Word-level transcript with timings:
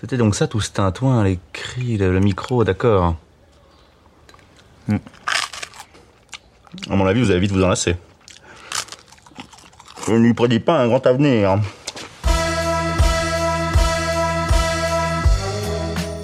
C'était 0.00 0.16
donc 0.16 0.34
ça 0.34 0.46
tout 0.46 0.62
ce 0.62 0.70
tintouin, 0.70 1.22
les 1.24 1.38
cris, 1.52 1.98
le, 1.98 2.10
le 2.10 2.20
micro, 2.20 2.64
d'accord. 2.64 3.16
À 4.88 4.96
mon 6.96 7.06
avis, 7.06 7.20
vous 7.20 7.30
allez 7.30 7.40
vite 7.40 7.52
vous 7.52 7.62
enlacer. 7.62 7.96
Je 10.06 10.12
ne 10.12 10.20
lui 10.20 10.32
prédis 10.32 10.58
pas 10.58 10.80
un 10.80 10.88
grand 10.88 11.06
avenir. 11.06 11.58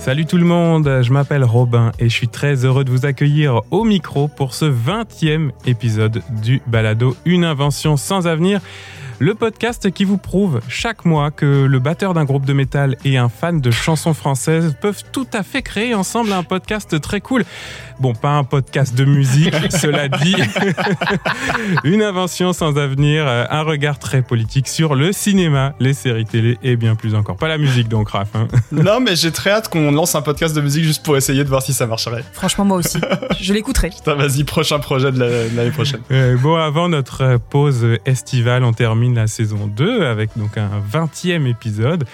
Salut 0.01 0.25
tout 0.25 0.39
le 0.39 0.47
monde, 0.47 1.03
je 1.03 1.13
m'appelle 1.13 1.45
Robin 1.45 1.93
et 1.99 2.09
je 2.09 2.15
suis 2.15 2.29
très 2.29 2.65
heureux 2.65 2.85
de 2.85 2.91
vous 2.91 3.05
accueillir 3.05 3.61
au 3.71 3.85
micro 3.85 4.27
pour 4.27 4.55
ce 4.55 4.65
20e 4.65 5.51
épisode 5.67 6.23
du 6.31 6.63
Balado 6.67 7.15
Une 7.27 7.45
invention 7.45 7.99
sans 7.99 8.27
avenir. 8.27 8.63
Le 9.19 9.35
podcast 9.35 9.91
qui 9.91 10.05
vous 10.05 10.19
prouve 10.19 10.61
chaque 10.69 11.07
mois 11.07 11.31
que 11.31 11.65
le 11.65 11.79
batteur 11.79 12.13
d'un 12.13 12.27
groupe 12.27 12.45
de 12.45 12.53
métal 12.53 12.99
et 13.03 13.17
un 13.17 13.31
fan 13.31 13.63
de 13.63 13.71
chansons 13.71 14.13
françaises 14.13 14.77
peuvent 14.79 15.05
tout 15.11 15.27
à 15.33 15.43
fait 15.43 15.63
créer 15.63 15.95
ensemble 15.95 16.35
un 16.35 16.43
podcast 16.43 17.01
très 17.01 17.23
cool. 17.23 17.47
Bon, 17.99 18.13
pas 18.15 18.33
un 18.33 18.45
podcast 18.45 18.95
de 18.95 19.05
musique, 19.05 19.55
cela 19.71 20.09
dit. 20.09 20.35
Une 21.85 22.03
invention 22.03 22.53
sans 22.53 22.77
avenir, 22.77 23.27
un 23.27 23.63
regard 23.63 23.99
très 23.99 24.23
politique 24.23 24.69
sur 24.69 24.95
le 24.95 25.13
cinéma, 25.13 25.75
les 25.81 25.95
séries 25.95 26.25
télé 26.27 26.59
et 26.63 26.77
bien 26.77 26.95
plus 26.95 27.15
encore. 27.15 27.37
Pas 27.37 27.49
la 27.49 27.59
musique 27.59 27.89
donc, 27.89 28.11
Raph. 28.11 28.29
Hein. 28.35 28.49
Non, 28.73 29.01
mais 29.01 29.17
j'ai 29.17 29.31
très 29.31 29.51
hâte 29.51 29.69
qu'on 29.69 29.91
lance 29.93 30.15
un 30.15 30.23
podcast 30.23 30.55
de 30.55 30.61
musique 30.61 30.85
juste 30.85 31.05
pour 31.05 31.17
essayer 31.17 31.43
de 31.43 31.49
voir 31.49 31.63
si 31.63 31.73
ça 31.73 31.87
marcherait. 31.87 32.25
Franchement, 32.33 32.65
moi 32.65 32.77
aussi. 32.79 32.99
Je 33.41 33.53
l'écouterai. 33.53 33.91
Putain, 33.91 34.15
vas-y, 34.15 34.45
prochain 34.45 34.79
projet 34.79 35.11
de 35.13 35.19
la- 35.19 35.49
de 35.49 35.57
l'année 35.57 35.71
prochaine. 35.71 36.01
Euh, 36.11 36.37
bon, 36.37 36.57
avant 36.57 36.89
notre 36.89 37.39
pause 37.51 37.87
estivale, 38.05 38.65
on 38.65 38.73
termine 38.73 39.15
la 39.15 39.27
saison 39.27 39.67
2 39.67 40.05
avec 40.07 40.31
donc 40.37 40.59
un 40.59 40.71
20e 40.93 41.47
épisode 41.47 42.05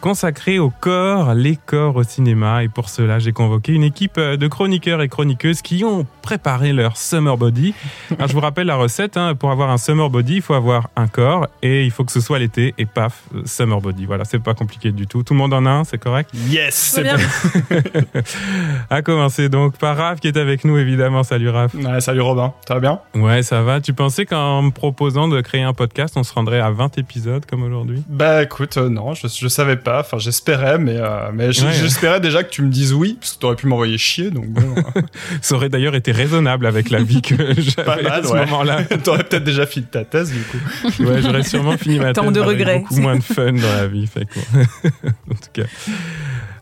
consacré 0.00 0.58
au 0.58 0.70
corps, 0.70 1.34
les 1.34 1.56
corps 1.56 1.96
au 1.96 2.02
cinéma. 2.02 2.64
Et 2.64 2.68
pour 2.68 2.88
cela, 2.88 3.18
j'ai 3.18 3.32
convoqué 3.32 3.72
une 3.72 3.84
équipe 3.84 4.18
de 4.18 4.48
chroniqueurs 4.48 5.02
et 5.02 5.08
chroniqueuses 5.08 5.62
qui 5.62 5.84
ont 5.84 6.06
préparé 6.22 6.72
leur 6.72 6.96
summer 6.96 7.36
body. 7.36 7.74
Alors, 8.16 8.28
je 8.28 8.32
vous 8.34 8.40
rappelle 8.40 8.66
la 8.66 8.76
recette. 8.76 9.16
hein. 9.16 9.34
pour 9.34 9.50
avoir 9.50 9.70
un 9.70 9.78
summer 9.78 10.10
body, 10.10 10.36
il 10.36 10.42
faut 10.42 10.54
avoir 10.54 10.88
un 10.96 11.06
corps 11.06 11.46
et 11.62 11.84
il 11.84 11.90
faut 11.90 12.04
que 12.04 12.12
ce 12.12 12.20
soit 12.20 12.38
l'été. 12.38 12.74
Et 12.78 12.86
paf, 12.86 13.22
summer 13.44 13.80
body. 13.80 14.06
Voilà, 14.06 14.24
c'est 14.24 14.38
pas 14.38 14.54
compliqué 14.54 14.92
du 14.92 15.06
tout. 15.06 15.22
Tout 15.22 15.34
le 15.34 15.38
monde 15.38 15.52
en 15.54 15.66
a 15.66 15.70
un, 15.70 15.84
c'est 15.84 15.98
correct? 15.98 16.30
Yes, 16.48 16.74
c'est 16.74 17.02
bien. 17.02 17.16
bien. 17.16 17.82
À 18.90 19.02
commencer 19.02 19.48
donc 19.48 19.76
par 19.76 19.96
Raph 19.96 20.20
qui 20.20 20.28
est 20.28 20.36
avec 20.36 20.64
nous, 20.64 20.78
évidemment. 20.78 21.22
Salut 21.22 21.48
Raph. 21.50 21.74
Ouais, 21.74 22.00
salut 22.00 22.20
Robin, 22.20 22.52
ça 22.66 22.74
va 22.74 22.80
bien? 22.80 23.00
Ouais, 23.14 23.42
ça 23.42 23.62
va. 23.62 23.80
Tu 23.80 23.92
pensais 23.92 24.26
qu'en 24.26 24.62
me 24.62 24.70
proposant 24.70 25.28
de 25.28 25.40
créer 25.40 25.62
un 25.62 25.72
podcast, 25.72 26.14
on 26.16 26.22
se 26.22 26.32
rendrait 26.32 26.60
à 26.60 26.70
20 26.70 26.98
épisodes 26.98 27.44
comme 27.46 27.62
aujourd'hui? 27.62 28.02
Bah 28.08 28.42
écoute, 28.42 28.76
euh, 28.76 28.88
non, 28.88 29.14
je, 29.14 29.28
je 29.28 29.48
savais 29.48 29.76
pas, 29.76 29.89
enfin 29.98 30.18
j'espérais, 30.18 30.78
mais, 30.78 30.96
euh, 30.96 31.30
mais 31.34 31.46
Ouais. 31.46 31.72
j'espérais 31.72 32.20
déjà 32.20 32.44
que 32.44 32.50
tu 32.50 32.62
me 32.62 32.70
dises 32.70 32.92
oui, 32.92 33.16
parce 33.20 33.32
que 33.34 33.40
t'aurais 33.40 33.56
pu 33.56 33.66
m'envoyer 33.66 33.98
chier, 33.98 34.30
donc 34.30 34.46
bon, 34.46 34.74
euh, 34.76 35.00
Ça 35.42 35.56
aurait 35.56 35.68
d'ailleurs 35.68 35.96
été 35.96 36.12
raisonnable 36.12 36.66
avec 36.66 36.90
la 36.90 37.02
vie 37.02 37.20
que 37.22 37.34
pas 37.82 37.96
j'avais 37.96 38.06
à 38.06 38.10
mal, 38.10 38.24
ce 38.26 38.32
ouais. 38.32 38.46
moment-là. 38.46 38.84
T'aurais 39.04 39.24
peut-être 39.24 39.42
déjà 39.44 39.66
fini 39.66 39.86
ta 39.86 40.04
thèse, 40.04 40.30
du 40.32 40.40
coup. 40.42 41.02
Ouais, 41.02 41.20
j'aurais 41.22 41.42
sûrement 41.42 41.76
fini 41.76 41.98
ma 41.98 42.12
Tant 42.12 42.24
thèse 42.26 42.32
de 42.34 42.40
avec 42.40 42.58
regrets. 42.58 42.78
beaucoup 42.80 43.00
moins 43.00 43.16
de 43.16 43.22
fun 43.22 43.52
dans 43.52 43.74
la 43.76 43.86
vie. 43.88 44.06
Fait 44.06 44.26
que 44.26 44.34
bon. 44.52 45.10
en 45.30 45.34
tout 45.34 45.50
cas. 45.52 45.62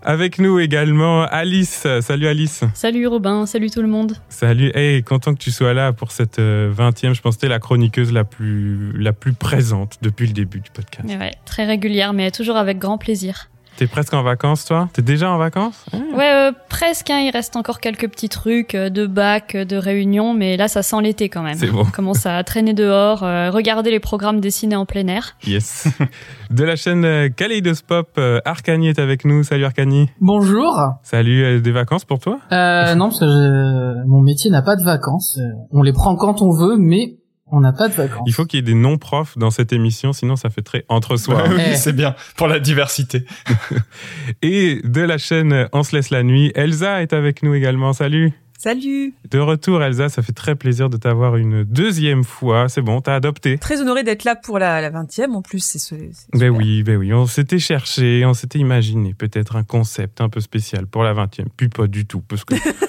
Avec 0.09 0.39
nous 0.39 0.59
également 0.59 1.25
Alice. 1.25 1.87
Salut 2.01 2.29
Alice. 2.29 2.65
Salut 2.73 3.07
Robin, 3.07 3.45
salut 3.45 3.69
tout 3.69 3.83
le 3.83 3.89
monde. 3.89 4.15
Salut. 4.31 4.73
Hey, 4.75 5.03
content 5.03 5.35
que 5.35 5.39
tu 5.39 5.51
sois 5.51 5.75
là 5.75 5.93
pour 5.93 6.13
cette 6.13 6.39
euh, 6.39 6.73
20e. 6.73 7.13
Je 7.13 7.21
pense 7.21 7.37
que 7.37 7.43
t'es 7.43 7.49
la 7.49 7.59
chroniqueuse 7.59 8.11
la 8.11 8.25
plus, 8.25 8.97
la 8.97 9.13
plus 9.13 9.35
présente 9.35 9.99
depuis 10.01 10.27
le 10.27 10.33
début 10.33 10.61
du 10.61 10.71
podcast. 10.71 11.07
Ouais, 11.07 11.33
très 11.45 11.67
régulière, 11.67 12.15
mais 12.15 12.31
toujours 12.31 12.57
avec 12.57 12.79
grand 12.79 12.97
plaisir. 12.97 13.51
T'es 13.79 13.87
presque 13.87 14.13
en 14.13 14.25
vacances, 14.25 14.65
toi? 14.65 14.89
T'es 14.93 15.03
déjà 15.03 15.31
en 15.31 15.39
vacances? 15.39 15.85
Ouais, 15.93 16.49
euh, 16.49 16.53
presque. 16.69 17.11
hein, 17.11 17.21
il 17.21 17.31
reste 17.31 17.55
encore 17.55 17.79
quelques 17.79 18.09
petits 18.11 18.29
trucs 18.29 18.75
euh, 18.75 18.91
de 18.91 19.07
bac, 19.07 19.55
euh, 19.55 19.65
de 19.65 19.77
réunion, 19.77 20.35
mais 20.35 20.57
là, 20.57 20.67
ça 20.67 20.83
sent 20.83 21.01
l'été 21.01 21.29
quand 21.29 21.43
même. 21.43 21.55
C'est 21.57 21.69
bon. 21.69 21.83
On 21.83 21.91
commence 21.93 22.27
à 22.27 22.43
traîner 22.43 22.75
dehors, 22.75 23.23
euh, 23.23 23.51
regarder 23.53 23.93
les 23.93 24.01
programmes 24.01 24.41
dessinés 24.41 24.75
en 24.75 24.85
plein 24.85 25.07
air. 25.07 25.37
Yes. 25.47 25.87
De 26.51 26.65
la 26.65 26.75
chaîne 26.75 27.05
euh, 27.05 27.29
Kaleidoscope, 27.29 28.17
euh, 28.19 28.41
Arcani 28.45 28.89
est 28.89 28.99
avec 28.99 29.25
nous. 29.25 29.45
Salut 29.45 29.65
Arcani. 29.65 30.11
Bonjour. 30.21 30.77
Salut, 31.05 31.45
euh, 31.45 31.61
des 31.61 31.71
vacances 31.71 32.05
pour 32.05 32.19
toi? 32.19 32.41
Euh, 32.51 32.97
non, 32.97 33.11
parce 33.11 33.21
que 33.21 33.27
je- 33.27 34.09
mon 34.09 34.21
métier 34.23 34.51
n'a 34.51 34.63
pas 34.63 34.75
de 34.75 34.83
vacances. 34.83 35.39
On 35.71 35.83
les 35.83 35.93
prend 35.93 36.17
quand 36.17 36.43
on 36.43 36.51
veut, 36.51 36.77
mais 36.79 37.15
on 37.51 37.61
n'a 37.61 37.73
pas 37.73 37.89
de 37.89 37.95
vacances. 37.95 38.23
Il 38.27 38.33
faut 38.33 38.45
qu'il 38.45 38.59
y 38.59 38.61
ait 38.61 38.63
des 38.63 38.75
non-profs 38.75 39.37
dans 39.39 39.51
cette 39.51 39.73
émission, 39.73 40.13
sinon 40.13 40.37
ça 40.37 40.51
fait 40.51 40.63
très 40.63 40.85
entre-soi. 40.89 41.43
Ouais, 41.49 41.55
oui, 41.57 41.63
Eh. 41.73 41.77
c'est 41.77 41.93
bien, 41.95 42.15
pour 42.37 42.47
la 42.49 42.59
diversité. 42.61 43.25
Et 44.43 44.81
de 44.85 45.01
la 45.01 45.19
chaîne 45.19 45.69
On 45.73 45.83
se 45.83 45.95
laisse 45.97 46.11
la 46.11 46.23
nuit, 46.23 46.53
Elsa 46.55 47.03
est 47.03 47.13
avec 47.13 47.43
nous 47.43 47.55
également. 47.55 47.93
Salut 47.93 48.33
Salut 48.61 49.15
De 49.31 49.39
retour 49.39 49.81
Elsa, 49.85 50.09
ça 50.09 50.21
fait 50.21 50.33
très 50.33 50.57
plaisir 50.57 50.91
de 50.91 50.97
t'avoir 50.97 51.37
une 51.37 51.63
deuxième 51.63 52.25
fois. 52.25 52.69
C'est 52.69 52.83
bon, 52.83 53.01
t'as 53.01 53.15
adopté. 53.15 53.57
Très 53.57 53.81
honoré 53.81 54.03
d'être 54.03 54.25
là 54.25 54.35
pour 54.35 54.59
la, 54.59 54.81
la 54.81 54.91
20e. 54.91 55.31
En 55.31 55.43
plus, 55.43 55.61
c'est 55.61 55.79
ce. 55.79 55.95
c'est 55.95 56.33
Ben 56.33 56.49
super. 56.49 56.53
oui, 56.57 56.83
ben 56.83 56.97
oui, 56.97 57.13
on 57.15 57.27
s'était 57.27 57.61
cherché, 57.61 58.25
on 58.27 58.35
s'était 58.35 58.59
imaginé 58.59 59.15
peut-être 59.15 59.55
un 59.55 59.63
concept 59.63 60.21
un 60.21 60.29
peu 60.29 60.41
spécial 60.41 60.89
pour 60.89 61.05
la 61.05 61.15
20e. 61.15 61.45
Puis 61.57 61.69
pas 61.69 61.87
du 61.87 62.05
tout, 62.05 62.21
parce 62.21 62.45
que 62.45 62.57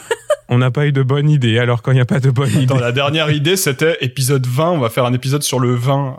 on 0.50 0.58
n'a 0.58 0.72
pas 0.72 0.88
eu 0.88 0.92
de 0.92 1.04
bonne 1.04 1.30
idée. 1.30 1.60
Alors 1.60 1.82
quand 1.82 1.92
il 1.92 1.96
n'y 1.96 2.02
a 2.02 2.06
pas 2.06 2.20
de 2.20 2.32
bonne 2.32 2.50
idée, 2.50 2.66
Dans 2.66 2.80
la 2.80 2.92
dernière 2.92 3.30
idée, 3.32 3.56
c'était 3.56 3.98
épisode 4.02 4.46
20, 4.48 4.72
on 4.72 4.80
va 4.80 4.90
faire 4.90 5.06
un 5.06 5.14
épisode 5.14 5.44
sur 5.44 5.60
le 5.60 5.74
vin. 5.76 6.18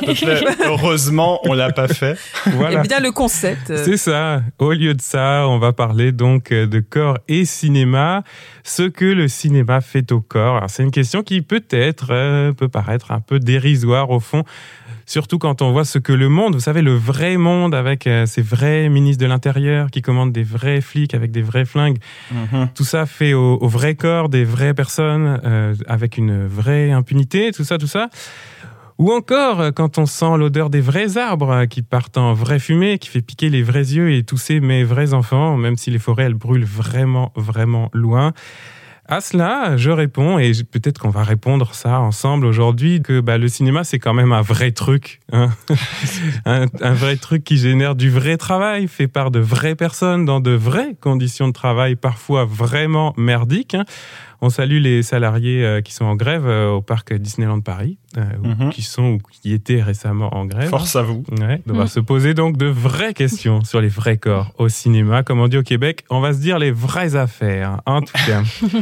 Te 0.00 0.24
plaît, 0.24 0.44
heureusement, 0.66 1.40
on 1.44 1.52
l'a 1.52 1.72
pas 1.72 1.88
fait. 1.88 2.16
voilà. 2.52 2.84
Et 2.84 2.88
bien 2.88 3.00
le 3.00 3.10
concept. 3.10 3.70
euh, 3.70 3.82
C'est 3.84 3.96
ça. 3.96 4.42
Au 4.58 4.72
lieu 4.72 4.94
de 4.94 5.02
ça, 5.02 5.46
on 5.48 5.58
va 5.58 5.72
parler 5.72 6.12
donc 6.12 6.50
de 6.50 6.80
corps 6.80 7.18
et 7.28 7.44
cinéma, 7.44 8.22
ce 8.64 8.84
que 8.84 9.04
le 9.04 9.28
cinéma 9.28 9.80
fait 9.80 10.12
au 10.12 10.20
corps. 10.20 10.56
Alors, 10.58 10.70
c'est 10.70 10.82
une 10.84 10.90
question 10.92 11.22
qui 11.22 11.42
peut-être 11.42 12.08
euh, 12.10 12.52
peut 12.52 12.68
paraître 12.68 13.10
un 13.10 13.20
peu 13.20 13.38
dérisoire 13.40 14.10
au 14.10 14.20
fond, 14.20 14.44
surtout 15.06 15.38
quand 15.38 15.62
on 15.62 15.72
voit 15.72 15.84
ce 15.84 15.98
que 15.98 16.12
le 16.12 16.28
monde, 16.28 16.54
vous 16.54 16.60
savez, 16.60 16.82
le 16.82 16.94
vrai 16.94 17.36
monde 17.36 17.74
avec 17.74 18.06
euh, 18.06 18.26
ces 18.26 18.42
vrais 18.42 18.88
ministres 18.88 19.22
de 19.22 19.28
l'Intérieur 19.28 19.90
qui 19.90 20.02
commandent 20.02 20.32
des 20.32 20.42
vrais 20.42 20.80
flics 20.80 21.14
avec 21.14 21.30
des 21.30 21.42
vrais 21.42 21.64
flingues, 21.64 21.98
tout 22.74 22.84
ça 22.84 23.06
fait 23.06 23.34
au, 23.34 23.58
au 23.60 23.68
vrai 23.68 23.94
corps 23.94 24.28
des 24.28 24.44
vraies 24.44 24.74
personnes 24.74 25.40
euh, 25.44 25.74
avec 25.86 26.18
une 26.18 26.46
vraie 26.46 26.90
impunité, 26.90 27.52
tout 27.52 27.64
ça, 27.64 27.78
tout 27.78 27.86
ça. 27.86 28.08
Ou 28.98 29.10
encore 29.12 29.60
euh, 29.60 29.70
quand 29.70 29.98
on 29.98 30.06
sent 30.06 30.36
l'odeur 30.36 30.70
des 30.70 30.80
vrais 30.80 31.18
arbres 31.18 31.64
qui 31.64 31.82
partent 31.82 32.18
en 32.18 32.34
vraie 32.34 32.58
fumée, 32.58 32.98
qui 32.98 33.08
fait 33.08 33.22
piquer 33.22 33.48
les 33.48 33.62
vrais 33.62 33.80
yeux 33.80 34.12
et 34.12 34.22
tousser 34.22 34.60
mes 34.60 34.84
vrais 34.84 35.14
enfants, 35.14 35.56
même 35.56 35.76
si 35.76 35.90
les 35.90 35.98
forêts 35.98 36.24
elles 36.24 36.34
brûlent 36.34 36.64
vraiment, 36.64 37.32
vraiment 37.34 37.90
loin. 37.92 38.32
À 39.12 39.20
cela, 39.20 39.76
je 39.76 39.90
réponds, 39.90 40.38
et 40.38 40.52
peut-être 40.70 40.98
qu'on 40.98 41.10
va 41.10 41.22
répondre 41.22 41.74
ça 41.74 42.00
ensemble 42.00 42.46
aujourd'hui, 42.46 43.02
que 43.02 43.20
bah, 43.20 43.36
le 43.36 43.46
cinéma, 43.46 43.84
c'est 43.84 43.98
quand 43.98 44.14
même 44.14 44.32
un 44.32 44.40
vrai 44.40 44.72
truc. 44.72 45.20
hein. 45.32 45.50
un, 46.46 46.64
un 46.80 46.94
vrai 46.94 47.16
truc 47.16 47.44
qui 47.44 47.58
génère 47.58 47.94
du 47.94 48.08
vrai 48.08 48.38
travail, 48.38 48.88
fait 48.88 49.08
par 49.08 49.30
de 49.30 49.38
vraies 49.38 49.74
personnes, 49.74 50.24
dans 50.24 50.40
de 50.40 50.52
vraies 50.52 50.96
conditions 50.98 51.46
de 51.46 51.52
travail, 51.52 51.94
parfois 51.94 52.46
vraiment 52.46 53.12
merdiques. 53.18 53.74
hein. 53.74 53.84
On 54.44 54.50
salue 54.50 54.78
les 54.82 55.02
salariés 55.04 55.64
euh, 55.64 55.80
qui 55.80 55.92
sont 55.94 56.04
en 56.04 56.16
grève 56.16 56.46
euh, 56.46 56.68
au 56.70 56.82
parc 56.82 57.14
Disneyland 57.14 57.60
Paris, 57.60 57.96
euh, 58.18 58.24
ou 58.42 58.48
Mhm. 58.64 58.70
qui 58.70 58.82
sont 58.82 59.04
ou 59.12 59.18
qui 59.30 59.52
étaient 59.52 59.80
récemment 59.80 60.34
en 60.36 60.44
grève. 60.46 60.68
Force 60.68 60.96
à 60.96 61.02
vous. 61.02 61.22
Ouais, 61.40 61.62
on 61.68 61.74
va 61.74 61.84
Mm. 61.84 61.88
se 61.88 62.00
poser 62.00 62.34
donc 62.34 62.56
de 62.56 62.66
vraies 62.66 63.14
questions 63.14 63.62
sur 63.64 63.80
les 63.80 63.88
vrais 63.88 64.16
corps 64.18 64.52
au 64.58 64.68
cinéma. 64.68 65.22
Comme 65.22 65.38
on 65.40 65.46
dit 65.48 65.56
au 65.58 65.62
Québec, 65.62 66.04
on 66.10 66.20
va 66.20 66.34
se 66.34 66.40
dire 66.40 66.58
les 66.58 66.72
vraies 66.72 67.14
affaires. 67.16 67.80
En 67.86 68.00
tout 68.02 68.12
cas. 68.26 68.42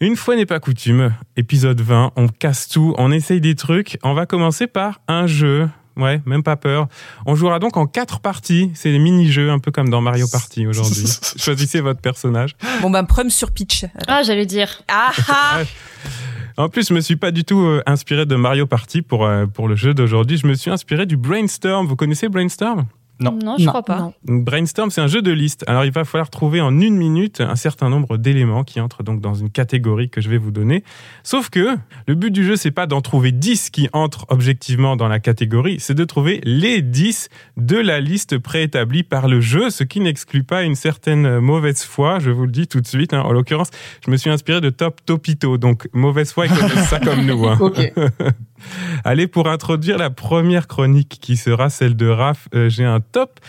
Une 0.00 0.14
fois 0.16 0.36
n'est 0.36 0.44
pas 0.44 0.60
coutume, 0.60 1.14
épisode 1.38 1.80
20, 1.80 2.12
on 2.16 2.28
casse 2.28 2.68
tout, 2.68 2.94
on 2.98 3.10
essaye 3.10 3.40
des 3.40 3.54
trucs. 3.54 3.98
On 4.02 4.12
va 4.12 4.26
commencer 4.26 4.66
par 4.66 5.00
un 5.08 5.26
jeu. 5.26 5.70
Ouais, 5.96 6.20
même 6.26 6.42
pas 6.42 6.56
peur. 6.56 6.88
On 7.24 7.34
jouera 7.34 7.58
donc 7.58 7.76
en 7.76 7.86
quatre 7.86 8.20
parties. 8.20 8.70
C'est 8.74 8.92
des 8.92 8.98
mini-jeux, 8.98 9.50
un 9.50 9.58
peu 9.58 9.70
comme 9.70 9.88
dans 9.88 10.02
Mario 10.02 10.26
Party 10.30 10.66
aujourd'hui. 10.66 11.06
Choisissez 11.36 11.80
votre 11.80 12.00
personnage. 12.00 12.54
Bon, 12.82 12.90
ben, 12.90 13.04
prom 13.04 13.30
sur 13.30 13.50
pitch. 13.50 13.86
Ah, 14.06 14.22
j'allais 14.22 14.46
dire. 14.46 14.82
Ah 14.88 15.12
ah 15.28 15.58
En 16.58 16.68
plus, 16.70 16.88
je 16.88 16.94
me 16.94 17.00
suis 17.00 17.16
pas 17.16 17.30
du 17.32 17.44
tout 17.44 17.60
euh, 17.60 17.82
inspiré 17.86 18.24
de 18.24 18.34
Mario 18.34 18.66
Party 18.66 19.02
pour, 19.02 19.26
euh, 19.26 19.46
pour 19.46 19.68
le 19.68 19.76
jeu 19.76 19.92
d'aujourd'hui. 19.92 20.38
Je 20.38 20.46
me 20.46 20.54
suis 20.54 20.70
inspiré 20.70 21.04
du 21.04 21.16
Brainstorm. 21.16 21.86
Vous 21.86 21.96
connaissez 21.96 22.28
Brainstorm? 22.28 22.86
Non. 23.18 23.38
je 23.58 23.64
Non, 23.64 23.68
crois 23.70 23.82
pas. 23.82 23.98
non. 23.98 24.12
Brainstorm, 24.24 24.90
c'est 24.90 25.00
un 25.00 25.06
jeu 25.06 25.22
de 25.22 25.30
liste. 25.32 25.64
Alors, 25.66 25.84
il 25.84 25.90
va 25.90 26.04
falloir 26.04 26.28
trouver 26.28 26.60
en 26.60 26.78
une 26.80 26.96
minute 26.96 27.40
un 27.40 27.56
certain 27.56 27.88
nombre 27.88 28.18
d'éléments 28.18 28.62
qui 28.62 28.80
entrent 28.80 29.02
donc 29.02 29.20
dans 29.22 29.34
une 29.34 29.48
catégorie 29.50 30.10
que 30.10 30.20
je 30.20 30.28
vais 30.28 30.36
vous 30.38 30.50
donner. 30.50 30.84
Sauf 31.22 31.48
que 31.48 31.76
le 32.06 32.14
but 32.14 32.30
du 32.30 32.44
jeu, 32.44 32.56
c'est 32.56 32.70
pas 32.70 32.86
d'en 32.86 33.00
trouver 33.00 33.32
10 33.32 33.70
qui 33.70 33.88
entrent 33.94 34.26
objectivement 34.28 34.96
dans 34.96 35.08
la 35.08 35.18
catégorie, 35.18 35.76
c'est 35.80 35.94
de 35.94 36.04
trouver 36.04 36.40
les 36.44 36.82
10 36.82 37.28
de 37.56 37.76
la 37.76 38.00
liste 38.00 38.36
préétablie 38.38 39.02
par 39.02 39.28
le 39.28 39.40
jeu, 39.40 39.70
ce 39.70 39.82
qui 39.84 40.00
n'exclut 40.00 40.44
pas 40.44 40.62
une 40.64 40.74
certaine 40.74 41.38
mauvaise 41.40 41.82
foi, 41.84 42.18
je 42.18 42.30
vous 42.30 42.44
le 42.44 42.52
dis 42.52 42.66
tout 42.68 42.80
de 42.82 42.86
suite. 42.86 43.14
hein. 43.14 43.22
En 43.22 43.32
l'occurrence, 43.32 43.70
je 44.04 44.10
me 44.10 44.16
suis 44.18 44.28
inspiré 44.30 44.60
de 44.60 44.68
Top 44.70 45.00
Topito, 45.06 45.56
donc 45.56 45.88
mauvaise 45.94 46.32
foi, 46.32 46.46
ils 46.46 46.52
connaissent 46.52 46.88
ça 46.88 47.00
comme 47.00 47.24
nous. 47.24 47.46
hein. 47.46 47.56
Ok. 47.60 47.92
Allez, 49.04 49.26
pour 49.26 49.48
introduire 49.48 49.98
la 49.98 50.10
première 50.10 50.66
chronique 50.66 51.18
qui 51.20 51.36
sera 51.36 51.70
celle 51.70 51.96
de 51.96 52.06
Raph, 52.06 52.48
euh, 52.54 52.68
j'ai 52.68 52.84
un 52.84 53.00
top 53.00 53.40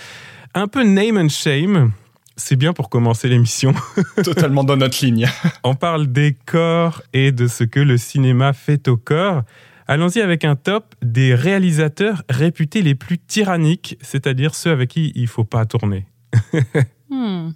un 0.53 0.67
peu 0.67 0.83
name 0.83 1.17
and 1.17 1.29
shame. 1.29 1.91
C'est 2.35 2.55
bien 2.55 2.73
pour 2.73 2.89
commencer 2.89 3.27
l'émission. 3.29 3.73
Totalement 4.23 4.63
dans 4.63 4.77
notre 4.77 5.03
ligne. 5.03 5.27
On 5.63 5.75
parle 5.75 6.07
des 6.07 6.35
corps 6.45 7.01
et 7.13 7.31
de 7.31 7.47
ce 7.47 7.63
que 7.63 7.79
le 7.79 7.97
cinéma 7.97 8.53
fait 8.53 8.87
au 8.87 8.97
corps. 8.97 9.43
Allons-y 9.87 10.19
avec 10.19 10.43
un 10.43 10.55
top 10.55 10.95
des 11.01 11.33
réalisateurs 11.33 12.23
réputés 12.29 12.81
les 12.81 12.93
plus 12.93 13.17
tyranniques, 13.17 13.97
c'est-à-dire 14.01 14.53
ceux 14.53 14.71
avec 14.71 14.89
qui 14.89 15.13
il 15.15 15.27
faut 15.27 15.45
pas 15.45 15.65
tourner. 15.65 16.05
Hmm. 17.09 17.51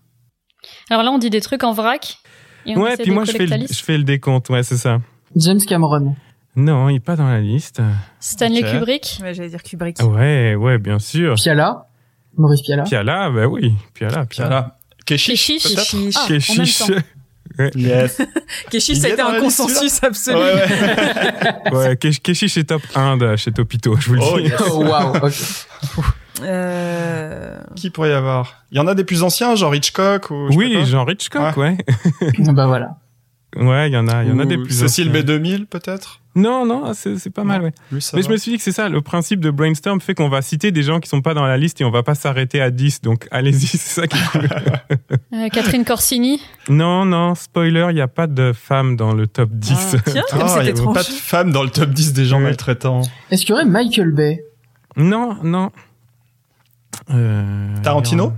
Alors 0.89 1.03
là, 1.03 1.11
on 1.11 1.17
dit 1.17 1.29
des 1.29 1.41
trucs 1.41 1.65
en 1.65 1.73
vrac. 1.73 2.19
Et 2.65 2.77
on 2.77 2.81
ouais, 2.81 2.95
puis 2.95 3.11
moi 3.11 3.25
je 3.25 3.31
fais, 3.31 3.45
le, 3.45 3.67
je 3.67 3.83
fais 3.83 3.97
le 3.97 4.05
décompte, 4.05 4.49
ouais, 4.49 4.63
c'est 4.63 4.77
ça. 4.77 5.01
James 5.35 5.59
Cameron. 5.59 6.15
Non, 6.55 6.89
il 6.89 6.95
est 6.97 6.99
pas 6.99 7.15
dans 7.15 7.27
la 7.29 7.39
liste. 7.39 7.81
Stanley. 8.19 8.61
Kubrick? 8.63 9.19
Ouais, 9.21 9.33
j'allais 9.33 9.49
dire 9.49 9.63
Kubrick. 9.63 9.97
Ouais, 10.03 10.55
ouais, 10.55 10.77
bien 10.77 10.99
sûr. 10.99 11.35
Piala? 11.35 11.85
Maurice 12.37 12.61
Piala? 12.61 12.83
Piala, 12.83 13.29
bah 13.29 13.47
oui, 13.47 13.73
Piala, 13.93 14.25
Piala. 14.25 14.77
Keshish, 15.05 15.47
Keshish. 15.47 15.75
Keshish. 15.75 16.13
Ah, 16.17 16.27
Keshish. 16.27 16.81
Yes. 17.75 18.21
Keshish, 18.71 18.97
ça 18.97 19.07
a 19.07 19.09
été 19.11 19.21
un 19.21 19.39
consensus 19.39 20.01
absolu. 20.03 20.37
Ouais, 20.37 20.53
ouais. 20.53 21.71
Ouais, 21.73 21.93
Kesh- 21.95 22.21
Keshish 22.21 22.57
est 22.57 22.63
top 22.63 22.81
1 22.95 23.17
de 23.17 23.35
chez 23.35 23.51
Topito, 23.51 23.95
je 23.99 24.07
vous 24.09 24.15
le 24.15 24.21
Oh, 24.23 24.37
dis. 24.39 24.45
yes. 24.47 24.61
Oh, 24.71 24.83
waouh. 24.85 25.15
ok. 25.17 25.33
Euh... 26.43 27.59
Qui 27.75 27.89
pourrait 27.89 28.09
y 28.09 28.13
avoir? 28.13 28.63
Il 28.71 28.77
y 28.77 28.79
en 28.79 28.87
a 28.87 28.95
des 28.95 29.03
plus 29.03 29.21
anciens, 29.23 29.55
genre 29.55 29.75
Hitchcock 29.75 30.31
ou 30.31 30.49
je 30.51 30.57
Oui. 30.57 30.85
Jean 30.85 31.05
Hitchcock, 31.07 31.55
ouais. 31.57 31.77
bah 32.39 32.67
voilà. 32.67 32.95
Ouais, 33.57 33.89
il 33.89 33.93
y 33.93 33.97
en 33.97 34.07
a, 34.07 34.23
il 34.23 34.29
y 34.29 34.31
en 34.31 34.39
a 34.39 34.45
des 34.45 34.57
plus 34.57 34.71
Cécile 34.73 35.09
anciens. 35.09 35.21
B2000 35.23 35.65
peut-être? 35.65 36.21
Non, 36.35 36.65
non, 36.65 36.93
c'est 36.93 37.29
pas 37.29 37.43
mal, 37.43 37.61
ouais. 37.61 37.73
Lui, 37.91 37.99
Mais 38.13 38.21
va. 38.21 38.27
je 38.27 38.31
me 38.31 38.37
suis 38.37 38.51
dit 38.51 38.57
que 38.57 38.63
c'est 38.63 38.71
ça, 38.71 38.87
le 38.87 39.01
principe 39.01 39.41
de 39.41 39.51
brainstorm 39.51 39.99
fait 39.99 40.13
qu'on 40.13 40.29
va 40.29 40.41
citer 40.41 40.71
des 40.71 40.81
gens 40.83 41.01
qui 41.01 41.09
sont 41.09 41.21
pas 41.21 41.33
dans 41.33 41.45
la 41.45 41.57
liste 41.57 41.81
et 41.81 41.83
on 41.83 41.91
va 41.91 42.03
pas 42.03 42.15
s'arrêter 42.15 42.61
à 42.61 42.71
10, 42.71 43.01
donc 43.01 43.27
allez-y, 43.31 43.67
c'est 43.67 43.77
ça 43.77 44.07
qui 44.07 44.17
est 44.17 44.27
cool. 44.31 44.47
Euh, 45.33 45.47
Catherine 45.49 45.83
Corsini? 45.85 46.41
Non, 46.69 47.05
non, 47.05 47.35
spoiler, 47.35 47.87
il 47.89 47.95
n'y 47.95 48.01
a 48.01 48.07
pas 48.09 48.27
de 48.27 48.51
femmes 48.53 48.95
dans 48.97 49.13
le 49.13 49.27
top 49.27 49.49
10. 49.51 49.73
Ah, 49.73 49.97
tiens, 50.05 50.23
comme 50.29 50.63
y 50.63 50.67
étrange. 50.69 50.93
pas 50.93 51.03
de 51.03 51.07
femmes 51.07 51.51
dans 51.51 51.63
le 51.63 51.69
top 51.69 51.89
10 51.89 52.13
des 52.13 52.25
gens 52.25 52.37
Ouais. 52.37 52.43
maltraitants. 52.43 53.01
Est-ce 53.29 53.41
qu'il 53.41 53.49
y 53.51 53.53
aurait 53.53 53.65
Michael 53.65 54.11
Bay? 54.11 54.43
Non, 54.97 55.37
non. 55.43 55.71
Euh, 57.11 57.75
Tarantino? 57.83 58.33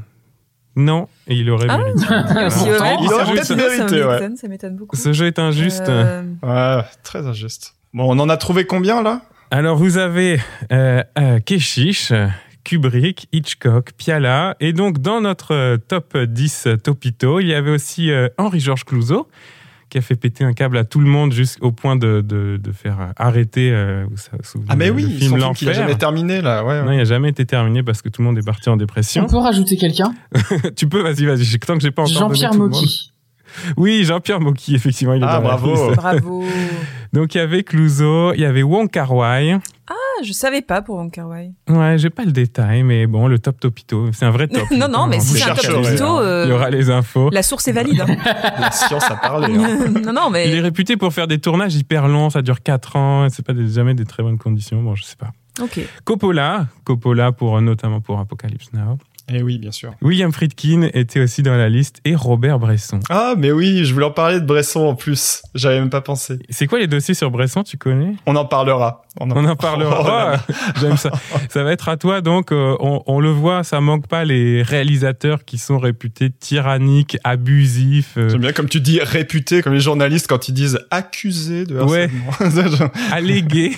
Non, 0.75 1.07
et 1.27 1.35
il 1.35 1.49
aurait 1.51 1.67
Ah, 1.69 1.77
mérité. 1.77 2.05
Il 2.09 2.71
ouais, 3.07 3.13
aurait 3.13 3.31
peut-être 3.33 3.45
ça 3.45 3.55
mérité, 3.55 4.03
ouais. 4.03 4.13
m'étonne, 4.13 4.37
Ça 4.37 4.47
m'étonne 4.47 4.75
beaucoup. 4.75 4.95
Ce 4.95 5.13
jeu 5.13 5.27
est 5.27 5.37
injuste. 5.39 5.87
Euh, 5.87 6.23
Ouais, 6.41 6.83
très 7.03 7.25
injuste. 7.27 7.75
Bon, 7.93 8.05
on 8.09 8.19
en 8.19 8.27
a 8.29 8.37
trouvé 8.37 8.65
combien 8.65 9.03
là? 9.03 9.21
Alors, 9.51 9.77
vous 9.77 9.97
avez 9.99 10.39
euh, 10.71 11.03
euh, 11.19 11.39
Keshish, 11.39 12.11
Kubrick, 12.63 13.27
Hitchcock, 13.31 13.91
Piala. 13.97 14.55
Et 14.59 14.73
donc, 14.73 14.99
dans 14.99 15.21
notre 15.21 15.53
euh, 15.53 15.77
top 15.77 16.17
10 16.17 16.69
Topito, 16.83 17.39
il 17.39 17.47
y 17.47 17.53
avait 17.53 17.69
aussi 17.71 18.09
euh, 18.09 18.29
Henri-Georges 18.39 18.85
Clouzot, 18.85 19.27
qui 19.93 19.99
a 19.99 20.01
fait 20.01 20.15
péter 20.15 20.43
un 20.43 20.53
câble 20.53 20.75
à 20.79 20.85
tout 20.85 20.99
le 20.99 21.05
monde 21.05 21.33
jusqu'au 21.33 21.71
point 21.71 21.95
de, 21.95 22.21
de, 22.21 22.57
de 22.57 22.71
faire 22.71 22.99
euh, 22.99 23.05
arrêter 23.15 23.69
euh, 23.71 24.07
Ah 24.67 24.75
mais 24.75 24.87
le 24.87 24.93
oui, 24.93 25.03
film 25.19 25.39
son 25.39 25.53
film 25.53 25.53
qui 25.53 25.69
a 25.69 25.73
jamais 25.73 25.93
terminé 25.93 26.41
là. 26.41 26.63
Ouais, 26.65 26.79
ouais. 26.79 26.83
Non, 26.83 26.91
il 26.93 26.97
n'a 26.97 27.03
jamais 27.03 27.29
été 27.29 27.45
terminé 27.45 27.83
parce 27.83 28.01
que 28.01 28.09
tout 28.09 28.23
le 28.23 28.27
monde 28.27 28.39
est 28.39 28.43
parti 28.45 28.69
en 28.69 28.73
On 28.73 28.77
dépression. 28.77 29.27
peut 29.27 29.37
rajouter 29.37 29.77
quelqu'un? 29.77 30.15
Tu 30.75 30.87
peux, 30.89 31.03
vas-y, 31.03 31.25
vas-y. 31.25 31.43
j'ai- 31.43 31.59
Tant 31.59 31.75
que 31.75 31.83
j'ai 31.83 31.91
pas 31.91 32.01
encore 32.01 32.11
Jean-Pierre. 32.33 32.55
Mocky. 32.55 33.12
Oui, 33.77 34.03
Jean-Pierre 34.03 34.39
Mocky, 34.39 34.75
effectivement, 34.75 35.13
il 35.13 35.21
est 35.23 35.25
Ah, 35.27 35.37
dans 35.39 35.47
la 35.47 35.55
bravo. 35.57 35.73
liste. 35.87 35.95
Bravo. 35.97 36.43
Donc, 37.13 37.35
il 37.35 37.37
y 37.37 37.41
avait 37.41 37.63
Clouseau, 37.63 38.33
il 38.33 38.39
y 38.41 38.45
avait 38.45 38.63
Wong 38.63 38.89
Kar-wai. 38.89 39.57
Ah, 39.87 39.93
je 40.23 40.31
savais 40.33 40.61
pas 40.61 40.81
pour 40.81 40.95
Wong 40.97 41.11
Kar-wai. 41.11 41.51
Ouais, 41.69 41.97
j'ai 41.97 42.09
pas 42.09 42.23
le 42.23 42.31
détail, 42.31 42.83
mais 42.83 43.05
bon, 43.07 43.27
le 43.27 43.37
top 43.39 43.59
topito, 43.59 44.09
c'est 44.13 44.25
un 44.25 44.31
vrai 44.31 44.47
top. 44.47 44.63
non, 44.77 44.87
non, 44.87 45.05
mais 45.07 45.19
si 45.19 45.37
c'est 45.39 45.49
un 45.49 45.53
top 45.53 45.65
hein. 45.85 46.19
euh, 46.21 46.43
Il 46.47 46.49
y 46.49 46.53
aura 46.53 46.69
les 46.69 46.89
infos. 46.89 47.29
la 47.31 47.43
source 47.43 47.67
est 47.67 47.71
valide. 47.71 48.01
hein. 48.01 48.15
La 48.59 48.71
science 48.71 49.03
a 49.09 49.15
parlé. 49.15 49.53
hein. 49.55 49.89
non, 50.05 50.13
non, 50.13 50.29
mais 50.31 50.47
Il 50.49 50.55
est 50.55 50.61
réputé 50.61 50.97
pour 50.97 51.13
faire 51.13 51.27
des 51.27 51.39
tournages 51.39 51.75
hyper 51.75 52.07
longs, 52.07 52.29
ça 52.31 52.41
dure 52.41 52.61
4 52.63 52.95
ans, 52.95 53.25
et 53.25 53.29
c'est 53.29 53.45
pas 53.45 53.53
des- 53.53 53.67
jamais 53.67 53.93
des 53.93 54.05
très 54.05 54.23
bonnes 54.23 54.37
conditions, 54.39 54.81
bon, 54.81 54.95
je 54.95 55.03
sais 55.03 55.15
pas. 55.17 55.31
ok. 55.61 55.79
Coppola, 56.03 56.65
Coppola 56.83 57.31
pour, 57.31 57.61
notamment 57.61 58.01
pour 58.01 58.19
Apocalypse 58.19 58.71
Now. 58.73 58.97
Eh 59.29 59.41
oui, 59.41 59.57
bien 59.57 59.71
sûr. 59.71 59.93
William 60.01 60.31
Friedkin 60.31 60.89
était 60.93 61.21
aussi 61.21 61.43
dans 61.43 61.55
la 61.55 61.69
liste, 61.69 62.01
et 62.03 62.15
Robert 62.15 62.59
Bresson. 62.59 62.99
Ah, 63.09 63.35
mais 63.37 63.51
oui, 63.51 63.85
je 63.85 63.93
voulais 63.93 64.05
en 64.05 64.11
parler 64.11 64.39
de 64.41 64.45
Bresson 64.45 64.81
en 64.81 64.95
plus. 64.95 65.41
J'avais 65.55 65.79
même 65.79 65.89
pas 65.89 66.01
pensé. 66.01 66.39
C'est 66.49 66.67
quoi 66.67 66.79
les 66.79 66.87
dossiers 66.87 67.13
sur 67.13 67.31
Bresson, 67.31 67.63
tu 67.63 67.77
connais? 67.77 68.15
On 68.25 68.35
en 68.35 68.45
parlera. 68.45 69.02
On 69.19 69.29
en 69.31 69.55
parlera. 69.57 69.99
Oh 70.01 70.07
là 70.07 70.31
là. 70.31 70.45
Oh, 70.49 70.53
J'aime 70.81 70.97
ça. 70.97 71.11
Ça 71.49 71.63
va 71.63 71.71
être 71.71 71.87
à 71.89 71.97
toi. 71.97 72.21
Donc, 72.21 72.51
euh, 72.51 72.75
on, 72.79 73.03
on 73.05 73.19
le 73.19 73.29
voit, 73.29 73.63
ça 73.63 73.79
manque 73.81 74.07
pas 74.07 74.25
les 74.25 74.63
réalisateurs 74.63 75.45
qui 75.45 75.57
sont 75.57 75.77
réputés 75.77 76.29
tyranniques, 76.31 77.17
abusifs, 77.23 78.13
euh, 78.17 78.29
J'aime 78.29 78.41
bien 78.41 78.53
comme 78.53 78.69
tu 78.69 78.81
dis 78.81 78.99
réputé, 79.01 79.61
comme 79.61 79.73
les 79.73 79.79
journalistes 79.79 80.27
quand 80.27 80.47
ils 80.49 80.53
disent 80.53 80.79
accusé 80.91 81.65
de 81.65 81.79
Ouais. 81.79 82.09
harcèlement. 82.39 82.91
allégués. 83.11 83.73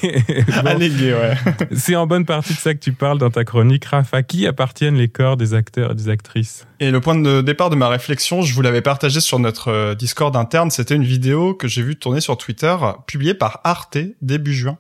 Bon, 0.64 0.66
Allégué, 0.70 1.14
ouais. 1.14 1.36
C'est 1.76 1.96
en 1.96 2.08
bonne 2.08 2.26
partie 2.26 2.54
de 2.54 2.60
ça 2.60 2.74
que 2.74 2.80
tu 2.80 2.92
parles 2.94 3.18
dans 3.18 3.30
ta 3.32 3.44
chronique, 3.44 3.86
Raph. 3.86 4.14
À 4.14 4.24
qui 4.24 4.48
appartiennent 4.48 4.96
les 4.96 5.10
corps 5.10 5.36
des 5.38 5.54
acteurs 5.54 5.92
et 5.92 5.96
des 5.96 6.10
actrices? 6.10 6.66
Et 6.80 6.92
le 6.92 7.02
point 7.02 7.16
de 7.16 7.42
départ 7.42 7.70
de 7.70 7.76
ma 7.76 7.88
réflexion, 7.90 8.42
je 8.42 8.54
vous 8.54 8.62
l'avais 8.62 8.82
partagé 8.82 9.20
sur 9.20 9.40
notre 9.40 9.70
euh, 9.70 9.96
Discord 9.96 10.36
interne. 10.36 10.72
C'était 10.72 10.96
une 10.96 11.04
vidéo 11.04 11.54
que 11.54 11.68
j'ai 11.68 11.82
vue 11.82 11.96
tourner 11.96 12.22
sur 12.22 12.38
Twitter, 12.38 12.76
publiée 13.08 13.34
par 13.34 13.60
Arte 13.64 13.98
début 14.22 14.54
juin. 14.54 14.78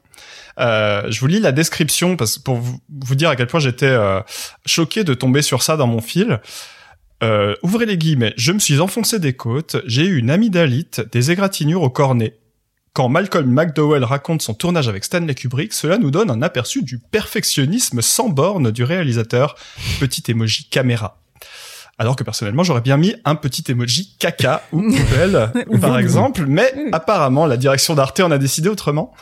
Euh, 0.60 1.04
je 1.10 1.20
vous 1.20 1.28
lis 1.28 1.40
la 1.40 1.52
description 1.52 2.16
parce 2.16 2.38
pour 2.38 2.56
vous, 2.56 2.80
vous 2.90 3.16
dire 3.16 3.30
à 3.30 3.36
quel 3.36 3.48
point 3.48 3.60
j'étais 3.60 3.86
euh, 3.86 4.22
choqué 4.66 5.04
de 5.04 5.14
tomber 5.14 5.42
sur 5.42 5.64
ça 5.64 5.78
dans 5.78 5.88
mon 5.88 6.02
fil. 6.02 6.40
Euh, 7.24 7.56
ouvrez 7.64 7.86
les 7.86 7.98
guillemets. 7.98 8.34
Je 8.38 8.52
me 8.52 8.60
suis 8.60 8.80
enfoncé 8.80 9.20
des 9.20 9.34
côtes. 9.34 9.78
J'ai 9.86 10.06
eu 10.06 10.18
une 10.18 10.30
amygdalite, 10.30 11.02
des 11.12 11.32
égratignures 11.32 11.82
au 11.82 11.90
cornet. 11.90 12.38
Quand 12.94 13.10
Malcolm 13.10 13.52
McDowell 13.52 14.06
raconte 14.06 14.42
son 14.42 14.54
tournage 14.54 14.88
avec 14.88 15.04
Stanley 15.04 15.36
Kubrick, 15.36 15.74
cela 15.74 15.98
nous 15.98 16.12
donne 16.12 16.32
un 16.32 16.42
aperçu 16.42 16.82
du 16.82 16.98
perfectionnisme 16.98 18.02
sans 18.02 18.30
borne 18.30 18.72
du 18.72 18.84
réalisateur. 18.84 19.56
Petit 20.00 20.24
emoji 20.32 20.70
caméra. 20.70 21.22
Alors 21.98 22.16
que 22.16 22.24
personnellement, 22.24 22.64
j'aurais 22.64 22.82
bien 22.82 22.98
mis 22.98 23.16
un 23.24 23.36
petit 23.36 23.64
emoji 23.70 24.16
caca 24.18 24.64
ou 24.72 24.82
poubelle, 24.82 25.52
Ou 25.68 25.78
par 25.78 25.98
exemple. 25.98 26.46
Mais 26.46 26.74
apparemment, 26.92 27.46
la 27.46 27.58
direction 27.58 27.96
d'Arte 27.96 28.20
en 28.20 28.32
a 28.32 28.38
décidé 28.38 28.70
autrement. 28.70 29.14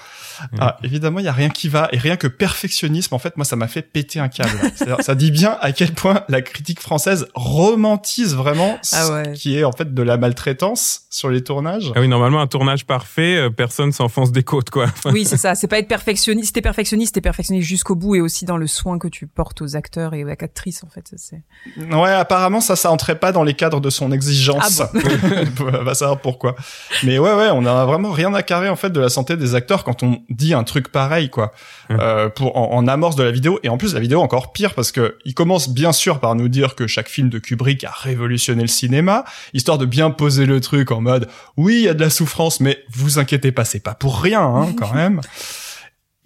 Ah, 0.60 0.78
évidemment, 0.84 1.20
il 1.20 1.26
y 1.26 1.28
a 1.28 1.34
rien 1.34 1.50
qui 1.50 1.70
va 1.70 1.90
et 1.92 1.98
rien 1.98 2.16
que 2.16 2.28
perfectionnisme. 2.28 3.14
En 3.14 3.20
fait, 3.20 3.38
moi, 3.38 3.46
ça 3.46 3.56
m'a 3.56 3.68
fait 3.68 3.82
péter 3.82 4.20
un 4.20 4.30
câble. 4.30 4.52
C'est-à-dire, 4.76 5.04
ça 5.04 5.16
dit 5.16 5.32
bien 5.32 5.58
à 5.62 5.72
quel 5.72 5.94
point 5.94 6.24
la 6.30 6.42
critique 6.42 6.80
française 6.80 7.28
romantise 7.36 8.36
vraiment 8.36 8.78
Ah 8.92 9.04
ce 9.06 9.12
ouais. 9.12 9.34
qui 9.34 9.58
est 9.58 9.64
en 9.64 9.72
fait 9.72 9.94
de 9.94 10.02
la 10.02 10.18
maltraitance 10.18 11.04
sur 11.10 11.30
les 11.30 11.44
tournages. 11.44 11.92
Ah 11.96 12.02
oui, 12.02 12.08
normalement, 12.08 12.42
un 12.42 12.48
tournage 12.48 12.86
parfait, 12.86 13.38
euh, 13.38 13.50
personne 13.50 13.92
s'enfonce 13.92 14.32
des 14.32 14.44
côtes, 14.44 14.70
quoi. 14.70 14.88
Oui, 15.06 15.26
c'est 15.26 15.38
ça. 15.38 15.56
C'est 15.56 15.68
pas 15.68 15.78
être 15.78 15.88
perfectionniste. 15.88 16.48
Si 16.48 16.54
t'es 16.54 16.62
perfectionniste, 16.62 17.16
t'es 17.16 17.22
perfectionniste 17.22 17.68
jusqu'au 17.68 17.96
bout 17.96 18.16
et 18.16 18.22
aussi 18.22 18.46
dans 18.46 18.58
le 18.58 18.68
soin 18.68 18.98
que 18.98 19.08
tu 19.08 19.28
portes 19.28 19.62
aux 19.62 19.76
acteurs 19.76 20.14
et 20.14 20.24
aux 20.24 20.30
actrices, 20.30 20.84
en 20.84 20.90
fait. 20.90 21.08
Ça, 21.08 21.16
C'est... 21.18 21.94
Ouais, 21.94 22.12
apparemment, 22.12 22.62
ça, 22.62 22.76
ça 22.76 22.92
entrait 22.92 23.20
pas 23.20 23.32
dans 23.32 23.44
les 23.44 23.54
cadres 23.54 23.80
de 23.80 23.90
son 23.90 24.12
exigence. 24.12 24.82
Ah 24.82 24.92
On 25.60 25.84
va 25.84 25.94
savoir 25.94 26.20
pourquoi. 26.20 26.56
Mais 27.04 27.20
ouais, 27.20 27.34
ouais, 27.34 27.50
on 27.52 27.66
a 27.66 27.86
vraiment 27.86 28.12
rien 28.12 28.34
à 28.34 28.44
carrer 28.44 28.70
en 28.70 28.76
fait 28.76 28.90
de 28.90 29.00
la 29.00 29.10
santé 29.10 29.38
des 29.38 29.56
acteurs 29.56 29.84
quand 29.84 30.04
on 30.04 30.22
dit 30.34 30.54
un 30.54 30.64
truc 30.64 30.90
pareil, 30.90 31.30
quoi. 31.30 31.54
Euh, 31.92 32.30
pour 32.30 32.58
en, 32.58 32.74
en 32.74 32.88
amorce 32.88 33.16
de 33.16 33.24
la 33.24 33.32
vidéo 33.32 33.60
et 33.64 33.70
en 33.70 33.78
plus 33.78 33.94
la 33.94 34.00
vidéo 34.00 34.22
encore 34.22 34.54
pire 34.54 34.74
parce 34.74 34.92
que 34.92 35.18
il 35.26 35.34
commence 35.34 35.70
bien 35.70 35.92
sûr 35.92 36.20
par 36.20 36.36
nous 36.36 36.48
dire 36.48 36.76
que 36.76 36.88
chaque 36.88 37.10
film 37.10 37.30
de 37.30 37.40
Kubrick 37.40 37.84
a 37.84 37.92
révolutionné 37.92 38.62
le 38.64 38.68
cinéma, 38.68 39.26
histoire 39.54 39.78
de 39.78 39.86
bien 39.86 40.12
poser 40.12 40.46
le 40.46 40.60
truc 40.60 40.92
en 40.92 41.02
mode 41.02 41.28
oui, 41.58 41.76
il 41.76 41.82
y 41.84 41.88
a 41.90 41.94
de 41.94 42.02
la 42.02 42.10
souffrance, 42.10 42.60
mais 42.60 42.84
vous 42.92 43.20
inquiétez 43.20 43.52
pas, 43.52 43.66
c'est 43.66 43.80
pas 43.80 43.94
pour 43.94 44.22
rien, 44.22 44.42
hein, 44.42 44.74
quand 44.78 44.94
même. 44.96 45.22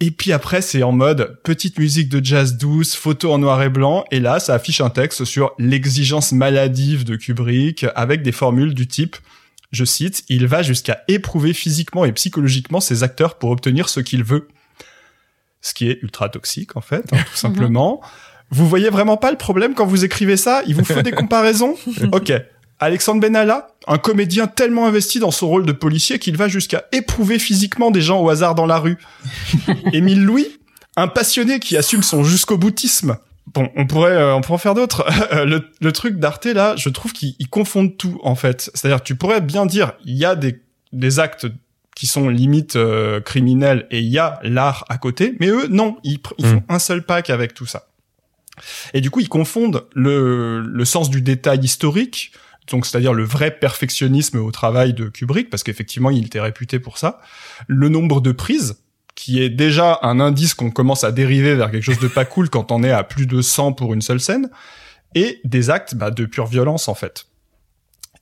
Et 0.00 0.12
puis 0.12 0.32
après, 0.32 0.62
c'est 0.62 0.84
en 0.84 0.92
mode 0.92 1.40
petite 1.42 1.78
musique 1.78 2.08
de 2.08 2.24
jazz 2.24 2.56
douce, 2.56 2.94
photo 2.94 3.32
en 3.32 3.38
noir 3.38 3.60
et 3.62 3.68
blanc, 3.68 4.04
et 4.12 4.20
là, 4.20 4.38
ça 4.38 4.54
affiche 4.54 4.80
un 4.80 4.90
texte 4.90 5.24
sur 5.24 5.52
l'exigence 5.58 6.30
maladive 6.30 7.04
de 7.04 7.16
Kubrick, 7.16 7.84
avec 7.96 8.22
des 8.22 8.30
formules 8.30 8.74
du 8.74 8.86
type, 8.86 9.16
je 9.70 9.84
cite, 9.84 10.24
il 10.28 10.46
va 10.46 10.62
jusqu'à 10.62 11.02
éprouver 11.08 11.52
physiquement 11.52 12.04
et 12.04 12.12
psychologiquement 12.12 12.80
ses 12.80 13.02
acteurs 13.02 13.36
pour 13.36 13.50
obtenir 13.50 13.88
ce 13.88 14.00
qu'il 14.00 14.24
veut. 14.24 14.48
Ce 15.60 15.74
qui 15.74 15.90
est 15.90 15.98
ultra 16.02 16.28
toxique, 16.28 16.76
en 16.76 16.80
fait, 16.80 17.12
hein, 17.12 17.18
tout 17.30 17.36
simplement. 17.36 18.00
Vous 18.50 18.68
voyez 18.68 18.88
vraiment 18.88 19.16
pas 19.16 19.30
le 19.30 19.36
problème 19.36 19.74
quand 19.74 19.86
vous 19.86 20.04
écrivez 20.04 20.36
ça? 20.36 20.62
Il 20.66 20.74
vous 20.74 20.84
faut 20.84 21.02
des 21.02 21.12
comparaisons? 21.12 21.76
Ok. 22.12 22.32
Alexandre 22.80 23.20
Benalla, 23.20 23.74
un 23.88 23.98
comédien 23.98 24.46
tellement 24.46 24.86
investi 24.86 25.18
dans 25.18 25.32
son 25.32 25.48
rôle 25.48 25.66
de 25.66 25.72
policier 25.72 26.20
qu'il 26.20 26.36
va 26.36 26.46
jusqu'à 26.46 26.84
éprouver 26.92 27.40
physiquement 27.40 27.90
des 27.90 28.00
gens 28.00 28.20
au 28.20 28.30
hasard 28.30 28.54
dans 28.54 28.66
la 28.66 28.78
rue. 28.78 28.98
Émile 29.92 30.22
Louis, 30.22 30.46
un 30.96 31.08
passionné 31.08 31.58
qui 31.58 31.76
assume 31.76 32.04
son 32.04 32.22
jusqu'au 32.22 32.56
boutisme. 32.56 33.18
Bon, 33.54 33.70
on 33.76 33.86
pourrait, 33.86 34.12
euh, 34.12 34.34
on 34.34 34.40
pourrait 34.40 34.54
en 34.54 34.58
faire 34.58 34.74
d'autres. 34.74 35.06
le, 35.44 35.70
le 35.80 35.92
truc 35.92 36.18
d'Arte 36.18 36.46
là, 36.46 36.74
je 36.76 36.88
trouve 36.88 37.12
qu'ils 37.12 37.34
ils 37.38 37.48
confondent 37.48 37.96
tout 37.96 38.20
en 38.22 38.34
fait. 38.34 38.70
C'est-à-dire, 38.74 39.02
tu 39.02 39.16
pourrais 39.16 39.40
bien 39.40 39.66
dire, 39.66 39.92
il 40.04 40.16
y 40.16 40.24
a 40.24 40.34
des, 40.34 40.60
des 40.92 41.18
actes 41.18 41.46
qui 41.94 42.06
sont 42.06 42.28
limite 42.28 42.76
euh, 42.76 43.20
criminels 43.20 43.86
et 43.90 43.98
il 43.98 44.08
y 44.08 44.18
a 44.18 44.38
l'art 44.44 44.84
à 44.88 44.98
côté, 44.98 45.34
mais 45.40 45.48
eux 45.48 45.66
non, 45.68 45.96
ils, 46.04 46.20
ils 46.38 46.46
font 46.46 46.62
un 46.68 46.78
seul 46.78 47.02
pack 47.04 47.28
avec 47.30 47.54
tout 47.54 47.66
ça. 47.66 47.88
Et 48.94 49.00
du 49.00 49.10
coup, 49.10 49.20
ils 49.20 49.28
confondent 49.28 49.84
le, 49.94 50.60
le 50.60 50.84
sens 50.84 51.10
du 51.10 51.22
détail 51.22 51.60
historique, 51.60 52.32
donc 52.70 52.86
c'est-à-dire 52.86 53.14
le 53.14 53.24
vrai 53.24 53.50
perfectionnisme 53.50 54.38
au 54.38 54.50
travail 54.52 54.94
de 54.94 55.08
Kubrick, 55.08 55.50
parce 55.50 55.62
qu'effectivement, 55.62 56.10
il 56.10 56.26
était 56.26 56.40
réputé 56.40 56.78
pour 56.78 56.98
ça, 56.98 57.20
le 57.66 57.88
nombre 57.88 58.20
de 58.20 58.30
prises, 58.30 58.76
qui 59.18 59.42
est 59.42 59.50
déjà 59.50 59.98
un 60.02 60.20
indice 60.20 60.54
qu'on 60.54 60.70
commence 60.70 61.02
à 61.02 61.10
dériver 61.10 61.56
vers 61.56 61.72
quelque 61.72 61.82
chose 61.82 61.98
de 61.98 62.06
pas 62.06 62.24
cool 62.24 62.48
quand 62.48 62.70
on 62.70 62.84
est 62.84 62.92
à 62.92 63.02
plus 63.02 63.26
de 63.26 63.42
100 63.42 63.72
pour 63.72 63.92
une 63.92 64.00
seule 64.00 64.20
scène, 64.20 64.48
et 65.16 65.40
des 65.42 65.70
actes 65.70 65.96
bah, 65.96 66.12
de 66.12 66.24
pure 66.24 66.46
violence 66.46 66.86
en 66.86 66.94
fait. 66.94 67.26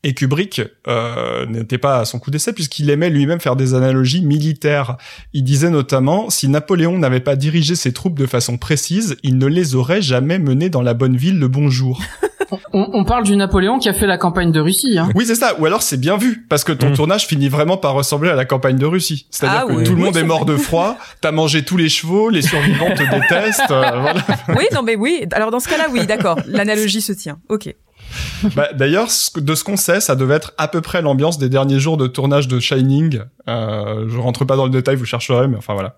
Et 0.05 0.15
Kubrick 0.15 0.63
euh, 0.89 1.45
n'était 1.47 1.77
pas 1.77 1.99
à 1.99 2.07
son 2.07 2.19
coup 2.19 2.31
d'essai 2.31 2.55
puisqu'il 2.55 2.89
aimait 2.89 3.11
lui-même 3.11 3.41
faire 3.41 3.57
des 3.57 3.75
analogies 3.75 4.23
militaires. 4.23 4.97
Il 5.35 5.45
disait 5.45 5.69
notamment 5.69 6.31
si 6.31 6.49
Napoléon 6.49 6.97
n'avait 6.97 7.21
pas 7.21 7.37
dirigé 7.37 7.75
ses 7.75 7.93
troupes 7.93 8.19
de 8.19 8.25
façon 8.25 8.57
précise, 8.57 9.17
il 9.23 9.37
ne 9.37 9.47
les 9.47 9.75
aurait 9.75 10.01
jamais 10.01 10.39
menées 10.39 10.71
dans 10.71 10.83
la 10.83 10.95
bonne 10.95 11.19
ville 11.19 11.39
le 11.39 11.49
bonjour. 11.49 12.01
On, 12.73 12.89
on 12.93 13.05
parle 13.05 13.25
du 13.25 13.35
Napoléon 13.37 13.79
qui 13.79 13.89
a 13.89 13.93
fait 13.93 14.07
la 14.07 14.19
campagne 14.19 14.53
de 14.53 14.61
Russie. 14.61 14.99
Hein. 14.99 15.09
Oui, 15.15 15.25
c'est 15.27 15.35
ça. 15.35 15.59
Ou 15.59 15.67
alors 15.67 15.83
c'est 15.83 15.97
bien 15.97 16.17
vu 16.17 16.47
parce 16.49 16.63
que 16.65 16.73
ton 16.73 16.91
Mm. 16.91 16.95
tournage 16.95 17.27
finit 17.27 17.49
vraiment 17.49 17.77
par 17.77 17.95
ressembler 17.95 18.31
à 18.31 18.35
la 18.35 18.45
campagne 18.45 18.77
de 18.79 18.87
Russie. 18.87 19.27
C'est-à-dire 19.31 19.63
Ah 19.65 19.67
que 19.67 19.73
oui. 19.79 19.85
tout 19.85 19.93
le 19.93 19.99
monde 19.99 20.17
est 20.17 20.23
mort 20.25 20.45
de 20.47 20.57
froid, 20.57 20.97
t'as 21.21 21.33
mangé 21.33 21.65
tous 21.65 21.77
les 21.77 21.89
chevaux, 21.89 22.31
les 22.31 22.43
survivants 22.43 22.91
te 22.95 23.03
détestent. 23.11 23.71
euh, 23.71 24.01
voilà. 24.01 24.21
Oui, 24.51 24.65
non, 24.73 24.83
mais 24.83 24.95
oui. 24.97 25.27
Alors 25.33 25.51
dans 25.51 25.61
ce 25.61 25.69
cas-là, 25.69 25.87
oui, 25.93 26.07
d'accord. 26.07 26.39
L'analogie 26.47 27.01
se 27.01 27.13
tient. 27.13 27.39
Ok. 27.49 27.75
Bah, 28.55 28.69
D'ailleurs, 28.75 29.09
de 29.37 29.55
ce 29.55 29.65
qu'on 29.65 29.77
sait, 29.77 30.01
ça 30.01 30.15
devait 30.15 30.35
être 30.37 30.53
à 30.59 30.69
peu 30.69 30.81
près 30.81 31.03
l'ambiance 31.03 31.39
des 31.39 31.49
derniers 31.49 31.81
jours 31.81 31.97
de 31.97 32.07
tournage 32.07 32.47
de 32.47 32.61
Shining. 32.61 33.21
Euh, 33.49 34.05
je 34.09 34.19
rentre 34.19 34.45
pas 34.45 34.55
dans 34.57 34.65
le 34.65 34.71
détail, 34.71 34.95
vous 34.97 35.05
chercherez, 35.05 35.49
mais 35.49 35.57
enfin 35.57 35.75
voilà. 35.75 35.97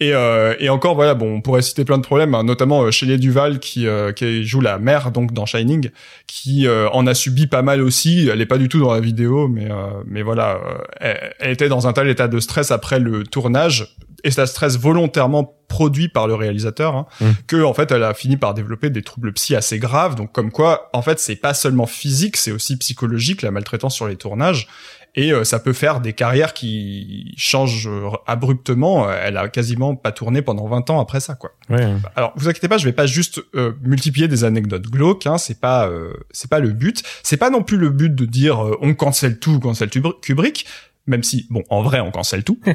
Et, 0.00 0.14
euh, 0.14 0.54
et 0.60 0.68
encore, 0.68 0.94
voilà, 0.94 1.14
bon, 1.14 1.36
on 1.36 1.40
pourrait 1.40 1.62
citer 1.62 1.84
plein 1.84 1.98
de 1.98 2.02
problèmes, 2.02 2.34
hein, 2.34 2.44
notamment 2.44 2.82
euh, 2.82 2.90
Shelley 2.92 3.18
Duval 3.18 3.58
qui, 3.58 3.88
euh, 3.88 4.12
joue 4.42 4.60
la 4.60 4.78
mère 4.78 5.10
donc 5.10 5.32
dans 5.32 5.44
Shining, 5.44 5.90
qui 6.28 6.68
euh, 6.68 6.88
en 6.90 7.06
a 7.08 7.14
subi 7.14 7.48
pas 7.48 7.62
mal 7.62 7.82
aussi. 7.82 8.28
Elle 8.32 8.40
est 8.40 8.46
pas 8.46 8.58
du 8.58 8.68
tout 8.68 8.78
dans 8.78 8.92
la 8.92 9.00
vidéo, 9.00 9.48
mais 9.48 9.68
euh, 9.70 9.90
mais 10.06 10.22
voilà, 10.22 10.60
elle, 11.00 11.34
elle 11.40 11.50
était 11.50 11.68
dans 11.68 11.88
un 11.88 11.92
tel 11.92 12.08
état 12.08 12.28
de 12.28 12.38
stress 12.38 12.70
après 12.70 13.00
le 13.00 13.24
tournage 13.24 13.96
et 14.24 14.30
ça 14.30 14.46
stress 14.46 14.78
volontairement 14.78 15.54
produit 15.68 16.08
par 16.08 16.26
le 16.26 16.34
réalisateur 16.34 16.94
hein, 16.96 17.06
Mm. 17.20 17.26
que 17.46 17.62
en 17.62 17.74
fait 17.74 17.90
elle 17.92 18.02
a 18.02 18.14
fini 18.14 18.36
par 18.36 18.54
développer 18.54 18.90
des 18.90 19.02
troubles 19.02 19.32
psy 19.34 19.54
assez 19.54 19.78
graves. 19.78 20.14
Donc 20.14 20.32
comme 20.32 20.50
quoi, 20.50 20.88
en 20.92 21.02
fait, 21.02 21.18
c'est 21.20 21.36
pas 21.36 21.54
seulement 21.54 21.86
physique, 21.86 22.36
c'est 22.36 22.52
aussi 22.52 22.76
psychologique 22.78 23.42
la 23.42 23.50
maltraitance 23.50 23.94
sur 23.94 24.08
les 24.08 24.16
tournages. 24.16 24.66
Et 25.14 25.32
euh, 25.32 25.42
ça 25.42 25.58
peut 25.58 25.72
faire 25.72 26.00
des 26.00 26.12
carrières 26.12 26.52
qui 26.54 27.34
changent 27.36 27.88
euh, 27.88 28.10
abruptement. 28.26 29.10
Elle 29.10 29.36
a 29.36 29.48
quasiment 29.48 29.96
pas 29.96 30.12
tourné 30.12 30.42
pendant 30.42 30.68
20 30.68 30.90
ans 30.90 31.00
après 31.00 31.18
ça, 31.18 31.34
quoi. 31.34 31.50
Ouais. 31.70 31.94
Alors, 32.14 32.32
vous 32.36 32.48
inquiétez 32.48 32.68
pas, 32.68 32.78
je 32.78 32.84
vais 32.84 32.92
pas 32.92 33.06
juste 33.06 33.42
euh, 33.56 33.72
multiplier 33.82 34.28
des 34.28 34.44
anecdotes 34.44 34.86
glauques. 34.86 35.26
Hein, 35.26 35.38
c'est 35.38 35.60
pas, 35.60 35.88
euh, 35.88 36.12
c'est 36.30 36.50
pas 36.50 36.60
le 36.60 36.70
but. 36.70 37.02
C'est 37.22 37.38
pas 37.38 37.50
non 37.50 37.62
plus 37.62 37.78
le 37.78 37.88
but 37.90 38.14
de 38.14 38.26
dire 38.26 38.64
euh, 38.64 38.78
on 38.80 38.94
cancelle 38.94 39.38
tout, 39.38 39.54
on 39.56 39.60
cancelle 39.60 39.90
Kubrick. 40.22 40.66
Même 41.08 41.22
si, 41.22 41.46
bon, 41.48 41.64
en 41.70 41.82
vrai, 41.82 42.00
on 42.00 42.10
cancelle 42.10 42.44
tout. 42.44 42.60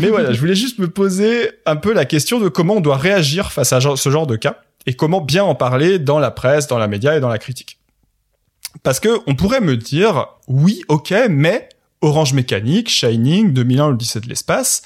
Mais 0.00 0.08
voilà, 0.08 0.32
je 0.32 0.40
voulais 0.40 0.56
juste 0.56 0.78
me 0.80 0.90
poser 0.90 1.52
un 1.66 1.76
peu 1.76 1.94
la 1.94 2.04
question 2.04 2.40
de 2.40 2.48
comment 2.48 2.74
on 2.74 2.80
doit 2.80 2.96
réagir 2.96 3.52
face 3.52 3.72
à 3.72 3.80
ce 3.80 4.10
genre 4.10 4.26
de 4.26 4.36
cas 4.36 4.60
et 4.86 4.94
comment 4.94 5.20
bien 5.20 5.44
en 5.44 5.54
parler 5.54 6.00
dans 6.00 6.18
la 6.18 6.32
presse, 6.32 6.66
dans 6.66 6.78
la 6.78 6.88
média 6.88 7.16
et 7.16 7.20
dans 7.20 7.28
la 7.28 7.38
critique. 7.38 7.78
Parce 8.82 8.98
que 8.98 9.20
on 9.28 9.36
pourrait 9.36 9.60
me 9.60 9.76
dire, 9.76 10.26
oui, 10.48 10.82
ok, 10.88 11.14
mais 11.30 11.68
Orange 12.00 12.32
Mécanique, 12.32 12.90
Shining, 12.90 13.52
2001, 13.52 13.90
l'Odyssée 13.90 14.20
de 14.20 14.28
l'espace, 14.28 14.82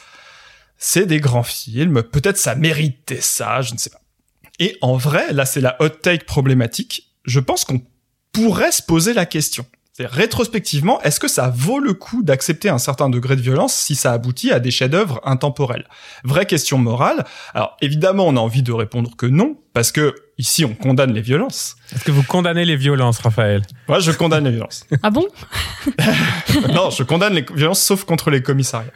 c'est 0.76 1.06
des 1.06 1.20
grands 1.20 1.42
films, 1.42 2.02
peut-être 2.02 2.36
ça 2.36 2.54
méritait 2.54 3.22
ça, 3.22 3.62
je 3.62 3.72
ne 3.72 3.78
sais 3.78 3.90
pas. 3.90 4.00
Et 4.58 4.76
en 4.82 4.96
vrai, 4.98 5.32
là 5.32 5.46
c'est 5.46 5.62
la 5.62 5.76
hot 5.80 5.88
take 5.88 6.24
problématique, 6.24 7.14
je 7.24 7.40
pense 7.40 7.64
qu'on 7.64 7.80
pourrait 8.32 8.72
se 8.72 8.82
poser 8.82 9.14
la 9.14 9.24
question. 9.24 9.64
C'est 9.96 10.06
rétrospectivement, 10.06 11.00
est-ce 11.02 11.20
que 11.20 11.28
ça 11.28 11.52
vaut 11.54 11.78
le 11.78 11.94
coup 11.94 12.24
d'accepter 12.24 12.68
un 12.68 12.78
certain 12.78 13.08
degré 13.08 13.36
de 13.36 13.40
violence 13.40 13.72
si 13.74 13.94
ça 13.94 14.10
aboutit 14.10 14.50
à 14.50 14.58
des 14.58 14.72
chefs-d'œuvre 14.72 15.20
intemporels? 15.22 15.86
Vraie 16.24 16.46
question 16.46 16.78
morale. 16.78 17.24
Alors 17.54 17.76
évidemment, 17.80 18.26
on 18.26 18.36
a 18.36 18.40
envie 18.40 18.64
de 18.64 18.72
répondre 18.72 19.14
que 19.16 19.26
non, 19.26 19.56
parce 19.72 19.92
que 19.92 20.16
ici 20.36 20.64
on 20.64 20.74
condamne 20.74 21.12
les 21.12 21.20
violences. 21.20 21.76
Est-ce 21.94 22.02
que 22.02 22.10
vous 22.10 22.24
condamnez 22.24 22.64
les 22.64 22.74
violences, 22.74 23.20
Raphaël? 23.20 23.62
Moi, 23.86 24.00
je 24.00 24.10
condamne 24.10 24.42
les 24.46 24.50
violences. 24.50 24.84
Ah 25.04 25.10
bon? 25.10 25.28
Non, 26.72 26.90
je 26.90 27.04
condamne 27.04 27.34
les 27.34 27.46
violences 27.54 27.80
sauf 27.80 28.02
contre 28.02 28.30
les 28.30 28.42
commissariats. 28.42 28.90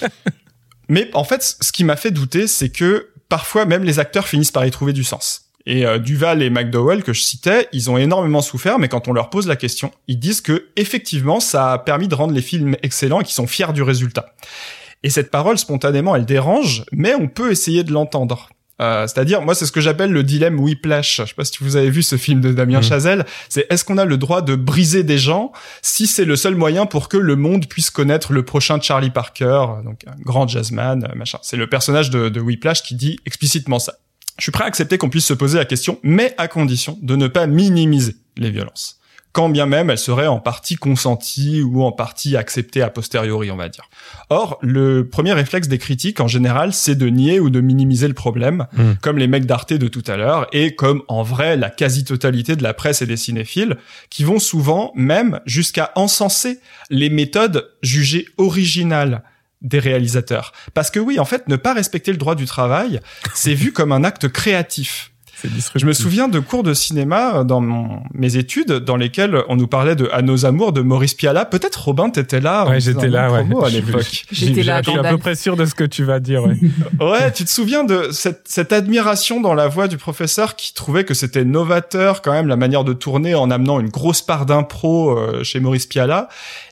Mais 0.88 1.10
en 1.14 1.24
fait, 1.24 1.42
ce 1.42 1.72
qui 1.72 1.82
m'a 1.82 1.96
fait 1.96 2.12
douter, 2.12 2.46
c'est 2.46 2.68
que 2.68 3.10
parfois 3.28 3.64
même 3.64 3.82
les 3.82 3.98
acteurs 3.98 4.28
finissent 4.28 4.52
par 4.52 4.64
y 4.64 4.70
trouver 4.70 4.92
du 4.92 5.02
sens. 5.02 5.45
Et 5.68 5.84
euh, 5.84 5.98
Duval 5.98 6.42
et 6.42 6.50
McDowell 6.50 7.02
que 7.02 7.12
je 7.12 7.20
citais, 7.22 7.68
ils 7.72 7.90
ont 7.90 7.98
énormément 7.98 8.40
souffert, 8.40 8.78
mais 8.78 8.88
quand 8.88 9.08
on 9.08 9.12
leur 9.12 9.30
pose 9.30 9.48
la 9.48 9.56
question, 9.56 9.90
ils 10.06 10.18
disent 10.18 10.40
que 10.40 10.66
effectivement, 10.76 11.40
ça 11.40 11.72
a 11.72 11.78
permis 11.78 12.06
de 12.06 12.14
rendre 12.14 12.32
les 12.34 12.42
films 12.42 12.76
excellents 12.84 13.20
et 13.20 13.24
qu'ils 13.24 13.34
sont 13.34 13.48
fiers 13.48 13.72
du 13.72 13.82
résultat. 13.82 14.34
Et 15.02 15.10
cette 15.10 15.30
parole, 15.30 15.58
spontanément, 15.58 16.14
elle 16.14 16.24
dérange, 16.24 16.84
mais 16.92 17.14
on 17.14 17.26
peut 17.28 17.50
essayer 17.50 17.82
de 17.84 17.92
l'entendre. 17.92 18.48
Euh, 18.80 19.06
C'est-à-dire, 19.06 19.40
moi, 19.42 19.54
c'est 19.54 19.64
ce 19.66 19.72
que 19.72 19.80
j'appelle 19.80 20.10
le 20.12 20.22
dilemme 20.22 20.60
Whiplash. 20.60 21.22
Je 21.22 21.28
sais 21.28 21.34
pas 21.34 21.44
si 21.44 21.56
vous 21.62 21.76
avez 21.76 21.88
vu 21.90 22.02
ce 22.02 22.16
film 22.16 22.40
de 22.42 22.52
Damien 22.52 22.78
Mhm. 22.78 22.84
Chazelle. 22.84 23.24
C'est 23.48 23.66
est-ce 23.70 23.84
qu'on 23.84 23.96
a 23.98 24.04
le 24.04 24.18
droit 24.18 24.42
de 24.42 24.54
briser 24.54 25.02
des 25.02 25.18
gens 25.18 25.50
si 25.82 26.06
c'est 26.06 26.24
le 26.26 26.36
seul 26.36 26.54
moyen 26.54 26.84
pour 26.86 27.08
que 27.08 27.16
le 27.16 27.36
monde 27.36 27.66
puisse 27.66 27.90
connaître 27.90 28.32
le 28.34 28.44
prochain 28.44 28.78
Charlie 28.80 29.10
Parker, 29.10 29.64
donc 29.84 30.00
un 30.06 30.14
grand 30.22 30.46
jazzman, 30.46 31.08
machin. 31.16 31.38
C'est 31.42 31.56
le 31.56 31.66
personnage 31.68 32.10
de, 32.10 32.28
de 32.28 32.40
Whiplash 32.40 32.82
qui 32.82 32.94
dit 32.96 33.18
explicitement 33.26 33.78
ça. 33.78 33.94
Je 34.38 34.42
suis 34.44 34.52
prêt 34.52 34.64
à 34.64 34.66
accepter 34.66 34.98
qu'on 34.98 35.10
puisse 35.10 35.26
se 35.26 35.34
poser 35.34 35.58
la 35.58 35.64
question, 35.64 35.98
mais 36.02 36.34
à 36.38 36.48
condition 36.48 36.98
de 37.02 37.16
ne 37.16 37.26
pas 37.26 37.46
minimiser 37.46 38.16
les 38.36 38.50
violences. 38.50 39.00
Quand 39.32 39.50
bien 39.50 39.66
même 39.66 39.90
elles 39.90 39.98
seraient 39.98 40.28
en 40.28 40.40
partie 40.40 40.76
consenties 40.76 41.60
ou 41.60 41.82
en 41.82 41.92
partie 41.92 42.38
acceptées 42.38 42.80
a 42.80 42.88
posteriori, 42.88 43.50
on 43.50 43.56
va 43.56 43.68
dire. 43.68 43.84
Or, 44.30 44.58
le 44.62 45.06
premier 45.06 45.34
réflexe 45.34 45.68
des 45.68 45.76
critiques, 45.76 46.20
en 46.20 46.26
général, 46.26 46.72
c'est 46.72 46.94
de 46.94 47.06
nier 47.08 47.38
ou 47.38 47.50
de 47.50 47.60
minimiser 47.60 48.08
le 48.08 48.14
problème, 48.14 48.66
Mm. 48.72 48.92
comme 49.02 49.18
les 49.18 49.26
mecs 49.26 49.44
d'Arte 49.44 49.74
de 49.74 49.88
tout 49.88 50.04
à 50.06 50.16
l'heure, 50.16 50.46
et 50.52 50.74
comme, 50.74 51.02
en 51.08 51.22
vrai, 51.22 51.58
la 51.58 51.68
quasi-totalité 51.68 52.56
de 52.56 52.62
la 52.62 52.72
presse 52.72 53.02
et 53.02 53.06
des 53.06 53.18
cinéphiles, 53.18 53.76
qui 54.08 54.24
vont 54.24 54.38
souvent 54.38 54.90
même 54.94 55.40
jusqu'à 55.44 55.92
encenser 55.96 56.58
les 56.88 57.10
méthodes 57.10 57.70
jugées 57.82 58.26
originales 58.38 59.22
des 59.62 59.78
réalisateurs. 59.78 60.52
Parce 60.74 60.90
que 60.90 61.00
oui, 61.00 61.18
en 61.18 61.24
fait, 61.24 61.48
ne 61.48 61.56
pas 61.56 61.74
respecter 61.74 62.12
le 62.12 62.18
droit 62.18 62.34
du 62.34 62.46
travail, 62.46 63.00
c'est 63.34 63.54
vu 63.54 63.72
comme 63.72 63.92
un 63.92 64.04
acte 64.04 64.28
créatif. 64.28 65.12
C'est 65.58 65.78
Je 65.78 65.86
me 65.86 65.92
souviens 65.92 66.28
de 66.28 66.38
cours 66.40 66.62
de 66.62 66.74
cinéma 66.74 67.36
euh, 67.36 67.44
dans 67.44 67.60
mon- 67.60 68.00
mes 68.12 68.36
études 68.36 68.72
dans 68.72 68.96
lesquels 68.96 69.42
on 69.48 69.56
nous 69.56 69.66
parlait 69.66 69.96
de 69.96 70.08
À 70.12 70.22
nos 70.22 70.46
amours 70.46 70.72
de 70.72 70.80
Maurice 70.80 71.14
Pialat. 71.14 71.44
Peut-être 71.44 71.84
Robin, 71.84 72.10
t'étais 72.10 72.40
là. 72.40 72.66
Ouais, 72.68 72.80
j'étais 72.80 73.08
là, 73.08 73.30
ouais. 73.32 73.44
à 73.64 73.68
l'époque. 73.68 74.24
J'étais 74.30 74.62
là, 74.62 74.82
Je 74.84 74.90
suis 74.90 74.98
à 74.98 75.10
peu 75.10 75.18
près 75.18 75.34
sûr 75.34 75.56
de 75.56 75.64
ce 75.64 75.74
que 75.74 75.84
tu 75.84 76.04
vas 76.04 76.20
dire, 76.20 76.44
ouais. 76.44 76.56
Ouais, 77.00 77.32
tu 77.32 77.44
te 77.44 77.50
souviens 77.50 77.84
de 77.84 78.08
cette, 78.12 78.42
cette 78.46 78.72
admiration 78.72 79.40
dans 79.40 79.54
la 79.54 79.68
voix 79.68 79.88
du 79.88 79.96
professeur 79.96 80.56
qui 80.56 80.74
trouvait 80.74 81.04
que 81.04 81.14
c'était 81.14 81.44
novateur 81.44 82.22
quand 82.22 82.32
même 82.32 82.48
la 82.48 82.56
manière 82.56 82.84
de 82.84 82.92
tourner 82.92 83.34
en 83.34 83.50
amenant 83.50 83.80
une 83.80 83.88
grosse 83.88 84.22
part 84.22 84.46
d'impro 84.46 85.16
euh, 85.18 85.42
chez 85.44 85.60
Maurice 85.60 85.86
Pialat. 85.86 86.28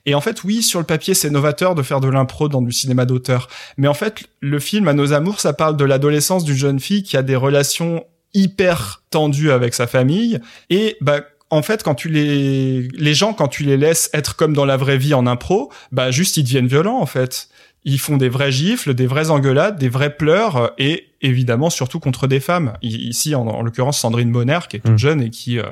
Et 0.06 0.14
en 0.14 0.20
fait, 0.20 0.44
oui, 0.44 0.62
sur 0.62 0.78
le 0.80 0.84
papier, 0.86 1.14
c'est 1.14 1.30
novateur 1.30 1.74
de 1.74 1.82
faire 1.82 2.00
de 2.00 2.08
l'impro 2.08 2.48
dans 2.48 2.60
du 2.62 2.72
cinéma 2.72 3.06
d'auteur. 3.06 3.48
Mais 3.78 3.88
en 3.88 3.94
fait, 3.94 4.24
le 4.40 4.58
film 4.58 4.88
À 4.88 4.92
nos 4.92 5.12
amours, 5.12 5.40
ça 5.40 5.52
parle 5.52 5.76
de 5.76 5.84
l'adolescence 5.84 6.44
d'une 6.44 6.56
jeune 6.56 6.80
fille 6.80 7.02
qui 7.02 7.16
a 7.16 7.22
des 7.22 7.36
relations 7.36 8.04
hyper 8.34 9.02
tendues 9.10 9.50
avec 9.50 9.74
sa 9.74 9.86
famille. 9.86 10.40
Et 10.70 10.96
bah 11.00 11.20
en 11.50 11.62
fait, 11.62 11.82
quand 11.82 11.94
tu 11.94 12.08
les 12.08 12.88
les 12.88 13.14
gens, 13.14 13.32
quand 13.32 13.48
tu 13.48 13.64
les 13.64 13.76
laisses 13.76 14.10
être 14.12 14.36
comme 14.36 14.54
dans 14.54 14.64
la 14.64 14.76
vraie 14.76 14.98
vie 14.98 15.14
en 15.14 15.26
impro, 15.26 15.70
bah 15.92 16.10
juste 16.10 16.36
ils 16.36 16.42
deviennent 16.44 16.66
violents 16.66 17.00
en 17.00 17.06
fait. 17.06 17.48
Ils 17.86 18.00
font 18.00 18.16
des 18.16 18.30
vrais 18.30 18.50
gifles, 18.50 18.94
des 18.94 19.06
vraies 19.06 19.28
engueulades, 19.28 19.78
des 19.78 19.90
vrais 19.90 20.16
pleurs 20.16 20.72
et 20.78 21.08
évidemment 21.20 21.68
surtout 21.68 22.00
contre 22.00 22.26
des 22.26 22.40
femmes. 22.40 22.72
Ici, 22.80 23.34
en, 23.34 23.46
en 23.46 23.60
l'occurrence, 23.60 23.98
Sandrine 23.98 24.32
Bonner, 24.32 24.60
qui 24.70 24.76
est 24.76 24.80
toute 24.80 24.92
Mm. 24.92 24.98
jeune 24.98 25.22
et 25.22 25.28
qui 25.28 25.58
euh, 25.58 25.64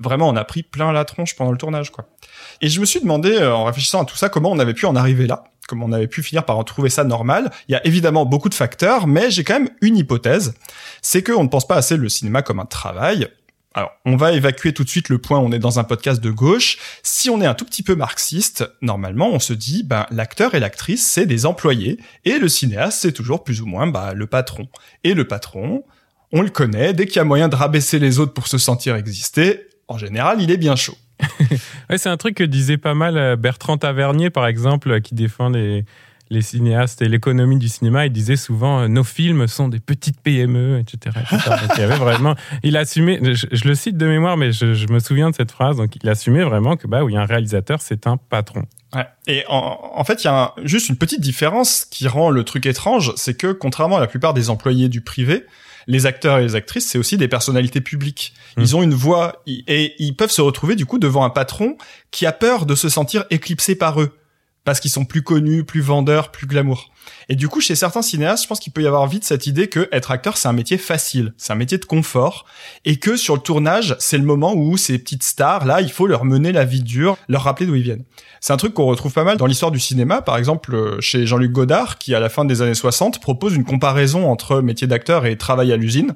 vraiment 0.00 0.26
en 0.26 0.34
a 0.34 0.44
pris 0.44 0.64
plein 0.64 0.90
la 0.90 1.04
tronche 1.04 1.36
pendant 1.36 1.52
le 1.52 1.58
tournage, 1.58 1.90
quoi. 1.90 2.06
Et 2.60 2.68
je 2.68 2.80
me 2.80 2.84
suis 2.84 3.00
demandé, 3.00 3.30
euh, 3.30 3.54
en 3.54 3.64
réfléchissant 3.64 4.02
à 4.02 4.04
tout 4.04 4.16
ça, 4.16 4.28
comment 4.28 4.50
on 4.50 4.58
avait 4.58 4.74
pu 4.74 4.86
en 4.86 4.96
arriver 4.96 5.28
là, 5.28 5.44
comment 5.70 5.86
on 5.86 5.92
avait 5.92 6.08
pu 6.08 6.22
finir 6.22 6.44
par 6.44 6.58
en 6.58 6.64
trouver 6.64 6.90
ça 6.90 7.04
normal. 7.04 7.50
Il 7.68 7.72
y 7.72 7.76
a 7.76 7.86
évidemment 7.86 8.26
beaucoup 8.26 8.48
de 8.48 8.54
facteurs, 8.54 9.06
mais 9.06 9.30
j'ai 9.30 9.44
quand 9.44 9.54
même 9.54 9.70
une 9.80 9.96
hypothèse, 9.96 10.54
c'est 11.00 11.22
qu'on 11.22 11.44
ne 11.44 11.48
pense 11.48 11.66
pas 11.66 11.76
assez 11.76 11.96
le 11.96 12.08
cinéma 12.08 12.42
comme 12.42 12.58
un 12.58 12.66
travail. 12.66 13.28
Alors, 13.72 13.92
on 14.04 14.16
va 14.16 14.32
évacuer 14.32 14.74
tout 14.74 14.82
de 14.82 14.88
suite 14.88 15.08
le 15.10 15.18
point, 15.18 15.38
on 15.38 15.52
est 15.52 15.60
dans 15.60 15.78
un 15.78 15.84
podcast 15.84 16.20
de 16.20 16.32
gauche. 16.32 16.78
Si 17.04 17.30
on 17.30 17.40
est 17.40 17.46
un 17.46 17.54
tout 17.54 17.64
petit 17.64 17.84
peu 17.84 17.94
marxiste, 17.94 18.68
normalement, 18.82 19.30
on 19.30 19.38
se 19.38 19.52
dit, 19.52 19.84
ben, 19.84 20.06
l'acteur 20.10 20.56
et 20.56 20.60
l'actrice, 20.60 21.06
c'est 21.06 21.24
des 21.24 21.46
employés, 21.46 22.00
et 22.24 22.40
le 22.40 22.48
cinéaste, 22.48 22.98
c'est 23.02 23.12
toujours 23.12 23.44
plus 23.44 23.60
ou 23.60 23.66
moins, 23.66 23.86
bah, 23.86 24.12
le 24.12 24.26
patron. 24.26 24.66
Et 25.04 25.14
le 25.14 25.28
patron, 25.28 25.84
on 26.32 26.42
le 26.42 26.50
connaît, 26.50 26.94
dès 26.94 27.06
qu'il 27.06 27.16
y 27.16 27.20
a 27.20 27.24
moyen 27.24 27.48
de 27.48 27.54
rabaisser 27.54 28.00
les 28.00 28.18
autres 28.18 28.32
pour 28.32 28.48
se 28.48 28.58
sentir 28.58 28.96
exister, 28.96 29.68
en 29.86 29.98
général, 29.98 30.42
il 30.42 30.50
est 30.50 30.56
bien 30.56 30.74
chaud. 30.74 30.96
Ouais, 31.90 31.98
c'est 31.98 32.08
un 32.08 32.16
truc 32.16 32.36
que 32.36 32.44
disait 32.44 32.76
pas 32.76 32.94
mal 32.94 33.16
euh, 33.16 33.36
Bertrand 33.36 33.76
Tavernier, 33.76 34.30
par 34.30 34.46
exemple, 34.46 35.00
qui 35.00 35.14
défend 35.14 35.48
les, 35.48 35.84
cinéastes 36.40 37.02
et 37.02 37.08
l'économie 37.08 37.58
du 37.58 37.68
cinéma, 37.68 38.06
il 38.06 38.12
disait 38.12 38.36
souvent 38.36 38.82
euh, 38.82 38.88
nos 38.88 39.02
films 39.02 39.48
sont 39.48 39.68
des 39.68 39.80
petites 39.80 40.20
PME, 40.20 40.78
etc. 40.78 41.16
etc. 41.32 41.76
il 41.78 41.84
vraiment, 41.96 42.36
il 42.62 42.76
assumait, 42.76 43.18
je, 43.22 43.48
je, 43.50 43.66
le 43.66 43.74
cite 43.74 43.96
de 43.96 44.06
mémoire, 44.06 44.36
mais 44.36 44.52
je, 44.52 44.92
me 44.92 45.00
souviens 45.00 45.30
de 45.30 45.34
cette 45.34 45.50
phrase, 45.50 45.78
donc 45.78 45.96
il 46.00 46.08
assumait 46.08 46.44
vraiment 46.44 46.76
que 46.76 46.86
bah 46.86 47.02
oui, 47.02 47.16
un 47.16 47.24
réalisateur 47.24 47.80
c'est 47.82 48.06
un 48.06 48.16
patron. 48.16 48.64
Ouais. 48.94 49.06
Et 49.26 49.44
en, 49.48 50.04
fait, 50.04 50.22
il 50.24 50.26
y 50.26 50.30
a 50.30 50.54
juste 50.62 50.88
une 50.88 50.96
petite 50.96 51.20
différence 51.20 51.84
qui 51.84 52.08
rend 52.08 52.30
le 52.30 52.44
truc 52.44 52.66
étrange, 52.66 53.12
c'est 53.16 53.36
que 53.36 53.52
contrairement 53.52 53.96
à 53.96 54.00
la 54.00 54.06
plupart 54.06 54.34
des 54.34 54.50
employés 54.50 54.88
du 54.88 55.00
privé, 55.00 55.46
les 55.86 56.06
acteurs 56.06 56.38
et 56.38 56.42
les 56.42 56.54
actrices, 56.54 56.88
c'est 56.88 56.98
aussi 56.98 57.16
des 57.16 57.28
personnalités 57.28 57.80
publiques. 57.80 58.34
Mmh. 58.56 58.62
Ils 58.62 58.76
ont 58.76 58.82
une 58.82 58.94
voix 58.94 59.42
et 59.46 59.94
ils 59.98 60.14
peuvent 60.14 60.30
se 60.30 60.42
retrouver 60.42 60.76
du 60.76 60.86
coup 60.86 60.98
devant 60.98 61.24
un 61.24 61.30
patron 61.30 61.76
qui 62.10 62.26
a 62.26 62.32
peur 62.32 62.66
de 62.66 62.74
se 62.74 62.88
sentir 62.88 63.24
éclipsé 63.30 63.74
par 63.74 64.00
eux 64.00 64.16
parce 64.64 64.80
qu'ils 64.80 64.90
sont 64.90 65.04
plus 65.04 65.22
connus, 65.22 65.64
plus 65.64 65.80
vendeurs, 65.80 66.30
plus 66.30 66.46
glamour. 66.46 66.89
Et 67.28 67.36
du 67.36 67.48
coup, 67.48 67.60
chez 67.60 67.74
certains 67.74 68.02
cinéastes, 68.02 68.42
je 68.42 68.48
pense 68.48 68.60
qu'il 68.60 68.72
peut 68.72 68.82
y 68.82 68.86
avoir 68.86 69.06
vite 69.06 69.24
cette 69.24 69.46
idée 69.46 69.68
que 69.68 69.88
être 69.92 70.10
acteur, 70.10 70.36
c'est 70.36 70.48
un 70.48 70.52
métier 70.52 70.78
facile, 70.78 71.32
c'est 71.36 71.52
un 71.52 71.56
métier 71.56 71.78
de 71.78 71.84
confort, 71.84 72.44
et 72.84 72.96
que 72.96 73.16
sur 73.16 73.36
le 73.36 73.40
tournage, 73.40 73.96
c'est 73.98 74.18
le 74.18 74.24
moment 74.24 74.54
où 74.54 74.76
ces 74.76 74.98
petites 74.98 75.22
stars, 75.22 75.64
là, 75.64 75.80
il 75.80 75.92
faut 75.92 76.06
leur 76.06 76.24
mener 76.24 76.52
la 76.52 76.64
vie 76.64 76.82
dure, 76.82 77.16
leur 77.28 77.44
rappeler 77.44 77.66
d'où 77.66 77.74
ils 77.76 77.82
viennent. 77.82 78.04
C'est 78.40 78.52
un 78.52 78.56
truc 78.56 78.74
qu'on 78.74 78.86
retrouve 78.86 79.12
pas 79.12 79.24
mal 79.24 79.36
dans 79.36 79.46
l'histoire 79.46 79.70
du 79.70 79.80
cinéma, 79.80 80.22
par 80.22 80.38
exemple 80.38 80.74
euh, 80.74 81.00
chez 81.00 81.26
Jean-Luc 81.26 81.52
Godard, 81.52 81.98
qui 81.98 82.14
à 82.14 82.20
la 82.20 82.28
fin 82.28 82.44
des 82.44 82.62
années 82.62 82.74
60 82.74 83.20
propose 83.20 83.54
une 83.54 83.64
comparaison 83.64 84.30
entre 84.30 84.60
métier 84.60 84.86
d'acteur 84.86 85.26
et 85.26 85.36
travail 85.36 85.72
à 85.72 85.76
l'usine. 85.76 86.14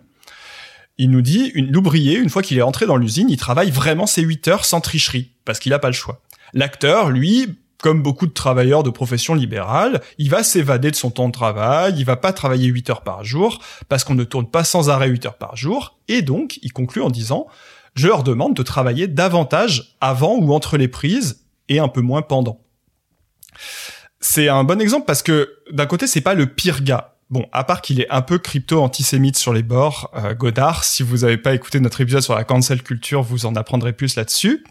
Il 0.97 1.11
nous 1.11 1.23
dit, 1.23 1.53
l'ouvrier, 1.55 2.17
une 2.19 2.31
fois 2.31 2.43
qu'il 2.43 2.57
est 2.57 2.62
entré 2.62 2.87
dans 2.87 2.97
l'usine, 2.97 3.29
il 3.29 3.37
travaille 3.37 3.71
vraiment 3.71 4.07
ses 4.07 4.23
8 4.23 4.49
heures 4.49 4.64
sans 4.64 4.81
tricherie, 4.81 5.33
parce 5.45 5.59
qu'il 5.59 5.71
n'a 5.71 5.79
pas 5.79 5.88
le 5.88 5.95
choix. 5.95 6.23
L'acteur, 6.53 7.11
lui, 7.11 7.59
comme 7.85 8.00
beaucoup 8.00 8.26
de 8.26 8.33
travailleurs 8.33 8.83
de 8.83 8.88
profession 8.88 9.35
libérale, 9.35 10.00
il 10.17 10.31
va 10.31 10.43
s'évader 10.43 10.91
de 10.91 10.97
son 10.97 11.11
temps 11.11 11.26
de 11.26 11.35
travail, 11.35 11.93
il 11.99 12.07
va 12.07 12.17
pas 12.17 12.33
travailler 12.33 12.69
8 12.69 12.88
heures 12.88 13.03
par 13.03 13.25
jour, 13.25 13.61
parce 13.91 14.05
qu'on 14.05 14.14
ne 14.14 14.25
tourne 14.25 14.50
pas 14.50 14.64
sans 14.64 14.88
arrêt 14.88 15.09
8 15.09 15.26
heures 15.26 15.37
par 15.37 15.55
jour, 15.55 15.99
et 16.09 16.23
donc, 16.23 16.59
il 16.62 16.73
conclut 16.73 17.03
en 17.03 17.11
disant, 17.11 17.47
je 17.95 18.09
leur 18.09 18.23
demande 18.23 18.55
de 18.55 18.62
travailler 18.62 19.07
davantage 19.07 19.99
avant 20.00 20.35
ou 20.37 20.55
entre 20.55 20.79
les 20.79 20.88
prises, 20.88 21.45
et 21.69 21.79
un 21.79 21.88
peu 21.88 22.00
moins 22.00 22.23
pendant. 22.23 22.62
C'est 24.19 24.49
un 24.49 24.64
bon 24.64 24.81
exemple 24.81 25.05
parce 25.05 25.23
que, 25.23 25.53
d'un 25.71 25.85
côté, 25.85 26.07
c'est 26.07 26.23
pas 26.23 26.33
le 26.33 26.47
pire 26.47 26.83
gars. 26.83 27.19
Bon, 27.29 27.45
à 27.53 27.64
part 27.64 27.83
qu'il 27.83 28.00
est 28.00 28.09
un 28.09 28.23
peu 28.23 28.38
crypto-antisémite 28.38 29.37
sur 29.37 29.53
les 29.53 29.62
bords, 29.62 30.11
euh, 30.14 30.33
Godard, 30.33 30.85
si 30.85 31.03
vous 31.03 31.25
avez 31.25 31.37
pas 31.37 31.53
écouté 31.53 31.81
notre 31.81 32.00
épisode 32.00 32.23
sur 32.23 32.35
la 32.35 32.45
cancel 32.45 32.83
culture, 32.83 33.21
vous 33.21 33.45
en 33.45 33.55
apprendrez 33.57 33.93
plus 33.93 34.17
là-dessus. 34.17 34.64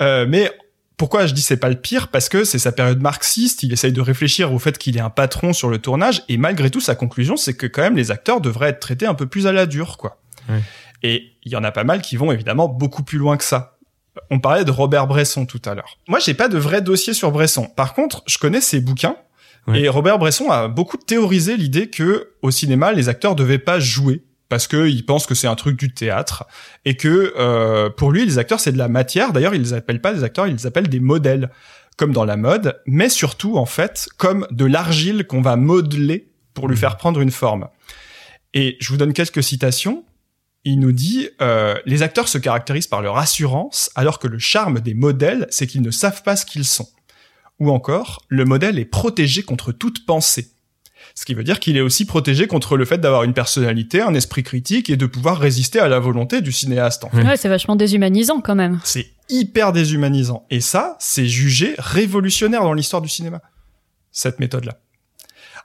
Euh, 0.00 0.26
mais 0.28 0.52
pourquoi 1.00 1.24
je 1.24 1.32
dis 1.32 1.40
c'est 1.40 1.56
pas 1.56 1.70
le 1.70 1.76
pire? 1.76 2.08
Parce 2.08 2.28
que 2.28 2.44
c'est 2.44 2.58
sa 2.58 2.72
période 2.72 3.00
marxiste, 3.00 3.62
il 3.62 3.72
essaye 3.72 3.90
de 3.90 4.02
réfléchir 4.02 4.52
au 4.52 4.58
fait 4.58 4.76
qu'il 4.76 4.98
est 4.98 5.00
un 5.00 5.08
patron 5.08 5.54
sur 5.54 5.70
le 5.70 5.78
tournage, 5.78 6.24
et 6.28 6.36
malgré 6.36 6.68
tout, 6.68 6.82
sa 6.82 6.94
conclusion, 6.94 7.38
c'est 7.38 7.54
que 7.54 7.66
quand 7.66 7.80
même 7.80 7.96
les 7.96 8.10
acteurs 8.10 8.42
devraient 8.42 8.68
être 8.68 8.80
traités 8.80 9.06
un 9.06 9.14
peu 9.14 9.24
plus 9.24 9.46
à 9.46 9.52
la 9.52 9.64
dure, 9.64 9.96
quoi. 9.96 10.20
Et 11.02 11.32
il 11.42 11.52
y 11.52 11.56
en 11.56 11.64
a 11.64 11.72
pas 11.72 11.84
mal 11.84 12.02
qui 12.02 12.18
vont 12.18 12.32
évidemment 12.32 12.68
beaucoup 12.68 13.02
plus 13.02 13.16
loin 13.16 13.38
que 13.38 13.44
ça. 13.44 13.78
On 14.28 14.40
parlait 14.40 14.66
de 14.66 14.70
Robert 14.70 15.06
Bresson 15.06 15.46
tout 15.46 15.62
à 15.64 15.74
l'heure. 15.74 15.96
Moi, 16.06 16.18
j'ai 16.18 16.34
pas 16.34 16.48
de 16.48 16.58
vrai 16.58 16.82
dossier 16.82 17.14
sur 17.14 17.32
Bresson. 17.32 17.64
Par 17.64 17.94
contre, 17.94 18.22
je 18.26 18.36
connais 18.36 18.60
ses 18.60 18.82
bouquins. 18.82 19.16
Et 19.72 19.88
Robert 19.88 20.18
Bresson 20.18 20.50
a 20.50 20.68
beaucoup 20.68 20.98
théorisé 20.98 21.56
l'idée 21.56 21.88
que 21.88 22.34
au 22.42 22.50
cinéma, 22.50 22.92
les 22.92 23.08
acteurs 23.08 23.36
devaient 23.36 23.58
pas 23.58 23.80
jouer 23.80 24.22
parce 24.50 24.66
que 24.66 24.86
il 24.86 25.06
pense 25.06 25.26
que 25.26 25.34
c'est 25.34 25.46
un 25.46 25.54
truc 25.54 25.78
du 25.78 25.94
théâtre 25.94 26.44
et 26.84 26.96
que 26.96 27.32
euh, 27.38 27.88
pour 27.88 28.12
lui, 28.12 28.26
les 28.26 28.36
acteurs 28.36 28.60
c'est 28.60 28.72
de 28.72 28.78
la 28.78 28.88
matière. 28.88 29.32
D'ailleurs, 29.32 29.54
ils 29.54 29.62
les 29.62 29.72
appellent 29.72 30.02
pas 30.02 30.12
des 30.12 30.24
acteurs, 30.24 30.46
ils 30.46 30.56
les 30.56 30.66
appellent 30.66 30.88
des 30.88 31.00
modèles, 31.00 31.50
comme 31.96 32.12
dans 32.12 32.26
la 32.26 32.36
mode, 32.36 32.78
mais 32.84 33.08
surtout 33.08 33.56
en 33.56 33.66
fait 33.66 34.08
comme 34.18 34.46
de 34.50 34.66
l'argile 34.66 35.26
qu'on 35.26 35.40
va 35.40 35.56
modeler 35.56 36.28
pour 36.52 36.68
lui 36.68 36.76
faire 36.76 36.98
prendre 36.98 37.20
une 37.20 37.30
forme. 37.30 37.68
Et 38.52 38.76
je 38.80 38.90
vous 38.90 38.98
donne 38.98 39.14
quelques 39.14 39.42
citations 39.42 40.04
il 40.64 40.78
nous 40.78 40.92
dit 40.92 41.28
euh, 41.40 41.74
les 41.86 42.02
acteurs 42.02 42.28
se 42.28 42.38
caractérisent 42.38 42.86
par 42.86 43.02
leur 43.02 43.16
assurance, 43.16 43.90
alors 43.94 44.18
que 44.18 44.28
le 44.28 44.38
charme 44.38 44.80
des 44.80 44.94
modèles, 44.94 45.46
c'est 45.50 45.66
qu'ils 45.66 45.82
ne 45.82 45.90
savent 45.90 46.22
pas 46.22 46.36
ce 46.36 46.44
qu'ils 46.44 46.66
sont. 46.66 46.88
Ou 47.58 47.70
encore, 47.70 48.22
le 48.28 48.44
modèle 48.44 48.78
est 48.78 48.84
protégé 48.84 49.42
contre 49.42 49.72
toute 49.72 50.04
pensée. 50.06 50.50
Ce 51.14 51.24
qui 51.24 51.34
veut 51.34 51.44
dire 51.44 51.60
qu'il 51.60 51.76
est 51.76 51.80
aussi 51.80 52.04
protégé 52.04 52.46
contre 52.46 52.76
le 52.76 52.84
fait 52.84 52.98
d'avoir 52.98 53.24
une 53.24 53.34
personnalité, 53.34 54.00
un 54.00 54.14
esprit 54.14 54.42
critique 54.42 54.90
et 54.90 54.96
de 54.96 55.06
pouvoir 55.06 55.38
résister 55.38 55.78
à 55.78 55.88
la 55.88 55.98
volonté 55.98 56.40
du 56.40 56.52
cinéaste. 56.52 57.04
En 57.04 57.10
fait. 57.10 57.22
Ouais, 57.22 57.36
c'est 57.36 57.48
vachement 57.48 57.76
déshumanisant 57.76 58.40
quand 58.40 58.54
même. 58.54 58.80
C'est 58.84 59.06
hyper 59.28 59.72
déshumanisant. 59.72 60.46
Et 60.50 60.60
ça, 60.60 60.96
c'est 60.98 61.26
jugé 61.26 61.74
révolutionnaire 61.78 62.62
dans 62.62 62.72
l'histoire 62.72 63.02
du 63.02 63.08
cinéma. 63.08 63.40
Cette 64.12 64.40
méthode-là. 64.40 64.78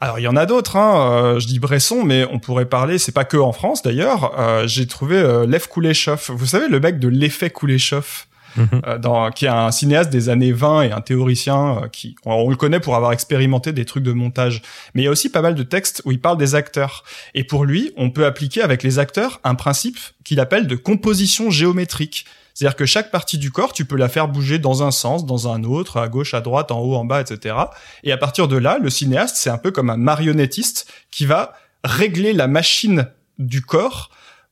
Alors 0.01 0.19
il 0.19 0.23
y 0.23 0.27
en 0.27 0.35
a 0.35 0.45
d'autres, 0.45 0.75
hein. 0.75 1.35
euh, 1.35 1.39
je 1.39 1.47
dis 1.47 1.59
Bresson, 1.59 2.03
mais 2.03 2.27
on 2.29 2.39
pourrait 2.39 2.65
parler, 2.65 2.97
c'est 2.97 3.13
pas 3.13 3.23
que 3.23 3.37
en 3.37 3.53
France 3.53 3.81
d'ailleurs. 3.81 4.37
Euh, 4.37 4.67
J'ai 4.67 4.87
trouvé 4.87 5.15
euh, 5.15 5.45
Lev 5.47 5.67
Kuleshov. 5.67 6.31
Vous 6.33 6.45
savez 6.45 6.67
le 6.67 6.79
mec 6.79 6.99
de 6.99 7.07
l'effet 7.07 7.49
Kuleshov, 7.49 8.25
Mhm. 8.57 8.99
dans, 8.99 9.31
qui 9.31 9.45
est 9.45 9.49
un 9.49 9.71
cinéaste 9.71 10.09
des 10.09 10.29
années 10.29 10.51
20 10.51 10.83
et 10.83 10.91
un 10.91 11.01
théoricien 11.01 11.83
euh, 11.83 11.87
qui, 11.87 12.15
on, 12.25 12.33
on, 12.33 12.49
le 12.49 12.55
connaît 12.55 12.79
pour 12.79 12.95
avoir 12.95 13.11
expérimenté 13.11 13.73
des 13.73 13.85
trucs 13.85 14.03
de 14.03 14.11
montage. 14.11 14.61
Mais 14.93 15.01
il 15.01 15.05
y 15.05 15.07
a 15.07 15.11
aussi 15.11 15.29
pas 15.29 15.41
mal 15.41 15.55
de 15.55 15.63
textes 15.63 16.01
où 16.05 16.11
il 16.11 16.19
parle 16.19 16.37
des 16.37 16.55
acteurs. 16.55 17.03
Et 17.33 17.43
pour 17.43 17.65
lui, 17.65 17.91
on 17.97 18.09
peut 18.09 18.25
appliquer 18.25 18.61
avec 18.61 18.83
les 18.83 18.99
acteurs 18.99 19.39
un 19.43 19.55
principe 19.55 19.97
qu'il 20.23 20.39
appelle 20.39 20.67
de 20.67 20.75
composition 20.75 21.49
géométrique. 21.49 22.25
C'est-à-dire 22.55 22.77
que 22.77 22.85
chaque 22.85 23.11
partie 23.11 23.37
du 23.37 23.51
corps, 23.51 23.73
tu 23.73 23.83
peux 23.83 23.97
la 23.97 24.07
faire 24.07 24.29
bouger 24.29 24.59
dans 24.59 24.81
un 24.81 24.91
sens, 24.91 25.25
dans 25.25 25.51
un 25.51 25.65
autre, 25.65 25.97
à 25.97 26.07
gauche, 26.07 26.33
à 26.33 26.39
droite, 26.39 26.71
en 26.71 26.79
haut, 26.79 26.95
en 26.95 27.03
bas, 27.03 27.19
etc. 27.19 27.55
Et 28.03 28.13
à 28.13 28.17
partir 28.17 28.47
de 28.47 28.55
là, 28.55 28.77
le 28.81 28.89
cinéaste, 28.89 29.35
c'est 29.35 29.49
un 29.49 29.57
peu 29.57 29.71
comme 29.71 29.89
un 29.89 29.97
marionnettiste 29.97 30.89
qui 31.11 31.25
va 31.25 31.53
régler 31.83 32.31
la 32.31 32.47
machine 32.47 33.09
du 33.39 33.61
corps 33.61 34.09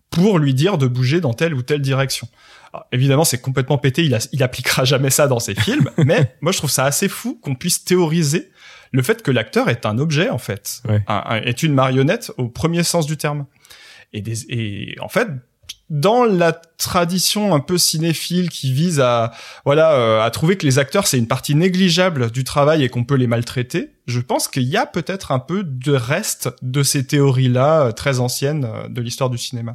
pour 0.09 0.37
lui 0.37 0.53
dire 0.53 0.77
de 0.77 0.85
bouger 0.85 1.21
dans 1.21 1.33
telle 1.33 1.53
ou 1.53 1.61
telle 1.61 1.81
direction. 1.81 2.27
Alors, 2.73 2.87
évidemment, 2.91 3.23
c'est 3.23 3.39
complètement 3.39 3.77
pété, 3.77 4.03
il, 4.03 4.15
a, 4.15 4.19
il 4.31 4.41
appliquera 4.43 4.83
jamais 4.93 5.09
ça 5.11 5.27
dans 5.27 5.39
ses 5.39 5.55
films, 5.55 5.89
mais 5.97 6.35
moi 6.41 6.51
je 6.51 6.57
trouve 6.57 6.71
ça 6.71 6.85
assez 6.85 7.07
fou 7.07 7.39
qu'on 7.41 7.55
puisse 7.55 7.83
théoriser 7.83 8.51
le 8.91 9.01
fait 9.01 9.21
que 9.23 9.31
l'acteur 9.31 9.69
est 9.69 9.85
un 9.85 9.97
objet, 9.97 10.29
en 10.29 10.37
fait, 10.37 10.81
Ouais. 10.87 11.03
un- 11.07 11.23
un- 11.25 11.41
est 11.41 11.63
une 11.63 11.73
marionnette 11.73 12.31
au 12.37 12.47
premier 12.49 12.83
sens 12.83 13.05
du 13.07 13.17
terme. 13.17 13.45
Et, 14.13 14.21
des, 14.21 14.43
et 14.49 14.95
en 15.01 15.07
fait, 15.09 15.27
dans 15.89 16.23
la 16.25 16.51
tradition 16.51 17.53
un 17.55 17.59
peu 17.59 17.77
cinéphile 17.77 18.49
qui 18.49 18.71
vise 18.73 18.99
à 18.99 19.31
voilà 19.65 19.93
euh, 19.93 20.21
à 20.21 20.29
trouver 20.31 20.57
que 20.57 20.65
les 20.65 20.77
acteurs 20.79 21.07
c'est 21.07 21.17
une 21.17 21.27
partie 21.27 21.55
négligeable 21.55 22.31
du 22.31 22.43
travail 22.43 22.83
et 22.83 22.89
qu'on 22.89 23.03
peut 23.03 23.15
les 23.15 23.27
maltraiter, 23.27 23.91
je 24.07 24.19
pense 24.19 24.47
qu'il 24.47 24.63
y 24.63 24.77
a 24.77 24.85
peut-être 24.85 25.31
un 25.31 25.39
peu 25.39 25.63
de 25.63 25.93
reste 25.93 26.49
de 26.61 26.83
ces 26.83 27.05
théories-là 27.05 27.81
euh, 27.87 27.91
très 27.91 28.19
anciennes 28.19 28.65
euh, 28.65 28.87
de 28.87 29.01
l'histoire 29.01 29.29
du 29.29 29.37
cinéma. 29.37 29.73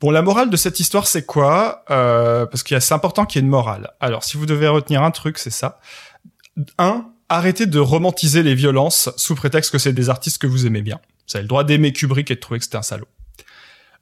Bon, 0.00 0.10
la 0.10 0.22
morale 0.22 0.48
de 0.50 0.56
cette 0.56 0.78
histoire, 0.80 1.06
c'est 1.06 1.26
quoi? 1.26 1.84
Euh, 1.90 2.46
Parce 2.46 2.62
qu'il 2.62 2.74
y 2.74 2.78
a- 2.78 2.80
c'est 2.80 2.94
important 2.94 3.26
qu'il 3.26 3.40
y 3.40 3.42
ait 3.42 3.44
une 3.44 3.50
morale. 3.50 3.90
Alors, 4.00 4.22
si 4.24 4.36
vous 4.36 4.46
devez 4.46 4.68
retenir 4.68 5.02
un 5.02 5.10
truc, 5.10 5.38
c'est 5.38 5.50
ça. 5.50 5.80
Un, 6.78 7.06
arrêtez 7.28 7.66
de 7.66 7.78
romantiser 7.80 8.42
les 8.42 8.54
violences 8.54 9.10
sous 9.16 9.34
prétexte 9.34 9.70
que 9.72 9.78
c'est 9.78 9.92
des 9.92 10.08
artistes 10.08 10.38
que 10.38 10.46
vous 10.46 10.66
aimez 10.66 10.82
bien. 10.82 11.00
Vous 11.28 11.36
avez 11.36 11.42
le 11.42 11.48
droit 11.48 11.64
d'aimer 11.64 11.92
Kubrick 11.92 12.30
et 12.30 12.36
de 12.36 12.40
trouver 12.40 12.58
que 12.60 12.64
c'était 12.64 12.78
un 12.78 12.82
salaud. 12.82 13.08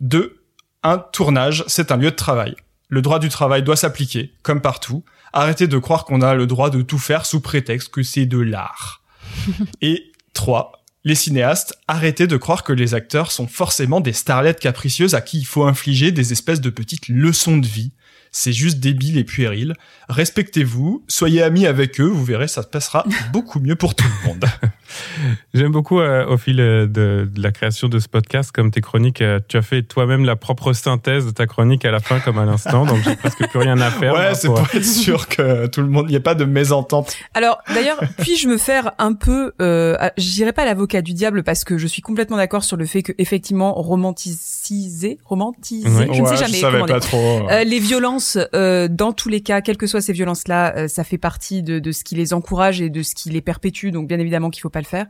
Deux, 0.00 0.42
un 0.82 0.98
tournage, 0.98 1.64
c'est 1.66 1.90
un 1.90 1.96
lieu 1.96 2.10
de 2.10 2.16
travail. 2.16 2.54
Le 2.88 3.02
droit 3.02 3.18
du 3.18 3.28
travail 3.30 3.62
doit 3.62 3.76
s'appliquer, 3.76 4.32
comme 4.42 4.60
partout. 4.60 5.02
Arrêtez 5.32 5.66
de 5.66 5.78
croire 5.78 6.04
qu'on 6.04 6.20
a 6.22 6.34
le 6.34 6.46
droit 6.46 6.70
de 6.70 6.82
tout 6.82 6.98
faire 6.98 7.26
sous 7.26 7.40
prétexte 7.40 7.88
que 7.88 8.02
c'est 8.02 8.26
de 8.26 8.38
l'art. 8.38 9.02
et 9.80 10.12
trois, 10.34 10.72
les 11.06 11.14
cinéastes, 11.14 11.78
arrêtez 11.86 12.26
de 12.26 12.36
croire 12.36 12.64
que 12.64 12.72
les 12.72 12.92
acteurs 12.92 13.30
sont 13.30 13.46
forcément 13.46 14.00
des 14.00 14.12
starlettes 14.12 14.58
capricieuses 14.58 15.14
à 15.14 15.20
qui 15.20 15.38
il 15.38 15.46
faut 15.46 15.62
infliger 15.62 16.10
des 16.10 16.32
espèces 16.32 16.60
de 16.60 16.68
petites 16.68 17.08
leçons 17.08 17.58
de 17.58 17.66
vie. 17.66 17.92
C'est 18.38 18.52
juste 18.52 18.80
débile 18.80 19.16
et 19.16 19.24
puéril. 19.24 19.72
Respectez-vous, 20.10 21.02
soyez 21.08 21.42
amis 21.42 21.66
avec 21.66 21.98
eux, 22.00 22.04
vous 22.06 22.22
verrez, 22.24 22.48
ça 22.48 22.62
se 22.62 22.66
passera 22.68 23.04
beaucoup 23.32 23.60
mieux 23.60 23.76
pour 23.76 23.94
tout 23.94 24.04
le 24.22 24.28
monde. 24.28 24.44
J'aime 25.54 25.72
beaucoup 25.72 26.00
euh, 26.00 26.26
au 26.26 26.36
fil 26.36 26.60
euh, 26.60 26.86
de, 26.86 27.28
de 27.32 27.42
la 27.42 27.50
création 27.50 27.88
de 27.88 27.98
ce 27.98 28.08
podcast, 28.08 28.52
comme 28.52 28.70
tes 28.70 28.80
chroniques, 28.82 29.22
euh, 29.22 29.40
tu 29.48 29.56
as 29.56 29.62
fait 29.62 29.82
toi-même 29.82 30.24
la 30.24 30.36
propre 30.36 30.74
synthèse 30.74 31.24
de 31.26 31.30
ta 31.30 31.46
chronique 31.46 31.84
à 31.86 31.90
la 31.90 31.98
fin 32.00 32.20
comme 32.20 32.38
à 32.38 32.44
l'instant, 32.44 32.84
donc 32.84 32.98
j'ai 33.04 33.16
presque 33.16 33.48
plus 33.48 33.58
rien 33.58 33.80
à 33.80 33.90
faire. 33.90 34.12
ouais, 34.14 34.34
c'est 34.34 34.48
pour- 34.48 34.56
pour 34.62 34.74
être 34.74 34.84
sûr 34.84 35.28
que 35.28 35.66
tout 35.66 35.80
le 35.80 35.88
monde, 35.88 36.04
il 36.08 36.10
n'y 36.10 36.16
a 36.16 36.20
pas 36.20 36.34
de 36.34 36.44
mésentente. 36.44 37.16
Alors 37.34 37.58
d'ailleurs, 37.72 37.98
puis-je 38.18 38.48
me 38.48 38.58
faire 38.58 38.92
un 38.98 39.14
peu, 39.14 39.52
euh, 39.62 39.96
je 40.18 40.30
dirais 40.30 40.52
pas 40.52 40.64
l'avocat 40.66 41.00
du 41.00 41.14
diable 41.14 41.42
parce 41.42 41.64
que 41.64 41.78
je 41.78 41.86
suis 41.86 42.02
complètement 42.02 42.36
d'accord 42.36 42.64
sur 42.64 42.76
le 42.76 42.84
fait 42.84 43.02
que 43.02 43.12
effectivement 43.18 43.72
romanticiser, 43.72 45.18
Ouais. 45.30 46.08
je 46.12 46.22
ne 46.22 46.26
sais 46.26 46.36
jamais 46.36 46.52
je 46.54 46.60
savais 46.60 46.80
comment 46.80 46.86
pas 46.92 47.00
trop. 47.00 47.48
Euh, 47.50 47.64
les 47.64 47.78
violences, 47.78 48.25
euh, 48.54 48.88
dans 48.88 49.12
tous 49.12 49.28
les 49.28 49.40
cas, 49.40 49.60
quelles 49.60 49.76
que 49.76 49.86
soient 49.86 50.00
ces 50.00 50.12
violences-là, 50.12 50.76
euh, 50.76 50.88
ça 50.88 51.04
fait 51.04 51.18
partie 51.18 51.62
de, 51.62 51.78
de 51.78 51.92
ce 51.92 52.04
qui 52.04 52.14
les 52.14 52.32
encourage 52.32 52.80
et 52.80 52.90
de 52.90 53.02
ce 53.02 53.14
qui 53.14 53.30
les 53.30 53.40
perpétue. 53.40 53.90
Donc, 53.90 54.08
bien 54.08 54.18
évidemment, 54.18 54.50
qu'il 54.50 54.60
faut 54.62 54.70
pas 54.70 54.80
le 54.80 54.86
faire. 54.86 55.06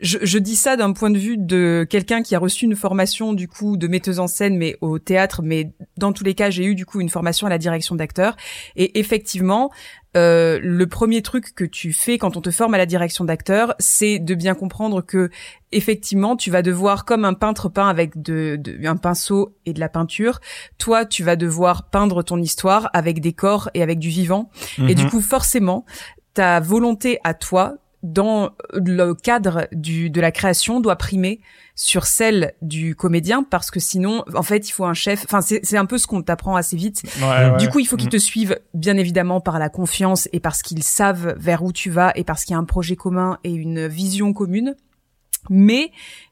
Je, 0.00 0.18
je 0.22 0.38
dis 0.38 0.56
ça 0.56 0.76
d'un 0.76 0.92
point 0.92 1.10
de 1.10 1.18
vue 1.18 1.36
de 1.36 1.86
quelqu'un 1.88 2.22
qui 2.22 2.34
a 2.34 2.38
reçu 2.38 2.64
une 2.64 2.76
formation 2.76 3.32
du 3.32 3.48
coup 3.48 3.76
de 3.76 3.88
metteuse 3.88 4.20
en 4.20 4.26
scène, 4.26 4.56
mais 4.56 4.76
au 4.80 4.98
théâtre. 4.98 5.42
Mais 5.42 5.72
dans 5.96 6.12
tous 6.12 6.24
les 6.24 6.34
cas, 6.34 6.50
j'ai 6.50 6.64
eu 6.64 6.74
du 6.74 6.86
coup 6.86 7.00
une 7.00 7.08
formation 7.08 7.46
à 7.46 7.50
la 7.50 7.58
direction 7.58 7.94
d'acteurs. 7.94 8.36
Et 8.76 8.98
effectivement, 8.98 9.70
euh, 10.16 10.58
le 10.62 10.86
premier 10.88 11.22
truc 11.22 11.54
que 11.54 11.64
tu 11.64 11.92
fais 11.92 12.18
quand 12.18 12.36
on 12.36 12.40
te 12.40 12.50
forme 12.50 12.74
à 12.74 12.78
la 12.78 12.86
direction 12.86 13.24
d'acteur, 13.24 13.74
c'est 13.78 14.18
de 14.18 14.34
bien 14.34 14.54
comprendre 14.54 15.02
que 15.02 15.30
effectivement, 15.72 16.36
tu 16.36 16.50
vas 16.50 16.62
devoir, 16.62 17.04
comme 17.04 17.24
un 17.24 17.34
peintre 17.34 17.68
peint 17.68 17.88
avec 17.88 18.20
de, 18.20 18.56
de, 18.56 18.84
un 18.86 18.96
pinceau 18.96 19.54
et 19.66 19.72
de 19.72 19.78
la 19.80 19.88
peinture, 19.88 20.40
toi, 20.78 21.04
tu 21.04 21.22
vas 21.22 21.36
devoir 21.36 21.90
peindre 21.90 22.22
ton 22.24 22.38
histoire 22.38 22.90
avec 22.92 23.20
des 23.20 23.32
corps 23.32 23.70
et 23.74 23.82
avec 23.82 23.98
du 24.00 24.08
vivant. 24.08 24.50
Et 24.88 24.94
du 24.94 25.04
Mhm. 25.04 25.10
coup, 25.10 25.20
forcément, 25.20 25.84
ta 26.34 26.58
volonté 26.60 27.18
à 27.22 27.34
toi, 27.34 27.74
dans 28.02 28.50
le 28.72 29.12
cadre 29.14 29.68
du, 29.72 30.08
de 30.10 30.20
la 30.20 30.32
création, 30.32 30.80
doit 30.80 30.96
primer 30.96 31.40
sur 31.74 32.04
celle 32.06 32.52
du 32.62 32.94
comédien 32.94 33.42
parce 33.42 33.70
que 33.70 33.80
sinon, 33.80 34.24
en 34.34 34.42
fait, 34.42 34.68
il 34.68 34.72
faut 34.72 34.84
un 34.84 34.94
chef. 34.94 35.24
Enfin, 35.24 35.40
c'est 35.40 35.60
c'est 35.64 35.76
un 35.78 35.86
peu 35.86 35.98
ce 35.98 36.06
qu'on 36.06 36.22
t'apprend 36.22 36.56
assez 36.56 36.76
vite. 36.76 37.02
Ouais, 37.20 37.50
ouais. 37.50 37.56
Du 37.58 37.68
coup, 37.68 37.78
il 37.78 37.86
faut 37.86 37.96
qu'ils 37.96 38.06
Mhm. 38.06 38.12
te 38.12 38.18
suivent, 38.18 38.58
bien 38.74 38.96
évidemment, 38.96 39.40
par 39.40 39.58
la 39.58 39.68
confiance 39.68 40.28
et 40.32 40.40
parce 40.40 40.62
qu'ils 40.62 40.82
savent 40.82 41.34
vers 41.38 41.62
où 41.62 41.72
tu 41.72 41.90
vas 41.90 42.12
et 42.16 42.24
parce 42.24 42.44
qu'il 42.44 42.52
y 42.52 42.56
a 42.56 42.58
un 42.58 42.64
projet 42.64 42.96
commun 42.96 43.38
et 43.44 43.52
une 43.52 43.86
vision 43.86 44.32
commune. 44.32 44.74
Mais, 45.48 45.90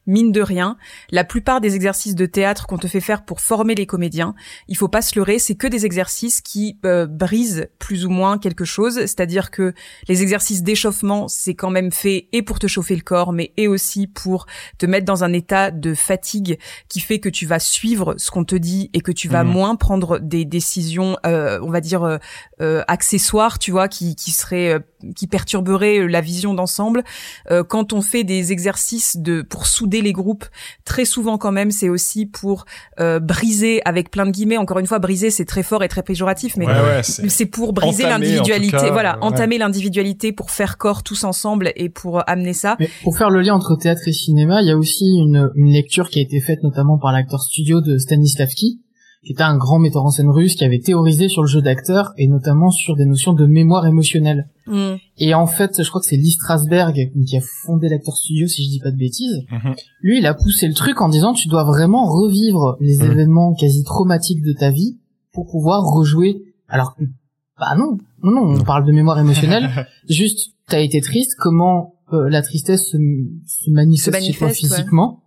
mine 0.09 0.31
de 0.31 0.41
rien, 0.41 0.75
la 1.11 1.23
plupart 1.23 1.61
des 1.61 1.75
exercices 1.75 2.15
de 2.15 2.25
théâtre 2.25 2.67
qu'on 2.67 2.77
te 2.77 2.87
fait 2.87 2.99
faire 2.99 3.23
pour 3.23 3.39
former 3.41 3.75
les 3.75 3.85
comédiens, 3.85 4.33
il 4.67 4.75
faut 4.75 4.87
pas 4.87 5.01
se 5.01 5.17
leurrer, 5.17 5.39
c'est 5.39 5.55
que 5.55 5.67
des 5.67 5.85
exercices 5.85 6.41
qui 6.41 6.77
euh, 6.85 7.05
brisent 7.05 7.69
plus 7.79 8.05
ou 8.05 8.09
moins 8.09 8.37
quelque 8.37 8.65
chose. 8.65 8.95
C'est-à-dire 9.01 9.51
que 9.51 9.73
les 10.07 10.21
exercices 10.21 10.63
d'échauffement, 10.63 11.27
c'est 11.27 11.53
quand 11.53 11.69
même 11.69 11.91
fait 11.91 12.27
et 12.33 12.41
pour 12.41 12.59
te 12.59 12.67
chauffer 12.67 12.95
le 12.95 13.01
corps, 13.01 13.31
mais 13.33 13.53
et 13.57 13.67
aussi 13.67 14.07
pour 14.07 14.45
te 14.77 14.85
mettre 14.85 15.05
dans 15.05 15.23
un 15.23 15.31
état 15.33 15.71
de 15.71 15.93
fatigue 15.93 16.57
qui 16.89 16.99
fait 16.99 17.19
que 17.19 17.29
tu 17.29 17.45
vas 17.45 17.59
suivre 17.59 18.15
ce 18.17 18.31
qu'on 18.31 18.43
te 18.43 18.55
dit 18.55 18.89
et 18.93 19.01
que 19.01 19.11
tu 19.11 19.27
vas 19.29 19.43
Mhm. 19.43 19.51
moins 19.51 19.75
prendre 19.75 20.19
des 20.19 20.45
décisions, 20.45 21.17
euh, 21.25 21.59
on 21.61 21.69
va 21.69 21.81
dire 21.81 22.03
euh, 22.03 22.17
euh, 22.61 22.83
accessoires, 22.87 23.59
tu 23.59 23.71
vois, 23.71 23.87
qui 23.87 24.15
qui 24.15 24.31
seraient 24.31 24.73
euh, 24.73 24.79
qui 25.15 25.27
perturberaient 25.27 26.07
la 26.07 26.21
vision 26.21 26.53
d'ensemble. 26.53 27.03
Euh, 27.51 27.63
quand 27.63 27.93
on 27.93 28.01
fait 28.01 28.23
des 28.23 28.51
exercices 28.51 29.17
de 29.17 29.41
pour 29.41 29.65
souder 29.67 29.98
les 30.01 30.13
groupes, 30.13 30.45
très 30.85 31.05
souvent 31.05 31.37
quand 31.37 31.51
même, 31.51 31.71
c'est 31.71 31.89
aussi 31.89 32.25
pour 32.25 32.65
euh, 32.99 33.19
briser 33.19 33.81
avec 33.85 34.11
plein 34.11 34.25
de 34.25 34.31
guillemets. 34.31 34.57
Encore 34.57 34.79
une 34.79 34.85
fois, 34.87 34.99
briser 34.99 35.29
c'est 35.31 35.45
très 35.45 35.63
fort 35.63 35.83
et 35.83 35.87
très 35.87 36.03
péjoratif, 36.03 36.57
mais 36.57 36.65
Ouais, 36.65 36.73
ouais, 36.73 37.03
c'est- 37.03 37.45
pour 37.45 37.73
briser 37.73 38.03
l'individualité. 38.03 38.89
Voilà, 38.91 39.17
ouais. 39.17 39.23
entamer 39.23 39.57
l'individualité 39.57 40.31
pour 40.31 40.51
faire 40.51 40.77
corps 40.77 41.03
tous 41.03 41.23
ensemble 41.23 41.71
et 41.75 41.89
pour 41.89 42.27
amener 42.29 42.53
ça. 42.53 42.75
Mais 42.79 42.89
pour 43.03 43.17
faire 43.17 43.29
le 43.29 43.41
lien 43.41 43.53
entre 43.55 43.75
théâtre 43.75 44.01
et 44.07 44.13
cinéma, 44.13 44.61
il 44.61 44.67
y 44.67 44.71
a 44.71 44.77
aussi 44.77 45.05
une, 45.05 45.49
une 45.55 45.71
lecture 45.71 46.09
qui 46.09 46.19
a 46.19 46.21
été 46.21 46.39
faite 46.41 46.63
notamment 46.63 46.97
par 46.97 47.11
l'acteur 47.11 47.41
studio 47.41 47.81
de 47.81 47.97
Stanislavski, 47.97 48.81
qui 49.23 49.33
était 49.33 49.43
un 49.43 49.57
grand 49.57 49.79
metteur 49.79 50.05
en 50.05 50.11
scène 50.11 50.29
russe 50.29 50.55
qui 50.55 50.63
avait 50.63 50.79
théorisé 50.79 51.27
sur 51.27 51.41
le 51.41 51.47
jeu 51.47 51.61
d'acteur 51.61 52.13
et 52.17 52.27
notamment 52.27 52.71
sur 52.71 52.95
des 52.95 53.05
notions 53.05 53.33
de 53.33 53.45
mémoire 53.45 53.85
émotionnelle. 53.85 54.47
Mm. 54.65 54.93
Et 55.17 55.33
en 55.33 55.45
fait, 55.45 55.83
je 55.83 55.89
crois 55.89 55.99
que 55.99 56.07
c'est 56.07 56.15
Lee 56.15 56.31
Strasberg 56.31 57.11
qui 57.27 57.37
a 57.37 57.41
fondé 57.65 57.89
l'acteur 57.89 58.15
studio, 58.15 58.47
si 58.47 58.63
je 58.63 58.69
dis 58.69 58.79
pas 58.79 58.91
de 58.91 58.97
bêtises. 58.97 59.41
Mhm. 59.51 59.75
Lui, 60.01 60.19
il 60.19 60.25
a 60.25 60.33
poussé 60.33 60.67
le 60.67 60.73
truc 60.73 61.01
en 61.01 61.09
disant 61.09 61.33
tu 61.33 61.49
dois 61.49 61.65
vraiment 61.65 62.05
revivre 62.05 62.77
les 62.79 62.97
Mhm. 62.99 63.11
événements 63.11 63.53
quasi 63.55 63.83
traumatiques 63.83 64.41
de 64.41 64.53
ta 64.53 64.71
vie 64.71 64.97
pour 65.33 65.47
pouvoir 65.47 65.83
rejouer. 65.83 66.41
Alors, 66.69 66.95
bah 67.59 67.75
non, 67.77 67.97
non, 68.23 68.31
non, 68.31 68.55
on 68.59 68.63
parle 68.63 68.85
de 68.85 68.93
mémoire 68.93 69.19
émotionnelle. 69.19 69.69
Juste, 70.09 70.53
t'as 70.67 70.79
été 70.79 71.01
triste, 71.01 71.33
comment 71.37 71.95
euh, 72.13 72.29
la 72.29 72.41
tristesse 72.41 72.85
se, 72.91 72.97
se 73.45 73.69
manifeste, 73.69 74.15
Se 74.17 74.25
chez 74.25 74.31
toi 74.33 74.47
manifeste, 74.47 74.63
ouais. 74.63 74.77
physiquement. 74.77 75.23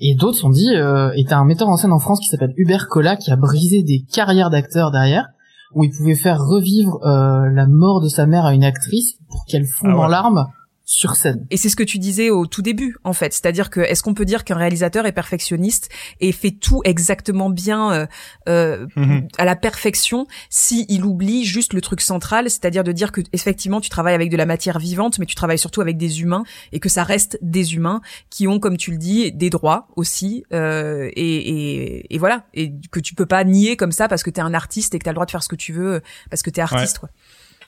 Et 0.00 0.14
d'autres 0.14 0.38
sont 0.38 0.50
dit, 0.50 0.74
euh, 0.74 1.12
et 1.16 1.24
t'as 1.24 1.38
un 1.38 1.44
metteur 1.44 1.68
en 1.68 1.76
scène 1.76 1.92
en 1.92 1.98
France 1.98 2.20
qui 2.20 2.26
s'appelle 2.26 2.52
Hubert 2.56 2.88
Collat 2.88 3.16
qui 3.16 3.30
a 3.30 3.36
brisé 3.36 3.82
des 3.82 4.04
carrières 4.12 4.50
d'acteurs 4.50 4.90
derrière, 4.90 5.28
où 5.74 5.84
il 5.84 5.90
pouvait 5.90 6.14
faire 6.14 6.38
revivre 6.40 6.98
euh, 7.04 7.48
la 7.52 7.66
mort 7.66 8.00
de 8.00 8.08
sa 8.08 8.26
mère 8.26 8.44
à 8.44 8.54
une 8.54 8.64
actrice 8.64 9.18
pour 9.28 9.44
qu'elle 9.46 9.66
fonde 9.66 9.90
Ah 9.92 9.96
ouais. 9.96 10.04
en 10.04 10.08
larmes 10.08 10.46
sur 10.84 11.16
scène. 11.16 11.46
Et 11.50 11.56
c'est 11.56 11.68
ce 11.68 11.76
que 11.76 11.82
tu 11.82 11.98
disais 11.98 12.30
au 12.30 12.46
tout 12.46 12.60
début, 12.62 12.96
en 13.04 13.12
fait. 13.14 13.32
C'est-à-dire 13.32 13.70
que 13.70 13.80
est-ce 13.80 14.02
qu'on 14.02 14.12
peut 14.14 14.26
dire 14.26 14.44
qu'un 14.44 14.56
réalisateur 14.56 15.06
est 15.06 15.12
perfectionniste 15.12 15.88
et 16.20 16.30
fait 16.32 16.50
tout 16.50 16.82
exactement 16.84 17.48
bien 17.50 17.92
euh, 17.92 18.06
euh, 18.48 18.86
Mhm. 18.96 19.28
à 19.38 19.44
la 19.44 19.56
perfection 19.56 20.26
si 20.50 20.84
il 20.88 21.04
oublie 21.04 21.44
juste 21.44 21.72
le 21.72 21.80
truc 21.80 22.00
central, 22.00 22.50
c'est-à-dire 22.50 22.84
de 22.84 22.92
dire 22.92 23.12
que 23.12 23.22
effectivement 23.32 23.80
tu 23.80 23.88
travailles 23.88 24.14
avec 24.14 24.30
de 24.30 24.36
la 24.36 24.46
matière 24.46 24.78
vivante, 24.78 25.18
mais 25.18 25.26
tu 25.26 25.34
travailles 25.34 25.58
surtout 25.58 25.80
avec 25.80 25.96
des 25.96 26.20
humains 26.20 26.44
et 26.72 26.80
que 26.80 26.88
ça 26.88 27.02
reste 27.02 27.38
des 27.40 27.74
humains 27.74 28.00
qui 28.30 28.46
ont, 28.46 28.58
comme 28.60 28.76
tu 28.76 28.90
le 28.90 28.98
dis, 28.98 29.32
des 29.32 29.50
droits 29.50 29.88
aussi 29.96 30.44
euh, 30.52 31.10
et, 31.14 31.36
et, 31.36 32.14
et 32.14 32.18
voilà 32.18 32.44
et 32.54 32.72
que 32.90 33.00
tu 33.00 33.14
peux 33.14 33.26
pas 33.26 33.42
nier 33.44 33.76
comme 33.76 33.92
ça 33.92 34.06
parce 34.08 34.22
que 34.22 34.30
t'es 34.30 34.40
un 34.40 34.54
artiste 34.54 34.94
et 34.94 34.98
que 34.98 35.04
t'as 35.04 35.10
le 35.12 35.16
droit 35.16 35.26
de 35.26 35.30
faire 35.30 35.42
ce 35.42 35.48
que 35.48 35.56
tu 35.56 35.72
veux 35.72 36.02
parce 36.30 36.42
que 36.42 36.50
t'es 36.50 36.60
artiste 36.60 36.98
quoi. 36.98 37.08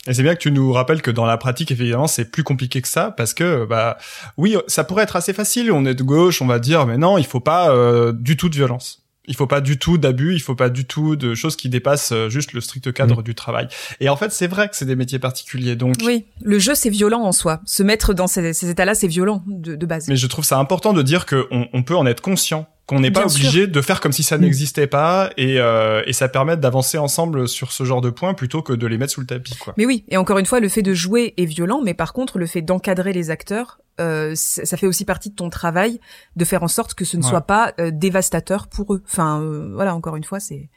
Et 0.06 0.14
c'est 0.14 0.22
bien 0.22 0.34
que 0.34 0.40
tu 0.40 0.52
nous 0.52 0.72
rappelles 0.72 1.02
que 1.02 1.10
dans 1.10 1.26
la 1.26 1.36
pratique, 1.36 1.70
évidemment, 1.70 2.06
c'est 2.06 2.30
plus 2.30 2.44
compliqué 2.44 2.80
que 2.80 2.88
ça, 2.88 3.10
parce 3.10 3.34
que, 3.34 3.64
bah, 3.64 3.98
oui, 4.36 4.56
ça 4.66 4.84
pourrait 4.84 5.04
être 5.04 5.16
assez 5.16 5.32
facile. 5.32 5.72
On 5.72 5.84
est 5.84 5.94
de 5.94 6.02
gauche, 6.02 6.40
on 6.42 6.46
va 6.46 6.58
dire, 6.58 6.86
mais 6.86 6.98
non, 6.98 7.18
il 7.18 7.26
faut 7.26 7.40
pas 7.40 7.70
euh, 7.70 8.12
du 8.12 8.36
tout 8.36 8.48
de 8.48 8.54
violence. 8.54 9.02
Il 9.28 9.34
faut 9.34 9.48
pas 9.48 9.60
du 9.60 9.76
tout 9.76 9.98
d'abus, 9.98 10.34
il 10.34 10.40
faut 10.40 10.54
pas 10.54 10.68
du 10.68 10.84
tout 10.84 11.16
de 11.16 11.34
choses 11.34 11.56
qui 11.56 11.68
dépassent 11.68 12.12
euh, 12.12 12.28
juste 12.28 12.52
le 12.52 12.60
strict 12.60 12.92
cadre 12.92 13.22
du 13.22 13.34
travail. 13.34 13.66
Et 13.98 14.08
en 14.08 14.16
fait, 14.16 14.30
c'est 14.30 14.46
vrai 14.46 14.68
que 14.68 14.76
c'est 14.76 14.84
des 14.84 14.94
métiers 14.94 15.18
particuliers, 15.18 15.74
donc. 15.74 15.96
Oui, 16.04 16.26
le 16.42 16.60
jeu 16.60 16.76
c'est 16.76 16.90
violent 16.90 17.22
en 17.22 17.32
soi. 17.32 17.60
Se 17.64 17.82
mettre 17.82 18.14
dans 18.14 18.28
ces, 18.28 18.52
ces 18.52 18.70
états-là, 18.70 18.94
c'est 18.94 19.08
violent 19.08 19.42
de, 19.48 19.74
de 19.74 19.86
base. 19.86 20.06
Mais 20.06 20.14
je 20.14 20.26
trouve 20.28 20.44
ça 20.44 20.58
important 20.58 20.92
de 20.92 21.02
dire 21.02 21.26
que 21.26 21.48
on, 21.50 21.66
on 21.72 21.82
peut 21.82 21.96
en 21.96 22.06
être 22.06 22.20
conscient, 22.20 22.68
qu'on 22.86 23.00
n'est 23.00 23.10
pas 23.10 23.20
Bien 23.20 23.28
sûr. 23.28 23.40
obligé 23.46 23.66
de 23.66 23.80
faire 23.80 24.00
comme 24.00 24.12
si 24.12 24.22
ça 24.22 24.38
Mm. 24.38 24.42
n'existait 24.42 24.86
pas, 24.86 25.30
et, 25.36 25.58
euh, 25.58 26.02
et 26.06 26.12
ça 26.12 26.28
permet 26.28 26.56
d'avancer 26.56 26.98
ensemble 26.98 27.48
sur 27.48 27.72
ce 27.72 27.82
genre 27.84 28.00
de 28.00 28.10
points 28.10 28.32
plutôt 28.34 28.62
que 28.62 28.72
de 28.72 28.86
les 28.86 28.96
mettre 28.96 29.12
sous 29.12 29.20
le 29.20 29.26
tapis, 29.26 29.56
quoi. 29.56 29.74
Mais 29.76 29.86
oui, 29.86 30.04
et 30.08 30.16
encore 30.16 30.38
une 30.38 30.46
fois, 30.46 30.60
le 30.60 30.68
fait 30.68 30.82
de 30.82 30.94
jouer 30.94 31.34
est 31.36 31.46
violent, 31.46 31.80
mais 31.84 31.94
par 31.94 32.12
contre, 32.12 32.38
le 32.38 32.46
fait 32.46 32.62
d'encadrer 32.62 33.12
les 33.12 33.30
acteurs, 33.30 33.80
euh, 34.00 34.32
ça 34.36 34.76
fait 34.76 34.86
aussi 34.86 35.04
partie 35.04 35.30
de 35.30 35.34
ton 35.34 35.50
travail 35.50 36.00
de 36.36 36.44
faire 36.44 36.62
en 36.62 36.68
sorte 36.68 36.94
que 36.94 37.04
ce 37.04 37.16
ne 37.16 37.22
Ouais. 37.22 37.28
soit 37.28 37.40
pas 37.40 37.72
euh, 37.80 37.90
dévastateur 37.92 38.68
pour 38.68 38.94
eux. 38.94 39.02
Enfin, 39.10 39.40
euh, 39.40 39.70
voilà, 39.74 39.94
encore 39.94 40.14
une 40.16 40.24
fois, 40.24 40.38
c'est 40.38 40.68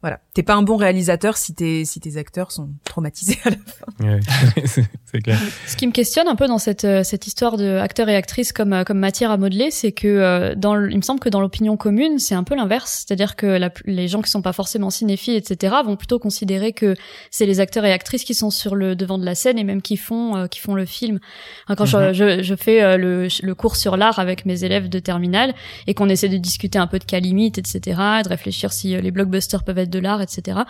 voilà, 0.00 0.20
t'es 0.32 0.44
pas 0.44 0.54
un 0.54 0.62
bon 0.62 0.76
réalisateur 0.76 1.36
si 1.36 1.54
tes 1.54 1.84
si 1.84 1.98
tes 1.98 2.16
acteurs 2.18 2.52
sont 2.52 2.70
traumatisés 2.84 3.38
à 3.44 3.50
la 3.50 3.56
fin. 3.56 4.06
Ouais, 4.06 4.20
c'est 4.64 5.20
clair. 5.20 5.40
Ce 5.66 5.76
qui 5.76 5.86
me 5.86 5.92
questionne 5.92 6.28
un 6.28 6.36
peu 6.36 6.46
dans 6.46 6.58
cette 6.58 6.84
euh, 6.84 7.02
cette 7.02 7.26
histoire 7.26 7.56
de 7.56 7.78
acteurs 7.78 8.08
et 8.08 8.14
actrices 8.14 8.52
comme 8.52 8.72
euh, 8.72 8.84
comme 8.84 8.98
matière 8.98 9.30
à 9.30 9.36
modeler, 9.36 9.70
c'est 9.72 9.90
que 9.92 10.06
euh, 10.06 10.54
dans 10.54 10.74
le- 10.76 10.90
il 10.90 10.96
me 10.96 11.02
semble 11.02 11.18
que 11.20 11.28
dans 11.28 11.40
l'opinion 11.40 11.76
commune, 11.76 12.18
c'est 12.20 12.34
un 12.36 12.44
peu 12.44 12.54
l'inverse, 12.54 13.04
c'est-à-dire 13.06 13.34
que 13.34 13.46
la- 13.46 13.72
les 13.86 14.06
gens 14.08 14.22
qui 14.22 14.30
sont 14.30 14.42
pas 14.42 14.52
forcément 14.52 14.90
cinéphiles, 14.90 15.34
etc., 15.34 15.74
vont 15.84 15.96
plutôt 15.96 16.18
considérer 16.20 16.72
que 16.72 16.94
c'est 17.30 17.46
les 17.46 17.58
acteurs 17.58 17.84
et 17.84 17.92
actrices 17.92 18.24
qui 18.24 18.34
sont 18.34 18.50
sur 18.50 18.76
le 18.76 18.94
devant 18.94 19.18
de 19.18 19.24
la 19.24 19.34
scène 19.34 19.58
et 19.58 19.64
même 19.64 19.82
qui 19.82 19.96
font 19.96 20.36
euh, 20.36 20.46
qui 20.46 20.60
font 20.60 20.74
le 20.74 20.86
film. 20.86 21.18
Hein, 21.66 21.74
Quand 21.74 21.92
Mhm. 21.92 22.12
je, 22.12 22.38
je, 22.38 22.42
je 22.44 22.54
fais 22.54 22.82
euh, 22.82 22.96
le, 22.96 23.28
le 23.42 23.54
cours 23.54 23.74
sur 23.76 23.96
l'art 23.96 24.18
avec 24.20 24.46
mes 24.46 24.62
élèves 24.64 24.88
de 24.88 24.98
terminale 25.00 25.54
et 25.88 25.94
qu'on 25.94 26.08
essaie 26.08 26.28
de 26.28 26.36
discuter 26.36 26.78
un 26.78 26.86
peu 26.86 26.98
de 27.00 27.04
cas 27.04 27.18
limites, 27.18 27.58
etc., 27.58 27.98
de 28.22 28.28
réfléchir 28.28 28.72
si 28.72 28.94
euh, 28.94 29.00
les 29.00 29.10
blockbusters 29.10 29.64
peuvent 29.64 29.78
être 29.78 29.87
de 29.90 29.98
l'art, 29.98 30.20
etc. 30.22 30.60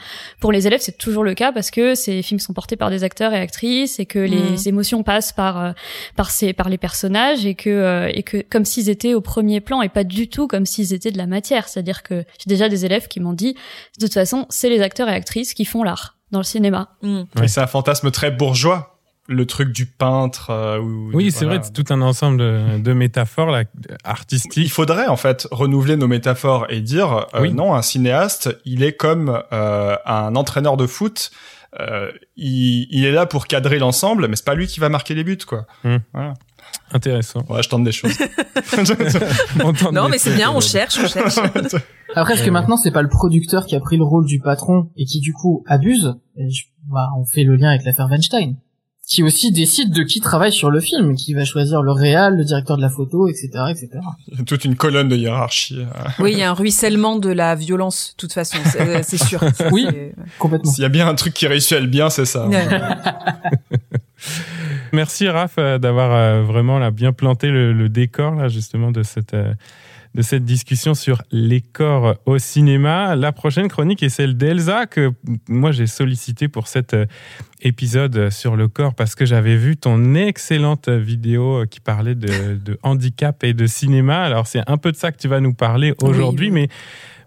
Pour 0.40 0.52
les 0.52 0.66
élèves, 0.66 0.80
c'est 0.82 0.96
toujours 0.98 1.24
le 1.24 1.34
cas 1.34 1.52
parce 1.52 1.70
que 1.70 1.94
ces 1.94 2.22
films 2.22 2.40
sont 2.40 2.52
portés 2.52 2.76
par 2.76 2.90
des 2.90 3.04
acteurs 3.04 3.32
et 3.32 3.38
actrices 3.38 3.98
et 3.98 4.06
que 4.06 4.18
les 4.18 4.38
Mhm. 4.52 4.58
émotions 4.66 5.02
passent 5.02 5.32
par 5.32 5.58
euh, 5.62 5.72
par 6.16 6.30
ces 6.30 6.52
par 6.52 6.68
les 6.68 6.78
personnages 6.78 7.44
et 7.46 7.54
que 7.54 7.70
euh, 7.70 8.10
et 8.12 8.22
que 8.22 8.42
comme 8.48 8.64
s'ils 8.64 8.88
étaient 8.88 9.14
au 9.14 9.20
premier 9.20 9.60
plan 9.60 9.82
et 9.82 9.88
pas 9.88 10.04
du 10.04 10.28
tout 10.28 10.46
comme 10.48 10.66
s'ils 10.66 10.92
étaient 10.92 11.10
de 11.10 11.18
la 11.18 11.26
matière. 11.26 11.68
C'est-à-dire 11.68 12.02
que 12.02 12.24
j'ai 12.38 12.48
déjà 12.48 12.68
des 12.68 12.84
élèves 12.84 13.08
qui 13.08 13.20
m'ont 13.20 13.32
dit 13.32 13.54
de 13.54 14.06
toute 14.06 14.14
façon, 14.14 14.46
c'est 14.48 14.68
les 14.68 14.80
acteurs 14.80 15.08
et 15.08 15.14
actrices 15.14 15.54
qui 15.54 15.64
font 15.64 15.82
l'art 15.82 16.16
dans 16.30 16.38
le 16.40 16.44
cinéma. 16.44 16.90
Mm. 17.02 17.22
Et 17.42 17.48
c'est 17.48 17.60
un 17.60 17.66
fantasme 17.66 18.10
très 18.10 18.30
bourgeois, 18.30 18.97
le 19.28 19.46
truc 19.46 19.72
du 19.72 19.86
peintre. 19.86 20.50
euh, 20.50 20.78
ou, 20.80 21.10
Oui, 21.14 21.30
c'est 21.30 21.44
voilà. 21.44 21.60
vrai, 21.60 21.70
c'est 21.72 21.84
tout 21.84 21.92
un 21.92 22.00
ensemble 22.00 22.38
de, 22.38 22.78
de 22.78 22.92
métaphores 22.94 23.50
là, 23.50 23.62
Il 23.62 23.96
artistiques. 24.04 24.72
faudrait 24.72 25.06
en 25.06 25.16
fait 25.16 25.46
renouveler 25.50 25.96
nos 25.96 26.08
métaphores 26.08 26.66
et 26.70 26.80
dire 26.80 27.26
euh, 27.34 27.42
Oui. 27.42 27.52
non, 27.52 27.74
un 27.74 27.82
cinéaste, 27.82 28.58
il 28.64 28.82
est 28.82 28.94
comme 28.94 29.40
euh, 29.52 29.96
un 30.06 30.34
entraîneur 30.34 30.76
de 30.76 30.86
foot. 30.86 31.30
Euh, 31.78 32.10
il, 32.36 32.86
il 32.90 33.04
est 33.04 33.12
là 33.12 33.26
pour 33.26 33.46
cadrer 33.46 33.78
l'ensemble, 33.78 34.26
mais 34.28 34.36
c'est 34.36 34.44
pas 34.46 34.54
lui 34.54 34.66
qui 34.66 34.80
va 34.80 34.88
marquer 34.88 35.14
les 35.14 35.22
buts, 35.24 35.36
quoi. 35.46 35.66
Intéressant. 36.90 37.44
Ouais, 37.48 37.62
je 37.62 37.68
tente 37.68 37.84
des 37.84 37.92
choses. 37.92 38.16
Tente 39.58 39.92
Non, 39.92 40.06
des 40.06 40.10
mais 40.12 40.18
c'est 40.18 40.34
bien, 40.34 40.50
on 40.50 40.60
cherche, 40.60 40.98
on 41.02 41.06
cherche. 41.06 41.36
Après, 42.14 42.34
est-ce 42.34 42.42
que 42.42 42.48
Euh. 42.48 42.52
maintenant 42.52 42.76
c'est 42.78 42.90
pas 42.90 43.02
le 43.02 43.08
producteur 43.08 43.66
qui 43.66 43.76
a 43.76 43.80
pris 43.80 43.96
le 43.98 44.04
rôle 44.04 44.24
du 44.26 44.38
patron 44.40 44.90
et 44.96 45.04
qui 45.04 45.20
du 45.20 45.32
coup 45.34 45.62
abuse? 45.66 46.14
Et 46.36 46.48
je- 46.50 46.64
bah, 46.90 47.08
On 47.18 47.24
fait 47.26 47.44
le 47.44 47.56
lien 47.56 47.68
avec 47.70 47.84
l'affaire 47.84 48.06
Weinstein, 48.10 48.56
qui 49.08 49.22
aussi 49.22 49.50
décide 49.52 49.90
de 49.90 50.02
qui 50.02 50.20
travaille 50.20 50.52
sur 50.52 50.70
le 50.70 50.80
film, 50.80 51.14
qui 51.14 51.32
va 51.32 51.46
choisir 51.46 51.82
le 51.82 51.92
réal, 51.92 52.36
le 52.36 52.44
directeur 52.44 52.76
de 52.76 52.82
la 52.82 52.90
photo, 52.90 53.26
etc., 53.26 53.48
etc. 53.70 53.88
Il 54.28 54.38
y 54.38 54.42
a 54.42 54.44
toute 54.44 54.66
une 54.66 54.76
colonne 54.76 55.08
de 55.08 55.16
hiérarchie. 55.16 55.80
euh. 55.80 55.86
Oui, 56.18 56.32
il 56.32 56.38
y 56.38 56.42
a 56.42 56.50
un 56.50 56.54
ruissellement 56.54 57.16
de 57.16 57.30
la 57.30 57.54
violence, 57.54 58.12
de 58.12 58.16
toute 58.20 58.34
façon, 58.34 58.58
c'est 58.66 58.82
euh, 58.82 59.02
sûr. 59.02 59.40
Oui. 59.72 59.86
Complètement. 60.38 60.70
S'il 60.70 60.82
y 60.82 60.86
a 60.86 60.90
bien 60.90 61.08
un 61.08 61.14
truc 61.14 61.32
qui 61.32 61.46
réussit 61.46 61.72
à 61.72 61.80
le 61.80 61.86
bien, 61.86 62.10
c'est 62.10 62.26
ça. 62.26 62.46
Merci 64.92 65.28
Raph 65.28 65.54
euh, 65.58 65.78
d'avoir 65.78 66.42
vraiment 66.42 66.78
là 66.78 66.90
bien 66.90 67.12
planté 67.12 67.48
le, 67.48 67.72
le 67.72 67.88
décor 67.88 68.34
là 68.34 68.48
justement 68.48 68.90
de 68.90 69.02
cette 69.02 69.34
euh, 69.34 69.52
de 70.18 70.22
cette 70.22 70.44
discussion 70.44 70.94
sur 70.94 71.22
les 71.30 71.60
corps 71.60 72.16
au 72.26 72.38
cinéma. 72.38 73.14
La 73.14 73.30
prochaine 73.30 73.68
chronique 73.68 74.02
est 74.02 74.08
celle 74.08 74.36
d'Elsa 74.36 74.86
que 74.86 75.12
moi 75.48 75.70
j'ai 75.70 75.86
sollicité 75.86 76.48
pour 76.48 76.66
cet 76.66 76.92
euh, 76.92 77.06
épisode 77.62 78.28
sur 78.30 78.56
le 78.56 78.66
corps 78.66 78.94
parce 78.94 79.14
que 79.14 79.24
j'avais 79.24 79.54
vu 79.54 79.76
ton 79.76 80.16
excellente 80.16 80.88
vidéo 80.88 81.66
qui 81.70 81.78
parlait 81.78 82.16
de, 82.16 82.56
de 82.56 82.78
handicap 82.82 83.44
et 83.44 83.54
de 83.54 83.68
cinéma. 83.68 84.20
Alors 84.22 84.48
c'est 84.48 84.68
un 84.68 84.76
peu 84.76 84.90
de 84.90 84.96
ça 84.96 85.12
que 85.12 85.18
tu 85.18 85.28
vas 85.28 85.38
nous 85.38 85.54
parler 85.54 85.94
aujourd'hui, 86.02 86.48
Oui, 86.48 86.52
mais 86.52 86.68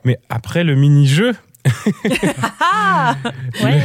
mais 0.04 0.20
après 0.28 0.66
le 0.66 0.76
mini-jeu. 0.76 1.34
Ah 2.60 3.16
Ouais. 3.64 3.82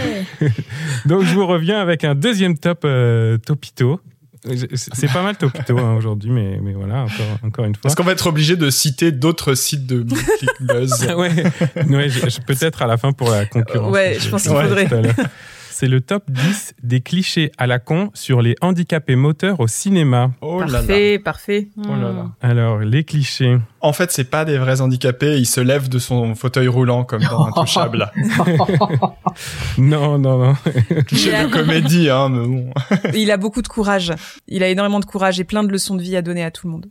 Donc 1.04 1.22
je 1.22 1.32
vous 1.32 1.46
reviens 1.46 1.78
avec 1.78 2.02
un 2.02 2.16
deuxième 2.16 2.58
top 2.58 2.80
euh, 2.84 3.38
topito. 3.38 4.00
C'est 4.74 5.12
pas 5.12 5.22
mal 5.22 5.36
topito 5.36 5.78
hein, 5.78 5.94
aujourd'hui, 5.94 6.30
mais, 6.30 6.58
mais 6.62 6.72
voilà, 6.72 7.02
encore, 7.02 7.38
encore 7.42 7.64
une 7.64 7.74
fois. 7.74 7.88
Est-ce 7.88 7.96
qu'on 7.96 8.04
va 8.04 8.12
être 8.12 8.26
obligé 8.26 8.56
de 8.56 8.70
citer 8.70 9.12
d'autres 9.12 9.54
sites 9.54 9.86
de 9.86 10.04
ClickBuzz 10.04 11.06
Ah 11.08 11.16
ouais, 11.18 11.30
peut-être 12.46 12.82
à 12.82 12.86
la 12.86 12.96
fin 12.96 13.12
pour 13.12 13.30
la 13.30 13.46
concurrence. 13.46 13.92
Ouais, 13.92 14.16
je 14.18 14.28
pense 14.28 14.42
qu'il 14.42 14.52
faudrait. 14.52 14.88
C'est 15.78 15.88
le 15.88 16.00
top 16.00 16.24
10 16.30 16.72
des 16.82 17.02
clichés 17.02 17.52
à 17.58 17.66
la 17.66 17.78
con 17.78 18.08
sur 18.14 18.40
les 18.40 18.54
handicapés 18.62 19.14
moteurs 19.14 19.60
au 19.60 19.66
cinéma. 19.66 20.30
Oh 20.40 20.60
là 20.60 20.66
là. 20.66 20.72
Parfait, 20.78 21.18
parfait. 21.18 21.68
Oh 21.76 21.90
là 21.90 22.12
là. 22.12 22.30
Alors, 22.40 22.78
les 22.78 23.04
clichés. 23.04 23.58
En 23.82 23.92
fait, 23.92 24.10
c'est 24.10 24.24
pas 24.30 24.46
des 24.46 24.56
vrais 24.56 24.80
handicapés, 24.80 25.36
ils 25.36 25.44
se 25.44 25.60
lèvent 25.60 25.90
de 25.90 25.98
son 25.98 26.34
fauteuil 26.34 26.66
roulant 26.68 27.04
comme 27.04 27.22
dans 27.24 27.44
Intouchable. 27.48 28.10
Non, 29.78 30.18
non, 30.18 30.38
non. 30.38 30.54
Cliché 31.06 31.28
Il 31.28 31.34
a- 31.34 31.46
de 31.46 31.52
comédie, 31.52 32.08
hein, 32.08 32.30
mais 32.30 32.46
bon. 32.46 32.70
Il 33.14 33.30
a 33.30 33.36
beaucoup 33.36 33.60
de 33.60 33.68
courage. 33.68 34.12
Il 34.48 34.62
a 34.62 34.68
énormément 34.68 35.00
de 35.00 35.04
courage 35.04 35.38
et 35.40 35.44
plein 35.44 35.62
de 35.62 35.70
leçons 35.70 35.94
de 35.94 36.00
vie 36.02 36.16
à 36.16 36.22
donner 36.22 36.42
à 36.42 36.50
tout 36.50 36.66
le 36.66 36.72
monde. 36.72 36.86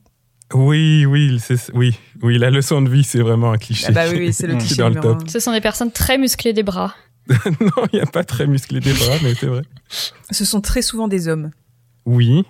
Oui, 0.53 1.07
oui, 1.07 1.39
oui, 1.73 1.97
oui, 2.21 2.37
la 2.37 2.51
leçon 2.51 2.83
de 2.83 2.89
vie, 2.89 3.03
c'est 3.03 3.19
vraiment 3.19 3.51
un 3.51 3.57
cliché. 3.57 3.87
Ah 3.89 3.91
bah 3.91 4.01
oui, 4.11 4.17
oui, 4.19 4.33
c'est 4.33 4.45
le 4.45 4.55
cliché 4.57 4.75
dans 4.75 4.89
le 4.89 4.95
numéro 4.95 5.13
top. 5.15 5.23
un. 5.25 5.31
Ce 5.31 5.39
sont 5.39 5.51
des 5.51 5.61
personnes 5.61 5.91
très 5.91 6.19
musclées 6.19 6.53
des 6.53 6.61
bras. 6.61 6.93
non, 7.59 7.85
il 7.91 7.95
n'y 7.95 8.01
a 8.01 8.05
pas 8.05 8.23
très 8.23 8.47
musclé 8.47 8.79
des 8.79 8.93
bras, 8.93 9.15
mais 9.23 9.33
c'est 9.35 9.47
vrai. 9.47 9.63
Ce 10.31 10.45
sont 10.45 10.61
très 10.61 10.81
souvent 10.81 11.07
des 11.07 11.27
hommes. 11.27 11.51
Oui, 12.05 12.43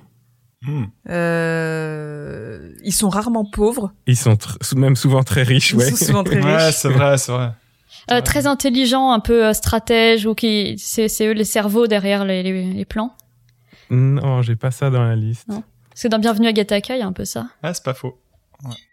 Hmm. 0.67 0.85
Euh, 1.09 2.71
ils 2.83 2.91
sont 2.93 3.09
rarement 3.09 3.45
pauvres. 3.45 3.91
ils 4.07 4.15
sont 4.17 4.35
même 4.75 4.95
souvent 4.95 5.21
très 5.23 5.43
riches, 5.43 5.71
Ils 5.71 5.77
ouais. 5.77 5.89
sont 5.91 6.05
souvent 6.05 6.23
très 6.23 6.41
Ouais, 6.41 6.65
riches. 6.65 6.75
c'est 6.75 6.89
vrai, 6.89 7.17
c'est 7.19 7.31
vrai. 7.31 7.51
Euh, 8.11 8.21
très 8.21 8.47
intelligents, 8.47 9.11
un 9.11 9.19
peu 9.19 9.45
euh, 9.45 9.53
stratèges, 9.53 10.25
ou 10.25 10.33
qui 10.33 10.75
c'est 10.79 11.07
c'est 11.07 11.27
eux 11.27 11.33
les 11.33 11.43
cerveaux 11.43 11.85
derrière 11.87 12.25
les, 12.25 12.41
les, 12.41 12.73
les 12.73 12.85
plans. 12.85 13.15
Non, 13.91 14.41
j'ai 14.41 14.55
pas 14.55 14.71
ça 14.71 14.89
dans 14.89 15.03
la 15.03 15.15
liste. 15.15 15.47
Non. 15.47 15.63
Parce 15.89 16.01
que 16.03 16.07
dans 16.07 16.19
Bienvenue 16.19 16.47
à 16.47 16.53
Gattaca, 16.53 16.95
il 16.95 16.99
y 16.99 17.03
a 17.03 17.07
un 17.07 17.13
peu 17.13 17.25
ça. 17.25 17.47
Ah, 17.61 17.73
c'est 17.73 17.83
pas 17.83 17.93
faux. 17.93 18.17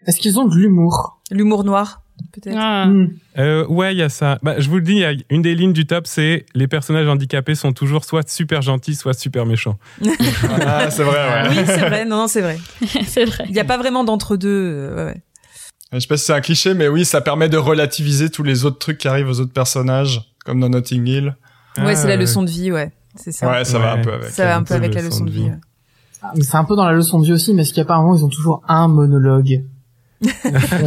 Est-ce 0.05 0.19
qu'ils 0.19 0.39
ont 0.39 0.45
de 0.45 0.55
l'humour? 0.55 1.21
L'humour 1.31 1.63
noir, 1.63 2.02
peut-être. 2.31 2.55
Ah. 2.57 2.85
Hmm. 2.87 3.09
Euh, 3.37 3.65
ouais, 3.67 3.93
il 3.93 3.97
y 3.97 4.01
a 4.01 4.09
ça. 4.09 4.39
Bah, 4.43 4.55
je 4.59 4.69
vous 4.69 4.75
le 4.77 4.81
dis, 4.81 4.95
y 4.95 5.05
a 5.05 5.13
une 5.29 5.41
des 5.41 5.55
lignes 5.55 5.73
du 5.73 5.85
top, 5.85 6.07
c'est 6.07 6.45
les 6.55 6.67
personnages 6.67 7.07
handicapés 7.07 7.55
sont 7.55 7.73
toujours 7.73 8.05
soit 8.05 8.27
super 8.29 8.61
gentils, 8.61 8.95
soit 8.95 9.13
super 9.13 9.45
méchants. 9.45 9.77
Ah, 10.65 10.89
c'est 10.89 11.03
vrai, 11.03 11.17
ouais. 11.17 11.49
Oui, 11.49 11.55
c'est 11.65 11.77
vrai. 11.89 12.05
Non, 12.05 12.17
non, 12.17 12.27
c'est 12.27 12.41
vrai. 12.41 12.57
c'est 13.05 13.25
vrai. 13.25 13.45
Il 13.47 13.53
n'y 13.53 13.59
a 13.59 13.65
pas 13.65 13.77
vraiment 13.77 14.03
d'entre-deux. 14.03 14.49
euh, 14.49 14.95
ouais, 14.95 15.11
ouais. 15.13 15.21
Je 15.91 15.99
sais 15.99 16.07
pas 16.07 16.17
si 16.17 16.25
c'est 16.25 16.33
un 16.33 16.41
cliché, 16.41 16.73
mais 16.73 16.87
oui, 16.87 17.05
ça 17.05 17.21
permet 17.21 17.49
de 17.49 17.57
relativiser 17.57 18.29
tous 18.29 18.43
les 18.43 18.65
autres 18.65 18.79
trucs 18.79 18.97
qui 18.97 19.07
arrivent 19.07 19.29
aux 19.29 19.39
autres 19.39 19.53
personnages, 19.53 20.21
comme 20.45 20.59
dans 20.59 20.69
Notting 20.69 21.05
Hill. 21.07 21.35
Ouais, 21.77 21.95
c'est 21.95 22.07
la 22.07 22.13
Ah, 22.13 22.17
leçon 22.17 22.41
de 22.43 22.49
vie, 22.49 22.71
ouais. 22.71 22.91
C'est 23.15 23.31
ça. 23.31 23.47
Ouais, 23.49 23.63
ça 23.63 23.77
va 23.77 23.91
un 23.93 24.01
peu 24.01 24.11
avec. 24.13 24.29
ça 24.29 24.45
va 24.45 24.55
un 24.55 24.59
un 24.59 24.63
peu 24.63 24.73
avec 24.73 24.93
la 24.95 25.01
leçon 25.03 25.23
de 25.25 25.29
vie. 25.29 25.43
vie. 25.43 25.49
ouais. 25.49 25.57
Mais 26.35 26.41
C'est 26.43 26.55
un 26.57 26.63
peu 26.63 26.75
dans 26.75 26.85
la 26.85 26.93
leçon 26.93 27.19
de 27.19 27.25
vie 27.25 27.33
aussi, 27.33 27.53
mais 27.53 27.63
ce 27.63 27.73
qu'apparemment 27.73 28.15
ils 28.15 28.23
ont 28.23 28.29
toujours 28.29 28.63
un 28.67 28.87
monologue. 28.87 29.63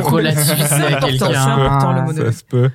Pour 0.00 0.10
relativiser 0.12 0.54
C'est 0.56 0.74
à 0.74 0.86
important, 0.86 1.06
quelqu'un. 1.08 1.28
c'est 1.32 1.36
important, 1.36 1.92
le 1.92 1.98
Ah, 1.98 2.02
monologue. 2.04 2.32
Ça 2.32 2.38
se 2.38 2.44
peut. 2.44 2.70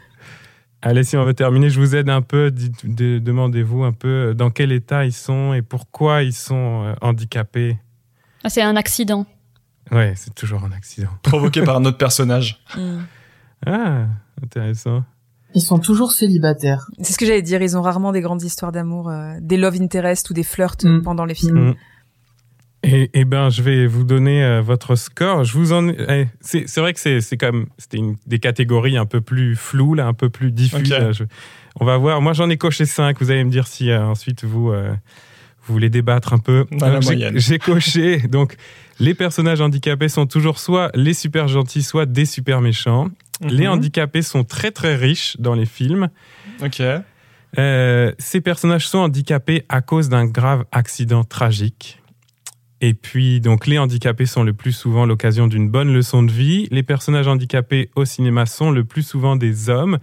Allez, 0.84 1.04
si 1.04 1.15
on 1.15 1.24
veut 1.24 1.34
terminer, 1.36 1.69
je 1.69 1.80
vous 1.80 1.95
aide 1.95 2.10
un 2.10 2.21
peu. 2.21 2.50
Dites- 2.52 2.86
de- 2.95 3.19
Demandez-vous 3.19 3.84
un 3.84 3.91
peu 3.93 4.08
euh, 4.30 4.34
dans 4.34 4.50
quel 4.50 4.71
état 4.71 5.06
ils 5.06 5.13
sont 5.13 5.54
et 5.54 5.62
pourquoi 5.62 6.24
ils 6.24 6.34
sont 6.34 6.84
euh, 6.86 6.93
handicapés. 7.02 7.78
Ah, 8.43 8.50
c'est 8.50 8.63
un 8.63 8.76
accident. 8.76 9.26
Ouais, 9.91 10.13
c'est 10.15 10.34
toujours 10.34 10.63
un 10.63 10.71
accident. 10.71 11.10
Provoqué 11.21 11.62
par 11.63 11.78
un 11.78 11.86
autre 11.86 11.97
personnage. 11.97 12.63
Mm. 12.76 13.00
Ah, 13.67 14.06
intéressant. 14.43 15.04
Ils 15.54 15.62
sont 15.62 15.80
toujours 15.80 16.13
célibataires. 16.13 16.89
C'est 17.02 17.13
ce 17.13 17.17
que 17.17 17.26
j'allais 17.26 17.41
dire. 17.41 17.62
Ils 17.62 17.78
ont 17.78 17.82
rarement 17.82 18.12
des 18.13 18.21
grandes 18.21 18.41
histoires 18.41 18.71
d'amour, 18.71 19.10
euh, 19.10 19.34
des 19.41 19.58
love 19.58 19.76
interest 19.82 20.30
ou 20.30 20.34
des 20.34 20.43
flirts 20.43 20.78
Mm. 20.84 21.02
pendant 21.04 21.26
les 21.26 21.36
films. 21.36 21.69
Mm. 21.71 21.76
Et, 22.84 23.12
eh 23.13 23.26
ben, 23.26 23.50
je 23.50 23.62
vais 23.62 23.86
vous 23.86 24.04
donner 24.04 24.44
euh, 24.44 24.62
votre 24.62 24.96
score. 24.96 25.44
Je 25.44 25.54
vous 25.56 25.72
en, 25.72 25.88
eh, 25.89 26.28
c'est, 26.39 26.67
c'est 26.67 26.82
vrai 26.82 26.94
que 26.94 27.00
c'est, 27.00 27.22
c'est 27.22 27.38
comme, 27.38 27.67
c'était 27.78 27.98
une, 27.98 28.15
des 28.26 28.39
catégories 28.39 28.98
un 28.98 29.06
peu 29.06 29.22
plus 29.22 29.56
floues, 29.56 29.94
là, 29.94 30.08
un 30.08 30.13
peu 30.13 30.30
plus 30.30 30.52
diffuses. 30.52 30.89
Je- 31.12 31.24
on 31.80 31.86
va 31.86 31.98
voir. 31.98 32.22
Moi, 32.22 32.34
j'en 32.34 32.50
ai 32.50 32.58
coché 32.58 32.86
5. 32.86 33.20
Vous 33.22 33.30
allez 33.30 33.44
me 33.44 33.52
dire 33.52 33.67
si 33.67 33.91
euh, 33.91 34.04
ensuite 34.04 34.44
vous, 34.44 34.72
euh, 34.72 34.91
vous 35.63 35.74
voulez 35.74 35.89
débattre 35.91 36.34
un 36.34 36.39
peu. 36.39 36.65
Dans 36.72 36.88
la 36.89 37.00
Donc, 37.02 37.13
j'ai- 37.36 37.60
coché. 37.60 38.17
Donc, 38.22 38.56
les 39.00 39.13
personnages 39.13 39.62
handicapés 39.62 40.10
sont 40.10 40.26
toujours 40.26 40.58
soit 40.60 40.89
les 40.96 41.13
super 41.13 41.48
gentils, 41.48 41.84
soit 41.84 42.08
des 42.08 42.26
super 42.26 42.62
méchants. 42.62 43.10
Les 43.41 43.65
Mhm. 43.65 43.74
handicapés 43.74 44.22
sont 44.24 44.44
très 44.44 44.72
très 44.72 44.96
riches 44.96 45.38
dans 45.39 45.54
les 45.54 45.65
films. 45.67 46.10
Ok. 46.63 46.82
Ces 48.17 48.41
personnages 48.41 48.88
sont 48.88 49.00
handicapés 49.00 49.65
à 49.70 49.82
cause 49.82 50.10
d'un 50.10 50.26
grave 50.26 50.65
accident 50.72 51.24
tragique. 51.24 52.00
Et 52.82 52.96
puis, 52.96 53.39
donc, 53.41 53.67
les 53.67 53.78
handicapés 53.78 54.26
sont 54.26 54.44
le 54.44 54.54
plus 54.54 54.72
souvent 54.72 55.06
l'occasion 55.06 55.48
d'une 55.48 55.70
bonne 55.70 55.94
leçon 55.94 56.24
de 56.24 56.32
vie. 56.32 56.67
Les 56.72 56.82
personnages 56.84 57.28
handicapés 57.28 57.89
au 57.96 58.06
cinéma 58.06 58.48
sont 58.48 58.72
le 58.72 58.84
plus 58.84 59.04
souvent 59.04 59.36
des 59.36 59.70
hommes. 59.70 60.00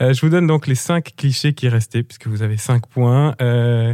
Euh, 0.00 0.12
je 0.14 0.20
vous 0.20 0.28
donne 0.28 0.46
donc 0.46 0.68
les 0.68 0.76
cinq 0.76 1.14
clichés 1.16 1.52
qui 1.52 1.68
restaient, 1.68 2.04
puisque 2.04 2.28
vous 2.28 2.42
avez 2.42 2.56
cinq 2.56 2.86
points. 2.86 3.34
Euh, 3.42 3.92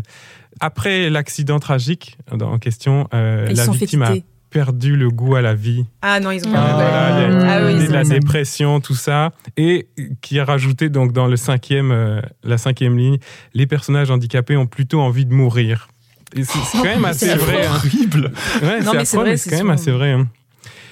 après 0.61 1.09
l'accident 1.09 1.59
tragique 1.59 2.19
en 2.31 2.59
question, 2.59 3.09
euh, 3.15 3.47
la 3.51 3.67
victime 3.67 4.03
a 4.03 4.13
perdu 4.51 4.97
le 4.97 5.11
goût 5.11 5.37
à 5.37 5.43
la 5.43 5.55
vie. 5.55 5.85
Ah 6.03 6.21
non, 6.21 6.31
ils 6.31 6.47
ont 6.47 6.53
Ah, 6.55 6.61
pas. 6.61 6.75
Voilà, 6.75 7.29
il 7.29 7.49
Ah 7.49 7.67
oui, 7.67 7.87
de 7.87 7.93
la 7.93 8.05
dépression, 8.05 8.81
tout 8.81 8.95
ça, 8.95 9.33
et 9.57 9.89
qui 10.21 10.39
a 10.39 10.45
rajouté 10.45 10.89
donc 10.89 11.13
dans 11.13 11.27
le 11.27 11.37
cinquième, 11.37 11.93
euh, 11.93 12.21
la 12.45 12.59
cinquième 12.59 12.97
ligne, 12.97 13.19
les 13.55 13.67
personnages 13.67 14.11
handicapés 14.11 14.57
ont 14.57 14.67
plutôt 14.67 15.01
envie 15.01 15.27
de 15.27 15.35
mourir. 15.35 15.89
Et 16.37 16.45
c'est 16.45 16.59
quand 16.73 16.85
même 16.85 17.05
assez 17.05 17.27
C'est 17.27 17.37
vrai. 17.37 17.67
hein. 17.67 17.71
Horrible. 17.77 18.33
Ouais, 18.63 18.81
Non, 18.81 18.93
c'est 18.93 18.97
mais 18.99 19.05
c'est 19.05 19.17
affreux, 19.17 19.21
vrai, 19.21 19.31
mais 19.31 19.37
c'est 19.37 19.51
c'est 19.51 19.57
quand 19.57 19.65
même 19.65 19.71
assez 19.75 19.91
vrai. 19.91 20.13
hein. 20.13 20.29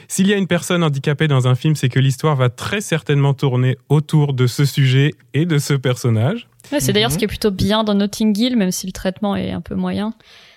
S'il 0.09 0.29
y 0.29 0.33
a 0.33 0.37
une 0.37 0.47
personne 0.47 0.85
handicapée 0.85 1.27
dans 1.29 1.49
un 1.49 1.55
film, 1.57 1.75
c'est 1.75 1.89
que 1.89 1.99
l'histoire 1.99 2.37
va 2.37 2.49
très 2.49 2.81
certainement 2.81 3.35
tourner 3.35 3.77
autour 3.89 4.35
de 4.35 4.47
ce 4.47 4.65
sujet 4.65 5.13
et 5.35 5.47
de 5.47 5.59
ce 5.59 5.75
personnage. 5.75 6.47
Ouais, 6.73 6.79
c'est 6.81 6.93
d'ailleurs 6.93 7.11
Mhm. 7.11 7.15
ce 7.15 7.19
qui 7.19 7.25
est 7.25 7.29
plutôt 7.29 7.51
bien 7.51 7.83
dans 7.85 7.95
Notting 7.95 8.37
Hill, 8.39 8.57
même 8.57 8.71
si 8.71 8.87
le 8.87 8.93
traitement 8.93 9.35
est 9.37 9.51
un 9.51 9.61
peu 9.61 9.75
moyen. 9.75 10.15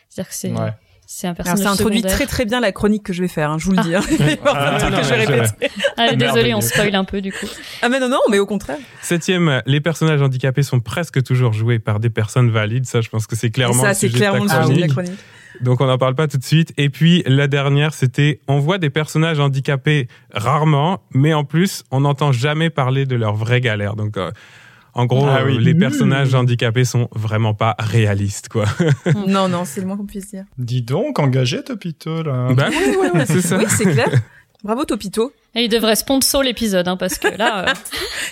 C'est-à-dire 0.09 0.29
que 0.29 0.35
c'est 0.35 0.51
Ouais. 0.51 0.71
C'est 1.11 1.25
un 1.25 1.31
Alors, 1.31 1.37
personnage 1.37 1.63
ça 1.63 1.71
introduit 1.71 1.97
secondaire. 1.97 2.15
très 2.17 2.25
très 2.27 2.45
bien 2.45 2.59
la 2.59 2.71
chronique 2.71 3.01
que 3.01 3.13
je 3.13 3.23
vais 3.23 3.27
faire, 3.27 3.49
hein, 3.49 3.57
je 3.57 3.65
vous 3.65 3.71
le 3.71 3.81
dis. 3.81 3.95
hein. 3.95 4.01
De 4.09 4.37
Ah, 4.45 4.77
non, 4.91 4.95
que 4.97 5.03
je 5.03 5.09
vais 5.09 5.25
répéter. 5.25 6.15
Désolé, 6.15 6.53
on 6.53 6.61
spoil 6.61 6.93
un 6.93 7.03
peu 7.03 7.19
du 7.19 7.31
coup. 7.31 7.47
Ah 7.81 7.89
mais 7.89 7.99
non, 7.99 8.09
non, 8.09 8.19
mais 8.29 8.37
au 8.37 8.45
contraire. 8.45 8.77
Septième, 9.01 9.63
les 9.65 9.81
personnages 9.81 10.21
handicapés 10.21 10.61
sont 10.61 10.79
presque 10.79 11.23
toujours 11.23 11.53
joués 11.53 11.79
par 11.79 11.99
des 11.99 12.11
personnes 12.11 12.51
valides. 12.51 12.85
Ça, 12.85 13.01
je 13.01 13.09
pense 13.09 13.25
que 13.25 13.35
c'est 13.35 13.49
clairement 13.49 13.81
ça, 13.81 13.89
le 13.89 13.93
c'est 13.95 14.07
sujet 14.07 14.13
de 14.19 14.23
ta 14.23 14.29
clairement 14.29 14.43
le 14.43 14.67
sujet 14.67 14.75
de 14.75 14.81
la 14.81 14.87
chronique. 14.87 15.19
Donc 15.61 15.81
on 15.81 15.87
n'en 15.87 15.97
parle 15.97 16.13
pas 16.13 16.27
tout 16.27 16.37
de 16.37 16.43
suite. 16.43 16.73
Et 16.77 16.89
puis 16.89 17.23
la 17.25 17.47
dernière, 17.47 17.95
c'était 17.95 18.39
on 18.47 18.59
voit 18.59 18.77
des 18.77 18.91
personnages 18.91 19.39
handicapés 19.39 20.07
rarement, 20.31 21.01
mais 21.11 21.33
en 21.33 21.43
plus 21.43 21.83
on 21.89 22.01
n'entend 22.01 22.31
jamais 22.31 22.69
parler 22.69 23.07
de 23.07 23.15
leurs 23.15 23.33
vraies 23.35 23.61
galères. 23.61 23.95
Donc 23.95 24.15
euh, 24.15 24.31
en 24.93 25.05
gros, 25.05 25.25
Ah 25.27 25.39
euh, 25.41 25.45
oui. 25.47 25.57
les 25.63 25.73
Mmh. 25.73 25.79
personnages 25.79 26.33
handicapés 26.35 26.85
sont 26.85 27.07
vraiment 27.13 27.53
pas 27.53 27.75
réalistes, 27.79 28.49
quoi. 28.49 28.65
Non, 29.27 29.47
non, 29.47 29.63
c'est 29.65 29.81
le 29.81 29.87
moins 29.87 29.97
qu'on 29.97 30.05
puisse 30.05 30.29
dire. 30.31 30.45
Dis 30.57 30.81
donc, 30.81 31.19
engagé, 31.19 31.63
Topito, 31.63 32.23
là. 32.23 32.49
bah 32.53 32.67
oui, 32.69 32.95
ouais, 32.99 33.11
ouais, 33.11 33.25
c'est 33.27 33.41
ça. 33.41 33.57
Oui, 33.57 33.65
c'est 33.69 33.85
clair. 33.91 34.09
Bravo 34.63 34.83
Topito, 34.83 35.31
Et 35.55 35.63
il 35.63 35.69
devrait 35.69 35.95
sponsor 35.95 36.43
l'épisode, 36.43 36.85
hein, 36.89 36.97
parce 36.97 37.17
que 37.17 37.29
là, 37.37 37.69
euh, 37.69 37.73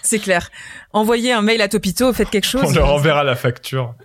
c'est 0.03 0.19
clair. 0.19 0.49
Envoyez 0.91 1.31
un 1.31 1.41
mail 1.41 1.61
à 1.61 1.69
Topito, 1.69 2.11
faites 2.11 2.29
quelque 2.29 2.45
chose. 2.47 2.63
On 2.65 2.71
leur 2.73 2.89
enverra 2.93 3.23
la 3.23 3.35
facture. 3.35 3.95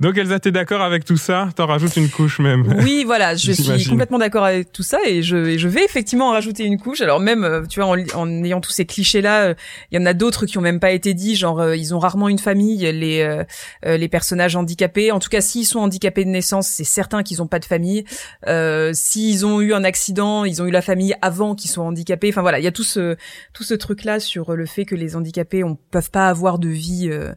Donc 0.00 0.16
Elsa, 0.16 0.40
t'es 0.40 0.50
d'accord 0.50 0.80
avec 0.80 1.04
tout 1.04 1.18
ça? 1.18 1.50
T'en 1.54 1.66
rajoutes 1.66 1.96
une 1.96 2.08
couche 2.08 2.38
même. 2.38 2.66
Oui, 2.82 3.04
voilà, 3.06 3.36
je 3.36 3.52
suis 3.52 3.84
complètement 3.88 4.18
d'accord 4.18 4.44
avec 4.44 4.72
tout 4.72 4.82
ça 4.82 4.98
et 5.06 5.22
je, 5.22 5.36
et 5.36 5.58
je 5.58 5.68
vais 5.68 5.84
effectivement 5.84 6.28
en 6.28 6.32
rajouter 6.32 6.64
une 6.64 6.78
couche. 6.78 7.02
Alors 7.02 7.20
même, 7.20 7.44
euh, 7.44 7.62
tu 7.68 7.80
vois, 7.80 7.88
en, 7.90 7.96
en 8.14 8.44
ayant 8.44 8.60
tous 8.62 8.70
ces 8.70 8.86
clichés-là, 8.86 9.42
euh, 9.42 9.54
il 9.92 10.00
y 10.00 10.02
en 10.02 10.06
a 10.06 10.14
d'autres 10.14 10.46
qui 10.46 10.56
ont 10.56 10.62
même 10.62 10.80
pas 10.80 10.92
été 10.92 11.12
dits, 11.12 11.36
genre 11.36 11.60
euh, 11.60 11.76
ils 11.76 11.94
ont 11.94 11.98
rarement 11.98 12.28
une 12.30 12.38
famille, 12.38 12.78
les 12.92 13.20
euh, 13.20 13.44
euh, 13.84 13.96
les 13.98 14.08
personnages 14.08 14.56
handicapés. 14.56 15.12
En 15.12 15.18
tout 15.18 15.28
cas, 15.28 15.42
s'ils 15.42 15.66
sont 15.66 15.80
handicapés 15.80 16.24
de 16.24 16.30
naissance, 16.30 16.66
c'est 16.68 16.84
certain 16.84 17.22
qu'ils 17.22 17.42
ont 17.42 17.46
pas 17.46 17.58
de 17.58 17.66
famille. 17.66 18.04
Euh, 18.46 18.92
s'ils 18.94 19.44
ont 19.44 19.60
eu 19.60 19.74
un 19.74 19.84
accident, 19.84 20.44
ils 20.46 20.62
ont 20.62 20.66
eu 20.66 20.70
la 20.70 20.82
famille 20.82 21.14
avant 21.20 21.54
qu'ils 21.54 21.70
soient 21.70 21.84
handicapés. 21.84 22.30
Enfin 22.30 22.40
voilà, 22.40 22.58
il 22.58 22.64
y 22.64 22.68
a 22.68 22.72
tout 22.72 22.84
ce 22.84 23.16
tout 23.52 23.64
ce 23.64 23.74
truc-là 23.74 24.18
sur 24.18 24.54
le 24.54 24.64
fait 24.64 24.86
que 24.86 24.94
les 24.94 25.14
handicapés 25.14 25.62
on 25.62 25.76
peuvent 25.90 26.10
pas 26.10 26.28
avoir 26.28 26.58
de 26.58 26.68
vie. 26.68 27.08
euh, 27.10 27.32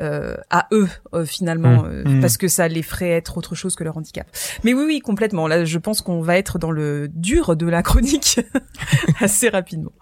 euh, 0.00 0.36
à 0.50 0.66
eux 0.72 0.88
euh, 1.14 1.24
finalement 1.24 1.64
Mm. 1.64 1.86
euh, 1.86 2.04
mm. 2.04 2.20
parce 2.20 2.36
que 2.36 2.48
ça 2.48 2.68
les 2.68 2.82
ferait 2.82 3.10
être 3.10 3.38
autre 3.38 3.54
chose 3.54 3.74
que 3.74 3.84
leur 3.84 3.96
handicap. 3.96 4.26
Mais 4.62 4.74
oui, 4.74 4.84
oui, 4.86 5.00
complètement. 5.00 5.48
Là, 5.48 5.64
je 5.64 5.78
pense 5.78 6.00
qu'on 6.00 6.20
va 6.20 6.36
être 6.36 6.58
dans 6.58 6.70
le 6.70 7.08
dur 7.08 7.56
de 7.56 7.66
la 7.66 7.82
chronique 7.88 8.40
assez 9.20 9.48
rapidement. 9.48 9.92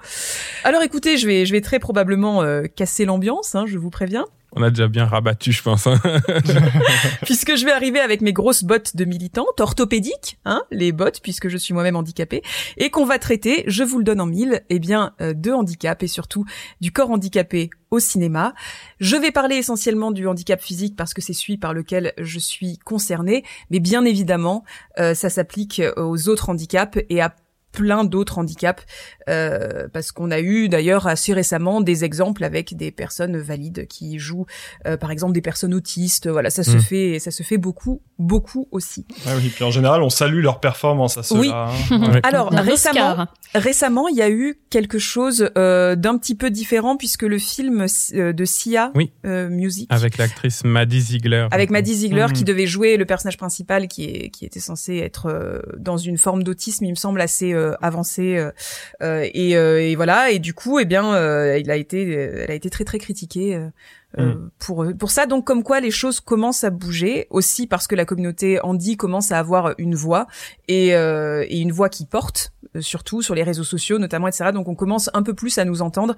Alors, 0.65 0.83
écoutez, 0.83 1.17
je 1.17 1.27
vais, 1.27 1.47
je 1.47 1.53
vais 1.53 1.61
très 1.61 1.79
probablement 1.79 2.43
euh, 2.43 2.65
casser 2.65 3.05
l'ambiance, 3.05 3.55
hein, 3.55 3.65
je 3.67 3.79
vous 3.79 3.91
préviens. 3.91 4.27
On 4.55 4.63
a 4.63 4.69
déjà 4.69 4.87
bien 4.87 5.07
rabattu, 5.07 5.51
je 5.53 5.63
pense. 5.63 5.87
Hein. 5.87 6.01
puisque 7.25 7.57
je 7.57 7.65
vais 7.65 7.73
arriver 7.73 8.01
avec 8.01 8.21
mes 8.21 8.33
grosses 8.33 8.65
bottes 8.65 8.97
de 8.97 9.05
militante, 9.05 9.61
orthopédiques, 9.61 10.39
hein, 10.45 10.63
les 10.71 10.93
bottes, 10.93 11.21
puisque 11.23 11.49
je 11.49 11.57
suis 11.57 11.73
moi-même 11.73 11.97
handicapée, 11.97 12.43
et 12.77 12.91
qu'on 12.91 13.07
va 13.07 13.19
traiter, 13.19 13.65
je 13.67 13.83
vous 13.83 13.99
le 13.99 14.05
donne 14.05 14.21
en 14.21 14.27
mille, 14.27 14.63
eh 14.69 14.79
bien, 14.79 15.15
euh, 15.21 15.33
de 15.33 15.51
handicap 15.53 16.03
et 16.03 16.07
surtout 16.07 16.45
du 16.81 16.93
corps 16.93 17.11
handicapé 17.11 17.71
au 17.91 17.99
cinéma. 17.99 18.53
Je 19.01 19.17
vais 19.17 19.31
parler 19.31 19.57
essentiellement 19.57 20.11
du 20.11 20.27
handicap 20.27 20.61
physique 20.61 20.97
parce 20.97 21.15
que 21.15 21.23
c'est 21.23 21.33
celui 21.33 21.57
par 21.57 21.73
lequel 21.73 22.13
je 22.19 22.39
suis 22.39 22.79
concernée, 22.79 23.45
mais 23.71 23.81
bien 23.81 24.05
évidemment, 24.05 24.65
euh, 24.99 25.15
ça 25.15 25.31
s'applique 25.31 25.81
aux 25.97 26.29
autres 26.29 26.51
handicaps 26.51 26.99
et 27.09 27.23
à 27.23 27.35
plein 27.73 28.05
d'autres 28.05 28.39
handicaps 28.39 28.85
euh, 29.29 29.89
parce 29.93 30.13
qu'on 30.13 30.31
a 30.31 30.41
eu 30.41 30.69
d'ailleurs 30.69 31.07
assez 31.07 31.33
récemment 31.33 31.81
des 31.81 32.05
exemples 32.05 32.45
avec 32.45 32.77
des 32.77 32.91
personnes 32.91 33.39
valides 33.39 33.87
qui 33.89 34.19
jouent 34.19 34.47
euh, 34.87 34.97
par 34.97 35.11
exemple 35.11 35.33
des 35.33 35.41
personnes 35.41 35.75
autistes 35.75 36.29
voilà 36.29 36.51
ça 36.51 36.63
se 36.63 36.77
hmm. 36.77 36.81
fait 36.81 37.19
ça 37.19 37.31
se 37.31 37.43
fait 37.43 37.59
beaucoup 37.59 38.03
beaucoup 38.19 38.69
aussi 38.71 39.07
ah 39.27 39.31
oui 39.37 39.51
puis 39.55 39.65
en 39.65 39.71
général 39.71 40.03
on 40.03 40.11
salue 40.11 40.43
leur 40.43 40.61
performance 40.61 41.19
à 41.19 41.23
cela 41.23 41.41
oui 41.41 41.51
hein. 41.51 42.21
alors 42.23 42.51
récemment 42.51 43.27
récemment 43.55 44.09
il 44.09 44.17
y 44.17 44.23
a 44.23 44.31
eu 44.31 44.61
quelque 44.71 44.99
chose 44.99 45.51
euh, 45.57 45.97
d'un 45.97 46.19
petit 46.19 46.35
peu 46.35 46.51
différent 46.51 46.97
puisque 46.97 47.23
le 47.23 47.39
film 47.39 47.87
euh, 48.15 48.33
de 48.33 48.45
Sia 48.45 48.93
oui. 48.95 49.13
Euh, 49.25 49.49
Music 49.49 49.87
avec 49.91 50.19
l'actrice 50.19 50.65
Maddie 50.65 51.01
Ziegler 51.01 51.47
avec 51.51 51.71
Maddie 51.71 51.95
Ziegler 51.95 52.27
hmm. 52.29 52.33
qui 52.33 52.45
devait 52.45 52.67
jouer 52.67 52.97
le 52.97 53.05
personnage 53.05 53.37
principal 53.37 53.89
qui 53.89 54.05
est 54.05 54.31
qui 54.31 54.45
était 54.45 54.61
censé 54.61 54.97
être 54.97 55.63
dans 55.79 55.97
une 55.97 56.19
forme 56.19 56.43
d'autisme 56.43 56.85
il 56.85 56.91
me 56.91 56.97
semble 56.97 57.21
assez 57.21 57.55
euh, 57.63 57.75
avancé 57.81 58.37
euh, 58.37 58.51
euh, 59.03 59.29
et, 59.33 59.51
et, 59.53 59.97
voilà. 59.97 60.31
Et 60.31 60.39
du 60.39 60.55
coup 60.55 60.79
eh 60.79 60.85
bien 60.85 61.03
il 61.57 61.71
a 61.71 61.77
été 61.77 62.13
elle 62.13 62.51
a 62.51 62.55
été 62.55 62.71
très 62.71 62.85
très 62.85 62.99
critiquée 62.99 63.59
mm. 64.17 64.51
pour 64.59 64.87
pour 64.99 65.11
ça. 65.11 65.27
Donc 65.27 65.47
comme 65.47 65.63
quoi 65.63 65.81
les 65.81 65.91
choses 65.91 66.21
commencent 66.21 66.65
à 66.65 66.71
bouger 66.71 67.27
aussi 67.31 67.67
parce 67.67 67.87
que 67.87 67.95
la 67.95 68.05
communauté 68.05 68.61
Andy 68.63 68.97
commence 68.97 69.33
à 69.33 69.39
avoir 69.39 69.75
une 69.79 69.95
voix 69.95 70.27
et, 70.69 70.89
et 70.89 71.59
une 71.61 71.73
voix 71.73 71.89
qui 71.89 72.07
porte 72.07 72.53
surtout 72.81 73.21
sur 73.21 73.35
les 73.35 73.43
réseaux 73.43 73.65
sociaux 73.65 73.99
notamment 73.99 74.29
etc 74.29 74.51
donc 74.53 74.67
on 74.67 74.75
commence 74.75 75.11
un 75.13 75.23
peu 75.23 75.35
plus 75.35 75.59
à 75.59 75.65
nous 75.65 75.83
entendre. 75.83 76.17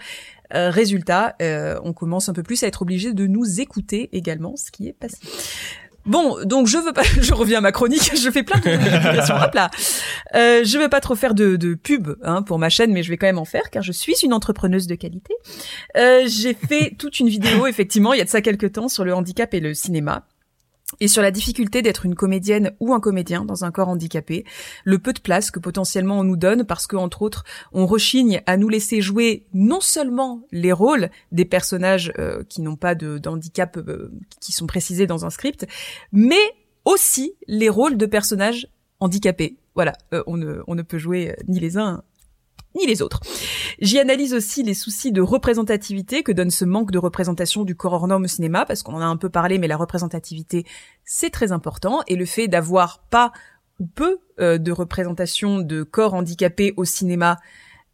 Résultat 0.50 1.37
on 1.40 1.92
commence 1.92 2.28
un 2.28 2.33
peu 2.33 2.42
plus 2.42 2.62
à 2.62 2.66
être 2.66 2.83
obligé 2.83 3.12
de 3.12 3.26
nous 3.26 3.61
écouter 3.61 4.09
également 4.12 4.57
ce 4.57 4.70
qui 4.70 4.88
est 4.88 4.92
passé 4.92 5.18
Bon, 6.06 6.36
donc 6.44 6.66
je 6.66 6.78
veux 6.78 6.92
pas, 6.92 7.02
je 7.20 7.32
reviens 7.32 7.58
à 7.58 7.60
ma 7.60 7.72
chronique, 7.72 8.12
je 8.14 8.30
fais 8.30 8.42
plein 8.42 8.60
de 8.60 9.44
Hop 9.44 9.54
là. 9.54 9.70
Euh, 10.34 10.62
je 10.64 10.78
veux 10.78 10.88
pas 10.88 11.00
trop 11.00 11.14
faire 11.14 11.34
de, 11.34 11.56
de 11.56 11.74
pub 11.74 12.16
hein, 12.22 12.42
pour 12.42 12.58
ma 12.58 12.68
chaîne, 12.68 12.92
mais 12.92 13.02
je 13.02 13.10
vais 13.10 13.16
quand 13.16 13.26
même 13.26 13.38
en 13.38 13.44
faire 13.44 13.70
car 13.70 13.82
je 13.82 13.92
suis 13.92 14.14
une 14.22 14.32
entrepreneuse 14.32 14.86
de 14.86 14.94
qualité. 14.94 15.34
Euh, 15.96 16.24
j'ai 16.26 16.54
fait 16.54 16.94
toute 16.98 17.20
une 17.20 17.28
vidéo, 17.28 17.66
effectivement, 17.66 18.12
il 18.12 18.18
y 18.18 18.22
a 18.22 18.24
de 18.24 18.28
ça 18.30 18.42
quelques 18.42 18.72
temps 18.72 18.88
sur 18.88 19.04
le 19.04 19.14
handicap 19.14 19.52
et 19.54 19.60
le 19.60 19.74
cinéma 19.74 20.24
et 21.00 21.09
sur 21.09 21.22
la 21.22 21.30
difficulté 21.30 21.83
d'être 21.83 22.07
une 22.07 22.14
comédienne 22.14 22.72
ou 22.80 22.92
un 22.92 23.00
comédien 23.00 23.44
dans 23.44 23.64
un 23.64 23.70
corps 23.70 23.88
handicapé, 23.88 24.44
le 24.85 24.98
peu 24.98 25.12
de 25.12 25.20
place 25.20 25.50
que 25.50 25.59
potentiellement 25.59 26.18
on 26.18 26.24
nous 26.24 26.37
donne 26.37 26.64
parce 26.64 26.87
que 26.87 26.96
entre 26.96 27.22
autres 27.22 27.44
on 27.72 27.87
rechigne 27.87 28.42
à 28.46 28.57
nous 28.57 28.68
laisser 28.68 29.00
jouer 29.00 29.46
non 29.52 29.80
seulement 29.80 30.42
les 30.52 30.72
rôles 30.72 31.11
des 31.33 31.44
personnages 31.44 32.12
euh, 32.18 32.42
qui 32.48 32.62
n'ont 32.62 32.76
pas 32.76 32.94
de 32.94 33.18
d'handicap 33.18 33.76
euh, 33.76 34.12
qui 34.40 34.52
sont 34.52 34.66
précisés 34.66 35.07
dans 35.07 35.24
un 35.24 35.30
script, 35.30 35.66
mais 36.12 36.37
aussi 36.85 37.35
les 37.46 37.68
rôles 37.68 37.96
de 37.96 38.07
personnages 38.07 38.68
handicapés. 39.00 39.57
Voilà, 39.74 39.94
euh, 40.12 40.22
on, 40.26 40.37
ne, 40.37 40.62
on 40.66 40.74
ne 40.74 40.83
peut 40.83 40.98
jouer 40.98 41.37
ni 41.48 41.59
les 41.59 41.78
uns 41.78 42.02
ni 42.74 42.87
les 42.87 43.02
autres. 43.02 43.20
J'y 43.80 43.98
analyse 43.98 44.34
aussi 44.34 44.62
les 44.62 44.74
soucis 44.74 45.12
de 45.12 45.20
représentativité 45.20 46.22
que 46.22 46.32
donne 46.32 46.50
ce 46.50 46.64
manque 46.64 46.90
de 46.90 46.98
représentation 46.98 47.64
du 47.64 47.74
corps 47.74 47.92
hors 47.92 48.06
norme 48.06 48.24
au 48.24 48.28
cinéma, 48.28 48.64
parce 48.66 48.82
qu'on 48.82 48.94
en 48.94 49.00
a 49.00 49.06
un 49.06 49.16
peu 49.16 49.28
parlé, 49.28 49.58
mais 49.58 49.68
la 49.68 49.76
représentativité, 49.76 50.64
c'est 51.04 51.30
très 51.30 51.52
important, 51.52 52.02
et 52.06 52.16
le 52.16 52.24
fait 52.24 52.48
d'avoir 52.48 53.00
pas 53.10 53.32
ou 53.80 53.87
peu 53.87 54.18
euh, 54.40 54.58
de 54.58 54.72
représentation 54.72 55.58
de 55.58 55.82
corps 55.82 56.14
handicapés 56.14 56.74
au 56.76 56.84
cinéma, 56.84 57.38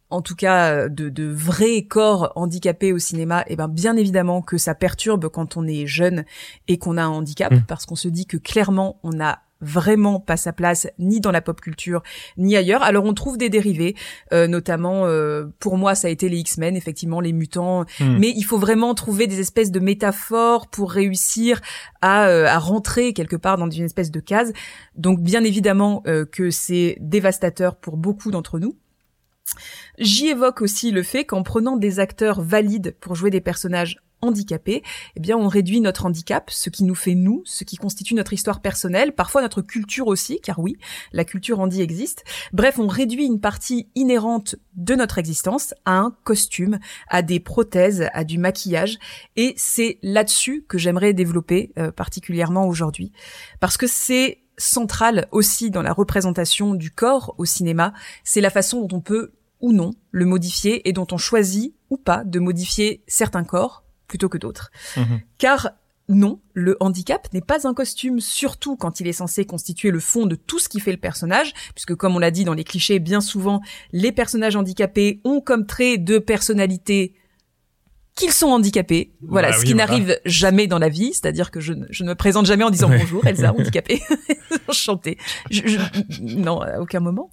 en 0.09 0.21
tout 0.21 0.35
cas 0.35 0.73
euh, 0.73 0.89
de, 0.89 1.09
de 1.09 1.25
vrais 1.25 1.83
corps 1.83 2.31
handicapés 2.35 2.93
au 2.93 2.99
cinéma, 2.99 3.41
et 3.41 3.53
eh 3.53 3.55
ben 3.55 3.67
bien 3.67 3.95
évidemment 3.95 4.41
que 4.41 4.57
ça 4.57 4.75
perturbe 4.75 5.29
quand 5.29 5.57
on 5.57 5.65
est 5.67 5.87
jeune 5.87 6.25
et 6.67 6.77
qu'on 6.77 6.97
a 6.97 7.03
un 7.03 7.09
handicap, 7.09 7.51
mmh. 7.51 7.63
parce 7.67 7.85
qu'on 7.85 7.95
se 7.95 8.07
dit 8.07 8.25
que 8.25 8.37
clairement 8.37 8.99
on 9.03 9.19
a 9.19 9.39
vraiment 9.61 10.19
pas 10.19 10.37
sa 10.37 10.53
place 10.53 10.87
ni 10.99 11.19
dans 11.19 11.31
la 11.31 11.41
pop 11.41 11.61
culture 11.61 12.03
ni 12.37 12.55
ailleurs. 12.55 12.83
Alors 12.83 13.05
on 13.05 13.13
trouve 13.13 13.37
des 13.37 13.49
dérivés, 13.49 13.95
euh, 14.33 14.47
notamment 14.47 15.05
euh, 15.05 15.45
pour 15.59 15.77
moi 15.77 15.95
ça 15.95 16.07
a 16.07 16.11
été 16.11 16.29
les 16.29 16.37
X-Men, 16.39 16.75
effectivement 16.75 17.21
les 17.21 17.33
mutants, 17.33 17.85
hmm. 17.99 18.17
mais 18.19 18.33
il 18.35 18.43
faut 18.43 18.57
vraiment 18.57 18.93
trouver 18.93 19.27
des 19.27 19.39
espèces 19.39 19.71
de 19.71 19.79
métaphores 19.79 20.67
pour 20.67 20.91
réussir 20.91 21.61
à, 22.01 22.27
euh, 22.27 22.45
à 22.47 22.57
rentrer 22.57 23.13
quelque 23.13 23.35
part 23.35 23.57
dans 23.57 23.69
une 23.69 23.85
espèce 23.85 24.11
de 24.11 24.19
case. 24.19 24.53
Donc 24.95 25.21
bien 25.21 25.43
évidemment 25.43 26.03
que 26.31 26.49
c'est 26.49 26.97
dévastateur 26.99 27.75
pour 27.75 27.97
beaucoup 27.97 28.31
d'entre 28.31 28.59
nous. 28.59 28.75
J'y 29.97 30.27
évoque 30.27 30.61
aussi 30.61 30.91
le 30.91 31.03
fait 31.03 31.25
qu'en 31.25 31.43
prenant 31.43 31.77
des 31.77 31.99
acteurs 31.99 32.41
valides 32.41 32.95
pour 32.99 33.15
jouer 33.15 33.29
des 33.29 33.41
personnages 33.41 33.97
handicapés, 34.21 34.83
eh 35.15 35.19
bien 35.19 35.37
on 35.37 35.47
réduit 35.47 35.81
notre 35.81 36.05
handicap, 36.05 36.49
ce 36.49 36.69
qui 36.69 36.83
nous 36.83 36.95
fait 36.95 37.15
nous, 37.15 37.41
ce 37.45 37.63
qui 37.63 37.75
constitue 37.75 38.15
notre 38.15 38.33
histoire 38.33 38.61
personnelle, 38.61 39.13
parfois 39.13 39.41
notre 39.41 39.61
culture 39.61 40.07
aussi, 40.07 40.39
car 40.41 40.59
oui, 40.59 40.77
la 41.11 41.25
culture 41.25 41.59
handi 41.59 41.81
existe. 41.81 42.23
Bref, 42.53 42.79
on 42.79 42.87
réduit 42.87 43.25
une 43.25 43.39
partie 43.39 43.89
inhérente 43.95 44.55
de 44.75 44.95
notre 44.95 45.17
existence 45.17 45.73
à 45.85 45.97
un 45.97 46.15
costume, 46.23 46.79
à 47.09 47.21
des 47.21 47.39
prothèses, 47.39 48.07
à 48.13 48.23
du 48.23 48.37
maquillage, 48.37 48.97
et 49.35 49.53
c'est 49.57 49.99
là-dessus 50.01 50.65
que 50.67 50.77
j'aimerais 50.77 51.13
développer 51.13 51.71
euh, 51.77 51.91
particulièrement 51.91 52.67
aujourd'hui, 52.67 53.11
parce 53.59 53.77
que 53.77 53.87
c'est 53.87 54.39
central 54.57 55.27
aussi 55.31 55.71
dans 55.71 55.81
la 55.81 55.93
représentation 55.93 56.75
du 56.75 56.91
corps 56.91 57.35
au 57.37 57.45
cinéma, 57.45 57.93
c'est 58.23 58.41
la 58.41 58.49
façon 58.49 58.81
dont 58.81 58.97
on 58.97 59.01
peut 59.01 59.33
ou 59.59 59.73
non 59.73 59.91
le 60.11 60.25
modifier 60.25 60.87
et 60.87 60.93
dont 60.93 61.07
on 61.11 61.17
choisit 61.17 61.75
ou 61.89 61.97
pas 61.97 62.23
de 62.23 62.39
modifier 62.39 63.03
certains 63.07 63.43
corps 63.43 63.80
plutôt 64.11 64.27
que 64.27 64.37
d'autres. 64.37 64.71
Mhm. 64.97 65.21
Car 65.37 65.71
non, 66.09 66.41
le 66.53 66.75
handicap 66.81 67.29
n'est 67.33 67.39
pas 67.39 67.65
un 67.65 67.73
costume, 67.73 68.19
surtout 68.19 68.75
quand 68.75 68.99
il 68.99 69.07
est 69.07 69.13
censé 69.13 69.45
constituer 69.45 69.89
le 69.89 70.01
fond 70.01 70.25
de 70.25 70.35
tout 70.35 70.59
ce 70.59 70.67
qui 70.67 70.81
fait 70.81 70.91
le 70.91 70.97
personnage, 70.97 71.53
puisque 71.73 71.95
comme 71.95 72.13
on 72.17 72.19
l'a 72.19 72.31
dit 72.31 72.43
dans 72.43 72.53
les 72.53 72.65
clichés, 72.65 72.99
bien 72.99 73.21
souvent, 73.21 73.61
les 73.93 74.11
personnages 74.11 74.57
handicapés 74.57 75.21
ont 75.23 75.39
comme 75.39 75.65
trait 75.65 75.97
de 75.97 76.19
personnalité 76.19 77.13
qu'ils 78.15 78.33
sont 78.33 78.47
handicapés. 78.47 79.13
Voilà, 79.21 79.51
bah 79.51 79.57
ce 79.57 79.63
qui 79.63 79.73
n'arrive 79.73 80.19
jamais 80.25 80.67
dans 80.67 80.79
la 80.79 80.89
vie, 80.89 81.13
c'est-à-dire 81.13 81.49
que 81.49 81.61
je, 81.61 81.71
ne 81.71 81.85
me 82.03 82.15
présente 82.15 82.45
jamais 82.45 82.65
en 82.65 82.69
disant 82.69 82.89
bonjour, 82.89 83.25
Elsa, 83.25 83.53
handicapée, 83.57 84.01
enchantée. 84.67 85.17
non, 86.19 86.59
à 86.59 86.79
aucun 86.79 86.99
moment. 86.99 87.31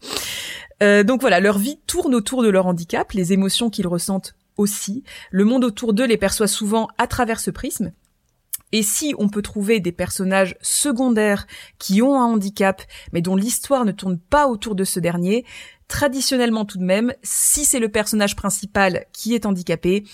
Euh, 0.85 1.03
donc 1.03 1.21
voilà, 1.21 1.41
leur 1.41 1.59
vie 1.59 1.81
tourne 1.89 2.15
autour 2.15 2.45
de 2.45 2.49
leur 2.49 2.67
handicap, 2.67 3.11
les 3.11 3.33
émotions 3.33 3.71
qu'ils 3.71 3.89
ressentent 3.89 4.35
aussi. 4.59 5.05
Le 5.31 5.45
monde 5.45 5.65
autour 5.65 5.95
d'eux 5.95 6.07
les 6.07 6.19
perçoit 6.19 6.49
souvent 6.49 6.89
à 6.99 7.07
travers 7.07 7.41
ce 7.41 7.51
prisme. 7.51 7.93
Et 8.73 8.83
si 8.83 9.15
on 9.19 9.29
peut 9.29 9.41
trouver 9.41 9.81
des 9.81 9.93
personnages 9.93 10.57
secondaires 10.61 11.47
qui 11.79 12.03
ont 12.03 12.21
un 12.21 12.25
handicap, 12.25 12.83
mais 13.13 13.23
dont 13.23 13.37
l'histoire 13.37 13.87
ne 13.87 13.93
tourne 13.93 14.19
pas 14.19 14.47
autour 14.47 14.75
de 14.75 14.85
ce 14.85 15.01
dernier, 15.01 15.47
traditionnellement 15.89 16.65
tout 16.67 16.79
de 16.79 16.85
même, 16.85 17.13
si 17.23 17.65
c'est 17.65 17.81
le 17.81 17.89
personnage 17.89 18.37
principal 18.37 19.07
qui 19.13 19.35
est 19.35 19.47
handicapé, 19.47 20.05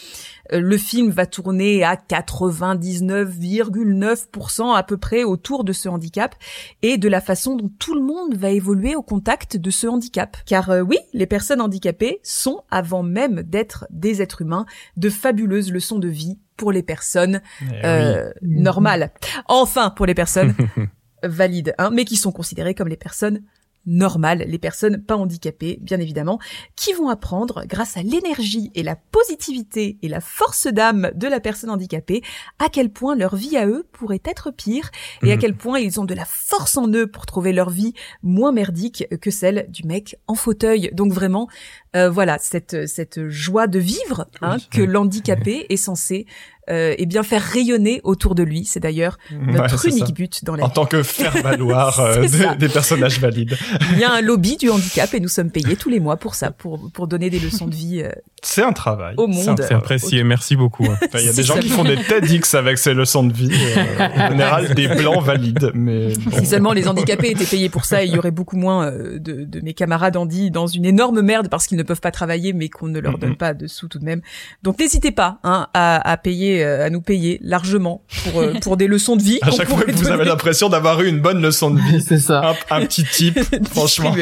euh, 0.53 0.61
le 0.61 0.79
film 0.79 1.11
va 1.11 1.27
tourner 1.27 1.83
à 1.83 1.97
99,9% 1.97 4.75
à 4.75 4.85
peu 4.85 4.97
près 4.97 5.25
autour 5.25 5.65
de 5.65 5.73
ce 5.73 5.89
handicap 5.89 6.37
et 6.83 6.97
de 6.97 7.09
la 7.09 7.21
façon 7.21 7.57
dont 7.57 7.73
tout 7.79 7.95
le 7.95 8.03
monde 8.03 8.37
va 8.37 8.51
évoluer 8.51 8.95
au 8.95 9.03
contact 9.03 9.57
de 9.57 9.71
ce 9.71 9.89
handicap. 9.89 10.37
Car 10.47 10.71
euh, 10.71 10.81
oui, 10.81 10.99
les 11.13 11.27
personnes 11.27 11.61
handicapées 11.61 12.21
sont, 12.23 12.63
avant 12.71 13.03
même 13.03 13.43
d'être 13.43 13.87
des 13.91 14.23
êtres 14.23 14.43
humains, 14.43 14.67
de 14.97 15.11
fabuleuses 15.11 15.73
leçons 15.73 15.99
de 15.99 16.07
vie 16.09 16.39
pour 16.57 16.71
les 16.71 16.85
personnes 16.85 17.43
eh 17.61 17.85
euh, 17.85 18.31
normales. 18.43 19.11
Enfin, 19.49 19.91
pour 19.91 20.07
les 20.07 20.15
personnes 20.15 20.55
valides, 21.25 21.75
hein, 21.79 21.91
mais 21.93 22.05
qui 22.05 22.15
sont 22.17 22.31
considérées 22.31 22.75
comme 22.75 22.87
les 22.89 22.97
personnes 22.97 23.43
normales, 23.87 24.45
les 24.47 24.59
personnes 24.59 25.03
pas 25.03 25.17
handicapées, 25.17 25.79
bien 25.81 26.01
évidemment, 26.01 26.39
qui 26.77 26.93
vont 26.93 27.09
apprendre, 27.09 27.65
grâce 27.67 27.97
à 27.97 28.03
l'énergie 28.03 28.71
et 28.75 28.83
la 28.83 28.97
positivité 28.97 29.99
et 30.03 30.09
la 30.09 30.21
force 30.21 30.67
d'âme 30.67 31.11
de 31.15 31.29
la 31.29 31.41
personne 31.41 31.71
handicapée, 31.71 32.23
à 32.59 32.69
quel 32.69 32.91
point 32.91 33.17
leur 33.17 33.37
vie 33.37 33.57
à 33.57 33.67
eux 33.67 33.87
pourrait 33.93 34.23
être 34.25 34.51
pire 34.51 34.91
et 35.23 35.33
à 35.33 35.37
mhm. 35.37 35.41
quel 35.41 35.55
point 35.57 35.79
ils 35.79 36.01
ont 36.01 36.05
de 36.05 36.15
la 36.15 36.25
force 36.25 36.77
en 36.77 36.89
eux 36.89 37.07
pour 37.07 37.27
trouver 37.27 37.53
leur 37.53 37.71
vie 37.71 37.95
moins 38.23 38.53
merdique 38.53 39.07
que 39.21 39.31
celle 39.31 39.67
du 39.69 39.85
mec 39.85 40.17
en 40.27 40.35
fauteuil. 40.35 40.91
Donc 40.93 41.13
vraiment, 41.13 41.49
euh, 41.97 42.11
voilà 42.11 42.39
cette 42.39 42.89
cette 42.89 43.29
joie 43.29 43.67
de 43.67 43.79
vivre 43.79 44.27
hein, 44.41 44.57
que 44.71 44.83
l'handicapé 44.83 45.67
est 45.69 45.77
censé 45.77 46.27
euh, 46.71 46.95
et 46.97 47.07
bien 47.07 47.23
faire 47.23 47.43
rayonner 47.43 48.01
autour 48.05 48.35
de 48.35 48.43
lui. 48.43 48.65
C'est 48.65 48.81
d'ailleurs 48.81 49.19
notre 49.31 49.87
unique 49.87 50.15
but 50.15 50.45
dans 50.45 50.57
la 50.57 50.65
En 50.65 50.69
tant 50.69 50.87
que 50.87 51.03
faire 51.03 51.33
valoir 51.43 52.01
euh, 52.01 52.27
des, 52.57 52.69
personnages 52.69 53.21
valides. 53.21 53.57
Il 53.93 53.99
y 53.99 54.05
a 54.05 54.13
un 54.13 54.21
lobby 54.21 54.57
du 54.57 54.71
handicap 54.71 55.13
et 55.15 55.21
nous 55.21 55.29
sommes 55.29 55.51
payés 55.51 55.77
tous 55.77 55.91
les 55.91 56.01
mois 56.01 56.17
pour 56.17 56.35
ça, 56.35 56.51
pour 56.51 56.91
pour 56.93 57.07
donner 57.07 57.31
des 57.31 57.39
leçons 57.39 57.67
de 57.67 57.75
vie. 57.75 58.03
Euh, 58.03 58.11
c'est 58.43 58.63
un 58.63 58.73
travail. 58.73 59.15
Au 59.17 59.27
monde. 59.27 59.61
C'est 59.67 59.75
apprécié. 59.75 60.25
Merci 60.25 60.57
beaucoup. 60.57 60.85
Hein. 60.85 60.97
Il 61.15 61.27
y 61.27 61.29
a 61.29 61.33
des 61.33 61.43
gens 61.43 61.59
qui 61.59 61.69
font 61.69 61.85
des 61.85 61.97
TEDx 61.97 62.55
avec 62.55 62.79
ces 62.79 62.95
leçons 62.95 63.25
de 63.25 63.33
vie. 63.33 63.51
Euh, 63.53 64.09
en 64.17 64.29
général, 64.31 64.75
des 64.75 64.89
blancs 64.89 65.23
valides. 65.23 65.71
Mais 65.75 66.15
si 66.39 66.47
seulement 66.47 66.73
les 66.73 66.89
handicapés 66.89 67.31
étaient 67.31 67.45
payés 67.45 67.69
pour 67.69 67.85
ça, 67.85 68.05
il 68.05 68.15
y 68.15 68.19
aurait 68.19 68.31
beaucoup 68.31 68.57
moins 68.57 68.91
de, 68.91 69.45
de 69.45 69.61
mes 69.61 69.75
camarades 69.75 70.17
handi 70.17 70.51
dans 70.51 70.67
une 70.67 70.85
énorme 70.85 71.21
merde 71.21 71.49
parce 71.49 71.67
qu'ils 71.67 71.79
ne 71.79 71.83
peuvent 71.83 72.01
pas 72.01 72.11
travailler, 72.11 72.53
mais 72.53 72.69
qu'on 72.69 72.89
ne 72.89 73.01
leur 73.01 73.19
donne 73.19 73.37
pas 73.37 73.55
de 73.55 73.67
sous 73.67 73.89
tout 73.89 73.99
de 73.99 74.05
même. 74.05 74.21
Donc 74.63 74.79
n'hésitez 74.79 75.11
pas 75.11 75.39
hein, 75.45 75.69
à, 75.75 76.11
à 76.11 76.17
payer 76.17 76.54
euh, 76.63 76.87
à 76.87 76.91
nous 76.91 77.01
payer 77.01 77.41
largement 77.43 78.03
pour 78.25 78.41
euh, 78.41 78.55
pour 78.63 78.77
des 78.77 78.87
leçons 78.87 79.17
de 79.17 79.23
vie. 79.23 79.39
à 79.43 79.51
chaque 79.51 79.69
fois 79.69 79.83
que 79.83 79.93
vous 79.93 80.09
avez 80.09 80.25
l'impression 80.25 80.69
d'avoir 80.69 81.01
eu 81.01 81.09
une 81.09 81.21
bonne 81.21 81.41
leçon 81.41 81.71
de 81.71 81.81
vie, 81.81 82.03
c'est 82.07 82.19
ça. 82.19 82.55
Un, 82.71 82.87
petit 82.87 83.05
type, 83.05 83.39
franchement. 83.71 84.15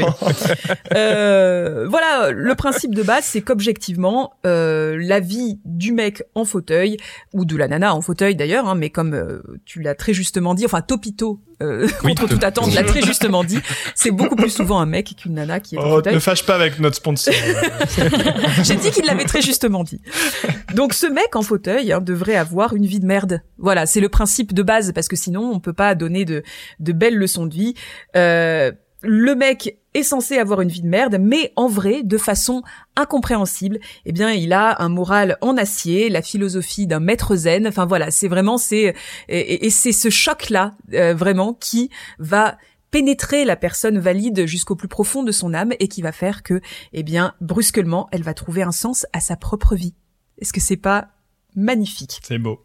euh, 0.95 1.87
voilà, 1.89 2.31
le 2.31 2.55
principe 2.55 2.95
de 2.95 3.03
base, 3.03 3.25
c'est 3.25 3.41
qu'objectivement, 3.41 4.35
euh, 4.47 4.97
la 5.01 5.21
vie 5.21 5.59
du 5.65 5.93
mec 5.93 6.23
en 6.35 6.45
fauteuil 6.45 6.97
ou 7.33 7.45
de 7.45 7.57
la 7.57 7.69
nana 7.69 7.95
en 7.95 8.01
fauteuil 8.01 8.37
d'ailleurs, 8.37 8.69
hein, 8.69 8.75
mais 8.75 8.91
comme 8.91 9.15
euh, 9.15 9.43
tu 9.65 9.81
l'as 9.83 9.95
très 9.95 10.15
justement 10.15 10.55
dit, 10.55 10.65
enfin 10.65 10.81
Topito 10.81 11.41
euh, 11.63 11.89
contre 12.01 12.29
toute 12.29 12.45
attente 12.45 12.75
l'a 12.75 12.85
très 12.85 13.03
justement 13.03 13.45
dit, 13.45 13.59
c'est 13.95 14.11
beaucoup 14.11 14.37
plus 14.37 14.51
souvent 14.51 14.81
un 14.81 14.87
mec 14.87 15.15
qu'une 15.17 15.35
nana 15.35 15.61
qui 15.61 15.75
est 15.75 15.79
en 15.79 15.87
oh, 15.87 15.97
fauteuil. 15.97 16.15
Ne 16.15 16.21
fâche 16.21 16.45
pas 16.45 16.55
avec 16.55 16.79
notre 16.79 16.97
sponsor. 16.97 17.35
J'ai 18.63 18.77
dit 18.77 18.91
qu'il 18.91 19.05
l'avait 19.05 19.25
très 19.25 19.43
justement 19.43 19.85
dit. 19.85 20.01
Donc 20.75 20.95
ce 20.95 21.07
mec 21.07 21.35
en 21.37 21.43
fauteuil 21.43 21.93
hein, 21.93 22.01
devrait 22.01 22.37
avoir 22.37 22.75
une 22.75 22.87
vie 22.87 23.01
de 23.01 23.07
merde. 23.07 23.43
Voilà, 23.59 23.87
c'est 23.87 24.01
le 24.01 24.09
principe 24.09 24.53
de 24.55 24.63
base 24.63 24.93
parce 24.93 25.09
que 25.09 25.17
sinon 25.17 25.51
on 25.53 25.61
peut 25.61 25.73
pas 25.73 25.95
donner 25.95 26.25
de, 26.25 26.43
de 26.81 26.93
belles 26.93 27.17
leçons 27.17 27.47
de 27.47 27.55
vie. 27.55 27.75
Euh, 28.17 28.73
le 29.03 29.35
mec 29.35 29.77
est 29.95 30.03
censé 30.03 30.39
avoir 30.39 30.61
une 30.61 30.69
vie 30.69 30.83
de 30.83 30.89
merde, 30.89 31.19
mais 31.21 31.53
en 31.57 31.69
vrai, 31.69 32.03
de 32.03 32.19
façon 32.19 32.63
incompréhensible, 32.97 33.79
eh 34.07 34.13
bien, 34.13 34.33
il 34.33 34.53
a 34.53 34.81
un 34.83 34.89
moral 34.89 35.37
en 35.41 35.57
acier, 35.57 36.09
la 36.09 36.23
philosophie 36.23 36.87
d'un 36.87 37.01
maître 37.01 37.37
zen. 37.37 37.67
Enfin 37.67 37.87
voilà, 37.87 38.11
c'est 38.11 38.29
vraiment 38.29 38.59
c'est 38.59 38.95
et, 39.29 39.71
c'est 39.71 39.93
ce 39.93 40.11
choc-là 40.11 40.75
euh, 40.95 41.15
vraiment 41.15 41.55
qui 41.55 41.91
va 42.19 42.57
pénétrer 42.91 43.45
la 43.45 43.57
personne 43.57 43.99
valide 43.99 44.47
jusqu'au 44.47 44.77
plus 44.77 44.89
profond 44.89 45.23
de 45.23 45.33
son 45.33 45.55
âme 45.55 45.73
et 45.81 45.89
qui 45.89 46.03
va 46.03 46.13
faire 46.13 46.43
que, 46.43 46.61
eh 46.93 47.03
bien, 47.03 47.35
brusquement, 47.41 48.09
elle 48.13 48.23
va 48.23 48.35
trouver 48.35 48.63
un 48.63 48.73
sens 48.73 49.07
à 49.13 49.21
sa 49.21 49.37
propre 49.37 49.75
vie. 49.75 49.95
Est-ce 50.39 50.53
que 50.53 50.61
c'est 50.61 50.77
pas 50.77 51.09
magnifique? 51.57 52.21
C'est 52.23 52.39
beau. 52.39 52.61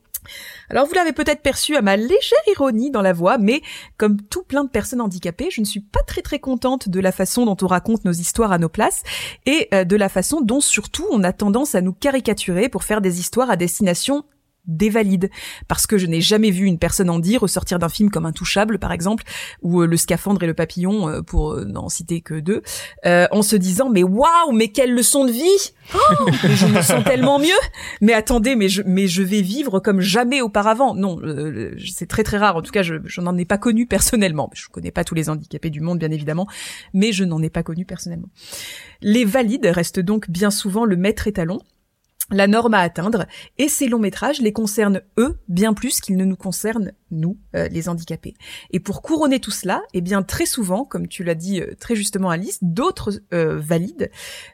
Alors 0.69 0.85
vous 0.85 0.93
l'avez 0.93 1.13
peut-être 1.13 1.41
perçu 1.41 1.75
à 1.75 1.81
ma 1.81 1.95
légère 1.95 2.39
ironie 2.51 2.91
dans 2.91 3.01
la 3.01 3.13
voix, 3.13 3.37
mais 3.37 3.61
comme 3.97 4.21
tout 4.21 4.43
plein 4.43 4.63
de 4.63 4.69
personnes 4.69 5.01
handicapées, 5.01 5.49
je 5.51 5.61
ne 5.61 5.65
suis 5.65 5.79
pas 5.79 6.01
très 6.03 6.21
très 6.21 6.39
contente 6.39 6.89
de 6.89 6.99
la 6.99 7.11
façon 7.11 7.45
dont 7.45 7.57
on 7.61 7.67
raconte 7.67 8.05
nos 8.05 8.11
histoires 8.11 8.51
à 8.51 8.57
nos 8.57 8.69
places 8.69 9.03
et 9.45 9.67
euh, 9.73 9.83
de 9.83 9.95
la 9.95 10.09
façon 10.09 10.41
dont 10.41 10.61
surtout 10.61 11.05
on 11.11 11.23
a 11.23 11.33
tendance 11.33 11.75
à 11.75 11.81
nous 11.81 11.93
caricaturer 11.93 12.69
pour 12.69 12.83
faire 12.83 13.01
des 13.01 13.19
histoires 13.19 13.49
à 13.49 13.55
destination 13.55 14.25
dévalide. 14.67 15.29
Parce 15.67 15.87
que 15.87 15.97
je 15.97 16.05
n'ai 16.05 16.21
jamais 16.21 16.51
vu 16.51 16.65
une 16.65 16.77
personne 16.77 17.09
en 17.09 17.19
dire 17.19 17.41
ressortir 17.41 17.79
d'un 17.79 17.89
film 17.89 18.09
comme 18.09 18.25
Intouchable 18.25 18.79
par 18.79 18.91
exemple 18.91 19.23
ou 19.61 19.81
euh, 19.81 19.87
Le 19.87 19.97
scaphandre 19.97 20.43
et 20.43 20.47
le 20.47 20.53
papillon 20.53 21.09
euh, 21.09 21.21
pour 21.21 21.53
euh, 21.53 21.65
n'en 21.65 21.89
citer 21.89 22.21
que 22.21 22.39
deux 22.39 22.61
en 23.05 23.41
se 23.41 23.55
disant 23.55 23.89
mais 23.89 24.03
waouh 24.03 24.51
mais 24.53 24.69
quelle 24.69 24.93
leçon 24.93 25.25
de 25.25 25.31
vie! 25.31 25.73
Oh, 25.93 26.27
je 26.43 26.65
me 26.67 26.81
sens 26.81 27.03
tellement 27.03 27.39
mieux! 27.39 27.47
Mais 28.01 28.13
attendez 28.13 28.55
mais 28.55 28.69
je 28.69 28.81
mais 28.85 29.07
je 29.07 29.23
vais 29.23 29.41
vivre 29.41 29.79
comme 29.79 30.01
jamais 30.01 30.41
auparavant. 30.41 30.93
Non 30.93 31.19
c'est 31.93 32.07
très 32.07 32.23
très 32.23 32.37
rare. 32.37 32.57
En 32.57 32.61
tout 32.61 32.71
cas 32.71 32.83
je, 32.83 32.95
je 33.05 33.21
n'en 33.21 33.37
ai 33.37 33.45
pas 33.45 33.57
connu 33.57 33.85
personnellement. 33.85 34.49
Je 34.53 34.67
connais 34.67 34.91
pas 34.91 35.03
tous 35.03 35.15
les 35.15 35.29
handicapés 35.29 35.69
du 35.69 35.81
monde 35.81 35.99
bien 35.99 36.11
évidemment 36.11 36.47
mais 36.93 37.11
je 37.11 37.23
n'en 37.23 37.41
ai 37.41 37.49
pas 37.49 37.63
connu 37.63 37.85
personnellement. 37.85 38.29
Les 39.01 39.25
valides 39.25 39.65
restent 39.65 39.99
donc 39.99 40.29
bien 40.29 40.51
souvent 40.51 40.85
le 40.85 40.95
maître 40.95 41.27
étalon 41.27 41.59
la 42.29 42.47
norme 42.47 42.73
à 42.73 42.79
atteindre, 42.79 43.25
et 43.57 43.69
ces 43.69 43.87
longs 43.87 43.99
métrages 43.99 44.41
les 44.41 44.51
concernent 44.51 45.01
eux 45.17 45.37
bien 45.47 45.73
plus 45.73 46.01
qu'ils 46.01 46.17
ne 46.17 46.25
nous 46.25 46.35
concernent 46.35 46.91
nous, 47.11 47.37
euh, 47.55 47.67
les 47.69 47.89
handicapés. 47.89 48.35
Et 48.71 48.79
pour 48.79 49.01
couronner 49.01 49.39
tout 49.39 49.51
cela, 49.51 49.81
eh 49.93 50.01
bien 50.01 50.23
très 50.23 50.45
souvent, 50.45 50.83
comme 50.83 51.07
tu 51.07 51.23
l'as 51.23 51.35
dit 51.35 51.61
euh, 51.61 51.73
très 51.79 51.95
justement 51.95 52.29
Alice, 52.29 52.59
d'autres 52.61 53.21
euh, 53.33 53.59
valides 53.59 54.11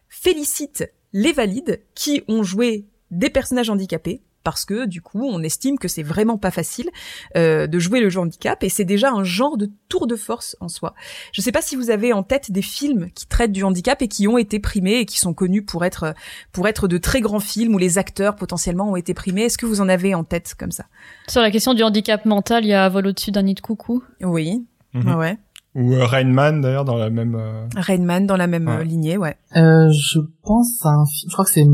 félicitent 0.07 0.91
les 1.13 1.31
valides 1.31 1.81
qui 1.95 2.23
ont 2.27 2.43
joué 2.43 2.87
des 3.11 3.29
personnages 3.29 3.69
handicapés 3.69 4.23
parce 4.43 4.65
que 4.65 4.85
du 4.85 5.01
coup 5.01 5.25
on 5.25 5.41
estime 5.41 5.77
que 5.77 5.87
c'est 5.87 6.03
vraiment 6.03 6.37
pas 6.37 6.51
facile 6.51 6.89
euh, 7.37 7.67
de 7.67 7.79
jouer 7.79 7.99
le 7.99 8.09
jeu 8.09 8.19
handicap 8.19 8.63
et 8.63 8.69
c'est 8.69 8.85
déjà 8.85 9.11
un 9.11 9.23
genre 9.23 9.57
de 9.57 9.69
tour 9.89 10.07
de 10.07 10.15
force 10.15 10.55
en 10.59 10.67
soi. 10.67 10.93
Je 11.31 11.41
sais 11.41 11.51
pas 11.51 11.61
si 11.61 11.75
vous 11.75 11.89
avez 11.89 12.13
en 12.13 12.23
tête 12.23 12.51
des 12.51 12.61
films 12.61 13.09
qui 13.15 13.27
traitent 13.27 13.51
du 13.51 13.63
handicap 13.63 14.01
et 14.01 14.07
qui 14.07 14.27
ont 14.27 14.37
été 14.37 14.59
primés 14.59 14.99
et 14.99 15.05
qui 15.05 15.19
sont 15.19 15.33
connus 15.33 15.63
pour 15.63 15.85
être 15.85 16.13
pour 16.51 16.67
être 16.67 16.87
de 16.87 16.97
très 16.97 17.21
grands 17.21 17.39
films 17.39 17.75
où 17.75 17.77
les 17.77 17.97
acteurs 17.97 18.35
potentiellement 18.35 18.91
ont 18.91 18.95
été 18.95 19.13
primés. 19.13 19.43
Est-ce 19.43 19.57
que 19.57 19.65
vous 19.65 19.81
en 19.81 19.89
avez 19.89 20.15
en 20.15 20.23
tête 20.23 20.55
comme 20.57 20.71
ça? 20.71 20.85
Sur 21.27 21.41
la 21.41 21.51
question 21.51 21.73
du 21.73 21.83
handicap 21.83 22.25
mental, 22.25 22.65
il 22.65 22.69
y 22.69 22.73
a 22.73 22.87
Vol 22.89 23.07
au-dessus 23.07 23.31
d'un 23.31 23.43
nid 23.43 23.53
de 23.53 23.61
coucou. 23.61 24.03
Oui. 24.21 24.65
Mhm. 24.93 25.15
Ouais. 25.15 25.37
Ou 25.75 25.93
euh, 25.93 26.05
Rainman 26.05 26.61
d'ailleurs 26.61 26.85
dans 26.85 26.97
la 26.97 27.09
même. 27.09 27.35
Euh... 27.35 27.67
Rainman 27.75 28.27
dans 28.27 28.37
la 28.37 28.47
même 28.47 28.67
euh, 28.67 28.83
lignée, 28.83 29.17
ouais. 29.17 29.35
Euh, 29.55 29.89
je 29.89 30.19
pense 30.43 30.85
à 30.85 30.89
un 30.89 31.05
film. 31.05 31.29
Je 31.29 31.33
crois 31.33 31.45
que 31.45 31.51
c'est 31.51 31.65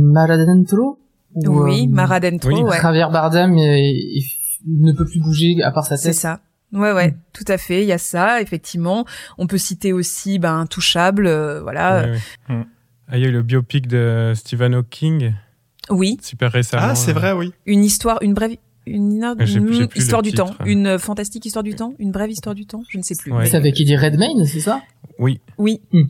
Oui, 1.48 1.88
euh, 1.88 1.94
Mara 1.94 2.20
Dentro, 2.20 2.50
oui. 2.50 2.62
ouais. 2.62 2.82
Javier 2.82 3.08
Bardem 3.12 3.56
il, 3.58 4.24
ne 4.68 4.92
peut 4.94 5.06
plus 5.06 5.20
bouger 5.20 5.62
à 5.64 5.72
part 5.72 5.86
sa 5.86 5.96
tête. 5.96 6.06
C'est 6.06 6.14
ça. 6.14 6.40
Ouais, 6.72 6.92
ouais, 6.92 7.10
mm. 7.10 7.18
tout 7.34 7.46
à 7.48 7.58
fait. 7.58 7.82
Il 7.82 7.88
y 7.88 7.92
a 7.92 7.98
ça, 7.98 8.42
effectivement. 8.42 9.06
On 9.38 9.48
peut 9.48 9.58
citer 9.58 9.94
aussi, 9.94 10.40
ben, 10.40 10.66
Touchable, 10.68 11.28
euh, 11.28 11.62
voilà. 11.62 12.08
Mm. 12.48 12.64
Ah, 13.08 13.18
il 13.18 13.24
y 13.24 13.26
a 13.26 13.30
eu 13.30 13.32
le 13.32 13.42
biopic 13.42 13.88
de 13.88 14.34
Stephen 14.36 14.76
Hawking. 14.76 15.34
Oui. 15.90 16.18
Super 16.22 16.52
récemment. 16.52 16.88
Ah, 16.90 16.96
c'est 16.96 17.14
vrai, 17.14 17.32
oui. 17.32 17.52
Une 17.66 17.84
histoire, 17.84 18.22
une 18.22 18.36
brève, 18.36 18.56
une, 18.86 19.36
histoire 19.96 20.22
du 20.22 20.32
temps, 20.32 20.52
une 20.66 21.00
fantastique 21.00 21.46
histoire 21.46 21.64
du 21.64 21.74
temps, 21.74 21.94
une 21.98 22.12
brève 22.12 22.30
histoire 22.30 22.54
du 22.54 22.66
temps, 22.66 22.84
je 22.90 22.98
ne 22.98 23.04
sais 23.04 23.16
plus. 23.16 23.32
C'est 23.46 23.58
avec 23.58 23.80
Eddie 23.80 23.96
Redmayne, 23.96 24.46
c'est 24.46 24.60
ça? 24.60 24.82
Oui. 25.18 25.40
Oui. 25.58 25.82
Mm. 25.92 26.04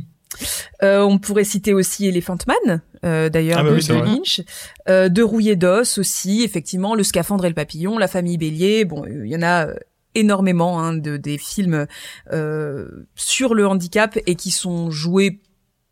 Euh, 0.83 1.01
on 1.01 1.17
pourrait 1.17 1.43
citer 1.43 1.73
aussi 1.73 2.07
Elephant 2.07 2.37
Man, 2.47 2.81
euh, 3.05 3.29
d'ailleurs, 3.29 3.59
ah 3.59 3.63
bah 3.63 3.71
de, 3.71 3.93
Lynch, 3.93 4.41
euh, 4.87 5.09
de 5.09 5.21
Rouillé 5.21 5.55
d'os 5.55 5.97
aussi, 5.97 6.43
effectivement, 6.43 6.95
Le 6.95 7.03
Scaphandre 7.03 7.45
et 7.45 7.49
le 7.49 7.55
Papillon, 7.55 7.97
La 7.97 8.07
Famille 8.07 8.37
Bélier, 8.37 8.85
bon, 8.85 9.05
il 9.05 9.27
y 9.27 9.35
en 9.35 9.43
a 9.43 9.67
énormément 10.15 10.79
hein, 10.79 10.93
de 10.93 11.17
des 11.17 11.37
films 11.37 11.85
sur 13.15 13.53
le 13.53 13.67
handicap 13.67 14.17
et 14.25 14.35
qui 14.35 14.51
sont 14.51 14.89
joués 14.89 15.39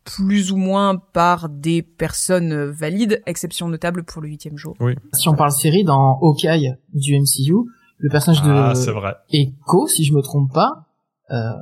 plus 0.04 0.52
ou 0.52 0.56
moins 0.56 0.96
par 0.96 1.48
des 1.48 1.82
personnes 1.82 2.64
valides, 2.64 3.22
exception 3.26 3.68
notable 3.68 4.04
pour 4.04 4.22
le 4.22 4.28
huitième 4.28 4.56
jour. 4.56 4.74
Oui. 4.80 4.94
Si 5.12 5.28
on 5.28 5.34
parle 5.34 5.52
série, 5.52 5.84
dans 5.84 6.18
Hawkeye 6.20 6.74
du 6.94 7.18
MCU, 7.18 7.68
le 7.98 8.10
personnage 8.10 8.40
ah, 8.44 8.72
de 8.74 9.36
Echo, 9.36 9.86
si 9.86 10.04
je 10.04 10.14
me 10.14 10.22
trompe 10.22 10.52
pas, 10.52 10.86
euh, 11.30 11.52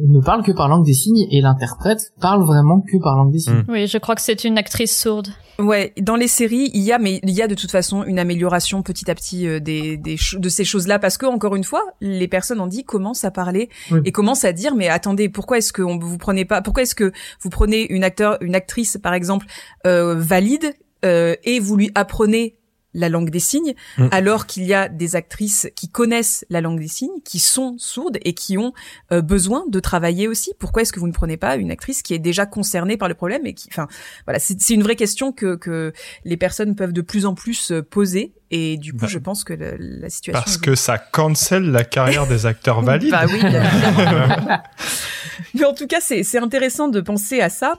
ne 0.00 0.20
parle 0.20 0.42
que 0.42 0.52
par 0.52 0.68
langue 0.68 0.84
des 0.84 0.94
signes 0.94 1.26
et 1.30 1.40
l'interprète 1.40 2.12
parle 2.20 2.42
vraiment 2.44 2.80
que 2.80 2.96
par 3.02 3.16
langue 3.16 3.32
des 3.32 3.38
signes. 3.38 3.64
Hmm. 3.66 3.72
Oui, 3.72 3.86
je 3.86 3.98
crois 3.98 4.14
que 4.14 4.22
c'est 4.22 4.44
une 4.44 4.58
actrice 4.58 4.96
sourde. 4.98 5.28
Ouais, 5.58 5.92
dans 6.00 6.16
les 6.16 6.28
séries, 6.28 6.70
il 6.74 6.82
y 6.82 6.92
a, 6.92 6.98
mais 6.98 7.20
il 7.22 7.30
y 7.30 7.42
a 7.42 7.46
de 7.46 7.54
toute 7.54 7.70
façon 7.70 8.04
une 8.04 8.18
amélioration 8.18 8.82
petit 8.82 9.10
à 9.10 9.14
petit 9.14 9.46
euh, 9.46 9.60
des, 9.60 9.96
des 9.96 10.16
de 10.34 10.48
ces 10.48 10.64
choses-là 10.64 10.98
parce 10.98 11.18
que 11.18 11.26
encore 11.26 11.54
une 11.54 11.64
fois, 11.64 11.82
les 12.00 12.26
personnes 12.26 12.60
en 12.60 12.66
dit 12.66 12.84
commencent 12.84 13.24
à 13.24 13.30
parler 13.30 13.68
et 14.04 14.12
commencent 14.12 14.44
à 14.44 14.52
dire 14.52 14.74
mais 14.74 14.88
attendez, 14.88 15.28
pourquoi 15.28 15.58
est-ce 15.58 15.72
que 15.72 15.82
on, 15.82 15.98
vous 15.98 16.18
prenez 16.18 16.44
pas, 16.44 16.62
pourquoi 16.62 16.82
est-ce 16.82 16.94
que 16.94 17.12
vous 17.40 17.50
prenez 17.50 17.92
une 17.92 18.02
acteur, 18.02 18.38
une 18.40 18.54
actrice 18.54 18.98
par 19.02 19.14
exemple 19.14 19.46
euh, 19.86 20.14
valide 20.16 20.74
euh, 21.04 21.34
et 21.44 21.60
vous 21.60 21.76
lui 21.76 21.90
apprenez 21.94 22.56
la 22.94 23.08
langue 23.08 23.30
des 23.30 23.40
signes, 23.40 23.74
mm. 23.98 24.08
alors 24.10 24.46
qu'il 24.46 24.64
y 24.64 24.74
a 24.74 24.88
des 24.88 25.16
actrices 25.16 25.68
qui 25.74 25.88
connaissent 25.88 26.44
la 26.50 26.60
langue 26.60 26.78
des 26.78 26.88
signes, 26.88 27.20
qui 27.24 27.38
sont 27.38 27.76
sourdes 27.78 28.18
et 28.22 28.34
qui 28.34 28.58
ont 28.58 28.72
euh, 29.12 29.22
besoin 29.22 29.64
de 29.68 29.80
travailler 29.80 30.28
aussi. 30.28 30.52
Pourquoi 30.58 30.82
est-ce 30.82 30.92
que 30.92 31.00
vous 31.00 31.08
ne 31.08 31.12
prenez 31.12 31.36
pas 31.36 31.56
une 31.56 31.70
actrice 31.70 32.02
qui 32.02 32.14
est 32.14 32.18
déjà 32.18 32.46
concernée 32.46 32.96
par 32.96 33.08
le 33.08 33.14
problème 33.14 33.46
et 33.46 33.54
qui, 33.54 33.68
enfin, 33.70 33.88
voilà, 34.26 34.38
c'est 34.38 34.70
une 34.70 34.82
vraie 34.82 34.96
question 34.96 35.32
que, 35.32 35.56
que 35.56 35.92
les 36.24 36.36
personnes 36.36 36.74
peuvent 36.74 36.92
de 36.92 37.02
plus 37.02 37.26
en 37.26 37.34
plus 37.34 37.72
euh, 37.72 37.82
poser. 37.82 38.34
Et 38.50 38.76
du 38.76 38.92
coup, 38.92 39.00
bah. 39.00 39.06
je 39.08 39.18
pense 39.18 39.44
que 39.44 39.54
la 39.54 40.10
situation. 40.10 40.42
Parce 40.42 40.58
que 40.58 40.74
ça 40.74 40.98
cancelle 40.98 41.70
la 41.70 41.84
carrière 41.84 42.26
des 42.26 42.44
acteurs 42.44 42.82
valides. 42.82 43.10
bah 43.10 43.24
oui. 43.26 43.40
Mais 45.54 45.64
en 45.64 45.72
tout 45.72 45.86
cas, 45.86 46.00
c'est 46.00 46.38
intéressant 46.38 46.88
de 46.88 47.00
penser 47.00 47.40
à 47.40 47.48
ça, 47.48 47.78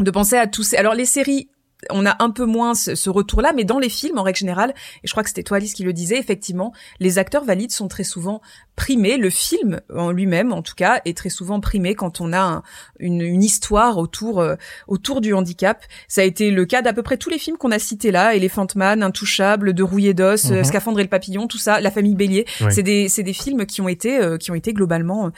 de 0.00 0.10
penser 0.10 0.36
à 0.36 0.46
tous. 0.46 0.64
Ces... 0.64 0.76
Alors 0.76 0.94
les 0.94 1.06
séries 1.06 1.48
on 1.90 2.06
a 2.06 2.22
un 2.22 2.30
peu 2.30 2.44
moins 2.44 2.74
ce, 2.74 3.10
retour-là, 3.10 3.52
mais 3.54 3.64
dans 3.64 3.78
les 3.78 3.88
films, 3.88 4.18
en 4.18 4.22
règle 4.22 4.38
générale, 4.38 4.74
et 5.02 5.06
je 5.06 5.10
crois 5.12 5.22
que 5.22 5.28
c'était 5.28 5.42
toi 5.42 5.58
Alice 5.58 5.74
qui 5.74 5.84
le 5.84 5.92
disait, 5.92 6.18
effectivement, 6.18 6.72
les 7.00 7.18
acteurs 7.18 7.44
valides 7.44 7.70
sont 7.70 7.88
très 7.88 8.04
souvent 8.04 8.40
primés. 8.76 9.16
Le 9.16 9.30
film 9.30 9.80
en 9.94 10.10
lui-même, 10.10 10.52
en 10.52 10.62
tout 10.62 10.74
cas, 10.74 11.00
est 11.04 11.16
très 11.16 11.28
souvent 11.28 11.60
primé 11.60 11.94
quand 11.94 12.20
on 12.20 12.32
a 12.32 12.62
une, 12.98 13.20
une, 13.20 13.42
histoire 13.42 13.98
autour 13.98 14.40
euh, 14.40 14.56
autour 14.88 15.20
du 15.20 15.34
handicap. 15.34 15.84
Ça 16.08 16.22
a 16.22 16.24
été 16.24 16.50
le 16.50 16.64
cas 16.64 16.82
d'à 16.82 16.92
peu 16.92 17.02
près 17.02 17.16
tous 17.16 17.30
les 17.30 17.38
films 17.38 17.56
qu'on 17.56 17.70
a 17.70 17.78
cités 17.78 18.10
là, 18.10 18.34
Elephant 18.34 18.66
Man, 18.74 19.02
Intouchable, 19.02 19.74
De 19.74 19.82
rouillé 19.82 20.14
d'os, 20.14 20.50
mm 20.50 20.64
Scaphandre 20.64 21.00
et 21.00 21.04
le 21.04 21.08
papillon, 21.08 21.46
tout 21.46 21.58
ça, 21.58 21.80
La 21.80 21.90
famille 21.90 22.14
Bélier. 22.14 22.46
C'est 22.70 22.82
des 22.82 23.08
c'est 23.08 23.22
des 23.22 23.32
films 23.32 23.66
qui 23.66 23.80
ont 23.80 23.88
été 23.88 24.18
euh, 24.20 24.38
qui 24.38 24.50
ont 24.50 24.54
été 24.54 24.72
globalement 24.72 25.30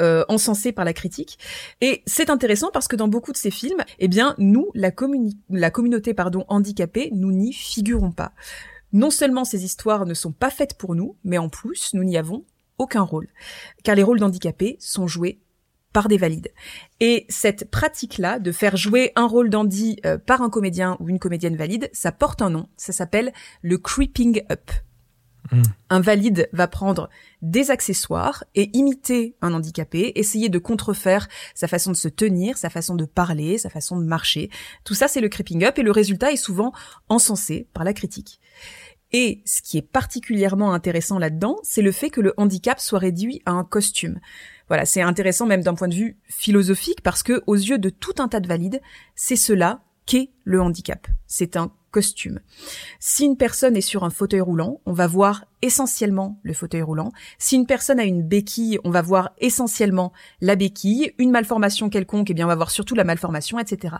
euh, 0.00 0.24
encensés 0.28 0.72
par 0.72 0.84
la 0.84 0.92
critique. 0.92 1.38
Et 1.80 2.02
c'est 2.06 2.30
intéressant 2.30 2.70
parce 2.72 2.88
que 2.88 2.96
dans 2.96 3.08
beaucoup 3.08 3.32
de 3.32 3.36
ces 3.36 3.50
films, 3.50 3.82
eh 3.98 4.08
bien, 4.08 4.34
nous, 4.38 4.70
la, 4.74 4.90
la 5.50 5.70
communauté 5.70 6.14
pardon, 6.14 6.44
handicapée, 6.48 7.10
nous 7.12 7.32
n'y 7.32 7.52
figurons 7.52 8.12
pas. 8.12 8.32
Non 8.92 9.10
seulement 9.10 9.44
ces 9.44 9.64
histoires 9.64 10.06
ne 10.06 10.14
sont 10.14 10.32
pas 10.32 10.50
faites 10.50 10.78
pour 10.78 10.94
nous, 10.94 11.16
mais 11.24 11.38
en 11.38 11.48
plus, 11.48 11.94
nous 11.94 12.04
n'y 12.04 12.16
avons 12.16 12.44
aucun 12.78 13.02
rôle. 13.02 13.28
Car 13.82 13.94
les 13.94 14.02
rôles 14.02 14.20
d'handicapés 14.20 14.76
sont 14.80 15.06
joués 15.06 15.40
par 15.92 16.08
des 16.08 16.18
valides. 16.18 16.52
Et 17.00 17.24
cette 17.28 17.70
pratique-là, 17.70 18.38
de 18.38 18.52
faire 18.52 18.76
jouer 18.76 19.12
un 19.16 19.26
rôle 19.26 19.48
d'handi 19.48 20.00
euh, 20.04 20.18
par 20.18 20.42
un 20.42 20.50
comédien 20.50 20.96
ou 21.00 21.08
une 21.08 21.20
comédienne 21.20 21.56
valide, 21.56 21.88
ça 21.92 22.12
porte 22.12 22.42
un 22.42 22.50
nom. 22.50 22.68
Ça 22.76 22.92
s'appelle 22.92 23.32
le 23.62 23.78
creeping 23.78 24.42
up. 24.50 24.70
Hmm. 25.50 25.62
Un 25.90 26.00
valide 26.00 26.48
va 26.52 26.68
prendre 26.68 27.10
des 27.42 27.70
accessoires 27.70 28.44
et 28.54 28.70
imiter 28.76 29.36
un 29.42 29.52
handicapé, 29.52 30.12
essayer 30.14 30.48
de 30.48 30.58
contrefaire 30.58 31.28
sa 31.54 31.68
façon 31.68 31.92
de 31.92 31.96
se 31.96 32.08
tenir, 32.08 32.56
sa 32.56 32.70
façon 32.70 32.94
de 32.94 33.04
parler, 33.04 33.58
sa 33.58 33.68
façon 33.68 33.98
de 33.98 34.04
marcher. 34.04 34.50
Tout 34.84 34.94
ça, 34.94 35.08
c'est 35.08 35.20
le 35.20 35.28
creeping 35.28 35.64
up 35.64 35.78
et 35.78 35.82
le 35.82 35.90
résultat 35.90 36.32
est 36.32 36.36
souvent 36.36 36.72
encensé 37.08 37.68
par 37.74 37.84
la 37.84 37.92
critique. 37.92 38.40
Et 39.12 39.42
ce 39.44 39.62
qui 39.62 39.78
est 39.78 39.82
particulièrement 39.82 40.72
intéressant 40.72 41.18
là-dedans, 41.18 41.58
c'est 41.62 41.82
le 41.82 41.92
fait 41.92 42.10
que 42.10 42.20
le 42.20 42.34
handicap 42.36 42.80
soit 42.80 42.98
réduit 42.98 43.42
à 43.46 43.52
un 43.52 43.62
costume. 43.62 44.18
Voilà, 44.66 44.86
c'est 44.86 45.02
intéressant 45.02 45.46
même 45.46 45.62
d'un 45.62 45.74
point 45.74 45.88
de 45.88 45.94
vue 45.94 46.18
philosophique 46.26 47.00
parce 47.02 47.22
que 47.22 47.42
aux 47.46 47.54
yeux 47.54 47.78
de 47.78 47.90
tout 47.90 48.14
un 48.18 48.28
tas 48.28 48.40
de 48.40 48.48
valides, 48.48 48.80
c'est 49.14 49.36
cela 49.36 49.82
qu'est 50.06 50.30
le 50.42 50.60
handicap. 50.60 51.06
C'est 51.26 51.56
un 51.56 51.70
costume. 51.94 52.40
Si 52.98 53.24
une 53.24 53.36
personne 53.36 53.76
est 53.76 53.80
sur 53.80 54.02
un 54.02 54.10
fauteuil 54.10 54.40
roulant, 54.40 54.80
on 54.84 54.92
va 54.92 55.06
voir 55.06 55.44
essentiellement 55.64 56.38
le 56.42 56.52
fauteuil 56.52 56.82
roulant. 56.82 57.10
Si 57.38 57.56
une 57.56 57.64
personne 57.64 57.98
a 57.98 58.04
une 58.04 58.22
béquille, 58.22 58.78
on 58.84 58.90
va 58.90 59.00
voir 59.00 59.30
essentiellement 59.38 60.12
la 60.42 60.56
béquille. 60.56 61.12
Une 61.16 61.30
malformation 61.30 61.88
quelconque, 61.88 62.28
eh 62.28 62.34
bien, 62.34 62.44
on 62.44 62.48
va 62.48 62.54
voir 62.54 62.70
surtout 62.70 62.94
la 62.94 63.04
malformation, 63.04 63.58
etc. 63.58 63.96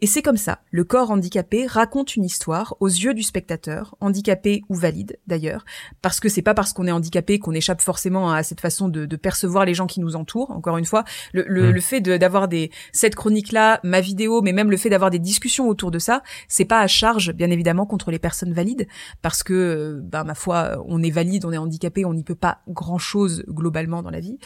Et 0.00 0.06
c'est 0.06 0.20
comme 0.20 0.36
ça. 0.36 0.60
Le 0.70 0.84
corps 0.84 1.10
handicapé 1.10 1.66
raconte 1.66 2.16
une 2.16 2.24
histoire 2.24 2.76
aux 2.80 2.88
yeux 2.88 3.14
du 3.14 3.22
spectateur, 3.22 3.96
handicapé 4.00 4.62
ou 4.68 4.74
valide 4.74 5.18
d'ailleurs, 5.26 5.64
parce 6.02 6.20
que 6.20 6.28
c'est 6.28 6.42
pas 6.42 6.52
parce 6.52 6.74
qu'on 6.74 6.86
est 6.86 6.92
handicapé 6.92 7.38
qu'on 7.38 7.52
échappe 7.52 7.80
forcément 7.80 8.30
à 8.30 8.42
cette 8.42 8.60
façon 8.60 8.88
de, 8.88 9.16
percevoir 9.16 9.64
les 9.64 9.72
gens 9.72 9.86
qui 9.86 10.00
nous 10.00 10.16
entourent. 10.16 10.50
Encore 10.50 10.76
une 10.76 10.84
fois, 10.84 11.04
le, 11.32 11.44
le, 11.48 11.72
mmh. 11.72 11.80
fait 11.80 12.00
d'avoir 12.02 12.46
des 12.46 12.70
cette 12.92 13.14
chronique 13.14 13.52
là, 13.52 13.80
ma 13.82 14.02
vidéo, 14.02 14.42
mais 14.42 14.52
même 14.52 14.70
le 14.70 14.76
fait 14.76 14.90
d'avoir 14.90 15.10
des 15.10 15.18
discussions 15.18 15.66
autour 15.66 15.90
de 15.90 15.98
ça, 15.98 16.22
c'est 16.46 16.66
pas 16.66 16.80
à 16.80 16.86
charge, 16.86 17.32
bien 17.32 17.50
évidemment, 17.50 17.86
contre 17.86 18.10
les 18.10 18.18
personnes 18.18 18.52
valides, 18.52 18.86
parce 19.22 19.42
que, 19.42 20.00
ben, 20.02 20.24
ma 20.24 20.34
foi, 20.34 20.84
on 20.86 21.02
est 21.02 21.05
valide, 21.10 21.44
on 21.44 21.52
est 21.52 21.58
handicapé, 21.58 22.04
on 22.04 22.14
n'y 22.14 22.24
peut 22.24 22.34
pas 22.34 22.62
grand-chose 22.68 23.44
globalement 23.48 24.02
dans 24.02 24.10
la 24.10 24.20
vie. 24.20 24.38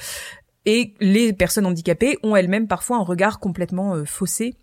Et 0.67 0.95
les 1.01 1.33
personnes 1.33 1.67
handicapées 1.67 2.19
ont 2.23 2.37
elles-mêmes 2.37 2.69
parfois 2.69 2.99
un 2.99 3.03
regard 3.03 3.41
complètement 3.41 3.95
euh, 3.95 4.05
faussé 4.05 4.57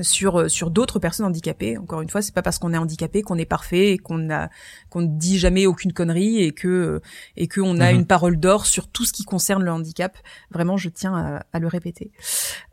sur 0.00 0.40
euh, 0.40 0.48
sur 0.48 0.70
d'autres 0.70 0.98
personnes 0.98 1.26
handicapées. 1.26 1.76
Encore 1.76 2.00
une 2.00 2.08
fois, 2.08 2.22
c'est 2.22 2.34
pas 2.34 2.42
parce 2.42 2.58
qu'on 2.58 2.72
est 2.72 2.78
handicapé 2.78 3.22
qu'on 3.22 3.36
est 3.36 3.44
parfait 3.46 3.92
et 3.92 3.98
qu'on 3.98 4.30
a 4.30 4.48
qu'on 4.88 5.02
ne 5.02 5.06
dit 5.06 5.38
jamais 5.38 5.66
aucune 5.66 5.92
connerie 5.92 6.42
et 6.42 6.52
que 6.52 7.00
et 7.36 7.46
que 7.48 7.60
on 7.60 7.80
a 7.80 7.92
mhm. 7.92 8.00
une 8.00 8.06
parole 8.06 8.38
d'or 8.38 8.66
sur 8.66 8.88
tout 8.88 9.04
ce 9.04 9.12
qui 9.12 9.24
concerne 9.24 9.62
le 9.62 9.72
handicap. 9.72 10.16
Vraiment, 10.50 10.76
je 10.76 10.88
tiens 10.88 11.42
à, 11.52 11.58
le 11.58 11.66
répéter. 11.66 12.10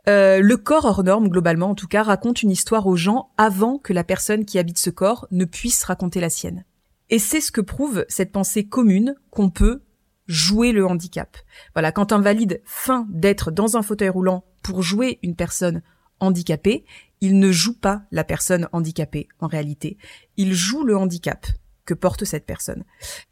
Euh, 0.08 0.40
le 0.40 0.58
corps 0.58 0.86
hors 0.86 1.04
norme, 1.04 1.30
globalement 1.30 1.70
en 1.70 1.76
tout 1.76 1.88
cas, 1.88 2.04
raconte 2.04 2.42
une 2.42 2.52
histoire 2.52 2.88
aux 2.88 2.96
gens 2.96 3.30
avant 3.38 3.78
que 3.78 3.94
la 3.94 4.04
personne 4.04 4.46
qui 4.46 4.60
habite 4.60 4.78
ce 4.78 4.90
corps 4.90 5.28
ne 5.32 5.46
puisse 5.46 5.84
raconter 5.84 6.20
la 6.20 6.30
sienne. 6.30 6.66
Et 7.10 7.20
c'est 7.20 7.42
ce 7.42 7.52
que 7.52 7.62
prouve 7.62 8.06
cette 8.08 8.32
pensée 8.32 8.66
commune 8.66 9.16
qu'on 9.32 9.50
peut 9.50 9.82
jouer 10.28 10.72
le 10.72 10.86
handicap. 10.86 11.38
Voilà, 11.74 11.92
quand 11.92 12.12
un 12.12 12.22
valide 12.22 12.62
feint 12.64 13.08
d'être 13.10 13.52
dans 13.52 13.78
un 13.78 13.82
fauteuil 13.82 14.10
roulant 14.10 14.46
pour 14.62 14.84
jouer 14.84 15.20
une 15.24 15.36
personne 15.36 15.82
handicapée, 16.20 16.86
il 17.22 17.40
ne 17.40 17.52
joue 17.52 17.78
pas 17.78 18.04
la 18.12 18.24
personne 18.24 18.70
handicapée 18.72 19.28
en 19.40 19.48
réalité. 19.48 19.98
Il 20.38 20.54
joue 20.54 20.84
le 20.84 20.96
handicap 20.96 21.48
que 21.86 21.94
porte 21.94 22.24
cette 22.26 22.46
personne. 22.46 22.84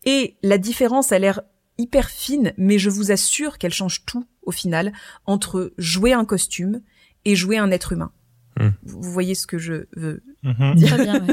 Et 0.04 0.38
la 0.42 0.58
différence 0.58 1.12
a 1.12 1.20
l'air 1.20 1.42
hyper 1.78 2.10
fine, 2.10 2.54
mais 2.58 2.80
je 2.80 2.90
vous 2.90 3.12
assure 3.12 3.60
qu'elle 3.60 3.74
change 3.74 4.04
tout 4.06 4.28
au 4.42 4.52
final 4.52 4.92
entre 5.26 5.74
jouer 5.78 6.14
un 6.14 6.26
costume 6.26 6.82
et 7.26 7.36
jouer 7.36 7.58
un 7.58 7.70
être 7.70 7.94
humain. 7.94 8.12
Hmm. 8.60 8.70
Vous 8.84 9.12
voyez 9.12 9.36
ce 9.36 9.46
que 9.46 9.60
je 9.60 9.86
veux 9.96 10.24
mhm. 10.42 10.76
dire? 10.76 10.98
Bien, 10.98 11.28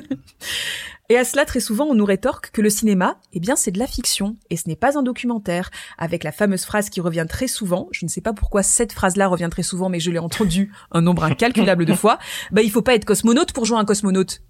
Et 1.10 1.18
à 1.18 1.24
cela, 1.24 1.44
très 1.44 1.60
souvent, 1.60 1.84
on 1.84 1.94
nous 1.94 2.04
rétorque 2.04 2.50
que 2.50 2.62
le 2.62 2.70
cinéma, 2.70 3.18
eh 3.34 3.40
bien, 3.40 3.56
c'est 3.56 3.70
de 3.70 3.78
la 3.78 3.86
fiction, 3.86 4.36
et 4.48 4.56
ce 4.56 4.68
n'est 4.68 4.76
pas 4.76 4.98
un 4.98 5.02
documentaire, 5.02 5.70
avec 5.98 6.24
la 6.24 6.32
fameuse 6.32 6.64
phrase 6.64 6.88
qui 6.88 7.02
revient 7.02 7.26
très 7.28 7.46
souvent, 7.46 7.88
je 7.92 8.06
ne 8.06 8.10
sais 8.10 8.22
pas 8.22 8.32
pourquoi 8.32 8.62
cette 8.62 8.92
phrase-là 8.92 9.28
revient 9.28 9.48
très 9.50 9.62
souvent, 9.62 9.90
mais 9.90 10.00
je 10.00 10.10
l'ai 10.10 10.18
entendue 10.18 10.72
un 10.92 11.02
nombre 11.02 11.24
incalculable 11.24 11.84
de 11.84 11.94
fois, 11.94 12.18
bah, 12.52 12.62
il 12.62 12.70
faut 12.70 12.80
pas 12.80 12.94
être 12.94 13.04
cosmonaute 13.04 13.52
pour 13.52 13.66
jouer 13.66 13.78
un 13.78 13.84
cosmonaute. 13.84 14.42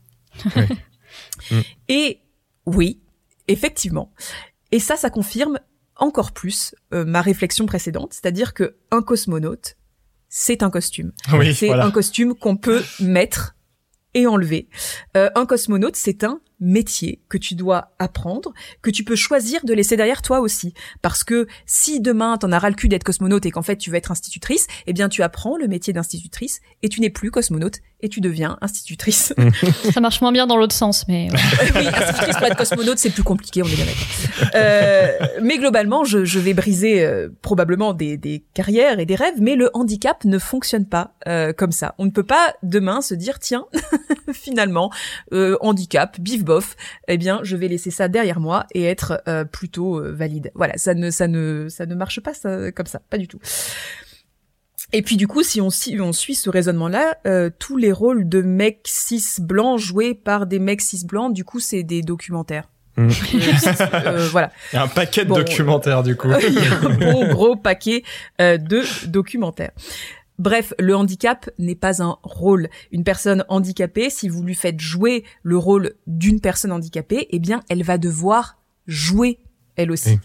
Et 1.89 2.21
oui, 2.67 3.01
effectivement. 3.49 4.13
Et 4.71 4.79
ça, 4.79 4.97
ça 4.97 5.11
confirme 5.11 5.59
encore 5.97 6.33
plus 6.33 6.75
euh, 6.93 7.05
ma 7.05 7.21
réflexion 7.21 7.67
précédente, 7.67 8.13
c'est-à-dire 8.13 8.55
que 8.55 8.77
un 8.93 9.03
cosmonaute, 9.03 9.77
c'est 10.29 10.63
un 10.63 10.71
costume. 10.71 11.13
c'est 11.53 11.71
un 11.71 11.91
costume 11.91 12.35
qu'on 12.35 12.57
peut 12.57 12.83
mettre 13.01 13.55
et 14.15 14.27
enlever. 14.27 14.69
Euh, 15.17 15.31
un 15.35 15.47
cosmonaute, 15.47 15.97
c'est 15.97 16.25
un 16.25 16.41
métier 16.61 17.21
que 17.29 17.39
tu 17.39 17.55
dois 17.55 17.93
apprendre, 17.99 18.53
que 18.83 18.91
tu 18.91 19.05
peux 19.05 19.17
choisir 19.17 19.65
de 19.65 19.75
laisser 19.75 19.97
derrière 19.97 20.23
toi 20.23 20.41
aussi. 20.41 20.75
Parce 21.03 21.25
que 21.25 21.47
si 21.67 22.01
demain 22.01 22.37
t'en 22.39 22.53
as 22.53 22.59
ras 22.59 22.71
le 22.71 22.77
cul 22.77 22.89
d'être 22.89 23.05
cosmonaute 23.05 23.47
et 23.47 23.51
qu'en 23.51 23.63
fait 23.63 23.77
tu 23.77 23.91
veux 23.91 23.97
être 23.97 24.11
institutrice, 24.11 24.67
eh 24.87 24.93
bien 24.93 25.09
tu 25.09 25.23
apprends 25.23 25.57
le 25.57 25.69
métier 25.69 25.93
d'institutrice 25.93 26.61
et 26.83 26.89
tu 26.89 27.01
n'es 27.01 27.11
plus 27.11 27.31
cosmonaute 27.31 27.81
et 28.01 28.09
tu 28.09 28.21
deviens 28.21 28.59
institutrice. 28.61 29.35
Ça 29.93 30.01
marche 30.01 30.21
moins 30.21 30.33
bien 30.33 30.47
dans 30.47 30.57
l'autre 30.57 30.75
sens, 30.75 31.07
mais 31.09 31.29
oui, 31.75 31.87
institutrice 31.87 32.37
pour 32.37 32.47
être 32.47 32.57
cosmonaute 32.57 32.99
c'est 32.99 33.11
plus 33.11 33.23
compliqué, 33.23 33.63
on 33.63 33.67
est 33.67 33.77
bien 33.77 33.85
d'accord. 33.85 34.51
Euh, 34.55 35.19
mais 35.43 35.59
globalement, 35.59 36.05
je, 36.05 36.25
je 36.25 36.39
vais 36.39 36.55
briser 36.55 37.05
euh, 37.05 37.29
probablement 37.43 37.95
des, 37.95 38.17
des, 38.17 38.45
carrières 38.55 38.99
et 38.99 39.07
des 39.07 39.15
rêves, 39.15 39.41
mais 39.41 39.57
le 39.57 39.71
handicap 39.75 40.25
ne 40.25 40.39
fonctionne 40.39 40.87
pas 40.87 41.15
euh, 41.27 41.53
comme 41.53 41.73
ça. 41.73 41.95
On 41.99 42.05
ne 42.05 42.11
peut 42.11 42.25
pas 42.25 42.55
demain 42.63 43.01
se 43.01 43.15
dire 43.15 43.39
tiens, 43.39 43.67
finalement, 44.33 44.91
euh, 45.33 45.57
handicap, 45.61 46.21
bif 46.21 46.43
bof, 46.45 46.76
eh 47.09 47.16
bien, 47.16 47.40
je 47.42 47.57
vais 47.57 47.68
laisser 47.68 47.90
ça 47.90 48.09
derrière 48.09 48.40
moi 48.40 48.66
et 48.72 48.84
être 48.84 49.22
euh, 49.28 49.45
plutôt 49.45 49.99
euh, 49.99 50.12
valide. 50.12 50.53
Voilà, 50.55 50.76
ça 50.76 50.95
ne, 50.95 51.11
ça 51.11 51.26
ne, 51.26 51.68
ça 51.68 51.86
ne 51.86 51.95
marche 51.95 52.20
pas 52.20 52.32
comme 52.72 52.86
ça, 52.86 53.01
pas 53.11 53.18
du 53.18 53.28
tout. 53.28 53.38
Et 54.92 55.03
puis 55.03 55.16
du 55.16 55.26
coup, 55.26 55.42
si 55.42 55.61
on, 55.61 55.70
si 55.70 55.99
on 56.01 56.12
suit 56.12 56.34
ce 56.34 56.51
raisonnement-là, 56.51 57.16
euh, 57.26 57.51
tous 57.59 57.76
les 57.76 57.90
rôles 57.90 58.28
de 58.28 58.42
mecs 58.42 58.82
cis 58.84 59.22
blancs 59.40 59.78
joués 59.80 60.14
par 60.14 60.47
des 60.47 60.59
mecs 60.59 60.82
cis 60.82 61.05
blancs, 61.05 61.32
du 61.32 61.45
coup, 61.45 61.59
c'est 61.59 61.82
des 61.82 62.03
documentaires. 62.03 62.68
Mmh. 62.97 63.09
voilà. 64.30 64.53
Il 64.72 64.76
y 64.76 64.78
a 64.78 64.84
un 64.84 64.88
paquet 64.88 65.24
de 65.24 65.34
documentaires 65.34 66.05
du 66.05 66.14
coup. 66.14 66.28
Il 66.49 66.55
y 66.55 66.59
a 66.59 66.78
un 66.78 66.90
bon 66.90 67.28
gros 67.32 67.57
paquet 67.57 68.05
de 68.38 69.09
documentaires. 69.09 69.72
Bref, 70.39 70.74
le 70.78 70.97
handicap 70.97 71.49
n'est 71.59 71.76
pas 71.76 72.03
un 72.03 72.18
rôle. 72.22 72.68
Une 72.91 73.05
personne 73.05 73.45
handicapée, 73.49 74.11
si 74.11 74.28
vous 74.28 74.43
lui 74.43 74.55
faites 74.55 74.80
jouer 74.80 75.24
le 75.43 75.57
rôle 75.57 75.95
d'une 76.07 76.41
personne 76.41 76.72
handicapée, 76.72 77.28
eh 77.30 77.39
bien, 77.39 77.62
elle 77.68 77.82
va 77.82 77.99
devoir 77.99 78.59
jouer 78.87 79.41
elle 79.76 79.91
aussi. 79.91 80.18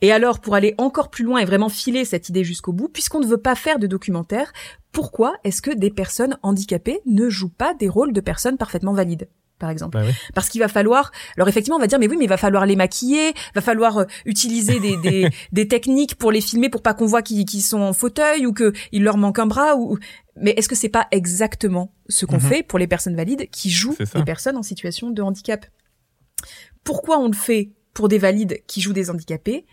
Et 0.00 0.12
alors, 0.12 0.40
pour 0.40 0.54
aller 0.54 0.74
encore 0.78 1.10
plus 1.10 1.24
loin 1.24 1.38
et 1.38 1.44
vraiment 1.44 1.68
filer 1.68 2.04
cette 2.04 2.28
idée 2.28 2.44
jusqu'au 2.44 2.72
bout, 2.72 2.88
puisqu'on 2.88 3.20
ne 3.20 3.26
veut 3.26 3.38
pas 3.38 3.54
faire 3.54 3.78
de 3.78 3.86
documentaire, 3.86 4.52
pourquoi 4.92 5.36
est-ce 5.44 5.62
que 5.62 5.70
des 5.70 5.90
personnes 5.90 6.36
handicapées 6.42 7.00
ne 7.06 7.28
jouent 7.28 7.48
pas 7.48 7.74
des 7.74 7.88
rôles 7.88 8.12
de 8.12 8.20
personnes 8.20 8.56
parfaitement 8.56 8.92
valides? 8.92 9.28
Par 9.58 9.70
exemple. 9.70 9.98
Bah 9.98 10.04
Parce 10.34 10.48
qu'il 10.48 10.60
va 10.60 10.68
falloir, 10.68 11.10
alors 11.36 11.48
effectivement, 11.48 11.76
on 11.76 11.80
va 11.80 11.86
dire, 11.86 11.98
mais 11.98 12.08
oui, 12.08 12.16
mais 12.16 12.24
il 12.24 12.28
va 12.28 12.36
falloir 12.36 12.66
les 12.66 12.76
maquiller, 12.76 13.32
va 13.54 13.60
falloir 13.60 13.98
euh, 13.98 14.04
utiliser 14.24 14.80
des, 14.80 14.96
des, 14.96 15.28
des, 15.52 15.68
techniques 15.68 16.16
pour 16.16 16.32
les 16.32 16.40
filmer 16.40 16.68
pour 16.68 16.82
pas 16.82 16.94
qu'on 16.94 17.06
voit 17.06 17.22
qu'ils 17.22 17.62
sont 17.62 17.80
en 17.80 17.92
fauteuil 17.92 18.46
ou 18.46 18.52
qu'il 18.52 19.02
leur 19.02 19.16
manque 19.16 19.38
un 19.38 19.46
bras 19.46 19.76
ou, 19.76 19.98
mais 20.36 20.52
est-ce 20.56 20.68
que 20.68 20.74
c'est 20.74 20.88
pas 20.88 21.06
exactement 21.10 21.92
ce 22.08 22.26
qu'on 22.26 22.36
mhm. 22.36 22.48
fait 22.48 22.62
pour 22.62 22.78
les 22.78 22.86
personnes 22.86 23.16
valides 23.16 23.48
qui 23.50 23.70
jouent 23.70 23.96
des 24.14 24.24
personnes 24.24 24.56
en 24.56 24.62
situation 24.62 25.10
de 25.10 25.22
handicap? 25.22 25.66
Pourquoi 26.84 27.18
on 27.18 27.26
le 27.26 27.34
fait 27.34 27.72
pour 27.92 28.08
des 28.08 28.18
valides 28.18 28.62
qui 28.66 28.80
jouent 28.80 28.92
des 28.92 29.10
handicapés? 29.10 29.66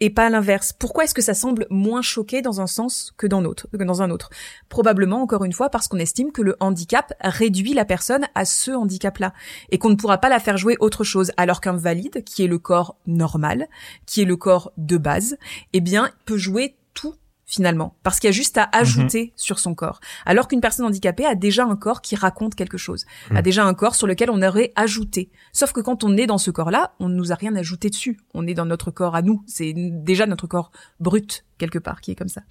Et 0.00 0.10
pas 0.10 0.28
l'inverse. 0.30 0.72
Pourquoi 0.72 1.04
est-ce 1.04 1.14
que 1.14 1.22
ça 1.22 1.34
semble 1.34 1.66
moins 1.70 2.02
choqué 2.02 2.42
dans 2.42 2.60
un 2.60 2.66
sens 2.66 3.12
que 3.16 3.26
dans, 3.26 3.40
l'autre, 3.40 3.68
que 3.72 3.84
dans 3.84 4.02
un 4.02 4.10
autre? 4.10 4.30
Probablement, 4.68 5.22
encore 5.22 5.44
une 5.44 5.52
fois, 5.52 5.70
parce 5.70 5.88
qu'on 5.88 5.98
estime 5.98 6.32
que 6.32 6.42
le 6.42 6.56
handicap 6.60 7.12
réduit 7.20 7.74
la 7.74 7.84
personne 7.84 8.26
à 8.34 8.44
ce 8.44 8.70
handicap-là 8.70 9.32
et 9.70 9.78
qu'on 9.78 9.90
ne 9.90 9.96
pourra 9.96 10.18
pas 10.18 10.28
la 10.28 10.40
faire 10.40 10.56
jouer 10.56 10.76
autre 10.80 11.04
chose, 11.04 11.32
alors 11.36 11.60
qu'un 11.60 11.76
valide, 11.76 12.24
qui 12.24 12.44
est 12.44 12.48
le 12.48 12.58
corps 12.58 12.96
normal, 13.06 13.68
qui 14.06 14.22
est 14.22 14.26
le 14.26 14.36
corps 14.36 14.72
de 14.76 14.96
base, 14.96 15.36
eh 15.72 15.80
bien, 15.80 16.10
peut 16.24 16.38
jouer 16.38 16.76
tout 16.94 17.14
finalement, 17.46 17.96
parce 18.02 18.18
qu'il 18.18 18.28
y 18.28 18.32
a 18.32 18.32
juste 18.32 18.58
à 18.58 18.68
ajouter 18.72 19.32
sur 19.36 19.58
son 19.58 19.74
corps. 19.74 20.00
Alors 20.24 20.48
qu'une 20.48 20.60
personne 20.60 20.86
handicapée 20.86 21.26
a 21.26 21.34
déjà 21.34 21.64
un 21.64 21.76
corps 21.76 22.00
qui 22.00 22.16
raconte 22.16 22.54
quelque 22.54 22.78
chose, 22.78 23.04
a 23.34 23.42
déjà 23.42 23.64
un 23.64 23.74
corps 23.74 23.94
sur 23.94 24.06
lequel 24.06 24.30
on 24.30 24.42
aurait 24.42 24.72
ajouté. 24.76 25.30
Sauf 25.52 25.72
que 25.72 25.80
quand 25.80 26.04
on 26.04 26.16
est 26.16 26.26
dans 26.26 26.38
ce 26.38 26.50
corps-là, 26.50 26.94
on 27.00 27.08
ne 27.08 27.14
nous 27.14 27.32
a 27.32 27.34
rien 27.34 27.54
ajouté 27.56 27.90
dessus. 27.90 28.18
On 28.32 28.46
est 28.46 28.54
dans 28.54 28.66
notre 28.66 28.90
corps 28.90 29.14
à 29.14 29.22
nous. 29.22 29.42
C'est 29.46 29.72
déjà 29.76 30.26
notre 30.26 30.46
corps 30.46 30.70
brut 31.00 31.44
quelque 31.58 31.78
part 31.78 32.00
qui 32.00 32.10
est 32.10 32.14
comme 32.14 32.28
ça. 32.28 32.42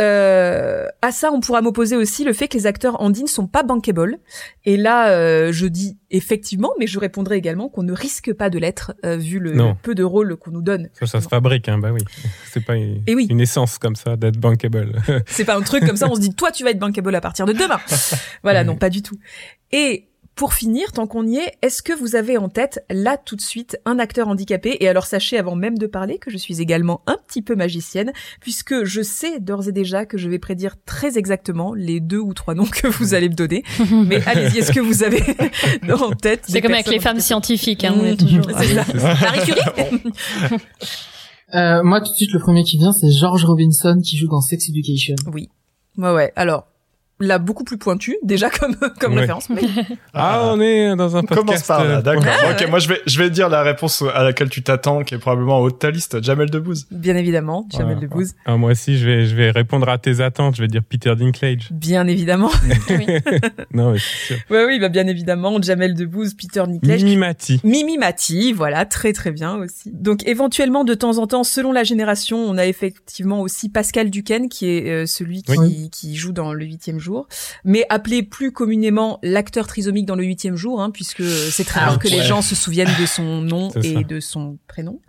Euh, 0.00 0.86
à 1.02 1.10
ça, 1.12 1.30
on 1.32 1.40
pourra 1.40 1.60
m'opposer 1.60 1.96
aussi 1.96 2.24
le 2.24 2.32
fait 2.32 2.48
que 2.48 2.56
les 2.56 2.66
acteurs 2.66 3.00
andines 3.00 3.26
sont 3.26 3.46
pas 3.46 3.62
bankable. 3.62 4.18
Et 4.64 4.76
là, 4.76 5.10
euh, 5.10 5.52
je 5.52 5.66
dis 5.66 5.98
effectivement, 6.10 6.72
mais 6.78 6.86
je 6.86 6.98
répondrai 6.98 7.36
également 7.36 7.68
qu'on 7.68 7.82
ne 7.82 7.92
risque 7.92 8.32
pas 8.32 8.48
de 8.50 8.58
l'être 8.58 8.94
euh, 9.04 9.16
vu 9.16 9.38
le, 9.38 9.74
peu 9.82 9.94
de 9.94 10.04
rôle 10.04 10.36
qu'on 10.36 10.52
nous 10.52 10.62
donne. 10.62 10.88
Ça, 10.92 11.06
ça 11.06 11.20
se 11.20 11.28
fabrique, 11.28 11.68
hein, 11.68 11.78
bah 11.78 11.90
oui. 11.92 12.02
C'est 12.46 12.64
pas 12.64 12.76
une, 12.76 13.02
Et 13.06 13.14
oui. 13.14 13.26
une 13.28 13.40
essence 13.40 13.78
comme 13.78 13.96
ça 13.96 14.16
d'être 14.16 14.38
bankable. 14.38 15.02
C'est 15.26 15.44
pas 15.44 15.56
un 15.56 15.62
truc 15.62 15.84
comme 15.84 15.96
ça, 15.96 16.08
on 16.08 16.14
se 16.14 16.20
dit 16.20 16.30
toi 16.34 16.50
tu 16.50 16.64
vas 16.64 16.70
être 16.70 16.78
bankable 16.78 17.14
à 17.14 17.20
partir 17.20 17.46
de 17.46 17.52
demain. 17.52 17.80
Voilà, 18.42 18.64
non, 18.64 18.76
pas 18.76 18.90
du 18.90 19.02
tout. 19.02 19.18
Et 19.72 20.07
pour 20.38 20.54
finir, 20.54 20.92
tant 20.92 21.08
qu'on 21.08 21.26
y 21.26 21.36
est, 21.38 21.54
est-ce 21.62 21.82
que 21.82 21.92
vous 21.92 22.14
avez 22.14 22.38
en 22.38 22.48
tête 22.48 22.84
là 22.90 23.16
tout 23.16 23.34
de 23.34 23.40
suite 23.40 23.76
un 23.84 23.98
acteur 23.98 24.28
handicapé? 24.28 24.76
Et 24.78 24.88
alors 24.88 25.04
sachez 25.04 25.36
avant 25.36 25.56
même 25.56 25.76
de 25.76 25.88
parler 25.88 26.18
que 26.18 26.30
je 26.30 26.36
suis 26.38 26.62
également 26.62 27.00
un 27.08 27.16
petit 27.26 27.42
peu 27.42 27.56
magicienne 27.56 28.12
puisque 28.40 28.84
je 28.84 29.02
sais 29.02 29.40
d'ores 29.40 29.66
et 29.66 29.72
déjà 29.72 30.06
que 30.06 30.16
je 30.16 30.28
vais 30.28 30.38
prédire 30.38 30.76
très 30.86 31.18
exactement 31.18 31.74
les 31.74 31.98
deux 31.98 32.20
ou 32.20 32.34
trois 32.34 32.54
noms 32.54 32.66
que 32.66 32.86
vous 32.86 33.14
allez 33.14 33.28
me 33.28 33.34
donner. 33.34 33.64
Mais 34.06 34.22
allez-y, 34.26 34.58
est-ce 34.58 34.70
que 34.70 34.78
vous 34.78 35.02
avez 35.02 35.20
en 35.92 36.12
tête 36.12 36.44
C'est 36.48 36.62
comme 36.62 36.72
avec 36.72 36.86
les 36.86 37.00
femmes 37.00 37.20
scientifiques, 37.20 37.84
hein, 37.84 37.96
on 37.98 38.04
est 38.04 38.12
Mmh, 38.12 38.16
toujours. 38.16 38.44
C'est 38.58 38.74
ça. 38.74 38.84
Marie 39.20 39.40
Curie? 39.40 39.60
Euh, 41.54 41.82
moi, 41.82 42.02
tout 42.02 42.10
de 42.10 42.14
suite, 42.16 42.32
le 42.34 42.40
premier 42.40 42.62
qui 42.62 42.76
vient, 42.76 42.92
c'est 42.92 43.10
George 43.10 43.42
Robinson 43.42 43.98
qui 44.04 44.18
joue 44.18 44.28
dans 44.28 44.42
Sex 44.42 44.68
Education. 44.68 45.14
Oui. 45.32 45.48
Ouais, 45.96 46.12
ouais. 46.12 46.30
Alors, 46.36 46.66
là, 47.20 47.38
beaucoup 47.38 47.64
plus 47.64 47.78
pointu, 47.78 48.16
déjà 48.22 48.50
comme, 48.60 48.76
comme 49.00 49.14
référence. 49.14 49.48
mais- 49.50 49.62
ah, 50.14 50.50
on 50.52 50.60
est 50.60 50.94
dans 50.96 51.16
un 51.16 51.22
podcast. 51.22 51.40
commence 51.46 51.62
par 51.64 51.84
là, 51.84 51.98
euh, 51.98 52.02
d'accord. 52.02 52.24
Ah, 52.26 52.50
ok, 52.52 52.60
ouais. 52.60 52.66
moi 52.68 52.78
je 52.78 52.88
vais, 52.88 53.00
je 53.06 53.18
vais 53.18 53.30
dire 53.30 53.48
la 53.48 53.62
réponse 53.62 54.02
à 54.14 54.22
laquelle 54.24 54.48
tu 54.50 54.62
t'attends, 54.62 55.02
qui 55.02 55.14
est 55.14 55.18
probablement 55.18 55.58
en 55.58 55.60
haut 55.60 55.70
de 55.70 55.76
ta 55.76 55.90
liste, 55.90 56.22
Jamel 56.22 56.50
Debbouze. 56.50 56.86
Bien 56.90 57.16
évidemment, 57.16 57.66
Jamel 57.70 57.86
Voilà. 57.94 58.00
Debbouze. 58.00 58.34
Ah, 58.46 58.56
moi 58.56 58.72
aussi, 58.72 58.98
je 58.98 59.06
vais, 59.06 59.26
je 59.26 59.34
vais 59.36 59.50
répondre 59.50 59.88
à 59.88 59.98
tes 59.98 60.20
attentes. 60.20 60.56
Je 60.56 60.62
vais 60.62 60.68
dire 60.68 60.82
Peter 60.88 61.14
Dinklage. 61.16 61.68
Bien 61.70 62.06
évidemment. 62.06 62.50
Non, 63.72 63.92
mais 63.92 63.98
c'est 63.98 64.26
sûr. 64.34 64.36
Ouais, 64.50 64.64
oui, 64.66 64.78
bah 64.80 64.88
bien 64.88 65.06
évidemment, 65.06 65.60
Jamel 65.60 65.94
Debbouze, 65.94 66.34
Peter 66.34 66.62
Dinklage. 66.66 67.02
Mimi 67.04 67.16
Mati. 67.16 67.60
Mimi 67.64 67.98
Mati, 67.98 68.52
voilà, 68.52 68.84
très 68.86 69.12
très 69.12 69.30
bien 69.30 69.56
aussi. 69.56 69.90
Donc 69.92 70.26
éventuellement, 70.26 70.84
de 70.84 70.94
temps 70.94 71.18
en 71.18 71.26
temps, 71.26 71.44
selon 71.44 71.72
la 71.72 71.84
génération, 71.84 72.38
on 72.38 72.56
a 72.58 72.66
effectivement 72.66 73.40
aussi 73.40 73.68
Pascal 73.68 74.10
Duquesne, 74.10 74.48
qui 74.48 74.66
est 74.68 74.88
euh, 74.90 75.06
celui 75.06 75.42
qui, 75.42 75.56
Oui. 75.58 75.88
qui 75.92 76.16
joue 76.16 76.32
dans 76.32 76.52
le 76.52 76.64
huitième 76.64 76.98
jour, 76.98 77.07
mais 77.64 77.84
appelé 77.88 78.22
plus 78.22 78.52
communément 78.52 79.18
l'acteur 79.22 79.66
trisomique 79.66 80.06
dans 80.06 80.16
le 80.16 80.24
huitième 80.24 80.56
jour, 80.56 80.80
hein, 80.80 80.90
puisque 80.90 81.22
c'est 81.24 81.64
très 81.64 81.80
Ah, 81.80 81.86
rare 81.90 81.98
que 81.98 82.08
les 82.08 82.22
gens 82.22 82.42
se 82.42 82.54
souviennent 82.54 82.94
de 83.00 83.06
son 83.06 83.22
nom 83.42 83.70
et 83.82 83.94
ça. 83.94 84.02
de 84.02 84.20
son 84.20 84.58
prénom. 84.68 85.00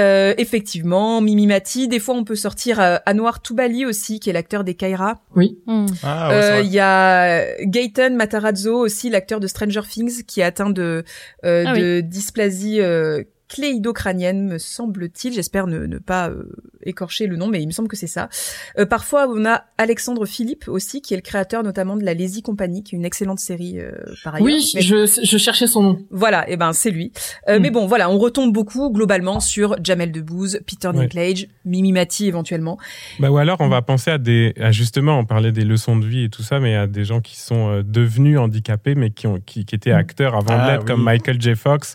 Euh, 0.00 0.34
effectivement, 0.38 1.20
Mimi 1.20 1.46
Mati. 1.46 1.86
Des 1.86 2.00
fois, 2.00 2.16
on 2.16 2.24
peut 2.24 2.34
sortir 2.34 2.80
euh, 2.80 2.96
Anwar 3.06 3.40
Toubali 3.40 3.86
aussi, 3.86 4.18
qui 4.18 4.28
est 4.28 4.32
l'acteur 4.32 4.64
des 4.64 4.74
Kaira. 4.74 5.20
Hmm. 5.36 5.86
Ah, 6.02 6.28
ouais, 6.30 6.42
c'est 6.42 6.52
Euh. 6.52 6.60
Il 6.62 6.72
y 6.72 6.80
a 6.80 7.44
Gaëtan 7.64 8.10
Matarazzo 8.10 8.74
aussi, 8.76 9.08
l'acteur 9.08 9.38
de 9.38 9.46
Stranger 9.46 9.82
Things, 9.88 10.24
qui 10.24 10.40
est 10.40 10.44
atteint 10.44 10.70
de, 10.70 11.04
euh, 11.44 11.64
Ah 11.66 11.76
de 11.78 12.00
dysplasie 12.00 12.80
euh, 12.80 13.22
cléidocrânienne, 13.48 14.46
me 14.46 14.58
semble-t-il. 14.58 15.32
J'espère 15.32 15.66
ne, 15.66 15.86
ne 15.86 15.98
pas 15.98 16.28
euh, 16.30 16.44
écorcher 16.82 17.26
le 17.26 17.36
nom, 17.36 17.48
mais 17.48 17.60
il 17.62 17.66
me 17.66 17.72
semble 17.72 17.88
que 17.88 17.96
c'est 17.96 18.06
ça. 18.06 18.28
Euh, 18.78 18.86
parfois, 18.86 19.26
on 19.28 19.44
a 19.44 19.64
Alexandre 19.78 20.26
Philippe 20.26 20.68
aussi, 20.68 21.00
qui 21.02 21.14
est 21.14 21.16
le 21.16 21.22
créateur 21.22 21.62
notamment 21.62 21.96
de 21.96 22.04
la 22.04 22.14
Lazy 22.14 22.42
Company, 22.42 22.82
qui 22.82 22.94
est 22.94 22.98
une 22.98 23.04
excellente 23.04 23.38
série 23.40 23.78
euh, 23.80 23.92
par 24.22 24.34
ailleurs. 24.36 24.46
Oui, 24.46 24.70
Mais- 24.74 24.80
je, 24.80 25.06
je 25.22 25.38
cherchais 25.38 25.66
son 25.66 25.82
nom. 25.82 25.98
Voilà, 26.10 26.48
et 26.50 26.56
ben 26.56 26.72
c'est 26.72 26.90
lui. 26.90 27.12
Euh, 27.48 27.58
Mm. 27.58 27.62
Mais 27.62 27.70
bon, 27.70 27.86
voilà, 27.86 28.10
on 28.10 28.18
retombe 28.18 28.52
beaucoup 28.52 28.90
globalement 28.90 29.38
sur 29.40 29.76
Jamel 29.82 30.10
Debbouze, 30.12 30.60
Peter 30.66 30.88
Ouais. 30.88 30.94
Dinklage, 30.94 31.46
Mimi 31.64 31.92
Mati 31.92 32.26
éventuellement. 32.26 32.78
Bah, 33.20 33.30
ou 33.30 33.36
alors, 33.38 33.58
on 33.60 33.68
va 33.68 33.80
penser 33.80 34.10
à 34.10 34.18
des, 34.18 34.52
à 34.60 34.72
justement, 34.72 35.18
on 35.20 35.24
parlait 35.24 35.52
des 35.52 35.64
leçons 35.64 35.96
de 35.96 36.04
vie 36.04 36.24
et 36.24 36.28
tout 36.28 36.42
ça, 36.42 36.58
mais 36.60 36.74
à 36.74 36.86
des 36.86 37.04
gens 37.04 37.20
qui 37.20 37.38
sont 37.38 37.68
euh, 37.70 37.82
devenus 37.82 38.38
handicapés, 38.38 38.94
mais 38.96 39.10
qui 39.10 39.26
ont, 39.28 39.38
qui, 39.40 39.64
qui 39.64 39.74
étaient 39.74 39.92
acteurs 39.92 40.34
avant 40.34 40.46
Ah, 40.58 40.66
de 40.66 40.70
l'être, 40.72 40.80
oui. 40.80 40.86
comme 40.88 41.02
Michael 41.04 41.40
J. 41.40 41.54
Fox, 41.54 41.94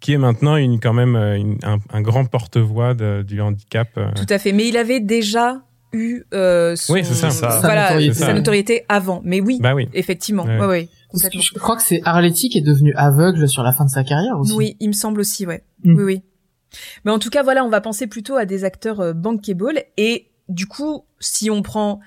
qui 0.00 0.12
est 0.12 0.18
maintenant 0.18 0.56
une, 0.56 0.80
quand 0.80 0.92
même 0.92 1.16
euh, 1.16 1.36
une- 1.36 1.58
un, 1.64 1.78
un 1.92 2.00
grand 2.02 2.24
porte-voix 2.24 2.94
de- 2.94 3.22
du 3.26 3.40
handicap. 3.40 3.88
euh. 3.96 4.10
Tout 4.14 4.26
à 4.28 4.38
fait. 4.38 4.52
Mais 4.52 4.68
il 4.68 4.76
avait 4.76 5.00
déjà 5.00 5.62
eu 5.92 6.22
euh, 6.34 6.76
son, 6.76 6.92
Oui, 6.94 7.00
c'est 7.04 7.14
ça. 7.14 7.30
Ça. 7.30 7.58
Voilà, 7.62 7.88
Sa 7.88 7.94
notoriété. 7.94 8.14
sa 8.14 8.32
notoriété 8.34 8.84
avant. 8.88 9.20
Mais 9.24 9.40
oui, 9.40 9.58
Bah 9.60 9.74
oui. 9.74 9.88
effectivement. 9.94 10.44
Ouais. 10.44 10.58
Ouais, 10.64 10.88
je 11.14 11.58
crois 11.58 11.76
que 11.76 11.82
c'est 11.82 12.00
Arletty 12.04 12.50
qui 12.50 12.58
est 12.58 12.62
devenu 12.66 12.92
aveugle 12.94 13.48
sur 13.48 13.62
la 13.62 13.72
fin 13.72 13.84
de 13.86 13.90
sa 13.90 14.04
carrière 14.04 14.38
aussi. 14.38 14.52
Oui, 14.54 14.76
il 14.80 14.88
me 14.88 14.92
semble 14.92 15.20
aussi, 15.20 15.46
ouais. 15.46 15.62
Mm. 15.84 15.96
Oui, 15.96 16.04
oui. 16.04 16.22
Mais 17.04 17.10
en 17.10 17.18
tout 17.18 17.30
cas, 17.30 17.42
voilà, 17.42 17.64
on 17.64 17.70
va 17.70 17.80
penser 17.80 18.06
plutôt 18.06 18.36
à 18.36 18.44
des 18.44 18.64
acteurs 18.64 19.00
euh, 19.00 19.12
bankable. 19.14 19.82
Et 19.96 20.26
du 20.50 20.66
coup, 20.66 21.04
si 21.20 21.50
on 21.50 21.62
prend 21.62 22.00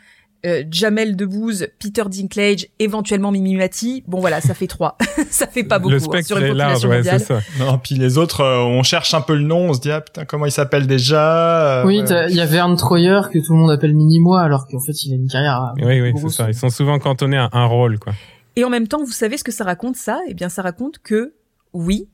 euh, 0.45 0.63
Jamel 0.71 1.15
Debbouze, 1.15 1.67
Peter 1.79 2.03
Dinklage, 2.09 2.67
éventuellement 2.79 3.31
Mimi 3.31 3.55
Mati, 3.55 4.03
bon 4.07 4.19
voilà, 4.19 4.41
ça 4.41 4.53
fait 4.53 4.67
trois. 4.67 4.97
ça 5.29 5.45
fait 5.47 5.63
pas 5.63 5.79
beaucoup 5.79 5.91
Le 5.91 5.97
hein, 6.17 6.21
sur 6.23 6.37
une 6.37 6.45
est 6.45 6.53
large, 6.53 6.81
population 6.81 6.89
ouais, 6.89 6.95
mondiale. 6.97 7.19
c'est 7.19 7.25
ça. 7.27 7.39
Non, 7.65 7.77
puis 7.77 7.95
les 7.95 8.17
autres, 8.17 8.41
euh, 8.41 8.63
on 8.63 8.83
cherche 8.83 9.13
un 9.13 9.21
peu 9.21 9.35
le 9.35 9.43
nom, 9.43 9.69
on 9.69 9.73
se 9.73 9.79
dit 9.81 9.91
ah 9.91 10.01
putain 10.01 10.25
comment 10.25 10.45
il 10.45 10.51
s'appelle 10.51 10.87
déjà. 10.87 11.81
euh, 11.81 11.85
Oui, 11.85 12.01
ouais. 12.01 12.25
il 12.29 12.35
y 12.35 12.41
a 12.41 12.45
Verne 12.45 12.75
Troyer 12.75 13.21
que 13.31 13.39
tout 13.39 13.53
le 13.53 13.59
monde 13.59 13.71
appelle 13.71 13.93
Mini-moi 13.93 14.41
alors 14.41 14.67
qu'en 14.67 14.79
fait 14.79 15.03
il 15.05 15.13
a 15.13 15.15
une 15.15 15.27
carrière. 15.27 15.53
à- 15.55 15.73
Oui, 15.77 16.01
oui, 16.01 16.13
c'est 16.19 16.29
ça. 16.29 16.47
Ils 16.49 16.55
sont 16.55 16.69
souvent 16.69 16.97
cantonnés 16.99 17.37
à 17.37 17.49
un 17.51 17.65
rôle, 17.65 17.99
quoi. 17.99 18.13
Et 18.55 18.63
en 18.65 18.69
même 18.69 18.87
temps, 18.87 19.03
vous 19.03 19.11
savez 19.11 19.37
ce 19.37 19.43
que 19.43 19.51
ça 19.51 19.63
raconte 19.63 19.95
ça? 19.95 20.19
Eh 20.27 20.33
bien, 20.33 20.49
ça 20.49 20.61
raconte 20.61 20.99
que 21.03 21.33
oui, 21.73 22.09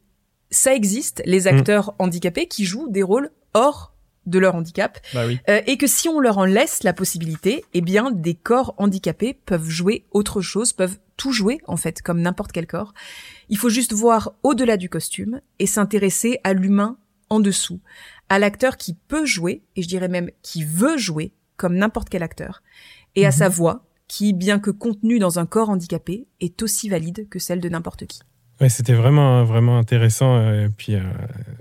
ça 0.52 0.74
existe, 0.76 1.22
les 1.26 1.42
Mm. 1.42 1.48
acteurs 1.48 1.94
handicapés 2.00 2.48
qui 2.48 2.64
jouent 2.66 2.90
des 2.90 3.04
rôles 3.04 3.32
hors 3.54 3.94
de 4.28 4.38
leur 4.40 4.54
handicap, 4.56 5.00
Bah 5.14 5.26
oui. 5.26 5.40
euh, 5.50 5.62
et 5.66 5.78
que 5.78 5.88
si 5.88 6.08
on 6.10 6.20
leur 6.20 6.38
en 6.38 6.46
laisse 6.46 6.84
la 6.84 6.94
possibilité, 6.94 7.66
eh 7.74 7.82
bien, 7.82 8.12
des 8.12 8.36
corps 8.36 8.76
handicapés 8.78 9.34
peuvent 9.34 9.68
jouer 9.70 10.06
autre 10.12 10.42
chose, 10.42 10.74
peuvent 10.74 11.00
tout 11.16 11.32
jouer 11.32 11.60
en 11.66 11.78
fait, 11.78 12.02
comme 12.04 12.22
n'importe 12.22 12.52
quel 12.52 12.68
corps. 12.68 12.94
Il 13.50 13.58
faut 13.58 13.70
juste 13.70 13.94
voir 13.94 14.34
au-delà 14.44 14.78
du 14.78 14.90
costume 14.90 15.42
et 15.58 15.66
s'intéresser 15.66 16.40
à 16.44 16.54
l'humain 16.54 16.98
en 17.30 17.40
dessous, 17.40 17.80
à 18.30 18.38
l'acteur 18.40 18.78
qui 18.78 18.94
peut 18.94 19.26
jouer, 19.26 19.64
et 19.76 19.82
je 19.82 19.88
dirais 19.88 20.08
même 20.10 20.30
qui 20.44 20.64
veut 20.64 20.98
jouer, 20.98 21.32
comme 21.56 21.76
n'importe 21.76 22.10
quel 22.10 22.22
acteur, 22.24 22.62
et 23.16 23.26
à 23.26 23.30
Mhm. 23.30 23.36
sa 23.36 23.50
voix, 23.50 23.84
qui, 24.08 24.32
bien 24.34 24.60
que 24.60 24.72
contenue 24.72 25.20
dans 25.20 25.40
un 25.40 25.46
corps 25.46 25.70
handicapé, 25.70 26.28
est 26.40 26.62
aussi 26.62 26.88
valide 26.88 27.28
que 27.30 27.40
celle 27.40 27.60
de 27.60 27.68
n'importe 27.70 28.06
qui. 28.06 28.20
Ouais, 28.60 28.70
c'était 28.70 28.94
vraiment, 28.94 29.44
vraiment 29.44 29.78
intéressant. 29.78 30.36
euh, 30.38 30.66
Et 30.66 30.70
puis, 30.70 30.96
euh, 30.96 31.02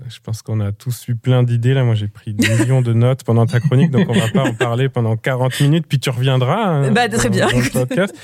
je 0.09 0.17
pense 0.23 0.41
qu'on 0.41 0.59
a 0.59 0.71
tous 0.71 1.07
eu 1.09 1.15
plein 1.15 1.43
d'idées. 1.43 1.75
Là, 1.75 1.83
moi, 1.83 1.93
j'ai 1.93 2.07
pris 2.07 2.33
des 2.33 2.47
millions 2.57 2.81
de 2.81 2.91
notes 2.93 3.23
pendant 3.23 3.45
ta 3.45 3.59
chronique, 3.59 3.91
donc 3.91 4.09
on 4.09 4.13
va 4.13 4.29
pas 4.29 4.43
en 4.43 4.53
parler 4.53 4.89
pendant 4.89 5.15
40 5.15 5.59
minutes. 5.61 5.85
Puis 5.87 5.99
tu 5.99 6.09
reviendras. 6.09 6.63
hein, 6.65 6.91
Bah, 6.91 7.07
très 7.07 7.29
dans- 7.29 7.35
bien. 7.35 7.47
dans 7.51 7.59
le 7.59 7.69
podcast. 7.85 8.15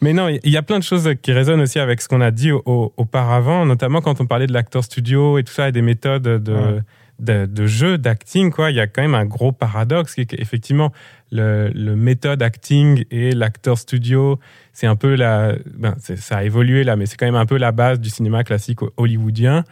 Mais 0.00 0.14
non, 0.14 0.28
il 0.28 0.50
y 0.50 0.56
a 0.56 0.62
plein 0.62 0.78
de 0.78 0.84
choses 0.84 1.10
qui 1.20 1.32
résonnent 1.32 1.60
aussi 1.60 1.78
avec 1.78 2.00
ce 2.00 2.08
qu'on 2.08 2.22
a 2.22 2.30
dit 2.30 2.52
au- 2.52 2.62
au- 2.64 2.94
auparavant, 2.96 3.66
notamment 3.66 4.00
quand 4.00 4.20
on 4.22 4.26
parlait 4.26 4.46
de 4.46 4.52
l'acteur 4.54 4.82
studio 4.82 5.36
et 5.38 5.44
tout 5.44 5.52
ça, 5.52 5.68
et 5.68 5.72
des 5.72 5.82
méthodes 5.82 6.22
de, 6.22 6.52
Ouais. 6.54 6.80
de, 7.18 7.44
de 7.46 7.66
jeu, 7.66 7.98
d'acting. 7.98 8.50
Quoi, 8.50 8.70
il 8.70 8.76
y 8.76 8.80
a 8.80 8.86
quand 8.86 9.02
même 9.02 9.14
un 9.14 9.26
gros 9.26 9.52
paradoxe 9.52 10.14
qui 10.14 10.22
est 10.22 10.26
qu'effectivement, 10.26 10.90
le, 11.32 11.70
le 11.74 11.96
méthode 11.96 12.42
acting 12.42 13.04
et 13.10 13.32
l'acteur 13.32 13.78
studio, 13.78 14.38
c'est 14.72 14.86
un 14.86 14.96
peu 14.96 15.14
la, 15.16 15.54
ben, 15.76 15.96
ça 15.98 16.36
a 16.36 16.44
évolué 16.44 16.84
là, 16.84 16.94
mais 16.94 17.06
c'est 17.06 17.16
quand 17.16 17.26
même 17.26 17.34
un 17.34 17.46
peu 17.46 17.56
la 17.56 17.72
base 17.72 17.98
du 17.98 18.10
cinéma 18.10 18.44
classique 18.44 18.80
hollywoodien. 18.98 19.64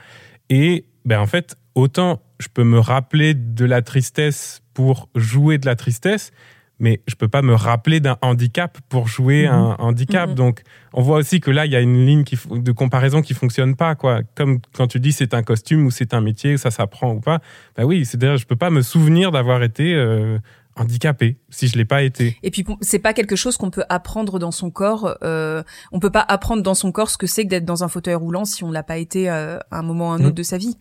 Et 0.48 0.86
ben 1.04 1.20
en 1.20 1.26
fait, 1.26 1.56
autant 1.74 2.20
je 2.40 2.48
peux 2.52 2.64
me 2.64 2.78
rappeler 2.78 3.34
de 3.34 3.64
la 3.66 3.82
tristesse 3.82 4.62
pour 4.72 5.08
jouer 5.14 5.58
de 5.58 5.66
la 5.66 5.76
tristesse, 5.76 6.32
mais 6.78 7.02
je 7.06 7.14
peux 7.14 7.28
pas 7.28 7.42
me 7.42 7.52
rappeler 7.54 8.00
d'un 8.00 8.16
handicap 8.22 8.78
pour 8.88 9.06
jouer 9.06 9.46
Mhm. 9.46 9.52
un 9.54 9.76
handicap. 9.80 10.30
Mhm. 10.30 10.34
Donc, 10.34 10.62
on 10.94 11.02
voit 11.02 11.18
aussi 11.18 11.38
que 11.40 11.50
là, 11.50 11.66
il 11.66 11.72
y 11.72 11.76
a 11.76 11.80
une 11.80 12.06
ligne 12.06 12.24
qui, 12.24 12.38
de 12.50 12.72
comparaison 12.72 13.20
qui 13.20 13.34
fonctionne 13.34 13.76
pas, 13.76 13.94
quoi. 13.94 14.22
Comme 14.34 14.60
quand 14.72 14.86
tu 14.86 14.98
dis 14.98 15.12
c'est 15.12 15.34
un 15.34 15.42
costume 15.42 15.84
ou 15.84 15.90
c'est 15.90 16.14
un 16.14 16.22
métier, 16.22 16.56
ça 16.56 16.70
s'apprend 16.70 17.12
ou 17.12 17.20
pas. 17.20 17.40
Bah 17.76 17.84
oui, 17.84 18.06
c'est-à-dire, 18.06 18.38
je 18.38 18.46
peux 18.46 18.56
pas 18.56 18.70
me 18.70 18.80
souvenir 18.80 19.30
d'avoir 19.30 19.62
été 19.62 19.94
euh, 19.94 20.38
handicapé 20.80 21.36
si 21.50 21.68
je 21.68 21.76
l'ai 21.76 21.84
pas 21.84 22.02
été. 22.02 22.36
Et 22.42 22.50
puis 22.50 22.64
c'est 22.80 22.98
pas 22.98 23.12
quelque 23.12 23.36
chose 23.36 23.56
qu'on 23.56 23.70
peut 23.70 23.84
apprendre 23.88 24.38
dans 24.38 24.50
son 24.50 24.70
corps. 24.70 25.16
Euh, 25.22 25.62
on 25.92 26.00
peut 26.00 26.10
pas 26.10 26.24
apprendre 26.26 26.62
dans 26.62 26.74
son 26.74 26.90
corps 26.92 27.10
ce 27.10 27.18
que 27.18 27.26
c'est 27.26 27.44
que 27.44 27.50
d'être 27.50 27.64
dans 27.64 27.84
un 27.84 27.88
fauteuil 27.88 28.14
roulant 28.14 28.44
si 28.44 28.64
on 28.64 28.70
l'a 28.70 28.82
pas 28.82 28.98
été 28.98 29.30
euh, 29.30 29.58
à 29.70 29.78
un 29.78 29.82
moment 29.82 30.08
ou 30.08 30.12
à 30.12 30.14
un 30.14 30.18
Mm. 30.18 30.24
autre 30.26 30.34
de 30.34 30.42
sa 30.42 30.58
vie. 30.58 30.76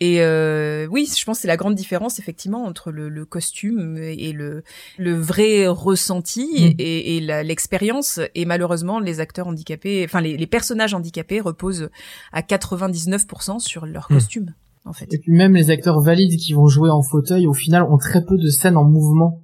Et 0.00 0.20
euh, 0.22 0.86
oui, 0.90 1.08
je 1.16 1.24
pense 1.24 1.38
que 1.38 1.42
c'est 1.42 1.48
la 1.48 1.56
grande 1.56 1.76
différence 1.76 2.18
effectivement 2.18 2.64
entre 2.64 2.90
le, 2.90 3.08
le 3.08 3.24
costume 3.24 3.96
et 3.98 4.32
le, 4.32 4.64
le 4.98 5.14
vrai 5.14 5.66
ressenti 5.68 6.46
Mm. 6.46 6.74
et, 6.78 7.16
et 7.16 7.20
l'expérience. 7.20 8.18
Et 8.34 8.44
malheureusement, 8.44 8.98
les 8.98 9.20
acteurs 9.20 9.46
handicapés, 9.46 10.02
enfin 10.04 10.20
les, 10.20 10.36
les 10.36 10.46
personnages 10.46 10.94
handicapés 10.94 11.40
reposent 11.40 11.90
à 12.32 12.42
99% 12.42 13.60
sur 13.60 13.86
leur 13.86 14.06
Mm. 14.10 14.14
costume, 14.14 14.54
en 14.84 14.92
fait. 14.92 15.06
Et 15.12 15.18
puis 15.18 15.32
même 15.32 15.54
les 15.54 15.70
acteurs 15.70 16.00
valides 16.00 16.38
qui 16.38 16.52
vont 16.52 16.66
jouer 16.66 16.90
en 16.90 17.02
fauteuil, 17.02 17.46
au 17.46 17.54
final, 17.54 17.82
ont 17.84 17.98
très 17.98 18.24
peu 18.24 18.36
de 18.36 18.48
scènes 18.48 18.76
en 18.76 18.84
mouvement. 18.84 19.40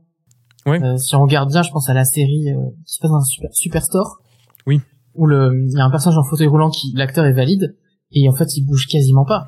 Ouais. 0.66 0.82
Euh, 0.82 0.97
si 0.99 1.14
on 1.16 1.22
regarde 1.22 1.51
bien, 1.51 1.62
je 1.62 1.70
pense 1.70 1.88
à 1.88 1.95
la 1.95 2.05
série 2.05 2.51
euh, 2.51 2.57
qui 2.86 2.95
se 2.95 3.01
passe 3.01 3.11
dans 3.11 3.16
un 3.18 3.24
super, 3.24 3.49
Superstore. 3.53 4.18
Oui. 4.66 4.80
Où 5.14 5.26
le, 5.26 5.51
il 5.66 5.76
y 5.76 5.80
a 5.80 5.84
un 5.84 5.91
personnage 5.91 6.18
en 6.18 6.24
fauteuil 6.24 6.47
roulant 6.47 6.70
qui, 6.70 6.93
l'acteur 6.95 7.24
est 7.24 7.32
valide, 7.32 7.74
et 8.12 8.28
en 8.28 8.32
fait, 8.34 8.57
il 8.57 8.66
bouge 8.66 8.86
quasiment 8.88 9.24
pas. 9.24 9.47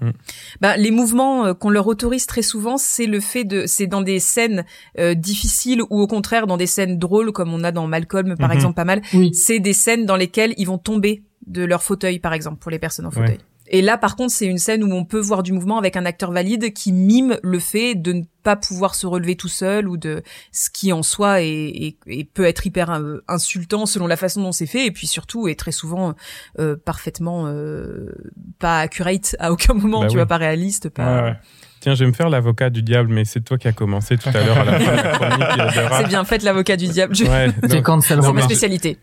Bah, 0.60 0.76
les 0.76 0.90
mouvements 0.92 1.46
euh, 1.46 1.52
qu'on 1.54 1.68
leur 1.70 1.86
autorise 1.88 2.26
très 2.26 2.42
souvent, 2.42 2.76
c'est 2.78 3.06
le 3.06 3.18
fait 3.20 3.44
de, 3.44 3.64
c'est 3.66 3.88
dans 3.88 4.02
des 4.02 4.20
scènes 4.20 4.64
euh, 5.00 5.14
difficiles 5.14 5.82
ou 5.90 6.00
au 6.00 6.06
contraire 6.06 6.46
dans 6.46 6.56
des 6.56 6.68
scènes 6.68 6.96
drôles 6.96 7.32
comme 7.32 7.52
on 7.52 7.64
a 7.64 7.72
dans 7.72 7.86
Malcolm 7.88 8.36
par 8.38 8.48
Mhm. 8.50 8.54
exemple 8.54 8.74
pas 8.74 8.84
mal. 8.84 9.02
Oui. 9.14 9.34
C'est 9.34 9.58
des 9.58 9.72
scènes 9.72 10.06
dans 10.06 10.14
lesquelles 10.16 10.54
ils 10.58 10.66
vont 10.68 10.78
tomber 10.78 11.24
de 11.48 11.64
leur 11.64 11.82
fauteuil 11.82 12.20
par 12.20 12.34
exemple 12.34 12.58
pour 12.58 12.70
les 12.70 12.78
personnes 12.78 13.06
en 13.06 13.10
Ouais. 13.10 13.38
Et 13.68 13.80
là, 13.80 13.96
par 13.96 14.16
contre, 14.16 14.32
c'est 14.32 14.46
une 14.46 14.58
scène 14.58 14.82
où 14.84 14.92
on 14.92 15.04
peut 15.04 15.20
voir 15.20 15.42
du 15.42 15.52
mouvement 15.52 15.78
avec 15.78 15.96
un 15.96 16.04
acteur 16.04 16.30
valide 16.32 16.72
qui 16.74 16.92
mime 16.92 17.38
le 17.42 17.58
fait 17.58 17.94
de 17.94 18.12
ne 18.12 18.22
pas 18.42 18.56
pouvoir 18.56 18.94
se 18.94 19.06
relever 19.06 19.36
tout 19.36 19.48
seul 19.48 19.88
ou 19.88 19.96
de 19.96 20.22
ce 20.50 20.68
qui 20.68 20.92
en 20.92 21.02
soi 21.02 21.42
est, 21.42 21.46
est- 21.68 21.96
est- 22.08 22.24
peut 22.24 22.44
être 22.44 22.66
hyper 22.66 22.90
euh, 22.90 23.18
insultant 23.28 23.86
selon 23.86 24.06
la 24.08 24.16
façon 24.16 24.42
dont 24.42 24.52
c'est 24.52 24.66
fait 24.66 24.84
et 24.86 24.90
puis 24.90 25.06
surtout 25.06 25.46
est 25.48 25.58
très 25.58 25.70
souvent 25.72 26.14
euh, 26.58 26.76
parfaitement 26.84 27.44
euh, 27.46 28.10
pas 28.58 28.80
accurate 28.80 29.36
à 29.38 29.52
aucun 29.52 29.74
moment, 29.74 30.00
Bah 30.00 30.06
tu 30.08 30.12
oui. 30.12 30.16
vois, 30.16 30.26
pas 30.26 30.38
réaliste, 30.38 30.88
pas. 30.90 31.16
Ouais, 31.16 31.22
ouais. 31.30 31.36
Tiens, 31.80 31.94
je 31.94 32.04
vais 32.04 32.10
me 32.10 32.14
faire 32.14 32.28
l'avocat 32.30 32.68
du 32.70 32.82
diable, 32.82 33.12
mais 33.12 33.24
c'est 33.24 33.40
toi 33.40 33.58
qui 33.58 33.68
as 33.68 33.72
commencé 33.72 34.16
tout 34.18 34.28
à 34.28 34.44
l'heure 34.44 34.58
à 34.58 34.64
la 34.64 34.78
fin 34.78 34.92
de 34.92 34.96
la 35.02 35.12
chronique 35.12 35.88
C'est 35.98 36.08
bien, 36.08 36.24
faites 36.24 36.42
l'avocat 36.42 36.76
du 36.76 36.86
diable. 36.88 37.14
Je- 37.14 37.24
Ouais, 37.24 37.48
C'est 37.68 37.82
cancel 37.82 38.20
C'est 38.22 38.32
ma 38.32 38.42
spécialité. 38.42 38.98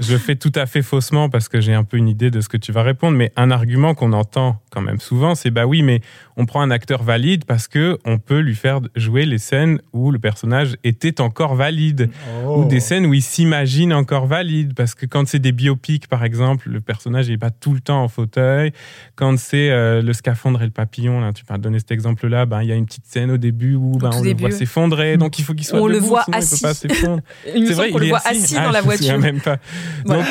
Je 0.00 0.12
le 0.12 0.18
fais 0.18 0.36
tout 0.36 0.52
à 0.54 0.66
fait 0.66 0.82
faussement 0.82 1.28
parce 1.28 1.48
que 1.48 1.60
j'ai 1.60 1.74
un 1.74 1.84
peu 1.84 1.96
une 1.96 2.08
idée 2.08 2.30
de 2.30 2.40
ce 2.40 2.48
que 2.48 2.56
tu 2.56 2.72
vas 2.72 2.82
répondre, 2.82 3.16
mais 3.16 3.32
un 3.36 3.50
argument 3.50 3.94
qu'on 3.94 4.12
entend 4.12 4.60
quand 4.70 4.80
même 4.80 4.98
souvent, 5.00 5.34
c'est 5.34 5.50
bah 5.50 5.66
oui, 5.66 5.82
mais 5.82 6.00
on 6.36 6.46
prend 6.46 6.60
un 6.62 6.70
acteur 6.70 7.02
valide 7.04 7.44
parce 7.44 7.68
que 7.68 7.98
on 8.04 8.18
peut 8.18 8.40
lui 8.40 8.56
faire 8.56 8.80
jouer 8.96 9.24
les 9.24 9.38
scènes 9.38 9.80
où 9.92 10.10
le 10.10 10.18
personnage 10.18 10.76
était 10.82 11.20
encore 11.20 11.54
valide. 11.54 12.10
Oh. 12.44 12.62
ou 12.62 12.64
des 12.66 12.80
scènes 12.80 13.06
où 13.06 13.14
il 13.14 13.22
s'imagine 13.22 13.92
encore 13.92 14.26
valide 14.26 14.74
parce 14.74 14.94
que 14.94 15.06
quand 15.06 15.26
c'est 15.28 15.38
des 15.38 15.52
biopics 15.52 16.08
par 16.08 16.24
exemple 16.24 16.68
le 16.68 16.80
personnage 16.80 17.28
n'est 17.28 17.38
pas 17.38 17.50
tout 17.50 17.72
le 17.72 17.80
temps 17.80 18.02
en 18.02 18.08
fauteuil 18.08 18.72
quand 19.14 19.38
c'est 19.38 19.70
euh, 19.70 20.02
le 20.02 20.12
scaphandre 20.12 20.60
et 20.62 20.64
le 20.64 20.70
papillon 20.70 21.20
là 21.20 21.32
tu 21.32 21.44
m'as 21.48 21.58
donné 21.58 21.78
cet 21.78 21.90
exemple 21.92 22.26
là 22.26 22.46
ben 22.46 22.62
il 22.62 22.68
y 22.68 22.72
a 22.72 22.74
une 22.74 22.86
petite 22.86 23.06
scène 23.06 23.30
au 23.30 23.36
début 23.36 23.74
où 23.74 23.92
ben, 23.98 24.10
on 24.12 24.22
le 24.22 24.34
voit 24.34 24.50
s'effondrer 24.50 25.16
donc 25.16 25.38
il 25.38 25.44
faut 25.44 25.54
qu'il 25.54 25.66
soit 25.66 25.80
On 25.80 25.86
le 25.86 25.98
voit 25.98 26.24
sinon 26.24 26.36
il 26.38 26.42
assis. 26.42 26.60
peut 26.60 26.68
pas 26.68 26.74
s'effondrer 26.74 27.22
c'est 27.44 27.72
vrai 27.74 27.90
il 27.90 27.98
le 27.98 28.04
est 28.06 28.08
voit 28.08 28.18
assis, 28.18 28.42
assis 28.44 28.56
Ah, 28.58 28.64
dans 28.64 28.70
la 28.72 28.80
voiture. 28.82 29.18
même 29.18 29.40
pas. 29.40 29.58
Donc 30.04 30.24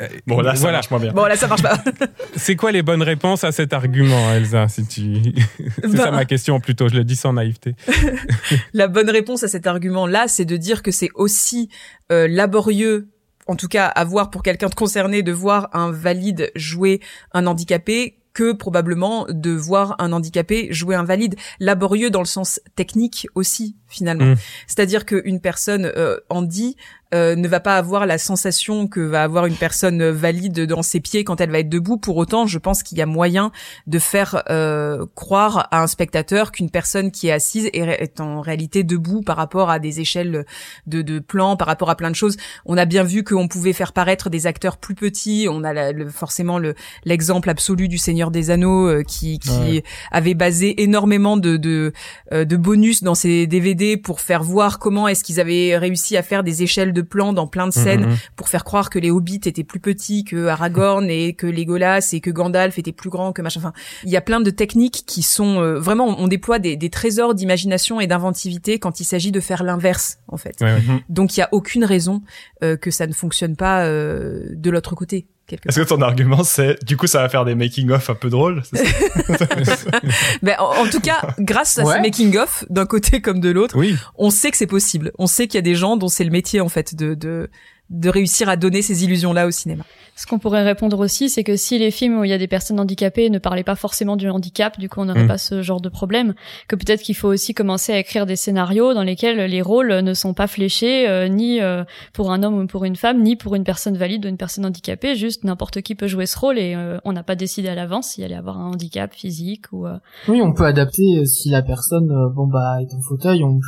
euh, 0.00 0.08
Bon, 0.26 0.40
là, 0.40 0.54
ça 0.54 0.60
voilà 0.60 0.78
marche 0.78 0.90
moins 0.90 1.00
bien. 1.00 1.12
Bon, 1.12 1.24
là, 1.24 1.36
ça 1.36 1.46
marche 1.46 1.62
pas. 1.62 1.78
c'est 2.36 2.56
quoi 2.56 2.72
les 2.72 2.82
bonnes 2.82 3.02
réponses 3.02 3.44
à 3.44 3.52
cet 3.52 3.72
argument 3.72 4.32
Elsa 4.32 4.68
si 4.68 4.86
tu 4.86 5.22
c'est 5.82 5.88
Ben, 5.88 5.96
ça 5.96 6.10
ma 6.10 6.24
question 6.24 6.60
plutôt 6.60 6.88
je 6.88 6.94
le 6.94 7.04
dis 7.04 7.16
sans 7.16 7.32
naïveté 7.32 7.74
La 8.74 8.88
bonne 8.88 9.10
réponse 9.10 9.42
à 9.42 9.48
cet 9.48 9.66
argument-là, 9.66 10.28
c'est 10.28 10.44
de 10.44 10.56
dire 10.56 10.82
que 10.82 10.90
c'est 10.90 11.10
aussi 11.14 11.68
euh, 12.12 12.26
laborieux, 12.28 13.08
en 13.46 13.56
tout 13.56 13.68
cas 13.68 13.86
à 13.86 14.04
voir 14.04 14.30
pour 14.30 14.42
quelqu'un 14.42 14.68
de 14.68 14.74
concerné, 14.74 15.22
de 15.22 15.32
voir 15.32 15.68
un 15.72 15.90
valide 15.90 16.50
jouer 16.54 17.00
un 17.32 17.46
handicapé 17.46 18.18
que 18.34 18.52
probablement 18.52 19.26
de 19.30 19.52
voir 19.52 19.94
un 20.00 20.12
handicapé 20.12 20.68
jouer 20.72 20.96
un 20.96 21.04
valide. 21.04 21.36
Laborieux 21.60 22.10
dans 22.10 22.20
le 22.20 22.26
sens 22.26 22.60
technique 22.74 23.28
aussi, 23.34 23.76
finalement. 23.86 24.32
Mm. 24.32 24.36
C'est-à-dire 24.66 25.06
qu'une 25.06 25.40
personne 25.40 25.90
euh, 25.96 26.18
handi 26.28 26.76
euh, 27.14 27.36
ne 27.36 27.48
va 27.48 27.60
pas 27.60 27.76
avoir 27.76 28.04
la 28.06 28.18
sensation 28.18 28.86
que 28.88 29.00
va 29.00 29.22
avoir 29.22 29.46
une 29.46 29.54
personne 29.54 30.10
valide 30.10 30.60
dans 30.66 30.82
ses 30.82 31.00
pieds 31.00 31.24
quand 31.24 31.40
elle 31.40 31.50
va 31.50 31.60
être 31.60 31.68
debout. 31.68 31.96
Pour 31.96 32.16
autant, 32.18 32.46
je 32.46 32.58
pense 32.58 32.82
qu'il 32.82 32.98
y 32.98 33.02
a 33.02 33.06
moyen 33.06 33.52
de 33.86 33.98
faire 33.98 34.42
euh, 34.50 35.06
croire 35.14 35.68
à 35.70 35.82
un 35.82 35.86
spectateur 35.86 36.50
qu'une 36.52 36.70
personne 36.70 37.10
qui 37.10 37.28
est 37.28 37.32
assise 37.32 37.70
est, 37.72 38.20
en 38.20 38.40
réalité 38.40 38.82
debout 38.84 39.22
par 39.22 39.36
rapport 39.36 39.70
à 39.70 39.78
des 39.78 40.00
échelles 40.00 40.44
de, 40.86 41.02
de 41.02 41.18
plans, 41.20 41.56
par 41.56 41.68
rapport 41.68 41.90
à 41.90 41.96
plein 41.96 42.10
de 42.10 42.16
choses. 42.16 42.36
On 42.66 42.76
a 42.76 42.84
bien 42.84 43.02
vu 43.04 43.22
qu'on 43.24 43.48
pouvait 43.48 43.72
faire 43.72 43.92
paraître 43.92 44.28
des 44.30 44.46
acteurs 44.46 44.76
plus 44.76 44.94
petits. 44.94 45.46
On 45.50 45.64
a 45.64 45.72
la- 45.72 45.92
le- 45.92 46.08
forcément 46.08 46.58
le 46.58 46.74
l'exemple 47.04 47.48
absolu 47.50 47.88
du 47.88 47.98
Seigneur 47.98 48.30
des 48.30 48.50
Anneaux 48.50 48.86
euh, 48.88 49.02
qui, 49.02 49.38
qui 49.38 49.50
Ouais. 49.54 49.84
avait 50.10 50.34
basé 50.34 50.82
énormément 50.82 51.36
de 51.36 51.56
de, 51.56 51.92
euh, 52.32 52.44
de 52.44 52.56
bonus 52.56 53.02
dans 53.04 53.14
ses 53.14 53.46
DVD 53.46 53.96
pour 53.96 54.20
faire 54.20 54.42
voir 54.42 54.78
comment 54.78 55.06
est-ce 55.06 55.22
qu'ils 55.22 55.38
avaient 55.40 55.76
réussi 55.78 56.16
à 56.16 56.22
faire 56.22 56.42
des 56.42 56.62
échelles 56.62 56.92
de 56.92 57.02
plans 57.04 57.32
dans 57.32 57.46
plein 57.46 57.66
de 57.66 57.72
scènes 57.72 58.06
Mhm. 58.06 58.16
pour 58.36 58.48
faire 58.48 58.64
croire 58.64 58.90
que 58.90 58.98
les 58.98 59.10
hobbits 59.10 59.40
étaient 59.44 59.64
plus 59.64 59.80
petits 59.80 60.24
que 60.24 60.46
Aragorn 60.46 61.08
et 61.08 61.34
que 61.34 61.46
Legolas 61.46 62.10
et 62.12 62.20
que 62.20 62.30
Gandalf 62.30 62.78
était 62.78 62.92
plus 62.92 63.10
grand 63.10 63.32
que 63.32 63.42
machin. 63.42 63.60
Enfin, 63.60 63.72
il 64.04 64.10
y 64.10 64.16
a 64.16 64.20
plein 64.20 64.40
de 64.40 64.50
techniques 64.50 65.04
qui 65.06 65.22
sont 65.22 65.60
euh, 65.60 65.78
vraiment 65.78 66.16
on 66.18 66.28
déploie 66.28 66.58
des, 66.58 66.76
des 66.76 66.90
trésors 66.90 67.34
d'imagination 67.34 68.00
et 68.00 68.06
d'inventivité 68.06 68.78
quand 68.78 69.00
il 69.00 69.04
s'agit 69.04 69.32
de 69.32 69.40
faire 69.40 69.62
l'inverse 69.62 70.18
en 70.28 70.36
fait. 70.36 70.56
Ouais, 70.60 70.72
ouais. 70.74 71.04
Donc 71.08 71.36
il 71.36 71.40
y 71.40 71.42
a 71.42 71.48
aucune 71.52 71.84
raison 71.84 72.22
euh, 72.62 72.76
que 72.76 72.90
ça 72.90 73.06
ne 73.06 73.12
fonctionne 73.12 73.56
pas 73.56 73.84
euh, 73.84 74.44
de 74.54 74.70
l'autre 74.70 74.94
côté. 74.94 75.26
Est-ce 75.50 75.80
que 75.80 75.86
ton 75.86 76.00
argument, 76.00 76.42
c'est, 76.42 76.82
du 76.84 76.96
coup, 76.96 77.06
ça 77.06 77.20
va 77.20 77.28
faire 77.28 77.44
des 77.44 77.54
making-of 77.54 78.08
un 78.10 78.14
peu 78.14 78.30
drôles 78.30 78.62
Ben, 80.42 80.56
en, 80.58 80.84
en 80.84 80.86
tout 80.90 81.00
cas, 81.00 81.20
grâce 81.38 81.78
à 81.78 81.84
Ouais. 81.84 81.96
ce 81.96 82.00
making 82.00 82.36
of 82.38 82.64
d'un 82.70 82.86
côté 82.86 83.20
comme 83.20 83.40
de 83.40 83.50
l'autre, 83.50 83.76
oui 83.76 83.96
on 84.16 84.30
sait 84.30 84.50
que 84.50 84.56
c'est 84.56 84.66
possible. 84.66 85.12
On 85.18 85.26
sait 85.26 85.46
qu'il 85.46 85.56
y 85.56 85.58
a 85.58 85.62
des 85.62 85.74
gens 85.74 85.96
dont 85.96 86.08
c'est 86.08 86.24
le 86.24 86.30
métier 86.30 86.60
en 86.60 86.68
fait 86.68 86.94
de 86.94 87.14
de 87.14 87.50
de 87.90 88.08
réussir 88.08 88.48
à 88.48 88.56
donner 88.56 88.82
ces 88.82 89.04
illusions 89.04 89.32
là 89.32 89.46
au 89.46 89.50
cinéma. 89.50 89.84
Ce 90.16 90.26
qu'on 90.26 90.38
pourrait 90.38 90.62
répondre 90.62 90.98
aussi, 91.00 91.28
c'est 91.28 91.42
que 91.44 91.56
si 91.56 91.78
les 91.78 91.90
films 91.90 92.18
où 92.20 92.24
il 92.24 92.30
y 92.30 92.32
a 92.32 92.38
des 92.38 92.46
personnes 92.46 92.78
handicapées 92.78 93.30
ne 93.30 93.38
parlaient 93.38 93.64
pas 93.64 93.74
forcément 93.74 94.16
du 94.16 94.28
handicap, 94.30 94.78
du 94.78 94.88
coup 94.88 95.00
on 95.00 95.06
n'aurait 95.06 95.24
Mm. 95.24 95.28
pas 95.28 95.38
ce 95.38 95.60
genre 95.60 95.80
de 95.80 95.88
problème, 95.88 96.34
que 96.68 96.76
peut-être 96.76 97.02
qu'il 97.02 97.16
faut 97.16 97.28
aussi 97.28 97.52
commencer 97.52 97.92
à 97.92 97.98
écrire 97.98 98.24
des 98.24 98.36
scénarios 98.36 98.94
dans 98.94 99.02
lesquels 99.02 99.38
les 99.50 99.60
rôles 99.60 99.92
ne 100.00 100.14
sont 100.14 100.32
pas 100.34 100.46
fléchés 100.46 101.08
euh, 101.08 101.26
ni 101.28 101.60
euh, 101.60 101.84
pour 102.12 102.30
un 102.30 102.42
homme 102.44 102.58
ou 102.62 102.66
pour 102.66 102.84
une 102.84 102.96
femme, 102.96 103.22
ni 103.22 103.34
pour 103.36 103.54
une 103.56 103.64
personne 103.64 103.96
valide 103.96 104.24
ou 104.24 104.28
une 104.28 104.36
personne 104.36 104.64
handicapée, 104.64 105.14
juste 105.16 105.42
n'importe 105.44 105.82
qui 105.82 105.94
peut 105.94 106.06
jouer 106.08 106.26
ce 106.26 106.38
rôle 106.38 106.58
et 106.58 106.74
euh, 106.76 106.98
on 107.04 107.12
n'a 107.12 107.22
pas 107.24 107.34
décidé 107.36 107.68
à 107.68 107.74
l'avance 107.74 108.10
s'il 108.10 108.22
allait 108.24 108.34
avoir 108.36 108.58
un 108.60 108.66
handicap 108.70 109.12
physique 109.12 109.64
ou... 109.72 109.86
euh, 109.86 109.98
Oui, 110.28 110.40
on 110.40 110.52
peut 110.52 110.64
adapter 110.64 111.26
si 111.26 111.50
la 111.50 111.62
personne, 111.62 112.08
bon 112.34 112.46
bah, 112.46 112.76
est 112.80 112.94
en 112.94 113.00
fauteuil. 113.00 113.42
On... 113.42 113.58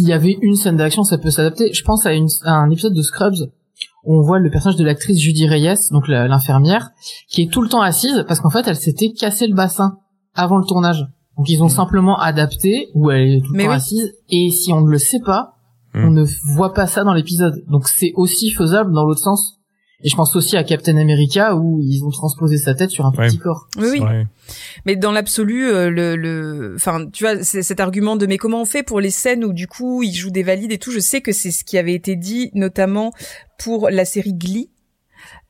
S'il 0.00 0.08
y 0.08 0.12
avait 0.12 0.38
une 0.40 0.54
scène 0.54 0.76
d'action, 0.76 1.04
ça 1.04 1.18
peut 1.18 1.30
s'adapter. 1.30 1.72
Je 1.72 1.84
pense 1.84 2.06
à, 2.06 2.14
une... 2.14 2.28
à 2.44 2.52
un 2.54 2.70
épisode 2.70 2.94
de 2.94 3.02
Scrubs 3.02 3.50
où 4.04 4.16
on 4.16 4.22
voit 4.22 4.38
le 4.38 4.50
personnage 4.50 4.76
de 4.78 4.84
l'actrice 4.84 5.18
Judy 5.18 5.46
Reyes, 5.46 5.74
donc 5.90 6.08
l'infirmière, 6.08 6.90
qui 7.28 7.42
est 7.42 7.52
tout 7.52 7.60
le 7.60 7.68
temps 7.68 7.82
assise 7.82 8.24
parce 8.26 8.40
qu'en 8.40 8.48
fait, 8.50 8.66
elle 8.66 8.76
s'était 8.76 9.12
cassé 9.12 9.46
le 9.46 9.54
bassin 9.54 9.98
avant 10.34 10.56
le 10.56 10.64
tournage. 10.64 11.06
Donc 11.36 11.48
ils 11.50 11.62
ont 11.62 11.68
simplement 11.68 12.18
adapté 12.18 12.88
où 12.94 13.10
elle 13.10 13.28
est 13.36 13.40
tout 13.40 13.52
le 13.52 13.56
Mais 13.58 13.64
temps 13.64 13.70
oui. 13.70 13.76
assise. 13.76 14.12
Et 14.30 14.50
si 14.50 14.72
on 14.72 14.80
ne 14.80 14.90
le 14.90 14.98
sait 14.98 15.20
pas, 15.20 15.54
Hmm. 15.92 16.04
on 16.04 16.10
ne 16.12 16.24
voit 16.54 16.72
pas 16.72 16.86
ça 16.86 17.02
dans 17.02 17.12
l'épisode. 17.12 17.64
Donc 17.68 17.88
c'est 17.88 18.12
aussi 18.14 18.52
faisable 18.52 18.92
dans 18.92 19.04
l'autre 19.04 19.20
sens. 19.22 19.58
Et 20.02 20.08
je 20.08 20.16
pense 20.16 20.34
aussi 20.34 20.56
à 20.56 20.64
Captain 20.64 20.96
America 20.96 21.54
où 21.56 21.80
ils 21.82 22.02
ont 22.04 22.10
transposé 22.10 22.56
sa 22.56 22.74
tête 22.74 22.90
sur 22.90 23.04
un 23.04 23.12
Ouais. 23.12 23.28
petit 23.28 23.38
corps. 23.38 23.66
Oui, 23.76 23.88
oui. 23.92 24.00
Ouais. 24.00 24.26
Mais 24.86 24.96
dans 24.96 25.12
l'absolu, 25.12 25.68
euh, 25.70 25.90
le, 25.90 26.16
le, 26.16 26.72
enfin, 26.74 27.06
tu 27.12 27.24
vois, 27.24 27.42
cet 27.44 27.80
argument 27.80 28.16
de 28.16 28.26
mais 28.26 28.38
comment 28.38 28.62
on 28.62 28.64
fait 28.64 28.82
pour 28.82 29.00
les 29.00 29.10
scènes 29.10 29.44
où 29.44 29.52
du 29.52 29.66
coup 29.66 30.02
ils 30.02 30.14
jouent 30.14 30.30
des 30.30 30.42
valides 30.42 30.72
et 30.72 30.78
tout? 30.78 30.90
Je 30.90 31.00
sais 31.00 31.20
que 31.20 31.32
c'est 31.32 31.50
ce 31.50 31.64
qui 31.64 31.76
avait 31.76 31.92
été 31.94 32.16
dit 32.16 32.50
notamment 32.54 33.12
pour 33.58 33.90
la 33.90 34.04
série 34.04 34.32
Glee. 34.34 34.70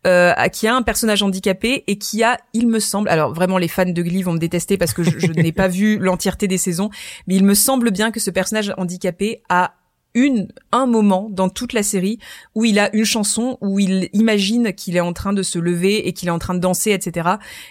Euh, 0.07 0.32
qui 0.48 0.66
a 0.66 0.74
un 0.74 0.80
personnage 0.80 1.22
handicapé 1.22 1.84
et 1.86 1.98
qui 1.98 2.24
a, 2.24 2.38
il 2.55 2.68
me 2.68 2.80
semble, 2.80 3.11
alors 3.11 3.34
vraiment 3.34 3.59
les 3.59 3.68
fans 3.68 3.84
de 3.84 4.03
Glee 4.03 4.22
vont 4.22 4.32
me 4.32 4.38
détester 4.38 4.78
parce 4.78 4.94
que 4.94 5.03
je, 5.03 5.18
je 5.18 5.30
n'ai 5.30 5.53
pas 5.53 5.68
vu 5.68 5.98
l'entièreté 5.98 6.48
des 6.48 6.57
saisons, 6.57 6.88
mais 7.26 7.34
il 7.36 7.44
me 7.44 7.53
semble 7.53 7.90
bien 7.90 8.11
que 8.11 8.18
ce 8.18 8.30
personnage 8.30 8.72
handicapé 8.78 9.42
a 9.51 9.74
une 10.14 10.48
un 10.72 10.86
moment 10.86 11.28
dans 11.30 11.48
toute 11.48 11.72
la 11.72 11.82
série 11.82 12.18
où 12.54 12.64
il 12.64 12.78
a 12.78 12.94
une 12.94 13.04
chanson 13.04 13.58
où 13.61 13.78
il 13.78 14.08
imagine 14.12 14.72
qu'il 14.72 14.96
est 14.96 15.00
en 15.00 15.12
train 15.12 15.32
de 15.32 15.42
se 15.42 15.58
lever 15.58 16.08
et 16.08 16.12
qu'il 16.12 16.28
est 16.28 16.32
en 16.32 16.38
train 16.38 16.54
de 16.54 16.58
danser 16.58 16.90
etc 16.90 17.28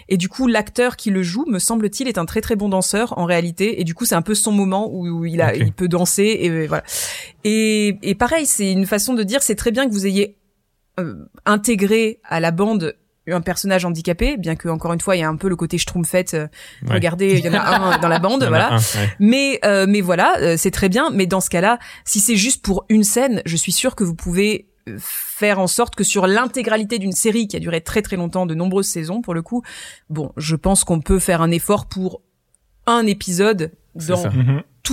et 0.08 0.16
du 0.16 0.28
coup 0.28 0.46
l'acteur 0.46 0.96
qui 0.96 1.10
le 1.10 1.22
joue 1.22 1.44
me 1.46 1.58
semble-t-il 1.58 2.08
est 2.08 2.18
un 2.18 2.24
très 2.24 2.40
très 2.40 2.56
bon 2.56 2.68
danseur 2.68 3.18
en 3.18 3.24
réalité. 3.24 3.80
Et 3.80 3.84
du 3.84 3.94
coup 3.94 4.04
c'est 4.04 4.14
un 4.14 4.22
peu 4.22 4.34
son 4.34 4.52
moment 4.52 4.90
où, 4.92 5.06
où 5.08 5.24
il 5.24 5.40
a 5.40 5.54
il 5.54 5.72
peut 5.72 5.88
danser 5.88 6.38
et 6.40 6.50
euh, 6.50 6.66
voilà. 6.66 6.84
Et, 7.44 7.98
et 8.02 8.14
pareil 8.14 8.46
c'est 8.46 8.72
une 8.72 8.86
façon 8.86 9.14
de 9.14 9.22
dire 9.22 9.42
c'est 9.42 9.54
très 9.54 9.70
bien 9.70 9.86
que 9.86 9.92
vous 9.92 10.06
ayez 10.06 10.36
euh, 10.98 11.26
intégré 11.44 12.20
à 12.24 12.40
la 12.40 12.50
bande 12.50 12.96
un 13.28 13.40
personnage 13.40 13.84
handicapé, 13.84 14.36
bien 14.36 14.56
que 14.56 14.68
encore 14.68 14.92
une 14.92 15.00
fois 15.00 15.14
il 15.14 15.20
y 15.20 15.22
a 15.22 15.28
un 15.28 15.36
peu 15.36 15.48
le 15.48 15.56
côté 15.56 15.78
schtroumpfette. 15.78 16.34
euh, 16.34 16.48
Ouais. 16.82 16.94
Regardez, 16.94 17.38
il 17.38 17.44
y 17.44 17.48
en 17.48 17.54
a 17.54 17.60
un 17.60 17.98
dans 18.02 18.08
la 18.08 18.18
bande, 18.18 18.44
voilà. 18.44 18.74
un, 18.74 18.76
ouais. 18.78 19.10
Mais 19.20 19.60
euh, 19.64 19.86
mais 19.88 20.00
voilà, 20.00 20.36
euh, 20.38 20.56
c'est 20.56 20.70
très 20.70 20.88
bien. 20.88 21.10
Mais 21.10 21.26
dans 21.26 21.40
ce 21.40 21.50
cas-là, 21.50 21.78
si 22.04 22.18
c'est 22.20 22.36
juste 22.36 22.62
pour 22.64 22.84
une 22.88 23.04
scène, 23.04 23.42
je 23.44 23.56
suis 23.56 23.72
sûre 23.72 23.94
que 23.94 24.02
vous 24.04 24.14
pouvez 24.14 24.66
euh, 24.88 24.96
faire 24.98 25.60
en 25.60 25.66
sorte 25.66 25.94
que 25.94 26.02
sur 26.04 26.26
l'intégralité 26.26 26.98
d'une 26.98 27.12
série 27.12 27.46
qui 27.46 27.56
a 27.56 27.60
duré 27.60 27.80
très 27.82 28.02
très 28.02 28.16
longtemps, 28.16 28.46
de 28.46 28.54
nombreuses 28.54 28.88
saisons 28.88 29.20
pour 29.22 29.34
le 29.34 29.42
coup, 29.42 29.62
bon, 30.08 30.32
je 30.36 30.56
pense 30.56 30.82
qu'on 30.84 31.00
peut 31.00 31.18
faire 31.18 31.42
un 31.42 31.50
effort 31.50 31.86
pour 31.86 32.22
un 32.86 33.06
épisode 33.06 33.72
dans. 33.94 34.24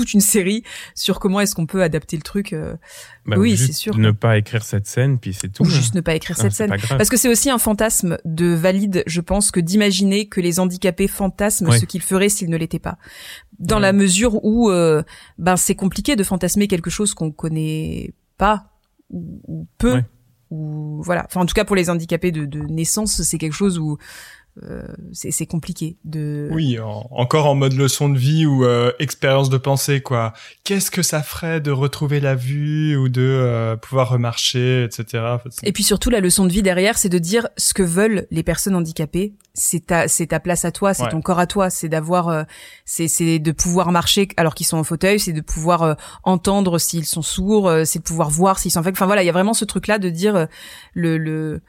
Toute 0.01 0.13
une 0.13 0.21
série 0.21 0.63
sur 0.95 1.19
comment 1.19 1.39
est-ce 1.39 1.55
qu'on 1.55 1.65
peut 1.65 1.81
adapter 1.83 2.15
le 2.17 2.21
truc. 2.21 2.53
euh, 2.53 2.75
Bah, 3.25 3.37
Oui, 3.37 3.57
c'est 3.57 3.71
sûr. 3.73 3.97
Ne 3.97 4.11
pas 4.11 4.37
écrire 4.37 4.63
cette 4.63 4.87
scène, 4.87 5.19
puis 5.19 5.33
c'est 5.33 5.49
tout. 5.49 5.63
ou 5.63 5.65
hein. 5.65 5.69
juste 5.69 5.93
ne 5.95 6.01
pas 6.01 6.15
écrire 6.15 6.35
Ah, 6.39 6.43
cette 6.43 6.53
scène. 6.53 6.73
Parce 6.89 7.09
que 7.09 7.17
c'est 7.17 7.29
aussi 7.29 7.49
un 7.49 7.57
fantasme 7.57 8.17
de 8.25 8.47
valide, 8.53 9.03
je 9.07 9.21
pense, 9.21 9.51
que 9.51 9.59
d'imaginer 9.59 10.27
que 10.27 10.39
les 10.41 10.59
handicapés 10.59 11.07
fantasment 11.07 11.71
ce 11.71 11.85
qu'ils 11.85 12.01
feraient 12.01 12.29
s'ils 12.29 12.49
ne 12.49 12.57
l'étaient 12.57 12.79
pas. 12.79 12.97
Dans 13.59 13.77
Ouais. 13.77 13.81
la 13.81 13.93
mesure 13.93 14.43
où, 14.45 14.69
euh, 14.69 15.03
ben, 15.37 15.57
c'est 15.57 15.75
compliqué 15.75 16.15
de 16.15 16.23
fantasmer 16.23 16.67
quelque 16.67 16.89
chose 16.89 17.13
qu'on 17.13 17.31
connaît 17.31 18.13
pas 18.37 18.71
ou, 19.09 19.41
ou 19.47 19.67
peu. 19.77 19.93
Ouais. 19.93 20.05
Ou 20.51 21.01
voilà. 21.03 21.25
Enfin, 21.27 21.41
en 21.41 21.45
tout 21.45 21.53
cas, 21.53 21.65
pour 21.65 21.75
les 21.75 21.89
handicapés 21.89 22.31
de, 22.31 22.45
de 22.45 22.59
naissance, 22.59 23.21
c'est 23.23 23.37
quelque 23.37 23.53
chose 23.53 23.79
où 23.79 23.97
euh, 24.63 24.83
c'est 25.13 25.45
compliqué 25.45 25.97
de. 26.05 26.49
Oui, 26.51 26.79
en- 26.79 27.07
encore 27.11 27.45
en 27.47 27.55
mode 27.55 27.73
leçon 27.73 28.09
de 28.09 28.17
vie 28.17 28.45
ou 28.45 28.65
euh, 28.65 28.91
expérience 28.99 29.49
de 29.49 29.57
pensée, 29.57 30.01
quoi. 30.01 30.33
Qu'est-ce 30.63 30.89
que 30.91 31.01
ça 31.03 31.21
ferait 31.21 31.61
de 31.61 31.71
retrouver 31.71 32.19
la 32.19 32.35
vue 32.35 32.95
ou 32.97 33.09
de 33.09 33.21
euh, 33.21 33.75
pouvoir 33.75 34.09
remarcher, 34.09 34.83
etc. 34.83 35.23
Et 35.63 35.71
puis 35.71 35.83
surtout, 35.83 36.09
la 36.09 36.19
leçon 36.19 36.45
de 36.45 36.51
vie 36.51 36.63
derrière, 36.63 36.97
c'est 36.97 37.09
de 37.09 37.19
dire 37.19 37.47
ce 37.57 37.73
que 37.73 37.83
veulent 37.83 38.27
les 38.31 38.43
personnes 38.43 38.75
handicapées. 38.75 39.33
C'est 39.53 39.87
ta, 39.87 40.07
c'est 40.07 40.27
ta 40.27 40.39
place 40.39 40.65
à 40.65 40.71
toi, 40.71 40.93
c'est 40.93 41.03
Ouais. 41.03 41.09
ton 41.09 41.21
corps 41.21 41.39
à 41.39 41.47
toi, 41.47 41.69
c'est 41.69 41.89
d'avoir, 41.89 42.27
euh, 42.29 42.43
c'est, 42.85 43.07
c'est 43.07 43.39
de 43.39 43.51
pouvoir 43.51 43.91
marcher 43.91 44.27
alors 44.37 44.53
qu'ils 44.55 44.65
sont 44.67 44.77
en 44.77 44.83
fauteuil, 44.83 45.19
c'est 45.19 45.33
de 45.33 45.41
pouvoir 45.41 45.83
euh, 45.83 45.93
entendre 46.23 46.77
s'ils 46.79 47.05
sont 47.05 47.21
sourds, 47.21 47.67
euh, 47.67 47.83
c'est 47.85 47.99
de 47.99 48.03
pouvoir 48.03 48.29
voir 48.29 48.59
s'ils 48.59 48.71
sont. 48.71 48.79
Enfin 48.87 49.05
voilà, 49.05 49.23
il 49.23 49.25
y 49.25 49.29
a 49.29 49.33
vraiment 49.33 49.53
ce 49.53 49.65
truc-là 49.65 49.97
de 49.99 50.09
dire 50.09 50.47
le, 50.93 51.17
le 51.17 51.61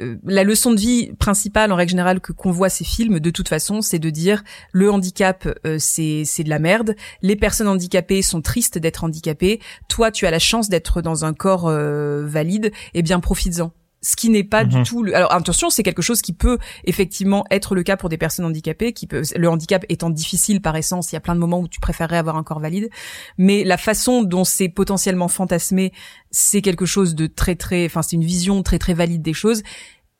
euh, 0.00 0.16
la 0.24 0.44
leçon 0.44 0.72
de 0.72 0.80
vie 0.80 1.12
principale 1.18 1.72
en 1.72 1.76
règle 1.76 1.90
générale 1.90 2.20
que 2.20 2.32
qu'on 2.32 2.50
voit 2.50 2.68
ces 2.68 2.84
films 2.84 3.18
de 3.18 3.30
toute 3.30 3.48
façon 3.48 3.80
c'est 3.80 3.98
de 3.98 4.10
dire 4.10 4.42
le 4.72 4.90
handicap 4.90 5.48
euh, 5.66 5.76
c'est 5.78 6.24
c'est 6.24 6.44
de 6.44 6.50
la 6.50 6.58
merde. 6.58 6.94
Les 7.22 7.36
personnes 7.36 7.68
handicapées 7.68 8.22
sont 8.22 8.42
tristes 8.42 8.78
d'être 8.78 9.04
handicapées. 9.04 9.60
Toi 9.88 10.10
tu 10.10 10.26
as 10.26 10.30
la 10.30 10.38
chance 10.38 10.68
d'être 10.68 11.02
dans 11.02 11.24
un 11.24 11.32
corps 11.32 11.68
euh, 11.68 12.26
valide. 12.26 12.72
Eh 12.94 13.02
bien 13.02 13.20
profites-en 13.20 13.72
ce 14.02 14.16
qui 14.16 14.30
n'est 14.30 14.44
pas 14.44 14.64
Mhm. 14.64 14.70
du 14.70 14.82
tout 14.82 15.02
le... 15.02 15.14
alors 15.14 15.32
attention 15.32 15.68
c'est 15.70 15.82
quelque 15.82 16.00
chose 16.02 16.22
qui 16.22 16.32
peut 16.32 16.58
effectivement 16.84 17.44
être 17.50 17.74
le 17.74 17.82
cas 17.82 17.96
pour 17.96 18.08
des 18.08 18.16
personnes 18.16 18.44
handicapées 18.46 18.92
qui 18.92 19.06
peut 19.06 19.22
le 19.36 19.48
handicap 19.48 19.84
étant 19.88 20.08
difficile 20.10 20.62
par 20.62 20.74
essence 20.76 21.12
il 21.12 21.16
y 21.16 21.18
a 21.18 21.20
plein 21.20 21.34
de 21.34 21.40
moments 21.40 21.60
où 21.60 21.68
tu 21.68 21.80
préférerais 21.80 22.16
avoir 22.16 22.36
un 22.36 22.42
corps 22.42 22.60
valide. 22.60 22.88
Mais 23.36 23.64
la 23.64 23.76
façon 23.76 24.22
dont 24.22 24.44
c'est 24.44 24.68
potentiellement 24.68 25.28
fantasmé 25.28 25.92
c'est 26.30 26.62
quelque 26.62 26.86
chose 26.86 27.14
de 27.14 27.26
très 27.26 27.56
très 27.56 27.84
enfin 27.86 28.02
c'est 28.02 28.16
une 28.16 28.24
vision 28.24 28.62
très 28.62 28.78
très 28.78 28.94
valide 28.94 29.22
des 29.22 29.34
choses. 29.34 29.62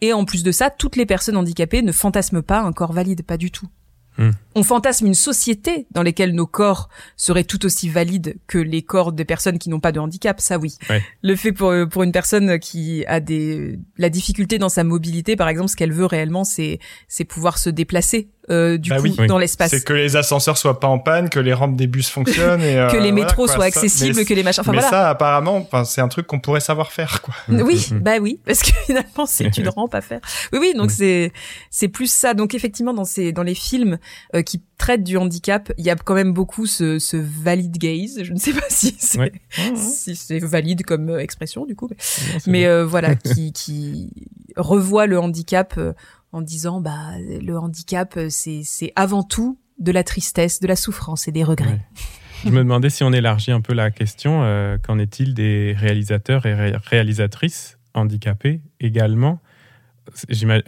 Et 0.03 0.13
en 0.13 0.25
plus 0.25 0.43
de 0.43 0.53
ça 0.53 0.71
toutes 0.71 0.97
les 0.97 1.07
personnes 1.07 1.37
handicapées 1.37 1.83
ne 1.83 1.93
fantasment 1.93 2.43
pas 2.43 2.61
un 2.61 2.73
corps 2.73 2.93
valide 2.93 3.23
pas 3.23 3.37
du 3.37 3.51
tout 3.51 3.67
Hmm. 4.21 4.33
on 4.55 4.63
fantasme 4.63 5.07
une 5.07 5.15
société 5.15 5.87
dans 5.93 6.03
laquelle 6.03 6.35
nos 6.35 6.47
corps 6.47 6.91
seraient 7.17 7.45
tout 7.45 7.65
aussi 7.65 7.89
valides 7.89 8.37
que 8.47 8.59
les 8.59 8.83
corps 8.83 9.13
des 9.13 9.25
personnes 9.25 9.59
qui 9.59 9.71
n'ont 9.71 9.81
pas 9.81 9.93
de 9.93 9.99
handicap, 9.99 10.41
ça 10.43 10.59
oui. 10.59 10.77
Ouais. 10.91 11.03
Le 11.23 11.37
fait 11.37 11.53
pour 11.53 11.73
pour 11.91 12.03
une 12.03 12.13
personne 12.13 12.59
qui 12.59 13.05
a 13.07 13.21
des 13.21 13.79
la 13.97 14.11
difficulté 14.11 14.59
dans 14.59 14.69
sa 14.69 14.85
mobilité, 14.85 15.37
par 15.37 15.49
exemple, 15.49 15.71
ce 15.71 15.77
qu'elle 15.77 15.93
veut 15.93 16.05
réellement, 16.05 16.45
c'est 16.45 16.81
c'est 17.09 17.25
pouvoir 17.25 17.57
se 17.57 17.71
déplacer 17.71 18.29
euh, 18.51 18.79
du 18.79 18.91
Bah 18.91 18.97
coup 18.97 19.03
oui. 19.19 19.27
dans 19.27 19.39
l'espace. 19.39 19.71
C'est 19.71 19.85
que 19.85 19.93
les 19.93 20.17
ascenseurs 20.17 20.59
soient 20.59 20.81
pas 20.81 20.89
en 20.89 20.99
panne, 20.99 21.29
que 21.31 21.39
les 21.39 21.53
rampes 21.53 21.77
des 21.77 21.87
bus 21.87 22.09
fonctionnent 22.09 22.63
et 22.63 22.77
euh, 22.79 22.89
que 22.91 22.97
les 22.97 23.13
métros 23.13 23.47
soient 23.47 23.59
Ça- 23.71 23.79
accessibles, 23.79 24.17
mais- 24.17 24.25
que 24.25 24.35
les 24.35 24.43
machins. 24.43 24.61
Enfin 24.63 24.73
mais 24.73 24.79
voilà. 24.79 24.91
ça, 24.91 25.09
apparemment, 25.11 25.57
enfin, 25.57 25.85
c'est 25.85 26.01
un 26.01 26.09
truc 26.09 26.27
qu'on 26.27 26.41
pourrait 26.41 26.61
savoir 26.61 26.93
faire, 26.93 27.23
quoi. 27.23 27.35
Oui, 27.49 27.87
Mhm. 27.91 28.01
bah 28.01 28.19
oui, 28.21 28.41
parce 28.45 28.63
que 28.63 28.73
finalement 28.87 29.27
c'est 29.27 29.57
une 29.59 29.69
rampe 29.77 29.95
à 29.95 30.01
faire. 30.01 30.21
Oui, 30.53 30.59
oui, 30.61 30.73
donc 30.75 30.89
Oui. 30.91 30.95
c'est 30.97 31.33
c'est 31.71 31.89
plus 31.89 32.13
ça. 32.13 32.35
Donc 32.35 32.55
effectivement 32.55 32.93
dans 32.95 33.05
ces 33.05 33.33
dans 33.33 33.43
les 33.45 33.55
films 33.55 33.99
euh, 34.35 34.43
qui 34.43 34.63
traitent 34.79 35.05
du 35.05 35.17
handicap, 35.17 35.73
il 35.79 35.85
y 35.85 35.91
a 35.91 35.97
quand 35.97 36.15
même 36.15 36.33
beaucoup 36.33 36.67
ce, 36.67 36.99
ce 36.99 37.17
valid 37.17 37.77
gaze. 37.79 38.23
Je 38.23 38.33
ne 38.33 38.39
sais 38.39 38.53
pas 38.53 38.65
si 38.69 38.97
c'est 38.99 39.19
Ouais. 39.19 39.33
si 39.77 40.17
c'est 40.17 40.39
valide 40.39 40.85
comme 40.85 41.11
euh, 41.11 41.19
expression 41.19 41.67
du 41.67 41.77
coup, 41.77 41.89
mais, 41.91 41.97
Non, 41.97 42.41
mais 42.47 42.67
euh, 42.67 42.85
voilà 42.87 43.15
qui 43.15 43.53
qui 43.53 44.11
revoit 44.57 45.07
le 45.07 45.19
handicap 45.21 45.75
euh, 45.79 45.93
en 46.33 46.43
disant 46.43 46.81
bah 46.81 47.13
le 47.19 47.59
handicap 47.59 48.15
euh, 48.17 48.27
c'est 48.31 48.63
c'est 48.65 48.93
avant 48.97 49.23
tout 49.23 49.59
de 49.79 49.93
la 49.93 50.05
tristesse, 50.05 50.61
de 50.61 50.67
la 50.67 50.77
souffrance 50.77 51.27
et 51.29 51.33
des 51.33 51.43
regrets. 51.45 51.81
Je 52.45 52.51
me 52.51 52.59
demandais 52.59 52.91
si 52.91 53.03
on 53.05 53.13
élargit 53.13 53.51
un 53.53 53.61
peu 53.61 53.73
la 53.75 53.91
question, 53.91 54.43
euh, 54.43 54.79
qu'en 54.79 54.99
est-il 54.99 55.35
des 55.35 55.75
réalisateurs 55.77 56.47
et 56.47 56.55
ré- 56.55 56.77
réalisatrices 56.85 57.79
handicapés 57.95 58.61
également? 58.81 59.41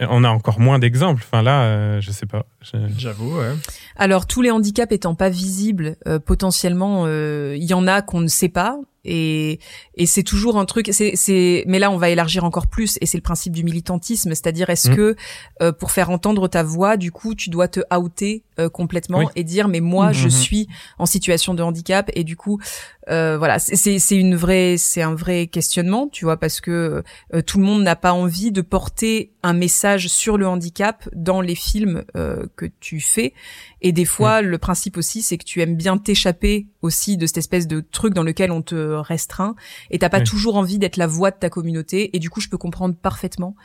On 0.09 0.23
a 0.23 0.29
encore 0.29 0.59
moins 0.59 0.79
d'exemples. 0.79 1.21
Enfin 1.25 1.41
là, 1.41 1.63
euh, 1.63 2.01
je 2.01 2.11
sais 2.11 2.25
pas. 2.25 2.45
Je- 2.63 2.77
J'avoue, 2.97 3.37
ouais. 3.37 3.53
Alors 3.95 4.25
tous 4.25 4.41
les 4.41 4.51
handicaps 4.51 4.91
étant 4.93 5.15
pas 5.15 5.29
visibles, 5.29 5.97
euh, 6.07 6.19
potentiellement, 6.19 7.03
euh, 7.05 7.55
il 7.57 7.63
y 7.65 7.73
en 7.73 7.87
a 7.87 8.01
qu'on 8.01 8.21
ne 8.21 8.27
sait 8.27 8.49
pas. 8.49 8.77
Et, 9.05 9.59
et 9.95 10.05
c'est 10.05 10.23
toujours 10.23 10.57
un 10.57 10.63
truc. 10.63 10.89
C'est, 10.93 11.63
mais 11.67 11.77
là, 11.77 11.91
on 11.91 11.97
va 11.97 12.07
élargir 12.09 12.45
encore 12.45 12.67
plus. 12.67 12.97
Et 13.01 13.05
c'est 13.05 13.17
le 13.17 13.21
principe 13.21 13.51
du 13.51 13.65
militantisme, 13.65 14.29
c'est-à-dire 14.29 14.69
est-ce 14.69 14.91
Mm. 14.91 14.95
que 14.95 15.15
euh, 15.61 15.73
pour 15.73 15.91
faire 15.91 16.09
entendre 16.09 16.47
ta 16.47 16.63
voix, 16.63 16.95
du 16.95 17.11
coup, 17.11 17.35
tu 17.35 17.49
dois 17.49 17.67
te 17.67 17.81
outer 17.93 18.43
euh, 18.59 18.69
complètement 18.69 19.17
Oui. 19.19 19.25
et 19.35 19.43
dire 19.43 19.67
mais 19.67 19.81
moi, 19.81 20.13
je 20.13 20.25
Mhm. 20.25 20.29
suis 20.31 20.67
en 20.99 21.05
situation 21.05 21.53
de 21.53 21.61
handicap. 21.63 22.11
Et 22.15 22.23
du 22.23 22.37
coup, 22.37 22.61
euh, 23.09 23.35
voilà, 23.37 23.59
c'est, 23.59 23.99
une 24.15 24.35
vraie, 24.35 24.75
c'est 24.77 25.01
un 25.01 25.15
vrai 25.15 25.47
questionnement, 25.47 26.07
tu 26.09 26.23
vois, 26.23 26.37
parce 26.37 26.61
que 26.61 27.03
euh, 27.33 27.41
tout 27.41 27.57
le 27.57 27.65
monde 27.65 27.83
n'a 27.83 27.97
pas 27.97 28.13
envie 28.13 28.53
de 28.53 28.61
porter 28.61 29.31
un 29.43 29.53
message 29.53 30.07
sur 30.07 30.37
le 30.37 30.47
handicap 30.47 31.09
dans 31.13 31.41
les 31.41 31.55
films 31.55 32.05
euh, 32.15 32.45
que 32.55 32.65
tu 32.79 32.99
fais. 32.99 33.33
Et 33.81 33.91
des 33.91 34.05
fois, 34.05 34.41
le 34.41 34.57
principe 34.57 34.97
aussi, 34.97 35.21
c'est 35.21 35.37
que 35.37 35.43
tu 35.43 35.61
aimes 35.61 35.75
bien 35.75 35.97
t'échapper 35.97 36.67
aussi 36.81 37.17
de 37.17 37.25
cette 37.25 37.37
espèce 37.37 37.67
de 37.67 37.79
truc 37.81 38.13
dans 38.13 38.23
lequel 38.23 38.51
on 38.51 38.61
te 38.61 38.75
restreint, 38.75 39.55
et 39.89 39.99
t'as 39.99 40.09
pas 40.09 40.19
toujours 40.21 40.55
envie 40.57 40.77
d'être 40.77 40.97
la 40.97 41.07
voix 41.07 41.31
de 41.31 41.37
ta 41.37 41.49
communauté. 41.49 42.15
Et 42.15 42.19
du 42.19 42.29
coup, 42.29 42.41
je 42.41 42.49
peux 42.49 42.57
comprendre 42.57 42.95
parfaitement 42.95 43.55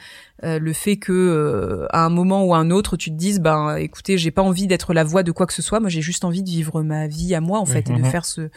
euh, 0.45 0.59
le 0.59 0.73
fait 0.73 0.97
que 0.97 1.13
euh, 1.13 1.87
à 1.91 2.05
un 2.05 2.11
moment 2.11 2.45
ou 2.45 2.55
à 2.55 2.59
un 2.59 2.71
autre, 2.71 2.97
tu 2.97 3.11
te 3.11 3.17
dises, 3.17 3.41
ben, 3.41 3.77
écoutez, 3.77 4.19
j'ai 4.19 4.31
pas 4.31 4.43
envie 4.43 4.67
d'être 4.67 4.95
la 4.95 5.05
voix 5.05 5.23
de 5.23 5.33
quoi 5.33 5.47
que 5.47 5.53
ce 5.53 5.63
soit. 5.63 5.81
Moi, 5.81 5.89
j'ai 5.89 6.03
juste 6.03 6.25
envie 6.25 6.43
de 6.43 6.49
vivre 6.51 6.83
ma 6.83 7.07
vie 7.09 7.35
à 7.35 7.41
moi, 7.41 7.59
en 7.59 7.67
fait, 7.67 7.91
et 7.91 7.93
de 7.93 7.99
Mhm. 7.99 8.05
faire 8.11 8.25
ce 8.25 8.51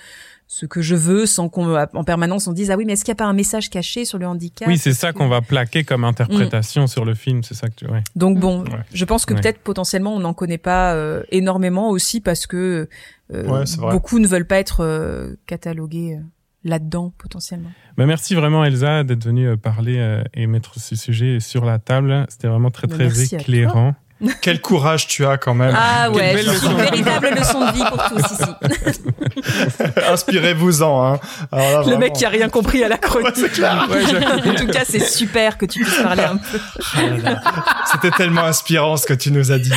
ce 0.54 0.66
que 0.66 0.82
je 0.82 0.95
veux 0.95 1.26
sans 1.26 1.47
qu'on 1.47 1.74
en 1.78 2.04
permanence 2.04 2.45
on 2.45 2.52
dise 2.52 2.72
ah 2.72 2.76
oui 2.76 2.84
mais 2.86 2.91
est-ce 2.93 3.06
qu'il 3.06 3.14
n'y 3.14 3.16
a 3.16 3.24
pas 3.24 3.26
un 3.26 3.32
message 3.34 3.70
caché 3.70 4.04
sur 4.04 4.18
le 4.18 4.28
handicap 4.28 4.68
Oui, 4.68 4.78
c'est 4.78 4.91
ça 4.91 5.14
qu'on 5.14 5.30
va 5.30 5.39
plaquer 5.39 5.86
comme 5.86 6.04
interprétation 6.04 6.88
sur 6.88 7.06
le 7.06 7.14
film. 7.14 7.41
C'est 7.41 7.54
ça 7.54 7.70
que 7.70 7.76
tu. 7.76 7.86
Ouais. 7.88 8.04
donc 8.18 8.38
bon, 8.38 8.64
Ouais. 8.66 8.70
je 8.93 9.06
pense 9.06 9.26
que 9.26 9.34
Ouais. 9.34 9.39
peut-être 9.39 9.60
potentiellement 9.60 10.14
on 10.14 10.20
n'en 10.20 10.34
connaît 10.34 10.58
pas 10.58 10.93
euh, 10.93 11.24
énormément 11.32 11.89
aussi 11.89 12.20
parce 12.20 12.47
que 12.47 12.89
euh, 13.34 13.66
beaucoup 13.91 14.20
ne 14.20 14.28
veulent 14.28 14.45
pas 14.45 14.58
être 14.60 14.82
euh, 14.84 15.36
catalogués 15.47 16.16
euh, 16.20 16.24
là-dedans 16.66 17.14
potentiellement. 17.18 17.72
Bah, 17.97 18.06
merci 18.06 18.36
vraiment 18.36 18.66
Elsa 18.66 19.06
d'être 19.06 19.24
venue 19.24 19.47
euh, 19.47 19.56
parler 19.56 19.99
euh, 19.99 20.22
et 20.34 20.47
mettre 20.47 20.78
ce 20.82 20.97
sujet 20.97 21.39
sur 21.39 21.64
la 21.64 21.80
table. 21.80 22.26
C'était 22.28 22.49
vraiment 22.49 22.72
très 22.72 22.88
Bah, 22.88 22.95
très 22.95 23.24
éclairant. 23.36 23.95
Quel 24.42 24.62
courage 24.62 25.08
tu 25.08 25.26
as 25.26 25.38
quand 25.38 25.54
même. 25.54 25.76
Ah 25.78 26.08
Quelle 26.08 26.16
ouais, 26.16 26.34
belle 26.36 26.46
c'est 26.46 26.54
leçon. 26.54 26.72
une 26.72 26.78
véritable 26.78 27.30
leçon 27.38 27.66
de 27.66 27.72
vie 27.72 27.84
pour 27.90 28.04
tous 28.06 28.34
ici. 28.34 29.02
Inspirez-vous-en, 30.12 31.14
hein. 31.14 31.20
Alors 31.52 31.66
là, 31.72 31.78
Le 31.78 31.84
vraiment. 31.84 32.00
mec 32.00 32.14
qui 32.14 32.26
a 32.26 32.30
rien 32.30 32.50
compris 32.50 32.84
à 32.84 32.88
la 32.88 32.98
chronique. 32.98 33.28
Ouais, 33.28 33.34
c'est 33.36 33.52
clair. 33.52 33.88
Ouais, 33.92 34.02
je- 34.06 34.50
en 34.52 34.56
tout 34.56 34.68
cas, 34.68 34.82
c'est 34.88 35.00
super 35.06 35.58
que 35.58 35.66
tu 35.66 35.84
puisses 35.84 36.02
parler 36.02 36.24
un 36.24 36.38
peu. 36.38 36.60
Ah. 37.26 37.84
C'était 37.92 38.12
tellement 38.12 38.44
inspirant 38.44 38.98
ce 38.98 39.06
que 39.06 39.14
tu 39.14 39.32
nous 39.32 39.52
as 39.52 39.58
dit. 39.60 39.74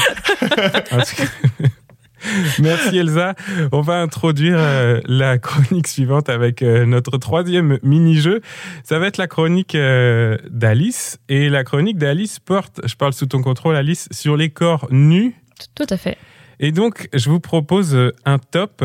Merci 2.61 2.99
Elsa. 2.99 3.35
On 3.73 3.81
va 3.81 4.01
introduire 4.01 4.57
euh, 4.59 5.01
la 5.07 5.39
chronique 5.39 5.87
suivante 5.87 6.29
avec 6.29 6.63
euh, 6.63 6.87
notre 6.87 7.19
troisième 7.19 7.79
mini-jeu. 7.83 8.41
Ça 8.83 8.99
va 8.99 9.07
être 9.07 9.17
la 9.17 9.27
chronique 9.27 9.75
euh, 9.75 10.37
d'Alice. 10.51 11.19
Et 11.29 11.49
la 11.49 11.65
chronique 11.65 11.99
d'Alice 11.99 12.39
porte, 12.39 12.81
je 12.85 12.95
parle 12.95 13.13
sous 13.13 13.27
ton 13.27 13.43
contrôle 13.43 13.77
Alice, 13.77 14.09
sur 14.11 14.37
les 14.37 14.51
corps 14.51 14.89
nus. 14.91 15.35
Tout 15.75 15.87
à 15.89 15.97
fait. 15.97 16.19
Et 16.61 16.73
donc, 16.73 17.09
je 17.13 17.31
vous 17.31 17.41
propose 17.41 17.97
un 18.25 18.39
top 18.39 18.85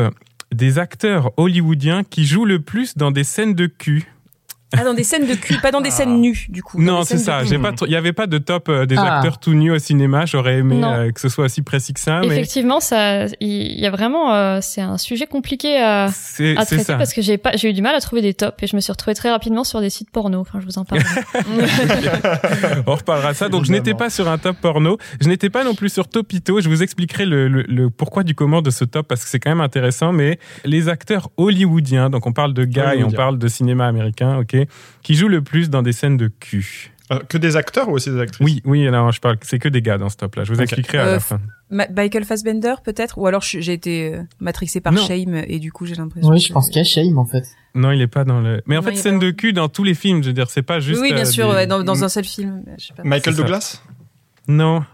des 0.52 0.78
acteurs 0.78 1.32
hollywoodiens 1.36 2.02
qui 2.04 2.24
jouent 2.24 2.44
le 2.44 2.60
plus 2.60 2.96
dans 2.96 3.10
des 3.10 3.24
scènes 3.24 3.54
de 3.54 3.66
cul. 3.66 4.12
Ah, 4.76 4.84
dans 4.84 4.94
des 4.94 5.02
scènes 5.04 5.26
de 5.26 5.34
cul, 5.34 5.58
pas 5.60 5.72
dans 5.72 5.80
des 5.80 5.90
scènes 5.90 6.20
nues, 6.20 6.46
du 6.48 6.62
coup. 6.62 6.80
Non, 6.80 7.02
c'est 7.02 7.18
ça. 7.18 7.44
J'ai 7.44 7.58
pas, 7.58 7.72
il 7.86 7.90
y 7.92 7.96
avait 7.96 8.12
pas 8.12 8.26
de 8.26 8.38
top 8.38 8.68
euh, 8.68 8.86
des 8.86 8.96
Ah. 8.96 9.16
acteurs 9.16 9.38
tout 9.40 9.52
nus 9.52 9.72
au 9.72 9.78
cinéma. 9.78 10.26
J'aurais 10.26 10.58
aimé 10.58 10.80
euh, 10.84 11.10
que 11.10 11.20
ce 11.20 11.28
soit 11.28 11.46
aussi 11.46 11.62
précis 11.62 11.92
que 11.92 12.00
ça, 12.00 12.20
mais 12.20 12.28
Effectivement, 12.28 12.78
ça, 12.80 13.26
il 13.40 13.80
y 13.80 13.86
a 13.86 13.90
vraiment, 13.90 14.32
euh, 14.34 14.58
c'est 14.62 14.80
un 14.80 14.96
sujet 14.98 15.26
compliqué 15.26 15.78
à, 15.80 16.04
à 16.04 16.10
traiter 16.64 16.84
ça. 16.84 16.96
parce 16.96 17.12
que 17.12 17.20
j'ai 17.22 17.36
pas, 17.38 17.52
j'ai 17.56 17.70
eu 17.70 17.72
du 17.72 17.82
mal 17.82 17.94
à 17.94 18.00
trouver 18.00 18.22
des 18.22 18.34
tops 18.34 18.62
et 18.62 18.66
je 18.66 18.76
me 18.76 18.80
suis 18.80 18.92
retrouvée 18.92 19.14
très 19.14 19.30
rapidement 19.30 19.64
sur 19.64 19.80
des 19.80 19.90
sites 19.90 20.10
porno. 20.10 20.38
Enfin, 20.40 20.60
je 20.60 20.66
vous 20.66 20.78
en 20.78 20.84
parle. 20.84 21.02
On 22.86 22.94
reparlera 22.94 23.32
de 23.32 23.36
ça. 23.36 23.48
Donc, 23.48 23.64
je 23.64 23.72
n'étais 23.72 23.94
pas 23.94 24.10
sur 24.10 24.28
un 24.28 24.38
top 24.38 24.56
porno. 24.60 24.98
Je 25.20 25.28
n'étais 25.28 25.50
pas 25.50 25.64
non 25.64 25.74
plus 25.74 25.92
sur 25.92 26.08
Topito. 26.08 26.60
Je 26.60 26.68
vous 26.68 26.82
expliquerai 26.82 27.26
le, 27.26 27.48
le- 27.48 27.62
le 27.68 27.90
pourquoi 27.90 28.22
du 28.22 28.34
comment 28.34 28.62
de 28.62 28.70
ce 28.70 28.84
top 28.84 29.06
parce 29.08 29.24
que 29.24 29.28
c'est 29.30 29.38
quand 29.40 29.50
même 29.50 29.60
intéressant. 29.60 30.12
Mais 30.12 30.38
les 30.64 30.88
acteurs 30.88 31.30
hollywoodiens, 31.36 32.10
donc 32.10 32.26
on 32.26 32.32
parle 32.32 32.54
de 32.54 32.64
gars 32.64 32.94
et 32.94 33.04
on 33.04 33.10
parle 33.10 33.38
de 33.38 33.48
cinéma 33.48 33.86
américain, 33.86 34.38
ok, 34.38 34.56
qui 35.02 35.14
jouent 35.14 35.28
le 35.28 35.42
plus 35.42 35.70
dans 35.70 35.82
des 35.82 35.92
scènes 35.92 36.16
de 36.16 36.28
cul. 36.28 36.92
Euh, 37.12 37.18
que 37.28 37.38
des 37.38 37.56
acteurs 37.56 37.88
ou 37.88 37.92
aussi 37.92 38.08
des 38.10 38.20
actrices? 38.20 38.44
Oui, 38.44 38.62
oui, 38.64 38.86
alors 38.86 39.10
je 39.10 39.20
parle, 39.20 39.36
c'est 39.42 39.58
que 39.58 39.68
des 39.68 39.82
gars 39.82 39.98
dans 39.98 40.08
ce 40.08 40.16
top-là. 40.16 40.44
Je 40.44 40.52
vous 40.52 40.60
expliquerai 40.60 40.98
à 40.98 41.06
Euh, 41.06 41.12
la 41.14 41.20
fin. 41.20 41.40
Ma- 41.68 41.88
Michael 41.88 42.24
Fassbender 42.24 42.74
peut-être? 42.84 43.18
Ou 43.18 43.26
alors 43.26 43.42
j'ai 43.42 43.72
été 43.72 44.14
euh, 44.14 44.22
matrixé 44.38 44.80
par 44.80 44.92
Non. 44.92 45.04
Shame 45.04 45.34
et 45.48 45.58
du 45.58 45.72
coup 45.72 45.86
j'ai 45.86 45.96
l'impression. 45.96 46.30
Oui, 46.30 46.38
que- 46.40 46.46
je 46.46 46.52
pense 46.52 46.68
qu'il 46.68 46.76
y 46.76 46.80
a 46.80 46.84
Shame 46.84 47.18
en 47.18 47.24
fait. 47.24 47.42
Non, 47.74 47.90
il 47.90 48.00
est 48.00 48.06
pas 48.06 48.22
dans 48.24 48.40
le. 48.40 48.62
Mais 48.66 48.76
en 48.76 48.82
Non, 48.82 48.88
fait, 48.90 48.94
scène 48.96 49.18
pas 49.18 49.24
de 49.26 49.30
cul 49.32 49.52
dans 49.52 49.68
tous 49.68 49.82
les 49.82 49.94
films. 49.94 50.22
Je 50.22 50.28
veux 50.28 50.32
dire, 50.34 50.48
c'est 50.50 50.62
pas 50.62 50.78
juste. 50.78 51.00
oui, 51.00 51.12
bien 51.12 51.24
sûr, 51.24 51.48
des- 51.48 51.54
ouais, 51.54 51.66
dans, 51.66 51.82
dans 51.82 52.04
un 52.04 52.08
seul 52.08 52.24
film. 52.24 52.62
Je 52.78 52.86
sais 52.86 52.94
pas. 52.94 53.02
Michael. 53.04 53.34
Douglas? 53.34 53.82
Non. 54.46 54.84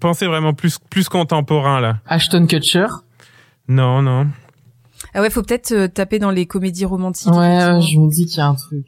Pensez 0.00 0.26
vraiment 0.26 0.54
plus 0.54 0.78
plus 0.90 1.08
contemporain 1.10 1.80
là? 1.80 1.98
Ashton 2.06 2.46
Kutcher? 2.46 2.86
Non, 3.68 4.00
non. 4.02 4.28
Ah 5.14 5.20
ouais, 5.20 5.30
faut 5.30 5.42
peut-être 5.42 5.72
euh, 5.72 5.88
taper 5.88 6.18
dans 6.18 6.30
les 6.30 6.46
comédies 6.46 6.84
romantiques. 6.84 7.32
Ouais, 7.32 7.80
je 7.80 7.98
me 7.98 8.10
dis 8.10 8.26
qu'il 8.26 8.38
y 8.38 8.40
a 8.40 8.46
un 8.46 8.54
truc. 8.54 8.86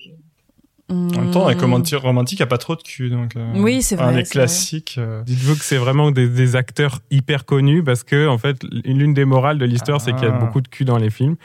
En 0.91 0.95
même 0.95 1.31
temps, 1.31 1.47
un 1.49 1.55
comédie 1.55 1.97
romantique 1.97 2.41
a 2.43 2.47
pas 2.47 2.59
trop 2.59 2.77
de 2.77 2.83
cul, 2.83 3.09
donc. 3.09 3.37
euh, 3.37 3.53
Oui, 3.57 3.81
c'est 3.83 3.99
Un 3.99 4.05
vrai, 4.05 4.13
vrai. 4.13 4.23
classiques. 4.25 4.97
euh, 4.99 5.23
Dites-vous 5.25 5.55
que 5.57 5.65
c'est 5.65 5.79
vraiment 5.79 6.11
des, 6.11 6.29
des 6.29 6.57
acteurs 6.57 7.01
hyper 7.11 7.47
connus 7.47 7.83
parce 7.83 8.03
que 8.05 8.29
en 8.29 8.37
fait, 8.37 8.63
l'une 8.85 9.15
des 9.15 9.25
morales 9.25 9.59
de 9.59 9.65
l'histoire, 9.65 10.01
c'est 10.03 10.13
qu'il 10.13 10.25
y 10.25 10.31
a 10.31 10.35
Ah. 10.35 10.39
beaucoup 10.39 10.61
de 10.61 10.69
cul 10.69 10.85
dans 10.85 10.99
les 10.99 11.09
films. 11.11 11.37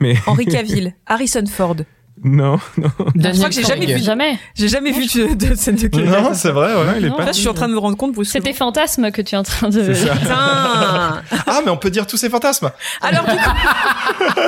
Mais 0.00 0.14
Henri 0.26 0.44
Cavill, 0.46 0.94
Harrison 1.06 1.44
Ford. 1.46 1.76
Non, 2.24 2.58
non. 2.76 2.88
Daniel 3.14 3.48
que 3.48 3.54
j'ai 3.54 3.62
jamais 3.64 3.86
vu. 3.86 3.98
Jamais. 4.02 4.38
J'ai 4.54 4.68
jamais 4.68 4.92
vu 4.92 5.06
de, 5.06 5.34
de 5.34 5.54
scène 5.54 5.76
de 5.76 5.88
cul. 5.88 6.02
Non, 6.04 6.34
c'est 6.34 6.50
vrai, 6.50 6.74
ouais. 6.74 6.84
Non, 6.84 6.92
il 6.98 7.04
est 7.04 7.08
Non. 7.08 7.16
pas. 7.16 7.24
Là, 7.24 7.32
je 7.32 7.38
suis 7.38 7.48
en 7.48 7.54
train 7.54 7.68
de 7.68 7.72
me 7.74 7.78
rendre 7.78 7.96
compte, 7.96 8.12
Bruce. 8.12 8.28
C'est 8.30 8.40
tes 8.40 8.52
fantasmes 8.52 9.10
que 9.10 9.22
tu 9.22 9.34
es 9.34 9.38
en 9.38 9.42
train 9.42 9.68
de. 9.68 9.92
Ah, 10.30 11.60
mais 11.64 11.70
on 11.70 11.76
peut 11.76 11.90
dire 11.90 12.06
tous 12.06 12.16
ces 12.16 12.28
fantasmes. 12.30 12.70
Alors, 13.00 13.24
du 13.24 13.30
coup, 13.36 13.50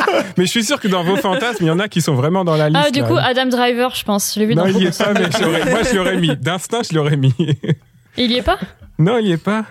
Mais 0.37 0.45
je 0.47 0.51
suis 0.51 0.65
sûr 0.65 0.79
que 0.81 0.89
dans 0.89 1.05
vos 1.05 1.17
fantasmes, 1.17 1.65
il 1.65 1.67
y 1.67 1.71
en 1.71 1.79
a 1.79 1.89
qui 1.89 2.01
sont 2.01 2.15
vraiment 2.15 2.45
dans 2.45 2.57
la 2.57 2.69
liste. 2.69 2.81
Ah, 2.87 2.91
du 2.91 3.01
là. 3.01 3.07
coup, 3.09 3.17
Adam 3.17 3.47
Driver, 3.47 3.95
je 3.95 4.05
pense. 4.05 4.35
Je 4.35 4.41
l'ai 4.41 4.47
vu 4.47 4.55
non, 4.55 4.63
dans 4.65 4.69
il 4.69 4.79
y 4.79 4.87
est 4.87 4.97
pas, 4.99 5.13
mais 5.13 5.27
je 5.37 5.43
l'aurais- 5.45 5.71
moi 5.71 5.83
je 5.83 5.97
l'aurais 5.97 6.17
mis. 6.17 6.37
D'instinct, 6.37 6.83
je 6.91 6.95
l'aurais 6.95 7.17
mis. 7.17 7.35
Il 8.17 8.31
y 8.31 8.37
est 8.37 8.43
pas? 8.43 8.59
Non, 8.99 9.19
il 9.19 9.27
y 9.29 9.33
est 9.33 9.37
pas. 9.37 9.65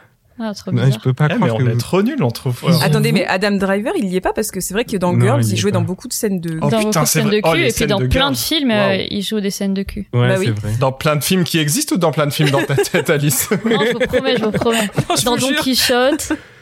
Ah, 0.45 0.53
trop 0.53 0.71
Non, 0.71 0.83
bizarre. 0.83 0.99
je 0.99 1.03
peux 1.03 1.13
pas 1.13 1.27
Eh, 1.29 1.33
mais 1.35 1.39
croire 1.47 1.55
on 1.55 1.57
que 1.59 1.69
est 1.69 1.73
vous- 1.73 1.79
trop 1.79 2.01
nuls, 2.03 2.21
on 2.21 2.31
trouve. 2.31 2.59
Attendez, 2.83 3.11
mais 3.13 3.25
Adam 3.25 3.51
Driver, 3.51 3.93
il 3.97 4.05
y 4.09 4.15
est 4.17 4.21
pas 4.21 4.33
parce 4.33 4.51
que 4.51 4.59
c'est 4.59 4.73
vrai 4.73 4.83
que 4.83 4.97
dans 4.97 5.13
Non, 5.13 5.21
Girls, 5.21 5.43
il 5.45 5.53
il 5.53 5.57
jouait 5.57 5.71
pas. 5.71 5.77
dans 5.77 5.83
beaucoup 5.83 6.07
de 6.07 6.13
scènes 6.13 6.41
de. 6.41 6.57
Oh, 6.61 6.69
dans 6.69 6.77
putain, 6.79 6.79
beaucoup 6.89 6.99
de 6.99 7.05
scènes 7.05 7.23
vrai. 7.27 7.35
de 7.41 7.41
Oh, 7.47 7.51
cul, 7.53 7.57
les 7.59 7.69
et 7.69 7.71
puis 7.73 7.85
dans 7.87 7.99
de 7.99 8.07
plein 8.07 8.31
de 8.31 8.35
films, 8.37 8.69
Wow. 8.69 8.75
euh, 8.75 9.03
il 9.09 9.21
joue 9.21 9.39
des 9.39 9.51
scènes 9.51 9.73
de 9.73 9.83
cul. 9.83 10.07
Ouais, 10.13 10.27
Bah 10.27 10.35
oui. 10.39 10.47
vrai. 10.49 10.71
Dans 10.79 10.91
plein 10.91 11.15
de 11.15 11.23
films 11.23 11.43
qui 11.45 11.59
existent 11.59 11.95
ou 11.95 11.97
dans 11.99 12.11
plein 12.11 12.25
de 12.27 12.33
films 12.33 12.49
dans 12.49 12.63
ta 12.63 12.75
tête, 12.75 13.09
Alice? 13.09 13.49
Non, 13.51 13.57
je 13.85 13.93
vous 13.93 13.99
promets, 13.99 14.37
je 14.37 14.43
vous 14.43 14.51
promets. 14.51 14.89
Je 15.17 15.23
Dans 15.25 15.37
Don. 15.37 15.47
Quichotte, 15.61 16.33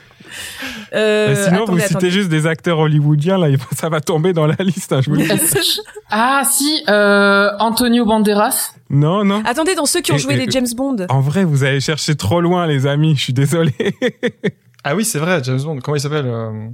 Euh, 0.93 1.45
sinon, 1.47 1.63
attendez, 1.63 1.71
vous 1.71 1.77
citez 1.79 1.95
attendez. 1.95 2.11
juste 2.11 2.29
des 2.29 2.47
acteurs 2.47 2.79
hollywoodiens, 2.79 3.37
là, 3.37 3.47
ça 3.75 3.89
va 3.89 4.01
tomber 4.01 4.33
dans 4.33 4.47
la 4.47 4.55
liste, 4.59 4.91
hein, 4.93 5.01
je 5.01 5.09
vous 5.09 5.15
le 5.15 5.23
dis. 5.23 5.79
Ah 6.09 6.43
si, 6.49 6.83
euh, 6.89 7.49
Antonio 7.59 8.05
Banderas. 8.05 8.73
Non, 8.89 9.23
non. 9.23 9.41
Attendez, 9.45 9.75
dans 9.75 9.85
ceux 9.85 10.01
qui 10.01 10.11
ont 10.11 10.15
Et- 10.15 10.19
joué 10.19 10.33
et- 10.35 10.45
les 10.45 10.51
James 10.51 10.67
Bond. 10.75 10.97
En 11.09 11.21
vrai, 11.21 11.43
vous 11.45 11.63
allez 11.63 11.79
chercher 11.79 12.15
trop 12.15 12.41
loin, 12.41 12.67
les 12.67 12.85
amis. 12.87 13.15
Je 13.15 13.21
suis 13.21 13.33
désolé. 13.33 13.73
Ah 14.83 14.95
oui, 14.95 15.05
c'est 15.05 15.19
vrai, 15.19 15.39
James 15.43 15.61
Bond. 15.61 15.77
Comment 15.83 15.95
il 15.95 15.99
s'appelle 15.99 16.25
euh, 16.25 16.67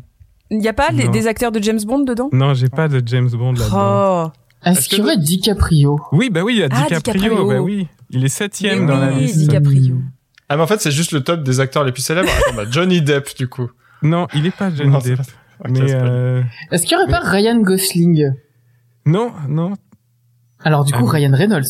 Il 0.50 0.60
n'y 0.60 0.70
a 0.70 0.74
pas 0.74 0.92
les- 0.94 1.10
des 1.10 1.28
acteurs 1.28 1.52
de 1.52 1.62
James 1.62 1.82
Bond 1.86 2.00
dedans? 2.06 2.30
Non, 2.32 2.54
j'ai 2.54 2.70
pas 2.70 2.88
de 2.88 3.02
James 3.06 3.30
Bond 3.30 3.52
là-dedans. 3.52 4.32
Oh 4.32 4.32
Est-ce 4.64 4.88
qu'il 4.88 5.00
y 5.00 5.02
aurait 5.02 5.18
DiCaprio? 5.18 6.00
Oui, 6.14 6.30
bah 6.30 6.40
oui, 6.42 6.54
il 6.56 6.60
y 6.60 6.64
a 6.64 6.70
Ah, 6.72 6.84
DiCaprio. 6.88 7.22
DiCaprio. 7.22 7.48
Bah 7.50 7.60
oui, 7.60 7.88
il 8.10 8.24
est 8.24 8.30
septième 8.30 8.86
Mais 8.86 8.94
dans 8.94 8.98
la 8.98 9.10
oui, 9.12 9.24
liste. 9.24 9.40
DiCaprio. 9.40 9.96
Ah, 10.50 10.56
mais 10.56 10.64
en 10.64 10.68
fait, 10.68 10.80
c'est 10.80 10.92
juste 10.92 11.12
le 11.12 11.22
top 11.22 11.44
des 11.44 11.60
acteurs 11.60 11.84
les 11.84 11.92
plus 11.92 12.02
célèbres. 12.04 12.30
Attends, 12.46 12.56
bah, 12.56 12.64
Johnny 12.70 13.02
Depp, 13.02 13.36
du 13.36 13.48
coup. 13.48 13.70
Non, 14.02 14.28
il 14.34 14.46
est 14.46 14.56
pas 14.56 14.70
Johnny 14.74 14.90
Non, 14.92 15.00
Depp. 15.00 15.18
pas- 15.18 15.24
Ok, 15.66 15.72
mais 15.72 15.92
euh, 15.92 16.44
Est-ce 16.72 16.84
qu'il 16.86 16.92
y 16.98 17.02
aurait 17.02 17.10
pas 17.12 17.20
Ryan 17.20 17.58
Gosling? 17.60 18.32
Non, 19.08 19.34
non, 19.50 19.74
Alors 20.64 20.86
du 20.86 20.94
coup, 20.94 21.08
Ah, 21.08 21.12
Ryan 21.14 21.32
Reynolds. 21.34 21.66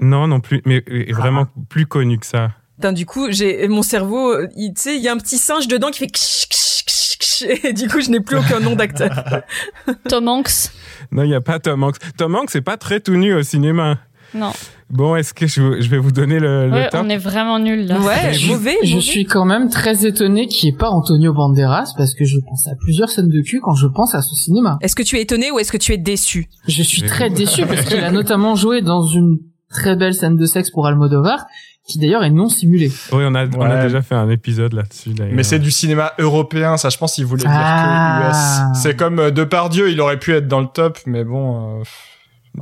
non, 0.00 0.28
non 0.28 0.40
plus. 0.40 0.62
Mais 0.66 0.84
euh, 0.88 1.06
vraiment 1.10 1.46
plus 1.68 1.86
connu 1.86 2.18
que 2.18 2.26
ça. 2.26 2.52
Putain, 2.76 2.92
du 2.92 3.06
coup, 3.06 3.26
j'ai 3.30 3.66
mon 3.68 3.82
cerveau, 3.82 4.32
euh, 4.32 4.48
il- 4.56 4.72
tu 4.74 4.82
sais, 4.82 4.96
il 4.96 5.02
y 5.02 5.08
a 5.08 5.12
un 5.12 5.18
petit 5.18 5.38
singe 5.38 5.66
dedans 5.68 5.90
qui 5.90 5.98
fait 6.00 6.06
ksh, 6.06 6.46
ksh, 6.48 6.84
ksh, 6.86 7.18
ksh, 7.18 7.42
et 7.64 7.72
du 7.74 7.88
coup, 7.88 8.00
je 8.00 8.10
n'ai 8.10 8.20
plus 8.20 8.36
aucun 8.36 8.60
nom 8.60 8.76
d'acteur. 8.76 9.24
Tom 10.08 10.28
Hanks? 10.28 10.70
Non, 11.10 11.24
il 11.24 11.30
y 11.30 11.34
a 11.34 11.40
pas 11.40 11.58
Tom 11.58 11.82
Hanks. 11.82 11.96
Tom 12.16 12.34
Hanks, 12.36 12.50
c'est 12.50 12.60
pas 12.62 12.76
très 12.76 13.00
tout 13.00 13.14
nu 13.16 13.34
au 13.34 13.42
cinéma. 13.42 13.98
Non. 14.34 14.52
Bon, 14.90 15.16
est-ce 15.16 15.32
que 15.32 15.46
je, 15.46 15.80
je 15.80 15.88
vais 15.88 15.98
vous 15.98 16.12
donner 16.12 16.38
le, 16.40 16.66
le 16.66 16.72
Ouais, 16.72 16.88
top 16.88 17.02
on 17.04 17.08
est 17.08 17.16
vraiment 17.18 17.58
nuls 17.58 17.86
là. 17.86 17.98
Ouais, 18.00 18.32
Je- 18.32 18.48
mauvais, 18.48 18.76
Je 18.82 18.90
mauvais. 18.96 19.00
suis 19.02 19.24
quand 19.24 19.44
même 19.44 19.70
très 19.70 20.04
étonné 20.06 20.46
qu'il 20.46 20.68
n'y 20.68 20.74
ait 20.74 20.78
pas 20.78 20.90
Antonio 20.90 21.32
Banderas 21.32 21.92
parce 21.96 22.14
que 22.14 22.24
je 22.24 22.38
pense 22.40 22.66
à 22.68 22.72
plusieurs 22.80 23.08
scènes 23.10 23.28
de 23.28 23.40
cul 23.42 23.60
quand 23.62 23.74
je 23.74 23.86
pense 23.86 24.14
à 24.14 24.22
ce 24.22 24.34
cinéma. 24.34 24.76
Est-ce 24.80 24.94
que 24.96 25.02
tu 25.02 25.16
es 25.16 25.22
étonné 25.22 25.50
ou 25.50 25.58
est-ce 25.58 25.72
que 25.72 25.76
tu 25.78 25.92
es 25.92 25.98
déçu? 25.98 26.48
Je 26.68 26.82
suis 26.82 27.02
très 27.02 27.30
déçu 27.30 27.64
parce 27.66 27.82
qu'il 27.82 28.02
a 28.02 28.10
notamment 28.10 28.54
joué 28.56 28.82
dans 28.82 29.02
une 29.06 29.38
très 29.70 29.96
belle 29.96 30.14
scène 30.14 30.36
de 30.36 30.46
sexe 30.46 30.70
pour 30.70 30.86
Almodovar 30.86 31.46
qui 31.86 31.98
d'ailleurs 31.98 32.24
est 32.24 32.30
non 32.30 32.48
simulée. 32.48 32.90
Oui, 33.12 33.24
on 33.26 33.34
a, 33.34 33.44
on 33.46 33.60
a 33.60 33.76
Ouais. 33.76 33.82
déjà 33.82 34.00
fait 34.00 34.14
un 34.14 34.30
épisode 34.30 34.72
là-dessus. 34.72 35.10
Mais 35.32 35.42
c'est 35.42 35.58
du 35.58 35.70
cinéma 35.70 36.12
européen, 36.18 36.76
ça, 36.78 36.88
je 36.88 36.96
pense 36.96 37.14
qu'il 37.14 37.26
voulait 37.26 37.42
dire 37.42 37.50
Ah. 37.52 38.30
que 38.72 38.76
US. 38.76 38.82
C'est 38.82 38.96
comme 38.96 39.18
euh, 39.18 39.30
Depardieu, 39.30 39.90
il 39.90 40.00
aurait 40.00 40.18
pu 40.18 40.32
être 40.32 40.48
dans 40.48 40.60
le 40.60 40.66
top, 40.72 40.98
mais 41.06 41.24
bon. 41.24 41.80
euh, 41.80 41.82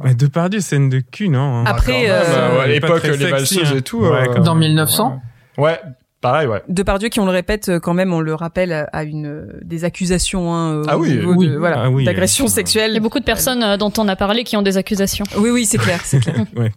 Mais 0.03 0.14
Depardieu, 0.14 0.61
scène 0.61 0.88
de 0.88 1.01
cul, 1.01 1.28
non 1.28 1.59
hein. 1.59 1.64
Après, 1.66 2.09
euh, 2.11 2.22
euh, 2.24 2.61
à 2.62 2.66
il 2.66 2.72
est 2.72 2.80
pas 2.80 2.88
l'époque, 2.99 3.05
les 3.18 3.30
valseuses 3.30 3.72
hein. 3.72 3.76
et 3.76 3.82
tout. 3.82 4.01
Ouais, 4.01 4.28
euh, 4.30 4.38
Dans 4.40 4.55
même. 4.55 4.68
1900 4.70 5.20
Ouais, 5.59 5.78
pareil, 6.22 6.47
ouais. 6.47 6.62
Depardieu, 6.68 7.11
qui 7.11 7.20
on 7.20 7.26
le 7.26 7.30
répète 7.30 7.68
euh, 7.68 7.78
quand 7.78 7.93
même, 7.93 8.14
on 8.14 8.20
le 8.20 8.34
rappelle 8.34 8.88
à 8.90 9.05
une 9.05 9.26
euh, 9.26 9.61
des 9.62 9.84
accusations 9.84 10.55
hein, 10.55 10.76
au 10.80 10.84
Ah 10.88 10.97
oui, 10.97 11.11
niveau 11.11 11.34
oui. 11.34 11.49
de, 11.49 11.57
voilà, 11.59 11.82
Ah 11.84 11.90
oui, 11.90 12.05
d'agression 12.05 12.45
euh, 12.45 12.49
Il 12.49 12.51
y 12.51 12.55
sexuelle. 12.55 12.97
a 12.97 13.01
beaucoup 13.01 13.20
de 13.20 13.24
personnes 13.24 13.62
euh, 13.62 13.76
dont 13.76 13.93
on 13.99 14.09
a 14.09 14.16
parlé 14.16 14.45
qui 14.45 14.57
ont 14.57 14.62
des 14.62 14.78
accusations. 14.78 15.26
Oui, 15.36 15.51
oui, 15.51 15.66
c'est 15.66 15.76
clair, 15.78 16.01
c'est 16.05 16.20
clair. 16.20 16.36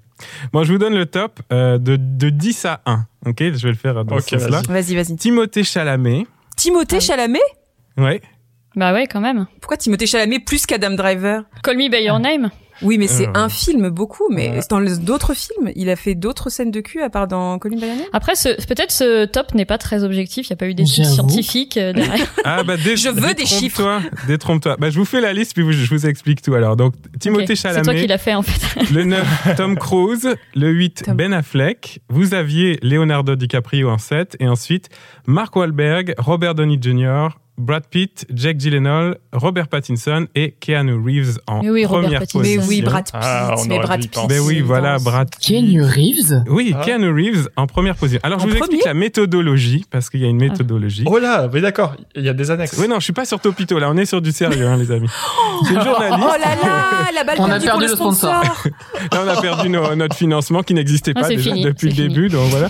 Bon, 0.54 0.64
je 0.64 0.72
vous 0.72 0.78
donne 0.80 0.96
le 0.96 1.06
top 1.06 1.40
euh, 1.52 1.78
de, 1.78 1.98
de 1.98 2.30
10 2.30 2.66
à 2.66 2.82
1. 2.86 3.06
Ok, 3.26 3.38
je 3.40 3.64
vais 3.64 3.70
le 3.70 3.76
faire 3.76 4.06
dans 4.06 4.16
Ok, 4.16 4.24
ce 4.30 4.40
sens-là. 4.40 4.62
vas-y. 4.68 4.94
Vas-y, 4.94 4.96
vas-y. 4.96 5.16
Timothée 5.18 5.64
Chalamet. 5.66 6.26
Timothée 6.56 6.98
Ah. 6.98 7.02
Chalamet? 7.02 7.40
Ouais. 7.98 8.22
Bah 8.78 8.94
ouais, 8.94 9.08
quand 9.08 9.20
même. 9.22 9.46
Pourquoi 9.62 9.76
Timothée 9.78 10.06
Chalamet 10.08 10.40
plus 10.40 10.66
qu'Adam 10.66 10.92
Driver? 10.92 11.44
Call 11.64 11.76
Me 11.78 11.90
By 11.90 12.04
Your 12.06 12.20
Name. 12.20 12.50
Oui, 12.82 12.98
mais 12.98 13.08
c'est 13.08 13.28
Euh. 13.28 13.32
un 13.36 13.50
film, 13.50 13.90
beaucoup. 13.90 14.26
Mais 14.30 14.60
dans 14.70 14.82
d'autres 14.82 15.34
films, 15.34 15.72
il 15.76 15.90
a 15.90 15.96
fait 15.96 16.16
d'autres 16.16 16.50
scènes 16.50 16.72
de 16.72 16.82
cul 16.82 17.02
à 17.02 17.10
part 17.10 17.28
dans 17.28 17.58
Colin 17.60 17.78
Bayonet 17.80 18.08
Après, 18.14 18.36
ce, 18.36 18.50
peut-être 18.68 18.92
ce 18.92 19.26
top 19.26 19.54
n'est 19.54 19.66
pas 19.66 19.78
très 19.78 20.04
objectif. 20.04 20.48
Il 20.48 20.52
n'y 20.52 20.56
a 20.56 20.58
pas 20.58 20.68
eu 20.68 20.74
d'études 20.74 21.06
scientifiques 21.06 21.78
euh, 21.78 21.94
derrière. 21.94 22.34
Ah 22.44 22.64
bah 22.64 22.78
dé- 22.78 22.96
Je 22.98 23.10
veux 23.10 23.34
des 23.34 23.44
détrompe-toi, 23.44 24.02
Détrompe-toi. 24.28 24.76
Bah 24.80 24.90
je 24.90 25.00
vous 25.00 25.06
fais 25.06 25.22
la 25.22 25.34
liste 25.34 25.54
puis 25.54 25.64
vous- 25.64 25.72
je 25.72 25.90
vous 25.90 26.06
explique 26.06 26.42
tout 26.42 26.54
alors. 26.54 26.76
Donc 26.76 26.94
Timothée 27.20 27.44
Ok, 27.44 27.58
C'est 27.58 27.70
toi 27.72 27.82
qui 27.82 27.84
Chalamet, 27.86 28.08
l'as 28.08 28.18
fait 28.18 28.34
en 28.36 28.42
fait. 28.44 28.90
le 28.94 29.04
9 29.04 29.56
Tom 29.58 29.76
Cruise, 29.78 30.36
le 30.56 30.70
8 30.70 31.04
Tom. 31.06 31.16
Ben 31.18 31.34
Affleck, 31.34 32.02
vous 32.10 32.34
aviez 32.34 32.78
Leonardo 32.82 33.36
DiCaprio 33.36 33.90
en 33.90 33.98
7 33.98 34.36
et 34.40 34.48
ensuite 34.48 34.90
Mark 35.28 35.56
Wahlberg, 35.56 36.14
Robert 36.18 36.56
Downey 36.56 36.78
Jr., 36.82 37.30
Brad 37.58 37.84
Pitt, 37.90 38.26
Jake 38.34 38.58
Gyllenhaal, 38.60 39.18
Robert 39.32 39.70
Pattinson 39.70 40.28
et 40.36 40.56
Keanu 40.60 40.94
Reeves 40.96 41.38
en 41.48 41.62
Mais 41.64 41.70
oui, 41.70 41.86
Robert 41.86 42.02
première 42.04 42.20
Pattinson. 42.20 42.40
Mais 42.40 42.56
position. 42.58 42.70
oui, 42.70 42.82
Brad 42.82 43.06
Pitt. 43.06 43.14
Ah, 43.16 43.56
on 43.58 43.66
mais 43.66 43.80
Brad 43.80 44.02
Pitt. 44.02 44.20
oui, 44.42 44.60
voilà. 44.62 44.98
Brad 45.00 45.30
Keanu 45.40 45.82
Reeves 45.82 46.44
Oui, 46.50 46.76
Ah. 46.78 46.84
Keanu 46.84 47.10
Reeves 47.14 47.48
en 47.56 47.66
première 47.68 47.96
position. 47.96 48.20
Alors, 48.24 48.40
je 48.40 48.48
vous 48.48 48.56
explique 48.58 48.84
la 48.84 48.94
méthodologie, 48.94 49.86
parce 49.90 50.10
qu'il 50.10 50.20
y 50.20 50.26
a 50.26 50.28
une 50.28 50.38
méthodologie. 50.38 51.04
Oh 51.06 51.18
là, 51.18 51.48
oui, 51.52 51.62
d'accord, 51.62 51.96
il 52.16 52.24
y 52.26 52.30
a 52.30 52.34
des 52.34 52.52
annexes. 52.52 52.78
Oui, 52.78 52.90
non, 52.90 53.00
je 53.00 53.06
suis 53.06 53.14
pas 53.14 53.24
sur 53.26 53.40
Topito, 53.40 53.80
là, 53.80 53.90
on 53.90 53.96
est 53.96 54.06
sur 54.06 54.22
du 54.22 54.32
sérieux, 54.34 54.68
hein, 54.68 54.76
les 54.78 54.92
amis. 54.92 55.08
C'est 55.64 55.74
une 55.76 55.82
journaliste. 55.82 56.20
Oh 56.28 56.38
là 56.40 56.56
là, 56.62 57.12
la 57.16 57.24
balle 57.24 57.36
On 57.40 57.46
a 57.46 57.58
perdu 57.60 57.68
pour 57.70 57.80
le 57.80 57.88
sponsor. 57.88 58.44
sponsor. 58.44 58.68
Là, 59.14 59.24
on 59.26 59.28
a 59.30 59.42
perdu 59.42 59.70
nos- 59.70 59.96
notre 59.96 60.16
financement 60.18 60.62
qui 60.62 60.74
n'existait 60.74 61.14
Ah, 61.16 61.22
pas 61.22 61.28
déjà 61.30 61.52
fini, 61.52 61.64
depuis 61.64 61.88
le 61.88 61.96
fini. 61.96 62.08
début, 62.10 62.28
donc 62.28 62.50
voilà. 62.50 62.70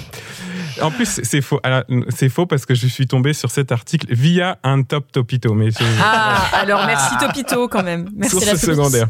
En 0.82 0.92
plus, 0.92 1.20
c'est- 1.24 1.42
faux. 1.42 1.60
C'est 2.10 2.30
faux 2.30 2.46
parce 2.46 2.66
que 2.66 2.76
je 2.76 2.88
suis 2.88 3.08
tombé 3.08 3.34
sur 3.34 3.52
cet 3.52 3.72
article 3.72 4.08
via 4.14 4.58
un 4.64 4.82
top 4.84 5.12
Topito, 5.12 5.54
mais 5.54 5.70
Ah, 6.02 6.38
alors 6.54 6.86
merci 6.86 7.16
Topito 7.20 7.68
quand 7.68 7.84
même. 7.84 8.10
Merci 8.16 8.32
source 8.36 8.46
la 8.46 8.56
secondaire. 8.58 9.08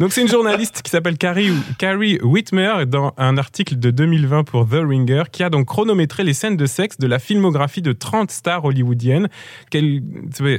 Donc 0.00 0.12
c'est 0.12 0.22
une 0.22 0.28
journaliste 0.28 0.82
qui 0.82 0.90
s'appelle 0.90 1.16
Carrie, 1.18 1.52
Carrie 1.78 2.18
Whitmer 2.22 2.86
dans 2.86 3.12
un 3.18 3.36
article 3.38 3.78
de 3.78 3.90
2020 3.90 4.44
pour 4.44 4.66
The 4.68 4.80
Ringer 4.86 5.24
qui 5.30 5.42
a 5.42 5.50
donc 5.50 5.66
chronométré 5.66 6.24
les 6.24 6.32
scènes 6.34 6.56
de 6.56 6.66
sexe 6.66 6.98
de 6.98 7.06
la 7.06 7.18
filmographie 7.18 7.82
de 7.82 7.92
30 7.92 8.30
stars 8.30 8.64
hollywoodiennes 8.64 9.28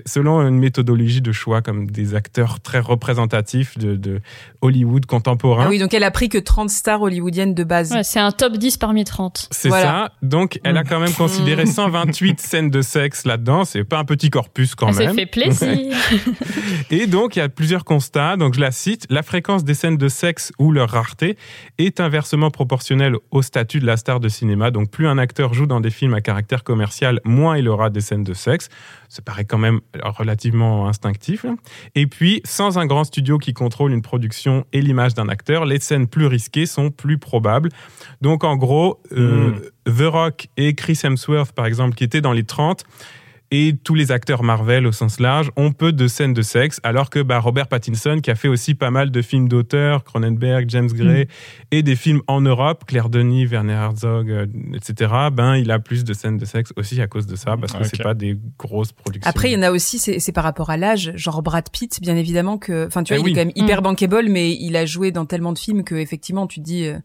selon 0.06 0.42
une 0.48 0.58
méthodologie 0.60 1.22
de 1.22 1.32
choix 1.32 1.62
comme 1.62 1.90
des 1.90 2.16
acteurs 2.16 2.60
très 2.60 2.80
représentatifs 2.80 3.78
de, 3.78 3.96
de 3.96 4.22
Hollywood 4.62 5.06
contemporain. 5.06 5.66
Ah 5.66 5.70
oui, 5.70 5.80
donc 5.80 5.94
elle 5.94 6.04
a 6.04 6.12
pris 6.12 6.28
que 6.30 6.38
30 6.38 6.70
stars 6.70 7.02
hollywoodiennes 7.02 7.54
de 7.54 7.64
base. 7.64 7.92
Ouais, 7.92 8.04
c'est 8.04 8.20
un 8.20 8.32
top 8.32 8.58
10 8.58 8.78
parmi 8.78 9.04
30. 9.06 9.48
C'est 9.52 9.70
Voilà. 9.70 9.84
ça. 9.86 10.12
Donc, 10.22 10.60
elle 10.64 10.78
a 10.78 10.84
quand 10.84 11.00
même 11.00 11.14
considéré 11.14 11.66
128 11.66 12.40
scènes 12.40 12.70
de 12.70 12.82
sexe 12.82 13.26
là-dedans. 13.26 13.64
C'est 13.66 13.84
pas 13.84 14.00
un 14.00 14.06
petit 14.06 14.30
corpus 14.30 14.76
quand 14.76 14.88
Elle 14.90 14.94
s'est 14.96 15.06
même. 15.08 15.16
fait 15.16 15.26
plaisir. 15.26 15.96
Et 16.92 17.08
donc, 17.08 17.36
il 17.36 17.40
y 17.40 17.42
a 17.42 17.50
plusieurs 17.50 17.86
constats. 17.86 18.38
Donc, 18.38 18.54
je 18.56 18.60
la 18.60 18.72
cite. 18.72 19.06
La 19.10 19.24
fréquence 19.24 19.64
des 19.64 19.74
scènes 19.74 19.98
de 19.98 20.08
sexe 20.10 20.52
ou 20.60 20.72
leur 20.72 20.90
rareté 20.90 21.38
est 21.78 22.00
inversement 22.00 22.52
proportionnelle 22.52 23.16
au 23.32 23.42
statut 23.42 23.80
de 23.80 23.86
la 23.86 23.98
star 23.98 24.20
de 24.20 24.30
cinéma. 24.30 24.72
Donc, 24.72 24.90
plus 24.92 25.08
un 25.08 25.18
acteur 25.18 25.54
joue 25.54 25.66
dans 25.68 25.80
des 25.82 25.92
films 25.92 26.14
à 26.14 26.22
caractère 26.22 26.64
commercial, 26.64 27.22
moins 27.24 27.58
il 27.58 27.68
aura 27.70 27.90
des 27.90 28.02
scènes 28.02 28.24
de 28.24 28.34
sexe. 28.34 28.70
Ça 29.10 29.22
paraît 29.22 29.46
quand 29.46 29.58
même 29.58 29.82
relativement 30.04 30.88
instinctif. 30.88 31.46
Et 31.96 32.08
puis, 32.08 32.42
sans 32.46 32.78
un 32.78 32.86
grand 32.86 33.04
studio 33.04 33.40
qui 33.40 33.54
contrôle 33.54 33.92
une 33.92 34.02
production 34.02 34.66
et 34.72 34.82
l'image 34.82 35.16
d'un 35.16 35.30
acteur, 35.30 35.66
les 35.66 35.80
scènes 35.80 36.08
plus 36.08 36.28
risquées 36.28 36.68
sont 36.68 36.92
plus 36.92 37.18
probables. 37.18 37.70
Donc, 38.22 38.44
en 38.44 38.56
gros, 38.56 39.02
euh, 39.12 39.72
The 39.86 40.04
Rock 40.04 40.48
et 40.58 40.76
Chris 40.76 41.00
Hemsworth, 41.04 41.54
par 41.54 41.66
exemple, 41.66 41.96
qui 41.96 42.04
étaient 42.04 42.22
dans 42.22 42.34
les 42.34 42.44
30, 42.44 42.86
et 43.52 43.76
tous 43.84 43.96
les 43.96 44.12
acteurs 44.12 44.44
Marvel 44.44 44.86
au 44.86 44.92
sens 44.92 45.20
large 45.20 45.52
ont 45.56 45.72
peu 45.72 45.92
de 45.92 46.08
scènes 46.08 46.34
de 46.34 46.42
sexe, 46.42 46.80
alors 46.84 47.10
que 47.10 47.20
bah, 47.20 47.40
Robert 47.40 47.68
Pattinson, 47.68 48.20
qui 48.22 48.30
a 48.30 48.36
fait 48.36 48.48
aussi 48.48 48.76
pas 48.76 48.92
mal 48.92 49.10
de 49.10 49.22
films 49.22 49.50
d'auteur, 49.50 50.04
Cronenberg, 50.04 50.70
James 50.70 50.90
Gray, 50.92 51.26
mm. 51.26 51.28
et 51.72 51.84
des 51.84 51.96
films 51.96 52.22
en 52.28 52.42
Europe, 52.42 52.84
Claire 52.86 53.10
Denis, 53.10 53.46
Werner 53.46 53.74
Herzog, 53.74 54.30
euh, 54.30 54.46
etc., 54.74 55.12
ben, 55.32 55.56
il 55.56 55.72
a 55.72 55.80
plus 55.80 56.04
de 56.04 56.14
scènes 56.14 56.38
de 56.38 56.46
sexe 56.46 56.72
aussi 56.76 57.02
à 57.02 57.08
cause 57.08 57.26
de 57.26 57.36
ça, 57.36 57.58
parce 57.58 57.74
que 57.74 57.84
c'est 57.84 58.04
pas 58.04 58.14
des 58.14 58.38
grosses 58.58 58.92
productions. 58.92 59.30
Après, 59.30 59.50
il 59.50 59.54
y 59.54 59.58
en 59.58 59.64
a 59.64 59.72
aussi, 59.72 60.00
c'est 60.00 60.32
par 60.32 60.44
rapport 60.44 60.70
à 60.70 60.78
l'âge, 60.78 61.12
genre 61.16 61.42
Brad 61.42 61.70
Pitt, 61.72 62.00
bien 62.02 62.16
évidemment 62.16 62.58
que, 62.58 62.86
enfin, 62.88 63.04
tu 63.04 63.14
vois, 63.14 63.24
eh 63.26 63.30
il 63.30 63.32
est 63.32 63.36
quand 63.36 63.46
même 63.48 63.56
hyper 63.56 63.82
mm. 63.82 63.84
bankable, 63.84 64.30
mais 64.30 64.54
il 64.54 64.76
a 64.76 64.86
joué 64.86 65.12
dans 65.12 65.26
tellement 65.26 65.54
de 65.54 65.60
films 65.60 65.84
que, 65.84 65.96
effectivement, 65.96 66.46
tu 66.46 66.60
te 66.60 66.66
dis, 66.66 66.86
euh, 66.86 67.00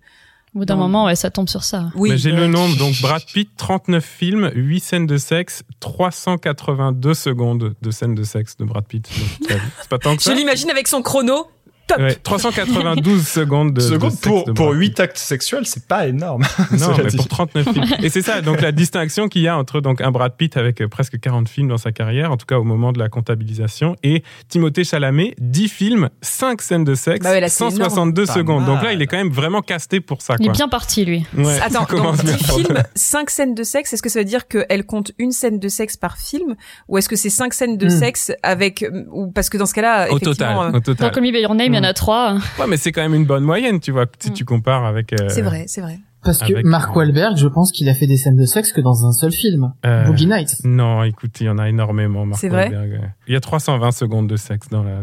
au 0.55 0.61
bout 0.61 0.65
d'un 0.65 0.77
moment, 0.77 1.07
ouais, 1.07 1.17
ça 1.17 1.31
tombe 1.31 1.49
sur 1.49 1.65
ça. 1.65 1.91
Oui. 1.97 2.17
J'ai 2.17 2.31
le 2.31 2.47
nombre. 2.47 2.77
Donc, 2.77 3.01
Brad 3.01 3.23
Pitt, 3.25 3.51
39 3.57 4.05
films, 4.05 4.51
8 4.55 4.81
scènes 4.81 5.07
de 5.07 5.17
sexe, 5.17 5.65
382 5.81 7.15
secondes 7.15 7.75
de 7.81 7.91
scènes 7.91 8.15
de 8.15 8.23
sexe 8.23 8.57
de 8.57 8.65
Brad 8.65 8.87
Pitt. 8.87 9.09
C'est 9.49 9.89
pas 9.89 9.99
tant 9.99 10.17
que 10.17 10.23
ça. 10.23 10.31
Je 10.31 10.37
l'imagine 10.37 10.71
avec 10.71 10.87
son 10.87 11.03
chrono. 11.03 11.49
Top. 11.87 12.01
392 12.23 13.27
secondes 13.27 13.75
de, 13.75 13.81
secondes 13.81 14.19
pour, 14.21 14.45
pour 14.55 14.71
8 14.71 15.01
actes 15.01 15.19
sexuels, 15.19 15.67
c'est 15.67 15.87
pas 15.87 16.07
énorme. 16.07 16.43
Non, 16.73 16.97
mais 16.97 17.11
pour 17.17 17.29
39 17.29 17.73
films. 17.73 17.85
Et 18.03 18.09
c'est 18.09 18.23
ça, 18.23 18.41
donc 18.41 18.61
la 18.61 18.73
distinction 18.85 19.29
qu'il 19.29 19.43
y 19.43 19.49
a 19.49 19.57
entre 19.57 19.81
donc 19.81 20.01
un 20.01 20.11
Brad 20.11 20.35
Pitt 20.37 20.57
avec 20.57 20.81
euh, 20.81 20.89
presque 20.89 21.21
40 21.21 21.49
films 21.49 21.69
dans 21.69 21.77
sa 21.77 21.93
carrière, 21.93 22.33
en 22.33 22.37
tout 22.37 22.47
cas 22.47 22.59
au 22.59 22.65
moment 22.65 22.93
de 22.93 22.99
la 22.99 23.09
comptabilisation, 23.09 23.97
et 24.03 24.23
Timothée 24.49 24.85
Chalamet, 24.85 25.35
10 25.39 25.69
films, 25.69 26.09
5 26.23 26.63
scènes 26.63 26.85
de 26.85 26.95
sexe, 26.95 27.25
bah 27.25 27.49
162 27.49 28.27
secondes. 28.27 28.65
Donc 28.65 28.83
là, 28.83 28.93
il 28.93 29.03
est 29.03 29.07
quand 29.07 29.17
même 29.17 29.31
vraiment 29.31 29.63
casté 29.63 30.01
pour 30.01 30.23
ça. 30.23 30.37
Quoi. 30.37 30.47
Il 30.47 30.49
est 30.49 30.53
bien 30.53 30.69
parti, 30.69 31.05
lui. 31.05 31.25
Ouais, 31.37 31.59
Attends, 31.61 31.87
donc 31.91 32.25
10 32.25 32.33
films, 32.33 32.83
5 32.95 33.31
scènes 33.31 33.55
de 33.55 33.63
sexe, 33.63 33.93
est-ce 33.93 34.03
que 34.03 34.09
ça 34.09 34.19
veut 34.19 34.25
dire 34.25 34.49
qu'elle 34.49 34.85
compte 34.85 35.13
une 35.19 35.33
scène 35.33 35.59
de 35.59 35.69
sexe 35.69 35.97
par 35.97 36.17
film 36.17 36.57
Ou 36.89 36.99
est-ce 36.99 37.09
que 37.09 37.17
c'est 37.17 37.31
5 37.31 37.55
scènes 37.55 37.77
de 37.77 37.87
hmm. 37.87 37.91
sexe 37.91 38.33
avec... 38.43 38.85
Ou 39.13 39.31
parce 39.31 39.51
que 39.51 39.59
dans 39.59 39.67
ce 39.67 39.75
cas-là, 39.75 40.11
au 40.11 40.19
total, 40.19 40.57
euh, 40.57 40.73
au 40.73 40.81
total. 40.81 41.13
Your 41.25 41.55
Name, 41.55 41.74
il 41.75 41.77
y 41.77 41.81
en 41.81 41.89
a 41.89 41.93
trois. 41.93 42.35
Ouais, 42.59 42.67
mais 42.69 42.77
c'est 42.77 42.93
quand 42.93 43.03
même 43.03 43.15
une 43.15 43.27
bonne 43.27 43.45
moyenne, 43.45 43.81
tu 43.81 43.93
vois, 43.93 44.07
si 44.19 44.31
mm. 44.31 44.35
tu 44.35 44.45
compares 44.45 44.85
avec. 44.85 45.13
Euh, 45.13 45.29
c'est 45.29 45.43
vrai, 45.43 45.65
c'est 45.67 45.81
vrai. 45.81 45.99
Parce 46.23 46.39
que 46.39 46.67
Mark 46.67 46.91
euh, 46.91 47.01
Wahlberg, 47.01 47.37
je 47.37 47.49
pense 47.49 47.71
qu'il 47.71 47.89
a 47.91 47.95
fait 47.95 48.07
des 48.07 48.17
scènes 48.17 48.37
de 48.37 48.47
sexe 48.47 48.73
que 48.73 48.81
dans 48.81 49.05
un 49.05 49.13
seul 49.13 49.31
film, 49.31 49.75
euh, 49.85 50.05
Boogie 50.05 50.27
Nights. 50.27 50.57
Non, 50.65 51.03
écoute, 51.03 51.39
il 51.41 51.47
y 51.47 51.51
en 51.51 51.59
a 51.59 51.69
énormément, 51.69 52.25
Mark 52.25 52.43
Wahlberg. 52.43 53.11
Il 53.27 53.35
y 53.35 53.37
a 53.37 53.41
320 53.41 53.91
secondes 53.93 54.27
de 54.27 54.37
sexe 54.37 54.69
dans 54.71 54.83
la 54.83 55.03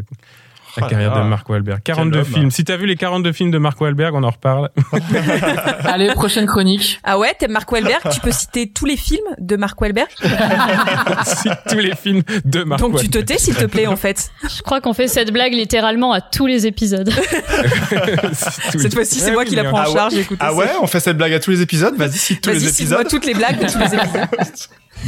la 0.78 0.88
carrière 0.88 1.15
de 1.15 1.22
Mark 1.28 1.47
Wahlberg. 1.49 1.82
42 1.84 2.24
films. 2.24 2.51
Si 2.51 2.63
t'as 2.63 2.78
vu 2.78 2.86
les 2.86 2.95
42 2.95 3.32
films 3.32 3.51
de 3.51 3.57
Mark 3.57 3.80
Wahlberg, 3.80 4.15
on 4.15 4.24
en 4.24 4.30
reparle. 4.30 4.69
Allez, 5.84 6.13
prochaine 6.13 6.45
chronique. 6.45 6.99
Ah 7.03 7.17
ouais, 7.17 7.34
t'aimes 7.38 7.51
Mark 7.51 7.72
Wahlberg? 7.72 8.01
Tu 8.11 8.19
peux 8.19 8.32
citer 8.32 8.69
tous 8.69 8.86
les 8.86 8.97
films 8.97 9.19
de 9.38 9.55
Mark 9.55 9.80
Wahlberg? 9.80 10.09
Cite 11.26 11.53
tous 11.69 11.80
les 11.80 11.95
films 11.95 12.22
de 12.45 12.63
Mark 12.63 12.82
Donc 12.82 12.99
tu 12.99 13.09
te 13.09 13.19
tais, 13.19 13.38
s'il 13.38 13.55
te 13.55 13.65
plaît, 13.65 13.88
en 13.88 13.95
fait. 13.95 14.32
Je 14.43 14.61
crois 14.61 14.82
qu'on 14.82 14.93
fait 14.93 15.07
cette 15.07 15.32
blague 15.32 15.53
littéralement 15.53 16.13
à 16.13 16.22
tous 16.22 16.47
les 16.47 16.67
épisodes. 16.67 17.11
cette 18.34 18.93
fois-ci, 18.93 19.19
c'est 19.19 19.32
moi 19.32 19.45
qui 19.45 19.55
la 19.55 19.65
prends 19.65 19.82
en 19.82 19.93
charge. 19.93 20.13
Ah 20.39 20.53
ouais, 20.53 20.69
on 20.82 20.88
fait 20.88 20.99
cette 20.99 21.17
blague 21.17 21.34
à 21.34 21.39
tous 21.39 21.51
les 21.51 21.61
épisodes? 21.61 21.95
Vas-y, 21.95 22.17
cite 22.17 22.41
tous 22.41 22.49
les 22.51 22.67
épisodes. 22.67 22.99
Vas-y, 22.99 23.07
toutes 23.07 23.26
les 23.26 23.34
blagues 23.34 23.59
de 23.59 23.72
tous 23.72 23.80
les 23.80 23.95
épisodes. 23.95 24.28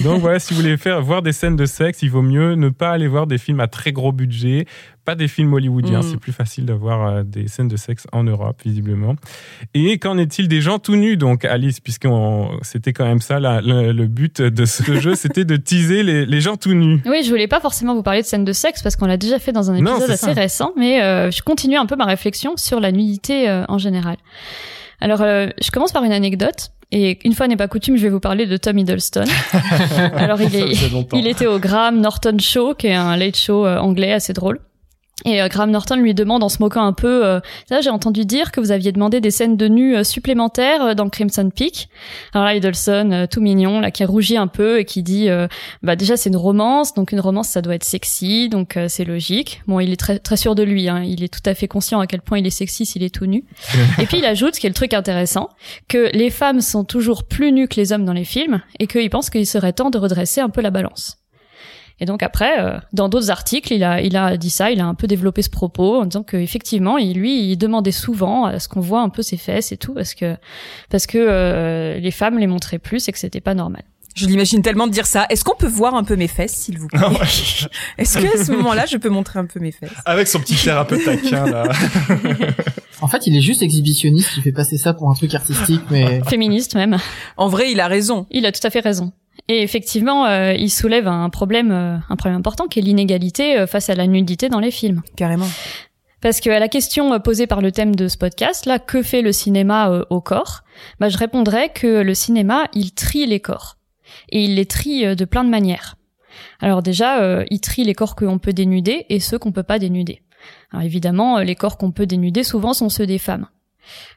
Donc 0.01 0.21
voilà, 0.21 0.39
si 0.39 0.53
vous 0.53 0.61
voulez 0.61 0.75
faire 0.77 1.01
voir 1.01 1.21
des 1.21 1.33
scènes 1.33 1.55
de 1.55 1.65
sexe, 1.65 2.01
il 2.01 2.09
vaut 2.09 2.23
mieux 2.23 2.55
ne 2.55 2.69
pas 2.69 2.91
aller 2.91 3.07
voir 3.07 3.27
des 3.27 3.37
films 3.37 3.59
à 3.59 3.67
très 3.67 3.91
gros 3.91 4.11
budget, 4.11 4.65
pas 5.05 5.13
des 5.13 5.27
films 5.27 5.53
hollywoodiens. 5.53 5.99
Mm. 5.99 6.03
C'est 6.03 6.17
plus 6.17 6.31
facile 6.31 6.65
d'avoir 6.65 7.07
euh, 7.07 7.23
des 7.23 7.47
scènes 7.47 7.67
de 7.67 7.77
sexe 7.77 8.07
en 8.11 8.23
Europe, 8.23 8.59
visiblement. 8.65 9.15
Et 9.75 9.99
qu'en 9.99 10.17
est-il 10.17 10.47
des 10.47 10.61
gens 10.61 10.79
tout 10.79 10.95
nus, 10.95 11.15
donc 11.15 11.45
Alice, 11.45 11.79
puisque 11.79 12.07
c'était 12.63 12.91
quand 12.91 13.05
même 13.05 13.21
ça 13.21 13.39
le, 13.39 14.05
but 14.07 14.41
de 14.41 14.65
ce 14.65 14.95
jeu, 14.99 15.13
c'était 15.13 15.45
de 15.45 15.57
teaser 15.57 16.01
les, 16.01 16.41
gens 16.41 16.57
tout 16.57 16.73
nus. 16.73 17.01
Oui, 17.05 17.21
je 17.23 17.29
voulais 17.29 17.47
pas 17.47 17.59
forcément 17.59 17.93
vous 17.93 18.03
parler 18.03 18.21
de 18.21 18.27
scènes 18.27 18.45
de 18.45 18.53
sexe 18.53 18.81
parce 18.81 18.95
qu'on 18.95 19.05
l'a 19.05 19.17
déjà 19.17 19.37
fait 19.37 19.51
dans 19.51 19.69
un 19.69 19.75
épisode 19.75 20.09
assez 20.09 20.31
récent, 20.31 20.73
mais 20.75 21.03
euh, 21.03 21.29
je 21.29 21.43
continue 21.43 21.77
un 21.77 21.85
peu 21.85 21.95
ma 21.95 22.05
réflexion 22.05 22.57
sur 22.57 22.79
la 22.79 22.91
nudité 22.91 23.47
euh, 23.47 23.63
en 23.67 23.77
général. 23.77 24.17
Alors, 25.01 25.19
je 25.19 25.71
commence 25.71 25.91
par 25.91 26.03
une 26.05 26.13
anecdote. 26.13 26.71
Et 26.95 27.17
une 27.25 27.33
fois 27.33 27.47
n'est 27.47 27.57
pas 27.57 27.67
coutume, 27.67 27.97
je 27.97 28.03
vais 28.03 28.09
vous 28.09 28.19
parler 28.19 28.45
de 28.45 28.55
Tom 28.55 28.77
Hiddleston. 28.77 29.23
Alors 30.15 30.39
il, 30.39 30.55
est, 30.55 30.77
il 31.13 31.27
était 31.27 31.47
au 31.47 31.57
Graham 31.57 31.99
Norton 31.99 32.37
Show, 32.39 32.75
qui 32.75 32.85
est 32.85 32.93
un 32.93 33.17
late 33.17 33.35
show 33.35 33.65
euh, 33.65 33.79
anglais 33.79 34.13
assez 34.13 34.31
drôle. 34.31 34.59
Et 35.25 35.41
euh, 35.41 35.47
Graham 35.47 35.71
Norton 35.71 35.95
lui 35.95 36.13
demande 36.13 36.43
en 36.43 36.49
se 36.49 36.57
moquant 36.59 36.83
un 36.83 36.93
peu, 36.93 37.25
euh, 37.25 37.39
ça 37.69 37.81
j'ai 37.81 37.89
entendu 37.89 38.25
dire 38.25 38.51
que 38.51 38.59
vous 38.59 38.71
aviez 38.71 38.91
demandé 38.91 39.21
des 39.21 39.31
scènes 39.31 39.57
de 39.57 39.67
nu 39.67 39.95
euh, 39.95 40.03
supplémentaires 40.03 40.95
dans 40.95 41.09
Crimson 41.09 41.49
Peak. 41.53 41.89
Alors 42.33 42.45
là, 42.45 42.55
Hiddleston, 42.55 43.27
tout 43.29 43.41
mignon, 43.41 43.79
là 43.79 43.91
qui 43.91 44.03
rougit 44.05 44.37
un 44.37 44.47
peu 44.47 44.79
et 44.79 44.85
qui 44.85 45.03
dit, 45.03 45.29
bah 45.81 45.95
déjà 45.95 46.17
c'est 46.17 46.29
une 46.29 46.37
romance, 46.37 46.93
donc 46.93 47.11
une 47.11 47.19
romance 47.19 47.49
ça 47.49 47.61
doit 47.61 47.75
être 47.75 47.83
sexy, 47.83 48.49
donc 48.49 48.77
c'est 48.87 49.05
logique. 49.05 49.61
Bon, 49.67 49.79
il 49.79 49.91
est 49.91 49.97
très 49.97 50.19
très 50.19 50.37
sûr 50.37 50.55
de 50.55 50.63
lui, 50.63 50.89
hein, 50.89 51.03
il 51.05 51.23
est 51.23 51.33
tout 51.33 51.47
à 51.47 51.53
fait 51.53 51.67
conscient 51.67 51.99
à 51.99 52.07
quel 52.07 52.21
point 52.21 52.39
il 52.39 52.47
est 52.47 52.51
sexy 52.51 52.85
s'il 52.85 53.03
est 53.03 53.13
tout 53.13 53.25
nu. 53.25 53.45
et 53.99 54.05
puis 54.05 54.17
il 54.17 54.25
ajoute, 54.25 54.55
ce 54.55 54.59
qui 54.59 54.67
est 54.67 54.69
le 54.69 54.75
truc 54.75 54.93
intéressant, 54.93 55.49
que 55.87 56.09
les 56.13 56.29
femmes 56.29 56.61
sont 56.61 56.83
toujours 56.83 57.23
plus 57.23 57.51
nues 57.51 57.67
que 57.67 57.75
les 57.75 57.93
hommes 57.93 58.05
dans 58.05 58.13
les 58.13 58.25
films 58.25 58.61
et 58.79 58.87
qu'il 58.87 59.09
pense 59.09 59.29
qu'il 59.29 59.47
serait 59.47 59.73
temps 59.73 59.89
de 59.89 59.97
redresser 59.97 60.41
un 60.41 60.49
peu 60.49 60.61
la 60.61 60.71
balance. 60.71 61.22
Et 61.99 62.05
donc 62.05 62.23
après, 62.23 62.59
euh, 62.59 62.77
dans 62.91 63.09
d'autres 63.09 63.31
articles, 63.31 63.73
il 63.73 63.83
a, 63.83 64.01
il 64.01 64.17
a 64.17 64.37
dit 64.37 64.49
ça, 64.49 64.71
il 64.71 64.79
a 64.79 64.85
un 64.85 64.95
peu 64.95 65.07
développé 65.07 65.41
ce 65.41 65.49
propos 65.49 66.01
en 66.01 66.05
disant 66.05 66.23
qu'effectivement, 66.23 66.97
il, 66.97 67.13
lui, 67.13 67.51
il 67.51 67.57
demandait 67.57 67.91
souvent 67.91 68.45
à 68.45 68.59
ce 68.59 68.67
qu'on 68.67 68.81
voit 68.81 69.01
un 69.01 69.09
peu 69.09 69.21
ses 69.21 69.37
fesses 69.37 69.71
et 69.71 69.77
tout, 69.77 69.93
parce 69.93 70.13
que, 70.13 70.35
parce 70.89 71.05
que 71.05 71.17
euh, 71.17 71.99
les 71.99 72.11
femmes 72.11 72.39
les 72.39 72.47
montraient 72.47 72.79
plus 72.79 73.07
et 73.07 73.11
que 73.11 73.19
c'était 73.19 73.41
pas 73.41 73.53
normal. 73.53 73.83
Je 74.15 74.27
l'imagine 74.27 74.61
tellement 74.61 74.85
de 74.85 74.91
dire 74.91 75.07
ça. 75.07 75.25
Est-ce 75.29 75.43
qu'on 75.43 75.55
peut 75.55 75.67
voir 75.67 75.95
un 75.95 76.03
peu 76.03 76.15
mes 76.15 76.27
fesses, 76.27 76.53
s'il 76.53 76.77
vous 76.77 76.87
plaît? 76.87 76.99
Est-ce 77.97 78.19
que 78.19 78.39
à 78.39 78.43
ce 78.43 78.51
moment-là, 78.51 78.85
je 78.85 78.97
peux 78.97 79.09
montrer 79.09 79.39
un 79.39 79.45
peu 79.45 79.59
mes 79.59 79.71
fesses? 79.71 79.89
Avec 80.05 80.27
son 80.27 80.39
petit 80.39 80.69
air 80.69 80.79
un 80.79 80.85
peu 80.85 80.99
taquin 80.99 81.47
là. 81.47 81.63
en 83.01 83.07
fait, 83.07 83.25
il 83.25 83.35
est 83.35 83.41
juste 83.41 83.63
exhibitionniste. 83.63 84.29
Il 84.37 84.43
fait 84.43 84.51
passer 84.51 84.77
ça 84.77 84.93
pour 84.93 85.09
un 85.09 85.15
truc 85.15 85.33
artistique, 85.33 85.81
mais 85.89 86.21
féministe 86.27 86.75
même. 86.75 86.97
En 87.37 87.47
vrai, 87.47 87.71
il 87.71 87.79
a 87.79 87.87
raison. 87.87 88.27
Il 88.29 88.45
a 88.45 88.51
tout 88.51 88.65
à 88.65 88.69
fait 88.69 88.81
raison. 88.81 89.13
Et 89.49 89.61
effectivement, 89.61 90.25
euh, 90.25 90.53
il 90.53 90.69
soulève 90.69 91.07
un 91.07 91.29
problème, 91.29 91.71
euh, 91.71 91.97
un 92.09 92.15
problème 92.15 92.37
important 92.37 92.67
qui 92.67 92.79
est 92.79 92.81
l'inégalité 92.81 93.57
euh, 93.57 93.67
face 93.67 93.89
à 93.89 93.95
la 93.95 94.07
nudité 94.07 94.47
dans 94.47 94.59
les 94.59 94.71
films. 94.71 95.01
Carrément. 95.17 95.47
Parce 96.21 96.39
que 96.39 96.49
à 96.49 96.59
la 96.59 96.69
question 96.69 97.19
posée 97.19 97.47
par 97.47 97.59
le 97.59 97.73
thème 97.73 97.95
de 97.95 98.07
ce 98.07 98.17
podcast, 98.17 98.65
là, 98.65 98.79
que 98.79 99.01
fait 99.01 99.21
le 99.21 99.33
cinéma 99.33 100.05
au 100.09 100.21
corps 100.21 100.61
bah, 101.01 101.09
Je 101.09 101.17
répondrais 101.17 101.69
que 101.69 102.01
le 102.01 102.13
cinéma, 102.13 102.69
il 102.73 102.93
trie 102.93 103.25
les 103.25 103.41
corps. 103.41 103.75
Et 104.29 104.45
il 104.45 104.55
les 104.55 104.65
trie 104.65 105.17
de 105.17 105.25
plein 105.25 105.43
de 105.43 105.49
manières. 105.49 105.97
Alors 106.61 106.81
déjà, 106.81 107.43
il 107.49 107.59
trie 107.59 107.83
les 107.83 107.93
corps 107.93 108.15
qu'on 108.15 108.39
peut 108.39 108.53
dénuder 108.53 109.05
et 109.09 109.19
ceux 109.19 109.37
qu'on 109.37 109.51
peut 109.51 109.63
pas 109.63 109.79
dénuder. 109.79 110.21
Alors 110.71 110.85
évidemment, 110.85 111.39
les 111.39 111.55
corps 111.55 111.77
qu'on 111.77 111.91
peut 111.91 112.05
dénuder 112.05 112.43
souvent 112.43 112.71
sont 112.71 112.87
ceux 112.87 113.05
des 113.05 113.17
femmes. 113.17 113.47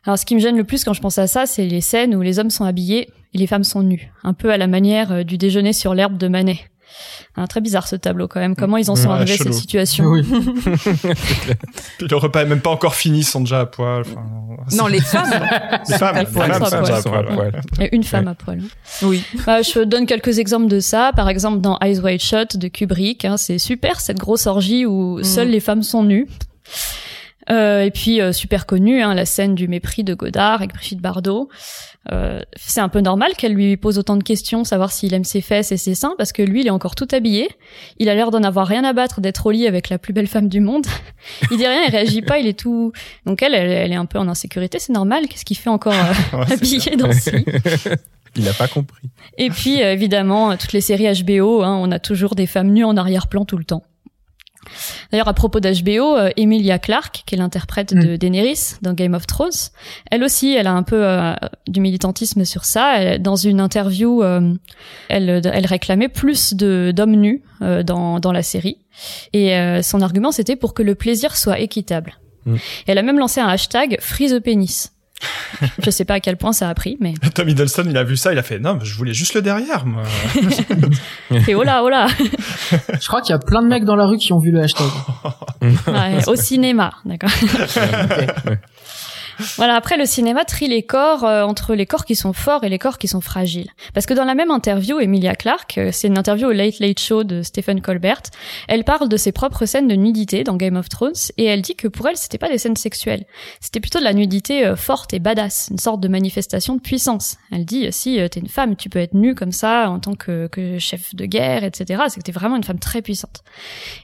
Alors, 0.05 0.19
ce 0.19 0.25
qui 0.25 0.35
me 0.35 0.41
gêne 0.41 0.57
le 0.57 0.65
plus 0.65 0.85
quand 0.85 0.93
je 0.93 1.01
pense 1.01 1.19
à 1.19 1.27
ça, 1.27 1.47
c'est 1.47 1.67
les 1.67 1.81
scènes 1.81 2.15
où 2.15 2.23
les 2.23 2.39
hommes 2.39 2.51
sont 2.51 2.65
habillés 2.65 3.09
et 3.37 3.39
les 3.39 3.47
femmes 3.47 3.65
sont 3.65 3.83
nues, 3.83 4.11
un 4.25 4.33
peu 4.33 4.51
à 4.51 4.57
la 4.57 4.67
manière 4.67 5.13
euh, 5.13 5.23
du 5.23 5.37
déjeuner 5.37 5.75
sur 5.75 5.95
l'herbe 5.95 6.17
de 6.17 6.27
Manet. 6.27 6.59
Ah, 7.37 7.47
très 7.47 7.61
bizarre 7.61 7.87
ce 7.87 7.97
tableau 7.97 8.29
quand 8.29 8.41
même. 8.41 8.57
Comment 8.57 8.79
ils 8.79 8.91
en 8.91 8.97
sont 8.97 9.11
arrivés 9.11 9.35
à 9.35 9.37
cette 9.37 9.53
situation 9.53 10.07
oui. 10.07 10.23
Le 12.01 12.17
repas 12.17 12.43
est 12.43 12.47
même 12.47 12.63
pas 12.63 12.71
encore 12.71 12.95
fini, 12.95 13.19
ils 13.19 13.25
sont 13.25 13.41
déjà 13.41 13.61
à 13.61 13.67
poil. 13.67 14.05
Non, 14.73 14.87
les 14.87 15.03
femmes. 15.03 15.29
les 15.87 15.99
femmes, 15.99 16.17
les 16.17 16.25
femmes, 16.25 16.65
sont 17.03 17.13
à 17.13 17.23
poil. 17.25 17.61
Et 17.79 17.95
une 17.95 18.05
femme 18.05 18.29
à 18.29 18.35
poil. 18.35 18.63
Oui. 19.03 19.23
Bah, 19.45 19.61
je 19.61 19.81
donne 19.81 20.07
quelques 20.07 20.39
exemples 20.39 20.69
de 20.69 20.81
ça. 20.81 21.13
Par 21.15 21.29
exemple, 21.29 21.61
dans 21.61 21.79
Eyes 21.81 22.01
Wide 22.01 22.23
Shut 22.23 22.57
de 22.57 22.69
Kubrick, 22.69 23.27
hein, 23.27 23.37
c'est 23.37 23.59
super 23.59 24.01
cette 24.01 24.19
grosse 24.19 24.47
orgie 24.47 24.87
où 24.87 25.19
mm. 25.19 25.25
seules 25.25 25.51
les 25.51 25.61
femmes 25.61 25.83
sont 25.83 26.05
nues. 26.05 26.27
Euh, 27.51 27.83
et 27.83 27.91
puis 27.91 28.21
euh, 28.21 28.33
super 28.33 28.67
connue, 28.67 29.03
hein, 29.03 29.15
la 29.15 29.25
scène 29.25 29.55
du 29.55 29.69
mépris 29.69 30.03
de 30.03 30.15
Godard 30.15 30.55
avec 30.55 30.73
Brigitte 30.73 31.01
Bardot. 31.01 31.49
Euh, 32.13 32.41
c'est 32.57 32.81
un 32.81 32.89
peu 32.89 33.01
normal 33.01 33.33
qu'elle 33.37 33.53
lui 33.53 33.77
pose 33.77 33.99
autant 33.99 34.17
de 34.17 34.23
questions, 34.23 34.65
savoir 34.65 34.93
s'il 34.93 35.13
aime 35.15 35.25
ses 35.25 35.41
fesses 35.41 35.73
et 35.73 35.77
ses 35.77 35.95
seins, 35.95 36.15
parce 36.19 36.33
que 36.33 36.43
lui, 36.43 36.61
il 36.61 36.67
est 36.67 36.71
encore 36.71 36.95
tout 36.95 37.09
habillé. 37.13 37.49
Il 37.99 38.09
a 38.09 38.15
l'air 38.15 38.31
d'en 38.31 38.43
avoir 38.43 38.67
rien 38.67 38.85
à 38.85 38.93
battre 38.93 39.21
d'être 39.21 39.47
au 39.47 39.51
lit 39.51 39.67
avec 39.67 39.89
la 39.89 39.99
plus 39.99 40.13
belle 40.13 40.27
femme 40.27 40.49
du 40.49 40.61
monde. 40.61 40.87
il 41.51 41.57
dit 41.57 41.67
rien, 41.67 41.83
il 41.87 41.91
réagit 41.91 42.23
pas, 42.23 42.39
il 42.39 42.47
est 42.47 42.59
tout. 42.59 42.93
Donc 43.25 43.43
elle, 43.43 43.55
elle, 43.55 43.93
est 43.93 43.97
un 43.97 44.07
peu 44.07 44.19
en 44.19 44.29
insécurité, 44.29 44.79
c'est 44.79 44.93
normal. 44.93 45.27
Qu'est-ce 45.29 45.45
qu'il 45.45 45.57
fait 45.57 45.71
encore 45.71 45.95
habillé 46.33 46.97
dans 46.97 47.13
ce 47.13 47.31
lit? 47.37 47.45
Il 48.39 48.45
n'a 48.45 48.53
pas 48.53 48.69
compris. 48.69 49.09
Et 49.39 49.49
puis 49.49 49.81
évidemment, 49.81 50.59
toutes 50.59 50.75
les 50.75 50.83
séries 50.83 51.07
HBO, 51.23 51.63
hein, 51.63 51.79
on 51.81 51.91
a 51.91 51.99
toujours 51.99 52.35
des 52.35 52.47
femmes 52.47 52.71
nues 52.71 52.85
en 52.85 52.95
arrière-plan 52.95 53.47
tout 53.47 53.57
le 53.57 53.65
temps. 53.65 53.83
D'ailleurs, 55.11 55.29
à 55.29 55.35
propos 55.35 55.61
d'HBO, 55.61 56.17
euh, 56.17 56.31
Emilia 56.37 56.79
Clarke, 56.79 57.23
qui 57.27 57.35
est 57.35 57.39
l'interprète 57.39 57.95
de 57.95 58.15
mm. 58.15 58.19
Daenerys 58.19 58.75
dans 58.83 58.93
Game 58.93 59.15
of 59.15 59.27
Thrones, 59.27 59.51
elle 60.11 60.25
aussi, 60.25 60.55
elle 60.55 60.67
a 60.67 60.73
un 60.73 60.83
peu 60.83 61.05
euh, 61.05 61.35
du 61.67 61.81
militantisme 61.81 62.45
sur 62.45 62.65
ça. 62.65 63.19
dans 63.19 63.37
une 63.37 63.61
interview, 63.61 64.23
euh, 64.23 64.55
elle, 65.09 65.41
elle 65.45 65.67
réclamait 65.67 66.09
plus 66.09 66.55
de 66.55 66.93
d'hommes 66.95 67.17
nus 67.17 67.43
dans, 67.61 68.21
dans 68.21 68.33
la 68.33 68.43
série. 68.43 68.79
Et 69.33 69.55
son 69.83 70.01
argument, 70.01 70.33
c'était 70.33 70.57
pour 70.57 70.75
que 70.75 70.83
le 70.83 70.95
plaisir 70.95 71.37
soit 71.37 71.59
équitable. 71.59 72.19
Mm. 72.47 72.57
Elle 72.87 72.99
a 72.99 73.03
même 73.03 73.19
lancé 73.19 73.41
un 73.41 73.49
hashtag 73.49 73.99
Free 74.01 74.29
the 74.29 74.41
Penis 74.41 74.91
je 75.83 75.91
sais 75.91 76.05
pas 76.05 76.15
à 76.15 76.21
quel 76.21 76.37
point 76.37 76.53
ça 76.53 76.69
a 76.69 76.75
pris, 76.75 76.97
mais. 77.01 77.15
Tom 77.35 77.49
Hiddleston, 77.49 77.85
il 77.89 77.97
a 77.97 78.05
vu 78.05 78.17
ça, 78.17 78.33
il 78.33 78.39
a 78.39 78.43
fait 78.43 78.59
non, 78.59 78.79
je 78.83 78.95
voulais 78.97 79.15
juste 79.15 79.35
le 79.35 79.43
derrière, 79.43 79.87
moi. 79.87 80.03
Et 81.49 81.55
oh 81.55 81.63
là, 81.63 81.83
oh 81.83 81.89
là. 81.89 82.07
Je 83.01 83.07
crois 83.07 83.21
qu'il 83.23 83.33
y 83.33 83.37
a 83.37 83.39
plein 83.39 83.63
de 83.63 83.69
mecs 83.69 83.85
dans 83.85 83.97
la 83.97 84.07
rue 84.07 84.19
qui 84.19 84.33
ont 84.33 84.39
vu 84.39 84.51
le 84.51 84.63
hashtag. 84.63 84.87
Ouais, 85.63 86.29
au 86.29 86.37
cinéma, 86.37 86.93
d'accord. 87.05 87.31
Voilà, 89.57 89.75
après 89.75 89.97
le 89.97 90.07
cinéma 90.07 90.45
trie 90.45 90.69
les 90.69 90.83
corps 90.83 91.25
euh, 91.25 91.43
entre 91.43 91.75
les 91.75 91.87
corps 91.87 92.05
qui 92.05 92.15
sont 92.15 92.33
forts 92.33 92.65
et 92.65 92.69
les 92.69 92.79
corps 92.79 92.99
qui 92.99 93.09
sont 93.09 93.21
fragiles. 93.21 93.71
Parce 93.95 94.07
que 94.07 94.15
dans 94.15 94.25
la 94.25 94.35
même 94.35 94.51
interview, 94.51 94.99
Emilia 94.99 95.35
Clarke, 95.35 95.79
euh, 95.79 95.91
c'est 95.93 96.09
une 96.09 96.19
interview 96.19 96.49
au 96.49 96.53
Late 96.53 96.79
Late 96.81 97.01
Show 97.01 97.25
de 97.25 97.43
Stephen 97.43 97.81
Colbert, 97.81 98.23
elle 98.69 98.85
parle 98.85 99.09
de 99.09 99.17
ses 99.17 99.33
propres 99.33 99.67
scènes 99.67 99.89
de 99.89 99.95
nudité 99.95 100.45
dans 100.45 100.57
Game 100.57 100.77
of 100.77 100.89
Thrones 100.89 101.13
et 101.37 101.45
elle 101.45 101.63
dit 101.63 101.77
que 101.77 101.89
pour 101.89 102.09
elle, 102.09 102.17
c'était 102.17 102.39
pas 102.39 102.49
des 102.49 102.59
scènes 102.59 102.77
sexuelles. 102.77 103.25
C'était 103.61 103.81
plutôt 103.81 103.99
de 103.99 104.05
la 104.05 104.15
nudité 104.15 104.67
euh, 104.67 104.77
forte 104.77 105.13
et 105.15 105.19
badass, 105.19 105.69
une 105.71 105.79
sorte 105.79 106.01
de 106.01 106.09
manifestation 106.09 106.75
de 106.75 106.81
puissance. 106.81 107.37
Elle 107.53 107.65
dit, 107.65 107.91
si 107.93 108.19
t'es 108.31 108.41
une 108.41 108.49
femme, 108.49 108.77
tu 108.77 108.89
peux 108.89 108.99
être 108.99 109.15
nue 109.15 109.35
comme 109.35 109.53
ça 109.53 109.91
en 109.91 110.01
tant 110.01 110.15
que, 110.15 110.47
que 110.49 110.79
chef 110.79 111.15
de 111.15 111.27
guerre, 111.27 111.65
etc. 111.65 112.05
C'est 112.09 112.21
que 112.21 112.25
t'es 112.25 112.33
vraiment 112.33 112.57
une 112.57 112.65
femme 112.65 112.79
très 112.79 113.03
puissante. 113.03 113.43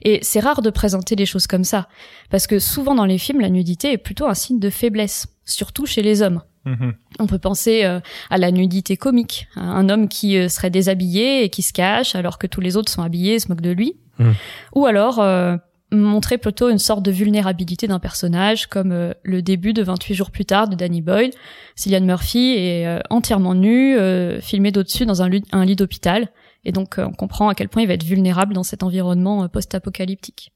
Et 0.02 0.20
c'est 0.22 0.40
rare 0.40 0.62
de 0.62 0.70
présenter 0.70 1.16
des 1.16 1.26
choses 1.26 1.46
comme 1.46 1.64
ça. 1.64 1.88
Parce 2.30 2.46
que 2.46 2.58
souvent 2.58 2.94
dans 2.94 3.04
les 3.04 3.18
films, 3.18 3.40
la 3.40 3.50
nudité 3.50 3.92
est 3.92 3.98
plutôt 3.98 4.26
un 4.26 4.34
signe 4.34 4.58
de 4.58 4.70
faiblesse 4.70 5.21
surtout 5.44 5.86
chez 5.86 6.02
les 6.02 6.22
hommes. 6.22 6.42
Mhm. 6.64 6.94
On 7.18 7.26
peut 7.26 7.38
penser 7.40 7.84
euh, 7.84 7.98
à 8.30 8.38
la 8.38 8.50
nudité 8.52 8.96
comique, 8.96 9.48
un 9.56 9.88
homme 9.88 10.08
qui 10.08 10.36
euh, 10.38 10.48
serait 10.48 10.70
déshabillé 10.70 11.42
et 11.44 11.48
qui 11.48 11.62
se 11.62 11.72
cache 11.72 12.14
alors 12.14 12.38
que 12.38 12.46
tous 12.46 12.60
les 12.60 12.76
autres 12.76 12.90
sont 12.92 13.02
habillés 13.02 13.34
et 13.34 13.38
se 13.40 13.48
moquent 13.48 13.60
de 13.62 13.70
lui. 13.72 13.96
Mhm. 14.18 14.34
Ou 14.76 14.86
alors 14.86 15.18
euh, 15.18 15.56
montrer 15.90 16.38
plutôt 16.38 16.70
une 16.70 16.78
sorte 16.78 17.02
de 17.02 17.10
vulnérabilité 17.10 17.88
d'un 17.88 17.98
personnage 17.98 18.66
comme 18.68 18.92
euh, 18.92 19.12
le 19.24 19.42
début 19.42 19.72
de 19.72 19.82
28 19.82 20.14
jours 20.14 20.30
plus 20.30 20.44
tard 20.44 20.68
de 20.68 20.76
Danny 20.76 21.02
Boyle. 21.02 21.30
Cillian 21.74 22.00
Murphy 22.02 22.54
est 22.56 22.86
euh, 22.86 23.00
entièrement 23.10 23.54
nu, 23.54 23.96
euh, 23.98 24.40
filmé 24.40 24.70
d'au-dessus 24.70 25.04
dans 25.04 25.20
un, 25.22 25.28
lit- 25.28 25.44
un 25.50 25.64
lit 25.64 25.76
d'hôpital. 25.76 26.28
Et 26.64 26.70
donc 26.70 26.94
on 26.98 27.10
comprend 27.12 27.48
à 27.48 27.56
quel 27.56 27.68
point 27.68 27.82
il 27.82 27.88
va 27.88 27.94
être 27.94 28.04
vulnérable 28.04 28.54
dans 28.54 28.62
cet 28.62 28.84
environnement 28.84 29.42
euh, 29.42 29.48
post-apocalyptique. 29.48 30.52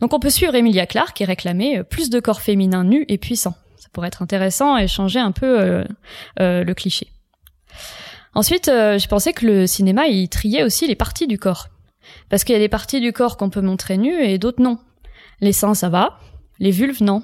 Donc 0.00 0.12
on 0.14 0.20
peut 0.20 0.30
suivre 0.30 0.54
Emilia 0.54 0.86
Clarke 0.86 1.20
et 1.20 1.24
réclamer 1.24 1.78
euh, 1.78 1.82
plus 1.82 2.10
de 2.10 2.20
corps 2.20 2.40
féminins 2.40 2.84
nus 2.84 3.04
et 3.08 3.18
puissants. 3.18 3.56
Ça 3.78 3.88
pourrait 3.92 4.08
être 4.08 4.22
intéressant 4.22 4.76
et 4.76 4.86
changer 4.88 5.18
un 5.20 5.32
peu 5.32 5.60
euh, 5.60 5.84
euh, 6.40 6.64
le 6.64 6.74
cliché. 6.74 7.08
Ensuite, 8.34 8.68
euh, 8.68 8.98
je 8.98 9.08
pensais 9.08 9.32
que 9.32 9.46
le 9.46 9.66
cinéma, 9.66 10.06
il 10.06 10.28
triait 10.28 10.62
aussi 10.62 10.86
les 10.86 10.94
parties 10.94 11.26
du 11.26 11.38
corps. 11.38 11.68
Parce 12.28 12.44
qu'il 12.44 12.52
y 12.52 12.56
a 12.56 12.60
des 12.60 12.68
parties 12.68 13.00
du 13.00 13.12
corps 13.12 13.36
qu'on 13.36 13.50
peut 13.50 13.60
montrer 13.60 13.98
nues 13.98 14.22
et 14.22 14.38
d'autres 14.38 14.62
non. 14.62 14.78
Les 15.40 15.52
seins, 15.52 15.74
ça 15.74 15.88
va. 15.88 16.18
Les 16.58 16.70
vulves, 16.70 17.02
non. 17.02 17.22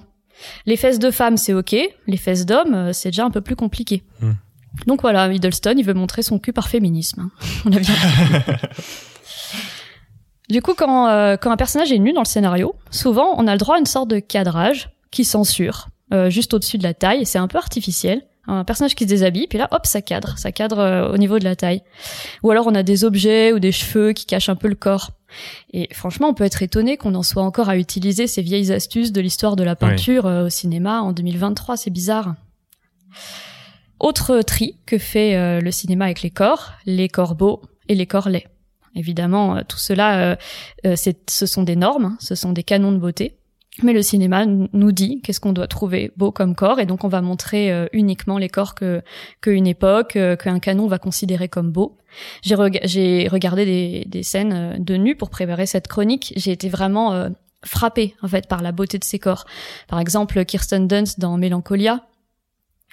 Les 0.66 0.77
fesses 0.77 0.98
de 0.98 1.11
femmes, 1.11 1.36
c'est 1.36 1.55
ok. 1.55 1.77
Les 2.07 2.16
fesses 2.16 2.44
d'hommes, 2.47 2.93
c'est 2.93 3.11
déjà 3.11 3.24
un 3.24 3.31
peu 3.31 3.40
plus 3.40 3.57
compliqué. 3.57 4.03
Hmm. 4.20 4.32
Donc 4.86 5.03
voilà, 5.03 5.32
Hiddleston, 5.32 5.74
il 5.78 5.85
veut 5.85 5.94
montrer 5.94 6.23
son 6.23 6.39
cul 6.39 6.53
par 6.53 6.69
féminisme. 6.69 7.20
hein. 7.20 7.31
On 7.65 7.73
a 7.73 7.78
bien 7.78 7.94
Du 10.48 10.62
coup, 10.62 10.74
quand, 10.74 11.09
euh, 11.09 11.36
quand 11.36 11.51
un 11.51 11.56
personnage 11.56 11.90
est 11.93 11.98
nu 11.98 12.12
dans 12.12 12.20
le 12.20 12.27
scénario, 12.27 12.77
souvent 12.90 13.35
on 13.36 13.47
a 13.47 13.52
le 13.52 13.59
droit 13.59 13.77
à 13.77 13.78
une 13.78 13.86
sorte 13.86 14.09
de 14.09 14.20
cadrage 14.20 14.90
qui 15.10 15.24
censure, 15.24 15.89
euh, 16.14 16.31
juste 16.31 16.55
au-dessus 16.55 16.78
de 16.78 16.85
la 16.85 16.94
taille, 16.94 17.23
et 17.23 17.24
c'est 17.24 17.39
un 17.39 17.48
peu 17.48 17.59
artificiel. 17.59 18.23
Un 18.48 18.62
personnage 18.62 18.94
qui 18.94 19.02
se 19.02 19.09
déshabille, 19.09 19.48
puis 19.48 19.59
là, 19.59 19.66
hop, 19.73 19.86
ça 19.86 20.02
cadre, 20.02 20.39
ça 20.39 20.52
cadre 20.52 20.78
euh, 20.78 21.12
au 21.12 21.18
niveau 21.18 21.40
de 21.40 21.44
la 21.44 21.56
taille. 21.56 21.82
Ou 22.44 22.52
alors 22.52 22.68
on 22.68 22.77
a 22.77 22.85
des 22.85 23.05
objets 23.05 23.52
ou 23.52 23.59
des 23.59 23.73
cheveux 23.73 24.12
qui 24.12 24.24
cachent 24.24 24.48
un 24.48 24.55
peu 24.55 24.68
le 24.68 24.77
corps. 24.77 25.10
Et 25.73 25.93
franchement, 25.93 26.28
on 26.28 26.35
peut 26.35 26.44
être 26.44 26.62
étonné 26.62 26.97
qu'on 26.97 27.16
en 27.16 27.24
soit 27.24 27.43
encore 27.43 27.68
à 27.68 27.77
utiliser 27.77 28.28
ces 28.28 28.43
vieilles 28.43 28.70
astuces 28.70 29.10
de 29.10 29.20
l'histoire 29.20 29.56
de 29.56 29.64
la 29.64 29.74
peinture 29.74 30.27
au 30.27 30.48
cinéma 30.48 31.01
en 31.01 31.10
2023, 31.10 31.77
c'est 31.77 31.90
bizarre. 31.90 32.36
Autre 33.98 34.43
tri 34.43 34.77
que 34.86 34.97
fait 34.97 35.60
le 35.60 35.70
cinéma 35.73 36.05
avec 36.05 36.23
les 36.23 36.31
corps, 36.31 36.74
les 36.86 37.09
corps 37.09 37.35
beaux 37.35 37.62
et 37.89 37.97
les 37.97 38.06
corps 38.06 38.28
laids. 38.28 38.47
Évidemment, 38.97 39.56
euh, 39.56 39.60
tout 39.68 39.78
cela, 39.78 40.32
euh, 40.32 40.36
euh, 40.86 40.97
ce 40.97 41.47
sont 41.47 41.62
des 41.62 41.77
normes, 41.77 42.06
hein, 42.06 42.16
ce 42.18 42.35
sont 42.35 42.52
des 42.52 42.64
canons 42.64 42.90
de 42.90 42.98
beauté. 42.98 43.36
Mais 43.82 43.93
le 43.93 44.01
cinéma 44.01 44.47
nous 44.47 44.90
dit 44.90 45.20
qu'est-ce 45.23 45.39
qu'on 45.39 45.52
doit 45.52 45.66
trouver 45.66 46.10
beau 46.16 46.32
comme 46.32 46.55
corps, 46.55 46.81
et 46.81 46.86
donc 46.86 47.05
on 47.05 47.09
va 47.09 47.20
montrer 47.20 47.86
uniquement 47.93 48.39
les 48.39 48.48
corps 48.48 48.74
que 48.74 49.02
qu'une 49.43 49.66
époque, 49.66 50.16
qu'un 50.43 50.59
canon 50.60 50.86
va 50.86 50.98
considérer 50.98 51.51
comme 51.51 51.73
beau. 51.73 51.98
J'ai, 52.40 52.55
rega- 52.55 52.81
j'ai 52.85 53.28
regardé 53.28 53.66
des, 53.66 54.05
des 54.06 54.23
scènes 54.23 54.82
de 54.82 54.94
nu 54.97 55.14
pour 55.14 55.28
préparer 55.28 55.66
cette 55.66 55.89
chronique. 55.89 56.32
J'ai 56.36 56.52
été 56.52 56.70
vraiment 56.70 57.28
frappée 57.66 58.14
en 58.23 58.28
fait 58.28 58.48
par 58.48 58.62
la 58.62 58.73
beauté 58.73 58.97
de 58.98 59.05
ces 59.05 59.18
corps. 59.18 59.44
Par 59.89 60.01
exemple, 60.01 60.43
Kirsten 60.47 60.89
Dunst 60.89 61.20
dans 61.20 61.36
Mélancolia, 61.36 62.01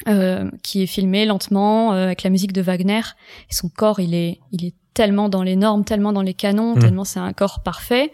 euh, 0.07 0.49
qui 0.63 0.84
est 0.84 0.88
filmé 0.88 1.25
lentement 1.25 1.93
euh, 1.93 2.05
avec 2.05 2.23
la 2.23 2.30
musique 2.30 2.53
de 2.53 2.61
Wagner. 2.61 3.01
Et 3.49 3.53
son 3.53 3.69
corps, 3.69 3.99
il 3.99 4.13
est, 4.13 4.39
il 4.51 4.65
est 4.65 4.73
tellement 4.93 5.30
dans 5.30 5.43
les 5.43 5.55
normes, 5.55 5.84
tellement 5.85 6.13
dans 6.13 6.21
les 6.21 6.34
canons, 6.34 6.75
Mhm. 6.75 6.81
tellement 6.81 7.03
c'est 7.03 7.19
un 7.19 7.34
corps 7.34 7.61
parfait. 7.63 8.11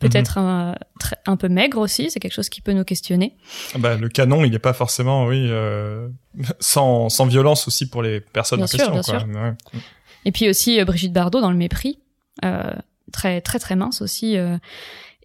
Peut-être 0.00 0.36
un, 0.36 0.74
très- 0.98 1.18
un 1.26 1.36
peu 1.36 1.48
maigre 1.48 1.78
aussi, 1.78 2.10
c'est 2.10 2.18
quelque 2.18 2.32
chose 2.34 2.48
qui 2.48 2.60
peut 2.60 2.72
nous 2.72 2.82
questionner. 2.82 3.36
Bah, 3.78 3.96
le 3.96 4.08
canon, 4.08 4.44
il 4.44 4.52
est 4.52 4.58
pas 4.58 4.72
forcément, 4.72 5.26
oui, 5.26 5.46
euh, 5.48 6.08
sans, 6.58 7.08
sans 7.08 7.26
violence 7.26 7.68
aussi 7.68 7.88
pour 7.88 8.02
les 8.02 8.20
personnes 8.20 8.58
Bien 8.58 8.64
en 8.64 8.66
sûr, 8.66 8.92
question. 8.92 9.18
bien 9.18 9.30
quoi. 9.30 9.42
Ouais. 9.74 9.80
Et 10.24 10.32
puis 10.32 10.48
aussi 10.48 10.80
euh, 10.80 10.84
Brigitte 10.84 11.12
Bardot 11.12 11.40
dans 11.40 11.52
Le 11.52 11.56
Mépris, 11.56 12.00
euh, 12.44 12.72
très 13.12 13.40
très 13.40 13.60
très 13.60 13.76
mince 13.76 14.02
aussi. 14.02 14.36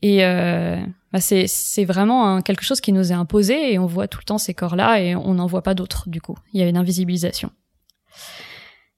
Et 0.02 0.26
euh, 0.26 0.78
bah, 1.12 1.20
c'est 1.20 1.86
vraiment 1.86 2.42
quelque 2.42 2.64
chose 2.64 2.82
qui 2.82 2.94
nous 2.94 3.12
est 3.12 3.16
imposé 3.16 3.74
et 3.74 3.80
on 3.80 3.86
voit 3.86 4.08
tout 4.08 4.20
le 4.20 4.26
temps 4.26 4.38
ces 4.38 4.54
corps-là 4.54 5.02
et 5.02 5.16
on 5.16 5.36
n'en 5.36 5.48
voit 5.48 5.64
pas 5.64 5.74
d'autres 5.74 6.10
du 6.10 6.22
coup. 6.22 6.36
Il 6.54 6.60
y 6.60 6.64
a 6.64 6.68
une 6.68 6.78
invisibilisation. 6.78 7.52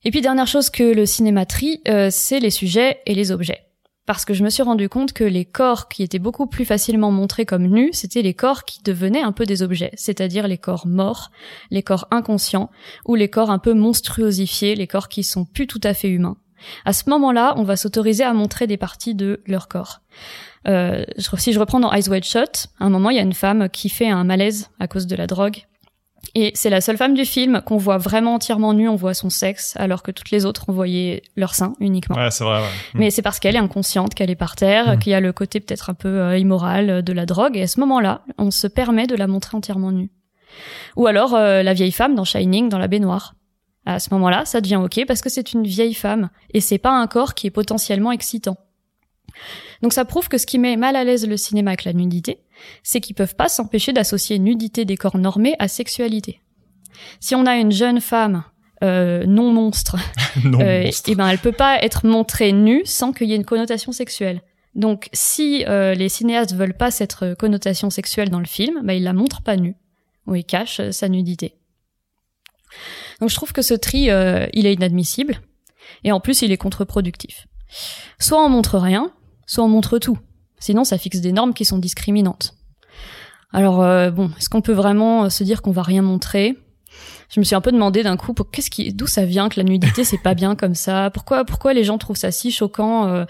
Et 0.04 0.12
puis 0.12 0.22
dernière 0.22 0.48
chose 0.48 0.70
que 0.70 0.84
le 0.84 1.06
cinéma 1.06 1.46
trie, 1.46 1.82
euh, 1.88 2.10
c'est 2.12 2.40
les 2.40 2.52
sujets 2.52 3.02
et 3.06 3.14
les 3.14 3.32
objets. 3.32 3.66
Parce 4.06 4.26
que 4.26 4.34
je 4.34 4.44
me 4.44 4.50
suis 4.50 4.64
rendu 4.64 4.90
compte 4.90 5.14
que 5.14 5.24
les 5.24 5.46
corps 5.46 5.88
qui 5.88 6.02
étaient 6.02 6.20
beaucoup 6.20 6.48
plus 6.48 6.66
facilement 6.66 7.12
montrés 7.12 7.46
comme 7.46 7.68
nus, 7.68 7.92
c'était 7.94 8.24
les 8.24 8.34
corps 8.34 8.64
qui 8.66 8.82
devenaient 8.82 9.22
un 9.22 9.32
peu 9.32 9.46
des 9.46 9.62
objets, 9.62 9.92
c'est-à-dire 9.94 10.48
les 10.48 10.58
corps 10.58 10.88
morts, 10.88 11.30
les 11.70 11.84
corps 11.84 12.08
inconscients, 12.10 12.72
ou 13.06 13.14
les 13.14 13.30
corps 13.30 13.52
un 13.52 13.60
peu 13.60 13.76
monstruosifiés, 13.76 14.74
les 14.74 14.88
corps 14.88 15.10
qui 15.10 15.24
sont 15.24 15.46
plus 15.46 15.68
tout 15.68 15.82
à 15.84 15.94
fait 15.94 16.10
humains. 16.10 16.38
À 16.86 16.94
ce 16.94 17.08
moment-là, 17.10 17.54
on 17.58 17.64
va 17.64 17.76
s'autoriser 17.76 18.24
à 18.24 18.34
montrer 18.34 18.66
des 18.66 18.78
parties 18.78 19.14
de 19.14 19.44
leur 19.46 19.68
corps. 19.68 20.02
Euh, 20.68 21.04
si 21.38 21.54
je 21.54 21.60
reprends 21.60 21.80
dans 21.80 21.92
Eyes 21.94 22.10
Wide 22.10 22.26
Shut, 22.26 22.68
à 22.80 22.86
un 22.86 22.90
moment, 22.90 23.10
il 23.10 23.16
y 23.16 23.20
a 23.20 23.24
une 23.24 23.34
femme 23.34 23.70
qui 23.70 23.90
fait 23.90 24.10
un 24.10 24.24
malaise 24.24 24.70
à 24.80 24.88
cause 24.88 25.08
de 25.08 25.16
la 25.16 25.28
drogue. 25.28 25.58
Et 26.36 26.52
c'est 26.54 26.70
la 26.70 26.82
seule 26.82 26.98
femme 26.98 27.16
du 27.16 27.26
film 27.26 27.62
qu'on 27.66 27.78
voit 27.78 27.98
vraiment 27.98 28.36
entièrement 28.36 28.74
nue, 28.74 28.88
on 28.90 28.96
voit 28.96 29.14
son 29.14 29.30
sexe, 29.30 29.74
alors 29.78 30.04
que 30.04 30.12
toutes 30.12 30.30
les 30.32 30.46
autres, 30.46 30.66
on 30.68 30.74
voyait 30.74 31.24
leur 31.36 31.56
sein 31.56 31.74
uniquement. 31.80 32.18
Ouais, 32.18 32.30
c'est 32.30 32.44
vrai. 32.44 32.60
Ouais. 32.60 32.68
Mais 32.94 33.10
c'est 33.10 33.22
parce 33.22 33.40
qu'elle 33.40 33.56
est 33.56 33.60
inconsciente, 33.60 34.14
qu'elle 34.14 34.30
est 34.30 34.36
par 34.36 34.56
terre, 34.56 34.96
Mm. 34.96 35.00
qu'il 35.00 35.12
y 35.12 35.16
a 35.16 35.22
le 35.22 35.32
côté 35.34 35.60
peut-être 35.60 35.90
un 35.90 35.94
peu 35.94 36.08
euh, 36.10 36.38
immoral 36.38 36.90
euh, 36.90 37.02
de 37.02 37.14
la 37.14 37.26
drogue, 37.26 37.58
et 37.58 37.64
à 37.64 37.68
ce 37.68 37.80
moment-là, 37.80 38.22
on 38.38 38.52
se 38.52 38.68
permet 38.68 39.08
de 39.08 39.16
la 39.16 39.28
montrer 39.28 39.56
entièrement 39.58 39.92
nue. 39.92 40.12
Ou 40.98 41.08
alors 41.08 41.36
euh, 41.36 41.64
la 41.64 41.74
vieille 41.74 41.92
femme 41.94 42.16
dans 42.16 42.26
Shining, 42.26 42.70
dans 42.70 42.80
la 42.80 42.88
baignoire. 42.88 43.34
À 43.86 44.00
ce 44.00 44.10
moment-là, 44.14 44.46
ça 44.46 44.62
devient 44.62 44.76
ok 44.76 45.06
parce 45.08 45.22
que 45.22 45.30
c'est 45.30 45.54
une 45.54 45.64
vieille 45.64 45.94
femme, 45.96 46.30
et 46.54 46.60
c'est 46.60 46.78
pas 46.78 46.92
un 46.92 47.08
corps 47.08 47.34
qui 47.34 47.48
est 47.48 47.52
potentiellement 47.52 48.12
excitant. 48.12 48.58
Donc 49.82 49.94
ça 49.94 50.06
prouve 50.06 50.28
que 50.28 50.38
ce 50.38 50.46
qui 50.46 50.60
met 50.60 50.76
mal 50.76 50.96
à 50.96 51.04
l'aise 51.04 51.28
le 51.28 51.38
cinéma 51.38 51.72
avec 51.72 51.86
la 51.86 51.94
nudité, 51.94 52.40
c'est 52.84 53.00
qu'ils 53.00 53.16
peuvent 53.16 53.36
pas 53.36 53.50
s'empêcher 53.50 53.94
d'associer 53.94 54.40
nudité 54.40 54.86
des 54.86 54.98
corps 54.98 55.18
normés 55.18 55.56
à 55.60 55.68
sexualité. 55.68 56.42
Si 57.20 57.36
on 57.36 57.46
a 57.46 57.56
une 57.56 57.72
jeune 57.72 58.02
femme 58.02 58.44
euh, 58.84 59.26
non 59.26 59.52
monstre 59.52 59.98
non, 60.44 60.60
euh, 60.62 60.84
monstre. 60.84 61.10
et 61.10 61.16
ben 61.16 61.28
elle 61.28 61.38
peut 61.38 61.52
pas 61.52 61.82
être 61.82 62.06
montrée 62.06 62.52
nue 62.54 62.82
sans 62.86 63.12
qu'il 63.14 63.30
y 63.30 63.34
ait 63.34 63.38
une 63.38 63.46
connotation 63.46 63.92
sexuelle. 63.92 64.42
Donc 64.76 65.10
si 65.14 65.66
euh, 65.68 65.94
les 65.94 66.10
cinéastes 66.10 66.54
veulent 66.54 66.78
pas 66.78 66.92
cette 66.92 67.18
euh, 67.24 67.36
connotation 67.36 67.90
sexuelle 67.90 68.30
dans 68.30 68.40
le 68.40 68.46
film, 68.46 68.82
ben 68.84 68.94
ils 68.94 69.04
la 69.04 69.14
montrent 69.14 69.42
pas 69.42 69.58
nue 69.58 69.76
ou 70.28 70.36
ils 70.36 70.46
cachent 70.46 70.90
sa 70.92 71.10
nudité. 71.10 71.56
Donc 73.20 73.30
je 73.30 73.36
trouve 73.36 73.52
que 73.52 73.62
ce 73.62 73.74
tri 73.74 74.10
euh, 74.10 74.48
il 74.54 74.66
est 74.66 74.74
inadmissible 74.74 75.42
et 76.04 76.12
en 76.12 76.20
plus 76.20 76.42
il 76.42 76.52
est 76.52 76.58
contre-productif. 76.58 77.48
Soit 78.20 78.44
on 78.44 78.50
montre 78.50 78.78
rien, 78.78 79.12
soit 79.50 79.64
on 79.64 79.68
montre 79.68 79.98
tout. 79.98 80.18
Sinon 80.60 80.84
ça 80.84 80.98
fixe 80.98 81.22
des 81.22 81.32
normes 81.32 81.54
qui 81.54 81.66
sont 81.66 81.80
discriminantes. 81.80 82.54
Alors 83.52 83.82
euh, 83.82 84.12
bon, 84.12 84.30
est-ce 84.38 84.48
qu'on 84.48 84.62
peut 84.62 84.74
vraiment 84.74 85.26
euh, 85.26 85.30
se 85.30 85.44
dire 85.44 85.62
qu'on 85.62 85.72
va 85.72 85.82
rien 85.82 86.04
montrer? 86.04 86.58
Je 87.30 87.40
me 87.40 87.46
suis 87.46 87.56
un 87.56 87.62
peu 87.62 87.72
demandé 87.72 88.04
d'un 88.04 88.18
coup 88.18 88.34
qu'est-ce 88.34 88.70
qui 88.70 88.94
d'où 88.94 89.08
ça 89.08 89.26
vient 89.26 89.50
que 89.50 89.60
la 89.60 89.64
nudité 89.64 90.04
c'est 90.04 90.22
pas 90.22 90.36
bien 90.36 90.56
comme 90.56 90.76
ça? 90.76 91.10
Pourquoi 91.12 91.46
pourquoi 91.46 91.74
les 91.74 91.84
gens 91.84 91.98
trouvent 91.98 92.18
ça 92.18 92.32
si 92.32 92.52
choquant 92.52 93.08
euh, 93.08 93.26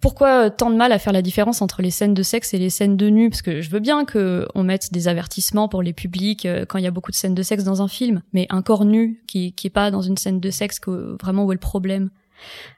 pourquoi 0.00 0.50
tant 0.50 0.70
de 0.70 0.76
mal 0.76 0.90
à 0.92 0.98
faire 0.98 1.12
la 1.12 1.20
différence 1.20 1.60
entre 1.60 1.82
les 1.82 1.90
scènes 1.90 2.14
de 2.14 2.22
sexe 2.22 2.54
et 2.54 2.58
les 2.58 2.70
scènes 2.70 2.96
de 2.96 3.10
nu? 3.10 3.28
Parce 3.28 3.42
que 3.42 3.60
je 3.60 3.70
veux 3.70 3.80
bien 3.80 4.06
que 4.06 4.46
on 4.54 4.62
mette 4.62 4.92
des 4.92 5.08
avertissements 5.08 5.68
pour 5.68 5.82
les 5.82 5.92
publics 5.92 6.46
euh, 6.46 6.64
quand 6.66 6.78
il 6.78 6.84
y 6.84 6.86
a 6.86 6.90
beaucoup 6.90 7.10
de 7.10 7.16
scènes 7.16 7.34
de 7.34 7.42
sexe 7.42 7.64
dans 7.64 7.82
un 7.82 7.88
film. 7.88 8.22
Mais 8.32 8.46
un 8.48 8.62
corps 8.62 8.86
nu 8.86 9.22
qui 9.26 9.52
qui 9.52 9.66
est 9.66 9.70
pas 9.70 9.90
dans 9.90 10.02
une 10.02 10.16
scène 10.16 10.40
de 10.40 10.50
sexe 10.50 10.78
que, 10.80 11.16
vraiment 11.20 11.44
où 11.44 11.52
est 11.52 11.56
le 11.56 11.60
problème? 11.60 12.10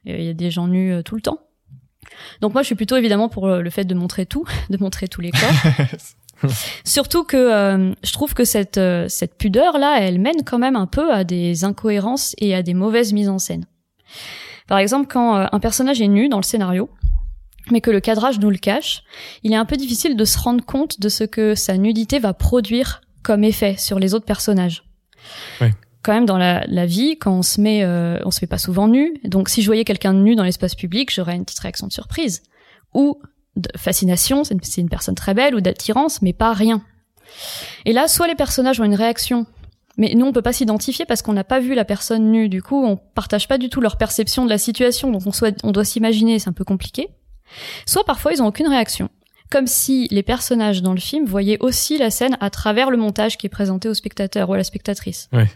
Euh, 0.09 0.17
il 0.19 0.25
y 0.25 0.29
a 0.29 0.35
des 0.35 0.51
gens 0.51 0.67
nus 0.67 0.93
euh, 0.93 1.03
tout 1.03 1.15
le 1.15 1.23
temps 1.23 1.39
donc 2.41 2.53
moi 2.53 2.63
je 2.63 2.67
suis 2.67 2.75
plutôt 2.75 2.97
évidemment 2.97 3.29
pour 3.29 3.47
euh, 3.47 3.61
le 3.61 3.71
fait 3.71 3.85
de 3.85 3.95
montrer 3.95 4.27
tout 4.27 4.45
de 4.71 4.77
montrer 4.79 5.09
tous 5.09 5.21
les 5.21 5.31
corps 5.31 5.85
Surtout 6.85 7.25
que 7.25 7.37
euh, 7.37 7.95
je 8.03 8.13
trouve 8.13 8.35
que 8.35 8.45
cette 8.45 8.79
euh, 8.79 9.07
cette 9.09 9.37
pudeur 9.37 9.79
là, 9.79 9.99
elle 10.01 10.19
mène 10.19 10.43
quand 10.45 10.59
même 10.59 10.77
un 10.77 10.87
peu 10.87 11.13
à 11.13 11.25
des 11.25 11.65
incohérences 11.65 12.35
et 12.39 12.55
à 12.55 12.63
des 12.63 12.75
mauvaises 12.75 13.13
mises 13.13 13.29
en 13.29 13.39
scène. 13.39 13.67
Par 14.67 14.79
exemple, 14.79 15.07
quand 15.11 15.37
euh, 15.37 15.47
un 15.51 15.61
personnage 15.61 16.01
est 16.01 16.09
nu 16.09 16.29
dans 16.29 16.39
le 16.39 16.45
scénario, 16.45 16.91
mais 17.71 17.81
que 17.81 17.91
le 17.91 18.01
cadrage 18.01 18.39
nous 18.41 18.51
le 18.51 18.59
cache, 18.59 19.03
il 19.43 19.53
est 19.53 19.57
un 19.57 19.65
peu 19.65 19.77
difficile 19.77 20.17
de 20.17 20.25
se 20.25 20.39
rendre 20.39 20.65
compte 20.65 21.01
de 21.01 21.09
ce 21.09 21.25
que 21.25 21.55
sa 21.55 21.77
nudité 21.77 22.19
va 22.19 22.35
produire 22.35 23.01
comme 23.23 23.45
effet 23.45 23.77
sur 23.79 23.99
les 23.99 24.15
autres 24.15 24.27
personnages. 24.27 24.85
Ouais. 25.61 25.73
Quand 26.05 26.13
même 26.13 26.27
dans 26.27 26.39
la, 26.39 26.65
la 26.69 26.87
vie, 26.87 27.17
quand 27.19 27.33
on 27.33 27.43
se 27.43 27.61
met, 27.61 27.83
euh, 27.83 28.19
on 28.25 28.31
se 28.31 28.41
met 28.43 28.47
pas 28.47 28.59
souvent 28.59 28.87
nu. 28.87 29.15
Donc 29.25 29.49
si 29.49 29.63
je 29.63 29.67
voyais 29.67 29.85
quelqu'un 29.85 30.13
nu 30.13 30.37
dans 30.37 30.45
l'espace 30.45 30.75
public, 30.75 31.13
j'aurais 31.13 31.35
une 31.35 31.45
petite 31.45 31.61
réaction 31.61 31.87
de 31.87 31.93
surprise 31.93 32.43
ou 32.93 33.19
de 33.57 33.71
fascination, 33.77 34.45
c'est 34.45 34.55
une, 34.55 34.61
une 34.85 34.89
personne 34.89 35.15
très 35.15 35.33
belle, 35.33 35.55
ou 35.55 35.61
d'attirance, 35.61 36.23
mais 36.23 36.33
pas 36.33 36.53
rien. 36.53 36.83
Et 37.85 37.93
là, 37.93 38.07
soit 38.07 38.27
les 38.27 38.35
personnages 38.35 38.81
ont 38.81 38.85
une 38.85 38.95
réaction, 38.95 39.47
mais 39.97 40.13
nous 40.15 40.27
on 40.27 40.33
peut 40.33 40.43
pas 40.43 40.53
s'identifier 40.53 41.07
parce 41.07 41.23
qu'on 41.23 41.33
n'a 41.33 41.45
pas 41.45 41.61
vu 41.61 41.75
la 41.75 41.85
personne 41.85 42.31
nue. 42.31 42.49
Du 42.49 42.63
coup, 42.63 42.85
on 42.85 42.97
partage 42.97 43.49
pas 43.49 43.59
du 43.59 43.69
tout 43.69 43.81
leur 43.81 43.97
perception 43.97 44.45
de 44.45 44.51
la 44.51 44.59
situation, 44.59 45.11
donc 45.11 45.23
on, 45.27 45.33
on 45.63 45.73
doit 45.73 45.85
s'imaginer, 45.85 46.39
c'est 46.39 46.49
un 46.49 46.53
peu 46.53 46.65
compliqué. 46.65 47.09
Soit 47.87 48.05
parfois 48.05 48.33
ils 48.33 48.43
ont 48.43 48.47
aucune 48.47 48.69
réaction, 48.69 49.09
comme 49.51 49.67
si 49.67 50.09
les 50.11 50.23
personnages 50.23 50.83
dans 50.83 50.93
le 50.93 51.01
film 51.01 51.27
voyaient 51.27 51.59
aussi 51.61 51.99
la 51.99 52.11
scène 52.11 52.37
à 52.41 52.51
travers 52.51 52.91
le 52.91 52.97
montage 52.97 53.37
qui 53.39 53.47
est 53.47 53.51
présenté 53.51 53.89
au 53.89 53.95
spectateur 53.95 54.49
ou 54.51 54.55
à 54.55 54.57
la 54.57 54.65
spectatrice. 54.65 55.29
Ouais. 55.33 55.49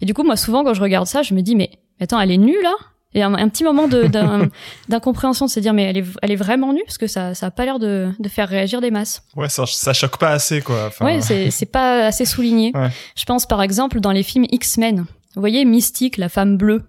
Et 0.00 0.06
du 0.06 0.14
coup, 0.14 0.24
moi 0.24 0.36
souvent 0.36 0.64
quand 0.64 0.74
je 0.74 0.80
regarde 0.82 1.06
ça, 1.06 1.22
je 1.22 1.34
me 1.34 1.42
dis 1.42 1.54
mais 1.56 1.70
attends, 2.00 2.20
elle 2.20 2.30
est 2.30 2.38
nue 2.38 2.60
là? 2.62 2.74
Et 3.14 3.22
un, 3.22 3.32
un 3.34 3.48
petit 3.48 3.64
moment 3.64 3.88
d'incompréhension 4.88 5.46
de 5.46 5.50
se 5.50 5.60
dire 5.60 5.72
mais 5.72 5.84
elle 5.84 5.98
est, 5.98 6.04
elle 6.22 6.30
est 6.32 6.36
vraiment 6.36 6.72
nue? 6.72 6.82
Parce 6.84 6.98
que 6.98 7.06
ça, 7.06 7.34
ça 7.34 7.46
a 7.46 7.50
pas 7.50 7.64
l'air 7.64 7.78
de, 7.78 8.10
de 8.18 8.28
faire 8.28 8.48
réagir 8.48 8.80
des 8.80 8.90
masses. 8.90 9.22
Ouais, 9.36 9.48
ça, 9.48 9.64
ça 9.66 9.92
choque 9.92 10.18
pas 10.18 10.30
assez, 10.30 10.60
quoi. 10.60 10.86
Enfin, 10.88 11.04
Ouais, 11.04 11.20
c'est 11.20 11.50
c'est 11.52 11.66
pas 11.66 12.06
assez 12.06 12.24
souligné. 12.24 12.72
Ouais. 12.74 12.88
Je 13.16 13.24
pense 13.24 13.46
par 13.46 13.62
exemple 13.62 14.00
dans 14.00 14.12
les 14.12 14.22
films 14.22 14.46
X-Men. 14.50 15.06
Vous 15.34 15.40
voyez 15.42 15.64
Mystique, 15.64 16.16
la 16.16 16.28
femme 16.28 16.56
bleue? 16.56 16.82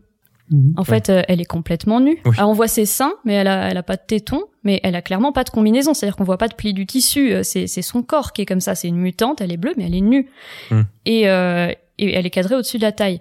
Mhm. 0.49 0.73
En 0.77 0.83
fait, 0.83 1.09
euh, 1.09 1.23
elle 1.27 1.41
est 1.41 1.45
complètement 1.45 1.99
nue. 1.99 2.19
Oui. 2.25 2.35
Alors, 2.37 2.49
on 2.49 2.53
voit 2.53 2.67
ses 2.67 2.85
seins, 2.85 3.13
mais 3.25 3.33
elle 3.33 3.47
a, 3.47 3.69
elle 3.69 3.77
a 3.77 3.83
pas 3.83 3.95
de 3.95 4.01
tétons, 4.05 4.43
mais 4.63 4.79
elle 4.83 4.95
a 4.95 5.01
clairement 5.01 5.31
pas 5.31 5.43
de 5.43 5.49
combinaison. 5.49 5.93
C'est-à-dire 5.93 6.15
qu'on 6.15 6.23
voit 6.23 6.37
pas 6.37 6.47
de 6.47 6.55
pli 6.55 6.73
du 6.73 6.85
tissu. 6.85 7.33
Euh, 7.33 7.43
C'est, 7.43 7.67
c'est 7.67 7.81
son 7.81 8.01
corps 8.01 8.31
qui 8.33 8.43
est 8.43 8.45
comme 8.45 8.61
ça. 8.61 8.75
C'est 8.75 8.87
une 8.87 8.97
mutante. 8.97 9.41
Elle 9.41 9.51
est 9.51 9.57
bleue, 9.57 9.73
mais 9.77 9.85
elle 9.85 9.95
est 9.95 10.01
nue. 10.01 10.29
Hmm. 10.71 10.81
Et, 11.05 11.29
euh, 11.29 11.71
et 11.97 12.13
elle 12.13 12.25
est 12.25 12.29
cadrée 12.29 12.55
au-dessus 12.55 12.77
de 12.77 12.83
la 12.83 12.91
taille. 12.91 13.19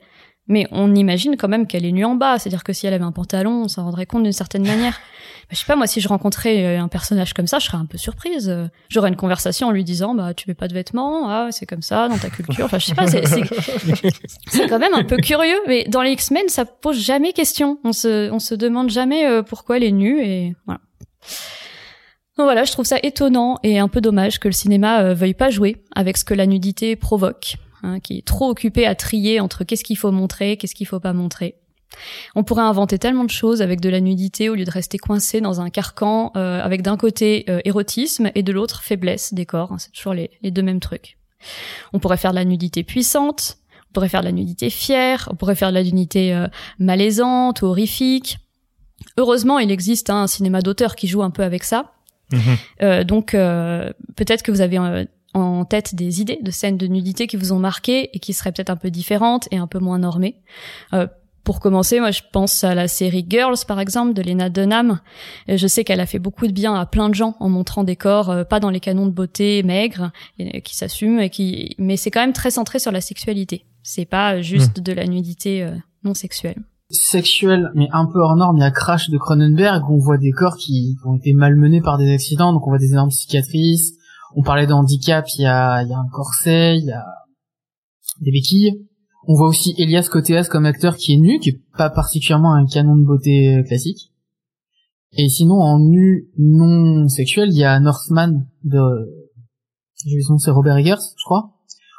Mais 0.49 0.67
on 0.71 0.95
imagine 0.95 1.37
quand 1.37 1.49
même 1.49 1.67
qu'elle 1.67 1.85
est 1.85 1.93
nue 1.93 2.05
en 2.05 2.15
bas. 2.15 2.39
C'est-à-dire 2.39 2.65
que 2.65 2.73
si 2.73 2.87
elle 2.87 2.95
avait 2.95 3.05
un 3.05 3.13
pantalon, 3.13 3.65
on 3.65 3.69
s'en 3.69 3.85
rendrait 3.85 4.07
compte 4.07 4.23
d'une 4.23 4.33
certaine 4.33 4.67
manière. 4.67 4.99
Mais 5.51 5.55
je 5.55 5.59
sais 5.59 5.67
pas, 5.67 5.77
moi, 5.77 5.87
si 5.87 6.01
je 6.01 6.09
rencontrais 6.09 6.65
euh, 6.65 6.81
un 6.81 6.89
personnage 6.89 7.35
comme 7.35 7.47
ça, 7.47 7.59
je 7.59 7.67
serais 7.67 7.79
un 7.79 7.87
peu 7.87 7.99
surprise. 7.99 8.55
J'aurais 8.89 9.09
une 9.09 9.17
conversation 9.17 9.69
en 9.69 9.71
lui 9.71 9.85
disant, 9.85 10.15
bah, 10.15 10.35
tu 10.35 10.49
mets 10.49 10.55
pas 10.55 10.69
de 10.69 10.75
vêtements, 10.75 11.29
ah, 11.29 11.49
c'est 11.51 11.67
comme 11.67 11.83
ça 11.83 12.09
dans 12.09 12.19
ta 12.19 12.31
culture. 12.31 12.65
Enfin, 12.65 12.79
je 12.79 12.87
sais 12.87 12.95
pas, 12.95 13.07
c'est 13.07 14.69
quand 14.69 14.79
même 14.79 14.95
un 14.95 15.05
peu 15.05 15.17
curieux. 15.17 15.59
Mais 15.67 15.85
dans 15.89 16.03
les 16.03 16.13
X-Men, 16.13 16.49
ça 16.49 16.65
pose 16.65 17.01
jamais 17.01 17.33
question. 17.33 17.79
On 17.85 17.93
se, 17.93 18.31
on 18.31 18.39
se 18.39 18.55
demande 18.55 18.91
jamais 18.91 19.27
euh, 19.27 19.43
pourquoi 19.43 19.77
elle 19.79 19.85
est 19.85 19.93
nue 19.93 20.21
et 20.23 20.55
voilà. 20.67 20.81
Donc 22.37 22.45
voilà, 22.45 22.65
je 22.65 22.73
trouve 22.73 22.85
ça 22.85 22.99
étonnant 23.03 23.59
et 23.63 23.79
un 23.79 23.89
peu 23.89 24.03
dommage 24.03 24.39
que 24.39 24.49
le 24.49 24.53
cinéma 24.53 25.01
euh, 25.01 25.15
veuille 25.15 25.35
pas 25.35 25.49
jouer 25.49 25.83
avec 25.95 26.19
ce 26.19 26.25
que 26.25 26.35
la 26.35 26.45
nudité 26.47 26.95
provoque, 26.95 27.57
hein, 27.83 28.01
qui 28.01 28.19
est 28.19 28.27
trop 28.27 28.49
occupé 28.49 28.87
à 28.87 28.95
trier 28.95 29.41
entre 29.41 29.65
qu'est-ce 29.65 29.85
qu'il 29.85 29.99
faut 29.99 30.13
montrer, 30.13 30.57
qu'est-ce 30.57 30.75
qu'il 30.75 30.87
faut 30.87 31.01
pas 31.01 31.13
montrer. 31.13 31.57
On 32.35 32.45
pourrait 32.45 32.63
inventer 32.63 32.99
tellement 32.99 33.25
de 33.25 33.31
choses 33.31 33.63
avec 33.63 33.81
de 33.81 33.89
la 33.89 34.01
nudité 34.01 34.49
au 34.49 34.55
lieu 34.55 34.65
de 34.65 34.71
rester 34.71 34.99
coincé 34.99 35.41
dans 35.41 35.61
un 35.61 35.71
carcan 35.71 36.33
euh, 36.37 36.61
avec 36.63 36.83
d'un 36.83 36.97
côté 36.97 37.45
euh, 37.49 37.61
érotisme 37.65 38.31
et 38.35 38.43
de 38.43 38.53
l'autre 38.53 38.83
faiblesse 38.83 39.33
des 39.33 39.47
corps. 39.47 39.73
hein, 39.73 39.79
c'est 39.79 39.93
toujours 39.93 40.15
les, 40.15 40.31
les 40.43 40.51
deux 40.51 40.63
mêmes 40.63 40.81
trucs. 40.81 41.17
On 41.93 41.99
pourrait 41.99 42.17
faire 42.17 42.33
de 42.33 42.37
la 42.37 42.45
nudité 42.45 42.83
puissante, 42.83 43.59
on 43.91 43.93
pourrait 43.93 44.09
faire 44.09 44.21
de 44.21 44.27
la 44.27 44.33
nudité 44.33 44.69
fière, 44.69 45.29
on 45.31 45.37
pourrait 45.37 45.55
faire 45.55 45.71
de 45.71 45.75
la 45.75 45.85
nudité 45.85 46.35
euh, 46.35 46.49
malaisante 46.79 47.63
horrifique. 47.63 48.39
Heureusement, 49.17 49.59
il 49.59 49.71
existe 49.71 50.11
hein, 50.11 50.23
un 50.23 50.27
cinéma 50.27 50.61
d'auteur 50.61 50.97
qui 50.97 51.07
joue 51.07 51.23
un 51.23 51.31
peu 51.31 51.43
avec 51.43 51.65
ça. 51.65 51.93
Mhm. 52.33 52.41
Euh, 52.83 53.05
donc 53.05 53.35
euh, 53.35 53.93
peut-être 54.17 54.43
que 54.43 54.51
vous 54.51 54.61
avez 54.61 54.79
euh, 54.79 55.05
en 55.37 55.65
tête 55.65 55.95
des 55.95 56.21
idées 56.21 56.39
de 56.43 56.51
scènes 56.51 56.79
de 56.79 56.87
nudité 56.87 57.27
qui 57.27 57.37
vous 57.37 57.53
ont 57.53 57.59
marqué 57.59 58.11
et 58.15 58.19
qui 58.19 58.33
seraient 58.33 58.53
peut-être 58.53 58.71
un 58.71 58.77
peu 58.77 58.91
différentes 58.91 59.49
et 59.51 59.57
un 59.59 59.67
peu 59.67 59.79
moins 59.79 59.99
normées. 59.99 60.37
Euh, 60.95 61.07
pour 61.45 61.61
commencer, 61.61 62.01
moi 62.01 62.11
je 62.11 62.23
pense 62.33 62.65
à 62.65 62.75
la 62.75 62.89
série 62.89 63.25
Girls 63.29 63.59
par 63.69 63.79
exemple 63.79 64.15
de 64.15 64.23
Lena 64.23 64.49
Dunham. 64.51 65.01
Euh, 65.49 65.57
Je 65.57 65.67
sais 65.67 65.85
qu'elle 65.85 66.01
a 66.01 66.07
fait 66.07 66.19
beaucoup 66.19 66.47
de 66.47 66.53
bien 66.53 66.75
à 66.75 66.87
plein 66.87 67.09
de 67.09 67.15
gens 67.15 67.37
en 67.39 67.49
montrant 67.49 67.85
des 67.85 67.97
corps 67.97 68.31
euh, 68.31 68.45
pas 68.45 68.59
dans 68.59 68.71
les 68.71 68.81
canons 68.81 69.07
de 69.07 69.13
beauté 69.13 69.63
maigres 69.63 70.11
et, 70.39 70.61
qui 70.63 70.75
s'assument 70.75 71.21
et 71.21 71.31
qui 71.31 71.77
mais 71.79 71.97
c'est 71.97 72.11
quand 72.11 72.21
même 72.21 72.33
très 72.33 72.51
centré 72.51 72.79
sur 72.79 72.91
la 72.91 73.01
sexualité. 73.01 73.65
C'est 73.83 74.07
pas 74.07 74.41
juste 74.41 74.81
de 74.81 74.93
la 74.93 75.07
nudité 75.07 75.63
euh, 75.63 75.71
non 76.03 76.15
sexuelle. 76.15 76.57
Sexuel, 76.91 77.71
mais 77.75 77.89
un 77.93 78.07
peu 78.07 78.19
hors 78.19 78.37
norme, 78.37 78.57
il 78.57 78.61
y 78.61 78.65
a 78.65 78.71
Crash 78.71 79.11
de 79.11 79.19
Cronenberg, 79.19 79.89
où 79.89 79.95
on 79.95 79.99
voit 79.99 80.19
des 80.19 80.31
corps 80.31 80.57
qui, 80.57 80.97
qui 81.01 81.07
ont 81.07 81.17
été 81.17 81.33
malmenés 81.33 81.81
par 81.81 81.99
des 81.99 82.13
accidents, 82.13 82.53
donc 82.53 82.67
on 82.67 82.71
voit 82.71 82.79
des 82.79 82.93
énormes 82.93 83.11
cicatrices. 83.11 83.95
On 84.37 84.43
parlait 84.43 84.67
de 84.67 84.73
handicap, 84.73 85.27
il 85.39 85.43
y 85.43 85.47
a, 85.47 85.83
il 85.83 85.89
y 85.89 85.93
a 85.93 85.99
un 85.99 86.09
corset, 86.13 86.77
il 86.77 86.85
y 86.85 86.93
a 86.93 87.05
des 88.21 88.31
béquilles. 88.31 88.87
On 89.27 89.35
voit 89.35 89.49
aussi 89.49 89.75
Elias 89.79 90.09
Koteas 90.11 90.45
comme 90.45 90.67
acteur 90.67 90.97
qui 90.97 91.15
est 91.15 91.17
nu, 91.17 91.41
qui 91.41 91.49
est 91.49 91.61
pas 91.77 91.91
particulièrement 91.91 92.53
un 92.53 92.67
canon 92.67 92.97
de 92.97 93.05
beauté 93.05 93.65
classique. 93.67 94.13
Et 95.13 95.29
sinon, 95.29 95.55
en 95.55 95.81
nu 95.81 96.29
non 96.39 97.09
sexuel, 97.09 97.49
il 97.51 97.59
y 97.59 97.65
a 97.65 97.81
Northman 97.81 98.47
de, 98.63 98.79
j'ai 100.05 100.21
son 100.21 100.35
nom, 100.35 100.39
c'est 100.39 100.51
Robert 100.51 100.77
Eggers, 100.77 101.01
je 101.17 101.25
crois. 101.25 101.53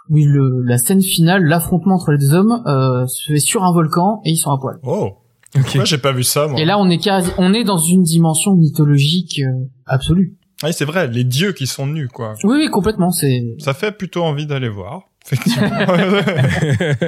Oui, 0.09 0.23
le, 0.23 0.61
la 0.63 0.77
scène 0.77 1.01
finale, 1.01 1.43
l'affrontement 1.43 1.95
entre 1.95 2.11
les 2.11 2.17
deux 2.17 2.33
hommes, 2.33 2.63
euh, 2.65 3.05
se 3.07 3.33
fait 3.33 3.39
sur 3.39 3.63
un 3.63 3.73
volcan 3.73 4.21
et 4.23 4.31
ils 4.31 4.37
sont 4.37 4.51
à 4.51 4.57
poil. 4.59 4.77
Oh. 4.83 5.09
Ok. 5.55 5.75
Moi, 5.75 5.85
j'ai 5.85 5.97
pas 5.97 6.11
vu 6.11 6.23
ça, 6.23 6.47
moi. 6.47 6.59
Et 6.59 6.65
là, 6.65 6.77
on 6.79 6.89
est 6.89 6.97
quasi, 6.97 7.31
on 7.37 7.53
est 7.53 7.63
dans 7.63 7.77
une 7.77 8.03
dimension 8.03 8.55
mythologique 8.55 9.39
euh, 9.39 9.65
absolue. 9.85 10.37
Ah, 10.63 10.67
oui, 10.67 10.73
c'est 10.73 10.85
vrai, 10.85 11.07
les 11.07 11.23
dieux 11.23 11.51
qui 11.51 11.67
sont 11.67 11.85
nus, 11.87 12.07
quoi. 12.07 12.33
Oui, 12.43 12.57
oui, 12.57 12.67
complètement. 12.69 13.11
C'est 13.11 13.43
Ça 13.59 13.73
fait 13.73 13.91
plutôt 13.91 14.23
envie 14.23 14.45
d'aller 14.47 14.69
voir. 14.69 15.03
Effectivement. 15.29 15.69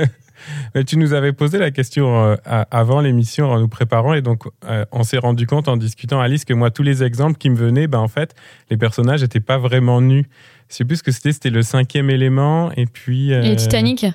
Mais 0.74 0.84
tu 0.86 0.98
nous 0.98 1.14
avais 1.14 1.34
posé 1.34 1.58
la 1.58 1.70
question 1.70 2.24
euh, 2.24 2.36
avant 2.72 3.02
l'émission 3.02 3.50
en 3.52 3.60
nous 3.60 3.68
préparant 3.68 4.14
et 4.14 4.22
donc 4.22 4.44
euh, 4.66 4.86
on 4.92 5.04
s'est 5.04 5.18
rendu 5.18 5.46
compte 5.46 5.68
en 5.68 5.76
discutant 5.76 6.22
Alice 6.22 6.46
que 6.46 6.54
moi 6.54 6.72
tous 6.72 6.82
les 6.84 7.04
exemples 7.04 7.38
qui 7.38 7.50
me 7.50 7.56
venaient, 7.58 7.88
ben 7.88 8.00
en 8.00 8.08
fait 8.08 8.36
les 8.70 8.78
personnages 8.78 9.22
étaient 9.22 9.42
pas 9.42 9.58
vraiment 9.58 10.00
nus. 10.00 10.26
Je 10.70 10.76
sais 10.76 10.86
plus 10.86 10.98
ce 10.98 11.04
que 11.04 11.12
c'était, 11.12 11.34
c'était 11.34 11.50
le 11.50 11.62
cinquième 11.62 12.10
élément 12.10 12.72
et 12.78 12.86
puis. 12.86 13.34
euh, 13.34 13.42
Et 13.44 13.56
Titanic. 13.58 14.06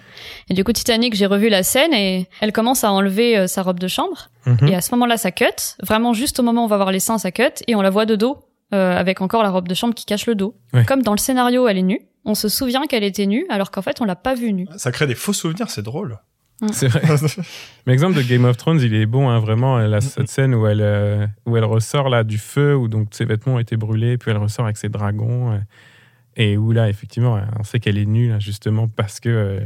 Et 0.48 0.54
du 0.54 0.64
coup 0.64 0.72
Titanic, 0.72 1.14
j'ai 1.14 1.26
revu 1.26 1.50
la 1.50 1.62
scène 1.62 1.92
et 1.92 2.26
elle 2.40 2.52
commence 2.52 2.84
à 2.84 2.92
enlever 2.92 3.36
euh, 3.36 3.46
sa 3.46 3.62
robe 3.62 3.78
de 3.78 3.88
chambre. 3.88 4.28
mhm. 4.46 4.68
Et 4.68 4.74
à 4.74 4.80
ce 4.80 4.92
moment-là, 4.94 5.18
ça 5.18 5.30
cut. 5.30 5.44
Vraiment, 5.82 6.14
juste 6.14 6.40
au 6.40 6.42
moment 6.42 6.62
où 6.62 6.64
on 6.64 6.68
va 6.68 6.76
voir 6.76 6.90
les 6.92 7.00
seins, 7.00 7.18
ça 7.18 7.32
cut. 7.32 7.42
Et 7.68 7.74
on 7.74 7.82
la 7.82 7.90
voit 7.90 8.06
de 8.06 8.16
dos, 8.16 8.38
euh, 8.74 8.96
avec 8.96 9.20
encore 9.20 9.42
la 9.42 9.50
robe 9.50 9.68
de 9.68 9.74
chambre 9.74 9.94
qui 9.94 10.04
cache 10.04 10.26
le 10.26 10.34
dos. 10.34 10.56
Ouais. 10.72 10.84
Comme 10.84 11.02
dans 11.02 11.12
le 11.12 11.18
scénario, 11.18 11.66
elle 11.68 11.78
est 11.78 11.82
nue. 11.82 12.00
On 12.24 12.34
se 12.34 12.48
souvient 12.48 12.86
qu'elle 12.86 13.04
était 13.04 13.26
nue, 13.26 13.46
alors 13.48 13.70
qu'en 13.70 13.82
fait, 13.82 14.00
on 14.00 14.04
l'a 14.04 14.16
pas 14.16 14.34
vue 14.34 14.52
nue. 14.52 14.66
ça 14.76 14.90
crée 14.92 15.06
des 15.06 15.14
faux 15.14 15.32
souvenirs, 15.32 15.70
c'est 15.70 15.82
drôle. 15.82 16.18
C'est 16.72 16.88
vrai. 16.88 17.02
Mais 17.86 17.92
L'exemple 17.92 18.16
de 18.16 18.22
Game 18.22 18.44
of 18.44 18.56
Thrones, 18.56 18.80
il 18.80 18.94
est 18.94 19.06
bon, 19.06 19.28
hein, 19.28 19.38
vraiment. 19.40 19.80
Elle 19.80 19.92
a 19.92 20.00
cette 20.00 20.28
scène 20.28 20.54
où 20.54 20.66
elle, 20.66 20.80
euh, 20.80 21.26
où 21.46 21.56
elle 21.56 21.64
ressort 21.64 22.08
là 22.08 22.24
du 22.24 22.38
feu, 22.38 22.74
où 22.76 22.88
donc 22.88 23.08
ses 23.10 23.24
vêtements 23.24 23.54
ont 23.54 23.58
été 23.58 23.76
brûlés, 23.76 24.16
puis 24.18 24.30
elle 24.30 24.38
ressort 24.38 24.64
avec 24.64 24.76
ses 24.76 24.88
dragons. 24.88 25.52
euh, 25.52 25.58
et 26.36 26.56
où 26.56 26.72
là, 26.72 26.88
effectivement, 26.88 27.38
on 27.60 27.62
sait 27.62 27.78
qu'elle 27.78 27.98
est 27.98 28.06
nue, 28.06 28.30
là, 28.30 28.38
justement, 28.40 28.88
parce 28.88 29.20
que 29.20 29.28
euh, 29.28 29.60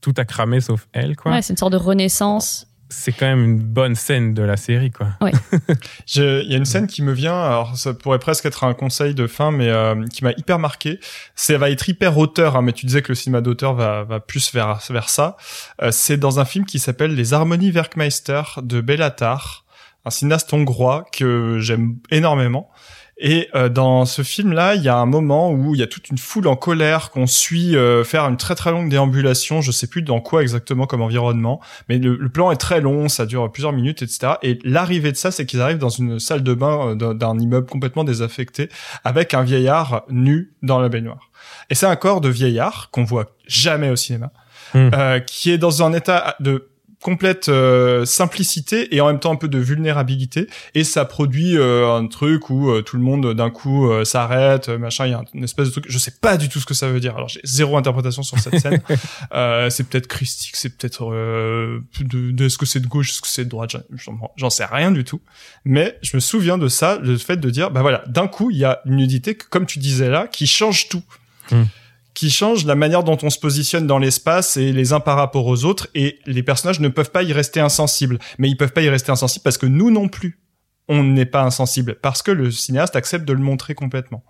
tout 0.00 0.12
a 0.18 0.24
cramé 0.24 0.60
sauf 0.60 0.86
elle, 0.92 1.16
quoi. 1.16 1.32
Ouais, 1.32 1.40
c'est 1.42 1.52
une 1.54 1.56
sorte 1.56 1.72
de 1.72 1.78
renaissance. 1.78 2.66
C'est 2.90 3.12
quand 3.12 3.26
même 3.26 3.42
une 3.42 3.58
bonne 3.58 3.94
scène 3.94 4.34
de 4.34 4.42
la 4.42 4.56
série, 4.56 4.90
quoi. 4.90 5.08
Je- 6.06 6.42
Il 6.44 6.50
y 6.50 6.54
a 6.54 6.58
une 6.58 6.64
scène 6.64 6.86
qui 6.86 7.02
me 7.02 7.12
vient, 7.12 7.40
alors 7.42 7.76
ça 7.76 7.94
pourrait 7.94 8.18
presque 8.18 8.46
être 8.46 8.64
un 8.64 8.74
conseil 8.74 9.14
de 9.14 9.26
fin, 9.26 9.50
mais 9.50 9.68
euh, 9.68 10.06
qui 10.12 10.22
m'a 10.24 10.32
hyper 10.32 10.58
marqué. 10.58 11.00
Ça 11.34 11.56
va 11.58 11.70
être 11.70 11.88
hyper 11.88 12.16
auteur, 12.18 12.56
hein, 12.56 12.62
mais 12.62 12.72
tu 12.72 12.86
disais 12.86 13.02
que 13.02 13.08
le 13.08 13.14
cinéma 13.16 13.40
d'auteur 13.40 13.74
va, 13.74 14.04
va 14.04 14.20
plus 14.20 14.52
vers, 14.52 14.78
vers 14.90 15.08
ça. 15.08 15.36
Euh, 15.82 15.90
c'est 15.92 16.16
dans 16.18 16.40
un 16.40 16.44
film 16.44 16.66
qui 16.66 16.78
s'appelle 16.78 17.14
Les 17.14 17.32
Harmonies 17.34 17.70
Werkmeister 17.72 18.42
de 18.62 18.80
Bellatar, 18.80 19.64
un 20.04 20.10
cinéaste 20.10 20.52
hongrois 20.52 21.04
que 21.12 21.58
j'aime 21.60 21.96
énormément. 22.10 22.70
Et 23.18 23.48
euh, 23.54 23.68
dans 23.68 24.06
ce 24.06 24.22
film-là, 24.22 24.74
il 24.74 24.82
y 24.82 24.88
a 24.88 24.96
un 24.96 25.06
moment 25.06 25.52
où 25.52 25.74
il 25.74 25.78
y 25.80 25.84
a 25.84 25.86
toute 25.86 26.08
une 26.10 26.18
foule 26.18 26.48
en 26.48 26.56
colère 26.56 27.10
qu'on 27.10 27.28
suit 27.28 27.76
euh, 27.76 28.02
faire 28.02 28.24
une 28.24 28.36
très 28.36 28.56
très 28.56 28.72
longue 28.72 28.88
déambulation. 28.88 29.60
Je 29.60 29.70
sais 29.70 29.86
plus 29.86 30.02
dans 30.02 30.20
quoi 30.20 30.42
exactement 30.42 30.86
comme 30.86 31.00
environnement, 31.00 31.60
mais 31.88 31.98
le, 31.98 32.16
le 32.16 32.28
plan 32.28 32.50
est 32.50 32.56
très 32.56 32.80
long, 32.80 33.08
ça 33.08 33.24
dure 33.24 33.50
plusieurs 33.52 33.72
minutes, 33.72 34.02
etc. 34.02 34.32
Et 34.42 34.58
l'arrivée 34.64 35.12
de 35.12 35.16
ça, 35.16 35.30
c'est 35.30 35.46
qu'ils 35.46 35.60
arrivent 35.60 35.78
dans 35.78 35.88
une 35.90 36.18
salle 36.18 36.42
de 36.42 36.54
bain 36.54 36.88
euh, 36.88 36.94
d'un- 36.96 37.14
d'un 37.14 37.38
immeuble 37.38 37.66
complètement 37.68 38.02
désaffecté, 38.04 38.68
avec 39.04 39.32
un 39.32 39.42
vieillard 39.44 40.02
nu 40.10 40.52
dans 40.62 40.80
la 40.80 40.88
baignoire. 40.88 41.30
Et 41.70 41.74
c'est 41.76 41.86
un 41.86 41.96
corps 41.96 42.20
de 42.20 42.28
vieillard 42.28 42.88
qu'on 42.90 43.04
voit 43.04 43.26
jamais 43.46 43.90
au 43.90 43.96
cinéma, 43.96 44.32
Hmm. 44.72 44.90
euh, 44.92 45.20
qui 45.20 45.52
est 45.52 45.58
dans 45.58 45.84
un 45.84 45.92
état 45.92 46.34
de 46.40 46.68
complète 47.04 47.50
euh, 47.50 48.06
simplicité 48.06 48.96
et 48.96 49.02
en 49.02 49.08
même 49.08 49.20
temps 49.20 49.30
un 49.30 49.36
peu 49.36 49.48
de 49.48 49.58
vulnérabilité. 49.58 50.48
Et 50.74 50.84
ça 50.84 51.04
produit 51.04 51.58
euh, 51.58 51.94
un 51.94 52.06
truc 52.06 52.48
où 52.48 52.70
euh, 52.70 52.80
tout 52.80 52.96
le 52.96 53.02
monde 53.02 53.34
d'un 53.34 53.50
coup 53.50 53.86
s'arrête 54.04 54.70
machin. 54.70 55.04
Il 55.06 55.10
y 55.10 55.14
a 55.14 55.22
une 55.34 55.44
espèce 55.44 55.66
de 55.66 55.72
truc. 55.72 55.84
Je 55.86 55.98
sais 55.98 56.14
pas 56.18 56.38
du 56.38 56.48
tout 56.48 56.60
ce 56.60 56.64
que 56.64 56.72
ça 56.72 56.88
veut 56.88 57.00
dire. 57.00 57.14
Alors 57.14 57.28
j'ai 57.28 57.42
zéro 57.44 57.76
interprétation 57.76 58.22
sur 58.22 58.38
cette 58.38 58.58
scène. 58.58 58.80
C'est 59.70 59.88
peut-être 59.88 60.06
christique 60.06 60.56
c'est 60.56 60.76
peut-être 60.76 61.10
de, 61.10 62.30
de 62.30 62.44
est-ce 62.44 62.56
que 62.56 62.66
c'est 62.66 62.80
de 62.80 62.86
gauche 62.86 63.10
est-ce 63.10 63.20
que 63.20 63.28
c'est 63.28 63.44
de 63.44 63.50
droite 63.50 63.76
j'en 64.36 64.50
sais 64.50 64.64
rien 64.64 64.90
du 64.90 65.04
tout. 65.04 65.20
Mais 65.64 65.98
je 66.02 66.16
me 66.16 66.20
souviens 66.20 66.56
de 66.56 66.68
ça 66.68 66.98
le 67.02 67.18
fait 67.18 67.36
de 67.36 67.50
dire 67.50 67.70
bah 67.70 67.82
voilà 67.82 68.04
d'un 68.06 68.28
coup 68.28 68.50
il 68.50 68.58
y 68.58 68.64
a 68.64 68.80
une 68.86 68.96
nudité 68.96 69.34
comme 69.34 69.66
tu 69.66 69.78
disais 69.78 70.08
là 70.08 70.26
qui 70.26 70.46
change 70.46 70.88
tout. 70.88 71.02
Hmm 71.50 71.64
qui 72.14 72.30
change 72.30 72.64
la 72.64 72.76
manière 72.76 73.02
dont 73.02 73.18
on 73.22 73.30
se 73.30 73.38
positionne 73.38 73.86
dans 73.86 73.98
l'espace 73.98 74.56
et 74.56 74.72
les 74.72 74.92
uns 74.92 75.00
par 75.00 75.16
rapport 75.16 75.46
aux 75.46 75.64
autres 75.64 75.88
et 75.94 76.20
les 76.26 76.42
personnages 76.42 76.80
ne 76.80 76.88
peuvent 76.88 77.10
pas 77.10 77.24
y 77.24 77.32
rester 77.32 77.60
insensibles. 77.60 78.18
Mais 78.38 78.48
ils 78.48 78.56
peuvent 78.56 78.72
pas 78.72 78.82
y 78.82 78.88
rester 78.88 79.10
insensibles 79.10 79.42
parce 79.42 79.58
que 79.58 79.66
nous 79.66 79.90
non 79.90 80.08
plus 80.08 80.40
on 80.88 81.02
n'est 81.02 81.26
pas 81.26 81.42
insensible 81.42 81.96
parce 82.00 82.22
que 82.22 82.30
le 82.30 82.50
cinéaste 82.50 82.94
accepte 82.94 83.24
de 83.24 83.32
le 83.32 83.40
montrer 83.40 83.74
complètement. 83.74 84.24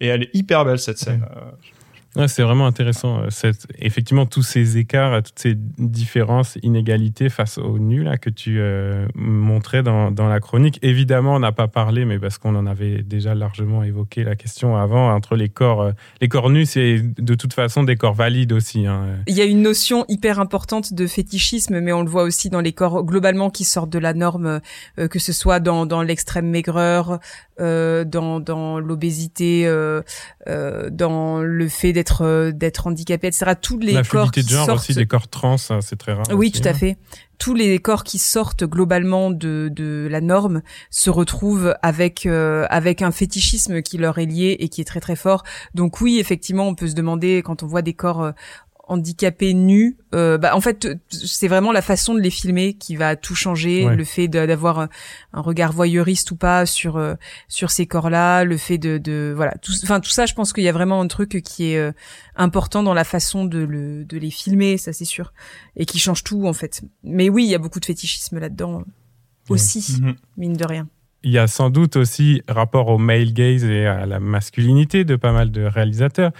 Et 0.00 0.06
elle 0.06 0.24
est 0.24 0.30
hyper 0.34 0.64
belle 0.64 0.78
cette 0.78 0.98
scène. 0.98 1.26
Euh, 1.36 1.40
Ouais, 2.16 2.28
c'est 2.28 2.42
vraiment 2.42 2.66
intéressant. 2.66 3.20
Euh, 3.20 3.26
cette, 3.30 3.66
effectivement, 3.78 4.24
tous 4.24 4.42
ces 4.42 4.78
écarts, 4.78 5.22
toutes 5.22 5.38
ces 5.38 5.54
différences, 5.56 6.56
inégalités 6.62 7.28
face 7.28 7.58
au 7.58 7.78
nu 7.78 8.04
là, 8.04 8.18
que 8.18 8.30
tu 8.30 8.60
euh, 8.60 9.06
montrais 9.16 9.82
dans, 9.82 10.12
dans, 10.12 10.28
la 10.28 10.38
chronique. 10.38 10.78
Évidemment, 10.82 11.34
on 11.34 11.40
n'a 11.40 11.50
pas 11.50 11.66
parlé, 11.66 12.04
mais 12.04 12.18
parce 12.20 12.38
qu'on 12.38 12.54
en 12.54 12.66
avait 12.66 13.02
déjà 13.02 13.34
largement 13.34 13.82
évoqué 13.82 14.22
la 14.22 14.36
question 14.36 14.76
avant, 14.76 15.12
entre 15.12 15.34
les 15.34 15.48
corps, 15.48 15.82
euh, 15.82 15.92
les 16.20 16.28
corps 16.28 16.50
nus, 16.50 16.66
c'est 16.66 17.00
de 17.00 17.34
toute 17.34 17.52
façon 17.52 17.82
des 17.82 17.96
corps 17.96 18.14
valides 18.14 18.52
aussi. 18.52 18.86
Hein. 18.86 19.06
Il 19.26 19.34
y 19.34 19.40
a 19.40 19.44
une 19.44 19.62
notion 19.62 20.04
hyper 20.08 20.38
importante 20.38 20.94
de 20.94 21.06
fétichisme, 21.08 21.80
mais 21.80 21.92
on 21.92 22.02
le 22.02 22.10
voit 22.10 22.22
aussi 22.22 22.48
dans 22.48 22.60
les 22.60 22.72
corps 22.72 23.02
globalement 23.02 23.50
qui 23.50 23.64
sortent 23.64 23.90
de 23.90 23.98
la 23.98 24.14
norme, 24.14 24.60
que 24.96 25.18
ce 25.18 25.32
soit 25.32 25.58
dans, 25.58 25.86
dans 25.86 26.02
l'extrême 26.02 26.48
maigreur, 26.48 27.18
euh, 27.60 28.04
dans, 28.04 28.40
dans 28.40 28.80
l'obésité, 28.80 29.64
euh, 29.66 30.02
euh, 30.48 30.90
dans 30.90 31.38
le 31.38 31.68
fait 31.68 31.92
d'être 31.92 32.03
euh, 32.22 32.52
d'être 32.52 32.86
handicapé, 32.86 33.28
etc. 33.28 33.52
Tous 33.60 33.78
les 33.78 34.02
corps 34.02 34.30
qui 34.30 34.42
de 34.42 34.48
genre 34.48 34.66
sortent... 34.66 34.80
aussi, 34.80 34.94
des 34.94 35.06
corps 35.06 35.28
trans, 35.28 35.56
hein, 35.70 35.80
c'est 35.80 35.96
très 35.96 36.12
rare. 36.12 36.26
Oui, 36.30 36.50
aussi, 36.50 36.60
tout 36.60 36.68
à 36.68 36.70
hein. 36.70 36.74
fait. 36.74 36.96
Tous 37.38 37.54
les 37.54 37.78
corps 37.78 38.04
qui 38.04 38.18
sortent 38.18 38.64
globalement 38.64 39.30
de, 39.30 39.70
de 39.72 40.06
la 40.10 40.20
norme 40.20 40.62
se 40.90 41.10
retrouvent 41.10 41.74
avec 41.82 42.26
euh, 42.26 42.66
avec 42.70 43.02
un 43.02 43.10
fétichisme 43.10 43.82
qui 43.82 43.98
leur 43.98 44.18
est 44.18 44.26
lié 44.26 44.56
et 44.60 44.68
qui 44.68 44.80
est 44.80 44.84
très 44.84 45.00
très 45.00 45.16
fort. 45.16 45.42
Donc 45.74 46.00
oui, 46.00 46.18
effectivement, 46.18 46.68
on 46.68 46.74
peut 46.74 46.88
se 46.88 46.94
demander 46.94 47.42
quand 47.44 47.62
on 47.62 47.66
voit 47.66 47.82
des 47.82 47.94
corps 47.94 48.32
handicapés 48.86 49.54
nus, 49.54 49.96
euh, 50.14 50.36
bah 50.38 50.54
en 50.54 50.60
fait 50.60 50.86
c'est 51.08 51.48
vraiment 51.48 51.72
la 51.72 51.80
façon 51.82 52.14
de 52.14 52.20
les 52.20 52.30
filmer 52.30 52.74
qui 52.74 52.96
va 52.96 53.16
tout 53.16 53.34
changer, 53.34 53.86
Ouais. 53.86 53.96
le 53.96 54.04
fait 54.04 54.28
d'avoir 54.28 54.78
un, 54.78 54.88
regard 55.32 55.72
voyeuriste 55.72 56.30
ou 56.32 56.36
pas 56.36 56.66
sur 56.66 56.96
euh, 56.96 57.14
sur 57.48 57.70
ces 57.70 57.86
corps-là, 57.86 58.44
le 58.44 58.56
fait 58.58 58.76
de, 58.78 58.98
de 58.98 59.32
voilà, 59.34 59.54
tout, 59.62 59.72
enfin 59.82 60.00
tout 60.00 60.10
ça, 60.10 60.26
je 60.26 60.34
pense 60.34 60.52
qu'il 60.52 60.64
y 60.64 60.68
a 60.68 60.72
vraiment 60.72 61.00
un 61.00 61.08
truc 61.08 61.40
qui 61.42 61.72
est 61.72 61.78
euh, 61.78 61.92
important 62.36 62.82
dans 62.82 62.94
la 62.94 63.04
façon 63.04 63.44
de 63.46 63.58
le 63.58 64.04
de 64.04 64.18
les 64.18 64.30
filmer, 64.30 64.76
ça 64.76 64.92
c'est 64.92 65.04
sûr, 65.06 65.32
et 65.76 65.86
qui 65.86 65.98
change 65.98 66.22
tout 66.22 66.46
en 66.46 66.52
fait. 66.52 66.82
Mais 67.02 67.28
oui, 67.30 67.44
il 67.44 67.50
y 67.50 67.54
a 67.54 67.58
beaucoup 67.58 67.80
de 67.80 67.86
fétichisme 67.86 68.38
là-dedans 68.38 68.82
aussi, 69.48 69.98
Mhm. 70.00 70.14
mine 70.36 70.56
de 70.56 70.64
rien. 70.66 70.88
Il 71.26 71.32
y 71.32 71.38
a 71.38 71.46
sans 71.46 71.70
doute 71.70 71.96
aussi 71.96 72.42
rapport 72.48 72.88
au 72.88 72.98
male 72.98 73.32
gaze 73.32 73.64
et 73.64 73.86
à 73.86 74.04
la 74.04 74.20
masculinité 74.20 75.04
de 75.04 75.16
pas 75.16 75.32
mal 75.32 75.50
de 75.50 75.62
réalisateurs. 75.62 76.32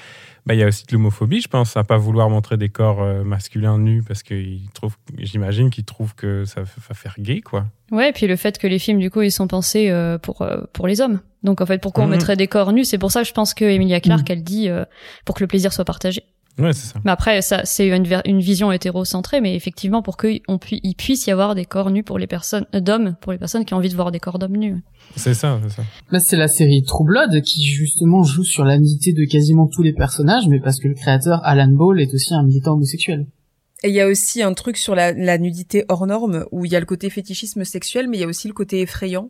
Bah, 0.46 0.52
il 0.54 0.60
y 0.60 0.62
a 0.62 0.66
aussi 0.66 0.84
de 0.84 0.92
l'homophobie, 0.92 1.40
je 1.40 1.48
pense, 1.48 1.74
à 1.76 1.84
pas 1.84 1.96
vouloir 1.96 2.28
montrer 2.28 2.56
des 2.58 2.68
corps 2.68 3.02
euh, 3.02 3.24
masculins 3.24 3.78
nus 3.78 4.02
parce 4.06 4.22
qu'ils 4.22 4.68
trouvent, 4.74 4.96
j'imagine 5.16 5.70
qu'ils 5.70 5.84
trouvent 5.84 6.14
que 6.14 6.44
ça 6.44 6.60
va 6.62 6.94
faire 6.94 7.14
gay, 7.18 7.40
quoi. 7.40 7.64
Ouais, 7.90 8.10
et 8.10 8.12
puis 8.12 8.26
le 8.26 8.36
fait 8.36 8.58
que 8.58 8.66
les 8.66 8.78
films, 8.78 8.98
du 8.98 9.10
coup, 9.10 9.22
ils 9.22 9.30
sont 9.32 9.46
pensés 9.46 9.90
euh, 9.90 10.18
pour 10.18 10.42
euh, 10.42 10.62
pour 10.74 10.86
les 10.86 11.00
hommes. 11.00 11.20
Donc 11.44 11.60
en 11.60 11.66
fait, 11.66 11.78
pourquoi 11.78 12.04
on 12.04 12.06
Mhm. 12.08 12.12
mettrait 12.12 12.36
des 12.36 12.46
corps 12.48 12.72
nus? 12.72 12.84
C'est 12.84 12.98
pour 12.98 13.10
ça 13.10 13.22
que 13.22 13.28
je 13.28 13.32
pense 13.32 13.54
que 13.54 13.64
Emilia 13.64 14.00
Clarke, 14.00 14.28
elle 14.30 14.42
dit 14.42 14.68
euh, 14.68 14.84
pour 15.24 15.34
que 15.34 15.42
le 15.42 15.46
plaisir 15.46 15.72
soit 15.72 15.84
partagé. 15.84 16.24
Ouais, 16.58 16.72
c'est 16.72 16.92
ça. 16.92 17.00
Mais 17.04 17.10
après, 17.10 17.42
ça, 17.42 17.62
c'est 17.64 17.88
une, 17.88 18.40
vision 18.40 18.70
hétérocentrée, 18.70 19.40
mais 19.40 19.56
effectivement, 19.56 20.02
pour 20.02 20.16
qu'il 20.16 20.40
pu- 20.60 20.80
puisse 20.96 21.26
y 21.26 21.30
avoir 21.32 21.54
des 21.54 21.64
corps 21.64 21.90
nus 21.90 22.04
pour 22.04 22.18
les 22.18 22.28
personnes 22.28 22.66
euh, 22.74 22.80
d'hommes, 22.80 23.16
pour 23.20 23.32
les 23.32 23.38
personnes 23.38 23.64
qui 23.64 23.74
ont 23.74 23.78
envie 23.78 23.88
de 23.88 23.96
voir 23.96 24.12
des 24.12 24.20
corps 24.20 24.38
d'hommes 24.38 24.56
nus. 24.56 24.82
C'est 25.16 25.34
ça, 25.34 25.60
c'est 25.64 25.76
ça. 25.76 25.82
Là, 26.10 26.20
c'est 26.20 26.36
la 26.36 26.48
série 26.48 26.82
True 26.84 27.04
Blood 27.04 27.42
qui 27.42 27.64
justement 27.64 28.22
joue 28.22 28.44
sur 28.44 28.64
la 28.64 28.78
nudité 28.78 29.12
de 29.12 29.24
quasiment 29.24 29.66
tous 29.66 29.82
les 29.82 29.92
personnages, 29.92 30.46
mais 30.48 30.60
parce 30.60 30.78
que 30.78 30.88
le 30.88 30.94
créateur 30.94 31.40
Alan 31.44 31.68
Ball 31.68 32.00
est 32.00 32.14
aussi 32.14 32.34
un 32.34 32.44
militant 32.44 32.74
homosexuel. 32.74 33.26
Et 33.82 33.88
il 33.88 33.94
y 33.94 34.00
a 34.00 34.06
aussi 34.08 34.42
un 34.42 34.54
truc 34.54 34.76
sur 34.76 34.94
la, 34.94 35.12
la 35.12 35.36
nudité 35.38 35.84
hors 35.88 36.06
norme 36.06 36.46
où 36.52 36.64
il 36.64 36.72
y 36.72 36.76
a 36.76 36.80
le 36.80 36.86
côté 36.86 37.10
fétichisme 37.10 37.64
sexuel, 37.64 38.08
mais 38.08 38.16
il 38.16 38.20
y 38.20 38.24
a 38.24 38.28
aussi 38.28 38.48
le 38.48 38.54
côté 38.54 38.80
effrayant. 38.80 39.28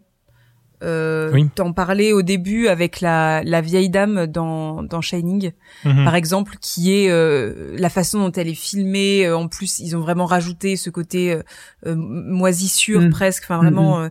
Euh, 0.85 1.31
Oui. 1.33 1.49
T'en 1.55 1.73
parlais 1.73 2.13
au 2.13 2.23
début 2.23 2.69
avec 2.69 3.01
la, 3.01 3.43
la 3.43 3.61
vieille 3.61 3.89
dame 3.91 4.27
dans, 4.27 4.83
dans 4.83 5.01
Shining, 5.01 5.53
Mhm. 5.85 6.05
par 6.05 6.15
exemple, 6.15 6.57
qui 6.61 6.93
est 6.95 7.11
euh, 7.11 7.75
la 7.79 7.89
façon 7.89 8.21
dont 8.21 8.33
elle 8.33 8.49
est 8.49 8.55
filmée. 8.55 9.27
euh, 9.27 9.37
en 9.37 9.49
plus, 9.49 9.79
ils 9.81 9.97
ont 9.97 10.01
vraiment 10.01 10.27
rajouté 10.27 10.77
ce 10.77 10.91
côté 10.91 11.33
euh, 11.33 11.43
euh, 11.87 11.95
moisissure 11.97 13.01
Mm. 13.01 13.11
presque. 13.11 13.45
Enfin, 13.45 13.59
vraiment, 13.59 14.01
euh, 14.03 14.09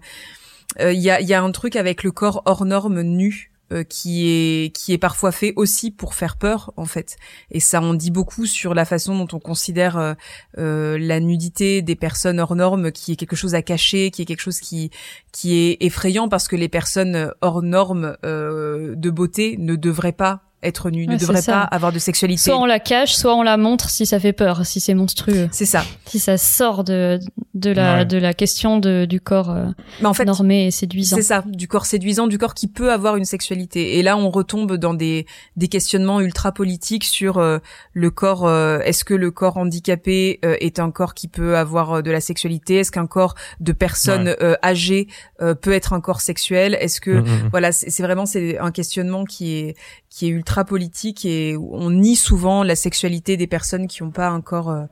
euh, 0.82 0.92
il 0.94 1.00
y, 1.02 1.10
a, 1.12 1.22
il 1.22 1.28
y 1.28 1.34
a 1.34 1.42
un 1.42 1.52
truc 1.52 1.76
avec 1.76 2.04
le 2.04 2.12
corps 2.12 2.42
hors 2.46 2.66
norme 2.66 3.02
nu 3.02 3.52
euh, 3.74 3.84
qui 3.84 4.28
est 4.30 4.76
qui 4.76 4.94
est 4.94 4.98
parfois 4.98 5.32
fait 5.32 5.54
aussi 5.56 5.90
pour 5.90 6.14
faire 6.14 6.38
peur 6.38 6.72
en 6.78 6.86
fait. 6.86 7.18
Et 7.50 7.60
ça 7.60 7.82
en 7.82 7.94
dit 7.96 8.12
beaucoup 8.12 8.46
sur 8.46 8.74
la 8.74 8.86
façon 8.86 9.18
dont 9.18 9.28
on 9.34 9.40
considère 9.40 9.98
euh, 9.98 10.14
euh, 10.60 10.98
la 11.00 11.20
nudité 11.20 11.82
des 11.82 11.96
personnes 11.96 12.40
hors 12.40 12.56
normes 12.56 12.92
qui 12.92 13.14
est 13.14 13.16
quelque 13.16 13.36
chose 13.36 13.56
à 13.56 13.62
cacher 13.62 14.12
qui 14.12 14.22
est 14.22 14.26
quelque 14.26 14.42
chose 14.42 14.60
qui 14.60 14.92
qui 15.32 15.56
est 15.56 15.78
effrayant 15.82 16.30
parce 16.30 16.48
que 16.48 16.56
les 16.56 16.70
personnes 16.70 17.32
hors 17.42 17.64
normes 17.64 18.16
de 18.24 19.10
beauté 19.10 19.56
ne 19.58 19.76
devraient 19.76 20.12
pas 20.12 20.42
être 20.64 20.90
Ouais, 21.34 21.38
ne 21.38 21.42
ça. 21.42 21.52
pas 21.54 21.62
avoir 21.64 21.92
de 21.92 22.00
sexualité 22.00 22.42
Soit 22.42 22.58
on 22.58 22.66
la 22.66 22.80
cache, 22.80 23.14
soit 23.14 23.36
on 23.36 23.44
la 23.44 23.58
montre 23.58 23.90
si 23.90 24.06
ça 24.06 24.20
fait 24.20 24.34
peur, 24.34 24.66
si 24.66 24.80
c'est 24.80 24.94
monstrueux, 24.94 25.48
c'est 25.52 25.66
ça 25.66 25.84
si 26.06 26.20
ça 26.20 26.38
sort 26.38 26.84
de 26.84 27.20
de 27.54 27.70
la 27.72 27.98
Ouais. 28.00 28.06
de 28.06 28.18
la 28.18 28.34
question 28.34 28.80
de, 28.80 29.06
du 29.06 29.20
corps 29.22 29.52
euh, 29.52 29.66
mais 30.02 30.08
en 30.08 30.14
fait 30.14 30.26
normé 30.26 30.68
et 30.68 30.72
séduisant. 30.72 31.16
C'est 31.18 31.22
ça, 31.24 31.44
du 31.46 31.68
corps 31.68 31.86
séduisant, 31.86 32.26
du 32.28 32.38
corps 32.38 32.54
qui 32.56 32.68
peut 32.68 32.92
avoir 32.92 33.16
une 33.16 33.26
sexualité. 33.26 34.00
Et 34.00 34.04
là, 34.04 34.18
on 34.18 34.30
retombe 34.32 34.74
dans 34.78 34.94
des, 34.96 35.26
des 35.56 35.68
questionnements 35.68 36.20
ultra 36.20 36.52
politiques 36.52 37.04
sur 37.04 37.38
euh, 37.38 37.60
le 37.94 38.10
corps. 38.10 38.46
euh, 38.48 38.80
Est-ce 38.80 39.04
que 39.04 39.14
le 39.14 39.30
corps 39.32 39.58
handicapé 39.58 40.40
euh, 40.46 40.56
est 40.62 40.80
un 40.80 40.90
corps 40.92 41.14
qui 41.14 41.28
peut 41.28 41.58
avoir 41.58 41.94
euh, 41.98 42.02
de 42.02 42.10
la 42.12 42.22
sexualité? 42.22 42.78
Est-ce 42.78 42.92
qu'un 42.92 43.08
corps 43.08 43.36
de 43.60 43.72
personnes 43.72 44.36
euh, 44.42 44.56
âgées 44.64 45.08
euh, 45.42 45.54
peut 45.54 45.74
être 45.74 45.94
un 45.94 46.02
corps 46.02 46.22
sexuel? 46.22 46.76
Est-ce 46.80 47.00
que 47.02 47.12
Mm, 47.12 47.20
mm, 47.22 47.44
mm. 47.46 47.50
voilà, 47.52 47.72
c'est 47.72 47.90
c'est 47.92 48.04
vraiment 48.04 48.26
c'est 48.26 48.58
un 48.58 48.72
questionnement 48.72 49.24
qui 49.26 49.54
est 49.56 49.76
qui 50.10 50.26
est 50.28 50.30
ultra 50.30 50.53
politique 50.64 51.26
et 51.26 51.58
on 51.58 51.90
nie 51.90 52.16
souvent 52.16 52.64
la 52.64 52.76
sexualité 52.76 53.38
des 53.38 53.48
personnes 53.48 53.88
qui 53.88 54.04
n'ont 54.04 54.12
pas 54.12 54.30
un 54.30 54.42
corps 54.42 54.70
euh, 54.70 54.84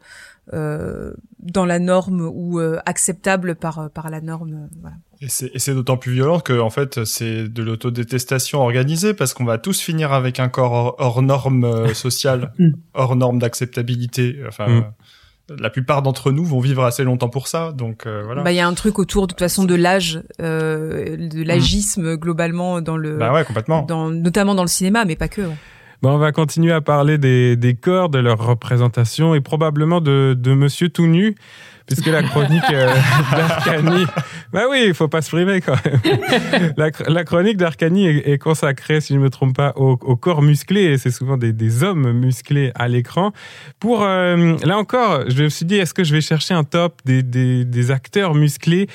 euh, 0.54 1.14
dans 1.40 1.66
la 1.66 1.78
norme 1.80 2.22
ou 2.34 2.60
euh, 2.60 2.80
acceptable 2.86 3.56
par 3.56 3.90
par 3.92 4.10
la 4.10 4.22
norme. 4.22 4.54
euh, 4.54 4.68
Voilà. 4.82 4.96
Et 5.22 5.30
c'est 5.30 5.52
et 5.54 5.60
c'est 5.60 5.76
d'autant 5.76 5.98
plus 5.98 6.14
violent 6.14 6.40
que 6.40 6.60
en 6.60 6.72
fait 6.72 7.06
c'est 7.06 7.48
de 7.48 7.62
l'autodétestation 7.64 8.60
organisée 8.62 9.14
parce 9.14 9.34
qu'on 9.36 9.46
va 9.46 9.60
tous 9.60 9.80
finir 9.80 10.12
avec 10.14 10.40
un 10.40 10.50
corps 10.50 10.72
hors, 10.74 10.96
hors 10.98 11.22
norme 11.22 11.64
euh, 11.64 11.94
sociale, 12.06 12.54
Mm. 12.58 12.72
hors 12.96 13.16
norme 13.16 13.38
d'acceptabilité. 13.40 14.38
Enfin, 14.48 14.68
Mm. 14.68 14.86
La 15.60 15.70
plupart 15.70 16.02
d'entre 16.02 16.32
nous 16.32 16.46
vont 16.46 16.60
vivre 16.60 16.84
assez 16.84 17.04
longtemps 17.04 17.30
pour 17.30 17.48
ça, 17.48 17.72
donc 17.72 18.06
euh, 18.06 18.22
voilà. 18.26 18.44
Bah, 18.44 18.52
il 18.52 18.56
y 18.56 18.60
a 18.60 18.68
un 18.68 18.74
truc 18.74 19.00
autour 19.00 19.28
de 19.28 19.34
toute 19.34 19.40
façon 19.40 19.64
de 19.66 19.76
l'âge, 19.76 20.22
euh, 20.42 21.18
de 21.18 21.44
l'agisme 21.44 22.16
globalement 22.16 22.82
dans 22.82 22.98
le, 22.98 23.18
Bah 23.18 23.34
ouais, 23.34 23.44
complètement. 23.44 23.84
dans, 23.84 24.10
notamment 24.10 24.56
dans 24.56 24.64
le 24.64 24.68
cinéma, 24.70 25.04
mais 25.06 25.16
pas 25.16 25.28
que. 25.28 25.42
ouais. 25.42 25.58
Bon, 26.02 26.12
on 26.14 26.18
va 26.18 26.32
continuer 26.32 26.72
à 26.72 26.82
parler 26.82 27.18
des, 27.20 27.56
des 27.56 27.76
corps, 27.76 28.10
de 28.10 28.18
leur 28.18 28.40
représentation 28.44 29.36
et 29.36 29.42
probablement 29.42 30.02
de, 30.02 30.36
de 30.40 30.54
Monsieur 30.56 30.90
tout 30.90 31.06
nu, 31.06 31.36
puisque 31.94 32.08
la 32.08 32.24
chronique 32.24 32.64
euh, 32.72 32.94
d'Arcani... 33.36 34.06
Bah 34.54 34.64
oui, 34.70 34.84
il 34.88 34.94
faut 34.94 35.08
pas 35.08 35.22
se 35.22 35.30
priver 35.30 35.62
quand 35.62 35.76
même. 35.86 36.74
La, 36.78 36.90
chr- 36.90 37.10
la 37.10 37.24
chronique 37.24 37.58
d'Arcani 37.58 38.08
est, 38.08 38.32
est 38.34 38.38
consacrée, 38.38 39.00
si 39.02 39.14
je 39.14 39.18
ne 39.20 39.24
me 39.24 39.30
trompe 39.30 39.56
pas, 39.56 39.74
au, 39.78 39.98
au 40.02 40.16
corps 40.18 40.42
musclé, 40.42 40.82
et 40.84 40.98
c'est 40.98 41.12
souvent 41.12 41.38
des, 41.38 41.54
des 41.54 41.84
hommes 41.84 42.12
musclés 42.12 42.72
à 42.76 42.88
l'écran. 42.88 43.32
Pour, 43.80 44.04
euh, 44.04 44.56
là 44.66 44.78
encore, 44.78 45.22
je 45.30 45.44
me 45.44 45.50
suis 45.50 45.66
dit, 45.66 45.76
est-ce 45.76 45.94
que 45.94 46.04
je 46.04 46.14
vais 46.14 46.22
chercher 46.22 46.54
un 46.54 46.64
top 46.66 47.00
des, 47.06 47.24
des, 47.24 47.64
des 47.66 47.92
acteurs 47.92 48.36
musclés? 48.36 48.88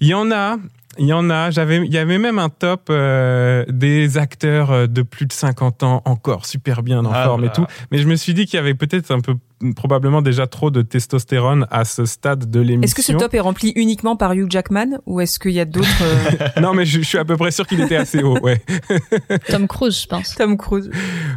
Il 0.00 0.08
y 0.08 0.14
en 0.14 0.32
a, 0.32 0.56
il 0.98 1.06
y 1.06 1.12
en 1.12 1.28
a. 1.30 1.50
J'avais, 1.50 1.78
il 1.84 1.92
y 1.92 1.98
avait 1.98 2.18
même 2.18 2.38
un 2.38 2.48
top 2.48 2.88
euh, 2.90 3.64
des 3.68 4.16
acteurs 4.18 4.70
euh, 4.72 4.86
de 4.86 5.02
plus 5.02 5.26
de 5.26 5.32
50 5.32 5.82
ans, 5.84 6.02
encore 6.04 6.46
super 6.46 6.82
bien 6.82 7.04
en 7.04 7.12
Ah 7.12 7.24
forme 7.24 7.42
là. 7.42 7.48
et 7.48 7.52
tout. 7.52 7.66
Mais 7.92 7.98
je 7.98 8.06
me 8.08 8.14
suis 8.16 8.34
dit 8.34 8.46
qu'il 8.46 8.56
y 8.56 8.60
avait 8.60 8.74
peut-être 8.74 9.10
un 9.12 9.20
peu 9.20 9.34
probablement 9.76 10.22
déjà 10.22 10.46
trop 10.46 10.70
de 10.70 10.82
testostérone 10.82 11.66
à 11.70 11.84
ce 11.84 12.04
stade 12.06 12.50
de 12.50 12.60
l'émission. 12.60 12.82
Est-ce 12.82 12.94
que 12.94 13.02
ce 13.02 13.12
top 13.12 13.34
est 13.34 13.40
rempli 13.40 13.72
uniquement 13.76 14.16
par 14.16 14.32
Hugh 14.34 14.50
Jackman 14.50 14.98
ou 15.06 15.20
est-ce 15.20 15.38
qu'il 15.38 15.52
y 15.52 15.60
a 15.60 15.64
d'autres 15.64 15.88
euh, 16.02 16.48
Non, 16.60 16.74
mais 16.74 16.84
je, 16.84 17.00
je 17.00 17.06
suis 17.06 17.18
à 17.18 17.24
peu 17.24 17.36
près 17.36 17.50
sûr 17.50 17.66
qu'il 17.66 17.80
était 17.80 17.96
assez 17.96 18.22
haut, 18.22 18.38
ouais. 18.40 18.60
Tom 19.48 19.66
Cruise, 19.68 20.02
je 20.02 20.06
pense. 20.06 20.34
Tom 20.34 20.56
Cruise 20.56 20.90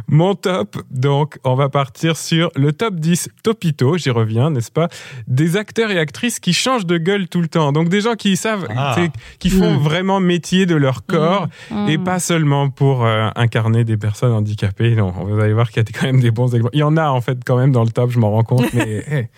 Mon 0.08 0.34
top, 0.34 0.76
donc, 0.90 1.38
on 1.44 1.54
va 1.54 1.68
partir 1.68 2.16
sur 2.16 2.50
le 2.56 2.72
top 2.72 2.96
10 2.96 3.30
Topito, 3.42 3.96
j'y 3.96 4.10
reviens, 4.10 4.50
n'est-ce 4.50 4.70
pas 4.72 4.88
Des 5.26 5.56
acteurs 5.56 5.90
et 5.90 5.98
actrices 5.98 6.38
qui 6.40 6.52
changent 6.52 6.86
de 6.86 6.98
gueule 6.98 7.28
tout 7.28 7.40
le 7.40 7.48
temps. 7.48 7.72
Donc, 7.72 7.88
des 7.88 8.00
gens 8.00 8.14
qui 8.14 8.36
savent, 8.36 8.66
Ah. 8.76 8.96
qui 9.38 9.50
font 9.50 9.74
Mm. 9.74 9.78
vraiment 9.78 10.20
métier 10.20 10.66
de 10.66 10.74
leur 10.74 11.04
corps 11.06 11.48
et 11.88 11.98
Mm. 11.98 12.04
pas 12.04 12.18
seulement 12.18 12.70
pour 12.70 13.04
euh, 13.04 13.28
incarner 13.36 13.84
des 13.84 13.96
personnes 13.96 14.32
handicapées. 14.32 14.94
Non, 14.96 15.10
vous 15.12 15.38
allez 15.38 15.52
voir 15.52 15.70
qu'il 15.70 15.82
y 15.82 15.86
a 15.86 15.98
quand 15.98 16.06
même 16.06 16.20
des 16.20 16.30
bons 16.30 16.54
exemples. 16.54 16.70
Il 16.74 16.80
y 16.80 16.82
en 16.82 16.96
a, 16.96 17.08
en 17.10 17.20
fait, 17.20 17.38
quand 17.44 17.56
même 17.56 17.72
dans 17.72 17.84
le 17.84 17.90
top, 17.90 18.07
je 18.10 18.18
m'en 18.18 18.30
rends 18.30 18.42
compte, 18.44 18.72
mais 18.72 19.04
hey. 19.10 19.28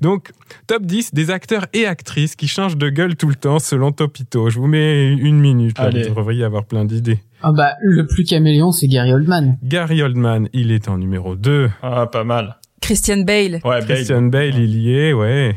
Donc, 0.00 0.30
top 0.66 0.82
10 0.84 1.14
des 1.14 1.30
acteurs 1.30 1.66
et 1.72 1.86
actrices 1.86 2.36
qui 2.36 2.48
changent 2.48 2.76
de 2.76 2.88
gueule 2.88 3.16
tout 3.16 3.28
le 3.28 3.34
temps 3.34 3.58
selon 3.58 3.92
Topito. 3.92 4.50
Je 4.50 4.58
vous 4.58 4.66
mets 4.66 5.08
une 5.12 5.38
minute, 5.40 5.78
là, 5.78 5.90
vous 5.90 5.96
devriez 6.14 6.44
avoir 6.44 6.64
plein 6.64 6.84
d'idées. 6.84 7.18
Ah 7.42 7.52
bah, 7.52 7.74
le 7.80 8.06
plus 8.06 8.24
caméléon, 8.24 8.70
c'est 8.72 8.86
Gary 8.88 9.12
Oldman. 9.12 9.56
Gary 9.62 10.02
Oldman, 10.02 10.48
il 10.52 10.72
est 10.72 10.88
en 10.88 10.98
numéro 10.98 11.36
2. 11.36 11.70
Ah, 11.82 12.06
pas 12.06 12.24
mal. 12.24 12.56
Christian 12.80 13.18
Bale 13.22 13.54
Ouais, 13.64 13.80
Bale. 13.80 13.84
Christian 13.86 14.22
Bale, 14.22 14.54
il 14.58 14.76
y 14.78 14.94
est, 14.94 15.12
ouais. 15.12 15.56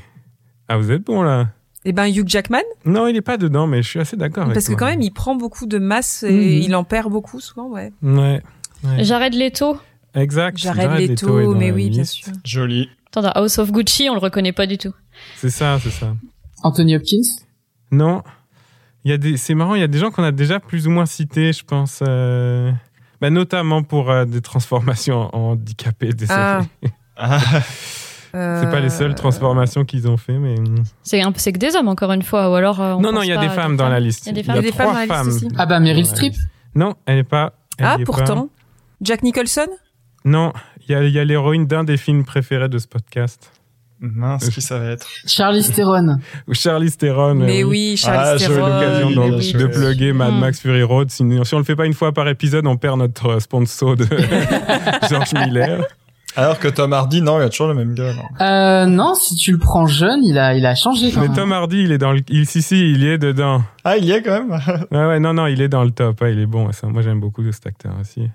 Ah, 0.70 0.78
vous 0.78 0.92
êtes 0.92 1.04
bon 1.06 1.22
là 1.24 1.50
Eh 1.86 1.92
ben 1.92 2.06
Hugh 2.08 2.28
Jackman 2.28 2.62
Non, 2.86 3.08
il 3.08 3.16
est 3.18 3.22
pas 3.22 3.38
dedans, 3.38 3.68
mais 3.68 3.82
je 3.82 3.90
suis 3.90 4.00
assez 4.00 4.16
d'accord 4.18 4.44
avec 4.44 4.54
parce 4.56 4.66
que 4.68 4.72
toi. 4.72 4.80
quand 4.80 4.86
même 4.88 5.02
il 5.02 5.12
prend 5.12 5.36
beaucoup 5.36 5.66
de 5.66 5.78
masse 5.78 6.24
et 6.24 6.32
Mhm. 6.32 6.62
il 6.64 6.76
en 6.76 6.84
perd 6.86 7.12
beaucoup 7.12 7.40
souvent 7.42 7.68
ouais. 7.70 7.92
Ouais, 8.02 8.42
ouais. 8.86 9.04
Jared 9.04 9.34
Leto. 9.34 9.78
Exact. 10.16 10.58
Jared 10.58 10.92
Leto 11.10 11.28
Leto 11.40 11.54
dans 11.54 11.60
mais 11.60 11.72
oui 11.72 11.90
bien 11.90 12.04
sûr. 12.04 12.28
Joli. 12.44 12.90
Attends, 13.08 13.22
dans 13.22 13.32
House 13.32 13.58
of 13.60 13.72
Gucci, 13.72 14.10
on 14.10 14.14
le 14.14 14.20
reconnaît 14.20 14.54
pas 14.54 14.66
du 14.66 14.78
tout. 14.78 14.94
C'est 15.38 15.50
ça, 15.50 15.78
c'est 15.82 15.92
ça. 15.92 16.16
Anthony 16.64 16.96
Hopkins? 16.96 17.22
Non, 17.92 18.24
il 19.06 19.12
y 19.12 19.14
a 19.14 19.18
des, 19.18 19.38
c'est 19.38 19.54
marrant, 19.54 19.76
il 19.76 19.82
y 19.82 19.84
a 19.84 19.88
des 19.88 20.00
gens 20.00 20.10
qu'on 20.12 20.24
a 20.24 20.32
déjà 20.32 20.60
plus 20.60 20.88
ou 20.88 20.92
moins 20.92 21.06
cités, 21.06 21.54
je 21.54 21.64
pense. 21.64 22.00
euh, 22.08 22.72
bah, 23.22 23.30
notamment 23.30 23.84
pour 23.84 24.10
euh, 24.10 24.26
des 24.26 24.42
transformations 24.42 25.30
en 25.36 25.52
handicapés. 25.52 26.14
Des 26.14 26.26
Ah. 26.30 26.62
Ah, 27.16 27.40
C'est 28.32 28.72
pas 28.72 28.80
les 28.80 28.90
seules 28.90 29.12
Euh, 29.12 29.16
transformations 29.16 29.86
qu'ils 29.86 30.08
ont 30.08 30.18
fait, 30.18 30.40
mais 30.40 30.56
C'est 31.04 31.22
un 31.22 31.32
c'est 31.36 31.54
que 31.54 31.60
des 31.60 31.76
hommes 31.76 31.88
encore 31.88 32.12
une 32.14 32.24
fois, 32.24 32.50
ou 32.50 32.56
alors. 32.56 32.80
on 32.80 33.00
non, 33.00 33.12
non, 33.12 33.22
il 33.22 33.28
y 33.28 33.32
a 33.32 33.36
pas 33.36 33.42
des 33.48 33.50
femmes 33.50 33.78
dans 33.78 33.90
la 33.90 34.00
liste. 34.00 34.26
Il 34.26 34.30
y 34.30 34.32
a 34.32 34.34
des 34.34 34.42
femmes. 34.44 34.56
Il 34.56 34.58
y 34.58 34.60
a 34.60 34.62
des 34.64 34.72
trois 34.72 34.86
femmes 34.86 34.94
dans 34.94 35.00
la 35.00 35.08
femmes. 35.08 35.28
liste 35.30 35.44
aussi. 35.46 35.56
Ah 35.56 35.66
bah, 35.68 35.80
Meryl. 35.80 36.06
Streep. 36.08 36.34
Non, 36.74 36.96
elle 37.06 37.20
est 37.20 37.24
pas. 37.24 37.54
elle 37.78 37.86
Ah 37.86 37.96
y 38.00 38.02
est 38.02 38.06
pourtant 38.06 38.50
Jack 39.02 39.22
Nicholson? 39.22 39.68
pas. 39.68 39.83
Non, 40.26 40.54
il 40.88 40.92
y 40.92 40.96
a, 40.96 41.04
il 41.04 41.12
y 41.14 41.20
a 41.20 41.24
l'héroïne 41.26 41.66
d'un 41.68 41.84
des 41.84 41.98
films 41.98 42.24
préférés 42.24 42.70
de 42.70 42.78
ce 42.78 42.88
podcast. 42.88 43.52
mince, 44.00 44.50
qui 44.50 44.62
ça 44.62 44.80
va 44.80 44.86
être 44.92 45.08
Charlize 45.26 45.72
Theron. 45.72 46.18
Ou 46.48 46.54
Charlie 46.54 46.92
Theron. 46.92 47.36
Mais 47.36 47.64
oui 47.64 48.02
Ah, 48.08 48.36
j'ai 48.38 48.46
eu 48.46 48.48
Theron 48.50 48.68
l'occasion 48.68 49.10
bien 49.10 49.38
oui, 49.38 49.44
sûr. 49.44 49.60
de 49.60 49.66
oui. 49.66 49.72
plugger 49.72 50.14
Mad. 50.14 50.34
Max 50.34 50.60
Fury 50.62 50.84
Road. 50.84 51.10
Si 51.12 51.24
on 51.24 51.58
le 51.58 51.64
fait 51.64 51.76
pas 51.76 51.86
une 51.86 51.94
fois 51.94 52.12
par 52.14 52.28
épisode, 52.28 52.68
on 52.68 52.78
perd 52.78 53.00
notre 53.00 53.28
euh, 53.28 53.40
sponsor 53.40 53.96
de 53.96 54.06
George 55.10 55.34
Miller. 55.34 55.86
Alors 56.36 56.58
que 56.58 56.68
Tom 56.68 56.92
Hardy, 56.94 57.22
non, 57.22 57.40
il 57.40 57.44
a 57.44 57.50
toujours 57.50 57.68
le 57.68 57.76
même 57.76 57.94
gars. 57.94 58.12
non. 58.14 58.46
Euh, 58.46 58.86
non, 58.88 59.14
si 59.14 59.36
tu 59.36 59.52
le 59.52 59.60
prends 59.60 59.86
jeune, 59.86 60.24
il 60.24 60.38
a, 60.40 60.56
il 60.56 60.66
a 60.66 60.74
changé 60.74 61.12
quand 61.12 61.22
Mais 61.22 61.28
même. 61.28 61.36
Tom 61.38 61.52
Hardy, 61.52 61.84
il 61.84 61.92
est 61.92 62.00
dans 62.00 62.12
le, 62.12 62.22
il, 62.28 62.48
si 62.48 62.64
si, 62.64 62.80
il 62.92 63.04
y 63.04 63.08
est 63.08 63.20
dedans. 63.20 63.62
Ah, 63.84 63.98
il 63.98 64.06
y 64.06 64.12
est 64.14 64.24
quand 64.24 64.44
même. 64.44 64.60
Ouais 64.92 65.06
ouais, 65.06 65.20
non 65.20 65.34
non, 65.36 65.46
il 65.46 65.62
est 65.62 65.68
dans 65.70 65.84
le 65.84 65.92
top. 65.92 66.24
il 66.28 66.40
est 66.40 66.48
bon. 66.48 66.72
Ça, 66.72 66.88
moi 66.88 67.04
j'aime 67.04 67.20
beaucoup 67.20 67.44
cet 67.52 67.68
acteur 67.68 67.94
aussi. 68.02 68.30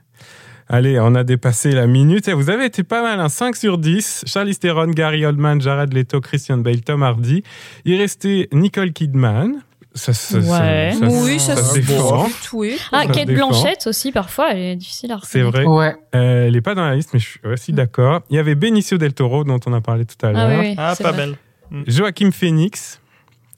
Allez, 0.69 1.01
on 1.01 1.15
a 1.15 1.25
dépassé 1.25 1.73
la 1.73 1.87
minute. 1.87 2.29
Vous 2.29 2.51
avez 2.51 2.67
été 2.67 2.83
pas 2.83 3.03
mal, 3.03 3.21
hein, 3.21 3.29
5 3.31 3.57
sur 3.57 3.79
10. 3.79 4.25
Charlize 4.27 4.59
Theron, 4.59 4.89
Gary 4.91 5.25
Oldman, 5.25 5.61
Jared 5.61 5.93
Leto, 5.95 6.21
Christian 6.21 6.59
Bale, 6.59 6.83
Tom 6.83 7.03
Hardy. 7.03 7.43
Il 7.87 7.97
restait 7.99 8.49
Nicole 8.53 8.93
Kidman. 8.93 9.63
Ça, 9.95 10.13
ça, 10.13 10.41
ça- 10.43 10.61
Ouais. 10.61 10.93
ça- 10.99 11.07
oui 11.07 11.41
ça, 11.41 11.57
ça 11.57 11.65
se 11.65 11.75
défend. 11.81 12.29
Oui. 12.53 12.77
Ah, 12.93 13.07
Kate 13.07 13.27
défend. 13.27 13.49
Blanchett 13.49 13.87
aussi, 13.87 14.13
parfois, 14.13 14.53
elle 14.53 14.59
est 14.59 14.77
difficile 14.77 15.11
à 15.11 15.19
C'est 15.25 15.43
reconnaître. 15.43 15.71
vrai. 15.71 15.79
Ouais. 15.89 15.97
Euh, 16.15 16.47
elle 16.49 16.55
est 16.57 16.61
pas 16.61 16.75
dans 16.75 16.85
la 16.85 16.95
liste, 16.95 17.11
mais 17.15 17.19
je 17.19 17.27
suis 17.27 17.41
aussi 17.45 17.73
d'accord. 17.73 18.21
Il 18.31 18.37
y 18.37 18.39
avait 18.39 18.55
Benicio 18.55 18.99
del 18.99 19.15
Toro, 19.15 19.45
dont 19.45 19.59
on 19.67 19.73
a 19.73 19.81
parlé 19.81 20.05
tout 20.05 20.25
à 20.25 20.31
l'heure. 20.33 20.41
Ah 20.51 20.59
oui, 20.61 20.69
oui. 20.69 20.75
Ah, 20.77 20.95
c'est 20.95 21.03
pas 21.03 21.13
vrai. 21.13 21.27
belle. 21.71 21.85
Joachim 21.87 22.31
Phoenix, 22.31 23.01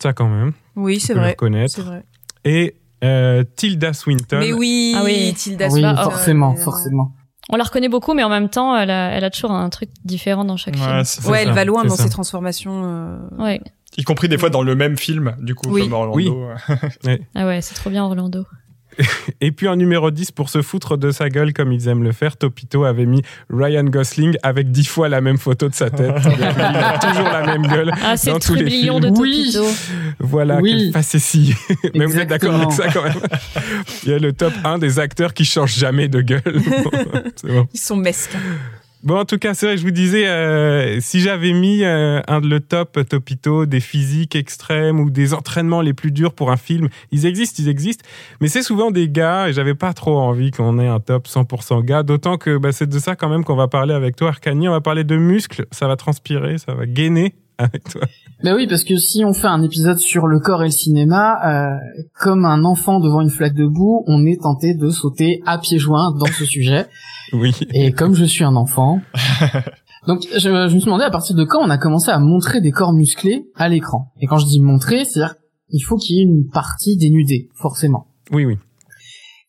ça 0.01 0.13
quand 0.13 0.29
même, 0.29 0.53
Oui 0.77 0.99
c'est 1.01 1.09
peux 1.09 1.19
le 1.19 1.21
vrai 1.25 1.31
reconnaître. 1.33 1.75
c'est 1.75 1.83
vrai. 1.83 2.03
Et 2.45 2.75
euh, 3.05 3.45
Tilda 3.57 3.93
Swinton. 3.93 4.39
Mais 4.41 4.53
oui 4.53 4.95
Ah 4.97 5.03
oui. 5.05 5.33
Tilda 5.37 5.67
oui, 5.69 5.81
Swinton, 5.83 6.03
forcément, 6.03 6.53
euh, 6.53 6.63
forcément. 6.63 7.13
On 7.53 7.57
la 7.57 7.65
reconnaît 7.65 7.89
beaucoup, 7.89 8.15
mais 8.15 8.23
en 8.23 8.29
même 8.29 8.49
temps, 8.49 8.77
elle 8.77 8.91
a, 8.91 9.11
elle 9.11 9.25
a 9.25 9.31
toujours 9.31 9.51
un 9.51 9.69
truc 9.71 9.91
différent 10.05 10.45
dans 10.45 10.57
chaque 10.57 10.75
Ouais, 10.77 11.03
c'est 11.05 11.21
ça. 11.23 11.31
Ouais, 11.31 11.43
elle 11.43 11.49
ça, 11.49 11.55
va 11.55 11.65
loin 11.65 11.85
dans 11.85 11.97
ça. 11.97 12.05
ses 12.05 12.11
transformations. 12.11 12.85
euh, 12.85 13.19
film. 13.31 13.43
Ouais. 13.43 13.61
Y 13.97 14.05
compris 14.05 14.29
des 14.29 14.39
fois 14.39 14.51
dans 14.51 14.63
le 14.63 14.77
même 14.77 14.97
film, 14.97 15.35
du 15.41 15.55
coup, 15.57 15.69
Oui. 15.71 15.83
comme 15.83 15.93
Orlando. 15.95 16.15
Oui. 16.15 16.31
Ah 17.35 17.47
ouais, 17.47 17.61
c'est 17.61 17.75
trop 17.75 17.91
bien 17.91 18.05
Orlando. 18.05 18.45
Et 19.41 19.53
puis 19.53 19.69
en 19.69 19.77
numéro 19.77 20.11
10, 20.11 20.31
pour 20.33 20.49
se 20.49 20.63
foutre 20.63 20.97
de 20.97 21.11
sa 21.11 21.29
gueule 21.29 21.53
comme 21.53 21.73
ils 21.73 21.89
aiment 21.89 22.03
le 22.03 22.13
faire, 22.13 22.37
Topito 22.37 22.85
avait 22.85 23.07
mis 23.07 23.23
Ryan 23.51 23.85
Gosling 23.85 24.37
avec 24.43 24.71
dix 24.71 24.85
fois 24.87 25.09
la 25.09 25.21
même 25.21 25.39
photo 25.39 25.69
de 25.69 25.75
sa 25.75 25.91
tête. 25.91 26.15
il 26.39 26.45
a 26.45 26.99
toujours 26.99 27.29
la 27.29 27.47
même 27.47 27.67
gueule. 27.67 27.93
Ah, 28.05 28.17
c'est 28.17 28.33
le 28.33 28.39
trublion 28.39 29.01
de. 29.01 29.09
Oui. 29.09 29.51
Topito. 29.53 29.67
Voilà, 30.19 30.59
Oui. 30.61 30.71
quelle 30.71 30.93
facétie. 30.93 31.55
Mais 31.95 32.07
vous 32.07 32.19
êtes 32.19 32.29
d'accord 32.29 32.55
avec 32.55 32.73
ça 32.73 32.89
quand 32.93 33.03
même 33.05 33.15
Il 34.05 34.11
y 34.11 34.15
a 34.15 34.19
le 34.19 34.33
top 34.33 34.53
1 34.65 34.79
des 34.79 34.99
acteurs 34.99 35.35
qui 35.35 35.45
changent 35.45 35.77
jamais 35.77 36.09
de 36.09 36.21
gueule. 36.21 36.43
Bon, 36.45 36.91
c'est 37.37 37.49
bon. 37.49 37.69
Ils 37.73 37.81
sont 37.81 37.97
mesquins. 37.97 38.39
Bon, 39.03 39.17
en 39.17 39.25
tout 39.25 39.39
cas, 39.39 39.55
c'est 39.55 39.65
vrai, 39.65 39.77
je 39.79 39.83
vous 39.83 39.93
disais, 39.93 40.27
euh, 40.27 41.01
si 41.01 41.21
j'avais 41.21 41.55
mis 41.55 41.85
euh, 41.85 42.21
un 42.29 42.43
de 42.43 42.49
le 42.49 42.61
top 42.61 42.99
Topito, 43.09 43.65
des 43.65 43.81
physiques 43.81 44.37
extrêmes 44.37 45.01
ou 45.01 45.09
des 45.09 45.33
entraînements 45.33 45.81
les 45.81 45.95
plus 45.95 46.13
durs 46.13 46.35
pour 46.35 46.51
un 46.51 46.59
film, 46.59 46.91
ils 47.11 47.25
existent, 47.25 47.63
ils 47.63 47.71
existent, 47.71 48.05
mais 48.43 48.49
c'est 48.49 48.63
souvent 48.63 48.91
des 48.91 49.09
gars, 49.09 49.49
et 49.49 49.55
j'avais 49.55 49.75
pas 49.75 49.95
trop 49.95 50.19
envie 50.19 50.51
qu'on 50.51 50.79
ait 50.79 50.87
un 50.87 51.01
top 51.01 51.29
100% 51.29 51.83
gars, 51.83 52.03
d'autant 52.03 52.37
que 52.37 52.59
bah, 52.59 52.73
c'est 52.73 52.91
de 52.91 52.99
ça 52.99 53.17
quand 53.17 53.31
même 53.31 53.43
qu'on 53.43 53.57
va 53.57 53.69
parler 53.69 53.95
avec 53.95 54.17
toi, 54.17 54.29
Arcani, 54.29 54.69
on 54.69 54.73
va 54.73 54.83
parler 54.83 55.05
de 55.05 55.17
muscles, 55.17 55.65
ça 55.71 55.89
va 55.89 55.97
transpirer, 55.97 56.59
ça 56.59 56.75
va 56.75 56.85
gainer 56.85 57.35
avec 57.61 57.85
toi. 57.85 58.03
Bah 58.43 58.55
oui, 58.55 58.67
parce 58.67 58.85
que 58.85 58.97
si 58.97 59.25
on 59.25 59.33
fait 59.33 59.47
un 59.47 59.63
épisode 59.63 59.99
sur 59.99 60.27
le 60.27 60.41
corps 60.41 60.63
et 60.63 60.67
le 60.67 60.71
cinéma, 60.71 61.39
euh, 61.45 61.77
comme 62.19 62.45
un 62.45 62.65
enfant 62.65 63.01
devant 63.01 63.21
une 63.21 63.31
flaque 63.31 63.55
de 63.55 63.67
boue, 63.67 64.03
on 64.07 64.25
est 64.25 64.43
tenté 64.43 64.75
de 64.75 64.89
sauter 64.91 65.43
à 65.47 65.59
pieds 65.59 65.79
joints 65.79 66.13
dans 66.19 66.27
ce 66.27 66.45
sujet. 66.45 66.87
Oui. 67.33 67.55
Et 67.73 67.93
comme 67.93 68.17
je 68.17 68.25
suis 68.25 68.43
un 68.43 68.57
enfant, 68.57 69.01
donc 70.09 70.27
je, 70.33 70.41
je 70.41 70.51
me 70.51 70.69
suis 70.69 70.87
demandé 70.87 71.05
à 71.05 71.11
partir 71.11 71.37
de 71.37 71.45
quand 71.45 71.61
on 71.61 71.71
a 71.71 71.79
commencé 71.79 72.11
à 72.11 72.19
montrer 72.19 72.61
des 72.61 72.73
corps 72.73 72.93
musclés 72.93 73.45
à 73.55 73.69
l'écran. 73.69 74.11
Et 74.21 74.27
quand 74.27 74.39
je 74.39 74.47
dis 74.47 74.59
montrer, 74.59 75.05
c'est-à-dire 75.05 75.37
il 75.69 75.81
faut 75.81 75.97
qu'il 75.97 76.17
y 76.17 76.19
ait 76.19 76.25
une 76.25 76.49
partie 76.49 76.97
dénudée, 76.97 77.49
forcément. 77.55 78.09
Oui, 78.33 78.45
oui. 78.47 78.57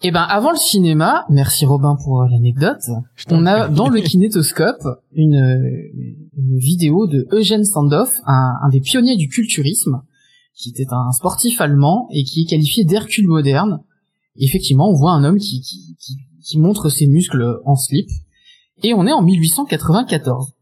Et 0.03 0.11
ben 0.11 0.23
avant 0.23 0.51
le 0.51 0.57
cinéma, 0.57 1.25
merci 1.29 1.65
Robin 1.65 1.95
pour 2.03 2.21
euh, 2.21 2.27
l'anecdote, 2.31 2.81
on 3.29 3.45
a 3.45 3.67
dans 3.67 3.87
le 3.87 3.99
kinétoscope 4.01 4.83
une, 5.13 5.35
une 6.35 6.57
vidéo 6.57 7.05
de 7.05 7.27
Eugène 7.31 7.63
Sandoff, 7.63 8.11
un, 8.25 8.55
un 8.63 8.69
des 8.69 8.81
pionniers 8.81 9.15
du 9.15 9.27
culturisme, 9.27 10.01
qui 10.55 10.69
était 10.69 10.87
un 10.91 11.11
sportif 11.11 11.61
allemand 11.61 12.07
et 12.11 12.23
qui 12.23 12.41
est 12.41 12.45
qualifié 12.45 12.83
d'Hercule 12.83 13.27
moderne. 13.27 13.83
Effectivement, 14.37 14.89
on 14.89 14.95
voit 14.95 15.11
un 15.11 15.23
homme 15.23 15.37
qui, 15.37 15.61
qui, 15.61 15.95
qui, 15.99 16.17
qui 16.43 16.57
montre 16.57 16.89
ses 16.89 17.05
muscles 17.05 17.59
en 17.65 17.75
slip. 17.75 18.09
Et 18.81 18.95
on 18.95 19.05
est 19.05 19.11
en 19.11 19.21
1894. 19.21 20.53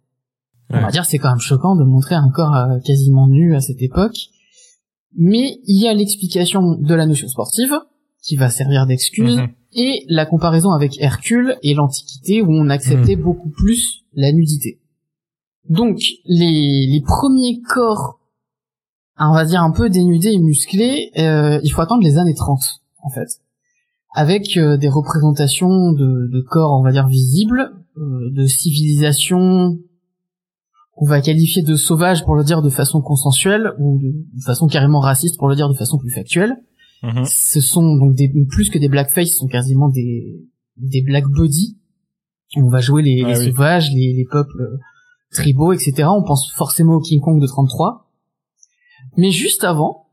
On 0.72 0.82
va 0.82 0.92
dire 0.92 1.06
c'est 1.06 1.18
quand 1.18 1.30
même 1.30 1.40
choquant 1.40 1.76
de 1.76 1.84
montrer 1.84 2.16
un 2.16 2.30
corps 2.30 2.56
euh, 2.56 2.80
quasiment 2.86 3.28
nu 3.28 3.56
à 3.56 3.62
cette 3.62 3.82
époque. 3.82 4.18
Mais 5.18 5.60
il 5.66 5.82
y 5.82 5.88
a 5.88 5.94
l'explication 5.94 6.76
de 6.76 6.94
la 6.94 7.06
notion 7.06 7.28
sportive, 7.28 7.74
qui 8.22 8.36
va 8.36 8.50
servir 8.50 8.86
d'excuse, 8.86 9.38
Mhm. 9.38 9.48
et 9.74 10.06
la 10.10 10.26
comparaison 10.26 10.72
avec 10.72 11.00
Hercule 11.00 11.58
et 11.64 11.74
l'Antiquité 11.74 12.42
où 12.42 12.52
on 12.52 12.70
acceptait 12.70 13.16
beaucoup 13.16 13.50
plus 13.50 14.04
la 14.14 14.32
nudité. 14.32 14.80
Donc 15.70 16.00
les, 16.26 16.88
les 16.88 17.02
premiers 17.06 17.62
corps, 17.62 18.20
on 19.18 19.34
va 19.34 19.46
dire 19.46 19.62
un 19.62 19.72
peu 19.72 19.90
dénudés 19.90 20.32
et 20.34 20.40
musclés, 20.40 21.12
euh, 21.18 21.60
il 21.64 21.70
faut 21.70 21.82
attendre 21.82 22.04
les 22.04 22.18
années 22.18 22.34
30 22.34 22.60
en 23.04 23.10
fait, 23.10 23.28
avec 24.14 24.58
euh, 24.58 24.76
des 24.78 24.90
représentations 24.90 25.92
de, 25.94 26.28
de 26.32 26.42
corps, 26.42 26.78
on 26.80 26.84
va 26.84 26.92
dire 26.92 27.08
visibles, 27.08 27.72
euh, 27.98 28.32
de 28.32 28.46
civilisation 28.48 29.78
qu'on 30.96 31.06
va 31.06 31.22
qualifier 31.22 31.62
de 31.62 31.76
sauvage 31.76 32.26
pour 32.26 32.36
le 32.36 32.44
dire 32.44 32.62
de 32.62 32.70
façon 32.70 33.02
consensuelle 33.02 33.72
ou 33.80 34.00
de, 34.00 34.08
de 34.38 34.42
façon 34.44 34.68
carrément 34.68 35.00
raciste 35.00 35.38
pour 35.38 35.48
le 35.48 35.56
dire 35.56 35.70
de 35.70 35.76
façon 35.76 35.98
plus 35.98 36.12
factuelle 36.12 36.58
Mhm. 37.02 37.24
ce 37.26 37.62
sont 37.62 37.96
donc 37.96 38.14
des 38.16 38.30
plus 38.50 38.70
que 38.70 38.78
des 38.78 38.90
blackface, 38.90 39.30
ce 39.30 39.36
sont 39.36 39.48
quasiment 39.48 39.90
des 39.90 40.46
des 40.78 41.02
black 41.02 41.26
body. 41.28 41.78
On 42.58 42.70
va 42.70 42.80
jouer 42.82 43.02
les, 43.04 43.22
Ah 43.26 43.30
les 43.30 43.40
oui. 43.40 43.46
sauvages, 43.52 43.90
les, 43.94 44.14
les 44.14 44.26
peuples 44.30 44.62
euh, 44.62 44.78
tribaux, 45.32 45.72
etc. 45.74 46.08
On 46.12 46.24
pense 46.24 46.52
forcément 46.56 46.96
au 46.96 47.00
King 47.00 47.22
Kong 47.22 47.40
de 47.42 47.46
33. 47.48 48.10
Mais 49.18 49.32
juste 49.32 49.64
avant, 49.64 50.08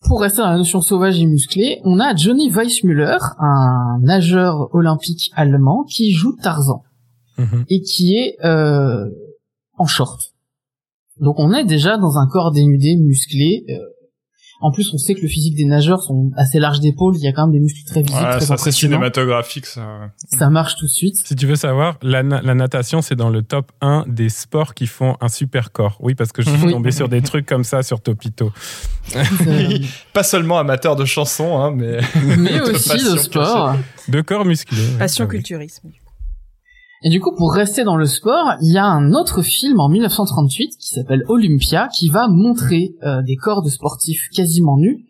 pour 0.00 0.20
rester 0.20 0.38
dans 0.42 0.48
la 0.50 0.56
notion 0.58 0.80
sauvage 0.80 1.20
et 1.20 1.26
musclé, 1.26 1.80
on 1.84 2.00
a 2.00 2.14
Johnny 2.16 2.50
Weissmuller, 2.50 3.18
un 3.38 3.98
nageur 4.02 4.74
olympique 4.74 5.30
allemand 5.34 5.84
qui 5.84 6.12
joue 6.12 6.36
Tarzan 6.42 6.82
Mhm. 7.38 7.64
et 7.70 7.80
qui 7.80 8.16
est 8.16 8.36
euh, 8.44 9.08
en 9.78 9.86
short. 9.86 10.34
Donc 11.20 11.38
on 11.38 11.52
est 11.54 11.64
déjà 11.64 11.96
dans 11.96 12.18
un 12.18 12.26
corps 12.26 12.50
dénudé, 12.52 12.96
musclé. 12.96 13.64
euh, 13.70 13.78
en 14.62 14.70
plus, 14.72 14.90
on 14.94 14.98
sait 14.98 15.14
que 15.14 15.20
le 15.20 15.28
physique 15.28 15.54
des 15.56 15.64
nageurs 15.64 16.02
sont 16.02 16.30
assez 16.36 16.58
larges 16.58 16.80
d'épaules. 16.80 17.16
Il 17.16 17.22
y 17.24 17.28
a 17.28 17.32
quand 17.32 17.42
même 17.46 17.52
des 17.52 17.60
muscles 17.60 17.82
très 17.84 18.02
visibles, 18.02 18.22
Ouais, 18.22 18.30
très 18.30 18.40
ça 18.46 18.56
c'est 18.56 18.70
cinématographique, 18.72 19.66
ça. 19.66 20.10
Ça 20.38 20.48
marche 20.50 20.76
tout 20.76 20.86
de 20.86 20.90
suite. 20.90 21.16
Si 21.24 21.34
tu 21.36 21.46
veux 21.46 21.56
savoir, 21.56 21.98
la, 22.02 22.22
na- 22.22 22.40
la 22.42 22.54
natation, 22.54 23.02
c'est 23.02 23.16
dans 23.16 23.28
le 23.30 23.42
top 23.42 23.72
1 23.80 24.04
des 24.06 24.28
sports 24.28 24.74
qui 24.74 24.86
font 24.86 25.16
un 25.20 25.28
super 25.28 25.72
corps. 25.72 25.96
Oui, 26.00 26.14
parce 26.14 26.32
que 26.32 26.42
je 26.42 26.48
suis 26.50 26.64
Oui. 26.66 26.72
tombé 26.72 26.90
sur 26.92 27.08
des 27.08 27.20
trucs 27.22 27.46
comme 27.46 27.64
ça 27.64 27.82
sur 27.82 28.00
Topito. 28.00 28.52
Pas 30.12 30.22
seulement 30.22 30.58
amateur 30.58 30.96
de 30.96 31.04
chansons, 31.04 31.58
hein, 31.60 31.72
mais 31.76 31.98
mais 32.38 32.60
aussi 32.70 32.96
de 33.04 33.16
sport. 33.18 33.74
De 34.08 34.20
corps 34.20 34.44
musclés. 34.44 34.78
ouais. 34.78 34.98
Passion 34.98 35.26
Ah 35.28 35.34
oui. 35.34 35.42
Et 37.04 37.08
du 37.10 37.20
coup, 37.20 37.34
pour 37.36 37.52
rester 37.52 37.84
dans 37.84 37.96
le 37.96 38.06
sport, 38.06 38.54
il 38.60 38.72
y 38.72 38.78
a 38.78 38.84
un 38.84 39.12
autre 39.12 39.42
film 39.42 39.80
en 39.80 39.88
1938 39.88 40.76
qui 40.78 40.88
s'appelle 40.88 41.24
Olympia, 41.28 41.88
qui 41.88 42.08
va 42.08 42.28
montrer 42.28 42.94
euh, 43.02 43.22
des 43.22 43.36
corps 43.36 43.62
de 43.62 43.68
sportifs 43.70 44.28
quasiment 44.34 44.76
nus. 44.78 45.06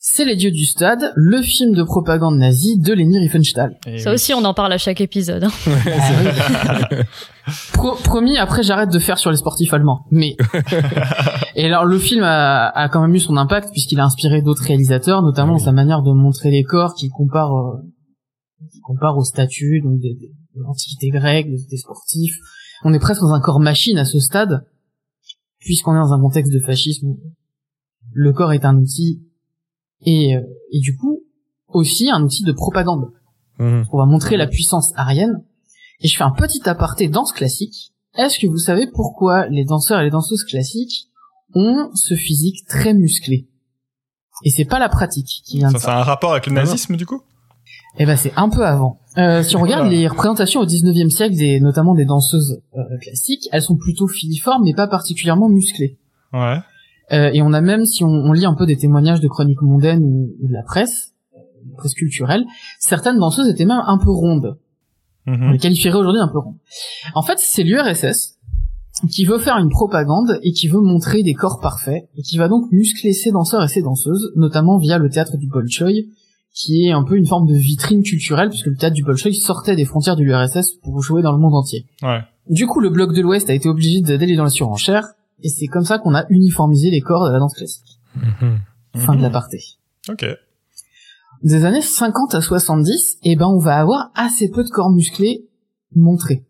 C'est 0.00 0.24
Les 0.24 0.36
Dieux 0.36 0.52
du 0.52 0.64
Stade, 0.64 1.12
le 1.16 1.42
film 1.42 1.74
de 1.74 1.82
propagande 1.82 2.38
nazie 2.38 2.78
de 2.78 2.94
Leni 2.94 3.18
Riefenstahl. 3.18 3.76
Et 3.86 3.98
Ça 3.98 4.10
oui. 4.10 4.14
aussi, 4.14 4.32
on 4.32 4.42
en 4.44 4.54
parle 4.54 4.72
à 4.72 4.78
chaque 4.78 5.00
épisode. 5.02 5.44
hein. 5.44 5.50
Pro- 7.72 7.94
promis, 8.04 8.36
après 8.38 8.62
j'arrête 8.62 8.90
de 8.90 8.98
faire 8.98 9.18
sur 9.18 9.30
les 9.30 9.36
sportifs 9.36 9.72
allemands. 9.72 10.04
Mais 10.10 10.36
et 11.56 11.64
alors 11.66 11.84
le 11.84 11.98
film 11.98 12.22
a, 12.22 12.68
a 12.68 12.88
quand 12.88 13.00
même 13.00 13.14
eu 13.14 13.20
son 13.20 13.36
impact 13.36 13.70
puisqu'il 13.70 14.00
a 14.00 14.04
inspiré 14.04 14.42
d'autres 14.42 14.62
réalisateurs, 14.64 15.22
notamment 15.22 15.54
Ah 15.54 15.58
oui. 15.58 15.64
sa 15.64 15.72
manière 15.72 16.02
de 16.02 16.12
montrer 16.12 16.50
les 16.50 16.62
corps 16.62 16.94
qui 16.94 17.08
compare 17.08 17.52
euh, 17.54 17.76
qui 18.72 18.80
compare 18.80 19.16
au 19.16 19.24
statut 19.24 19.80
donc 19.82 19.98
des- 20.00 20.14
des- 20.14 20.30
de 20.47 20.47
l'antiquité 20.62 21.10
grecque, 21.10 21.48
des, 21.68 21.76
sportifs. 21.76 22.36
On 22.84 22.92
est 22.92 22.98
presque 22.98 23.20
dans 23.20 23.32
un 23.32 23.40
corps 23.40 23.60
machine 23.60 23.98
à 23.98 24.04
ce 24.04 24.20
stade, 24.20 24.66
puisqu'on 25.58 25.94
est 25.94 25.98
dans 25.98 26.12
un 26.12 26.20
contexte 26.20 26.52
de 26.52 26.60
fascisme. 26.60 27.16
Le 28.12 28.32
corps 28.32 28.52
est 28.52 28.64
un 28.64 28.76
outil 28.76 29.22
et, 30.02 30.36
euh, 30.36 30.42
et 30.72 30.80
du 30.80 30.96
coup 30.96 31.22
aussi 31.68 32.10
un 32.10 32.22
outil 32.22 32.44
de 32.44 32.52
propagande. 32.52 33.10
Mhm. 33.58 33.86
On 33.92 33.98
va 33.98 34.06
montrer 34.06 34.36
la 34.36 34.46
puissance 34.46 34.92
arienne. 34.96 35.44
Et 36.00 36.08
je 36.08 36.16
fais 36.16 36.24
un 36.24 36.30
petit 36.30 36.66
aparté 36.68 37.08
danse 37.08 37.32
classique. 37.32 37.92
Est-ce 38.16 38.38
que 38.38 38.46
vous 38.46 38.58
savez 38.58 38.86
pourquoi 38.92 39.48
les 39.48 39.64
danseurs 39.64 40.00
et 40.00 40.04
les 40.04 40.10
danseuses 40.10 40.44
classiques 40.44 41.08
ont 41.54 41.90
ce 41.94 42.14
physique 42.14 42.66
très 42.68 42.94
musclé? 42.94 43.48
Et 44.44 44.50
c'est 44.50 44.64
pas 44.64 44.78
la 44.78 44.88
pratique 44.88 45.42
qui 45.44 45.58
vient 45.58 45.68
de 45.68 45.72
Ça, 45.74 45.78
ça. 45.80 45.86
ça 45.86 45.96
a 45.96 46.00
un 46.00 46.04
rapport 46.04 46.32
avec 46.32 46.46
le 46.46 46.52
nazisme, 46.52 46.96
du 46.96 47.04
coup? 47.04 47.20
Eh 47.98 48.06
ben 48.06 48.16
c'est 48.16 48.32
un 48.36 48.48
peu 48.48 48.64
avant. 48.64 49.00
Euh, 49.18 49.42
si 49.42 49.56
on 49.56 49.60
regarde 49.60 49.90
les 49.90 50.06
représentations 50.06 50.60
au 50.60 50.66
19e 50.66 51.10
siècle, 51.10 51.36
des, 51.36 51.60
notamment 51.60 51.94
des 51.94 52.04
danseuses 52.04 52.60
euh, 52.76 52.80
classiques, 53.02 53.48
elles 53.52 53.62
sont 53.62 53.76
plutôt 53.76 54.06
filiformes 54.06 54.62
mais 54.64 54.74
pas 54.74 54.86
particulièrement 54.86 55.48
musclées. 55.48 55.98
Ouais. 56.32 56.58
Euh, 57.12 57.30
et 57.32 57.42
on 57.42 57.52
a 57.52 57.60
même, 57.60 57.84
si 57.84 58.04
on, 58.04 58.08
on 58.08 58.32
lit 58.32 58.46
un 58.46 58.54
peu 58.54 58.66
des 58.66 58.76
témoignages 58.76 59.20
de 59.20 59.28
chroniques 59.28 59.62
mondaines 59.62 60.04
ou, 60.04 60.30
ou 60.42 60.48
de 60.48 60.52
la 60.52 60.62
presse, 60.62 61.14
euh, 61.34 61.40
presse 61.76 61.94
culturelle, 61.94 62.44
certaines 62.78 63.18
danseuses 63.18 63.48
étaient 63.48 63.64
même 63.64 63.82
un 63.86 63.98
peu 63.98 64.10
rondes. 64.10 64.58
On 65.26 65.32
Mhm. 65.32 65.52
les 65.52 65.58
qualifierait 65.58 65.98
aujourd'hui 65.98 66.22
un 66.22 66.28
peu 66.28 66.38
rondes. 66.38 66.56
En 67.14 67.22
fait, 67.22 67.38
c'est 67.38 67.62
l'URSS 67.62 68.38
qui 69.10 69.24
veut 69.26 69.38
faire 69.38 69.58
une 69.58 69.68
propagande 69.68 70.38
et 70.42 70.52
qui 70.52 70.68
veut 70.68 70.80
montrer 70.80 71.22
des 71.22 71.34
corps 71.34 71.60
parfaits 71.60 72.08
et 72.16 72.22
qui 72.22 72.38
va 72.38 72.48
donc 72.48 72.70
muscler 72.72 73.12
ses 73.12 73.30
danseurs 73.30 73.62
et 73.62 73.68
ses 73.68 73.82
danseuses, 73.82 74.32
notamment 74.36 74.78
via 74.78 74.98
le 74.98 75.08
théâtre 75.10 75.36
du 75.36 75.46
Bolchoï, 75.46 76.08
qui 76.60 76.86
est 76.86 76.92
un 76.92 77.04
peu 77.04 77.16
une 77.16 77.26
forme 77.26 77.46
de 77.46 77.54
vitrine 77.54 78.02
culturelle 78.02 78.48
puisque 78.48 78.66
le 78.66 78.74
théâtre 78.76 78.94
du 78.94 79.04
Bolchoï 79.04 79.32
sortait 79.34 79.76
des 79.76 79.84
frontières 79.84 80.16
de 80.16 80.22
l'URSS 80.22 80.74
pour 80.82 81.00
jouer 81.02 81.22
dans 81.22 81.30
le 81.32 81.38
monde 81.38 81.54
entier. 81.54 81.86
Ouais. 82.02 82.18
Du 82.50 82.66
coup, 82.66 82.80
le 82.80 82.90
bloc 82.90 83.14
de 83.14 83.20
l'Ouest 83.22 83.48
a 83.48 83.54
été 83.54 83.68
obligé 83.68 84.00
d'aller 84.00 84.34
dans 84.34 84.42
la 84.42 84.50
surenchère 84.50 85.04
et 85.44 85.48
c'est 85.48 85.66
comme 85.66 85.84
ça 85.84 85.98
qu'on 85.98 86.14
a 86.16 86.24
uniformisé 86.30 86.90
les 86.90 87.00
corps 87.00 87.26
de 87.28 87.32
la 87.32 87.38
danse 87.38 87.54
classique. 87.54 88.00
Mhm. 88.16 88.58
Fin 88.96 89.12
de 89.12 89.18
Mhm. 89.18 89.22
l'aparté. 89.22 89.58
Ok. 90.08 90.24
Des 91.44 91.64
années 91.64 91.82
50 91.82 92.34
à 92.34 92.40
70, 92.40 93.18
eh 93.22 93.36
ben 93.36 93.46
on 93.46 93.58
va 93.60 93.76
avoir 93.78 94.10
assez 94.16 94.50
peu 94.50 94.64
de 94.64 94.68
corps 94.68 94.90
musclés 94.90 95.46
montrés. 95.94 96.44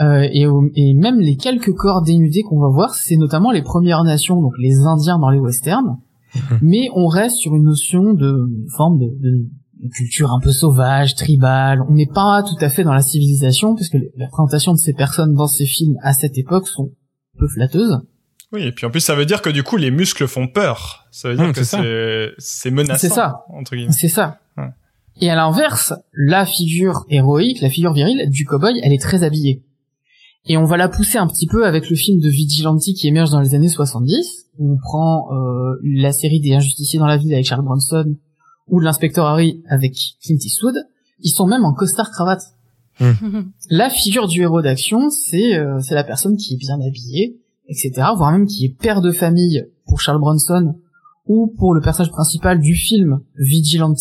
Euh, 0.00 0.26
et, 0.32 0.46
et 0.76 0.94
même 0.94 1.18
les 1.20 1.36
quelques 1.36 1.72
corps 1.74 2.02
dénudés 2.02 2.42
qu'on 2.42 2.58
va 2.60 2.68
voir, 2.68 2.94
c'est 2.94 3.16
notamment 3.16 3.50
les 3.50 3.62
Premières 3.62 4.04
Nations, 4.04 4.40
donc 4.40 4.52
les 4.58 4.78
Indiens 4.86 5.18
dans 5.18 5.28
les 5.30 5.38
westerns. 5.38 5.98
Mais 6.62 6.88
on 6.94 7.06
reste 7.06 7.36
sur 7.36 7.54
une 7.54 7.64
notion 7.64 8.14
de 8.14 8.26
une 8.48 8.68
forme 8.76 8.98
de, 8.98 9.06
de- 9.06 9.46
de 9.82 9.88
culture 9.90 10.32
un 10.32 10.40
peu 10.40 10.52
sauvage, 10.52 11.14
tribale. 11.16 11.82
On 11.88 11.92
n'est 11.92 12.06
pas 12.06 12.42
tout 12.42 12.56
à 12.64 12.68
fait 12.70 12.82
dans 12.82 12.94
la 12.94 13.02
civilisation, 13.02 13.74
puisque 13.74 13.94
les- 13.94 14.10
la 14.16 14.26
présentation 14.28 14.72
de 14.72 14.78
ces 14.78 14.94
personnes 14.94 15.34
dans 15.34 15.46
ces 15.46 15.66
films 15.66 15.96
à 16.02 16.12
cette 16.14 16.38
époque 16.38 16.66
sont 16.66 16.92
peu 17.38 17.46
flatteuses. 17.48 18.00
Oui, 18.52 18.62
et 18.62 18.72
puis 18.72 18.86
en 18.86 18.90
plus, 18.90 19.00
ça 19.00 19.14
veut 19.14 19.26
dire 19.26 19.42
que 19.42 19.50
du 19.50 19.62
coup, 19.62 19.76
les 19.76 19.90
muscles 19.90 20.26
font 20.28 20.46
peur. 20.48 21.06
Ça 21.10 21.28
veut 21.28 21.34
dire 21.36 21.44
Hum, 21.46 21.52
que 21.52 21.58
c'est 21.58 21.64
ça. 21.64 21.82
c'est 21.82 22.30
c'est 22.38 22.70
menaçant. 22.70 22.98
C'est 23.00 23.08
ça. 23.14 23.44
Entre 23.50 23.76
guillemets. 23.76 23.92
C'est 23.92 24.08
ça. 24.08 24.38
Ouais. 24.56 24.68
Et 25.20 25.28
à 25.30 25.34
l'inverse, 25.34 25.92
la 26.14 26.46
figure 26.46 27.04
héroïque, 27.10 27.60
la 27.60 27.68
figure 27.70 27.92
virile 27.92 28.30
du 28.30 28.44
cowboy, 28.46 28.78
elle 28.82 28.92
est 28.92 29.00
très 29.02 29.24
habillée. 29.24 29.62
Et 30.48 30.56
on 30.56 30.64
va 30.64 30.76
la 30.76 30.88
pousser 30.88 31.18
un 31.18 31.26
petit 31.26 31.46
peu 31.46 31.66
avec 31.66 31.90
le 31.90 31.96
film 31.96 32.20
de 32.20 32.28
Vigilante 32.28 32.80
qui 32.80 33.08
émerge 33.08 33.30
dans 33.30 33.40
les 33.40 33.54
années 33.54 33.68
70, 33.68 34.46
où 34.58 34.74
on 34.74 34.76
prend 34.76 35.28
euh, 35.32 35.80
la 35.82 36.12
série 36.12 36.40
des 36.40 36.52
Injusticiers 36.52 36.98
dans 36.98 37.06
la 37.06 37.16
ville 37.16 37.34
avec 37.34 37.46
Charles 37.46 37.64
Bronson, 37.64 38.16
ou 38.68 38.80
de 38.80 38.84
l'inspecteur 38.84 39.26
Harry 39.26 39.62
avec 39.68 39.94
Clint 40.22 40.38
Eastwood. 40.40 40.74
Ils 41.20 41.30
sont 41.30 41.46
même 41.46 41.64
en 41.64 41.72
costard 41.72 42.10
cravate. 42.10 42.42
La 43.70 43.90
figure 43.90 44.26
du 44.26 44.42
héros 44.42 44.62
d'action, 44.62 45.10
c'est 45.10 45.56
euh, 45.56 45.80
c'est 45.80 45.94
la 45.94 46.04
personne 46.04 46.36
qui 46.36 46.54
est 46.54 46.56
bien 46.56 46.80
habillée, 46.80 47.40
etc., 47.68 47.92
voire 48.16 48.32
même 48.32 48.46
qui 48.46 48.64
est 48.64 48.68
père 48.70 49.02
de 49.02 49.10
famille 49.10 49.66
pour 49.86 50.00
Charles 50.00 50.20
Bronson, 50.20 50.76
ou 51.26 51.52
pour 51.58 51.74
le 51.74 51.80
personnage 51.80 52.10
principal 52.10 52.58
du 52.60 52.74
film 52.74 53.20
Vigilante, 53.36 53.98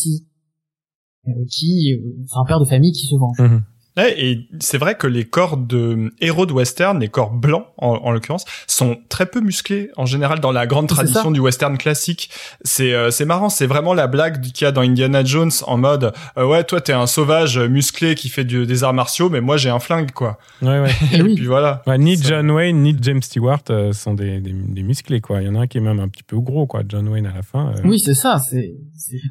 euh, 1.28 1.32
qui 1.50 1.94
euh, 1.94 2.26
c'est 2.28 2.38
un 2.38 2.46
père 2.46 2.60
de 2.60 2.66
famille 2.66 2.94
qui 2.94 3.08
se 3.08 3.16
venge. 3.16 3.40
Mhm. 3.40 3.64
Ouais, 3.98 4.14
et 4.18 4.48
c'est 4.60 4.78
vrai 4.78 4.96
que 4.96 5.08
les 5.08 5.24
corps 5.26 5.58
de 5.58 6.12
héros 6.20 6.46
de 6.46 6.52
western, 6.54 7.00
les 7.00 7.08
corps 7.08 7.32
blancs 7.32 7.66
en, 7.78 7.94
en 7.96 8.12
l'occurrence, 8.12 8.46
sont 8.68 8.98
très 9.10 9.26
peu 9.26 9.40
musclés 9.40 9.90
en 9.96 10.06
général 10.06 10.40
dans 10.42 10.52
la 10.52 10.68
grande 10.68 10.88
tradition 10.88 11.32
du 11.32 11.40
western 11.40 11.78
classique. 11.78 12.30
C'est 12.64 12.94
euh, 12.94 13.10
c'est 13.12 13.26
marrant, 13.26 13.50
c'est 13.50 13.68
vraiment 13.68 13.94
la 13.94 14.08
blague 14.08 14.42
qu'il 14.42 14.66
y 14.66 14.68
a 14.68 14.72
dans 14.72 14.82
Indiana 14.82 15.24
Jones 15.24 15.52
en 15.68 15.78
mode 15.78 16.12
euh, 16.38 16.46
ouais 16.46 16.64
toi 16.66 16.82
t'es 16.82 16.94
un 16.94 17.08
sauvage 17.08 17.58
musclé 17.58 18.16
qui 18.16 18.28
fait 18.30 18.44
du- 18.44 18.66
des 18.66 18.84
arts 18.84 18.94
martiaux, 18.94 19.30
mais 19.30 19.40
moi 19.42 19.56
j'ai 19.58 19.70
un 19.70 19.80
flingue 19.80 20.12
quoi. 20.12 20.38
Ouais, 20.62 20.80
ouais. 20.82 20.92
Et 21.14 21.22
oui. 21.22 21.36
puis 21.36 21.46
voilà. 21.46 21.82
Ouais, 21.88 21.98
ni 21.98 22.18
John 22.22 22.52
Wayne 22.52 22.82
ni 22.84 22.96
James 23.02 23.22
Stewart 23.22 23.60
euh, 23.70 23.94
sont 23.94 24.14
des, 24.14 24.40
des, 24.42 24.52
des 24.54 24.84
musclés 24.84 25.22
quoi. 25.22 25.42
Il 25.42 25.48
y 25.48 25.50
en 25.50 25.56
a 25.56 25.60
un 25.62 25.68
qui 25.68 25.78
est 25.78 25.82
même 25.82 26.00
un 26.00 26.08
petit 26.10 26.24
peu 26.24 26.38
gros 26.40 26.66
quoi. 26.68 26.82
John 26.88 27.08
Wayne 27.08 27.28
à 27.28 27.34
la 27.34 27.44
fin. 27.44 27.70
euh, 27.70 27.82
Oui, 27.86 28.00
c'est 28.00 28.14
ça. 28.14 28.40
C'est 28.40 28.74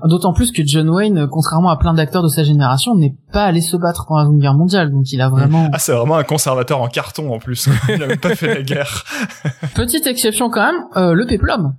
d'autant 0.09 0.33
plus 0.33 0.53
que 0.53 0.63
John 0.65 0.89
Wayne, 0.89 1.19
euh, 1.19 1.27
contrairement 1.31 1.71
à 1.71 1.77
plein 1.77 1.95
d'acteurs 1.95 2.23
de 2.23 2.29
sa 2.29 2.45
génération, 2.45 2.95
n'est 2.95 3.15
pas 3.33 3.45
allé 3.45 3.61
se 3.61 3.77
battre 3.77 4.07
pendant 4.07 4.21
la 4.21 4.25
Seconde 4.27 4.41
Guerre 4.41 4.54
mondiale, 4.55 4.91
donc 4.91 5.13
il 5.13 5.21
a 5.21 5.29
vraiment 5.29 5.69
Ah 5.73 5.79
c'est 5.79 5.93
vraiment 5.93 6.17
un 6.17 6.25
conservateur 6.25 6.81
en 6.81 6.89
carton 6.89 7.33
en 7.33 7.39
plus. 7.39 7.69
Il 7.89 8.03
a 8.03 8.07
même 8.07 8.19
pas 8.19 8.35
fait 8.35 8.55
la 8.55 8.63
guerre. 8.63 9.05
petite 9.75 10.07
exception 10.07 10.51
quand 10.51 10.73
même, 10.73 10.85
euh, 10.97 11.15
le 11.15 11.27
péplum. 11.27 11.75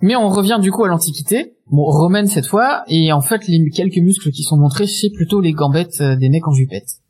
Mais 0.00 0.16
on 0.16 0.28
revient 0.28 0.58
du 0.60 0.72
coup 0.72 0.84
à 0.84 0.88
l'Antiquité, 0.88 1.56
bon 1.70 1.84
romaine 1.84 2.26
cette 2.26 2.46
fois, 2.46 2.82
et 2.88 3.12
en 3.12 3.20
fait 3.20 3.46
les 3.46 3.70
quelques 3.70 3.98
muscles 3.98 4.30
qui 4.30 4.42
sont 4.42 4.56
montrés, 4.56 4.86
c'est 4.86 5.10
plutôt 5.10 5.40
les 5.40 5.52
gambettes 5.52 6.00
euh, 6.00 6.16
des 6.16 6.28
mecs 6.28 6.46
en 6.48 6.52
jupette. 6.52 7.00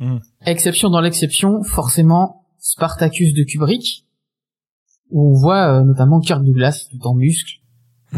Mhm. 0.00 0.20
Exception 0.44 0.90
dans 0.90 1.00
l'exception, 1.00 1.62
forcément 1.62 2.46
Spartacus 2.58 3.32
de 3.32 3.44
Kubrick, 3.44 4.06
où 5.10 5.30
on 5.30 5.34
voit 5.34 5.80
euh, 5.80 5.84
notamment 5.84 6.20
Kirk 6.20 6.44
Douglas 6.44 6.88
tout 6.90 7.06
en 7.06 7.14
muscles 7.14 7.60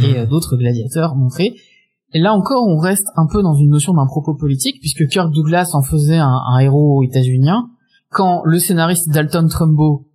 et 0.01 0.19
euh, 0.19 0.27
d'autres 0.27 0.57
gladiateurs 0.57 1.15
montrés. 1.15 1.55
Et 2.15 2.21
là 2.21 2.33
encore, 2.33 2.67
on 2.67 2.79
reste 2.79 3.07
un 3.17 3.27
peu 3.27 3.43
dans 3.43 3.55
une 3.55 3.69
notion 3.71 3.93
d'un 3.93 4.07
propos 4.07 4.35
politique, 4.35 4.81
puisque 4.81 5.07
Kirk 5.09 5.31
Douglas 5.33 5.71
en 5.75 5.83
faisait 5.83 6.17
un, 6.19 6.39
un 6.53 6.59
héros 6.59 7.03
états-unien, 7.03 7.69
quand 8.11 8.43
le 8.45 8.59
scénariste 8.59 9.11
Dalton 9.11 9.49
Trumbo, 9.49 10.07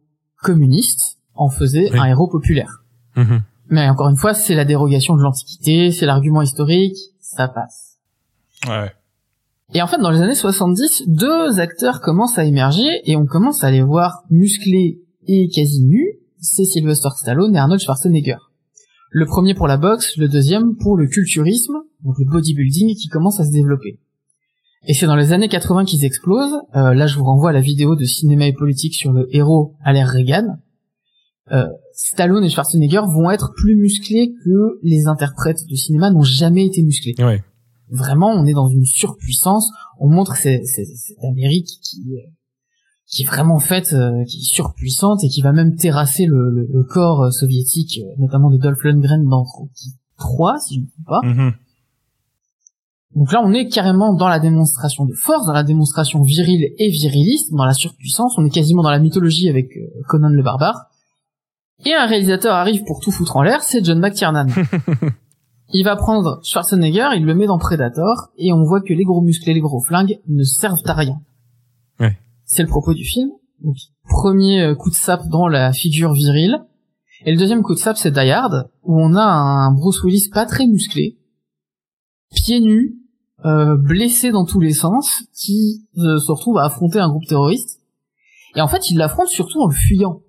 communiste, 0.41 1.19
en 1.35 1.49
faisait 1.49 1.89
Oui. 1.91 1.99
un 1.99 2.05
héros 2.05 2.27
populaire. 2.27 2.83
Mhm. 3.15 3.41
Mais 3.69 3.87
encore 3.89 4.09
une 4.09 4.17
fois, 4.17 4.33
c'est 4.33 4.55
la 4.55 4.65
dérogation 4.65 5.15
de 5.15 5.21
l'Antiquité, 5.21 5.91
c'est 5.91 6.05
l'argument 6.05 6.41
historique, 6.41 6.97
ça 7.19 7.47
passe. 7.47 7.97
Ouais. 8.67 8.91
Et 9.73 9.81
en 9.81 9.87
fait, 9.87 9.97
dans 9.99 10.09
les 10.11 10.21
années 10.21 10.35
70, 10.35 11.03
deux 11.07 11.59
acteurs 11.59 12.01
commencent 12.01 12.37
à 12.37 12.43
émerger 12.45 13.01
et 13.05 13.15
on 13.15 13.25
commence 13.25 13.63
à 13.63 13.71
les 13.71 13.81
voir 13.81 14.23
musclés 14.29 14.99
et 15.27 15.47
quasi 15.49 15.83
nus, 15.83 16.19
c'est 16.39 16.65
Sylvester 16.65 17.09
Stallone 17.15 17.55
et 17.55 17.59
Arnold 17.59 17.81
Schwarzenegger. 17.81 18.37
Le 19.15 19.27
premier 19.27 19.53
pour 19.53 19.67
la 19.67 19.77
boxe, 19.77 20.17
le 20.17 20.27
deuxième 20.27 20.75
pour 20.75 20.97
le 20.97 21.05
culturisme, 21.05 21.75
donc 22.03 22.15
le 22.17 22.25
bodybuilding 22.25 22.95
qui 22.95 23.09
commence 23.09 23.39
à 23.39 23.45
se 23.45 23.51
développer. 23.51 23.99
Et 24.87 24.95
c'est 24.95 25.05
dans 25.05 25.15
les 25.15 25.31
années 25.31 25.47
80 25.47 25.85
qu'ils 25.85 26.03
explosent. 26.03 26.59
Euh, 26.75 26.95
là, 26.95 27.05
je 27.05 27.15
vous 27.17 27.23
renvoie 27.23 27.51
à 27.51 27.53
la 27.53 27.61
vidéo 27.61 27.95
de 27.95 28.05
cinéma 28.05 28.47
et 28.47 28.53
politique 28.53 28.95
sur 28.95 29.11
le 29.11 29.27
héros 29.29 29.75
à 29.83 29.93
l'ère 29.93 30.09
Reagan. 30.09 30.57
Euh, 31.51 31.67
Stallone 31.93 32.43
et 32.43 32.49
Schwarzenegger 32.49 33.01
vont 33.07 33.29
être 33.29 33.53
plus 33.55 33.75
musclés 33.75 34.33
que 34.43 34.79
les 34.81 35.05
interprètes 35.05 35.67
de 35.69 35.75
cinéma 35.75 36.09
n'ont 36.09 36.23
jamais 36.23 36.65
été 36.65 36.81
musclés. 36.81 37.13
Ouais. 37.19 37.43
Vraiment, 37.91 38.31
on 38.31 38.45
est 38.45 38.53
dans 38.53 38.67
une 38.67 38.85
surpuissance. 38.85 39.69
On 39.99 40.09
montre 40.09 40.35
cette 40.37 40.63
Amérique 41.21 41.69
qui, 41.83 42.01
euh, 42.15 42.31
qui 43.07 43.23
est 43.23 43.25
vraiment 43.25 43.59
faite, 43.59 43.93
euh, 43.93 44.23
qui 44.25 44.37
est 44.37 44.43
surpuissante 44.43 45.23
et 45.23 45.29
qui 45.29 45.41
va 45.41 45.51
même 45.51 45.75
terrasser 45.75 46.25
le, 46.25 46.49
le, 46.49 46.67
le 46.71 46.83
corps 46.83 47.23
euh, 47.23 47.31
soviétique, 47.31 47.99
euh, 48.01 48.15
notamment 48.17 48.49
de 48.49 48.57
Dolph 48.57 48.83
Lundgren 48.83 49.23
dans 49.25 49.43
Rocky 49.43 49.93
3, 50.17 50.59
si 50.59 50.75
je 50.75 50.79
ne 50.79 50.85
me 50.85 50.89
trompe 50.89 51.05
pas. 51.05 51.21
Mhm. 51.23 51.53
Donc 53.15 53.31
là, 53.31 53.41
on 53.43 53.53
est 53.53 53.67
carrément 53.67 54.13
dans 54.13 54.27
la 54.27 54.39
démonstration 54.39 55.05
de 55.05 55.13
force, 55.13 55.45
dans 55.45 55.53
la 55.53 55.63
démonstration 55.63 56.23
virile 56.23 56.73
et 56.79 56.89
viriliste, 56.89 57.53
dans 57.53 57.65
la 57.65 57.73
surpuissance. 57.73 58.35
On 58.37 58.45
est 58.45 58.49
quasiment 58.49 58.81
dans 58.81 58.89
la 58.89 58.99
mythologie 58.99 59.49
avec 59.49 59.77
euh, 59.77 60.01
Conan 60.07 60.29
le 60.29 60.41
barbare. 60.41 60.87
Et 61.85 61.93
un 61.93 62.05
réalisateur 62.05 62.53
arrive 62.53 62.83
pour 62.85 63.01
tout 63.01 63.11
foutre 63.11 63.35
en 63.35 63.43
l'air, 63.43 63.61
c'est 63.61 63.83
John 63.83 63.99
McTiernan. 63.99 64.47
il 65.73 65.83
va 65.83 65.95
prendre 65.95 66.39
Schwarzenegger, 66.43 67.09
il 67.15 67.25
le 67.25 67.35
met 67.35 67.45
dans 67.45 67.59
Predator, 67.59 68.29
et 68.37 68.53
on 68.53 68.63
voit 68.63 68.81
que 68.81 68.93
les 68.93 69.03
gros 69.03 69.21
muscles 69.21 69.49
et 69.49 69.53
les 69.53 69.59
gros 69.59 69.81
flingues 69.81 70.19
ne 70.27 70.43
servent 70.43 70.81
à 70.85 70.93
rien. 70.93 71.19
Ouais. 71.99 72.17
C'est 72.45 72.63
le 72.63 72.69
propos 72.69 72.93
du 72.93 73.03
film. 73.03 73.31
Premier 74.03 74.61
euh, 74.61 74.75
coup 74.75 74.89
de 74.89 74.95
sape 74.95 75.27
dans 75.27 75.47
la 75.47 75.71
figure 75.71 76.13
virile. 76.13 76.59
Et 77.25 77.31
le 77.31 77.37
deuxième 77.37 77.63
coup 77.63 77.73
de 77.73 77.79
sape, 77.79 77.97
c'est 77.97 78.11
Die 78.11 78.31
Hard, 78.31 78.69
où 78.83 78.99
on 78.99 79.15
a 79.15 79.23
un 79.23 79.71
Bruce 79.71 80.03
Willis 80.03 80.29
pas 80.29 80.45
très 80.45 80.67
musclé, 80.67 81.17
pieds 82.35 82.59
nus, 82.59 82.97
euh, 83.45 83.77
blessé 83.77 84.31
dans 84.31 84.45
tous 84.45 84.59
les 84.59 84.73
sens, 84.73 85.23
qui 85.33 85.87
euh, 85.97 86.19
se 86.19 86.31
retrouve 86.31 86.57
à 86.57 86.65
affronter 86.65 86.99
un 86.99 87.09
groupe 87.09 87.25
terroriste. 87.25 87.79
Et 88.55 88.61
en 88.61 88.67
fait, 88.67 88.89
il 88.89 88.97
l'affronte 88.97 89.29
surtout 89.29 89.61
en 89.61 89.67
le 89.67 89.73
fuyant. 89.73 90.21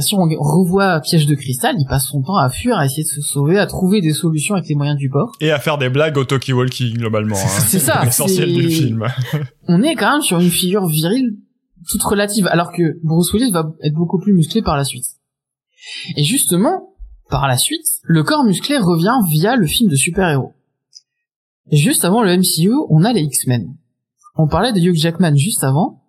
Si 0.00 0.14
on 0.16 0.22
revoit 0.40 1.00
Piège 1.00 1.26
de 1.26 1.34
cristal, 1.34 1.76
il 1.78 1.86
passe 1.86 2.06
son 2.06 2.22
temps 2.22 2.36
à 2.36 2.50
fuir, 2.50 2.76
à 2.76 2.84
essayer 2.86 3.04
de 3.04 3.08
se 3.08 3.20
sauver, 3.20 3.58
à 3.58 3.66
trouver 3.66 4.00
des 4.00 4.12
solutions 4.12 4.56
avec 4.56 4.68
les 4.68 4.74
moyens 4.74 4.98
du 4.98 5.08
bord. 5.08 5.30
Et 5.40 5.50
à 5.52 5.58
faire 5.60 5.78
des 5.78 5.88
blagues 5.88 6.16
au 6.16 6.24
talkie-walkie, 6.24 6.94
globalement. 6.94 7.36
hein. 7.36 7.60
C'est 7.68 7.78
ça, 7.78 8.00
L'essentiel 8.04 8.52
du 8.52 8.68
film. 8.68 9.06
On 9.68 9.82
est 9.82 9.94
quand 9.94 10.12
même 10.12 10.22
sur 10.22 10.40
une 10.40 10.50
figure 10.50 10.86
virile 10.86 11.36
toute 11.88 12.02
relative, 12.02 12.48
alors 12.48 12.72
que 12.72 12.98
Bruce 13.04 13.32
Willis 13.32 13.52
va 13.52 13.72
être 13.82 13.94
beaucoup 13.94 14.18
plus 14.18 14.32
musclé 14.34 14.62
par 14.62 14.76
la 14.76 14.84
suite. 14.84 15.04
Et 16.16 16.24
justement, 16.24 16.94
par 17.30 17.46
la 17.46 17.56
suite, 17.56 17.86
le 18.02 18.22
corps 18.24 18.44
musclé 18.44 18.78
revient 18.78 19.16
via 19.30 19.54
le 19.54 19.66
film 19.66 19.88
de 19.90 19.94
super-héros. 19.96 20.52
Juste 21.70 22.04
avant 22.04 22.22
le 22.22 22.36
MCU, 22.36 22.72
on 22.90 23.04
a 23.04 23.12
les 23.12 23.22
X-Men. 23.22 23.74
On 24.36 24.48
parlait 24.48 24.72
de 24.72 24.80
Hugh 24.80 24.96
Jackman 24.96 25.36
juste 25.36 25.62
avant, 25.62 26.02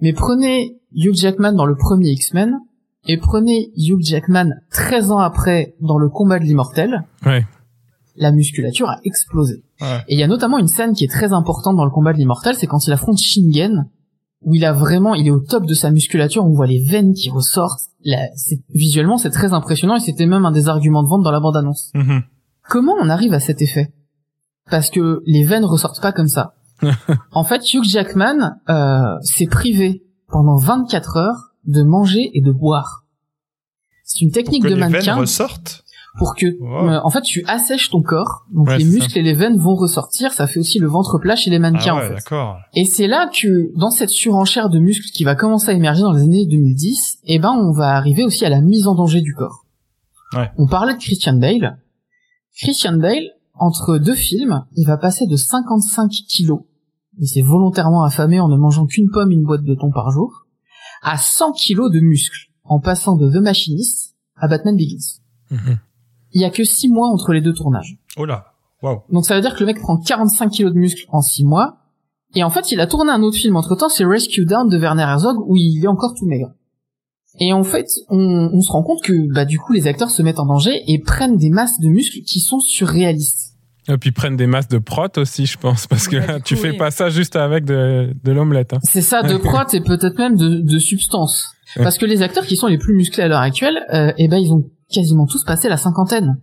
mais 0.00 0.12
prenez 0.12 0.76
Hugh 0.94 1.14
Jackman 1.14 1.52
dans 1.52 1.66
le 1.66 1.76
premier 1.76 2.10
X-Men, 2.10 2.58
et 3.06 3.16
prenez 3.18 3.72
Hugh 3.76 4.00
Jackman 4.02 4.50
13 4.70 5.10
ans 5.10 5.18
après 5.18 5.74
dans 5.80 5.98
le 5.98 6.08
combat 6.08 6.38
de 6.38 6.44
l'immortel, 6.44 7.02
Ouais. 7.26 7.44
la 8.16 8.30
musculature 8.32 8.88
a 8.88 8.98
explosé. 9.04 9.64
Ouais. 9.80 9.98
Et 10.08 10.14
il 10.14 10.18
y 10.20 10.22
a 10.22 10.28
notamment 10.28 10.58
une 10.58 10.68
scène 10.68 10.92
qui 10.94 11.04
est 11.04 11.10
très 11.10 11.32
importante 11.32 11.76
dans 11.76 11.84
le 11.84 11.90
combat 11.90 12.12
de 12.12 12.18
l'immortel, 12.18 12.54
c'est 12.54 12.66
quand 12.66 12.86
il 12.86 12.92
affronte 12.92 13.18
Shingen, 13.18 13.88
où 14.42 14.54
il 14.54 14.64
a 14.64 14.72
vraiment, 14.72 15.14
il 15.14 15.26
est 15.26 15.30
au 15.30 15.40
top 15.40 15.66
de 15.66 15.74
sa 15.74 15.90
musculature, 15.90 16.44
on 16.44 16.52
voit 16.52 16.66
les 16.66 16.82
veines 16.82 17.14
qui 17.14 17.30
ressortent. 17.30 17.88
Là, 18.04 18.18
visuellement, 18.74 19.16
c'est 19.16 19.30
très 19.30 19.52
impressionnant 19.52 19.96
et 19.96 20.00
c'était 20.00 20.26
même 20.26 20.44
un 20.44 20.50
des 20.50 20.68
arguments 20.68 21.02
de 21.04 21.08
vente 21.08 21.22
dans 21.22 21.30
la 21.30 21.38
bande-annonce. 21.40 21.90
Mhm. 21.94 22.22
Comment 22.68 22.94
on 23.00 23.08
arrive 23.08 23.34
à 23.34 23.40
cet 23.40 23.62
effet? 23.62 23.92
Parce 24.70 24.90
que 24.90 25.22
les 25.26 25.44
veines 25.44 25.64
ressortent 25.64 26.00
pas 26.02 26.12
comme 26.12 26.28
ça. 26.28 26.54
en 27.32 27.44
fait, 27.44 27.62
Hugh 27.72 27.84
Jackman 27.84 28.56
euh, 28.68 29.16
s'est 29.22 29.46
privé 29.46 30.04
pendant 30.28 30.56
24 30.56 31.16
heures 31.16 31.51
de 31.66 31.82
manger 31.82 32.30
et 32.34 32.40
de 32.40 32.52
boire. 32.52 33.04
C'est 34.04 34.20
une 34.22 34.30
Pour 34.30 34.34
technique 34.34 34.62
que 34.62 34.68
de 34.68 34.74
les 34.74 34.80
veines 34.80 34.92
mannequin 34.92 35.14
ressortent. 35.16 35.84
pour 36.18 36.34
que, 36.34 36.44
Wow. 36.60 36.88
euh, 36.90 37.00
en 37.04 37.08
fait, 37.10 37.22
tu 37.22 37.42
assèches 37.46 37.88
ton 37.90 38.02
corps, 38.02 38.44
donc 38.52 38.66
Ouais, 38.68 38.78
les 38.78 38.84
muscles 38.84 39.16
et 39.18 39.22
les 39.22 39.34
veines 39.34 39.56
vont 39.58 39.74
ressortir. 39.74 40.32
Ça 40.32 40.46
fait 40.46 40.60
aussi 40.60 40.78
le 40.78 40.86
ventre 40.88 41.18
plat 41.18 41.36
chez 41.36 41.50
les 41.50 41.58
mannequins, 41.58 41.94
Ah 41.96 41.98
ouais, 42.00 42.04
en 42.04 42.08
fait. 42.08 42.14
d'accord. 42.16 42.58
Et 42.74 42.84
c'est 42.84 43.06
là 43.06 43.30
que, 43.32 43.74
dans 43.78 43.90
cette 43.90 44.10
surenchère 44.10 44.68
de 44.68 44.78
muscles 44.78 45.08
qui 45.14 45.24
va 45.24 45.34
commencer 45.34 45.70
à 45.70 45.72
émerger 45.72 46.02
dans 46.02 46.12
les 46.12 46.22
années 46.22 46.46
2010, 46.46 47.18
eh 47.24 47.38
ben, 47.38 47.50
on 47.52 47.72
va 47.72 47.96
arriver 47.96 48.24
aussi 48.24 48.44
à 48.44 48.50
la 48.50 48.60
mise 48.60 48.86
en 48.86 48.94
danger 48.94 49.20
du 49.22 49.34
corps. 49.34 49.64
Ouais. 50.34 50.50
On 50.58 50.66
parlait 50.66 50.94
de 50.94 50.98
Christian 50.98 51.34
Bale. 51.38 51.78
Christian 52.60 52.98
Bale, 52.98 53.24
entre 53.54 53.96
deux 53.98 54.14
films, 54.14 54.64
il 54.76 54.86
va 54.86 54.96
passer 54.98 55.26
de 55.26 55.36
55 55.36 56.10
kilos, 56.28 56.60
il 57.18 57.26
s'est 57.26 57.42
volontairement 57.42 58.02
affamé 58.04 58.40
en 58.40 58.48
ne 58.48 58.56
mangeant 58.56 58.86
qu'une 58.86 59.08
pomme 59.10 59.30
et 59.30 59.34
une 59.34 59.44
boîte 59.44 59.62
de 59.64 59.74
thon 59.74 59.90
par 59.90 60.10
jour, 60.10 60.41
à 61.02 61.18
100 61.18 61.52
kilos 61.52 61.90
de 61.90 62.00
muscles, 62.00 62.48
en 62.64 62.80
passant 62.80 63.16
de 63.16 63.30
The 63.30 63.42
Machinist 63.42 64.14
à 64.36 64.48
Batman 64.48 64.76
Begins. 64.76 65.20
Mhm. 65.50 65.78
Il 66.32 66.40
y 66.40 66.44
a 66.44 66.50
que 66.50 66.64
6 66.64 66.88
mois 66.88 67.08
entre 67.08 67.32
les 67.32 67.40
deux 67.40 67.52
tournages. 67.52 67.98
Oh 68.16 68.24
là. 68.24 68.46
Waouh. 68.82 69.02
Donc 69.10 69.26
ça 69.26 69.34
veut 69.34 69.42
dire 69.42 69.54
que 69.54 69.60
le 69.60 69.66
mec 69.66 69.80
prend 69.80 69.98
45 69.98 70.48
kilos 70.48 70.72
de 70.72 70.78
muscles 70.78 71.04
en 71.08 71.20
6 71.20 71.44
mois. 71.44 71.78
Et 72.34 72.42
en 72.42 72.50
fait, 72.50 72.72
il 72.72 72.80
a 72.80 72.86
tourné 72.86 73.12
un 73.12 73.22
autre 73.22 73.36
film 73.36 73.56
entre 73.56 73.76
temps, 73.76 73.90
c'est 73.90 74.04
Rescue 74.04 74.46
Down 74.46 74.68
de 74.68 74.78
Werner 74.78 75.02
Herzog, 75.02 75.36
où 75.46 75.56
il 75.56 75.84
est 75.84 75.88
encore 75.88 76.14
tout 76.14 76.24
maigre. 76.24 76.52
Et 77.38 77.52
en 77.52 77.64
fait, 77.64 77.88
on, 78.08 78.50
on 78.52 78.60
se 78.60 78.70
rend 78.70 78.82
compte 78.82 79.02
que 79.02 79.32
bah 79.32 79.44
du 79.44 79.58
coup 79.58 79.72
les 79.72 79.86
acteurs 79.86 80.10
se 80.10 80.22
mettent 80.22 80.38
en 80.38 80.46
danger 80.46 80.82
et 80.86 80.98
prennent 80.98 81.36
des 81.36 81.50
masses 81.50 81.80
de 81.80 81.88
muscles 81.88 82.20
qui 82.20 82.40
sont 82.40 82.60
surréalistes. 82.60 83.51
Et 83.88 83.98
puis 83.98 84.12
prennent 84.12 84.36
des 84.36 84.46
masses 84.46 84.68
de 84.68 84.78
prot 84.78 85.08
aussi, 85.16 85.46
je 85.46 85.58
pense, 85.58 85.86
parce 85.88 86.06
que 86.08 86.16
Ouais, 86.16 86.40
tu 86.42 86.54
coup, 86.54 86.60
fais 86.62 86.70
oui. 86.70 86.76
pas 86.76 86.90
ça 86.92 87.08
juste 87.10 87.34
avec 87.36 87.64
de, 87.64 88.14
de 88.22 88.32
l'omelette. 88.32 88.74
hein. 88.74 88.78
C'est 88.84 89.02
ça, 89.02 89.22
de 89.22 89.36
prot 89.38 89.66
et 89.72 89.80
peut-être 89.80 90.16
même 90.18 90.36
de, 90.36 90.60
de 90.60 90.78
substance. 90.78 91.46
Parce 91.76 91.98
que 91.98 92.06
les 92.06 92.22
acteurs 92.22 92.44
qui 92.46 92.56
sont 92.56 92.66
les 92.68 92.78
plus 92.78 92.94
musclés 92.94 93.24
à 93.24 93.28
l'heure 93.28 93.40
actuelle, 93.40 93.78
euh, 93.92 94.12
eh 94.18 94.28
ben 94.28 94.36
ils 94.38 94.52
ont 94.52 94.70
quasiment 94.92 95.26
tous 95.26 95.42
passé 95.44 95.68
la 95.68 95.76
cinquantaine. 95.78 96.36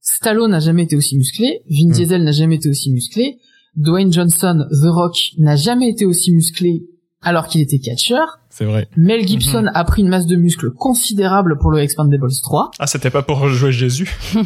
Stallone 0.00 0.50
n'a 0.52 0.60
jamais 0.60 0.84
été 0.84 0.96
aussi 0.96 1.16
musclé, 1.16 1.62
Vin 1.68 1.88
Mm. 1.88 1.92
Diesel 1.92 2.24
n'a 2.24 2.32
jamais 2.32 2.56
été 2.56 2.68
aussi 2.68 2.92
musclé, 2.92 3.38
Dwayne 3.74 4.12
Johnson, 4.12 4.66
The 4.70 4.86
Rock 4.88 5.16
n'a 5.38 5.56
jamais 5.56 5.88
été 5.88 6.04
aussi 6.06 6.32
musclé 6.32 6.84
alors 7.26 7.48
qu'il 7.48 7.60
était 7.60 7.80
catcheur. 7.80 8.38
C'est 8.50 8.64
vrai. 8.64 8.86
Mel 8.96 9.26
Gibson 9.26 9.66
a 9.74 9.84
pris 9.84 10.02
une 10.02 10.08
masse 10.08 10.26
de 10.26 10.36
muscles 10.36 10.70
considérable 10.70 11.58
pour 11.58 11.72
le 11.72 11.80
Expandables 11.80 12.30
3. 12.40 12.70
Ah, 12.78 12.86
c'était 12.86 13.10
pas 13.10 13.22
pour 13.22 13.48
jouer 13.48 13.72
Jésus. 13.72 14.16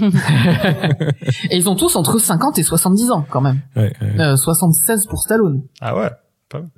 Et 1.51 1.59
ils 1.59 1.69
ont 1.69 1.77
tous 1.77 1.95
entre 1.95 2.19
50 2.19 2.59
et 2.59 2.63
70 2.63 3.11
ans, 3.11 3.27
quand 3.29 3.43
même. 3.43 3.61
Ouais, 3.77 3.93
ouais. 4.01 4.21
Euh, 4.21 4.37
76 4.37 5.07
pour 5.07 5.21
Stallone. 5.21 5.63
Ah 5.83 5.95
ouais. 5.95 6.09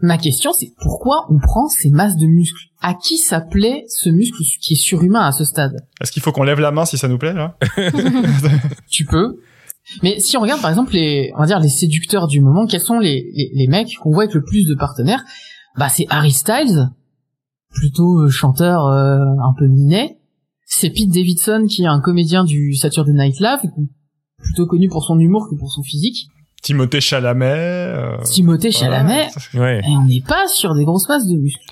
Ma 0.03 0.19
question, 0.19 0.53
c'est 0.53 0.73
pourquoi 0.83 1.27
on 1.31 1.39
prend 1.39 1.69
ces 1.69 1.91
masses 1.91 2.17
de 2.17 2.27
muscles? 2.27 2.67
À 2.83 2.95
qui 2.95 3.17
ça 3.17 3.41
plaît 3.41 3.85
ce 3.89 4.11
muscle 4.11 4.43
qui 4.61 4.75
est 4.75 4.77
surhumain 4.77 5.25
à 5.25 5.31
ce 5.31 5.45
stade? 5.45 5.87
Est-ce 6.01 6.11
qu'il 6.11 6.21
faut 6.21 6.33
qu'on 6.33 6.43
lève 6.43 6.59
la 6.59 6.73
main 6.73 6.85
si 6.85 6.99
ça 6.99 7.07
nous 7.07 7.17
plaît, 7.17 7.33
là? 7.33 7.57
Tu 8.91 9.05
peux. 9.07 9.39
Mais 10.03 10.19
si 10.21 10.37
on 10.37 10.41
regarde 10.41 10.61
par 10.61 10.71
exemple 10.71 10.93
les, 10.93 11.33
on 11.37 11.41
va 11.41 11.47
dire 11.47 11.61
les 11.61 11.69
séducteurs 11.69 12.27
du 12.27 12.41
moment, 12.41 12.67
quels 12.67 12.81
sont 12.81 12.99
les, 12.99 13.31
les, 13.35 13.51
les 13.55 13.67
mecs 13.69 13.97
qu'on 14.01 14.11
voit 14.11 14.25
avec 14.25 14.35
le 14.35 14.45
plus 14.45 14.67
de 14.67 14.75
partenaires? 14.75 15.25
Bah 15.77 15.89
c'est 15.89 16.07
Harry 16.11 16.33
Styles, 16.33 16.91
plutôt 17.71 18.21
euh, 18.21 18.29
chanteur 18.29 18.87
euh, 18.87 19.19
un 19.43 19.55
peu 19.59 19.67
minet. 19.67 20.19
C'est 20.67 20.91
Pete 20.91 21.11
Davidson 21.11 21.67
qui 21.69 21.83
est 21.83 21.87
un 21.87 22.01
comédien 22.01 22.45
du 22.45 22.75
Saturday 22.75 23.13
Night 23.13 23.41
Live, 23.41 23.61
plutôt 24.39 24.67
connu 24.67 24.89
pour 24.89 25.05
son 25.05 25.19
humour 25.19 25.49
que 25.51 25.57
pour 25.57 25.71
son 25.73 25.83
physique. 25.83 26.29
Timothée 26.63 27.01
Chalamet. 27.01 27.47
euh, 27.47 28.17
Timothée 28.23 28.71
Chalamet. 28.71 29.29
Ouais. 29.55 29.81
Et 29.85 29.91
on 29.91 30.05
n'est 30.05 30.21
pas 30.21 30.47
sur 30.47 30.75
des 30.75 30.85
grosses 30.85 31.09
masses 31.09 31.27
de 31.27 31.37
muscles. 31.37 31.65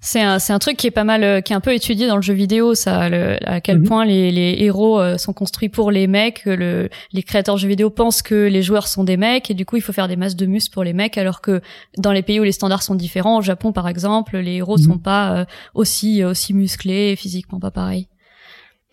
C'est 0.00 0.20
un, 0.22 0.38
c'est 0.38 0.52
un 0.52 0.60
truc 0.60 0.76
qui 0.76 0.86
est 0.86 0.92
pas 0.92 1.02
mal, 1.02 1.24
euh, 1.24 1.40
qui 1.40 1.52
est 1.52 1.56
un 1.56 1.60
peu 1.60 1.74
étudié 1.74 2.06
dans 2.06 2.14
le 2.14 2.22
jeu 2.22 2.32
vidéo, 2.32 2.74
ça, 2.76 3.08
le- 3.08 3.36
à 3.48 3.60
quel 3.60 3.78
Mhm. 3.80 3.84
point 3.88 4.04
les, 4.04 4.30
les 4.30 4.54
héros 4.60 5.00
euh, 5.00 5.18
sont 5.18 5.32
construits 5.32 5.68
pour 5.68 5.90
les 5.90 6.06
mecs, 6.06 6.42
que 6.44 6.50
le, 6.50 6.88
les 7.12 7.24
créateurs 7.24 7.56
de 7.56 7.60
jeux 7.60 7.66
vidéo 7.68 7.90
pensent 7.90 8.22
que 8.22 8.46
les 8.46 8.62
joueurs 8.62 8.86
sont 8.86 9.02
des 9.02 9.16
mecs, 9.16 9.50
et 9.50 9.54
du 9.54 9.66
coup 9.66 9.74
il 9.74 9.82
faut 9.82 9.92
faire 9.92 10.06
des 10.06 10.14
masses 10.14 10.36
de 10.36 10.46
muscles 10.46 10.72
pour 10.72 10.84
les 10.84 10.92
mecs, 10.92 11.18
alors 11.18 11.40
que 11.40 11.60
dans 11.96 12.12
les 12.12 12.22
pays 12.22 12.38
où 12.38 12.44
les 12.44 12.52
standards 12.52 12.84
sont 12.84 12.94
différents, 12.94 13.38
au 13.38 13.42
Japon 13.42 13.72
par 13.72 13.88
exemple, 13.88 14.36
les 14.38 14.54
héros 14.54 14.76
Mhm. 14.78 14.84
sont 14.84 14.98
pas 14.98 15.32
euh, 15.40 15.44
aussi 15.74 16.22
aussi 16.22 16.54
musclés, 16.54 17.10
et 17.10 17.16
physiquement 17.16 17.58
pas 17.58 17.72
pareil. 17.72 18.06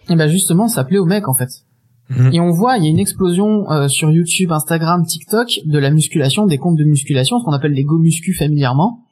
Et 0.09 0.15
ben 0.15 0.27
justement, 0.27 0.67
ça 0.67 0.83
plaît 0.85 0.97
aux 0.97 1.05
mecs 1.05 1.27
en 1.27 1.35
fait. 1.35 1.49
Mhm. 2.09 2.33
Et 2.33 2.39
on 2.39 2.49
voit, 2.49 2.77
il 2.77 2.83
y 2.83 2.87
a 2.87 2.89
une 2.89 2.99
explosion 2.99 3.69
euh, 3.71 3.87
sur 3.87 4.09
YouTube, 4.09 4.51
Instagram, 4.51 5.05
TikTok 5.05 5.59
de 5.65 5.77
la 5.77 5.91
musculation, 5.91 6.47
des 6.47 6.57
comptes 6.57 6.77
de 6.77 6.83
musculation, 6.83 7.39
ce 7.39 7.45
qu'on 7.45 7.51
appelle 7.53 7.73
les 7.73 7.83
go 7.83 7.97
muscu 7.99 8.33
familièrement, 8.33 9.04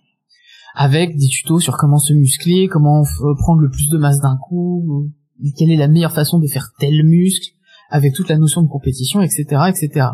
avec 0.74 1.18
des 1.18 1.28
tutos 1.28 1.60
sur 1.60 1.78
comment 1.78 2.00
se 2.00 2.14
muscler, 2.14 2.68
comment 2.68 3.02
euh, 3.02 3.36
prendre 3.38 3.62
le 3.62 3.70
plus 3.70 3.90
de 3.90 3.98
masse 3.98 4.20
d'un 4.20 4.38
coup, 4.38 5.12
euh, 5.44 5.50
quelle 5.58 5.72
est 5.72 5.78
la 5.78 5.88
meilleure 5.88 6.14
façon 6.14 6.40
de 6.40 6.48
faire 6.48 6.70
tel 6.80 7.04
muscle, 7.04 7.52
avec 7.90 8.14
toute 8.14 8.30
la 8.30 8.38
notion 8.38 8.62
de 8.62 8.68
compétition, 8.68 9.22
etc., 9.22 9.46
etc. 9.70 10.08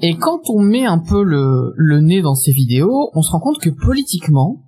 Et 0.00 0.16
quand 0.16 0.50
on 0.50 0.60
met 0.60 0.86
un 0.86 0.98
peu 0.98 1.22
le, 1.22 1.72
le 1.76 2.00
nez 2.00 2.22
dans 2.22 2.34
ces 2.34 2.52
vidéos, 2.52 3.10
on 3.14 3.22
se 3.22 3.30
rend 3.30 3.40
compte 3.40 3.58
que 3.58 3.70
politiquement, 3.70 4.64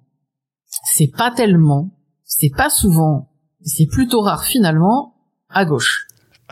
c'est 0.85 1.10
pas 1.16 1.31
tellement, 1.31 1.90
c'est 2.24 2.52
pas 2.56 2.70
souvent, 2.70 3.31
c'est 3.62 3.86
plutôt 3.86 4.20
rare 4.20 4.44
finalement, 4.44 5.14
à 5.48 5.64
gauche. 5.64 6.06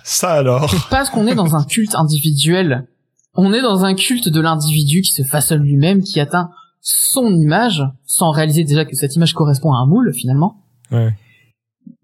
Ça 0.05 0.33
alors. 0.33 0.73
Parce 0.91 1.11
qu'on 1.11 1.27
est 1.27 1.35
dans 1.35 1.55
un 1.55 1.65
culte 1.65 1.95
individuel. 1.95 2.89
On 3.35 3.53
est 3.53 3.63
dans 3.63 3.85
un 3.85 3.95
culte 3.95 4.29
de 4.29 4.41
l'individu 4.41 5.03
qui 5.03 5.13
se 5.13 5.23
façonne 5.23 5.63
lui-même, 5.63 6.03
qui 6.03 6.21
atteint 6.21 6.51
son 6.85 7.29
image, 7.37 7.83
sans 8.05 8.31
réaliser 8.31 8.65
déjà 8.65 8.85
que 8.85 8.95
cette 8.97 9.15
image 9.17 9.33
correspond 9.35 9.73
à 9.73 9.79
un 9.79 9.87
moule, 9.87 10.13
finalement. 10.13 10.57
Ouais. 10.91 11.15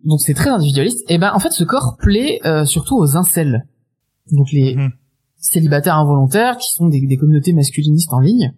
Donc 0.04 0.20
c'est 0.20 0.34
très 0.34 0.50
individualiste. 0.50 1.04
Et 1.10 1.18
ben, 1.18 1.32
en 1.34 1.40
fait, 1.40 1.50
ce 1.50 1.64
corps 1.64 1.96
plaît 1.98 2.40
euh, 2.46 2.64
surtout 2.64 2.96
aux 2.96 3.16
incels. 3.16 3.66
Donc 4.32 4.46
les 4.52 4.76
Mhm. 4.76 4.92
célibataires 5.36 5.96
involontaires, 5.96 6.56
qui 6.58 6.72
sont 6.72 6.86
des, 6.88 7.04
des 7.06 7.16
communautés 7.16 7.52
masculinistes 7.52 8.12
en 8.12 8.20
ligne. 8.20 8.54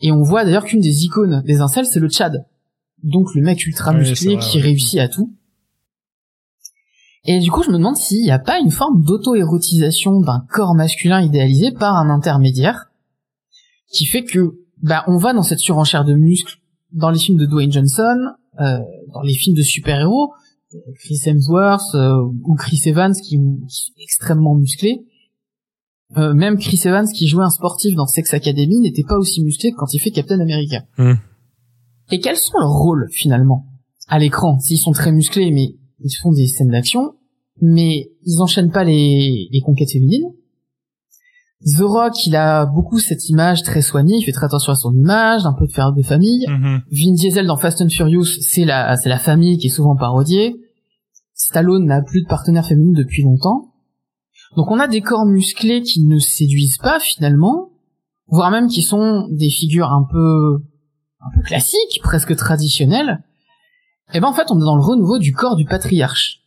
Et 0.00 0.12
on 0.12 0.22
voit 0.22 0.44
d'ailleurs 0.44 0.64
qu'une 0.64 0.80
des 0.80 1.04
icônes 1.04 1.42
des 1.46 1.60
incels, 1.60 1.86
c'est 1.86 2.00
le 2.00 2.08
Tchad. 2.10 2.46
donc 3.02 3.34
le 3.34 3.42
mec 3.42 3.64
ultra 3.66 3.92
musclé 3.92 4.36
qui 4.38 4.56
ouais. 4.58 4.62
réussit 4.62 4.98
à 5.00 5.08
tout. 5.08 5.32
Et 7.26 7.38
du 7.38 7.50
coup, 7.50 7.62
je 7.62 7.70
me 7.70 7.78
demande 7.78 7.96
s'il 7.96 8.20
n'y 8.22 8.30
a 8.30 8.38
pas 8.38 8.58
une 8.58 8.70
forme 8.70 9.02
d'auto-érotisation 9.02 10.20
d'un 10.20 10.44
corps 10.50 10.74
masculin 10.74 11.22
idéalisé 11.22 11.72
par 11.72 11.96
un 11.96 12.10
intermédiaire, 12.10 12.90
qui 13.90 14.04
fait 14.04 14.24
que, 14.24 14.58
bah, 14.84 15.02
on 15.06 15.16
va 15.16 15.32
dans 15.32 15.42
cette 15.42 15.60
surenchère 15.60 16.04
de 16.04 16.14
muscles 16.14 16.58
dans 16.92 17.10
les 17.10 17.18
films 17.18 17.38
de 17.38 17.46
Dwayne 17.46 17.72
Johnson, 17.72 18.16
euh, 18.60 18.78
dans 19.14 19.22
les 19.22 19.32
films 19.32 19.56
de 19.56 19.62
super-héros, 19.62 20.32
euh, 20.74 20.78
Chris 21.00 21.20
Hemsworth 21.24 21.94
euh, 21.94 22.22
ou 22.44 22.54
Chris 22.54 22.82
Evans 22.84 23.14
qui, 23.14 23.38
qui 23.38 23.74
sont 23.74 23.92
extrêmement 23.98 24.54
musclés. 24.54 25.06
Euh, 26.18 26.34
même 26.34 26.58
Chris 26.58 26.80
Evans 26.84 27.08
qui 27.08 27.26
jouait 27.26 27.44
un 27.44 27.50
sportif 27.50 27.94
dans 27.94 28.06
Sex 28.06 28.34
Academy 28.34 28.78
n'était 28.78 29.02
pas 29.08 29.16
aussi 29.16 29.42
musclé 29.42 29.72
que 29.72 29.76
quand 29.76 29.92
il 29.94 30.00
fait 30.00 30.10
Captain 30.10 30.38
America. 30.38 30.84
Hmm. 30.98 31.14
Et 32.12 32.20
quels 32.20 32.36
sont 32.36 32.58
leurs 32.58 32.70
rôles 32.70 33.08
finalement 33.10 33.64
à 34.08 34.18
l'écran? 34.18 34.58
S'ils 34.58 34.78
sont 34.78 34.92
très 34.92 35.12
musclés, 35.12 35.50
mais 35.50 35.76
ils 36.00 36.14
font 36.22 36.30
des 36.30 36.46
scènes 36.46 36.70
d'action, 36.70 37.14
mais 37.62 38.10
ils 38.22 38.42
enchaînent 38.42 38.70
pas 38.70 38.84
les, 38.84 39.48
les 39.50 39.60
conquêtes 39.62 39.92
féminines. 39.92 40.30
The 41.64 41.80
Rock, 41.80 42.26
il 42.26 42.36
a 42.36 42.66
beaucoup 42.66 42.98
cette 42.98 43.28
image 43.30 43.62
très 43.62 43.80
soignée, 43.80 44.16
il 44.18 44.24
fait 44.24 44.32
très 44.32 44.44
attention 44.46 44.72
à 44.72 44.76
son 44.76 44.92
image, 44.92 45.46
un 45.46 45.54
peu 45.54 45.66
de 45.66 45.72
faire 45.72 45.92
de 45.92 46.02
famille. 46.02 46.46
Mhm. 46.46 46.82
Vin 46.92 47.14
Diesel 47.14 47.46
dans 47.46 47.56
Fast 47.56 47.80
and 47.80 47.88
Furious, 47.88 48.26
c'est 48.26 48.66
la, 48.66 48.96
c'est 48.96 49.08
la 49.08 49.18
famille 49.18 49.56
qui 49.56 49.68
est 49.68 49.70
souvent 49.70 49.96
parodiée. 49.96 50.56
Stallone 51.32 51.86
n'a 51.86 52.02
plus 52.02 52.22
de 52.22 52.28
partenaire 52.28 52.66
féminine 52.66 52.92
depuis 52.92 53.22
longtemps. 53.22 53.72
Donc 54.56 54.70
on 54.70 54.78
a 54.78 54.88
des 54.88 55.00
corps 55.00 55.24
musclés 55.24 55.82
qui 55.82 56.04
ne 56.04 56.18
séduisent 56.18 56.78
pas 56.78 57.00
finalement, 57.00 57.70
voire 58.28 58.50
même 58.50 58.68
qui 58.68 58.82
sont 58.82 59.26
des 59.30 59.50
figures 59.50 59.90
un 59.90 60.06
peu, 60.10 60.62
un 61.20 61.34
peu 61.34 61.42
classiques, 61.42 62.00
presque 62.02 62.36
traditionnelles. 62.36 63.24
Et 64.12 64.20
ben 64.20 64.28
en 64.28 64.34
fait 64.34 64.50
on 64.50 64.58
est 64.58 64.64
dans 64.64 64.76
le 64.76 64.82
renouveau 64.82 65.18
du 65.18 65.32
corps 65.32 65.56
du 65.56 65.64
patriarche. 65.64 66.42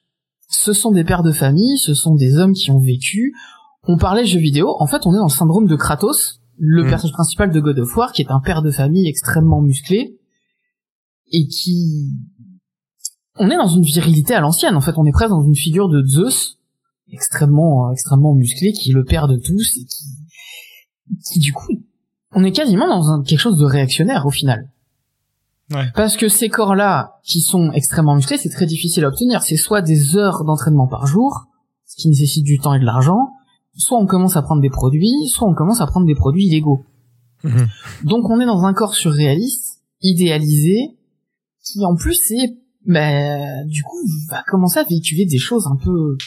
Ce 0.47 0.73
sont 0.73 0.91
des 0.91 1.03
pères 1.03 1.23
de 1.23 1.31
famille, 1.31 1.77
ce 1.77 1.93
sont 1.93 2.15
des 2.15 2.37
hommes 2.37 2.53
qui 2.53 2.71
ont 2.71 2.79
vécu. 2.79 3.33
On 3.87 3.97
parlait 3.97 4.25
jeux 4.25 4.39
vidéo, 4.39 4.75
en 4.79 4.87
fait 4.87 5.05
on 5.05 5.13
est 5.13 5.17
dans 5.17 5.25
le 5.25 5.29
syndrome 5.29 5.67
de 5.67 5.75
Kratos, 5.75 6.41
le 6.57 6.83
Mm. 6.83 6.89
personnage 6.89 7.13
principal 7.13 7.51
de 7.51 7.59
God 7.59 7.79
of 7.79 7.95
War, 7.95 8.11
qui 8.11 8.21
est 8.21 8.31
un 8.31 8.39
père 8.39 8.61
de 8.61 8.71
famille 8.71 9.07
extrêmement 9.07 9.61
musclé, 9.61 10.19
et 11.31 11.47
qui... 11.47 12.11
On 13.39 13.49
est 13.49 13.55
dans 13.55 13.67
une 13.67 13.83
virilité 13.83 14.33
à 14.33 14.41
l'ancienne, 14.41 14.75
en 14.75 14.81
fait 14.81 14.97
on 14.97 15.05
est 15.05 15.11
presque 15.11 15.29
dans 15.29 15.43
une 15.43 15.55
figure 15.55 15.89
de 15.89 16.03
Zeus, 16.05 16.57
extrêmement, 17.11 17.87
euh, 17.87 17.91
extrêmement 17.91 18.33
musclé, 18.33 18.73
qui 18.73 18.91
est 18.91 18.93
le 18.93 19.03
père 19.03 19.27
de 19.27 19.37
tous, 19.37 19.77
et 19.77 19.85
qui, 19.85 20.03
qui 21.25 21.39
du 21.39 21.53
coup, 21.53 21.73
on 22.31 22.43
est 22.43 22.51
quasiment 22.51 22.87
dans 22.87 23.09
un, 23.09 23.23
quelque 23.23 23.39
chose 23.39 23.57
de 23.57 23.65
réactionnaire 23.65 24.25
au 24.25 24.31
final. 24.31 24.69
Ouais. 25.71 25.85
Parce 25.95 26.15
que 26.17 26.29
ces 26.29 26.49
corps-là, 26.49 27.19
qui 27.23 27.41
sont 27.41 27.71
extrêmement 27.73 28.15
musclés, 28.15 28.37
c'est 28.37 28.49
très 28.49 28.65
difficile 28.65 29.03
à 29.03 29.09
obtenir. 29.09 29.43
C'est 29.43 29.57
soit 29.57 29.81
des 29.81 30.15
heures 30.15 30.45
d'entraînement 30.45 30.87
par 30.87 31.07
jour, 31.07 31.45
ce 31.85 32.01
qui 32.01 32.07
nécessite 32.07 32.45
du 32.45 32.57
temps 32.57 32.73
et 32.73 32.79
de 32.79 32.85
l'argent, 32.85 33.33
soit 33.77 33.97
on 33.97 34.05
commence 34.05 34.35
à 34.35 34.41
prendre 34.41 34.61
des 34.61 34.69
produits, 34.69 35.27
soit 35.29 35.47
on 35.47 35.53
commence 35.53 35.81
à 35.81 35.87
prendre 35.87 36.05
des 36.05 36.15
produits 36.15 36.45
illégaux. 36.47 36.85
Mhm. 37.43 37.67
Donc 38.03 38.29
on 38.29 38.39
est 38.41 38.45
dans 38.45 38.63
un 38.63 38.73
corps 38.73 38.95
surréaliste, 38.95 39.81
idéalisé, 40.01 40.97
qui 41.63 41.85
en 41.85 41.95
plus 41.95 42.19
est, 42.31 42.57
bah, 42.85 43.63
du 43.65 43.83
coup, 43.83 43.97
va 44.29 44.43
commencer 44.47 44.79
à 44.79 44.83
véhiculer 44.83 45.25
des 45.25 45.37
choses 45.37 45.67
un 45.67 45.75
peu, 45.75 46.17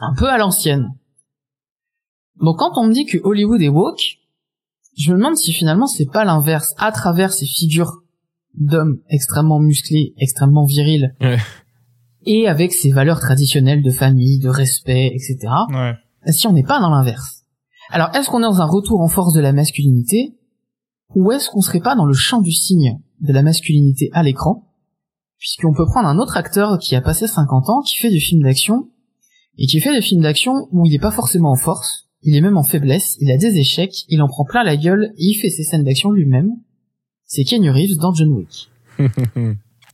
un 0.00 0.14
peu 0.14 0.28
à 0.28 0.38
l'ancienne. 0.38 0.94
Donc 2.40 2.58
quand 2.58 2.76
on 2.76 2.86
me 2.86 2.92
dit 2.92 3.06
que 3.06 3.18
Hollywood 3.22 3.60
est 3.62 3.68
woke, 3.68 4.18
je 4.96 5.12
me 5.12 5.16
demande 5.18 5.36
si 5.36 5.52
finalement 5.52 5.86
c'est 5.86 6.10
pas 6.10 6.24
l'inverse, 6.24 6.74
à 6.78 6.92
travers 6.92 7.32
ces 7.32 7.46
figures 7.46 8.02
d'hommes 8.54 8.98
extrêmement 9.08 9.60
musclés, 9.60 10.12
extrêmement 10.18 10.64
virils, 10.66 11.14
Ouais. 11.20 11.38
et 12.26 12.48
avec 12.48 12.72
ces 12.72 12.90
valeurs 12.90 13.20
traditionnelles 13.20 13.82
de 13.82 13.90
famille, 13.90 14.38
de 14.38 14.48
respect, 14.48 15.12
etc. 15.14 15.38
Ouais. 15.70 15.94
Si 16.26 16.46
on 16.46 16.52
n'est 16.52 16.62
pas 16.62 16.80
dans 16.80 16.90
l'inverse. 16.90 17.44
Alors, 17.90 18.14
est-ce 18.14 18.28
qu'on 18.30 18.38
est 18.40 18.42
dans 18.42 18.60
un 18.60 18.66
retour 18.66 19.00
en 19.00 19.08
force 19.08 19.34
de 19.34 19.40
la 19.40 19.52
masculinité, 19.52 20.34
ou 21.14 21.30
est-ce 21.32 21.50
qu'on 21.50 21.60
serait 21.60 21.80
pas 21.80 21.94
dans 21.94 22.06
le 22.06 22.14
champ 22.14 22.40
du 22.40 22.52
signe 22.52 22.98
de 23.20 23.32
la 23.32 23.42
masculinité 23.42 24.08
à 24.12 24.22
l'écran, 24.22 24.72
puisqu'on 25.38 25.72
peut 25.74 25.84
prendre 25.86 26.08
un 26.08 26.18
autre 26.18 26.36
acteur 26.36 26.78
qui 26.78 26.94
a 26.96 27.00
passé 27.00 27.26
50 27.26 27.68
ans, 27.68 27.80
qui 27.82 27.96
fait 27.98 28.10
du 28.10 28.20
film 28.20 28.42
d'action, 28.42 28.88
et 29.58 29.66
qui 29.66 29.80
fait 29.80 29.92
des 29.92 30.00
films 30.00 30.22
d'action 30.22 30.68
où 30.70 30.86
il 30.86 30.90
n'est 30.92 30.98
pas 30.98 31.10
forcément 31.10 31.50
en 31.52 31.56
force, 31.56 32.08
il 32.22 32.34
est 32.36 32.40
même 32.40 32.56
en 32.56 32.62
faiblesse, 32.62 33.16
il 33.20 33.30
a 33.30 33.36
des 33.36 33.58
échecs, 33.58 34.04
il 34.08 34.22
en 34.22 34.28
prend 34.28 34.44
plein 34.44 34.62
la 34.64 34.76
gueule, 34.76 35.12
et 35.18 35.24
il 35.26 35.34
fait 35.34 35.50
ses 35.50 35.64
scènes 35.64 35.84
d'action 35.84 36.10
lui-même. 36.12 36.50
C'est 37.26 37.44
Kenny 37.44 37.68
Reeves 37.68 37.96
dans 37.96 38.14
John 38.14 38.32
Wick. 38.32 38.70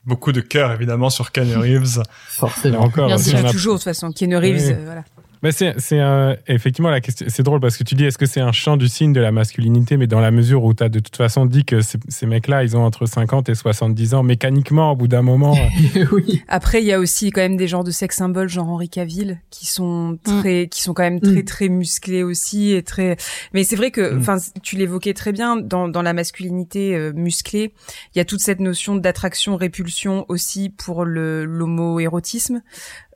Beaucoup 0.05 0.31
de 0.31 0.41
cœur 0.41 0.71
évidemment 0.71 1.09
sur 1.09 1.31
Keanu 1.31 1.55
Reeves. 1.57 1.97
Là 1.97 2.03
Forcément. 2.29 2.79
encore, 2.81 3.07
Bien 3.07 3.17
si 3.17 3.35
on 3.35 3.45
a- 3.45 3.51
toujours 3.51 3.73
de 3.73 3.79
toute 3.79 3.83
façon. 3.85 4.11
Keanu 4.11 4.37
Reeves, 4.37 4.65
Oui. 4.67 4.73
euh, 4.73 4.85
voilà. 4.85 5.03
Mais 5.41 5.51
c'est, 5.51 5.73
c'est 5.79 5.99
euh, 5.99 6.35
effectivement 6.47 6.89
la 6.89 7.01
question. 7.01 7.25
C'est 7.29 7.43
drôle 7.43 7.59
parce 7.59 7.77
que 7.77 7.83
tu 7.83 7.95
dis 7.95 8.05
est-ce 8.05 8.17
que 8.17 8.25
c'est 8.25 8.41
un 8.41 8.51
champ 8.51 8.75
du 8.77 8.87
signe 8.87 9.13
de 9.13 9.21
la 9.21 9.31
masculinité, 9.31 9.95
mais 9.97 10.07
dans 10.07 10.19
la 10.19 10.31
mesure 10.31 10.63
où 10.63 10.73
tu 10.73 10.83
as 10.83 10.89
de 10.89 10.99
toute 10.99 11.15
façon 11.15 11.45
dit 11.45 11.63
que 11.65 11.81
ces, 11.81 11.97
ces 12.09 12.25
mecs-là, 12.25 12.63
ils 12.63 12.75
ont 12.75 12.83
entre 12.83 13.05
50 13.05 13.49
et 13.49 13.55
70 13.55 14.13
ans, 14.15 14.23
mécaniquement, 14.23 14.91
au 14.91 14.95
bout 14.95 15.07
d'un 15.07 15.21
moment. 15.21 15.55
euh, 15.95 16.05
oui. 16.11 16.43
Après, 16.47 16.81
il 16.81 16.85
y 16.85 16.93
a 16.93 16.99
aussi 16.99 17.31
quand 17.31 17.41
même 17.41 17.57
des 17.57 17.67
genres 17.67 17.83
de 17.83 17.91
sex 17.91 18.15
symboles, 18.17 18.49
genre 18.49 18.67
Henri 18.69 18.89
Cavill, 18.89 19.39
qui 19.49 19.65
sont 19.65 20.17
très, 20.23 20.67
qui 20.67 20.81
sont 20.81 20.93
quand 20.93 21.03
même 21.03 21.21
très 21.21 21.41
Mm. 21.41 21.45
très 21.45 21.69
musclés 21.69 22.23
aussi 22.23 22.73
et 22.73 22.83
très. 22.83 23.15
Mais 23.53 23.63
c'est 23.63 23.75
vrai 23.75 23.91
que, 23.91 24.13
Mm. 24.13 24.19
enfin, 24.19 24.37
tu 24.61 24.75
l'évoquais 24.75 25.13
très 25.13 25.31
bien 25.31 25.55
dans 25.55 25.87
dans 25.87 26.01
la 26.01 26.13
masculinité 26.13 26.95
euh, 26.95 27.13
musclée, 27.13 27.73
il 28.13 28.17
y 28.17 28.21
a 28.21 28.25
toute 28.25 28.41
cette 28.41 28.59
notion 28.59 28.95
d'attraction, 28.95 29.55
répulsion 29.55 30.25
aussi 30.27 30.69
pour 30.69 31.05
le 31.05 31.45
l'homo-érotisme, 31.45 32.61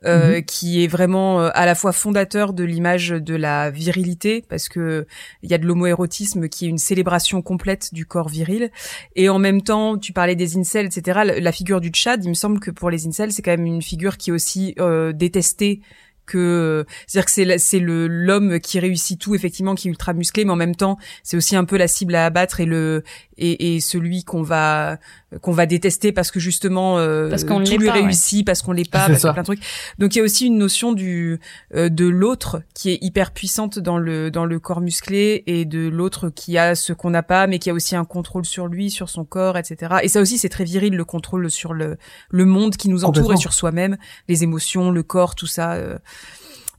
euh, 0.06 0.40
qui 0.40 0.84
est 0.84 0.86
vraiment 0.86 1.40
euh, 1.40 1.50
à 1.54 1.66
la 1.66 1.74
fois 1.74 1.92
fondateur 1.92 2.52
de 2.52 2.64
l'image 2.64 3.10
de 3.10 3.34
la 3.34 3.70
virilité, 3.70 4.44
parce 4.48 4.68
que 4.68 5.06
il 5.42 5.50
y 5.50 5.54
a 5.54 5.58
de 5.58 5.66
l'homo-érotisme 5.66 6.48
qui 6.48 6.66
est 6.66 6.68
une 6.68 6.78
célébration 6.78 7.42
complète 7.42 7.94
du 7.94 8.04
corps 8.04 8.28
viril, 8.28 8.70
et 9.16 9.28
en 9.28 9.38
même 9.38 9.62
temps, 9.62 9.96
tu 9.96 10.12
parlais 10.12 10.36
des 10.36 10.56
incels, 10.56 10.86
etc. 10.86 11.20
La, 11.40 11.52
figure 11.52 11.80
du 11.80 11.88
Tchad, 11.88 12.24
il 12.24 12.28
me 12.28 12.34
semble 12.34 12.60
que 12.60 12.70
pour 12.70 12.90
les 12.90 13.06
incels, 13.06 13.32
c'est 13.32 13.42
quand 13.42 13.52
même 13.52 13.66
une 13.66 13.82
figure 13.82 14.16
qui 14.16 14.30
est 14.30 14.32
aussi 14.32 14.74
euh, 14.78 15.12
détestée 15.12 15.80
que 16.26 16.86
c'est-à-dire 17.06 17.26
que 17.26 17.58
c'est 17.58 17.78
le 17.78 18.06
l'homme 18.08 18.58
qui 18.58 18.78
réussit 18.80 19.20
tout 19.20 19.34
effectivement 19.34 19.74
qui 19.74 19.88
est 19.88 19.90
ultra 19.90 20.14
musclé 20.14 20.46
mais 20.46 20.52
en 20.52 20.56
même 20.56 20.74
temps 20.74 20.96
c'est 21.22 21.36
aussi 21.36 21.54
un 21.54 21.64
peu 21.64 21.76
la 21.76 21.86
cible 21.86 22.14
à 22.14 22.24
abattre 22.24 22.60
et 22.60 22.64
le 22.64 23.02
et, 23.38 23.74
et 23.76 23.80
celui 23.80 24.24
qu'on 24.24 24.42
va 24.42 24.98
qu'on 25.42 25.52
va 25.52 25.66
détester 25.66 26.12
parce 26.12 26.30
que 26.30 26.40
justement 26.40 26.98
euh, 26.98 27.28
Parce 27.28 27.44
qu'on 27.44 27.62
tout 27.62 27.76
lui 27.76 27.88
pas, 27.88 27.94
ouais. 27.94 28.02
réussit 28.02 28.46
parce 28.46 28.62
qu'on 28.62 28.72
l'est 28.72 28.88
pas 28.88 29.06
C'est 29.06 29.12
parce 29.12 29.20
qu'il 29.20 29.26
y 29.26 29.30
a 29.30 29.32
plein 29.32 29.42
de 29.42 29.46
trucs. 29.46 29.64
Donc 29.98 30.14
il 30.14 30.18
y 30.18 30.20
a 30.20 30.24
aussi 30.24 30.46
une 30.46 30.58
notion 30.58 30.92
du 30.92 31.40
euh, 31.74 31.88
de 31.88 32.06
l'autre 32.06 32.62
qui 32.74 32.90
est 32.90 32.98
hyper 33.02 33.32
puissante 33.32 33.78
dans 33.78 33.98
le 33.98 34.30
dans 34.30 34.44
le 34.44 34.58
corps 34.60 34.80
musclé 34.80 35.42
et 35.46 35.64
de 35.64 35.88
l'autre 35.88 36.30
qui 36.30 36.58
a 36.58 36.74
ce 36.74 36.92
qu'on 36.92 37.10
n'a 37.10 37.22
pas 37.22 37.46
mais 37.46 37.58
qui 37.58 37.70
a 37.70 37.74
aussi 37.74 37.96
un 37.96 38.04
contrôle 38.04 38.44
sur 38.44 38.66
lui 38.66 38.90
sur 38.90 39.08
son 39.08 39.24
corps 39.24 39.56
etc 39.56 39.96
et 40.02 40.08
ça 40.08 40.20
aussi 40.20 40.38
c'est 40.38 40.48
très 40.48 40.64
viril 40.64 40.94
le 40.94 41.04
contrôle 41.04 41.50
sur 41.50 41.72
le 41.72 41.96
le 42.30 42.44
monde 42.44 42.76
qui 42.76 42.88
nous 42.88 43.04
entoure 43.04 43.32
et 43.32 43.36
sur 43.36 43.52
soi-même 43.52 43.96
les 44.28 44.42
émotions 44.42 44.90
le 44.90 45.02
corps 45.02 45.34
tout 45.34 45.46
ça 45.46 45.74
euh. 45.74 45.98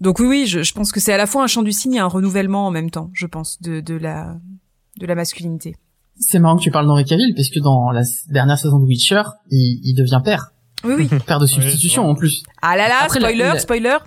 donc 0.02 0.19
oui 0.19 0.27
oui 0.27 0.45
je, 0.48 0.64
je 0.64 0.73
pense 0.73 0.91
que 0.91 0.99
c'est 0.99 1.14
à 1.14 1.18
la 1.18 1.27
fois 1.27 1.44
un 1.44 1.48
champ 1.48 1.64
du 1.64 1.72
signe 1.72 1.95
et 1.95 1.99
un 1.99 2.07
renouvellement 2.07 2.68
en 2.68 2.72
même 2.72 2.91
temps 2.91 3.11
je 3.14 3.26
pense 3.26 3.61
de 3.61 3.82
de 3.82 3.95
la 3.95 4.38
de 4.98 5.06
la 5.06 5.15
masculinité 5.15 5.76
C'est 6.20 6.40
marrant 6.40 6.58
que 6.58 6.64
tu 6.64 6.72
parles 6.72 6.88
d'Henri 6.88 7.06
Cavill, 7.06 7.34
parce 7.36 7.50
que 7.50 7.60
dans 7.60 7.92
la 7.92 8.02
dernière 8.30 8.58
saison 8.58 8.80
de 8.80 8.86
Witcher, 8.86 9.22
il, 9.52 9.82
il 9.84 9.94
devient 9.96 10.22
père. 10.24 10.52
oui 10.84 10.94
oui 10.98 11.20
Père 11.28 11.40
de 11.40 11.46
substitution 11.48 12.08
en 12.10 12.16
plus. 12.16 12.44
ah 12.62 12.76
là 12.78 12.88
là 12.88 12.96
Après, 13.04 13.20
spoiler 13.20 13.38
la- 13.40 13.60
spoiler 13.60 13.98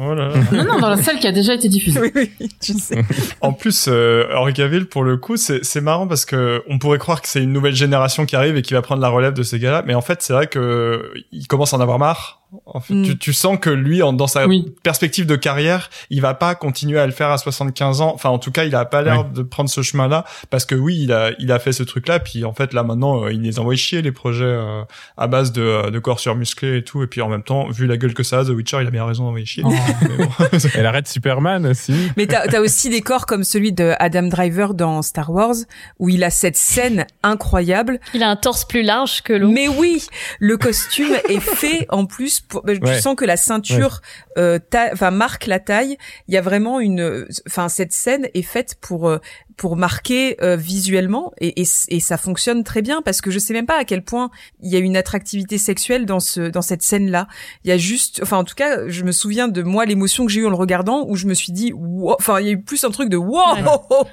Oh 0.00 0.14
là 0.14 0.28
là. 0.28 0.34
Non, 0.50 0.64
non, 0.64 0.80
dans 0.80 0.88
la 0.88 0.96
celle 0.96 1.18
qui 1.18 1.26
a 1.26 1.32
déjà 1.32 1.52
été 1.52 1.68
diffusée. 1.68 2.00
oui 2.14 2.30
oui 2.40 2.48
je 2.62 2.72
sais 2.72 3.04
En 3.42 3.52
plus, 3.52 3.84
euh, 3.88 4.24
Henri 4.34 4.54
Cavill, 4.54 4.86
pour 4.86 5.04
le 5.04 5.18
coup, 5.18 5.36
c'est 5.36 5.62
c'est 5.62 5.82
marrant 5.82 6.06
parce 6.08 6.24
que 6.24 6.62
on 6.70 6.78
pourrait 6.78 6.96
croire 6.98 7.20
que 7.20 7.28
c'est 7.28 7.42
une 7.42 7.52
nouvelle 7.52 7.74
génération 7.76 8.24
qui 8.24 8.34
arrive 8.34 8.56
et 8.56 8.62
qui 8.62 8.72
va 8.72 8.80
prendre 8.80 9.02
la 9.02 9.10
relève 9.10 9.34
de 9.34 9.42
ces 9.42 9.58
gars-là, 9.58 9.82
mais 9.86 9.94
en 9.94 10.00
fait, 10.00 10.22
c'est 10.22 10.32
vrai 10.32 10.46
que 10.46 11.12
il 11.32 11.46
commence 11.48 11.74
à 11.74 11.76
en 11.76 11.80
avoir 11.80 11.98
marre. 11.98 12.40
En 12.66 12.80
fait, 12.80 12.94
Mm. 12.94 13.04
tu, 13.04 13.18
tu 13.18 13.32
sens 13.32 13.58
que 13.60 13.70
lui, 13.70 14.02
en, 14.02 14.12
dans 14.12 14.26
sa 14.26 14.46
Oui. 14.46 14.72
perspective 14.82 15.26
de 15.26 15.36
carrière, 15.36 15.90
il 16.10 16.20
va 16.20 16.34
pas 16.34 16.54
continuer 16.54 16.98
à 16.98 17.06
le 17.06 17.12
faire 17.12 17.30
à 17.30 17.38
75 17.38 18.00
ans. 18.00 18.12
Enfin, 18.14 18.28
en 18.30 18.38
tout 18.38 18.50
cas, 18.52 18.64
il 18.64 18.74
a 18.74 18.84
pas 18.84 19.02
l'air 19.02 19.24
de 19.24 19.42
prendre 19.42 19.68
ce 19.70 19.82
chemin-là 19.82 20.24
parce 20.50 20.64
que 20.66 20.74
oui, 20.74 20.98
il 21.02 21.12
a, 21.12 21.30
il 21.38 21.50
a 21.52 21.58
fait 21.58 21.72
ce 21.72 21.82
truc-là. 21.82 22.18
Puis 22.20 22.44
en 22.44 22.52
fait, 22.52 22.72
là 22.72 22.82
maintenant, 22.82 23.24
euh, 23.24 23.32
il 23.32 23.42
les 23.42 23.58
envoie 23.58 23.74
chier 23.76 24.02
les 24.02 24.12
projets 24.12 24.44
euh, 24.44 24.82
à 25.16 25.26
base 25.26 25.52
de, 25.52 25.90
de 25.90 25.98
corps 25.98 26.20
surmusclés 26.20 26.78
et 26.78 26.84
tout. 26.84 27.02
Et 27.02 27.06
puis 27.06 27.20
en 27.22 27.28
même 27.28 27.42
temps, 27.42 27.68
vu 27.70 27.86
la 27.86 27.96
gueule 27.96 28.14
que 28.14 28.22
ça 28.22 28.40
a, 28.40 28.44
The 28.44 28.48
Witcher, 28.50 28.78
il 28.82 28.86
a 28.86 28.90
bien 28.90 29.04
raison 29.04 29.24
d'envoyer 29.24 29.46
chier. 29.46 29.62
Oh. 29.66 29.72
Mais 30.02 30.24
bon. 30.24 30.28
Elle 30.74 30.86
arrête 30.86 31.08
Superman 31.08 31.66
aussi. 31.66 31.94
Mais 32.16 32.26
t'as 32.26 32.42
as 32.56 32.60
aussi 32.60 32.90
des 32.90 33.00
corps 33.00 33.26
comme 33.26 33.44
celui 33.44 33.72
de 33.72 33.92
Adam 33.98 34.24
Driver 34.28 34.74
dans 34.74 35.02
Star 35.02 35.30
Wars 35.30 35.54
où 35.98 36.08
il 36.08 36.22
a 36.24 36.30
cette 36.30 36.56
scène 36.56 37.06
incroyable. 37.22 37.98
Il 38.14 38.22
a 38.22 38.28
un 38.30 38.36
torse 38.36 38.64
plus 38.64 38.82
large 38.82 39.22
que 39.22 39.32
l'autre. 39.32 39.52
Mais 39.54 39.68
oui, 39.68 40.06
le 40.40 40.56
costume 40.56 41.14
est 41.28 41.40
fait 41.40 41.86
en 41.90 42.06
plus. 42.06 42.40
Bah, 42.52 42.60
Ouais. 42.64 42.96
Tu 42.96 43.02
sens 43.02 43.14
que 43.16 43.24
la 43.24 43.36
ceinture, 43.36 44.00
euh, 44.38 44.58
ta- 44.58 44.90
enfin 44.92 45.10
marque 45.10 45.46
la 45.46 45.58
taille. 45.60 45.96
Il 46.28 46.34
y 46.34 46.36
a 46.36 46.40
vraiment 46.42 46.80
une, 46.80 47.26
enfin 47.46 47.68
cette 47.68 47.92
scène 47.92 48.28
est 48.34 48.42
faite 48.42 48.76
pour 48.80 49.08
euh, 49.08 49.18
pour 49.56 49.76
marquer 49.76 50.36
euh, 50.42 50.56
visuellement 50.56 51.32
et, 51.38 51.62
et, 51.62 51.66
et, 51.88 52.00
ça 52.00 52.16
fonctionne 52.16 52.64
très 52.64 52.82
bien 52.82 53.02
parce 53.02 53.20
que 53.20 53.30
je 53.30 53.38
sais 53.38 53.52
même 53.52 53.66
pas 53.66 53.78
à 53.78 53.84
quel 53.84 54.02
point 54.02 54.30
il 54.62 54.70
y 54.70 54.76
a 54.76 54.78
une 54.78 54.96
attractivité 54.96 55.58
sexuelle 55.58 56.06
dans 56.06 56.20
ce 56.20 56.48
dans 56.48 56.62
cette 56.62 56.82
scène 56.82 57.10
là 57.10 57.28
il 57.64 57.68
y 57.68 57.72
a 57.72 57.78
juste 57.78 58.20
enfin 58.22 58.38
en 58.38 58.44
tout 58.44 58.54
cas 58.54 58.88
je 58.88 59.04
me 59.04 59.12
souviens 59.12 59.48
de 59.48 59.62
moi 59.62 59.84
l'émotion 59.84 60.26
que 60.26 60.32
j'ai 60.32 60.40
eue 60.40 60.46
en 60.46 60.50
le 60.50 60.56
regardant 60.56 61.04
où 61.08 61.16
je 61.16 61.26
me 61.26 61.34
suis 61.34 61.52
dit 61.52 61.72
enfin 62.06 62.40
il 62.40 62.46
y 62.46 62.48
a 62.48 62.52
eu 62.52 62.60
plus 62.60 62.84
un 62.84 62.90
truc 62.90 63.08
de 63.08 63.16
wow, 63.16 63.56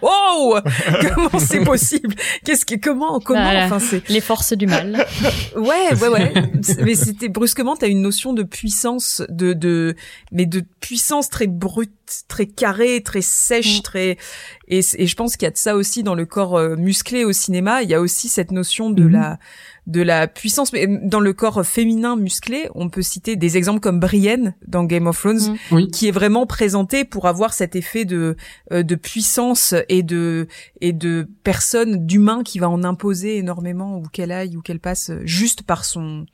wow, 0.01 0.59
comment 1.15 1.39
c'est 1.39 1.63
possible? 1.63 2.15
Qu'est-ce 2.43 2.65
que 2.65 2.75
comment 2.75 3.19
comment 3.19 3.51
enfin 3.63 3.79
c'est 3.79 4.07
les 4.09 4.21
forces 4.21 4.53
du 4.53 4.67
mal. 4.67 5.05
Ouais 5.55 5.93
ouais 6.01 6.07
ouais. 6.07 6.33
Mais 6.83 6.95
c'était 6.95 7.29
brusquement 7.29 7.75
t'as 7.75 7.87
une 7.87 8.01
notion 8.01 8.33
de 8.33 8.43
puissance 8.43 9.21
de 9.29 9.53
de 9.53 9.95
mais 10.31 10.45
de 10.45 10.63
puissance 10.79 11.29
très 11.29 11.47
brute 11.47 11.91
très 12.27 12.45
carrée 12.45 13.01
très 13.03 13.21
sèche 13.21 13.79
mm. 13.79 13.81
très 13.81 14.17
et, 14.71 14.79
et 14.97 15.05
je 15.05 15.15
pense 15.15 15.35
qu'il 15.35 15.45
y 15.45 15.47
a 15.47 15.51
de 15.51 15.57
ça 15.57 15.75
aussi 15.75 16.01
dans 16.01 16.15
le 16.15 16.25
corps 16.25 16.55
euh, 16.57 16.77
musclé 16.77 17.25
au 17.25 17.33
cinéma. 17.33 17.83
Il 17.83 17.89
y 17.89 17.93
a 17.93 17.99
aussi 17.99 18.29
cette 18.29 18.51
notion 18.51 18.89
de 18.89 19.03
mhm. 19.03 19.11
la 19.11 19.39
de 19.85 20.01
la 20.01 20.27
puissance. 20.27 20.71
Mais 20.71 20.87
dans 20.87 21.19
le 21.19 21.33
corps 21.33 21.65
féminin 21.65 22.15
musclé, 22.15 22.69
on 22.73 22.89
peut 22.89 23.01
citer 23.01 23.35
des 23.35 23.57
exemples 23.57 23.81
comme 23.81 23.99
Brienne 23.99 24.55
dans 24.65 24.85
Game 24.85 25.07
of 25.07 25.19
Thrones, 25.19 25.57
mhm. 25.71 25.87
qui 25.91 26.07
est 26.07 26.11
vraiment 26.11 26.45
présenté 26.45 27.03
pour 27.03 27.27
avoir 27.27 27.53
cet 27.53 27.75
effet 27.75 28.05
de 28.05 28.37
euh, 28.71 28.81
de 28.81 28.95
puissance 28.95 29.75
et 29.89 30.03
de 30.03 30.47
et 30.79 30.93
de 30.93 31.27
personne 31.43 32.05
d'humain 32.05 32.41
qui 32.43 32.57
va 32.57 32.69
en 32.69 32.83
imposer 32.85 33.37
énormément 33.37 33.97
où 33.97 34.03
qu'elle 34.03 34.31
aille 34.31 34.55
ou 34.55 34.61
qu'elle 34.61 34.79
passe 34.79 35.11
juste 35.25 35.63
par 35.63 35.83
son 35.83 36.25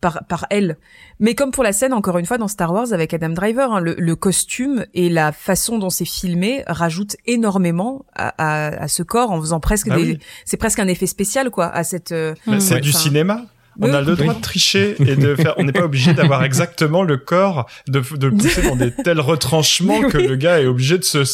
par, 0.00 0.24
par 0.28 0.46
elle. 0.50 0.76
Mais 1.20 1.34
comme 1.34 1.50
pour 1.50 1.64
la 1.64 1.72
scène, 1.72 1.92
encore 1.92 2.18
une 2.18 2.26
fois, 2.26 2.38
dans 2.38 2.48
Star 2.48 2.72
Wars 2.72 2.92
avec 2.92 3.14
Adam 3.14 3.30
Driver, 3.30 3.72
hein, 3.72 3.80
le, 3.80 4.16
costume 4.16 4.86
et 4.94 5.08
la 5.08 5.32
façon 5.32 5.78
dont 5.78 5.90
c'est 5.90 6.04
filmé 6.04 6.62
rajoutent 6.66 7.16
énormément 7.26 8.04
à, 8.14 8.34
à, 8.82 8.88
ce 8.88 9.02
corps 9.02 9.30
en 9.30 9.40
faisant 9.40 9.60
presque 9.60 9.88
bah 9.88 9.96
des... 9.96 10.18
C'est 10.44 10.56
presque 10.56 10.78
un 10.78 10.88
effet 10.88 11.06
spécial, 11.06 11.50
quoi, 11.50 11.66
à 11.66 11.84
cette... 11.84 12.12
Euh, 12.12 12.34
c'est 12.58 12.80
du 12.80 12.92
cinéma 12.92 13.46
on 13.80 13.92
a 13.92 14.00
le 14.00 14.16
droit 14.16 14.34
de 14.34 14.40
tricher 14.40 14.96
et 15.00 15.16
de 15.16 15.34
faire. 15.34 15.54
On 15.58 15.64
n'est 15.64 15.72
pas 15.72 15.84
obligé 15.84 16.14
d'avoir 16.14 16.44
exactement 16.44 17.02
le 17.02 17.16
corps 17.16 17.66
de, 17.88 18.02
de 18.16 18.26
le 18.28 18.36
pousser 18.36 18.62
dans 18.62 18.76
des 18.76 18.90
tels 18.90 19.20
retranchements 19.20 20.02
que 20.02 20.18
le 20.18 20.36
gars 20.36 20.60
est 20.60 20.66
obligé 20.66 20.98
de 20.98 21.04
se 21.04 21.24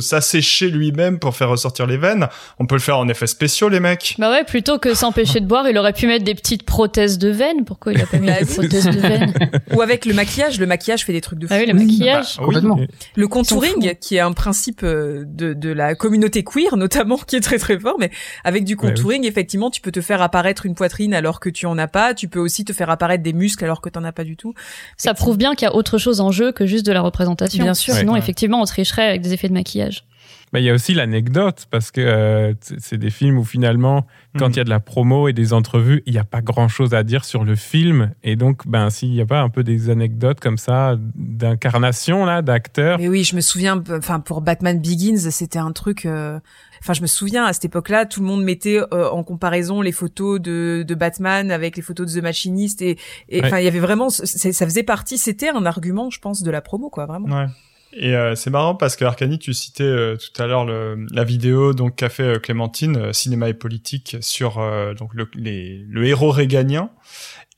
s'assécher 0.00 0.68
lui-même 0.68 1.18
pour 1.18 1.36
faire 1.36 1.48
ressortir 1.48 1.86
les 1.86 1.96
veines. 1.96 2.28
On 2.58 2.66
peut 2.66 2.74
le 2.74 2.80
faire 2.80 2.98
en 2.98 3.08
effet 3.08 3.26
spéciaux, 3.26 3.68
les 3.68 3.80
mecs. 3.80 4.16
Bah 4.18 4.30
ouais, 4.30 4.44
plutôt 4.44 4.78
que 4.78 4.94
s'empêcher 4.94 5.40
de 5.40 5.46
boire, 5.46 5.68
il 5.68 5.78
aurait 5.78 5.92
pu 5.92 6.06
mettre 6.06 6.24
des 6.24 6.34
petites 6.34 6.64
prothèses 6.64 7.18
de 7.18 7.28
veines. 7.28 7.64
Pourquoi 7.64 7.92
il 7.92 8.00
a 8.00 8.06
pas 8.06 8.18
mis 8.18 8.26
des 8.26 8.44
prothèses 8.44 8.86
de 8.86 9.00
veines? 9.00 9.32
Ou 9.74 9.80
avec 9.80 10.06
le 10.06 10.14
maquillage, 10.14 10.58
le 10.58 10.66
maquillage 10.66 11.04
fait 11.04 11.12
des 11.12 11.20
trucs 11.20 11.38
de 11.38 11.46
fou. 11.46 11.54
Ah 11.54 11.58
oui, 11.60 11.66
le 11.66 11.74
maquillage. 11.74 12.36
Bah, 12.36 12.44
complètement. 12.44 12.78
Le 13.14 13.28
contouring, 13.28 13.94
qui 14.00 14.16
est 14.16 14.20
un 14.20 14.32
principe 14.32 14.82
euh, 14.82 15.24
de, 15.26 15.52
de 15.52 15.70
la 15.70 15.94
communauté 15.94 16.44
queer 16.44 16.76
notamment, 16.76 17.16
qui 17.26 17.36
est 17.36 17.40
très 17.40 17.58
très 17.58 17.78
fort, 17.78 17.96
mais 17.98 18.10
avec 18.44 18.64
du 18.64 18.76
contouring, 18.76 19.26
effectivement, 19.26 19.70
tu 19.70 19.80
peux 19.80 19.92
te 19.92 20.00
faire 20.00 20.22
apparaître 20.22 20.66
une 20.66 20.74
poitrine 20.74 21.14
alors 21.14 21.40
que 21.40 21.48
tu 21.48 21.61
tu 21.62 21.66
en 21.66 21.78
as 21.78 21.86
pas. 21.86 22.12
Tu 22.12 22.26
peux 22.26 22.40
aussi 22.40 22.64
te 22.64 22.72
faire 22.72 22.90
apparaître 22.90 23.22
des 23.22 23.32
muscles 23.32 23.64
alors 23.64 23.80
que 23.80 23.88
tu 23.88 23.92
t'en 23.92 24.02
as 24.04 24.12
pas 24.12 24.24
du 24.24 24.36
tout. 24.36 24.52
Ça 24.96 25.14
prouve 25.14 25.36
bien 25.36 25.54
qu'il 25.54 25.66
y 25.66 25.70
a 25.70 25.74
autre 25.74 25.96
chose 25.96 26.20
en 26.20 26.32
jeu 26.32 26.50
que 26.50 26.66
juste 26.66 26.84
de 26.84 26.92
la 26.92 27.00
représentation. 27.00 27.62
Bien 27.62 27.74
sûr. 27.74 27.94
Sinon, 27.94 28.16
effectivement, 28.16 28.60
on 28.60 28.64
tricherait 28.64 29.06
avec 29.08 29.20
des 29.22 29.32
effets 29.32 29.48
de 29.48 29.54
maquillage. 29.54 30.04
Mais 30.52 30.60
il 30.60 30.64
y 30.66 30.70
a 30.70 30.74
aussi 30.74 30.92
l'anecdote 30.92 31.66
parce 31.70 31.90
que 31.90 32.00
euh, 32.00 32.52
c'est 32.60 32.98
des 32.98 33.08
films 33.08 33.38
où 33.38 33.44
finalement, 33.44 34.06
quand 34.38 34.48
mhm. 34.48 34.52
il 34.52 34.56
y 34.58 34.60
a 34.60 34.64
de 34.64 34.70
la 34.70 34.80
promo 34.80 35.28
et 35.28 35.32
des 35.32 35.54
entrevues, 35.54 36.02
il 36.04 36.12
n'y 36.12 36.18
a 36.18 36.24
pas 36.24 36.42
grand 36.42 36.68
chose 36.68 36.92
à 36.92 37.02
dire 37.02 37.24
sur 37.24 37.44
le 37.44 37.56
film. 37.56 38.12
Et 38.22 38.36
donc, 38.36 38.66
ben, 38.66 38.90
s'il 38.90 39.12
n'y 39.12 39.20
a 39.22 39.26
pas 39.26 39.40
un 39.40 39.48
peu 39.48 39.64
des 39.64 39.88
anecdotes 39.88 40.40
comme 40.40 40.58
ça 40.58 40.96
d'incarnation 41.14 42.26
là, 42.26 42.42
d'acteurs. 42.42 42.98
Mais 42.98 43.08
oui, 43.08 43.24
je 43.24 43.34
me 43.34 43.40
souviens. 43.40 43.82
Enfin, 43.90 44.20
pour 44.20 44.42
Batman 44.42 44.78
Begins, 44.78 45.30
c'était 45.30 45.58
un 45.58 45.72
truc. 45.72 46.04
Euh, 46.04 46.38
enfin, 46.82 46.92
je 46.92 47.00
me 47.00 47.06
souviens 47.06 47.46
à 47.46 47.54
cette 47.54 47.64
époque-là, 47.64 48.04
tout 48.04 48.20
le 48.20 48.26
monde 48.26 48.44
mettait 48.44 48.78
euh, 48.92 49.08
en 49.08 49.24
comparaison 49.24 49.80
les 49.80 49.92
photos 49.92 50.38
de, 50.38 50.84
de, 50.86 50.94
Batman 50.94 51.50
avec 51.50 51.76
les 51.76 51.82
photos 51.82 52.12
de 52.12 52.20
The 52.20 52.22
Machinist 52.22 52.82
et, 52.82 52.98
enfin, 53.42 53.58
il 53.58 53.64
y 53.64 53.68
avait 53.68 53.80
vraiment, 53.80 54.10
ça 54.10 54.66
faisait 54.66 54.82
partie, 54.82 55.16
c'était 55.16 55.48
un 55.48 55.64
argument, 55.64 56.10
je 56.10 56.20
pense, 56.20 56.42
de 56.42 56.50
la 56.50 56.60
promo, 56.60 56.90
quoi, 56.90 57.06
vraiment. 57.06 57.28
Ouais. 57.28 57.46
Et 57.92 58.14
euh, 58.16 58.34
c'est 58.34 58.50
marrant 58.50 58.74
parce 58.74 58.96
que 58.96 59.04
Arcani, 59.04 59.38
tu 59.38 59.52
citais 59.52 59.82
euh, 59.84 60.16
tout 60.16 60.42
à 60.42 60.46
l'heure 60.46 60.64
la 60.64 61.24
vidéo 61.24 61.74
donc 61.74 61.96
qu'a 61.96 62.08
fait 62.08 62.40
Clémentine, 62.42 63.12
cinéma 63.12 63.48
et 63.48 63.54
politique 63.54 64.16
sur 64.20 64.60
donc 64.98 65.14
le, 65.14 65.28
les, 65.34 65.84
le 65.88 66.06
héros 66.06 66.30
réganien. 66.30 66.90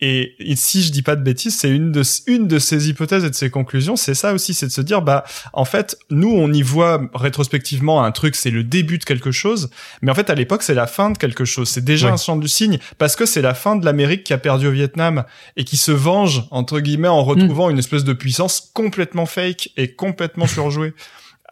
Et, 0.00 0.34
si 0.56 0.82
je 0.82 0.90
dis 0.90 1.02
pas 1.02 1.14
de 1.14 1.22
bêtises, 1.22 1.56
c'est 1.56 1.70
une 1.70 1.92
de 1.92 2.02
une 2.26 2.48
de 2.48 2.58
ces 2.58 2.88
hypothèses 2.88 3.24
et 3.24 3.30
de 3.30 3.34
ces 3.34 3.48
conclusions, 3.48 3.94
c'est 3.96 4.14
ça 4.14 4.34
aussi, 4.34 4.52
c'est 4.52 4.66
de 4.66 4.72
se 4.72 4.80
dire 4.80 5.02
bah 5.02 5.24
en 5.52 5.64
fait 5.64 5.96
nous 6.10 6.30
on 6.30 6.52
y 6.52 6.62
voit 6.62 7.08
rétrospectivement 7.14 8.02
un 8.02 8.10
truc, 8.10 8.34
c'est 8.34 8.50
le 8.50 8.64
début 8.64 8.98
de 8.98 9.04
quelque 9.04 9.30
chose, 9.30 9.70
mais 10.02 10.10
en 10.10 10.14
fait 10.14 10.30
à 10.30 10.34
l'époque 10.34 10.62
c'est 10.62 10.74
la 10.74 10.86
fin 10.86 11.10
de 11.10 11.18
quelque 11.18 11.44
chose. 11.44 11.68
C'est 11.68 11.84
déjà 11.84 12.12
un 12.12 12.16
champ 12.16 12.36
du 12.36 12.48
signe 12.48 12.78
parce 12.98 13.14
que 13.14 13.24
c'est 13.24 13.40
la 13.40 13.54
fin 13.54 13.76
de 13.76 13.84
l'Amérique 13.84 14.24
qui 14.24 14.32
a 14.32 14.38
perdu 14.38 14.66
au 14.66 14.72
Vietnam 14.72 15.24
et 15.56 15.64
qui 15.64 15.76
se 15.76 15.92
venge 15.92 16.42
entre 16.50 16.80
guillemets 16.80 17.08
en 17.08 17.22
retrouvant 17.22 17.70
une 17.70 17.78
espèce 17.78 18.04
de 18.04 18.12
puissance 18.12 18.72
complètement 18.74 19.26
fake 19.26 19.70
et 19.76 19.94
complètement 19.94 20.46
surjouée, 20.48 20.92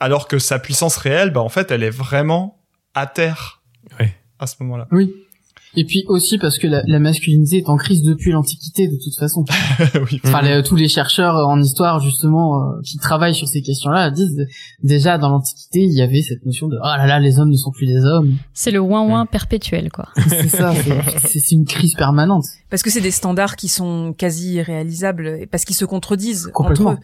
alors 0.01 0.27
que 0.27 0.39
sa 0.39 0.59
puissance 0.59 0.97
réelle, 0.97 1.31
bah 1.31 1.41
en 1.41 1.49
fait 1.49 1.71
elle 1.71 1.85
est 1.85 1.91
vraiment 1.91 2.61
à 2.95 3.07
terre. 3.07 3.63
À 4.39 4.49
ce 4.49 4.57
moment-là. 4.61 4.89
Oui. 4.91 5.15
Et 5.77 5.85
puis 5.85 6.05
aussi 6.07 6.39
parce 6.39 6.59
que 6.59 6.67
la, 6.67 6.83
la 6.87 6.99
masculinité 6.99 7.59
est 7.59 7.69
en 7.69 7.77
crise 7.77 8.03
depuis 8.03 8.31
l'Antiquité 8.33 8.89
de 8.89 8.97
toute 9.03 9.15
façon. 9.19 9.45
oui. 9.95 10.21
Enfin, 10.25 10.63
tous 10.63 10.77
les 10.77 10.89
chercheurs 10.89 11.37
en 11.49 11.61
histoire 11.61 12.01
justement 12.01 12.61
euh, 12.61 12.81
qui 12.85 12.99
travaillent 12.99 13.35
sur 13.35 13.49
ces 13.49 13.63
questions-là 13.63 14.11
disent 14.11 14.47
déjà 14.83 15.19
dans 15.19 15.31
l'Antiquité 15.31 15.81
il 15.81 15.93
y 15.93 16.03
avait 16.03 16.23
cette 16.23 16.45
notion 16.45 16.69
de 16.69 16.77
oh 16.77 16.85
là 16.85 17.07
là 17.07 17.21
les 17.21 17.39
hommes 17.39 17.51
ne 17.51 17.57
sont 17.57 17.71
plus 17.71 17.87
des 17.87 18.05
hommes. 18.05 18.37
C'est 18.53 18.71
le 18.71 18.81
ouin 18.81 19.03
ouin 19.03 19.27
perpétuel 19.27 19.91
quoi. 19.91 20.09
c'est 20.29 20.49
ça, 20.49 20.75
c'est 21.25 21.53
une 21.53 21.65
crise 21.65 21.95
permanente. 21.95 22.45
Parce 22.69 22.83
que 22.83 22.91
c'est 22.91 23.01
des 23.01 23.11
standards 23.11 23.57
qui 23.57 23.69
sont 23.69 24.15
quasi 24.17 24.55
irréalisables 24.55 25.47
parce 25.51 25.65
qu'ils 25.65 25.77
se 25.77 25.85
contredisent 25.85 26.51
entre 26.55 26.91
eux. 26.91 26.99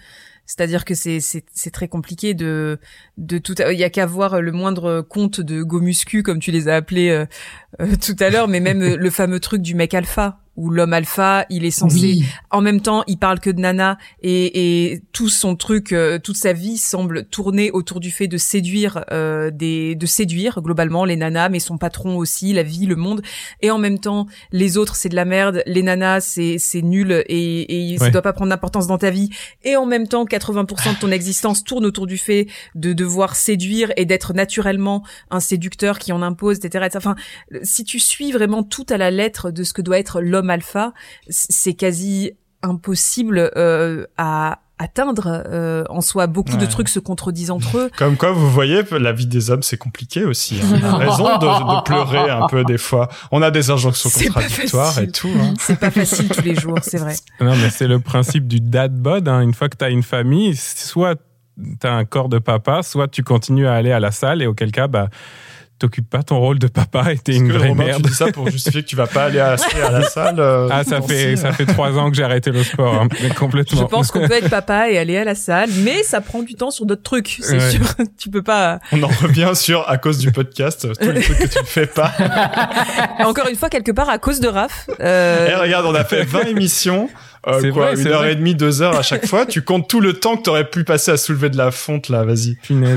C'est-à-dire 0.49 0.87
que 0.87 0.95
c'est 0.95 1.19
c'est 1.21 1.71
très 1.71 1.89
compliqué 1.89 2.33
de 2.33 2.79
tout. 3.19 3.55
Il 3.61 3.79
y 3.79 3.85
a 3.85 3.91
qu'à 3.91 4.07
voir 4.07 4.41
le 4.41 4.51
moindre 4.51 5.03
compte 5.03 5.43
de 5.43 5.63
Gomuscu 5.63 6.23
comme 6.23 6.39
tu 6.39 6.51
les 6.51 6.69
as 6.69 6.77
appelés 6.77 7.11
euh, 7.11 7.27
euh, 7.83 7.95
tout 8.01 8.17
à 8.19 8.31
l'heure, 8.31 8.49
mais 8.49 8.59
même 8.59 8.83
le 8.83 9.11
fameux 9.11 9.41
truc 9.41 9.61
du 9.61 9.75
mec 9.75 9.93
alpha 9.93 10.41
où 10.59 10.71
l'homme 10.71 10.93
alpha, 10.93 11.47
il 11.51 11.65
est 11.65 11.71
censé, 11.71 12.25
en 12.51 12.61
même 12.61 12.81
temps, 12.81 13.05
il 13.07 13.17
parle 13.17 13.39
que 13.39 13.49
de 13.49 13.61
nana 13.61 13.97
et, 14.23 14.91
et 14.93 15.03
tout 15.13 15.29
son 15.29 15.55
truc, 15.55 15.93
euh, 15.93 16.19
toute 16.19 16.37
sa 16.37 16.53
vie 16.53 16.79
semble 16.79 17.27
tourner 17.27 17.71
autour 17.71 18.01
du 18.01 18.11
fait 18.11 18.27
de 18.27 18.37
séduire 18.37 19.05
euh, 19.13 19.53
des, 19.53 19.95
de 19.95 20.05
séduire 20.05 20.61
globalement 20.61 21.05
les 21.05 21.15
nanas, 21.15 21.49
mais 21.49 21.61
son 21.61 21.79
patron 21.79 22.17
aussi, 22.17 22.53
la 22.53 22.65
vie, 22.65 22.87
le 22.87 22.97
monde, 22.97 23.23
et 23.63 23.71
en 23.71 23.79
même 23.79 24.01
temps, 24.01 24.27
les 24.51 24.77
autres 24.77 24.97
c'est 24.97 25.09
de 25.09 25.15
la 25.15 25.25
merde, 25.25 25.63
les 25.65 25.85
nanas 25.85 26.23
c'est 26.23 26.57
c'est 26.59 26.83
nul 26.83 27.13
et, 27.29 27.93
et 27.93 27.99
ça 27.99 28.11
doit 28.11 28.21
pas 28.21 28.33
prendre 28.33 28.51
d'importance 28.51 28.89
dans 28.89 28.99
ta 28.99 29.11
vie, 29.11 29.31
et 29.63 29.77
en 29.77 29.87
même 29.87 30.09
temps, 30.09 30.25
80% 30.25 30.97
de 30.97 30.99
ton 30.99 31.13
existence 31.13 31.63
tourne 31.63 31.87
autour 31.87 32.09
du 32.09 32.19
fait 32.19 32.49
de 32.75 32.93
devoir 32.93 33.37
séduire 33.37 33.93
et 33.97 34.07
d'être 34.07 34.35
naturellement 34.35 35.05
un 35.31 35.41
séducteur 35.41 36.01
qui 36.01 36.11
en 36.11 36.21
impose, 36.21 36.57
etc., 36.57 36.87
etc. 36.87 36.99
Enfin, 36.99 37.17
si 37.63 37.85
tu 37.85 38.01
suis 38.01 38.33
vraiment 38.33 38.65
tout 38.65 38.87
à 38.89 38.97
la 38.97 39.13
lettre 39.13 39.53
de 39.53 39.63
ce 39.63 39.73
que 39.73 39.83
doit 39.83 40.01
être 40.01 40.21
l'homme 40.21 40.48
alpha, 40.51 40.93
c'est 41.29 41.75
quasi 41.75 42.33
impossible 42.63 43.51
euh, 43.57 44.07
à 44.17 44.61
atteindre 44.79 45.43
euh, 45.47 45.85
en 45.91 46.01
soi. 46.01 46.27
Beaucoup 46.27 46.57
de 46.57 46.67
trucs 46.67 46.89
se 46.89 46.99
contredisent 46.99 47.51
entre 47.51 47.79
eux. 47.79 47.91
Comme 47.99 48.17
quoi 48.17 48.31
vous 48.33 48.51
voyez 48.51 48.83
la 48.93 49.13
vie 49.13 49.27
des 49.27 49.51
hommes 49.51 49.63
c'est 49.63 49.77
compliqué 49.77 50.25
aussi 50.25 50.61
hein. 50.63 50.79
on 50.83 50.87
a 50.87 50.97
raison 50.97 51.25
de, 51.25 51.83
pleurer 51.83 52.31
un 52.31 52.47
peu 52.47 52.65
des 52.65 52.79
fois. 52.79 53.09
On 53.33 53.43
a 53.43 53.51
des 53.51 53.71
injonctions 53.71 54.11
contradictoires 54.11 54.99
et 55.01 55.11
tout 55.11 55.31
hein. 55.41 55.55
c'est 55.61 55.79
pas 55.79 55.91
facile 55.91 56.29
tous 56.29 56.43
les 56.43 56.55
jours 56.55 56.79
c'est 56.83 56.99
vrai. 56.99 57.15
Non 57.41 57.55
mais 57.57 57.71
c'est 57.71 57.89
le 57.89 58.01
principe 58.01 58.47
du 58.47 58.61
dad 58.61 58.95
bod 58.95 59.29
hein. 59.29 59.41
une 59.41 59.55
fois 59.55 59.69
que 59.69 59.77
tu 59.77 59.85
as 59.85 59.91
une 59.91 60.03
famille 60.03 60.55
soit 60.57 61.17
tu 61.57 61.87
as 61.87 61.93
un 61.93 62.05
corps 62.05 62.29
de 62.29 62.39
papa 62.39 62.83
soit 62.83 63.09
tu 63.09 63.23
continues 63.23 63.67
à 63.67 63.75
aller 63.75 63.93
à 63.93 64.01
la 64.01 64.11
salle 64.11 64.43
et 64.43 64.47
auquel 64.47 64.71
cas 64.71 64.87
bah 64.87 65.09
t'occupes 65.79 66.09
pas 66.09 66.23
ton 66.23 66.39
rôle 66.39 66.59
de 66.59 66.67
papa 66.67 67.13
et 67.13 67.19
t'es 67.19 67.37
une 67.37 67.53
vraie 67.53 67.75
merde. 67.75 68.03
Tu 68.03 68.11
dis 68.11 68.15
ça 68.15 68.33
pour 68.33 68.51
justifier 68.51 68.83
que 68.83 68.89
tu 68.89 68.97
vas 68.97 69.07
pas 69.07 69.25
aller 69.25 69.41
à, 69.41 69.57
la 69.91 70.03
salle. 70.05 70.37
Euh, 70.49 70.69
ah, 70.71 70.85
ça 70.85 71.03
fait 71.03 71.37
ça 71.37 71.53
fait 71.53 71.67
trois 71.67 71.99
ans 71.99 72.11
que 72.11 72.17
j'ai 72.17 72.23
arrêté 72.23 72.51
le 72.51 72.63
sport, 72.63 72.95
hein, 72.95 73.09
complètement. 73.39 73.81
Je 73.81 73.85
pense 73.87 74.11
qu'on 74.11 74.27
peut 74.27 74.35
être 74.35 74.51
papa 74.51 74.89
et 74.89 74.97
aller 74.97 75.17
à 75.17 75.25
la 75.25 75.35
salle, 75.35 75.69
mais 75.83 76.03
ça 76.03 76.21
prend 76.21 76.43
du 76.43 76.55
temps 76.55 76.71
sur 76.71 76.87
d'autres 76.87 77.03
trucs, 77.03 77.39
c'est 77.41 77.59
sûr. 77.71 77.81
tu 78.19 78.31
peux 78.31 78.43
pas. 78.43 78.79
On 78.93 79.03
en 79.03 79.09
revient 79.09 79.53
sur 79.55 79.89
à 79.89 79.99
cause 79.99 80.19
du 80.19 80.31
podcast, 80.31 80.87
tous 81.01 81.11
les 81.11 81.23
trucs 81.23 81.39
que 81.39 81.47
tu 81.47 81.59
ne 81.59 81.65
fais 81.65 81.87
pas. 81.87 82.13
Encore 83.21 83.49
une 83.49 83.57
fois, 83.57 83.69
quelque 83.69 83.93
part 83.93 84.09
à 84.09 84.19
cause 84.19 84.41
de 84.41 84.49
Raph. 84.49 84.89
Euh... 85.01 85.49
Eh, 85.51 85.55
regarde, 85.57 85.87
on 85.87 85.95
a 85.95 86.05
fait 86.05 86.23
20 86.23 86.45
émissions 86.45 87.09
Euh, 87.47 87.59
C'est 87.61 87.71
quoi, 87.71 87.93
vrai, 87.93 88.01
une 88.03 88.07
heure 88.09 88.21
vrai. 88.23 88.33
et 88.33 88.37
demie, 88.37 88.55
deux 88.55 88.83
heures 88.83 88.97
à 88.97 89.03
chaque 89.03 89.27
fois. 89.27 89.47
Tu 89.47 89.63
comptes 89.63 89.89
tout 89.89 90.01
le 90.01 90.15
temps 90.15 90.37
que 90.37 90.43
t'aurais 90.43 90.69
pu 90.69 90.85
passer 90.85 91.13
à 91.13 91.17
soulever 91.17 91.49
de 91.51 91.57
la 91.57 91.71
fonte, 91.71 92.09
là, 92.09 92.25
vas-y. 92.25 92.57
Ouais, 92.71 92.97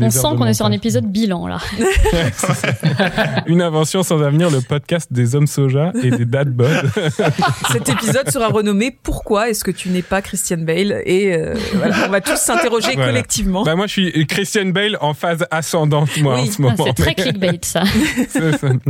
On 0.00 0.10
sent 0.10 0.20
qu'on 0.38 0.46
est 0.46 0.54
sur 0.54 0.66
un 0.66 0.72
épisode 0.72 1.06
bilan 1.10 1.46
là. 1.48 1.58
Une 3.46 3.60
invention 3.62 4.02
sans 4.02 4.22
avenir, 4.22 4.50
le 4.50 4.60
podcast 4.60 5.12
des 5.12 5.34
hommes 5.34 5.46
soja 5.46 5.92
et 6.02 6.10
des 6.10 6.24
dad 6.24 6.50
bod. 6.50 6.68
Cet 7.72 7.88
épisode 7.88 8.30
sera 8.30 8.48
renommé 8.48 8.96
Pourquoi 9.02 9.50
est-ce 9.50 9.64
que 9.64 9.70
tu 9.70 9.88
n'es 9.90 10.02
pas 10.02 10.22
Christian 10.22 10.58
Bale? 10.58 11.02
Et 11.04 11.34
euh, 11.34 11.54
voilà, 11.74 11.96
on 12.06 12.10
va 12.10 12.20
tous 12.20 12.36
s'interroger 12.36 12.92
Voilà. 12.94 13.10
collectivement. 13.10 13.64
bah 13.64 13.74
moi, 13.76 13.86
je 13.86 13.92
suis 13.92 14.26
Christian 14.26 14.66
Bale 14.66 14.96
en 15.00 15.14
phase 15.14 15.44
ascendante, 15.50 16.10
moi, 16.20 16.36
Oui. 16.36 16.42
en 16.42 16.46
ce 16.46 16.56
Ah, 16.58 16.62
moment. 16.62 16.84
c'est 16.86 16.94
très 17.02 17.14
clickbait 17.14 17.58
ça. 17.62 17.82
Ça. 18.28 18.40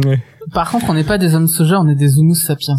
Ouais. 0.04 0.20
Par 0.52 0.70
contre, 0.70 0.86
on 0.88 0.94
n'est 0.94 1.04
pas 1.04 1.18
des 1.18 1.34
hommes 1.34 1.48
soja, 1.48 1.78
on 1.80 1.88
est 1.88 1.94
des 1.94 2.08
Zoomus 2.08 2.34
sapiens. 2.46 2.76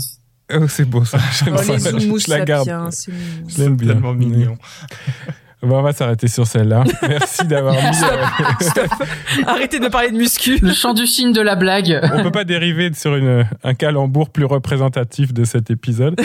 Oh, 0.55 0.67
c'est 0.67 0.85
beau 0.85 1.03
ça. 1.05 1.17
J'aime 1.43 1.55
Oh, 1.57 1.77
ça. 1.77 1.91
les 1.91 1.99
Je 2.19 2.29
la 2.29 2.45
garde. 2.45 2.67
Je 3.47 3.61
l'aime 3.61 3.75
bien. 3.75 3.93
Tellement 3.93 4.13
mignon. 4.13 4.57
Bon, 5.65 5.79
on 5.79 5.81
va 5.81 5.93
s'arrêter 5.93 6.27
sur 6.27 6.45
celle-là. 6.45 6.83
Merci 7.07 7.47
d'avoir 7.47 7.73
mis. 7.73 7.79
euh, 8.03 8.43
Stop. 8.59 8.87
Arrêtez 9.47 9.79
de 9.79 9.87
parler 9.87 10.11
de 10.11 10.17
muscu. 10.17 10.57
Le 10.61 10.73
chant 10.73 10.93
du 10.93 11.07
cygne 11.07 11.31
de 11.31 11.39
la 11.39 11.55
blague. 11.55 12.01
On 12.13 12.21
peut 12.21 12.31
pas 12.31 12.43
dériver 12.43 12.91
sur 12.93 13.15
une, 13.15 13.45
un 13.63 13.73
calembour 13.73 14.29
plus 14.29 14.43
représentatif 14.43 15.33
de 15.33 15.45
cet 15.45 15.71
épisode. 15.71 16.19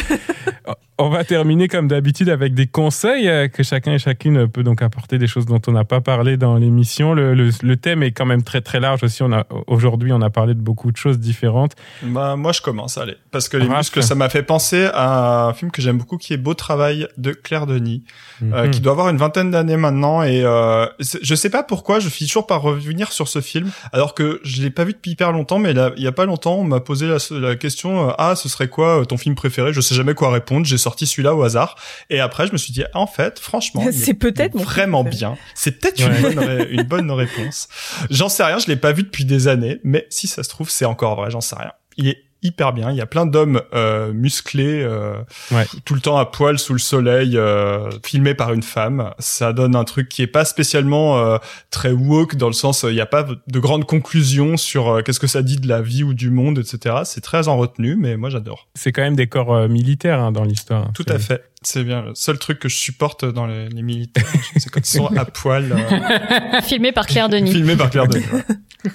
On 1.00 1.10
va 1.10 1.22
terminer 1.22 1.68
comme 1.68 1.86
d'habitude 1.86 2.28
avec 2.28 2.54
des 2.54 2.66
conseils 2.66 3.28
euh, 3.28 3.46
que 3.46 3.62
chacun 3.62 3.92
et 3.92 4.00
chacune 4.00 4.48
peut 4.48 4.64
donc 4.64 4.82
apporter 4.82 5.16
des 5.18 5.28
choses 5.28 5.46
dont 5.46 5.60
on 5.68 5.70
n'a 5.72 5.84
pas 5.84 6.00
parlé 6.00 6.36
dans 6.36 6.56
l'émission. 6.56 7.14
Le, 7.14 7.34
le- 7.34 7.50
le 7.62 7.76
thème 7.76 8.02
est 8.02 8.10
quand 8.10 8.26
même 8.26 8.42
très 8.42 8.60
très 8.62 8.80
large 8.80 9.04
aussi. 9.04 9.22
On 9.22 9.32
a 9.32 9.46
aujourd'hui 9.68 10.12
on 10.12 10.20
a 10.22 10.28
parlé 10.30 10.54
de 10.54 10.60
beaucoup 10.60 10.90
de 10.90 10.96
choses 10.96 11.20
différentes. 11.20 11.76
Bah, 12.02 12.34
moi, 12.34 12.50
je 12.50 12.60
commence, 12.62 12.98
allez. 12.98 13.14
Parce 13.30 13.48
que 13.48 13.56
les 13.56 13.68
Raph. 13.68 13.76
muscles, 13.78 14.02
ça 14.02 14.16
m'a 14.16 14.28
fait 14.28 14.42
penser 14.42 14.88
à 14.92 15.44
un 15.46 15.52
film 15.52 15.70
que 15.70 15.80
j'aime 15.80 15.98
beaucoup 15.98 16.16
qui 16.18 16.32
est 16.32 16.36
Beau 16.36 16.54
Travail 16.54 17.06
de 17.16 17.30
Claire 17.30 17.66
Denis, 17.66 18.02
euh, 18.42 18.64
Mhm. 18.64 18.70
qui 18.72 18.80
doit 18.80 18.90
avoir 18.92 19.08
une 19.08 19.18
vingtaine 19.18 19.52
d'années 19.52 19.76
maintenant. 19.76 20.24
Et 20.24 20.42
euh, 20.42 20.84
je 20.98 21.34
sais 21.36 21.50
pas 21.50 21.62
pourquoi, 21.62 22.00
je 22.00 22.08
finis 22.08 22.26
toujours 22.28 22.48
par 22.48 22.60
revenir 22.60 23.12
sur 23.12 23.28
ce 23.28 23.40
film, 23.40 23.70
alors 23.92 24.14
que 24.14 24.40
je 24.42 24.62
l'ai 24.62 24.70
pas 24.70 24.82
vu 24.82 24.94
depuis 24.94 25.12
hyper 25.12 25.30
longtemps, 25.30 25.60
mais 25.60 25.72
il 25.96 26.02
y 26.02 26.08
a 26.08 26.12
pas 26.12 26.26
longtemps, 26.26 26.56
on 26.56 26.64
m'a 26.64 26.80
posé 26.80 27.06
la, 27.06 27.18
la 27.38 27.54
question, 27.54 28.08
euh, 28.08 28.12
ah, 28.18 28.34
ce 28.34 28.48
serait 28.48 28.66
quoi 28.68 29.02
euh, 29.02 29.04
ton 29.04 29.16
film 29.16 29.36
préféré? 29.36 29.72
Je 29.72 29.80
sais 29.80 29.94
jamais 29.94 30.14
quoi 30.14 30.32
répondre, 30.32 30.66
j'ai 30.66 30.76
sorti 30.88 31.06
celui-là 31.06 31.34
au 31.34 31.42
hasard. 31.42 31.76
Et 32.10 32.20
après, 32.20 32.46
je 32.46 32.52
me 32.52 32.56
suis 32.58 32.72
dit, 32.72 32.82
ah, 32.94 32.98
en 32.98 33.06
fait, 33.06 33.38
franchement, 33.38 33.84
C'est 33.92 34.14
peut-être 34.14 34.56
vraiment 34.56 35.04
bien. 35.04 35.36
C'est 35.54 35.72
peut-être 35.80 36.00
une, 36.00 36.38
Ouais. 36.38 36.68
une 36.70 36.82
bonne 36.82 37.10
réponse. 37.10 37.68
J'en 38.10 38.28
sais 38.28 38.42
rien, 38.44 38.58
je 38.58 38.66
l'ai 38.66 38.76
pas 38.76 38.92
vu 38.92 39.02
depuis 39.02 39.24
des 39.24 39.48
années, 39.48 39.80
mais 39.84 40.06
si 40.10 40.26
ça 40.26 40.42
se 40.42 40.48
trouve, 40.48 40.70
c'est 40.70 40.84
encore 40.84 41.16
vrai, 41.16 41.30
j'en 41.30 41.40
sais 41.40 41.56
rien. 41.56 41.72
Il 41.96 42.08
est 42.08 42.22
hyper 42.42 42.72
bien. 42.72 42.90
Il 42.90 42.96
y 42.96 43.00
a 43.00 43.06
plein 43.06 43.26
d'hommes 43.26 43.60
euh, 43.74 44.12
musclés, 44.12 44.82
euh, 44.82 45.14
Ouais. 45.50 45.66
tout 45.84 45.94
le 45.94 46.00
temps 46.00 46.16
à 46.18 46.24
poil 46.26 46.58
sous 46.58 46.72
le 46.72 46.78
soleil, 46.78 47.36
euh, 47.36 47.90
filmés 48.04 48.34
par 48.34 48.52
une 48.52 48.62
femme. 48.62 49.10
Ça 49.18 49.52
donne 49.52 49.74
un 49.74 49.84
truc 49.84 50.08
qui 50.08 50.22
est 50.22 50.26
pas 50.28 50.44
spécialement 50.44 51.18
euh, 51.18 51.38
très 51.70 51.90
woke 51.92 52.36
dans 52.36 52.46
le 52.46 52.52
sens, 52.52 52.84
euh, 52.84 52.90
il 52.90 52.94
n'y 52.94 53.00
a 53.00 53.06
pas 53.06 53.24
de 53.46 53.58
grandes 53.58 53.84
conclusions 53.86 54.56
sur 54.56 54.88
euh, 54.88 55.02
qu'est-ce 55.02 55.20
que 55.20 55.26
ça 55.26 55.42
dit 55.42 55.56
de 55.56 55.66
la 55.68 55.80
vie 55.82 56.02
ou 56.04 56.14
du 56.14 56.30
monde, 56.30 56.58
etc. 56.58 56.96
C'est 57.04 57.20
très 57.22 57.48
en 57.48 57.56
retenue, 57.56 57.96
mais 57.96 58.16
moi 58.16 58.30
j'adore. 58.30 58.68
C'est 58.74 58.92
quand 58.92 59.02
même 59.02 59.16
des 59.16 59.26
corps 59.26 59.54
euh, 59.54 59.68
militaires 59.68 60.20
hein, 60.20 60.32
dans 60.32 60.44
l'histoire. 60.44 60.92
Tout 60.94 61.04
C'est- 61.06 61.14
à 61.14 61.18
fait. 61.18 61.44
C'est 61.62 61.82
bien. 61.82 62.02
Le 62.02 62.14
seul 62.14 62.38
truc 62.38 62.60
que 62.60 62.68
je 62.68 62.76
supporte 62.76 63.24
dans 63.24 63.46
les, 63.46 63.68
les 63.68 63.82
militaires, 63.82 64.22
c'est 64.56 64.70
quand 64.70 64.78
ils 64.78 64.96
sont 64.98 65.06
à 65.16 65.24
poil, 65.24 65.72
euh, 65.72 66.60
Filmé 66.62 66.92
par 66.92 67.06
Claire 67.08 67.28
Denis. 67.28 67.50
filmés 67.50 67.74
par 67.74 67.90
Claire 67.90 68.06
Denis. 68.06 68.24
ouais. 68.32 68.92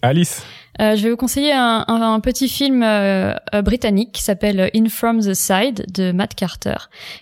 Alice. 0.00 0.42
Euh, 0.80 0.96
je 0.96 1.02
vais 1.02 1.10
vous 1.10 1.16
conseiller 1.16 1.52
un, 1.52 1.84
un- 1.86 2.20
petit 2.20 2.48
film 2.48 2.82
euh, 2.82 3.34
euh, 3.54 3.62
britannique 3.62 4.12
qui 4.12 4.22
s'appelle 4.22 4.70
In 4.74 4.88
From 4.88 5.20
the 5.20 5.34
Side 5.34 5.84
de 5.92 6.12
Matt 6.12 6.34
Carter. 6.34 6.76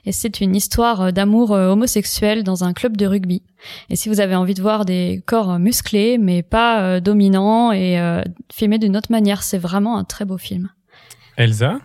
Et 0.07 0.13
c'est 0.13 0.41
une 0.41 0.55
histoire 0.55 1.01
euh, 1.01 1.11
d'amour 1.11 1.53
euh, 1.53 1.71
homosexuel 1.71 2.45
dans 2.45 2.63
un 2.63 2.73
club 2.73 2.97
de 2.97 3.07
rugby. 3.07 3.43
Et 3.89 3.97
si 3.97 4.09
vous 4.09 4.21
avez 4.21 4.35
envie 4.37 4.55
de 4.55 4.63
voir 4.63 4.85
des 4.85 5.23
corps 5.27 5.59
musclés 5.59 6.17
mais 6.19 6.43
pas 6.43 7.01
dominants 7.01 7.73
et 7.73 7.99
filmés 8.51 8.79
d'une 8.79 8.97
autre 8.97 9.11
manière, 9.13 9.43
c'est 9.43 9.59
vraiment 9.59 9.99
un 9.99 10.05
très 10.05 10.25
beau 10.25 10.39
film. 10.39 10.71
Elsa? 11.37 11.79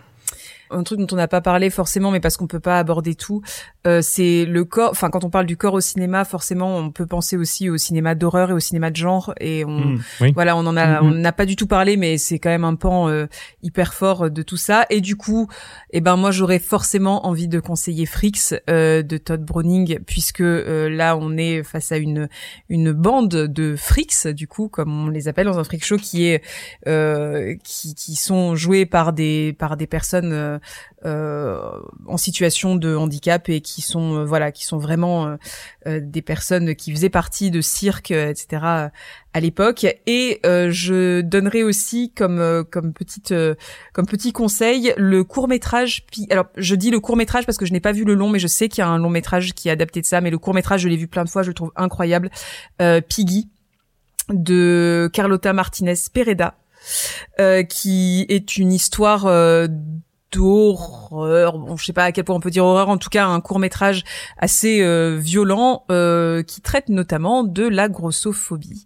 Un 0.71 0.83
truc 0.83 0.99
dont 0.99 1.07
on 1.11 1.15
n'a 1.15 1.27
pas 1.27 1.41
parlé 1.41 1.69
forcément, 1.69 2.11
mais 2.11 2.19
parce 2.19 2.37
qu'on 2.37 2.47
peut 2.47 2.59
pas 2.59 2.79
aborder 2.79 3.15
tout, 3.15 3.41
euh, 3.87 4.01
c'est 4.01 4.45
le 4.45 4.65
corps. 4.65 4.89
Enfin, 4.91 5.09
quand 5.09 5.23
on 5.23 5.29
parle 5.29 5.45
du 5.45 5.57
corps 5.57 5.73
au 5.75 5.81
cinéma, 5.81 6.25
forcément, 6.25 6.77
on 6.77 6.91
peut 6.91 7.05
penser 7.05 7.37
aussi 7.37 7.69
au 7.69 7.77
cinéma 7.77 8.15
d'horreur 8.15 8.49
et 8.49 8.53
au 8.53 8.59
cinéma 8.59 8.89
de 8.91 8.95
genre. 8.95 9.33
Et 9.39 9.63
on, 9.65 9.79
Mm. 9.79 9.99
Oui. 10.21 10.31
voilà, 10.33 10.55
on 10.57 10.65
en 10.65 10.75
a, 10.77 11.01
Mhm. 11.01 11.07
on 11.07 11.11
n'a 11.11 11.31
pas 11.31 11.45
du 11.45 11.55
tout 11.55 11.67
parlé, 11.67 11.97
mais 11.97 12.17
c'est 12.17 12.39
quand 12.39 12.49
même 12.49 12.63
un 12.63 12.75
pan 12.75 13.07
euh, 13.09 13.27
hyper 13.63 13.93
fort 13.93 14.29
de 14.31 14.41
tout 14.41 14.57
ça. 14.57 14.85
Et 14.89 15.01
du 15.01 15.15
coup, 15.15 15.47
eh 15.91 16.01
ben 16.01 16.15
moi, 16.15 16.31
j'aurais 16.31 16.59
forcément 16.59 17.27
envie 17.27 17.47
de 17.47 17.59
conseiller 17.59 18.05
Fricks 18.05 18.55
euh, 18.69 19.03
de 19.03 19.17
Todd 19.17 19.43
Browning, 19.43 19.99
puisque 20.05 20.41
euh, 20.41 20.89
là, 20.89 21.15
on 21.17 21.37
est 21.37 21.63
face 21.63 21.91
à 21.91 21.97
une 21.97 22.27
une 22.69 22.91
bande 22.91 23.29
de 23.29 23.75
freaks, 23.75 24.27
du 24.27 24.47
coup, 24.47 24.67
comme 24.69 25.05
on 25.07 25.09
les 25.09 25.27
appelle 25.27 25.45
dans 25.45 25.59
un 25.59 25.63
freak 25.63 25.83
show, 25.85 25.97
qui 25.97 26.25
est 26.27 26.41
euh, 26.87 27.55
qui, 27.63 27.95
qui 27.95 28.15
sont 28.15 28.55
joués 28.55 28.85
par 28.85 29.13
des 29.13 29.53
par 29.57 29.77
des 29.77 29.87
personnes 29.87 30.31
euh, 30.33 30.54
euh, 30.54 30.54
en 31.03 32.17
situation 32.17 32.75
de 32.75 32.95
handicap 32.95 33.49
et 33.49 33.61
qui 33.61 33.81
sont 33.81 34.15
euh, 34.15 34.25
voilà 34.25 34.51
qui 34.51 34.65
sont 34.65 34.77
vraiment 34.77 35.27
euh, 35.27 35.35
euh, 35.87 35.99
des 36.01 36.21
personnes 36.21 36.75
qui 36.75 36.91
faisaient 36.91 37.09
partie 37.09 37.51
de 37.51 37.61
cirque 37.61 38.11
euh, 38.11 38.29
etc 38.29 38.61
euh, 38.63 38.89
à 39.33 39.39
l'époque. 39.39 39.85
Et 40.07 40.39
euh, 40.45 40.69
je 40.71 41.21
donnerai 41.21 41.63
aussi 41.63 42.11
comme 42.15 42.39
euh, 42.39 42.63
comme 42.63 42.93
petite 42.93 43.31
euh, 43.31 43.55
comme 43.93 44.05
petit 44.05 44.31
conseil 44.31 44.93
le 44.97 45.23
court 45.23 45.47
métrage 45.47 46.05
alors 46.29 46.45
je 46.57 46.75
dis 46.75 46.89
le 46.89 46.99
court 46.99 47.17
métrage 47.17 47.45
parce 47.45 47.57
que 47.57 47.65
je 47.65 47.73
n'ai 47.73 47.79
pas 47.79 47.91
vu 47.91 48.03
le 48.03 48.13
long 48.13 48.29
mais 48.29 48.39
je 48.39 48.47
sais 48.47 48.69
qu'il 48.69 48.79
y 48.79 48.85
a 48.85 48.87
un 48.87 48.97
long 48.97 49.09
métrage 49.09 49.53
qui 49.53 49.69
est 49.69 49.71
adapté 49.71 50.01
de 50.01 50.05
ça 50.05 50.21
mais 50.21 50.29
le 50.29 50.37
court 50.37 50.53
métrage 50.53 50.81
je 50.81 50.89
l'ai 50.89 50.97
vu 50.97 51.07
plein 51.07 51.23
de 51.23 51.29
fois 51.29 51.43
je 51.43 51.49
le 51.49 51.53
trouve 51.53 51.71
incroyable. 51.75 52.29
Euh, 52.81 53.01
Piggy 53.01 53.49
de 54.29 55.09
Carlota 55.13 55.53
Martinez 55.53 55.95
Pereda 56.11 56.55
euh, 57.39 57.63
qui 57.63 58.25
est 58.29 58.57
une 58.57 58.71
histoire 58.71 59.25
euh, 59.25 59.67
d'horreur. 60.35 61.57
Bon, 61.57 61.77
je 61.77 61.85
sais 61.85 61.93
pas 61.93 62.03
à 62.03 62.11
quel 62.11 62.23
point 62.23 62.35
on 62.35 62.39
peut 62.39 62.49
dire 62.49 62.65
horreur. 62.65 62.89
En 62.89 62.97
tout 62.97 63.09
cas, 63.09 63.25
un 63.25 63.41
court 63.41 63.59
métrage 63.59 64.03
assez 64.37 64.81
euh, 64.81 65.17
violent 65.19 65.83
euh, 65.91 66.43
qui 66.43 66.61
traite 66.61 66.89
notamment 66.89 67.43
de 67.43 67.67
la 67.67 67.89
grossophobie. 67.89 68.85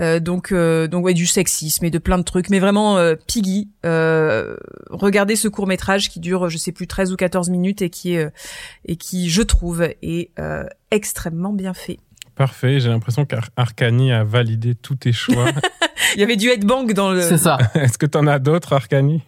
Euh, 0.00 0.20
donc, 0.20 0.52
euh, 0.52 0.86
donc 0.86 1.04
ouais, 1.04 1.14
du 1.14 1.26
sexisme 1.26 1.84
et 1.84 1.90
de 1.90 1.98
plein 1.98 2.18
de 2.18 2.24
trucs. 2.24 2.50
Mais 2.50 2.58
vraiment, 2.58 2.98
euh, 2.98 3.14
Piggy. 3.26 3.70
Euh, 3.84 4.56
regardez 4.90 5.36
ce 5.36 5.48
court 5.48 5.66
métrage 5.66 6.10
qui 6.10 6.20
dure, 6.20 6.48
je 6.48 6.58
sais 6.58 6.72
plus, 6.72 6.86
13 6.86 7.12
ou 7.12 7.16
14 7.16 7.50
minutes 7.50 7.82
et 7.82 7.90
qui 7.90 8.14
est 8.14 8.30
et 8.86 8.96
qui, 8.96 9.30
je 9.30 9.42
trouve, 9.42 9.82
est 9.82 10.30
extrêmement 10.90 11.52
bien 11.52 11.74
fait. 11.74 11.98
Parfait. 12.36 12.80
J'ai 12.80 12.88
l'impression 12.88 13.24
qu'Arcani 13.24 14.12
a 14.12 14.24
validé 14.24 14.74
tous 14.74 14.96
tes 14.96 15.12
choix. 15.12 15.46
Il 16.16 16.20
y 16.20 16.22
avait 16.22 16.36
du 16.36 16.48
headbang 16.48 16.92
dans 16.92 17.10
le. 17.10 17.20
C'est 17.20 17.38
ça. 17.38 17.58
Est-ce 17.74 17.98
que 17.98 18.06
t'en 18.06 18.26
as 18.26 18.38
d'autres, 18.38 18.72
Arcani? 18.72 19.22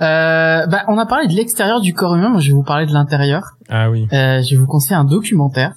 Euh, 0.00 0.66
bah, 0.66 0.84
on 0.88 0.98
a 0.98 1.06
parlé 1.06 1.26
de 1.26 1.34
l'extérieur 1.34 1.80
du 1.80 1.92
corps 1.92 2.14
humain, 2.16 2.30
moi 2.30 2.40
je 2.40 2.48
vais 2.48 2.54
vous 2.54 2.62
parler 2.62 2.86
de 2.86 2.92
l'intérieur. 2.92 3.42
Ah 3.68 3.90
oui. 3.90 4.06
Euh, 4.12 4.42
je 4.42 4.50
vais 4.50 4.56
vous 4.56 4.66
conseiller 4.66 4.96
un 4.96 5.04
documentaire. 5.04 5.74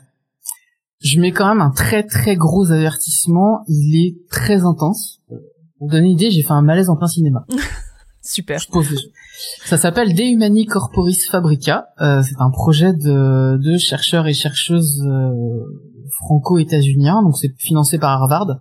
Je 1.02 1.20
mets 1.20 1.32
quand 1.32 1.48
même 1.48 1.62
un 1.62 1.72
très 1.72 2.04
très 2.04 2.36
gros 2.36 2.72
avertissement, 2.72 3.64
il 3.68 4.08
est 4.08 4.30
très 4.30 4.64
intense. 4.64 5.20
Pour 5.28 5.88
vous 5.88 5.92
donner 5.92 6.08
une 6.08 6.14
idée, 6.14 6.32
j'ai 6.32 6.44
fait 6.44 6.54
un 6.54 6.62
malaise 6.62 6.90
en 6.90 6.96
plein 6.96 7.08
cinéma. 7.08 7.46
Super. 8.22 8.60
Je 8.60 8.70
pose. 8.70 9.12
Ça 9.66 9.78
s'appelle 9.78 10.14
De 10.14 10.22
Humani 10.24 10.66
Corporis 10.66 11.26
Fabrica. 11.30 11.88
Euh, 12.02 12.22
c'est 12.22 12.40
un 12.40 12.52
projet 12.52 12.94
de, 12.94 13.58
de 13.58 13.78
chercheurs 13.78 14.28
et 14.28 14.34
chercheuses 14.34 15.02
euh, 15.06 15.32
franco-états-uniens, 16.20 17.24
donc 17.24 17.38
c'est 17.38 17.54
financé 17.60 17.98
par 17.98 18.12
Harvard. 18.22 18.60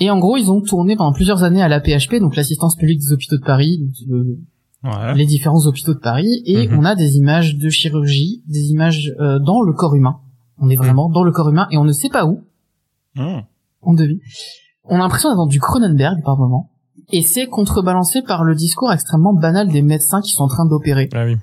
Et 0.00 0.10
en 0.10 0.18
gros, 0.18 0.36
ils 0.36 0.50
ont 0.50 0.60
tourné 0.62 0.96
pendant 0.96 1.12
plusieurs 1.12 1.42
années 1.42 1.62
à 1.62 1.68
la 1.68 1.80
PHP, 1.80 2.16
donc 2.20 2.36
l'assistance 2.36 2.76
publique 2.76 3.00
des 3.00 3.12
hôpitaux 3.12 3.36
de 3.36 3.44
Paris, 3.44 3.80
Ouais. 4.84 5.14
les 5.16 5.26
différents 5.26 5.66
hôpitaux 5.66 5.92
de 5.94 5.98
Paris, 5.98 6.40
et 6.46 6.68
Mhm. 6.68 6.78
on 6.78 6.84
a 6.84 6.94
des 6.94 7.16
images 7.16 7.56
de 7.56 7.68
chirurgie, 7.68 8.44
des 8.46 8.70
images 8.70 9.12
euh, 9.20 9.40
dans 9.40 9.60
le 9.60 9.72
corps 9.72 9.96
humain. 9.96 10.20
On 10.60 10.68
est 10.70 10.76
vraiment 10.76 11.10
dans 11.10 11.24
le 11.24 11.32
corps 11.32 11.48
humain, 11.50 11.66
et 11.72 11.78
on 11.78 11.84
ne 11.84 11.92
sait 11.92 12.08
pas 12.10 12.26
où, 12.26 12.44
Mm. 13.16 13.40
on 13.82 13.92
devine. 13.94 14.20
On 14.84 14.94
a 14.96 14.98
l'impression 14.98 15.30
d'être 15.30 15.36
dans 15.38 15.46
du 15.46 15.58
Cronenberg 15.60 16.22
par 16.24 16.38
moment. 16.38 16.70
Et 17.10 17.22
c'est 17.22 17.46
contrebalancé 17.46 18.22
par 18.22 18.44
le 18.44 18.54
discours 18.54 18.92
extrêmement 18.92 19.32
banal 19.34 19.68
des 19.68 19.82
médecins 19.82 20.20
qui 20.20 20.30
sont 20.32 20.44
en 20.44 20.48
train 20.48 20.66
d'opérer. 20.66 21.08
Ah 21.14 21.24
oui. 21.24 21.36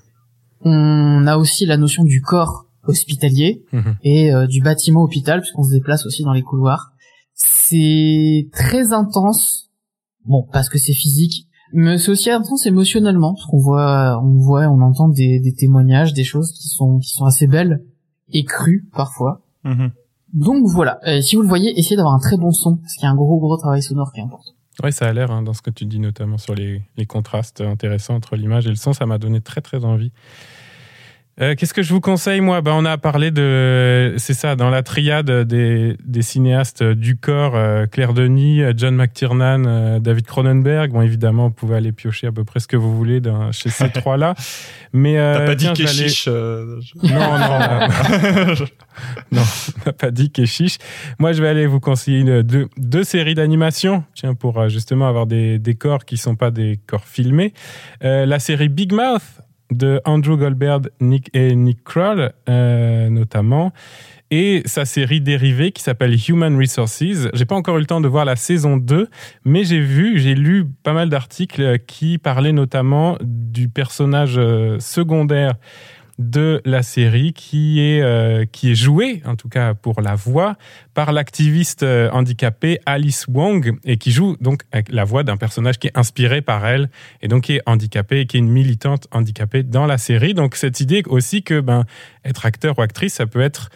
On 0.61 1.25
a 1.27 1.37
aussi 1.37 1.65
la 1.65 1.77
notion 1.77 2.03
du 2.03 2.21
corps 2.21 2.65
hospitalier 2.87 3.63
Mhm. 3.73 3.95
et 4.03 4.31
euh, 4.33 4.45
du 4.47 4.61
bâtiment 4.61 5.01
hôpital, 5.01 5.39
puisqu'on 5.41 5.63
se 5.63 5.71
déplace 5.71 6.05
aussi 6.05 6.23
dans 6.23 6.33
les 6.33 6.43
couloirs. 6.43 6.91
C'est 7.33 8.47
très 8.53 8.93
intense. 8.93 9.69
Bon, 10.25 10.45
parce 10.51 10.69
que 10.69 10.77
c'est 10.77 10.93
physique, 10.93 11.47
mais 11.73 11.97
c'est 11.97 12.09
aussi 12.11 12.29
intense 12.31 12.65
émotionnellement, 12.65 13.33
parce 13.33 13.45
qu'on 13.47 13.59
voit, 13.59 14.19
on 14.23 14.37
voit, 14.39 14.67
on 14.67 14.81
entend 14.81 15.07
des, 15.09 15.39
des 15.39 15.53
témoignages, 15.53 16.13
des 16.13 16.23
choses 16.23 16.51
qui 16.51 16.67
sont 16.69 16.97
qui 16.99 17.09
sont 17.09 17.25
assez 17.25 17.45
belles 17.47 17.83
et 18.29 18.43
crues 18.43 18.87
parfois. 18.93 19.41
Mhm. 19.63 19.91
Donc 20.33 20.65
voilà, 20.67 20.99
Euh, 21.07 21.21
si 21.21 21.35
vous 21.35 21.43
le 21.43 21.47
voyez, 21.47 21.77
essayez 21.79 21.95
d'avoir 21.95 22.15
un 22.15 22.19
très 22.19 22.37
bon 22.37 22.51
son, 22.51 22.77
parce 22.77 22.93
qu'il 22.93 23.03
y 23.03 23.07
a 23.07 23.11
un 23.11 23.15
gros 23.15 23.39
gros 23.39 23.57
travail 23.57 23.81
sonore 23.83 24.11
qui 24.13 24.19
est 24.19 24.23
important. 24.23 24.51
Oui, 24.83 24.91
ça 24.91 25.07
a 25.07 25.13
l'air 25.13 25.31
hein, 25.31 25.41
dans 25.41 25.53
ce 25.53 25.61
que 25.61 25.69
tu 25.69 25.85
dis, 25.85 25.99
notamment 25.99 26.37
sur 26.37 26.53
les, 26.53 26.81
les 26.97 27.05
contrastes 27.05 27.61
intéressants 27.61 28.15
entre 28.15 28.35
l'image 28.35 28.67
et 28.67 28.69
le 28.69 28.75
son. 28.75 28.93
Ça 28.93 29.05
m'a 29.05 29.17
donné 29.17 29.41
très 29.41 29.61
très 29.61 29.85
envie. 29.85 30.11
Euh, 31.41 31.53
Qu'est-ce 31.57 31.73
que 31.73 31.81
je 31.83 31.91
vous 31.93 31.99
conseille, 31.99 32.39
moi? 32.39 32.61
Ben, 32.61 32.71
On 32.73 32.85
a 32.85 32.97
parlé 32.97 33.29
de, 33.29 34.13
c'est 34.17 34.33
ça, 34.33 34.55
dans 34.55 34.69
la 34.69 34.83
triade 34.83 35.29
des, 35.45 35.97
des 36.05 36.21
cinéastes 36.21 36.81
du 36.81 37.17
corps, 37.17 37.57
euh, 37.57 37.87
Claire 37.87 38.13
Denis, 38.13 38.61
euh, 38.63 38.71
John 38.75 38.95
McTiernan, 38.95 39.65
euh, 39.67 39.99
David 39.99 40.25
Cronenberg. 40.27 40.91
Bon, 40.93 41.01
évidemment, 41.01 41.47
vous 41.47 41.53
pouvez 41.53 41.75
aller 41.75 41.91
piocher 41.91 42.27
à 42.27 42.31
peu 42.31 42.45
près 42.45 42.61
ce 42.61 42.67
que 42.69 42.77
vous 42.77 42.95
voulez 42.95 43.19
dans, 43.19 43.51
chez 43.51 43.69
ces 43.69 43.89
trois-là. 43.93 44.33
Mais 44.93 45.17
euh, 45.19 45.39
T'as 45.39 45.45
pas 45.45 45.55
dit 45.55 45.67
euh, 46.27 46.79
je- 46.81 47.07
Non, 47.13 47.37
non, 47.37 48.65
non, 49.33 49.41
on 49.41 49.85
n'a 49.87 49.93
pas 49.93 50.11
dit 50.11 50.31
Keshish. 50.31 50.77
Moi, 51.19 51.33
je 51.33 51.41
vais 51.41 51.49
aller 51.49 51.67
vous 51.67 51.81
conseiller 51.81 52.19
une, 52.19 52.43
deux, 52.43 52.69
deux 52.77 53.03
séries 53.03 53.35
d'animation, 53.35 54.05
tiens, 54.13 54.35
pour 54.35 54.69
justement 54.69 55.09
avoir 55.09 55.25
des, 55.25 55.59
des 55.59 55.75
corps 55.75 56.05
qui 56.05 56.15
sont 56.15 56.35
pas 56.37 56.49
des 56.51 56.79
corps 56.87 57.03
filmés. 57.05 57.53
Euh, 58.05 58.25
la 58.25 58.39
série 58.39 58.69
Big 58.69 58.93
Mouth 58.93 59.21
de 59.75 60.01
Andrew 60.05 60.37
Goldberg 60.37 60.89
et 61.33 61.55
Nick 61.55 61.83
Kroll, 61.83 62.31
euh, 62.49 63.09
notamment. 63.09 63.73
Et 64.31 64.63
sa 64.65 64.85
série 64.85 65.21
dérivée 65.21 65.71
qui 65.71 65.83
s'appelle 65.83 66.17
Human 66.27 66.57
Resources. 66.57 67.29
J'ai 67.33 67.45
pas 67.45 67.55
encore 67.55 67.77
eu 67.77 67.81
le 67.81 67.85
temps 67.85 68.01
de 68.01 68.07
voir 68.07 68.25
la 68.25 68.35
saison 68.35 68.77
2, 68.77 69.07
mais 69.45 69.63
j'ai 69.63 69.79
vu, 69.79 70.17
j'ai 70.17 70.33
lu 70.33 70.65
pas 70.83 70.93
mal 70.93 71.09
d'articles 71.09 71.79
qui 71.85 72.17
parlaient 72.17 72.51
notamment 72.51 73.17
du 73.21 73.69
personnage 73.69 74.35
euh, 74.37 74.79
secondaire 74.79 75.55
de 76.17 76.61
la 76.63 76.81
série 76.81 77.33
qui 77.33 77.81
est, 77.81 78.01
euh, 78.01 78.45
qui 78.45 78.71
est 78.71 78.75
jouée, 78.75 79.21
en 79.25 79.35
tout 79.35 79.49
cas 79.49 79.73
pour 79.73 79.99
la 80.01 80.15
voix, 80.15 80.55
par 80.93 81.11
l'activiste 81.11 81.83
euh, 81.83 82.09
handicapée 82.11 82.79
Alice 82.85 83.25
Wong 83.27 83.77
et 83.83 83.97
qui 83.97 84.11
joue 84.11 84.37
donc 84.39 84.61
la 84.89 85.03
voix 85.03 85.23
d'un 85.23 85.35
personnage 85.35 85.77
qui 85.77 85.87
est 85.87 85.97
inspiré 85.97 86.41
par 86.41 86.65
elle 86.65 86.89
et 87.21 87.27
donc 87.27 87.43
qui 87.43 87.53
est 87.53 87.61
handicapé 87.65 88.21
et 88.21 88.25
qui 88.27 88.37
est 88.37 88.39
une 88.39 88.49
militante 88.49 89.07
handicapée 89.11 89.63
dans 89.63 89.85
la 89.85 89.97
série. 89.97 90.33
Donc 90.33 90.55
cette 90.55 90.79
idée 90.79 91.03
aussi 91.07 91.43
que 91.43 91.59
ben, 91.59 91.83
être 92.23 92.45
acteur 92.45 92.79
ou 92.79 92.81
actrice, 92.81 93.15
ça 93.15 93.25
peut 93.25 93.41
être 93.41 93.69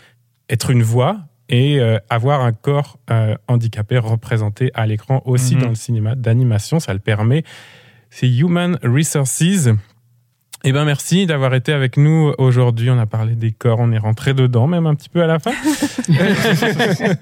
être 0.50 0.72
une 0.72 0.82
voix 0.84 1.18
et 1.50 1.80
euh, 1.80 1.98
avoir 2.10 2.42
un 2.42 2.54
corps 2.54 3.00
euh, 3.12 3.36
handicapé 3.48 3.98
représenté 3.98 4.72
à 4.76 4.86
l'écran 4.88 5.22
aussi 5.26 5.56
Mhm. 5.56 5.62
dans 5.62 5.70
le 5.70 5.76
cinéma 5.76 6.16
d'animation, 6.16 6.80
ça 6.80 6.94
le 6.94 7.00
permet. 7.00 7.44
C'est 8.12 8.30
Human 8.30 8.78
Resources. 8.84 9.70
Eh 10.66 10.74
ben 10.74 10.84
merci 10.84 11.26
d'avoir 11.26 11.54
été 11.54 11.72
avec 11.72 11.96
nous 11.96 12.34
aujourd'hui. 12.38 12.90
On 12.90 13.00
a 13.00 13.06
parlé 13.06 13.36
des 13.36 13.54
corps, 13.54 13.80
on 13.80 13.94
est 13.94 13.98
rentré 13.98 14.34
dedans, 14.34 14.68
même 14.68 14.88
un 14.88 14.96
petit 14.96 15.08
peu 15.08 15.24
à 15.24 15.28
la 15.28 15.40
fin. 15.40 15.54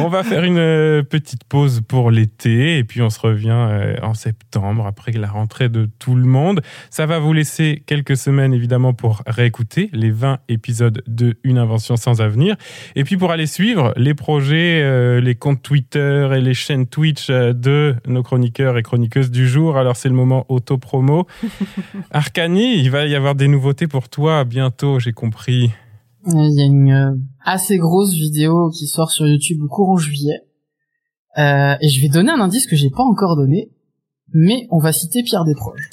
on 0.00 0.08
va 0.08 0.22
faire 0.22 0.44
une 0.44 1.02
petite 1.02 1.44
pause 1.44 1.80
pour 1.80 2.10
l'été 2.10 2.76
et 2.76 2.84
puis 2.84 3.00
on 3.00 3.08
se 3.08 3.18
revient 3.20 3.48
euh, 3.50 3.96
en 4.02 4.12
septembre 4.12 4.86
après 4.86 5.12
la 5.12 5.28
rentrée 5.28 5.70
de 5.70 5.88
tout 5.98 6.14
le 6.14 6.26
monde. 6.26 6.60
Ça 6.90 7.06
va 7.06 7.18
vous 7.18 7.32
laisser 7.32 7.82
quelques 7.86 8.18
semaines 8.18 8.52
évidemment 8.52 8.92
pour 8.92 9.22
réécouter 9.26 9.88
les 9.94 10.10
20 10.10 10.40
épisodes 10.50 11.02
de 11.06 11.38
Une 11.42 11.56
invention 11.56 11.96
sans 11.96 12.20
avenir 12.20 12.56
et 12.96 13.04
puis 13.04 13.16
pour 13.16 13.30
aller 13.30 13.46
suivre 13.46 13.94
les 13.96 14.12
projets, 14.12 14.82
euh, 14.82 15.22
les 15.22 15.36
comptes 15.36 15.62
Twitter 15.62 16.28
et 16.36 16.40
les 16.42 16.52
chaînes 16.52 16.86
Twitch 16.86 17.30
euh, 17.30 17.54
de 17.54 17.96
nos 18.06 18.22
chroniqueurs 18.22 18.76
et 18.76 18.82
chroniqueuses 18.82 19.30
du 19.30 19.48
jour. 19.48 19.78
Alors 19.78 19.96
c'est 19.96 20.10
le 20.10 20.14
moment 20.14 20.44
auto-promo. 20.50 21.26
Arcani, 22.10 22.76
il 22.76 22.90
va 22.90 23.06
y 23.06 23.14
avoir 23.14 23.34
des 23.34 23.46
nouveautés 23.46 23.86
pour 23.86 24.08
toi 24.08 24.44
bientôt, 24.44 24.98
j'ai 24.98 25.12
compris. 25.12 25.70
Il 26.26 26.58
y 26.58 26.62
a 26.62 26.66
une 26.66 26.92
euh, 26.92 27.14
assez 27.44 27.78
grosse 27.78 28.12
vidéo 28.12 28.70
qui 28.70 28.86
sort 28.86 29.10
sur 29.10 29.26
YouTube 29.26 29.60
courant 29.68 29.96
juillet. 29.96 30.40
Euh, 31.38 31.76
et 31.80 31.88
je 31.88 32.00
vais 32.02 32.08
donner 32.08 32.32
un 32.32 32.40
indice 32.40 32.66
que 32.66 32.76
j'ai 32.76 32.90
pas 32.90 33.04
encore 33.04 33.36
donné, 33.36 33.70
mais 34.34 34.66
on 34.70 34.78
va 34.78 34.92
citer 34.92 35.22
Pierre 35.22 35.44
Desproges. 35.44 35.88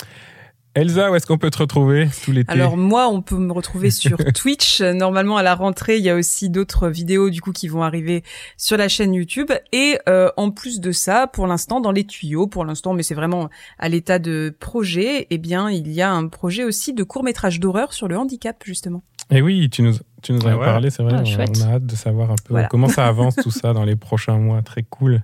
Elsa, 0.78 1.12
où 1.12 1.16
est-ce 1.16 1.26
qu'on 1.26 1.38
peut 1.38 1.50
te 1.50 1.58
retrouver 1.58 2.08
tout 2.24 2.32
l'été 2.32 2.52
Alors 2.52 2.78
moi, 2.78 3.08
on 3.10 3.22
peut 3.22 3.36
me 3.38 3.52
retrouver 3.52 3.90
sur 3.90 4.18
Twitch. 4.36 4.82
Normalement, 4.82 5.38
à 5.38 5.44
la 5.44 5.56
rentrée, 5.56 5.98
il 5.98 6.04
y 6.04 6.10
a 6.10 6.16
aussi 6.16 6.50
d'autres 6.50 6.88
vidéos 6.90 7.30
du 7.30 7.42
coup 7.42 7.52
qui 7.52 7.68
vont 7.68 7.84
arriver 7.84 8.24
sur 8.58 8.78
la 8.78 8.88
chaîne 8.88 9.14
YouTube. 9.14 9.52
Et 9.72 9.98
euh, 10.08 10.30
en 10.38 10.52
plus 10.52 10.80
de 10.80 10.92
ça, 10.92 11.28
pour 11.28 11.48
l'instant, 11.48 11.82
dans 11.82 11.92
les 11.92 12.06
tuyaux, 12.06 12.48
pour 12.48 12.64
l'instant, 12.66 12.94
mais 12.94 13.04
c'est 13.04 13.16
vraiment 13.16 13.50
à 13.80 13.90
l'état 13.90 14.20
de 14.20 14.56
projet, 14.60 15.28
eh 15.30 15.38
bien, 15.38 15.70
il 15.72 15.92
y 15.92 16.02
a 16.02 16.12
un 16.12 16.28
projet 16.28 16.64
aussi 16.64 16.94
de 16.94 17.04
court 17.04 17.24
métrage 17.24 17.60
d'horreur 17.60 17.94
sur 17.94 18.08
le 18.08 18.18
handicap 18.18 18.58
justement. 18.66 19.02
Eh 19.32 19.42
oui, 19.42 19.70
tu 19.70 19.82
nous, 19.82 19.94
tu 20.22 20.32
nous 20.32 20.42
en 20.42 20.48
as 20.48 20.52
Ah 20.54 20.58
ouais. 20.58 20.66
parlé, 20.66 20.90
c'est 20.90 21.04
vrai. 21.04 21.16
Ah, 21.18 21.24
on- 21.26 21.62
a 21.64 21.74
hâte 21.76 21.86
de 21.86 21.96
savoir 21.96 22.32
un 22.32 22.36
peu 22.36 22.52
Voilà. 22.54 22.68
comment 22.68 22.88
ça 22.88 23.08
avance 23.08 23.36
tout 23.44 23.52
ça 23.52 23.74
dans 23.74 23.84
les 23.84 23.96
prochains 23.96 24.38
mois. 24.38 24.62
Très 24.62 24.84
cool. 24.84 25.24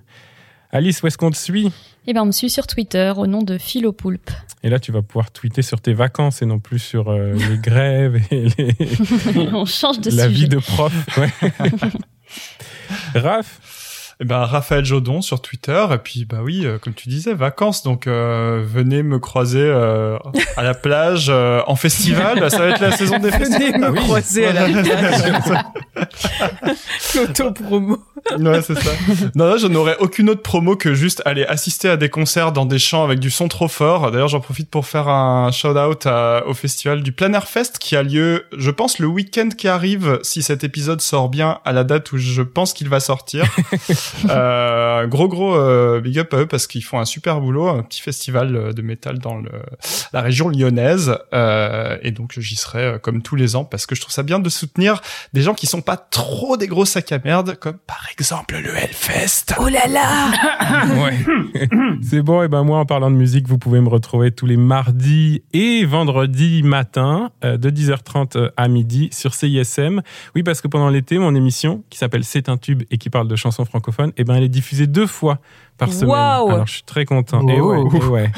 Alice, 0.72 1.02
où 1.02 1.06
est-ce 1.06 1.16
qu'on 1.16 1.30
te 1.30 1.36
suit? 1.36 1.72
Eh 2.06 2.12
ben, 2.12 2.20
on 2.22 2.26
me 2.26 2.32
suit 2.32 2.50
sur 2.50 2.66
Twitter 2.66 3.12
au 3.16 3.26
nom 3.26 3.42
de 3.42 3.56
Philopoulpe. 3.58 4.30
Et 4.62 4.68
là, 4.68 4.78
tu 4.78 4.92
vas 4.92 5.02
pouvoir 5.02 5.30
tweeter 5.30 5.62
sur 5.62 5.80
tes 5.80 5.94
vacances 5.94 6.42
et 6.42 6.46
non 6.46 6.58
plus 6.58 6.78
sur 6.78 7.08
euh, 7.10 7.32
les 7.50 7.58
grèves 7.58 8.20
et 8.30 8.46
les- 8.58 8.76
on 9.52 9.64
change 9.64 10.00
de 10.00 10.10
la 10.10 10.24
sujet. 10.28 10.28
vie 10.28 10.48
de 10.48 10.58
prof. 10.58 10.92
Ouais. 11.16 11.32
Raph, 13.14 13.60
Eh 14.20 14.24
ben, 14.24 14.38
Raphaël 14.44 14.84
Jodon 14.84 15.20
sur 15.22 15.40
Twitter. 15.42 15.84
Et 15.92 15.98
puis, 15.98 16.24
bah 16.24 16.38
oui, 16.42 16.64
euh, 16.64 16.78
comme 16.78 16.94
tu 16.94 17.08
disais, 17.08 17.34
vacances. 17.34 17.82
Donc, 17.82 18.06
euh, 18.06 18.62
venez 18.64 19.02
me 19.02 19.18
croiser 19.18 19.60
euh, 19.62 20.16
à 20.56 20.62
la 20.62 20.74
plage, 20.74 21.26
euh, 21.28 21.60
en 21.66 21.76
festival. 21.76 22.50
Ça 22.50 22.58
va 22.58 22.66
être 22.68 22.80
la 22.80 22.92
saison 22.92 23.18
des 23.18 23.30
festivals. 23.32 23.72
Venez 23.72 23.78
me 23.78 23.86
Ah 23.86 23.90
oui. 23.90 23.98
croiser 24.00 24.46
à 24.46 24.52
la 24.52 24.82
plage. 24.82 25.64
Auto-promo. 27.16 27.98
Ouais, 28.38 28.62
c'est 28.62 28.78
ça. 28.78 28.90
Non, 29.34 29.46
là, 29.46 29.56
je 29.58 29.66
n'aurais 29.66 29.96
aucune 29.98 30.30
autre 30.30 30.42
promo 30.42 30.76
que 30.76 30.94
juste 30.94 31.20
aller 31.26 31.44
assister 31.44 31.88
à 31.90 31.96
des 31.96 32.08
concerts 32.08 32.52
dans 32.52 32.64
des 32.64 32.78
champs 32.78 33.04
avec 33.04 33.18
du 33.18 33.30
son 33.30 33.48
trop 33.48 33.68
fort. 33.68 34.10
D'ailleurs, 34.10 34.28
j'en 34.28 34.40
profite 34.40 34.70
pour 34.70 34.86
faire 34.86 35.08
un 35.08 35.50
shout-out 35.52 36.06
au 36.46 36.54
festival 36.54 37.02
du 37.02 37.12
Plein 37.12 37.32
Air 37.34 37.46
Fest 37.48 37.78
qui 37.78 37.96
a 37.96 38.02
lieu, 38.02 38.46
je 38.56 38.70
pense, 38.70 38.98
le 38.98 39.06
week-end 39.06 39.48
qui 39.56 39.68
arrive, 39.68 40.18
si 40.22 40.42
cet 40.42 40.64
épisode 40.64 41.00
sort 41.00 41.28
bien 41.28 41.58
à 41.64 41.72
la 41.72 41.84
date 41.84 42.12
où 42.12 42.18
je 42.18 42.42
pense 42.42 42.72
qu'il 42.72 42.88
va 42.88 43.00
sortir. 43.00 43.44
euh, 44.28 45.06
gros, 45.06 45.28
gros 45.28 45.54
euh, 45.54 46.00
big 46.00 46.18
up 46.18 46.32
à 46.34 46.38
eux 46.38 46.46
parce 46.46 46.66
qu'ils 46.66 46.84
font 46.84 46.98
un 46.98 47.04
super 47.04 47.40
boulot, 47.40 47.68
un 47.68 47.82
petit 47.82 48.00
festival 48.00 48.54
euh, 48.56 48.72
de 48.72 48.82
métal 48.82 49.18
dans 49.18 49.36
le, 49.36 49.50
la 50.12 50.20
région 50.20 50.48
lyonnaise. 50.48 51.16
Euh, 51.32 51.96
et 52.02 52.10
donc, 52.10 52.38
j'y 52.38 52.56
serai 52.56 52.84
euh, 52.84 52.98
comme 52.98 53.22
tous 53.22 53.36
les 53.36 53.56
ans 53.56 53.64
parce 53.64 53.86
que 53.86 53.94
je 53.94 54.00
trouve 54.00 54.12
ça 54.12 54.22
bien 54.22 54.38
de 54.38 54.48
soutenir 54.48 55.00
des 55.32 55.42
gens 55.42 55.54
qui 55.54 55.66
sont 55.66 55.82
pas 55.82 55.96
trop 55.96 56.56
des 56.56 56.66
gros 56.66 56.84
sacs 56.84 57.12
à 57.12 57.18
merde, 57.18 57.56
comme 57.56 57.78
par 57.78 58.06
exemple 58.12 58.56
le 58.56 58.76
Hellfest. 58.76 59.54
Oh 59.58 59.68
là 59.68 59.86
là 59.88 60.84
Ouais. 61.02 61.18
C'est 62.02 62.22
bon, 62.22 62.42
et 62.42 62.48
ben 62.48 62.62
moi, 62.64 62.78
en 62.78 62.86
parlant 62.86 63.10
de 63.10 63.16
musique, 63.16 63.48
vous 63.48 63.58
pouvez 63.58 63.80
me 63.80 63.88
retrouver 63.88 64.30
tous 64.30 64.46
les 64.46 64.56
mardis 64.56 65.42
et 65.52 65.84
vendredis 65.84 66.62
matin, 66.62 67.30
euh, 67.44 67.56
de 67.56 67.70
10h30 67.70 68.50
à 68.56 68.68
midi 68.68 69.08
sur 69.12 69.34
CISM. 69.34 70.02
Oui, 70.34 70.42
parce 70.42 70.60
que 70.60 70.68
pendant 70.68 70.88
l'été, 70.88 71.18
mon 71.18 71.34
émission, 71.34 71.84
qui 71.90 71.98
s'appelle 71.98 72.24
C'est 72.24 72.48
un 72.48 72.56
tube 72.56 72.82
et 72.90 72.98
qui 72.98 73.10
parle 73.10 73.28
de 73.28 73.36
chansons 73.36 73.64
francophones, 73.64 73.84
et 74.16 74.24
ben 74.24 74.34
elle 74.36 74.44
est 74.44 74.48
diffusée 74.48 74.86
deux 74.86 75.06
fois 75.06 75.38
par 75.78 75.92
semaine. 75.92 76.10
Waouh 76.10 76.50
Alors, 76.50 76.66
je 76.66 76.74
suis 76.74 76.82
très 76.82 77.04
content. 77.04 77.46
Et 77.48 77.60
ouais, 77.60 77.78
Wow. 77.78 77.96
et 77.96 78.04
ouais. 78.06 78.32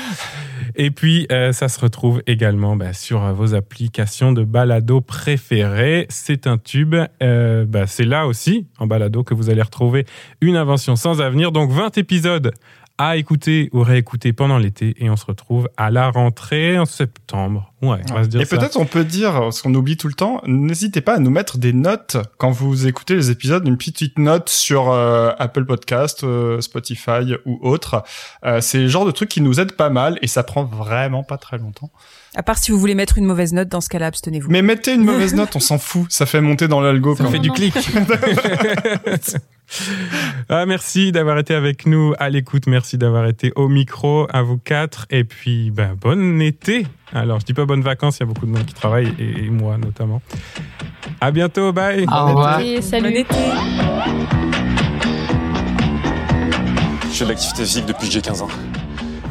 Et 0.79 0.91
puis, 0.91 1.27
euh, 1.33 1.53
ça 1.53 1.69
se 1.69 1.81
retrouve 1.81 2.23
également 2.27 2.77
bah, 2.77 2.93
sur 2.93 3.25
euh, 3.25 3.33
vos 3.33 3.55
applications 3.55 4.33
de 4.33 4.45
balado 4.45 5.01
préférées. 5.01 6.07
C'est 6.11 6.47
un 6.47 6.59
tube. 6.59 6.95
Euh, 7.23 7.65
bah, 7.67 7.87
c'est 7.87 8.05
là 8.05 8.27
aussi, 8.27 8.67
en 8.79 8.87
balado, 8.87 9.23
que 9.25 9.33
vous 9.33 9.49
allez 9.49 9.63
retrouver 9.63 10.05
une 10.43 10.57
invention 10.57 10.95
sans 10.97 11.21
avenir. 11.23 11.51
Donc, 11.53 11.71
20 11.71 11.97
épisodes 11.99 12.53
à 12.99 13.17
écouter 13.17 13.69
ou 13.73 13.83
réécouter 13.83 14.33
pendant 14.33 14.59
l'été. 14.59 14.95
Et 14.99 15.11
on 15.11 15.17
se 15.17 15.27
retrouve 15.27 15.69
à 15.77 15.91
la 15.91 16.11
rentrée 16.11 16.79
en 16.79 16.87
septembre. 16.87 17.73
Ouais, 17.83 18.01
on 18.11 18.15
va 18.15 18.25
se 18.25 18.29
dire 18.29 18.41
Et 18.41 18.47
peut-être 18.47 18.79
on 18.79 18.87
peut 18.87 19.05
dire, 19.05 19.53
ce 19.53 19.63
qu'on 19.63 19.75
oublie 19.75 19.97
tout 19.97 20.09
le 20.09 20.15
temps, 20.15 20.41
n'hésitez 20.47 21.01
pas 21.03 21.15
à 21.15 21.19
nous 21.19 21.31
mettre 21.31 21.59
des 21.59 21.73
notes 21.73 22.17
quand 22.39 22.51
vous 22.51 22.87
écoutez 22.87 23.15
les 23.15 23.31
épisodes, 23.31 23.67
une 23.67 23.77
petite 23.77 24.19
note 24.19 24.49
sur 24.49 24.91
euh, 24.91 25.33
Apple 25.39 25.67
Podcast, 25.67 26.25
euh, 26.25 26.61
Spotify 26.61 27.35
ou 27.45 27.59
autre. 27.63 28.03
Euh, 28.45 28.61
c'est 28.61 28.79
le 28.79 28.89
genre 28.89 29.05
de 29.05 29.11
truc 29.11 29.29
qui 29.29 29.41
nous 29.41 29.61
aide 29.61 29.73
pas 29.73 29.91
mal 29.91 30.19
et 30.23 30.27
ça 30.27 30.43
prend 30.43 30.65
vraiment 30.65 31.23
pas 31.23 31.37
très 31.37 31.59
longtemps. 31.59 31.91
À 32.39 32.43
part 32.43 32.59
si 32.59 32.71
vous 32.71 32.79
voulez 32.79 32.95
mettre 32.95 33.17
une 33.17 33.25
mauvaise 33.25 33.55
note, 33.55 33.69
dans 33.69 33.81
ce 33.81 33.89
cas-là, 33.89 34.09
abstenez-vous. 34.09 34.51
Mais 34.51 34.61
mettez 34.61 34.93
une 34.93 35.05
mauvaise 35.05 35.35
note, 35.35 35.57
on 35.57 35.61
s'en 35.61 35.79
fout, 35.79 36.05
ça 36.11 36.27
fait 36.27 36.43
monter 36.43 36.69
dans 36.69 36.83
l'algo. 36.83 37.17
Ça 37.17 37.25
quand 37.25 37.31
fait 37.31 37.39
même. 37.39 37.43
du 37.45 37.51
clic. 37.51 37.75
ah, 40.51 40.67
merci 40.67 41.13
d'avoir 41.13 41.39
été 41.39 41.55
avec 41.55 41.87
nous 41.87 42.13
à 42.19 42.29
l'écoute. 42.29 42.67
Merci 42.67 42.99
d'avoir 42.99 43.27
été 43.27 43.55
au 43.57 43.69
micro, 43.69 44.27
à 44.31 44.43
vous 44.43 44.59
quatre. 44.59 45.07
Et 45.09 45.25
puis, 45.25 45.71
ben, 45.71 45.97
bon 45.99 46.43
été. 46.43 46.87
Alors, 47.15 47.41
je 47.41 47.47
dis 47.47 47.55
pas 47.55 47.65
bonnes 47.65 47.81
vacances, 47.81 48.19
il 48.19 48.21
y 48.21 48.23
a 48.25 48.27
beaucoup 48.27 48.45
de 48.45 48.51
monde 48.51 48.67
qui 48.67 48.75
travaille, 48.75 49.15
et, 49.19 49.47
et 49.47 49.51
moi 49.51 49.79
notamment. 49.79 50.21
À 51.23 51.31
bientôt, 51.31 51.73
bye. 51.73 52.05
Au 52.07 52.27
revoir. 52.27 52.61
Et 52.61 52.81
Bon 52.81 52.83
salut. 52.83 53.17
été. 53.17 53.35
Je 57.11 57.15
fais 57.15 57.25
de 57.25 57.29
l'activité 57.31 57.65
physique 57.65 57.87
depuis 57.87 58.09
que 58.09 58.13
j'ai 58.13 58.21
15 58.21 58.43
ans. 58.43 58.49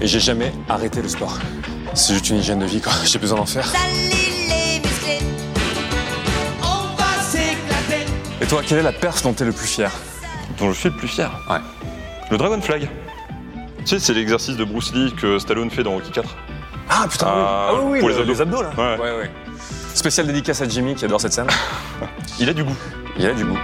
Et 0.01 0.07
j'ai 0.07 0.19
jamais 0.19 0.51
arrêté 0.67 1.03
le 1.03 1.07
sport. 1.07 1.37
C'est 1.95 2.13
juste 2.13 2.29
une 2.29 2.37
hygiène 2.37 2.59
de 2.59 2.65
vie, 2.65 2.81
quoi. 2.81 2.91
J'ai 3.05 3.19
besoin 3.19 3.37
d'en 3.37 3.45
faire. 3.45 3.71
Et 8.41 8.45
toi, 8.47 8.61
quelle 8.65 8.79
est 8.79 8.83
la 8.83 8.91
perf 8.91 9.21
dont 9.23 9.33
t'es 9.33 9.45
le 9.45 9.51
plus 9.53 9.67
fier? 9.67 9.91
Dont 10.59 10.71
je 10.71 10.77
suis 10.79 10.89
le 10.89 10.95
plus 10.95 11.07
fier? 11.07 11.31
Ouais. 11.49 11.57
Le 12.29 12.37
Dragon 12.37 12.61
Flag. 12.61 12.87
Tu 13.79 13.85
sais, 13.85 13.99
c'est 13.99 14.13
l'exercice 14.13 14.55
de 14.57 14.63
Bruce 14.65 14.93
Lee 14.93 15.13
que 15.15 15.39
Stallone 15.39 15.69
fait 15.69 15.83
dans 15.83 15.91
Rocky 15.93 16.11
4. 16.11 16.35
Ah 16.89 17.07
putain, 17.09 17.25
Ah, 17.27 17.69
oui. 17.73 17.77
Ah 17.77 17.81
oui, 17.83 17.91
oui, 17.93 17.99
pour 17.99 18.09
le- 18.09 18.15
les 18.15 18.21
abdos. 18.21 18.31
les 18.33 18.41
abdos 18.41 18.61
là. 18.61 18.69
Ouais. 18.97 19.01
ouais, 19.01 19.17
ouais. 19.17 19.31
Spécial 19.93 20.27
dédicace 20.27 20.61
à 20.61 20.67
Jimmy 20.67 20.95
qui 20.95 21.05
adore 21.05 21.21
cette 21.21 21.33
scène. 21.33 21.47
Il 22.39 22.49
a 22.49 22.53
du 22.53 22.63
goût. 22.63 22.75
Il 23.17 23.25
a 23.25 23.33
du 23.33 23.45
goût. 23.45 23.57